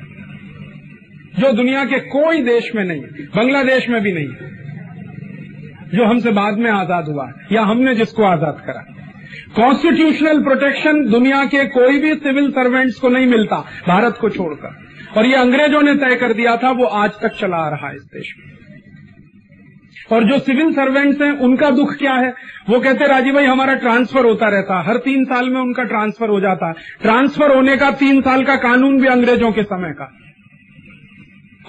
जो 1.39 1.51
दुनिया 1.51 1.85
के 1.85 1.99
कोई 1.99 2.43
देश 2.43 2.71
में 2.75 2.83
नहीं 2.85 3.01
है, 3.01 3.07
बांग्लादेश 3.07 3.89
में 3.89 4.01
भी 4.01 4.11
नहीं 4.11 4.27
है। 4.27 4.49
जो 5.97 6.05
हमसे 6.05 6.31
बाद 6.31 6.57
में 6.57 6.71
आज़ाद 6.71 7.05
हुआ 7.05 7.27
है, 7.27 7.33
या 7.51 7.61
हमने 7.61 7.95
जिसको 7.95 8.23
आज़ाद 8.23 8.63
करा। 8.65 9.09
कॉन्स्टिट्यूशनल 9.56 10.43
प्रोटेक्शन 10.43 11.06
दुनिया 11.10 11.45
के 11.45 11.65
कोई 11.65 11.99
भी 11.99 12.15
सिविल 12.15 12.51
सर्वेंट्स 12.51 12.95
को 12.95 13.10
नहीं 13.10 13.27
मिलता, 13.27 13.56
भारत 13.88 14.18
को 14.22 14.30
छोड़कर। 14.30 14.89
और 15.18 15.26
ये 15.26 15.35
अंग्रेज़ों 15.35 15.81
ने 15.81 15.95
तय 15.95 16.15
कर 16.15 16.34
दिया 16.34 16.57
था, 16.57 16.72
वो 16.72 16.85
आज 16.85 17.11
तक 17.11 17.30
चला 17.30 17.57
आ 17.57 17.69
रहा 17.69 17.89
है 17.89 17.95
इस 17.95 18.01
देश 18.01 18.35
में। 18.39 18.60
और 20.11 20.23
जो 20.23 20.39
सिविल 20.39 20.73
सर्वेंट्स 20.73 21.22
हैं, 21.22 21.39
उनका 21.39 21.69
दुख 21.69 21.93
क्या 21.93 22.14
है? 22.14 22.34
वो 22.69 22.80
कहते, 22.80 23.07
राजीव 23.07 23.34
भाई, 23.34 23.45
हमारा 23.45 23.73
ट्रांसफ़र 23.73 24.26
होता 24.26 24.47
रहता 24.47 24.81
हर 24.81 24.97
तीन 24.97 25.26
साल 25.26 25.49
में 25.49 25.61
उनका 25.61 25.84
ट्रांसफ़र 25.84 26.30
हो 26.30 26.39
जाता 26.39 26.68
है। 26.68 26.73
ट्रांसफ़र 27.01 27.56
होने 27.56 27.77
का 27.77 27.91
तीन 27.91 28.22
साल 28.22 28.43
का 28.43 28.56
कानून 28.56 29.01
भी 29.01 29.07
अंग्रेज़ों 29.07 29.51
के 29.51 29.64
समय 29.64 29.91
का। 29.91 30.18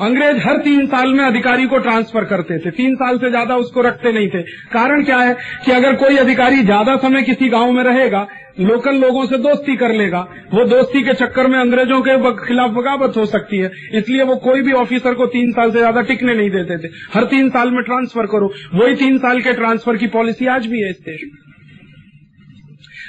अंग्रेज़ 0.01 0.39
हर 0.39 0.59
तीन 0.59 0.87
साल 0.87 1.13
में 1.15 1.25
अधिकारी 1.25 1.67
को 1.67 1.79
ट्रांसफ़र 1.79 2.25
करते 2.25 2.59
थे। 2.59 2.71
तीन 2.73 2.95
साल 2.97 3.19
से 3.19 3.31
ज़्यादा 3.31 3.57
उसको 3.57 3.83
रखते 3.83 4.13
नहीं 4.13 4.29
थे। 4.29 4.43
कारण 4.73 5.03
क्या 5.05 5.19
है 5.19 5.35
कि 5.65 5.73
अगर 5.73 5.97
कोई 5.97 6.17
अधिकारी 6.17 6.63
ज़्यादा 6.63 6.97
समय 6.99 7.23
किसी 7.23 7.49
गाँव 7.49 7.73
में 7.73 7.83
रहेगा, 7.85 8.27
लोकल 8.61 8.97
लोगों 8.97 9.25
से 9.27 9.39
दोस्ती 9.39 9.77
कर 9.77 9.93
लेगा, 9.95 10.21
वो 10.55 10.65
दोस्ती 10.67 11.03
के 11.03 11.15
चक्कर 11.15 11.47
में 11.47 11.59
अंग्रेज़ों 11.59 12.01
के 12.03 12.33
खिलाफ 12.47 12.71
बगावत 12.71 13.17
हो 13.17 13.27
सकती 13.27 13.59
है। 13.59 13.71
इसलिए 13.95 14.23
वो 14.23 14.37
कोई 14.39 14.63
भी 14.63 14.73
ऑफिसर 14.75 15.15
को 15.15 15.27
तीन 15.27 15.53
साल 15.53 15.71
से 15.71 15.79
ज़्यादा 15.79 16.01
टिकने 16.03 16.35
नहीं 16.35 16.51
देते 16.51 16.79
थे। 16.79 16.93
हर 17.15 17.25
तीन 17.27 17.49
साल 17.51 17.71
में 17.71 17.83
ट्रांसफ़र 17.83 18.27
करो। 18.27 18.53
वही 18.75 18.95
तीन 18.97 19.19
साल 19.19 19.41
के 19.41 19.53
ट्रांसफ़र 19.53 19.97
की 19.97 20.07
पॉलिसी 20.11 20.47
आज 20.49 20.67
भी 20.67 20.83
है 20.83 20.91
इस 20.91 21.01
देश 21.03 21.25
में। 21.25 21.39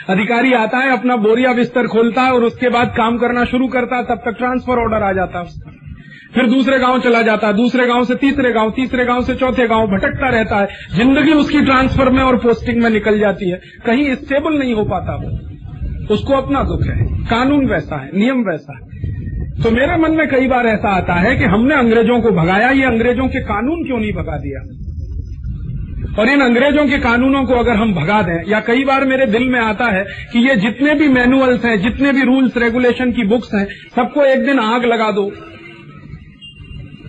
अधिकारी 0.09 0.53
आता 0.55 0.77
है, 0.77 0.91
अपना 0.91 1.15
बोरिया 1.17 1.53
बिस्तर 1.53 1.87
खोलता 1.87 2.21
है 2.21 2.31
और 2.31 2.43
उसके 2.43 2.69
बाद 2.69 2.93
काम 2.97 3.17
करना 3.17 3.45
शुरू 3.45 3.67
करता 3.69 3.97
है, 3.97 4.03
तब 4.05 4.21
तक 4.25 4.37
ट्रांसफ़र 4.37 4.79
ऑर्डर 4.79 5.03
आ 5.03 5.11
जाता 5.13 5.39
है 5.39 5.45
उसका। 5.45 5.77
फिर 6.35 6.45
दूसरे 6.45 6.79
गाँव 6.79 6.99
चला 6.99 7.21
जाता 7.21 7.47
है। 7.47 7.53
दूसरे 7.53 7.87
गाँव 7.87 8.05
से 8.05 8.15
तीसरे 8.15 8.51
गाँव 8.51 8.69
तीसरे 8.69 9.05
गाँव 9.05 9.23
से 9.23 9.35
चौथे 9.35 9.67
गाँव 9.67 9.87
भटकता 9.87 10.29
रहता 10.29 10.57
है। 10.57 10.67
ज़िंदगी 10.95 11.31
उसकी 11.31 11.61
ट्रांसफ़र 11.61 12.09
में 12.09 12.23
और 12.23 12.37
पोस्टिंग 12.37 12.83
में 12.83 12.89
निकल 12.89 13.19
जाती 13.19 13.49
है। 13.49 13.61
कहीं 13.85 14.15
स्टेबल 14.15 14.53
नहीं 14.53 14.73
हो 14.73 14.83
पाता 14.83 15.15
वो। 15.15 15.31
उसको 16.13 16.33
अपना 16.33 16.63
दुख 16.63 16.83
है। 16.83 17.05
कानून 17.25 17.65
वैसा 17.65 18.01
है, 18.01 18.09
नियम 18.15 18.41
वैसा 18.41 18.77
है। 18.77 18.91
तो 19.63 19.71
मेरे 19.71 19.97
मन 19.97 20.11
में 20.11 20.27
कई 20.29 20.47
बार 20.47 20.67
ऐसा 20.67 20.89
आता 20.89 21.13
है 21.13 21.35
कि 21.35 21.43
हमने 21.43 21.75
अंग्रेज़ों 21.75 22.21
को 22.21 22.31
भगाया, 22.31 22.69
ये 22.69 22.83
अंग्रेज़ों 22.83 23.27
के 23.27 23.39
कानून 23.39 23.83
क्यों 23.85 23.99
नहीं 23.99 24.11
भगा 24.11 24.37
दिया? 24.37 24.61
और 26.19 26.29
इन 26.29 26.41
अंग्रेज़ों 26.41 26.87
के 26.87 26.97
कानूनों 26.97 27.45
को 27.45 27.53
अगर 27.53 27.71
हम 27.71 27.93
भगा 27.93 28.21
दें, 28.21 28.51
या 28.51 28.59
कई 28.59 28.83
बार 28.83 29.05
मेरे 29.05 29.25
दिल 29.25 29.49
में 29.49 29.59
आता 29.59 29.85
है 29.85 30.03
कि 30.03 30.49
ये 30.49 30.55
जितने 30.55 30.95
भी 30.95 31.07
मैनुअल्स 31.07 31.65
हैं, 31.65 31.81
जितने 31.81 32.11
भी 32.11 32.23
रूल्स 32.23 32.57
रेगुलेशन 32.57 33.11
की 33.11 33.23
बुक्स 33.23 33.53
हैं, 33.53 33.65
सबको 33.95 34.25
एक 34.25 34.45
दिन 34.45 34.59
आग 34.59 34.85
लगा 34.85 35.11
दो। 35.11 35.31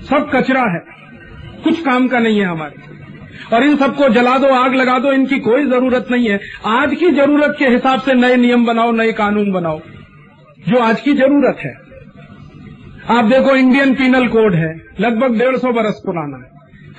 सब 0.03 0.31
कचरा 0.35 0.63
है। 0.63 0.85
कुछ 1.65 1.81
काम 1.81 2.09
का 2.09 2.19
नहीं 2.19 2.39
है 2.41 2.47
हमारे 2.47 2.93
और 3.57 3.65
इन 3.65 3.77
सबको 3.77 4.09
जला 4.09 4.39
दो, 4.39 4.47
आग 4.47 4.75
लगा 4.75 4.99
दो, 4.99 5.13
इनकी 5.13 5.39
कोई 5.39 5.67
ज़रूरत 5.67 6.07
नहीं 6.11 6.29
है। 6.31 6.41
आज 6.67 6.95
की 6.95 7.11
ज़रूरत 7.11 7.57
के 7.59 7.65
हिसाब 7.65 8.01
से 8.01 8.15
नए 8.15 8.37
नियम 8.37 8.67
बनाओ, 8.67 8.93
नए 8.93 9.13
कानून 9.13 9.53
बनाओ, 9.53 9.81
जो 10.69 10.79
आज 10.79 11.01
की 11.01 11.13
ज़रूरत 11.13 11.57
है। 11.61 11.75
आप 13.09 13.25
देखो 13.25 13.57
इंडियन 13.57 13.95
पीनल 13.95 14.27
कोड 14.29 14.55
है। 14.55 14.81
लगभग 15.01 15.39
डेढ़ 15.39 15.57
सौ 15.57 15.73
बरस 15.73 16.03
पुराना 16.07 16.37
है। 16.37 16.51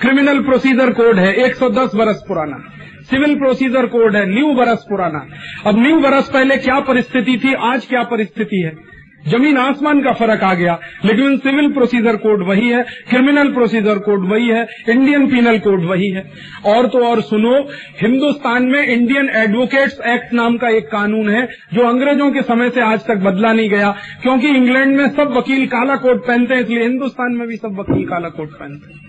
क्रिमिनल 0.02 0.44
प्रोसीजर 0.44 0.94
कोड 0.94 1.20
है 1.20 1.34
110 1.34 1.96
बरस 1.96 2.24
पुराना। 2.28 2.64
सिविल 3.04 3.36
प्रोसीजर 3.36 3.86
कोड 3.86 4.16
है, 4.16 4.30
न्यू 4.30 4.54
बरस 4.54 4.86
पुराना। 4.90 5.26
अब 5.66 5.80
न्यू 5.80 6.00
बरस 6.00 6.30
पहले 6.30 6.58
क्या 6.58 6.80
परिस्थिति 6.80 7.42
थी, 7.44 7.54
आज 7.54 7.86
क्या 7.86 8.04
परिस्थिति 8.04 8.58
है? 8.58 8.93
ज़मीन 9.30 9.58
आसमान 9.58 10.02
का 10.04 10.12
फ़र्क 10.12 10.44
आ 10.44 10.54
गया, 10.54 10.80
लेकिन 11.06 11.38
सिविल 11.38 11.72
प्रोसीजर 11.74 12.16
कोड 12.16 12.48
वही 12.48 12.70
है, 12.70 12.84
क्रिमिनल 13.10 13.54
प्रोसीजर 13.54 14.00
कोड 14.00 14.30
वही 14.30 14.48
है, 14.48 14.68
इंडियन 14.90 15.28
पीनल 15.28 15.60
कोड 15.60 15.86
वही 15.86 16.10
है। 16.10 16.32
और 16.66 16.88
तो 16.88 17.06
और 17.06 17.22
सुनो, 17.22 17.70
हिंदुस्तान 18.02 18.64
में 18.64 18.88
इंडियन 18.88 19.30
एडवोकेट्स 19.30 20.00
एक्ट 20.02 20.34
नाम 20.34 20.58
का 20.58 20.70
एक 20.70 20.84
कानून 20.84 21.30
है, 21.30 21.48
जो 21.74 21.88
अंग्रेज़ों 21.88 22.32
के 22.32 22.42
समय 22.42 22.70
से 22.70 22.82
आज 22.82 23.00
तक 23.00 23.16
बदला 23.16 23.54
नहीं 23.54 23.70
गया, 23.70 23.96
क्योंकि 24.22 24.48
इंग्लैंड 24.48 24.96
में 24.98 25.10
सब 25.10 25.34
वकील 25.38 25.68
काला 25.68 25.96
कोट 25.96 26.28
पहनते 26.28 26.54
हैं, 26.54 26.62
इसलिए 26.62 26.84
हिंदुस्तान 26.84 27.32
में 27.32 27.48
भी 27.48 27.56
सब 27.56 27.80
वकील 27.80 28.06
काला 28.06 28.30
कोट 28.30 28.50
पहनते 28.50 28.94
हैं। 28.94 29.00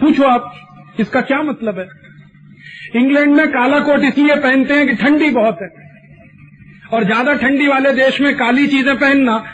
पूछो 0.00 0.24
आप, 0.24 0.52
इसका 1.00 1.20
क्या 1.20 1.42
मतलब 1.42 1.78
है? 1.78 1.88
इंग्लैंड 2.96 3.36
में 3.36 3.48
काला 3.48 3.80
कोट 3.80 4.00
इसलिए 4.00 4.36
पहनते 4.36 4.74
हैं 4.74 4.86
कि 4.86 4.94
ठंडी 4.94 5.30
बहुत 5.30 5.58
है। 5.62 5.87
और 6.92 7.04
ज़्यादा 7.04 7.34
ठंडी 7.36 7.66
वाले 7.68 7.92
देश 7.94 8.20
में 8.20 8.34
काली 8.36 8.66
चीज़ें 8.66 8.96
पहनना 8.96 9.44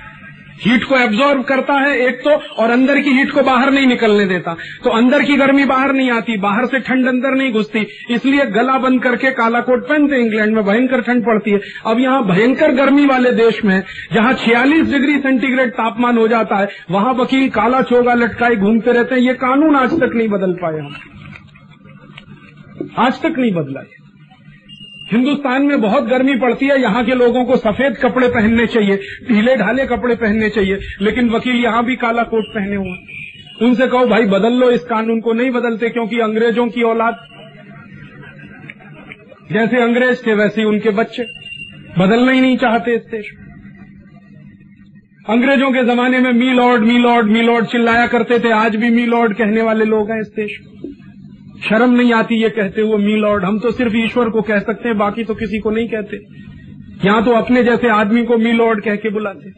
हीट 0.56 0.84
को 0.84 0.96
एब्जॉर्व 0.96 1.40
करता 1.42 1.74
है 1.74 1.96
एक 1.98 2.20
तो 2.24 2.30
और 2.62 2.70
अंदर 2.70 3.00
की 3.00 3.10
हीट 3.10 3.30
को 3.30 3.42
बाहर 3.42 3.70
नहीं 3.70 3.86
निकलने 3.86 4.24
देता। 4.26 4.54
तो 4.84 4.90
अंदर 4.90 5.22
की 5.22 5.36
गर्मी 5.36 5.64
बाहर 5.64 5.92
नहीं 5.92 6.10
आती, 6.10 6.36
बाहर 6.36 6.66
से 6.66 6.78
ठंड 6.80 7.08
अंदर 7.08 7.34
नहीं 7.34 7.52
घुसती। 7.52 7.86
इसलिए 8.10 8.44
गला 8.50 8.76
बंद 8.78 9.02
करके 9.02 9.30
काला 9.30 9.60
कोट 9.60 9.88
पहनते 9.88 10.20
इंग्लैंड 10.20 10.54
में 10.54 10.64
भयंकर 10.64 11.00
ठंड 11.00 11.24
पड़ती 11.26 11.50
है। 11.50 11.60
अब 11.86 12.00
यहाँ 12.00 12.22
भयंकर 12.26 12.72
गर्मी 12.74 13.06
वाले 13.06 13.32
देश 13.32 13.64
में, 13.64 13.82
जहाँ 14.12 14.34
छियालीस 14.34 14.86
डिग्री 14.92 15.18
सेंटीग्रेड 15.18 15.72
तापमान 15.72 16.18
हो 16.18 16.28
जाता 16.28 16.56
है, 16.56 16.68
वहाँ 16.90 17.14
वकील 17.14 17.48
काला 17.50 17.82
चोगा 17.82 18.14
लटकाए 18.14 18.56
घूमते 18.56 18.92
रहते 18.92 19.14
हैं। 19.14 19.22
ये 19.22 19.34
कानून 19.34 19.76
आज 19.76 19.98
तक 20.00 20.14
नहीं 20.14 20.28
बदल 20.28 20.52
पाए 20.62 20.78
हम। 20.78 20.94
आज 22.98 23.20
तक 23.22 23.38
नहीं 23.38 23.52
बदला 23.52 23.80
हिंदुस्तान 25.04 25.62
में 25.62 25.80
बहुत 25.80 26.04
गर्मी 26.06 26.34
पड़ती 26.38 26.66
है, 26.66 26.80
यहाँ 26.82 27.04
के 27.04 27.14
लोगों 27.14 27.44
को 27.44 27.56
सफ़ेद 27.58 27.96
कपड़े 27.98 28.28
पहनने 28.30 28.66
चाहिए 28.68 28.96
ढीले 29.28 29.56
ढाले 29.56 29.86
कपड़े 29.86 30.14
पहनने 30.16 30.48
चाहिए, 30.50 30.78
लेकिन 31.02 31.28
वकील 31.30 31.56
यहाँ 31.56 31.84
भी 31.84 31.96
काला 31.98 32.22
कोट 32.24 32.44
पहने 32.54 32.76
हुए 32.76 32.96
उनसे 33.62 33.86
कहो, 33.86 34.06
भाई, 34.06 34.26
बदल 34.28 34.52
लो 34.54 34.70
इस 34.70 34.84
कानून 34.84 35.20
को, 35.20 35.32
नहीं 35.32 35.50
बदलते 35.52 35.88
क्योंकि 35.90 36.18
अंग्रेज़ों 36.22 36.66
की 36.68 36.82
औलाद 36.84 37.16
जैसे 39.52 39.82
अंग्रेज़ 39.82 40.26
थे 40.26 40.34
वैसे 40.34 40.64
उनके 40.64 40.90
बच्चे 40.92 41.24
बदलना 41.98 42.32
ही 42.32 42.40
नहीं 42.40 42.56
चाहते 42.58 42.94
इस 42.94 43.02
देश 43.10 43.26
अंग्रेज़ों 45.26 45.70
के 45.72 45.82
जमाने 45.84 46.18
में, 46.18 46.32
my 46.32 46.52
lord 46.52 46.82
my 46.82 46.98
lord 46.98 47.26
my 47.28 47.42
lord 47.42 47.66
चिल्लाया 47.66 48.06
करते 48.08 48.38
थे, 48.38 48.50
आज 48.52 48.76
भी 48.76 48.90
मी 48.90 49.06
लॉर्ड 49.06 49.36
कहने 49.36 49.62
वाले 49.62 49.84
लोग 49.86 50.10
हैं 50.10 50.20
इस 50.20 50.32
देश 50.36 50.58
में। 50.60 51.03
शर्म 51.64 51.90
नहीं 51.90 52.12
आती 52.12 52.42
ये 52.42 52.48
कहते 52.50 52.80
हुए 52.80 52.96
मी 52.96 53.16
लॉर्ड, 53.16 53.44
हम 53.44 53.58
तो 53.58 53.70
सिर्फ़ 53.72 53.96
ईश्वर 53.96 54.30
को 54.30 54.42
कह 54.42 54.58
सकते 54.60 54.88
हैं, 54.88 54.96
बाकी 54.98 55.24
तो 55.24 55.34
किसी 55.34 55.58
को 55.58 55.70
नहीं 55.70 55.88
कहते। 55.88 56.18
यहाँ 57.04 57.24
तो 57.24 57.30
अपने 57.32 57.62
जैसे 57.64 57.88
आदमी 57.90 58.24
को 58.24 58.38
मी 58.38 58.52
लॉर्ड 58.52 58.82
कह 58.84 58.96
के 58.96 59.10
बुलाते। 59.10 59.50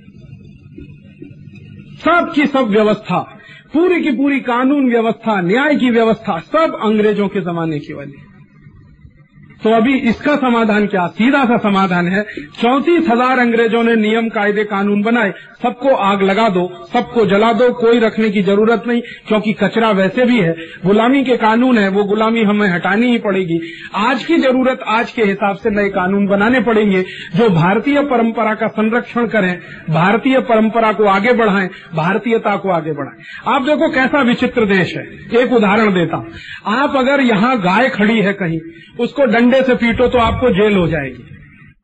सब 2.00 2.32
की 2.34 2.46
सब 2.46 2.68
व्यवस्था, 2.68 3.18
पूरी 3.74 4.00
की 4.02 4.10
पूरी 4.12 4.40
कानून 4.42 4.88
व्यवस्था, 4.90 5.40
न्याय 5.40 5.76
की 5.76 5.90
व्यवस्था, 5.90 6.38
सब 6.46 6.78
अंग्रेज़ों 6.82 7.28
के 7.28 7.40
जमाने 7.40 7.78
की 7.78 7.94
वाली 7.94 8.12
तो 9.66 9.70
अभी 9.72 9.94
इसका 9.98 10.36
समाधान 10.36 10.86
क्या? 10.86 11.06
सीधा 11.06 11.44
सा 11.44 11.56
समाधान 11.56 12.08
है। 12.08 12.22
चौंतीस 12.62 13.08
हज़ार 13.08 13.38
अंग्रेज़ों 13.38 13.82
ने 13.82 13.94
नियम, 13.96 14.28
कायदे, 14.28 14.64
कानून 14.64 15.02
बनाए। 15.02 15.32
सबको 15.62 15.94
आग 15.94 16.22
लगा 16.22 16.48
दो, 16.48 16.86
सबको 16.92 17.26
जला 17.26 17.52
दो, 17.52 17.72
कोई 17.72 17.98
रखने 17.98 18.30
की 18.30 18.42
ज़रूरत 18.42 18.82
नहीं, 18.86 19.00
क्योंकि 19.28 19.52
कचरा 19.52 19.90
वैसे 19.90 20.24
भी 20.24 20.40
है। 20.40 20.54
गुलामी 20.86 21.24
के 21.24 21.36
कानून 21.36 21.78
है, 21.78 21.88
वो 21.88 22.04
गुलामी 22.04 22.42
हमें 22.42 22.68
हटानी 22.68 23.10
ही 23.10 23.18
पड़ेगी। 23.18 23.58
आज 23.94 24.24
की 24.24 24.36
ज़रूरत, 24.36 24.80
आज 24.86 25.10
के 25.10 25.22
हिसाब 25.22 25.56
से 25.56 25.70
नए 25.70 25.88
कानून 25.88 26.26
बनाने 26.26 26.60
पड़ेंगे, 26.60 27.02
जो 27.36 27.48
भारतीय 27.50 28.00
परंपरा 28.00 28.54
का 28.54 28.68
संरक्षण 28.68 29.26
करें, 29.26 29.58
भारतीय 29.90 30.40
परंपरा 30.40 30.92
को 30.92 31.04
आगे 31.04 31.32
बढ़ाएँ, 31.32 31.68
भारतीयता 31.94 32.56
को 32.56 32.70
आगे 32.70 32.92
बढ़ाएँ। 32.92 33.54
आप 33.54 33.62
देखो 33.62 33.90
कैसा 33.90 34.22
विचित्र 34.22 34.64
देश 34.64 34.96
है। 34.96 35.06
एक 35.42 35.52
उदाहरण 35.52 35.92
देता 35.94 36.16
हूँ। 36.16 36.32
आप 36.66 36.96
अगर 36.96 37.20
यहाँ 37.20 37.56
गाय 37.60 37.88
खड़ी 37.88 38.20
है 38.20 38.32
कहीं, 38.32 38.60
उसको 39.00 39.24
डंडे 39.24 39.55
से 39.62 39.74
पीटो 39.74 40.08
तो 40.08 40.18
आपको 40.18 40.50
जेल 40.50 40.76
हो 40.76 40.88
जाएगी। 40.88 41.32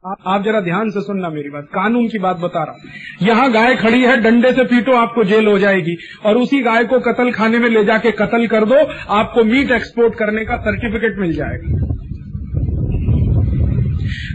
आप, 0.07 0.17
आप 0.27 0.45
जरा 0.45 0.61
ध्यान 0.61 0.91
से 0.91 1.01
सुनना 1.01 1.29
मेरी 1.29 1.51
बात। 1.51 1.65
कानून 1.65 2.09
की 2.09 2.19
बात 2.19 2.37
बता 2.37 2.65
रहा 2.65 2.73
हूँ। 2.73 2.81
यहाँ 3.29 3.53
गाय 3.53 3.75
खड़ी 3.75 4.03
है 4.03 4.21
डंडे 4.21 4.53
से 4.53 4.65
पीटो 4.65 4.93
आपको 4.93 5.25
जेल 5.25 5.47
हो 5.47 5.59
जाएगी। 5.59 5.97
और 6.25 6.37
उसी 6.37 6.61
गाय 6.61 6.85
को 6.85 7.01
कतल 7.01 7.31
खाने 7.31 7.59
में 7.59 7.69
ले 7.71 7.85
जाके 7.85 8.11
कतल 8.11 8.47
कर 8.47 8.65
दो 8.65 8.75
आपको 9.15 9.45
मीट 9.45 9.71
एक्सपोर्ट 9.71 10.15
करने 10.15 10.45
का 10.45 10.57
सर्टिफिकेट 10.57 11.19
मिल 11.19 11.33
जाएगा। 11.33 11.87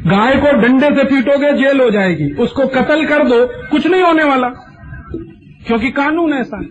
गाय 0.07 0.35
को 0.35 0.61
डंडे 0.61 0.95
से 0.95 1.03
पीटोगे 1.03 1.53
जेल 1.53 1.81
हो 1.81 1.89
जाएगी। 1.89 2.33
उसको 2.33 2.67
कत्ल 2.67 3.05
कर 3.05 3.23
दो 3.23 3.45
कुछ 3.45 3.87
नहीं 3.87 4.03
होने 4.03 4.23
वाला। 4.23 4.49
क्योंकि 5.67 5.91
कानून 5.91 6.33
ऐसा 6.33 6.57
है। 6.57 6.65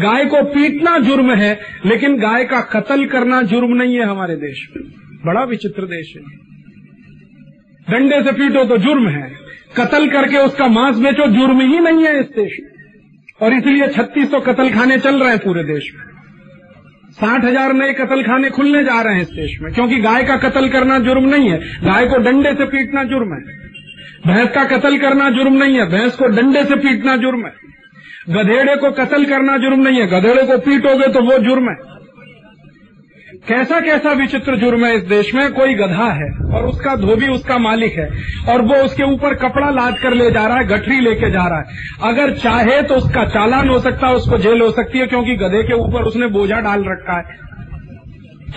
गाय 0.00 0.24
को 0.24 0.42
पीटना 0.42 0.98
जुर्म 0.98 1.34
है 1.34 1.60
लेकिन 1.86 2.16
गाय 2.16 2.44
का 2.44 2.60
कत्ल 2.60 3.06
करना 3.06 3.42
जुर्म 3.42 3.74
नहीं 3.74 3.94
है 3.94 4.04
हमारे 4.04 4.34
देश 4.36 4.68
में। 4.76 5.07
बड़ा 5.18 5.42
विचित्र 5.44 5.86
देश 5.86 6.14
है। 6.16 6.22
डंडे 7.86 8.22
से 8.22 8.32
पीटो 8.32 8.64
तो 8.64 8.76
जुर्म 8.78 9.08
है। 9.08 9.28
कत्ल 9.76 10.08
करके 10.08 10.38
उसका 10.38 10.66
मांस 10.68 10.96
बेचो, 10.96 11.26
जुर्म 11.28 11.60
ही 11.62 11.78
नहीं 11.80 12.04
है 12.04 12.18
इस 12.20 12.26
देश 12.26 12.58
में। 12.60 12.76
और 13.40 13.54
इसलिए 13.54 13.88
छत्तीस 13.88 14.30
सौ 14.30 14.40
कत्ल 14.40 14.68
खाने 14.70 14.98
चल 14.98 15.22
रहे 15.22 15.30
हैं 15.30 15.38
पूरे 15.38 15.64
देश 15.64 15.90
में। 15.94 16.04
साठ 17.12 17.44
हज़ार 17.44 17.72
नए 17.72 17.92
कत्ल 17.92 18.22
खाने 18.22 18.50
खुलने 18.50 18.82
जा 18.84 19.00
रहे 19.02 19.14
हैं 19.14 19.22
इस 19.22 19.30
देश 19.30 19.58
में, 19.62 19.72
क्योंकि 19.72 20.00
गाय 20.00 20.24
का 20.24 20.36
कत्ल 20.38 20.68
करना 20.68 20.98
जुर्म 20.98 21.28
नहीं 21.28 21.50
है। 21.50 21.58
गाय 21.84 22.06
को 22.06 22.18
डंडे 22.18 22.52
से 22.54 22.66
पीटना 22.66 23.04
जुर्म 23.04 23.34
है। 23.34 23.40
भैंस 24.26 24.48
का 24.54 24.64
कत्ल 24.66 24.98
करना 24.98 25.30
जुर्म 25.30 25.54
नहीं 25.54 25.78
है। 25.78 25.86
भैंस 25.86 26.16
को 26.16 26.26
डंडे 26.26 26.64
से 26.64 26.76
पीटना 26.78 27.16
जुर्म 27.16 27.44
है। 27.46 27.52
गधेड़े 28.30 28.76
को 28.76 28.90
कत्ल 28.94 29.24
करना 29.24 29.56
जुर्म 29.56 29.80
नहीं 29.80 30.00
है। 30.00 30.06
गधेड़े 30.06 30.42
को 30.42 30.58
पीटोगे 30.60 31.12
तो 31.12 31.22
वो 31.22 31.38
जुर्म 31.38 31.68
है। 31.70 31.76
कैसा 33.46 33.80
कैसा 33.80 34.12
विचित्र 34.12 34.56
जुर्म 34.56 34.84
है 34.86 34.96
इस 34.96 35.02
देश 35.02 35.34
में? 35.34 35.52
कोई 35.52 35.74
गधा 35.74 36.12
है 36.12 36.30
और 36.54 36.66
उसका 36.66 36.96
धोबी 36.96 37.26
उसका 37.26 37.58
मालिक 37.58 37.92
है 37.92 38.08
और 38.48 38.62
वो 38.62 38.74
उसके 38.74 39.02
ऊपर 39.02 39.34
कपड़ा 39.34 39.70
लाद 39.70 39.98
कर 39.98 40.14
ले 40.14 40.30
जा 40.30 40.46
रहा 40.46 40.56
है, 40.56 40.66
गठरी 40.66 41.00
लेके 41.00 41.30
जा 41.30 41.46
रहा 41.46 41.58
है। 41.58 41.64
अगर 42.02 42.34
चाहे 42.34 42.82
तो 42.82 42.94
उसका 42.94 43.24
चालान 43.24 43.68
हो 43.68 43.80
सकता 43.80 44.06
है, 44.06 44.14
उसको 44.14 44.38
जेल 44.38 44.60
हो 44.60 44.70
सकती 44.70 44.98
है, 44.98 45.06
क्योंकि 45.06 45.36
गधे 45.36 45.62
के 45.62 45.74
ऊपर 45.74 46.02
उसने 46.02 46.26
बोझा 46.26 46.60
डाल 46.60 46.84
रखा 46.86 47.18
है। 47.18 47.24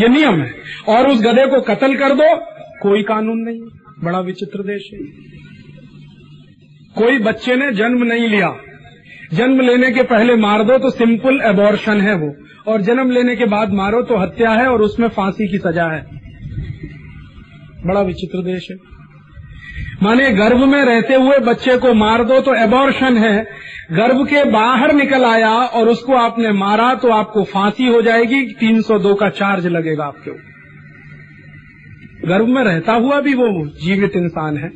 ये 0.01 0.07
नियम 0.07 0.41
है। 0.41 0.55
और 0.87 1.07
उस 1.07 1.21
गधे 1.21 1.47
को 1.47 1.61
कत्ल 1.61 1.95
कर 1.95 2.09
दो। 2.09 2.35
कोई 2.81 3.03
कानून 3.03 3.37
नहीं 3.37 3.61
बड़ा 4.03 4.19
विचित्र 4.19 4.59
देश 4.59 4.89
है। 4.93 4.99
कोई 6.95 7.19
बच्चे 7.19 7.55
ने 7.55 7.71
जन्म 7.71 8.03
नहीं 8.03 8.27
लिया। 8.27 8.55
जन्म 9.31 9.61
लेने 9.61 9.91
के 9.91 10.03
पहले 10.03 10.35
मार 10.35 10.63
दो 10.63 10.77
तो 10.77 10.89
सिंपल 10.89 11.39
एबॉर्शन 11.43 12.01
है 12.01 12.15
वो। 12.15 12.33
और 12.67 12.81
जन्म 12.81 13.11
लेने 13.11 13.35
के 13.35 13.45
बाद 13.45 13.73
मारो 13.73 14.01
तो 14.01 14.17
हत्या 14.17 14.51
है 14.51 14.67
और 14.67 14.81
उसमें 14.81 15.07
फांसी 15.09 15.47
की 15.47 15.57
सजा 15.57 15.85
है। 15.85 16.01
बड़ा 17.85 18.01
विचित्र 18.01 18.43
देश 18.43 18.67
है। 18.71 18.77
माने 20.03 20.29
गर्भ 20.31 20.63
में 20.65 20.83
रहते 20.85 21.15
हुए 21.15 21.37
बच्चे 21.39 21.77
को 21.77 21.93
मार 21.93 22.23
दो 22.23 22.39
तो 22.41 22.55
एबॉर्शन 22.55 23.17
है। 23.17 23.47
गर्भ 23.91 24.25
के 24.27 24.43
बाहर 24.43 24.93
निकल 24.93 25.23
आया 25.25 25.49
और 25.49 25.89
उसको 25.89 26.15
आपने 26.15 26.51
मारा 26.51 26.93
तो 26.95 27.09
आपको 27.09 27.43
फांसी 27.43 27.87
हो 27.87 28.01
जाएगी 28.01 28.43
302 28.53 29.13
का 29.15 29.29
चार्ज 29.29 29.67
लगेगा 29.67 30.05
आपके 30.05 30.31
गर्भ 32.27 32.47
में 32.47 32.63
रहता 32.63 32.93
हुआ 32.93 33.19
भी 33.21 33.33
वो 33.33 33.49
जीवित 33.83 34.15
इंसान 34.15 34.57
है। 34.57 34.71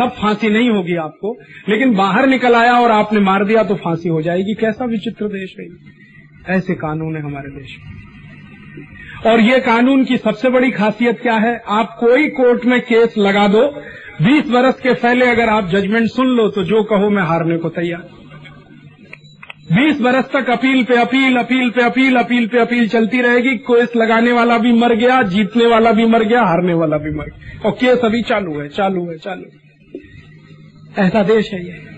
तब 0.00 0.08
फांसी 0.08 0.48
नहीं 0.48 0.70
होगी 0.70 0.96
आपको। 0.96 1.36
लेकिन 1.68 1.94
बाहर 1.94 2.26
निकल 2.26 2.54
आया 2.54 2.72
और 2.72 2.90
आपने 2.90 3.20
मार 3.20 3.44
दिया 3.44 3.62
तो 3.62 3.74
फांसी 3.74 4.08
हो 4.08 4.22
जाएगी। 4.22 4.54
कैसा 4.54 4.84
विचित्र 4.84 5.28
देश 5.28 5.54
है 5.60 5.66
ऐसे 6.56 6.74
कानून 6.74 7.16
है 7.16 7.22
हमारे 7.22 7.50
देश 7.50 7.76
में। 7.78 9.32
और 9.32 9.40
ये 9.40 9.58
कानून 9.60 10.04
की 10.04 10.16
सबसे 10.16 10.50
बड़ी 10.50 10.70
खासियत 10.70 11.20
क्या 11.20 11.34
है? 11.34 11.62
आप 11.68 11.96
कोई 12.00 12.28
कोर्ट 12.28 12.64
में 12.64 12.80
केस 12.80 13.14
लगा 13.18 13.48
दो 13.48 13.62
20 14.22 14.50
वर्ष 14.50 14.74
के 14.74 14.94
पहले 14.94 15.26
अगर 15.26 15.48
आप 15.48 15.68
जजमेंट 15.68 16.08
सुन 16.08 16.26
लो 16.26 16.48
तो 16.48 16.64
जो 16.64 16.82
कहो 16.82 17.10
मैं 17.10 17.22
हारने 17.22 17.58
को 17.58 17.68
तैयार। 17.68 18.08
20 19.72 20.00
वर्ष 20.00 20.24
तक 20.24 20.50
अपील 20.50 20.84
पे 20.84 20.96
अपील 20.96 21.36
अपील 21.36 21.70
पे 21.70 21.82
अपील 21.82 22.16
अपील 22.16 22.46
पे 22.48 22.58
अपील 22.58 22.88
चलती 22.88 23.20
रहेगी। 23.20 23.56
केस 23.56 23.96
लगाने 23.96 24.32
वाला 24.32 24.58
भी 24.58 24.72
मर 24.72 24.94
गया, 24.94 25.22
जीतने 25.22 25.66
वाला 25.66 25.92
भी 25.92 26.06
मर 26.06 26.24
गया, 26.24 26.42
हारने 26.42 26.74
वाला 26.74 26.98
भी 26.98 27.10
मर 27.10 27.24
गया। 27.24 27.60
और 27.64 27.70
केस 27.70 27.98
अभी 27.98 28.22
चालू 28.22 28.60
है 28.60 28.68
चालू 28.68 29.10
है 29.10 29.18
चालू 29.18 29.42
है। 29.42 29.67
ऐसा 30.98 31.22
देश 31.22 31.52
है 31.52 31.66
ये। 31.66 31.88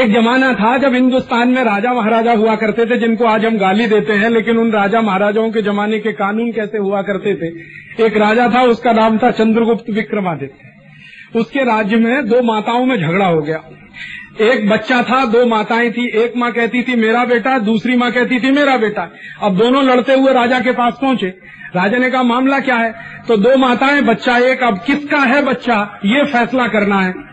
एक 0.00 0.14
जमाना 0.14 0.54
था 0.54 0.78
जब 0.78 0.94
हिंदुस्तान 0.94 1.48
में 1.48 1.64
राजा 1.64 1.92
महाराजा 1.92 2.32
हुआ 2.32 2.56
करते 2.56 2.86
थे, 2.86 2.98
जिनको 2.98 3.24
आज 3.24 3.44
हम 3.44 3.58
गाली 3.58 3.86
देते 3.86 4.12
हैं, 4.12 4.30
लेकिन 4.30 4.56
उन 4.56 4.72
राजा 4.72 5.00
महाराजाओं 5.00 5.50
के 5.50 5.62
जमाने 5.62 5.98
के 5.98 6.12
कानून 6.12 6.52
कैसे 6.52 6.78
हुआ 6.78 7.02
करते 7.02 7.34
थे? 7.34 7.60
एक 8.06 8.16
राजा 8.16 8.48
था, 8.54 8.62
उसका 8.62 8.92
नाम 8.92 9.18
था 9.18 9.30
चंद्रगुप्त 9.30 9.90
विक्रमादित्य। 9.90 10.68
उसके 11.38 11.60
राज्य 11.60 11.96
में 11.96 12.28
दो 12.28 12.42
माताओं 12.42 12.86
में 12.86 12.96
झगड़ा 12.96 13.26
हो 13.26 13.42
गया। 13.42 13.62
एक 14.40 14.68
बच्चा 14.68 15.02
था, 15.02 15.24
दो 15.24 15.46
माताएँ 15.46 15.90
थी। 15.90 16.18
एक 16.18 16.32
माँ 16.36 16.52
कहती 16.52 16.82
थी, 16.82 16.96
मेरा 16.96 17.24
बेटा। 17.24 17.58
दूसरी 17.58 17.96
माँ 17.96 18.12
कहती 18.12 18.40
थी, 18.40 18.50
मेरा 18.50 18.76
बेटा। 18.76 19.12
अब 19.42 19.56
दोनों 19.56 19.84
लड़ते 19.84 20.14
हुए 20.14 20.32
राजा 20.32 20.60
के 20.60 20.72
पास 20.72 20.94
पहुँचे। 21.02 21.26
राजा 21.76 21.98
ने 21.98 22.10
कहा, 22.10 22.22
मामला 22.22 22.60
क्या 22.60 22.76
है? 22.76 22.94
तो 23.28 23.36
दो 23.36 23.56
माताएँ, 23.56 24.02
बच्चा 24.02 24.38
एक, 24.38 24.62
अब 24.62 24.78
किसका 24.86 25.18
है 25.18 25.42
बच्चा? 25.42 26.00
ये 26.04 26.24
फैसला 26.24 26.68
करना 26.68 27.00
है। 27.00 27.28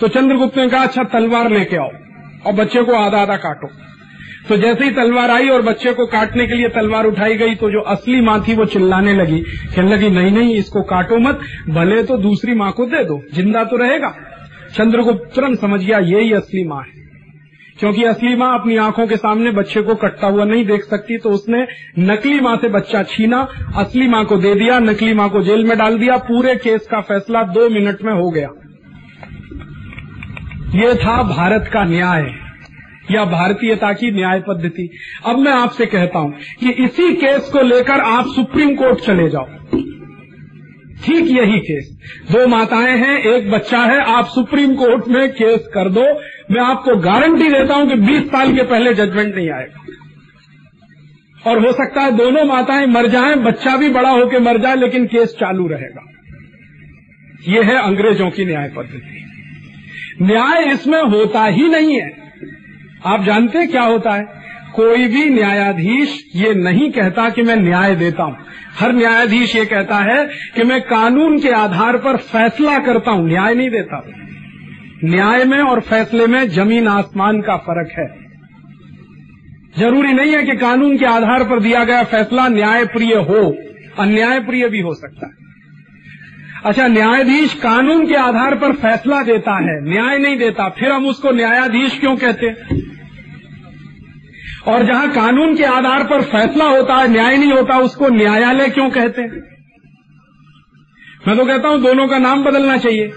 तो 0.00 0.08
चंद्रगुप्त 0.08 0.56
ने 0.56 0.68
कहा 0.68 0.82
अच्छा 0.82 1.02
तलवार 1.04 1.50
लेके 1.50 1.76
आओ 1.76 1.90
और 2.46 2.52
बच्चे 2.54 2.82
को 2.82 2.92
आधा 2.94 3.18
आधा 3.18 3.36
काटो। 3.36 3.68
तो 4.48 4.56
जैसे 4.56 4.84
ही 4.84 4.90
तलवार 4.90 5.30
आई 5.30 5.48
और 5.48 5.62
बच्चे 5.62 5.92
को 5.92 6.06
काटने 6.06 6.46
के 6.46 6.54
लिए 6.54 6.68
तलवार 6.68 7.06
उठाई 7.06 7.34
गई 7.34 7.54
तो 7.54 7.70
जो 7.70 7.80
असली 7.80 8.20
माँ 8.20 8.38
थी 8.48 8.54
वो 8.54 8.64
चिल्लाने 8.64 9.12
लगी। 9.14 9.40
कहने 9.40 9.90
लगी, 9.90 10.10
नहीं 10.10 10.30
नहीं, 10.30 10.54
इसको 10.54 10.82
काटो 10.82 11.18
मत, 11.18 11.40
भले 11.68 12.02
तो 12.02 12.16
दूसरी 12.16 12.54
माँ 12.54 12.70
को 12.72 12.86
दे 12.86 13.04
दो, 13.04 13.20
ज़िंदा 13.34 13.64
तो 13.64 13.76
रहेगा। 13.76 14.14
चंद्रगुप्त 14.74 15.34
तुरंत 15.34 15.60
समझ 15.60 15.80
गया 15.80 15.98
यही 15.98 16.32
असली 16.32 16.64
माँ 16.64 16.82
है। 16.82 16.98
क्योंकि 17.78 18.04
असली 18.04 18.34
माँ 18.36 18.52
अपनी 18.54 18.76
आँखों 18.76 19.06
के 19.06 19.16
सामने 19.16 19.50
बच्चे 19.50 19.82
को 19.82 19.94
कटता 19.94 20.26
हुआ 20.26 20.44
नहीं 20.44 20.64
देख 20.66 20.84
सकती 20.84 21.18
तो 21.18 21.30
उसने 21.30 21.66
नकली 21.98 22.40
माँ 22.40 22.56
से 22.56 22.68
बच्चा 22.68 23.02
छीना, 23.02 23.46
असली 23.76 24.08
माँ 24.08 24.24
को 24.24 24.36
दे 24.36 24.54
दिया, 24.54 24.78
नकली 24.78 25.14
माँ 25.14 25.28
को 25.30 25.42
जेल 25.42 25.64
में 25.64 25.76
डाल 25.78 25.98
दिया, 25.98 26.16
पूरे 26.16 26.54
केस 26.54 26.86
का 26.90 27.00
फैसला 27.02 27.42
दो 27.42 27.68
मिनट 27.68 28.02
में 28.02 28.12
हो 28.12 28.30
गया। 28.30 28.48
ये 30.70 30.94
था 30.94 31.22
भारत 31.22 31.70
का 31.72 31.84
न्याय, 31.84 32.34
या 33.10 33.24
भारतीयता 33.24 33.92
की 33.92 34.10
न्याय 34.10 34.40
पद्धति। 34.40 34.90
अब 35.26 35.38
मैं 35.38 35.52
आपसे 35.52 35.86
कहता 35.86 36.18
हूँ 36.18 36.34
कि 36.60 36.70
इसी 36.70 37.14
केस 37.14 37.50
को 37.52 37.62
लेकर 37.62 38.00
आप 38.00 38.24
सुप्रीम 38.26 38.76
कोर्ट 38.76 39.00
चले 39.00 39.28
जाओ। 39.28 39.44
ठीक 41.04 41.26
यही 41.26 41.60
केस। 41.60 41.98
दो 42.32 42.46
माताएँ 42.46 42.98
हैं, 42.98 43.18
एक 43.18 43.50
बच्चा 43.50 43.78
है, 43.78 44.00
आप 44.00 44.26
सुप्रीम 44.26 44.74
कोर्ट 44.74 45.08
में 45.08 45.32
केस 45.32 45.68
कर 45.74 45.88
दो। 45.88 46.02
मैं 46.50 46.60
आपको 46.60 46.96
गारंटी 46.96 47.48
देता 47.48 47.74
हूँ 47.74 47.88
कि 47.88 47.94
20 47.94 48.22
साल 48.22 48.56
के 48.56 48.62
पहले 48.62 48.94
जजमेंट 48.94 49.34
नहीं 49.34 49.50
आएगा। 49.50 49.84
और 51.50 51.66
हो 51.66 51.72
सकता 51.72 52.00
है 52.00 52.16
दोनों 52.16 52.44
माताएँ 52.44 52.86
मर 52.86 53.06
जाएँ, 53.06 53.36
बच्चा 53.36 53.76
भी 53.76 53.88
बड़ा 53.88 54.10
होकर 54.10 54.40
मर 54.40 54.58
जाए, 54.58 54.76
लेकिन 54.76 55.06
केस 55.06 55.36
चालू 55.40 55.68
रहेगा। 55.68 56.06
ये 57.48 57.62
है 57.62 57.82
अंग्रेज़ों 57.82 58.30
की 58.30 58.44
न्याय 58.44 58.68
पद्धति। 58.68 59.16
न्याय 60.22 60.64
इसमें 60.64 61.02
होता 61.02 61.44
ही 61.44 61.68
नहीं 61.68 62.00
है। 62.00 62.10
आप 63.06 63.24
जानते 63.24 63.66
क्या 63.66 63.82
होता 63.82 64.10
है? 64.10 64.40
कोई 64.74 65.06
भी 65.06 65.30
न्यायाधीश 65.30 66.24
ये 66.36 66.54
नहीं 66.54 66.90
कहता 66.92 67.30
कि 67.30 67.42
मैं 67.42 67.56
न्याय 67.56 67.94
देता 67.96 68.22
हूँ। 68.22 68.36
हर 68.80 68.92
न्यायाधीश 68.92 69.56
ये 69.56 69.64
कहता 69.64 69.96
है 69.96 70.28
कि 70.54 70.64
मैं 70.64 70.80
कानून 70.80 71.38
के 71.38 71.48
आधार 71.48 71.96
पर 71.96 72.16
फैसला 72.16 72.78
करता 72.78 73.10
हूँ, 73.10 73.28
न्याय 73.28 73.54
नहीं 73.54 73.70
देता। 73.70 74.02
न्याय 75.04 75.44
में 75.44 75.58
और 75.58 75.80
फैसले 75.80 76.26
में 76.26 76.48
ज़मीन 76.48 76.88
आसमान 76.88 77.40
का 77.40 77.56
फ़र्क 77.56 77.92
है। 77.98 78.20
ज़रूरी 79.78 80.12
नहीं 80.12 80.32
है 80.32 80.42
कि 80.42 80.56
कानून 80.56 80.98
के 80.98 81.04
आधार 81.04 81.44
पर 81.44 81.60
दिया 81.60 81.84
गया 81.84 82.02
फैसला 82.04 82.48
न्याय 82.48 82.84
प्रिय 82.84 83.14
हो 83.14 83.56
अन्याय 83.98 84.40
प्रिय 84.40 84.68
भी 84.68 84.80
हो 84.80 84.94
सकता 84.94 85.26
है। 85.26 85.49
अच्छा 86.66 86.86
न्यायाधीश 86.86 87.54
कानून 87.54 88.06
के 88.06 88.14
आधार 88.14 88.54
पर 88.54 88.72
फैसला 88.72 89.22
देता 89.22 89.54
है, 89.54 89.84
न्याय 89.84 90.18
नहीं 90.18 90.36
देता, 90.38 90.68
फिर 90.68 90.92
हम 90.92 91.06
उसको 91.06 91.30
न्यायाधीश 91.30 92.00
क्यों 92.00 92.16
कहते 92.16 92.46
हैं? 92.46 92.80
और 94.66 94.82
जहाँ 94.82 95.10
कानून 95.10 95.56
के 95.56 95.64
आधार 95.64 96.04
पर 96.04 96.22
फैसला 96.22 96.64
होता 96.64 96.96
है, 96.96 97.08
न्याय 97.08 97.36
नहीं 97.36 97.52
होता, 97.52 97.78
उसको 97.78 98.08
न्यायालय 98.08 98.68
क्यों 98.68 98.90
कहते 98.90 99.22
हैं? 99.22 99.42
मैं 101.28 101.36
तो 101.36 101.44
कहता 101.44 101.68
हूँ, 101.68 101.80
दोनों 101.80 102.08
का 102.08 102.18
नाम 102.18 102.44
बदलना 102.44 102.76
चाहिए। 102.76 103.12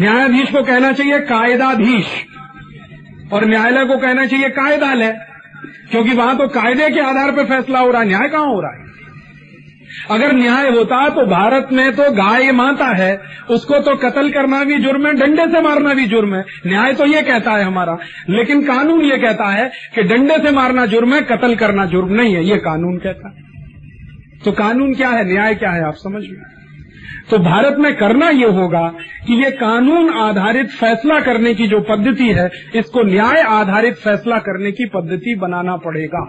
न्यायाधीश 0.00 0.50
को 0.50 0.62
कहना 0.62 0.92
चाहिए 0.92 1.18
कायदाधीश, 1.18 2.06
और 3.32 3.44
न्यायालय 3.44 3.84
को 3.84 3.98
कहना 3.98 4.26
चाहिए 4.26 4.48
कायदालय, 4.48 5.18
क्योंकि 5.90 6.14
वहाँ 6.14 6.38
तो 6.38 6.48
कायदे 6.48 6.90
के 6.90 7.00
आधार 7.00 7.32
पर 7.32 7.44
फैसला 7.44 7.78
हो 7.78 7.90
रहा 7.90 8.02
है, 8.02 8.08
न्याय 8.08 8.28
कहाँ 8.28 8.46
हो 8.46 8.60
रहा 8.60 8.78
है? 8.78 8.83
अगर 10.10 10.32
न्याय 10.32 10.68
होता 10.68 11.08
तो 11.10 11.26
भारत 11.26 11.68
में 11.72 11.90
तो 11.92 12.10
गाय 12.12 12.50
माता 12.52 12.86
है, 12.96 13.14
उसको 13.50 13.78
तो 13.80 13.94
कत्ल 13.98 14.30
करना 14.30 14.62
भी 14.64 14.78
जुर्म 14.78 15.06
है, 15.06 15.12
डंडे 15.14 15.46
से 15.46 15.60
मारना 15.60 15.94
भी 15.94 16.06
जुर्म 16.06 16.34
है। 16.34 16.44
न्याय 16.66 16.92
तो 16.92 17.06
ये 17.06 17.22
कहता 17.22 17.52
है 17.52 17.64
हमारा, 17.64 17.96
लेकिन 18.30 18.62
कानून 18.62 19.04
ये 19.04 19.16
कहता 19.18 19.50
है 19.50 19.70
कि 19.94 20.02
डंडे 20.04 20.38
से 20.38 20.50
मारना 20.50 20.86
जुर्म 20.86 21.14
है, 21.14 21.20
कत्ल 21.22 21.54
करना 21.56 21.86
जुर्म 21.86 22.12
नहीं 22.12 22.34
है, 22.34 22.44
ये 22.44 22.56
कानून 22.60 22.98
कहता 22.98 23.28
है। 23.28 23.42
तो 24.44 24.52
कानून 24.54 24.94
क्या 24.94 25.08
है, 25.08 25.24
न्याय 25.24 25.54
क्या 25.54 25.70
है, 25.70 25.84
आप 25.84 25.94
समझ 25.98 26.22
में 26.22 26.52
तो 27.30 27.38
भारत 27.38 27.76
में 27.78 27.94
करना 27.96 28.28
ये 28.28 28.48
होगा 28.52 28.86
कि 29.26 29.34
ये 29.34 29.50
कानून 29.50 30.08
आधारित 30.18 30.70
फैसला 30.70 31.18
करने 31.20 31.54
की 31.54 31.66
जो 31.66 31.80
पद्धति 31.80 32.26
है, 32.28 32.50
इसको 32.74 33.02
न्याय 33.02 33.40
आधारित 33.42 33.94
फैसला 33.94 34.38
करने 34.38 34.72
की 34.72 34.86
पद्धति 34.86 35.34
बनाना 35.34 35.76
पड़ेगा। 35.76 36.24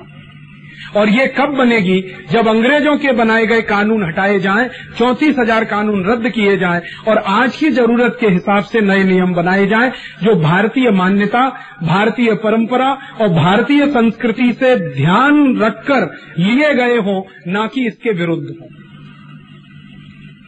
और 0.98 1.10
ये 1.10 1.28
कब 1.38 1.56
बनेगी? 1.56 2.00
जब 2.32 2.48
अंग्रेज़ों 2.48 2.96
के 2.98 3.12
बनाए 3.14 3.46
गए 3.46 3.62
कानून 3.64 4.04
हटाए 4.04 4.40
जाएँ, 4.40 4.70
चौंतीस 4.98 5.36
हज़ार 5.40 5.66
कानून 5.66 6.06
रद्द 6.06 6.30
किए 6.30 6.58
जाएँ 6.58 6.82
और 7.08 7.18
आज 7.18 7.56
की 7.56 7.70
ज़रूरत 7.72 8.18
के 8.20 8.28
हिसाब 8.28 8.64
से 8.64 8.82
नए 8.82 9.04
नियम 9.04 9.34
बनाए 9.34 9.66
जाएँ 9.68 9.92
जो 10.24 10.36
भारतीय 10.36 10.92
मान्यता 10.92 11.48
भारतीय 11.84 12.34
परंपरा 12.36 12.92
और 13.22 13.30
भारतीय 13.30 13.86
संस्कृति 13.88 14.52
से 14.54 14.76
ध्यान 14.96 15.58
रखकर 15.58 16.10
लिए 16.40 16.74
गए 16.74 16.98
हों 17.00 17.22
न 17.48 17.68
कि 17.74 17.88
इसके 17.88 18.12
विरुद्ध 18.12 18.48
हों। 18.52 18.68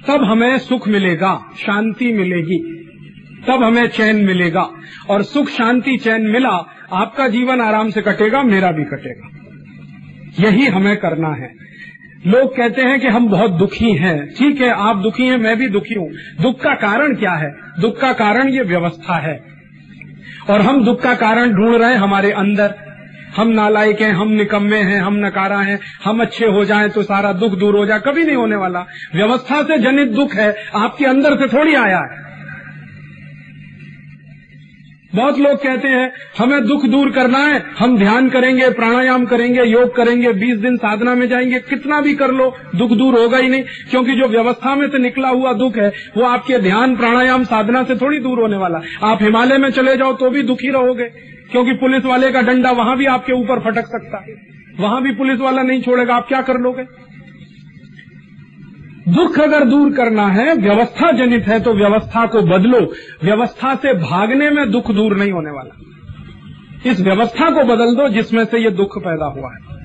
तब 0.07 0.23
हमें 0.23 0.57
सुख 0.57 0.87
मिलेगा 0.87 1.33
शांति 1.57 2.13
मिलेगी। 2.13 2.57
तब 3.47 3.63
हमें 3.63 3.87
चैन 3.87 4.23
मिलेगा 4.25 4.69
और 5.09 5.23
सुख 5.23 5.49
शांति 5.49 5.97
चैन 5.97 6.27
मिला 6.27 6.55
आपका 6.93 7.27
जीवन 7.27 7.61
आराम 7.61 7.89
से 7.89 8.01
कटेगा 8.01 8.43
मेरा 8.43 8.71
भी 8.71 8.83
कटेगा। 8.83 9.29
यही 10.39 10.65
हमें 10.65 10.97
करना 10.97 11.29
है। 11.29 11.67
लोग 12.27 12.57
कहते 12.57 12.81
हैं 12.81 12.99
कि 12.99 13.07
हम 13.07 13.29
बहुत 13.29 13.51
दुखी 13.51 13.91
हैं। 13.91 14.33
ठीक 14.33 14.61
है, 14.61 14.69
आप 14.69 14.97
दुखी 14.97 15.23
हैं, 15.23 15.37
मैं 15.37 15.57
भी 15.57 15.67
दुखी 15.67 15.93
हूँ। 15.93 16.09
दुख 16.41 16.61
का 16.61 16.73
कारण 16.73 17.15
क्या 17.15 17.31
है? 17.31 17.55
दुख 17.79 17.99
का 17.99 18.13
कारण 18.13 18.49
ये 18.49 18.61
व्यवस्था 18.61 19.15
है। 19.15 19.43
और 20.49 20.61
हम 20.61 20.85
दुख 20.85 21.01
का 21.01 21.13
कारण 21.13 21.51
ढूंढ 21.51 21.75
रहे 21.75 21.91
हैं 21.91 21.97
हमारे 21.97 22.31
अंदर। 22.31 22.75
हम 23.37 23.47
नालायक 23.47 24.01
हैं, 24.01 24.13
हम 24.13 24.27
निकम्मे 24.27 24.77
हैं, 24.77 25.01
हम 25.01 25.25
नकारा 25.25 25.59
हैं। 25.59 25.79
हम 26.05 26.21
अच्छे 26.21 26.45
हो 26.45 26.65
जाएँ 26.65 26.89
तो 26.89 27.03
सारा 27.03 27.33
दुख 27.33 27.57
दूर 27.59 27.75
हो 27.75 27.85
जाए। 27.85 27.99
कभी 27.99 28.23
नहीं 28.23 28.35
होने 28.35 28.55
वाला। 28.55 28.79
व्यवस्था 29.15 29.63
से 29.63 29.77
जनित 29.77 30.07
दुख 30.07 30.33
है, 30.33 30.55
आपके 30.75 31.05
अंदर 31.05 31.35
से 31.35 31.47
थोड़ी 31.47 31.75
आया 31.75 31.97
है। 31.97 32.26
बहुत 35.17 35.39
लोग 35.39 35.63
कहते 35.63 35.87
हैं, 35.87 36.11
हमें 36.37 36.65
दुख 36.65 36.85
दूर 36.85 37.11
करना 37.11 37.37
है, 37.37 37.63
हम 37.79 37.97
ध्यान 37.97 38.29
करेंगे, 38.29 38.69
प्राणायाम 38.69 39.25
करेंगे, 39.25 39.63
योग 39.63 39.95
करेंगे 39.95 40.33
20 40.33 40.57
दिन 40.57 40.77
साधना 40.77 41.15
में 41.15 41.27
जाएँगे, 41.29 41.59
कितना 41.59 42.01
भी 42.01 42.13
कर 42.15 42.31
लो, 42.31 42.55
दुख 42.75 42.91
दूर 42.91 43.19
होगा 43.19 43.37
ही 43.37 43.49
नहीं, 43.49 43.63
क्योंकि 43.89 44.11
जो 44.11 44.27
व्यवस्था 44.27 44.75
में 44.75 44.87
से 44.87 44.97
निकला 44.97 45.29
हुआ 45.29 45.53
दुख 45.53 45.77
है, 45.77 45.93
वो 46.17 46.23
आपके 46.23 46.59
ध्यान, 46.59 46.95
प्राणायाम, 46.95 47.43
साधना 47.43 47.83
से 47.83 47.95
थोड़ी 47.95 48.19
दूर 48.19 48.39
होने 48.39 48.57
वाला। 48.57 48.81
आप 49.03 49.19
हिमालय 49.21 49.57
में 49.57 49.69
चले 49.69 49.97
जाओ 49.97 50.13
तो 50.13 50.29
भी 50.29 50.43
दुखी 50.43 50.69
रहोगे, 50.69 51.05
क्योंकि 51.51 51.73
पुलिस 51.73 52.05
वाले 52.05 52.31
का 52.31 52.41
डंडा 52.41 52.71
वहाँ 52.71 52.97
भी 52.97 53.05
आपके 53.05 53.33
ऊपर 53.33 53.59
फटक 53.59 53.85
सकता 53.85 54.17
है। 54.17 54.35
वहाँ 54.79 55.01
भी 55.01 55.11
पुलिस 55.11 55.39
वाला 55.39 55.61
नहीं 55.61 55.81
छोड़ेगा, 55.81 56.15
आप 56.15 56.27
क्या 56.27 56.41
कर 56.41 56.57
लोगे? 56.57 57.06
दुख 59.07 59.39
अगर 59.39 59.65
दूर 59.65 59.93
करना 59.93 60.27
है, 60.27 60.55
व्यवस्था 60.55 61.11
जनित 61.11 61.47
है 61.47 61.59
तो 61.59 61.73
व्यवस्था 61.73 62.25
को 62.25 62.41
बदलो। 62.41 62.79
व्यवस्था 63.23 63.75
से 63.75 63.93
भागने 63.93 64.49
में 64.49 64.71
दुख 64.71 64.91
दूर 64.91 65.17
नहीं 65.17 65.31
होने 65.31 65.51
वाला। 65.51 65.77
इस 66.91 67.01
व्यवस्था 67.01 67.49
को 67.49 67.63
बदल 67.63 67.95
दो 67.95 68.09
जिसमें 68.09 68.45
से 68.45 68.59
ये 68.59 68.69
दुख 68.69 68.97
पैदा 68.97 69.25
हुआ 69.25 69.49
है। 69.51 69.77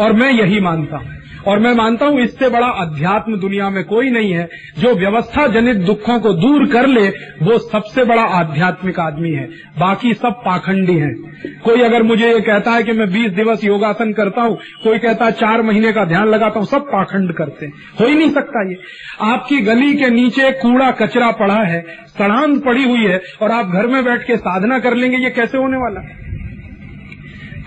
और 0.00 0.12
मैं 0.12 0.32
यही 0.32 0.60
मानता 0.60 0.96
हूँ। 0.96 1.21
और 1.48 1.58
मैं 1.58 1.74
मानता 1.74 2.06
हूँ 2.06 2.20
इससे 2.20 2.48
बड़ा 2.48 2.66
अध्यात्म 2.66 3.36
दुनिया 3.36 3.70
में 3.70 3.84
कोई 3.84 4.10
नहीं 4.10 4.32
है। 4.32 4.48
जो 4.78 4.94
व्यवस्था 4.94 5.46
जनित 5.46 5.76
दुखों 5.76 6.20
को 6.20 6.32
दूर 6.32 6.66
कर 6.66 6.86
ले, 6.86 7.08
वो 7.42 7.58
सबसे 7.58 8.04
बड़ा 8.04 8.22
आध्यात्मिक 8.22 9.00
आदमी 9.00 9.30
है। 9.30 9.46
बाकी 9.78 10.14
सब 10.14 10.32
पाखंडी 10.32 10.94
हैं। 10.94 11.32
कोई 11.64 11.80
अगर 11.80 12.02
मुझे 12.02 12.32
ये 12.32 12.40
कहता 12.40 12.70
है 12.70 12.82
कि 12.82 12.92
मैं 12.92 13.10
20 13.10 13.30
दिवस 13.30 13.64
योगासन 13.64 14.12
करता 14.12 14.42
हूँ, 14.42 14.58
कोई 14.84 14.98
कहता 14.98 15.24
है 15.24 15.32
चार 15.32 15.62
महीने 15.62 15.92
का 15.92 16.04
ध्यान 16.04 16.28
लगाता 16.28 16.58
हूँ, 16.58 16.66
सब 16.66 16.80
पाखंड 16.80 17.32
करते 17.32 17.66
हैं। 17.66 17.72
हो 18.00 18.06
ही 18.06 18.14
नहीं 18.14 18.30
सकता 18.30 18.70
ये। 18.70 18.78
आपकी 19.20 19.60
गली 19.60 19.94
के 19.94 20.10
नीचे 20.10 20.50
कूड़ा 20.52 20.90
कचरा 20.90 21.30
पड़ा 21.30 21.62
है, 21.62 21.82
सड़ान 22.18 22.58
पड़ी 22.58 22.84
हुई 22.84 23.06
है, 23.06 23.22
और 23.42 23.50
आप 23.50 23.66
घर 23.66 23.86
में 23.86 24.04
बैठ 24.04 24.26
के 24.26 24.36
साधना 24.36 24.78
कर 24.78 24.94
लेंगे, 24.94 25.16
ये 25.16 25.30
कैसे 25.30 25.58
होने 25.58 25.76
वाला 25.76 26.00
है? 26.00 26.21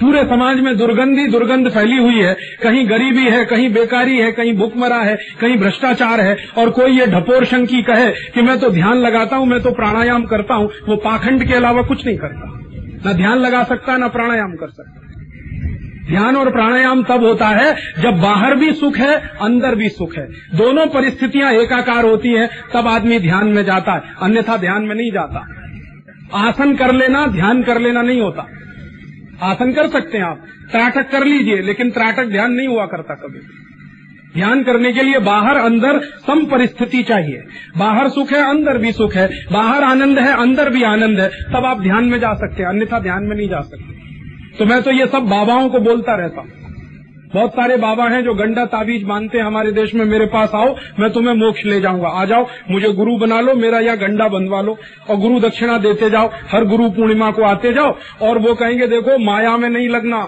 पूरे 0.02 0.24
समाज 0.24 0.60
में 0.60 0.78
दुर्गंधी, 0.78 1.28
दुर्गंध 1.28 1.70
फैली 1.70 1.98
हुई 1.98 2.22
है। 2.22 2.34
कहीं 2.64 2.90
गरीबी 2.90 3.24
है, 3.24 3.46
कहीं 3.46 3.74
बेकारी 3.74 4.18
है, 4.18 4.32
कहीं 4.32 4.54
भूखमरा 4.54 4.98
है, 4.98 5.18
कहीं 5.42 5.58
भ्रष्टाचार 5.58 6.22
है। 6.22 6.38
और 6.58 6.70
कोई 6.70 7.00
ये 7.00 7.06
ढपोर 7.06 7.46
शंकी 7.46 7.82
कहे 7.82 8.12
कि 8.12 8.42
मैं 8.42 8.60
तो 8.60 8.70
ध्यान 8.70 8.98
लगाता 8.98 9.36
हूँ, 9.36 9.48
मैं 9.48 9.62
तो 9.62 9.72
प्राणायाम 9.72 10.24
करता 10.24 10.54
हूँ, 10.54 10.70
वो 10.88 10.96
पाखंड 10.96 11.48
के 11.48 11.54
अलावा 11.54 11.82
कुछ 11.82 12.06
नहीं 12.06 12.18
करता। 12.18 12.52
न 13.08 13.14
ध्यान 13.14 13.38
लगा 13.38 13.64
सकता, 13.64 13.98
न 13.98 14.10
प्राणायाम 14.10 14.52
कर 14.52 14.68
सकता। 14.68 15.02
ध्यान 16.10 16.36
और 16.36 16.52
प्राणायाम 16.52 17.04
तब 17.04 17.24
होता 17.24 17.48
है 17.48 17.76
जब 18.02 18.22
बाहर 18.22 18.56
भी 18.56 18.74
सुख 18.74 18.98
है, 18.98 19.16
अंदर 19.42 19.76
भी 19.76 19.90
सुख 19.90 20.18
है। 20.18 20.28
दोनों 20.56 20.86
परिस्थितियाँ 20.88 21.52
एकाकार 21.52 22.06
होती 22.06 22.30
हैं, 22.30 22.50
तब 22.74 22.88
आदमी 22.88 23.20
ध्यान 23.20 23.48
में 23.48 23.64
जाता 23.64 23.94
है। 23.94 24.02
अन्यथा 24.22 24.58
ध्यान 24.58 24.84
में 24.84 24.96
नहीं 24.96 25.12
जाता। 25.12 25.48
आसन 26.34 26.76
कर 26.76 26.94
लेना, 26.94 27.28
ध्यान 27.28 27.64
कर 27.64 27.80
लेना 27.80 28.02
नहीं 28.02 28.22
होता। 28.22 28.48
आसन 29.44 29.74
कर 29.74 29.88
सकते 29.88 30.18
हैं 30.18 30.26
आप। 30.26 30.46
त्राटक 30.72 31.12
कर 31.12 31.26
लीजिए, 31.26 31.62
लेकिन 31.62 31.92
त्राटक 31.92 32.26
ध्यान 32.26 32.52
नहीं 32.52 32.68
हुआ 32.68 32.86
करता 32.86 33.14
कभी। 33.14 33.40
ध्यान 34.34 34.64
करने 34.64 34.94
के 34.94 35.04
लिए 35.04 35.20
बाहर 35.20 35.58
अंदर 35.58 36.00
सम 36.00 36.46
परिस्थिति 36.46 37.04
चाहिए। 37.04 37.44
बाहर 37.78 38.10
सुख 38.10 38.32
है, 38.32 38.50
अंदर 38.50 38.78
भी 38.78 38.92
सुख 38.92 39.14
है। 39.14 39.30
बाहर 39.52 39.84
आनंद 39.84 40.20
है, 40.20 40.42
अंदर 40.42 40.70
भी 40.70 40.84
आनंद 40.84 41.20
है। 41.20 41.30
तब 41.30 41.66
आप 41.66 41.82
ध्यान 41.82 42.04
में 42.04 42.20
जा 42.20 42.34
सकते 42.34 42.64
हैं, 42.64 42.70
अन्यथा 42.70 43.00
ध्यान 43.00 43.24
में 43.24 43.36
नहीं 43.36 43.50
जा 43.50 43.62
सकते। 43.62 43.96
तो 44.58 44.66
मैं 44.66 44.82
तो 44.82 44.92
ये 44.92 45.08
सब 45.08 45.20
बाबाओं 45.20 45.70
को 45.70 45.80
बोलता 45.80 46.16
रहता 46.16 46.42
हूँ। 46.42 46.65
बहुत 47.36 47.52
सारे 47.52 47.78
बाबा 47.78 48.08
हैं 48.08 48.24
जो 48.24 48.34
गंडा 48.34 48.66
ताबीज 48.66 49.04
मानते 49.04 49.38
हैं 49.38 49.46
हमारे 49.46 49.72
देश 49.72 49.96
में, 49.96 50.06
मेरे 50.06 50.26
पास 50.26 50.52
आओ, 50.56 50.76
मैं 51.00 51.12
तुम्हें 51.12 51.34
मोक्ष 51.34 51.66
ले 51.66 51.82
जाऊँगा। 51.82 52.08
आ 52.08 52.26
जाओ, 52.26 52.48
मुझे 52.72 52.90
गुरु 52.90 53.18
बना 53.18 53.42
लो, 53.42 53.54
मेरा 53.54 53.80
यह 53.80 53.96
गंडा 53.96 54.28
बनवा 54.28 54.62
लो। 54.62 54.78
और 55.10 55.16
गुरु 55.16 55.40
दक्षिणा 55.40 55.78
देते 55.78 56.10
जाओ, 56.10 56.30
हर 56.52 56.66
गुरु 56.66 56.90
पूर्णिमा 56.90 57.32
को 57.32 57.44
आते 57.44 57.74
जाओ, 57.74 57.96
और 58.22 58.38
वो 58.38 58.54
कहेंगे, 58.54 58.88
देखो, 58.88 59.18
माया 59.18 59.58
में 59.58 59.70
नहीं 59.70 59.90
लगना। 59.90 60.28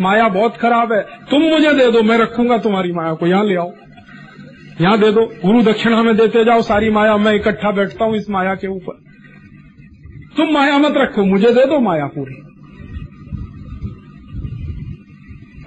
माया 0.00 0.28
बहुत 0.28 0.56
खराब 0.56 0.92
है। 0.92 1.00
तुम 1.30 1.42
मुझे 1.42 1.72
दे 1.72 1.90
दो, 1.90 2.02
मैं 2.02 2.18
रखूँगा 2.18 2.58
तुम्हारी 2.58 2.92
माया 2.92 3.14
को। 3.14 3.26
यहाँ 3.26 3.44
ले 3.44 3.56
आओ। 3.56 3.72
यहाँ 4.80 4.98
दे 4.98 5.12
दो। 5.12 5.32
गुरु 5.46 5.62
दक्षिणा 5.62 6.02
में 6.02 6.16
देते 6.16 6.44
जाओ, 6.44 6.62
सारी 6.62 6.90
माया 6.90 7.16
मैं 7.16 7.34
इकट्ठा 7.34 7.70
बैठता 7.70 8.04
हूँ 8.04 8.16
इस 8.16 8.30
माया 8.30 8.54
के 8.54 8.66
ऊपर। 8.66 8.92
तुम 10.36 10.52
माया 10.52 10.78
मत 10.78 10.94
रखो, 10.96 11.24
मुझे 11.24 11.52
दे 11.52 11.64
दो 11.64 11.80
माया 11.80 12.06
पूरी। 12.06 12.47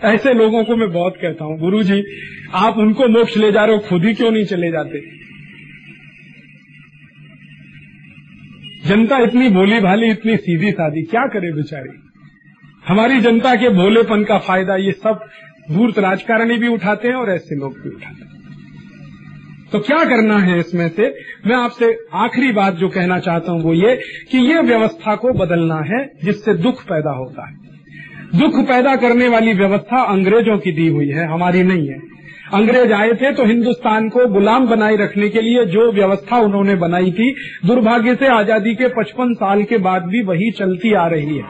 ऐसे 0.03 0.33
लोगों 0.33 0.63
को 0.63 0.75
मैं 0.75 0.91
बहुत 0.91 1.17
कहता 1.21 1.45
हूँ 1.45 1.59
गुरु 1.59 1.83
जी 1.83 2.03
आप 2.53 2.77
उनको 2.77 3.07
मोक्ष 3.07 3.37
ले 3.37 3.51
जा 3.51 3.65
रहे 3.65 3.75
हो, 3.75 3.81
खुद 3.81 4.05
ही 4.05 4.13
क्यों 4.13 4.31
नहीं 4.31 4.45
चले 4.45 4.71
जाते? 4.71 5.01
जनता 8.87 9.17
इतनी 9.17 9.49
भोली 9.49 9.79
भाली 9.79 10.09
इतनी 10.09 10.37
सीधी 10.37 10.71
सादी 10.71 11.01
क्या 11.01 11.25
करे 11.27 11.51
बेचारी? 11.53 11.89
हमारी 12.87 13.19
जनता 13.21 13.55
के 13.55 13.69
भोलेपन 13.69 14.23
का 14.23 14.37
फ़ायदा 14.37 14.75
ये 14.75 14.91
सब 14.91 15.25
धूर्त 15.71 15.99
राजकारणी 15.99 16.57
भी 16.57 16.67
उठाते 16.67 17.07
हैं 17.07 17.15
और 17.15 17.29
ऐसे 17.29 17.55
लोग 17.55 17.73
भी 17.73 17.89
उठाते 17.89 18.25
हैं। 18.25 18.29
तो 19.71 19.79
क्या 19.79 20.03
करना 20.05 20.37
है 20.39 20.59
इसमें 20.59 20.87
से? 20.89 21.09
मैं 21.47 21.55
आपसे 21.55 21.97
आखिरी 22.13 22.51
बात 22.51 22.75
जो 22.75 22.89
कहना 22.89 23.19
चाहता 23.19 23.51
हूँ 23.51 23.61
वो 23.61 23.73
ये 23.73 23.95
कि 24.31 24.37
ये 24.37 24.61
व्यवस्था 24.61 25.15
को 25.15 25.33
बदलना 25.33 25.79
है, 25.85 26.05
जिससे 26.23 26.53
दुख 26.53 26.83
पैदा 26.83 27.11
होता 27.11 27.49
है। 27.49 27.70
दुख 28.35 28.53
पैदा 28.67 28.95
करने 28.95 29.27
वाली 29.27 29.53
व्यवस्था 29.53 30.01
अंग्रेज़ों 30.03 30.57
की 30.57 30.71
दी 30.71 30.87
हुई 30.87 31.07
है, 31.07 31.25
हमारी 31.27 31.63
नहीं 31.63 31.87
है। 31.87 31.99
अंग्रेज़ 32.53 32.91
आए 32.93 33.13
थे 33.13 33.31
तो 33.31 33.45
हिंदुस्तान 33.45 34.07
को 34.09 34.27
गुलाम 34.27 34.67
बनाए 34.67 34.95
रखने 34.95 35.29
के 35.29 35.41
लिए 35.41 35.65
जो 35.65 35.91
व्यवस्था 35.91 36.37
उन्होंने 36.37 36.75
बनाई 36.75 37.11
थी, 37.11 37.29
दुर्भाग्य 37.65 38.15
से 38.15 38.27
आज़ादी 38.27 38.75
के 38.75 38.89
55 38.89 39.33
साल 39.33 39.63
के 39.63 39.77
बाद 39.77 40.03
भी 40.03 40.21
वही 40.21 40.51
चलती 40.51 40.93
आ 40.93 41.07
रही 41.07 41.37
है। 41.37 41.43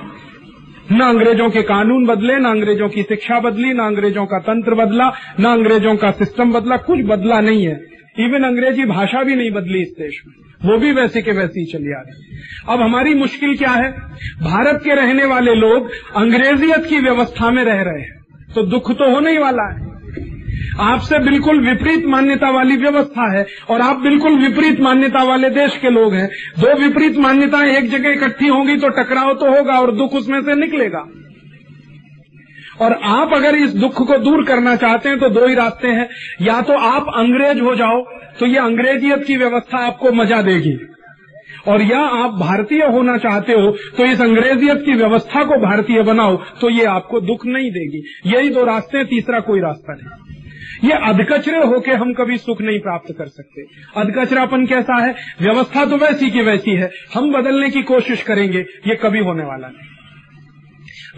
न 0.91 1.01
अंग्रेज़ों 1.01 1.49
के 1.49 1.61
कानून 1.61 2.05
बदले, 2.05 2.35
न 2.35 2.45
अंग्रेज़ों 2.45 2.89
की 2.89 3.01
शिक्षा 3.03 3.39
बदली, 3.39 3.73
न 3.73 3.79
अंग्रेज़ों 3.79 4.25
का 4.25 4.39
तंत्र 4.39 4.75
बदला, 4.75 5.11
न 5.39 5.45
अंग्रेज़ों 5.45 5.95
का 5.95 6.11
सिस्टम 6.11 6.51
बदला, 6.51 6.77
कुछ 6.77 6.99
बदला 7.05 7.39
नहीं 7.41 7.65
है। 7.65 7.79
इवन 8.15 8.43
अंग्रेज़ी 8.43 8.85
भाषा 8.85 9.23
भी 9.23 9.35
नहीं 9.35 9.51
बदली 9.51 9.81
इस 9.81 9.89
देश 9.99 10.21
में। 10.27 10.33
वो 10.61 10.77
भी 10.77 10.91
वैसे 10.91 11.21
के 11.21 11.31
वैसे 11.31 11.59
ही 11.59 11.65
चली 11.65 11.93
आ 11.93 11.99
रही 11.99 12.39
अब 12.69 12.81
हमारी 12.81 13.13
मुश्किल 13.13 13.55
क्या 13.57 13.69
है? 13.69 13.91
भारत 14.41 14.81
के 14.83 14.95
रहने 14.95 15.25
वाले 15.25 15.55
लोग 15.55 15.89
अंग्रेजियत 16.15 16.85
की 16.85 16.99
व्यवस्था 16.99 17.51
में 17.51 17.63
रह 17.63 17.81
रहे 17.81 18.01
हैं। 18.01 18.19
तो 18.55 18.63
दुख 18.63 18.91
तो 18.91 19.09
होने 19.11 19.31
ही 19.31 19.37
वाला 19.37 19.69
है। 19.71 19.89
आपसे 20.79 21.19
बिल्कुल 21.19 21.59
विपरीत 21.59 22.05
मान्यता 22.05 22.49
वाली 22.49 22.75
व्यवस्था 22.75 23.31
है 23.37 23.45
और 23.69 23.81
आप 23.81 23.99
बिल्कुल 23.99 24.37
विपरीत 24.39 24.79
मान्यता 24.79 25.23
वाले 25.23 25.49
देश 25.49 25.77
के 25.77 25.89
लोग 25.89 26.13
हैं। 26.13 26.27
दो 26.59 26.77
विपरीत 26.79 27.17
मान्यताएँ 27.17 27.75
एक 27.75 27.89
जगह 27.89 28.09
इकट्ठी 28.09 28.47
होंगी 28.47 28.77
तो 28.77 28.89
टकराव 28.89 29.33
तो 29.33 29.57
होगा 29.57 29.79
और 29.79 29.95
दुख 29.95 30.13
उसमें 30.13 30.41
से 30.41 30.55
निकलेगा। 30.55 31.05
और 32.81 32.93
आप 33.05 33.33
अगर 33.33 33.55
इस 33.55 33.73
दुख 33.75 34.01
को 34.07 34.17
दूर 34.19 34.45
करना 34.45 34.75
चाहते 34.75 35.09
हैं 35.09 35.19
तो 35.19 35.29
दो 35.29 35.47
ही 35.47 35.55
रास्ते 35.55 35.87
हैं। 35.89 36.07
या 36.41 36.61
तो 36.61 36.77
आप 36.85 37.11
अंग्रेज़ 37.15 37.59
हो 37.59 37.75
जाओ 37.75 38.01
तो 38.39 38.45
ये 38.45 38.57
अंग्रेजियत 38.59 39.23
की 39.25 39.35
व्यवस्था 39.37 39.77
आपको 39.77 40.11
मज़ा 40.13 40.41
देगी। 40.41 40.77
और 41.67 41.81
या 41.81 41.99
आप 41.99 42.31
भारतीय 42.31 42.83
होना 42.87 43.17
चाहते 43.17 43.53
हो 43.53 43.71
तो 43.97 44.05
इस 44.05 44.21
अंग्रेजियत 44.21 44.81
की 44.85 44.93
व्यवस्था 44.93 45.43
को 45.43 45.59
भारतीय 45.61 46.01
बनाओ 46.03 46.37
तो 46.61 46.69
ये 46.69 46.85
आपको 46.87 47.21
दुख 47.21 47.45
नहीं 47.45 47.69
देगी। 47.71 48.03
यही 48.27 48.49
दो 48.49 48.63
रास्ते 48.65 48.97
हैं, 48.97 49.07
तीसरा 49.07 49.39
कोई 49.41 49.59
रास्ता 49.59 49.93
नहीं। 49.93 50.29
ये 50.83 50.97
अधकचरे 51.03 51.63
होके 51.65 51.91
हम 51.93 52.13
कभी 52.13 52.37
सुख 52.39 52.61
नहीं 52.61 52.79
प्राप्त 52.79 53.13
कर 53.17 53.27
सकते। 53.27 53.65
अधकचरापन 53.95 54.65
कैसा 54.65 55.01
है? 55.01 55.15
व्यवस्था 55.41 55.85
तो 55.85 55.97
वैसी 55.97 56.29
की 56.29 56.41
वैसी 56.41 56.75
है। 56.75 56.89
हम 57.13 57.31
बदलने 57.31 57.69
की 57.69 57.81
कोशिश 57.83 58.23
करेंगे, 58.23 58.65
ये 58.87 58.95
कभी 58.95 59.19
होने 59.19 59.43
वाला 59.43 59.67
नहीं। 59.67 59.89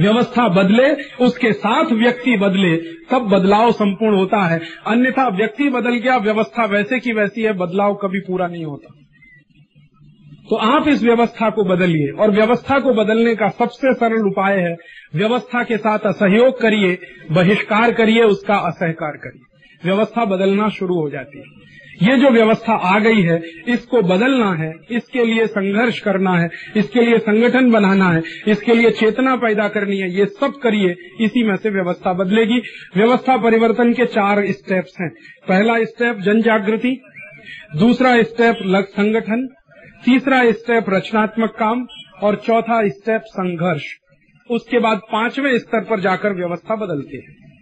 व्यवस्था 0.01 0.49
बदले, 0.49 0.95
उसके 1.25 1.53
साथ 1.53 1.91
व्यक्ति 1.91 2.37
बदले, 2.37 2.77
तब 2.77 3.19
बदलाव 3.19 3.71
संपूर्ण 3.71 4.15
होता 4.15 4.43
है। 4.43 4.61
अन्यथा 4.87 5.27
व्यक्ति 5.27 5.69
बदल 5.69 5.95
गया, 5.95 6.17
व्यवस्था 6.17 6.65
वैसे 6.65 6.99
की 6.99 7.11
वैसी 7.11 7.41
है, 7.41 7.53
बदलाव 7.53 7.93
कभी 7.93 8.19
पूरा 8.19 8.47
नहीं 8.47 8.65
होता। 8.65 8.95
तो 10.49 10.55
आप 10.55 10.87
इस 10.87 11.03
व्यवस्था 11.03 11.49
को 11.49 11.63
बदलिए, 11.63 12.09
और 12.09 12.31
व्यवस्था 12.31 12.79
को 12.79 12.93
बदलने 12.93 13.35
का 13.35 13.49
सबसे 13.49 13.93
सरल 13.93 14.21
उपाय 14.21 14.59
है, 14.59 14.77
व्यवस्था 15.15 15.63
के 15.63 15.77
साथ 15.77 15.99
असहयोग 15.99 16.61
करिए, 16.61 16.97
बहिष्कार 17.31 17.93
करिए, 17.93 18.23
उसका 18.23 18.55
असहकार 18.55 19.11
करिए। 19.11 19.41
व्यवस्था 19.89 20.25
बदलना 20.25 20.69
शुरू 20.69 20.95
हो 20.95 21.09
जाती 21.09 21.37
है। 21.37 21.72
ये 22.01 22.17
जो 22.17 22.29
व्यवस्था 22.29 22.73
आ 22.73 22.99
गई 22.99 23.21
है, 23.21 23.41
इसको 23.67 24.01
बदलना 24.01 24.53
है, 24.53 24.73
इसके 24.91 25.25
लिए 25.25 25.47
संघर्ष 25.47 25.99
करना 25.99 26.37
है, 26.37 26.49
इसके 26.77 27.01
लिए 27.01 27.17
संगठन 27.17 27.71
बनाना 27.71 28.09
है, 28.09 28.23
इसके 28.47 28.73
लिए 28.73 28.91
चेतना 28.91 29.35
पैदा 29.35 29.67
करनी 29.67 29.97
है, 29.97 30.17
ये 30.17 30.25
सब 30.25 30.59
करिए, 30.63 30.95
इसी 31.21 31.43
में 31.43 31.55
से 31.55 31.69
व्यवस्था 31.69 32.13
बदलेगी। 32.13 32.61
व्यवस्था 32.95 33.37
परिवर्तन 33.37 33.93
के 33.93 34.05
चार 34.05 34.51
स्टेप्स 34.51 34.93
हैं। 35.01 35.09
पहला 35.47 35.83
स्टेप 35.83 36.17
जन 36.17 36.41
जागृति 36.41 37.01
दूसरा 37.75 38.23
स्टेप 38.23 38.57
लग 38.65 38.85
संगठन, 38.85 39.47
तीसरा 40.05 40.51
स्टेप 40.51 40.85
रचनात्मक 40.89 41.49
काम 41.49 41.87
और 42.23 42.35
चौथा 42.35 42.89
स्टेप 42.89 43.21
संघर्ष। 43.21 43.83
उसके 44.49 44.79
बाद 44.79 44.97
पाँचवें 44.97 45.57
स्तर 45.59 45.83
पर 45.83 45.99
जाकर 45.99 46.33
व्यवस्था 46.33 46.75
बदलते 46.75 47.17
है। 47.17 47.52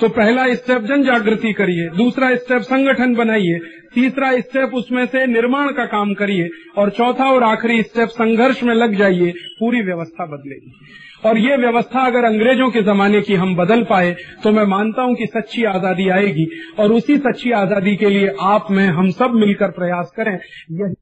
तो 0.00 0.08
पहला 0.10 0.46
स्टेप 0.54 0.82
जन 0.84 1.02
जागृति 1.04 1.52
करिए, 1.52 1.88
दूसरा 1.96 2.34
स्टेप 2.36 2.62
संगठन 2.62 3.14
बनाइए, 3.14 3.58
तीसरा 3.94 4.30
स्टेप 4.38 4.74
उसमें 4.74 5.04
से 5.06 5.26
निर्माण 5.26 5.72
का 5.72 5.84
काम 5.88 6.14
करिए, 6.14 6.48
और 6.78 6.90
चौथा 6.90 7.30
और 7.30 7.42
आखिरी 7.44 7.82
स्टेप 7.82 8.08
संघर्ष 8.10 8.62
में 8.62 8.74
लग 8.74 8.96
जाइए, 8.98 9.30
पूरी 9.60 9.80
व्यवस्था 9.82 10.26
बदलेगी 10.26 10.72
और 11.24 11.38
ये 11.38 11.56
व्यवस्था 11.58 12.04
अगर 12.06 12.24
अंग्रेज़ों 12.24 12.70
के 12.70 12.82
जमाने 12.82 13.20
की 13.20 13.34
हम 13.34 13.54
बदल 13.56 13.82
पाए 13.84 14.14
तो 14.42 14.50
मैं 14.50 14.64
मानता 14.66 15.02
हूँ 15.02 15.14
कि 15.14 15.26
सच्ची 15.26 15.64
आज़ादी 15.66 16.08
आएगी, 16.10 16.46
और 16.78 16.92
उसी 16.92 17.16
सच्ची 17.18 17.52
आज़ादी 17.54 17.96
के 17.96 18.08
लिए 18.08 18.32
आप, 18.42 18.70
में, 18.70 18.86
हम 18.88 19.10
सब 19.12 19.34
मिलकर 19.36 19.70
प्रयास 19.72 20.12
करें। 20.16 20.32
यही 20.32 20.94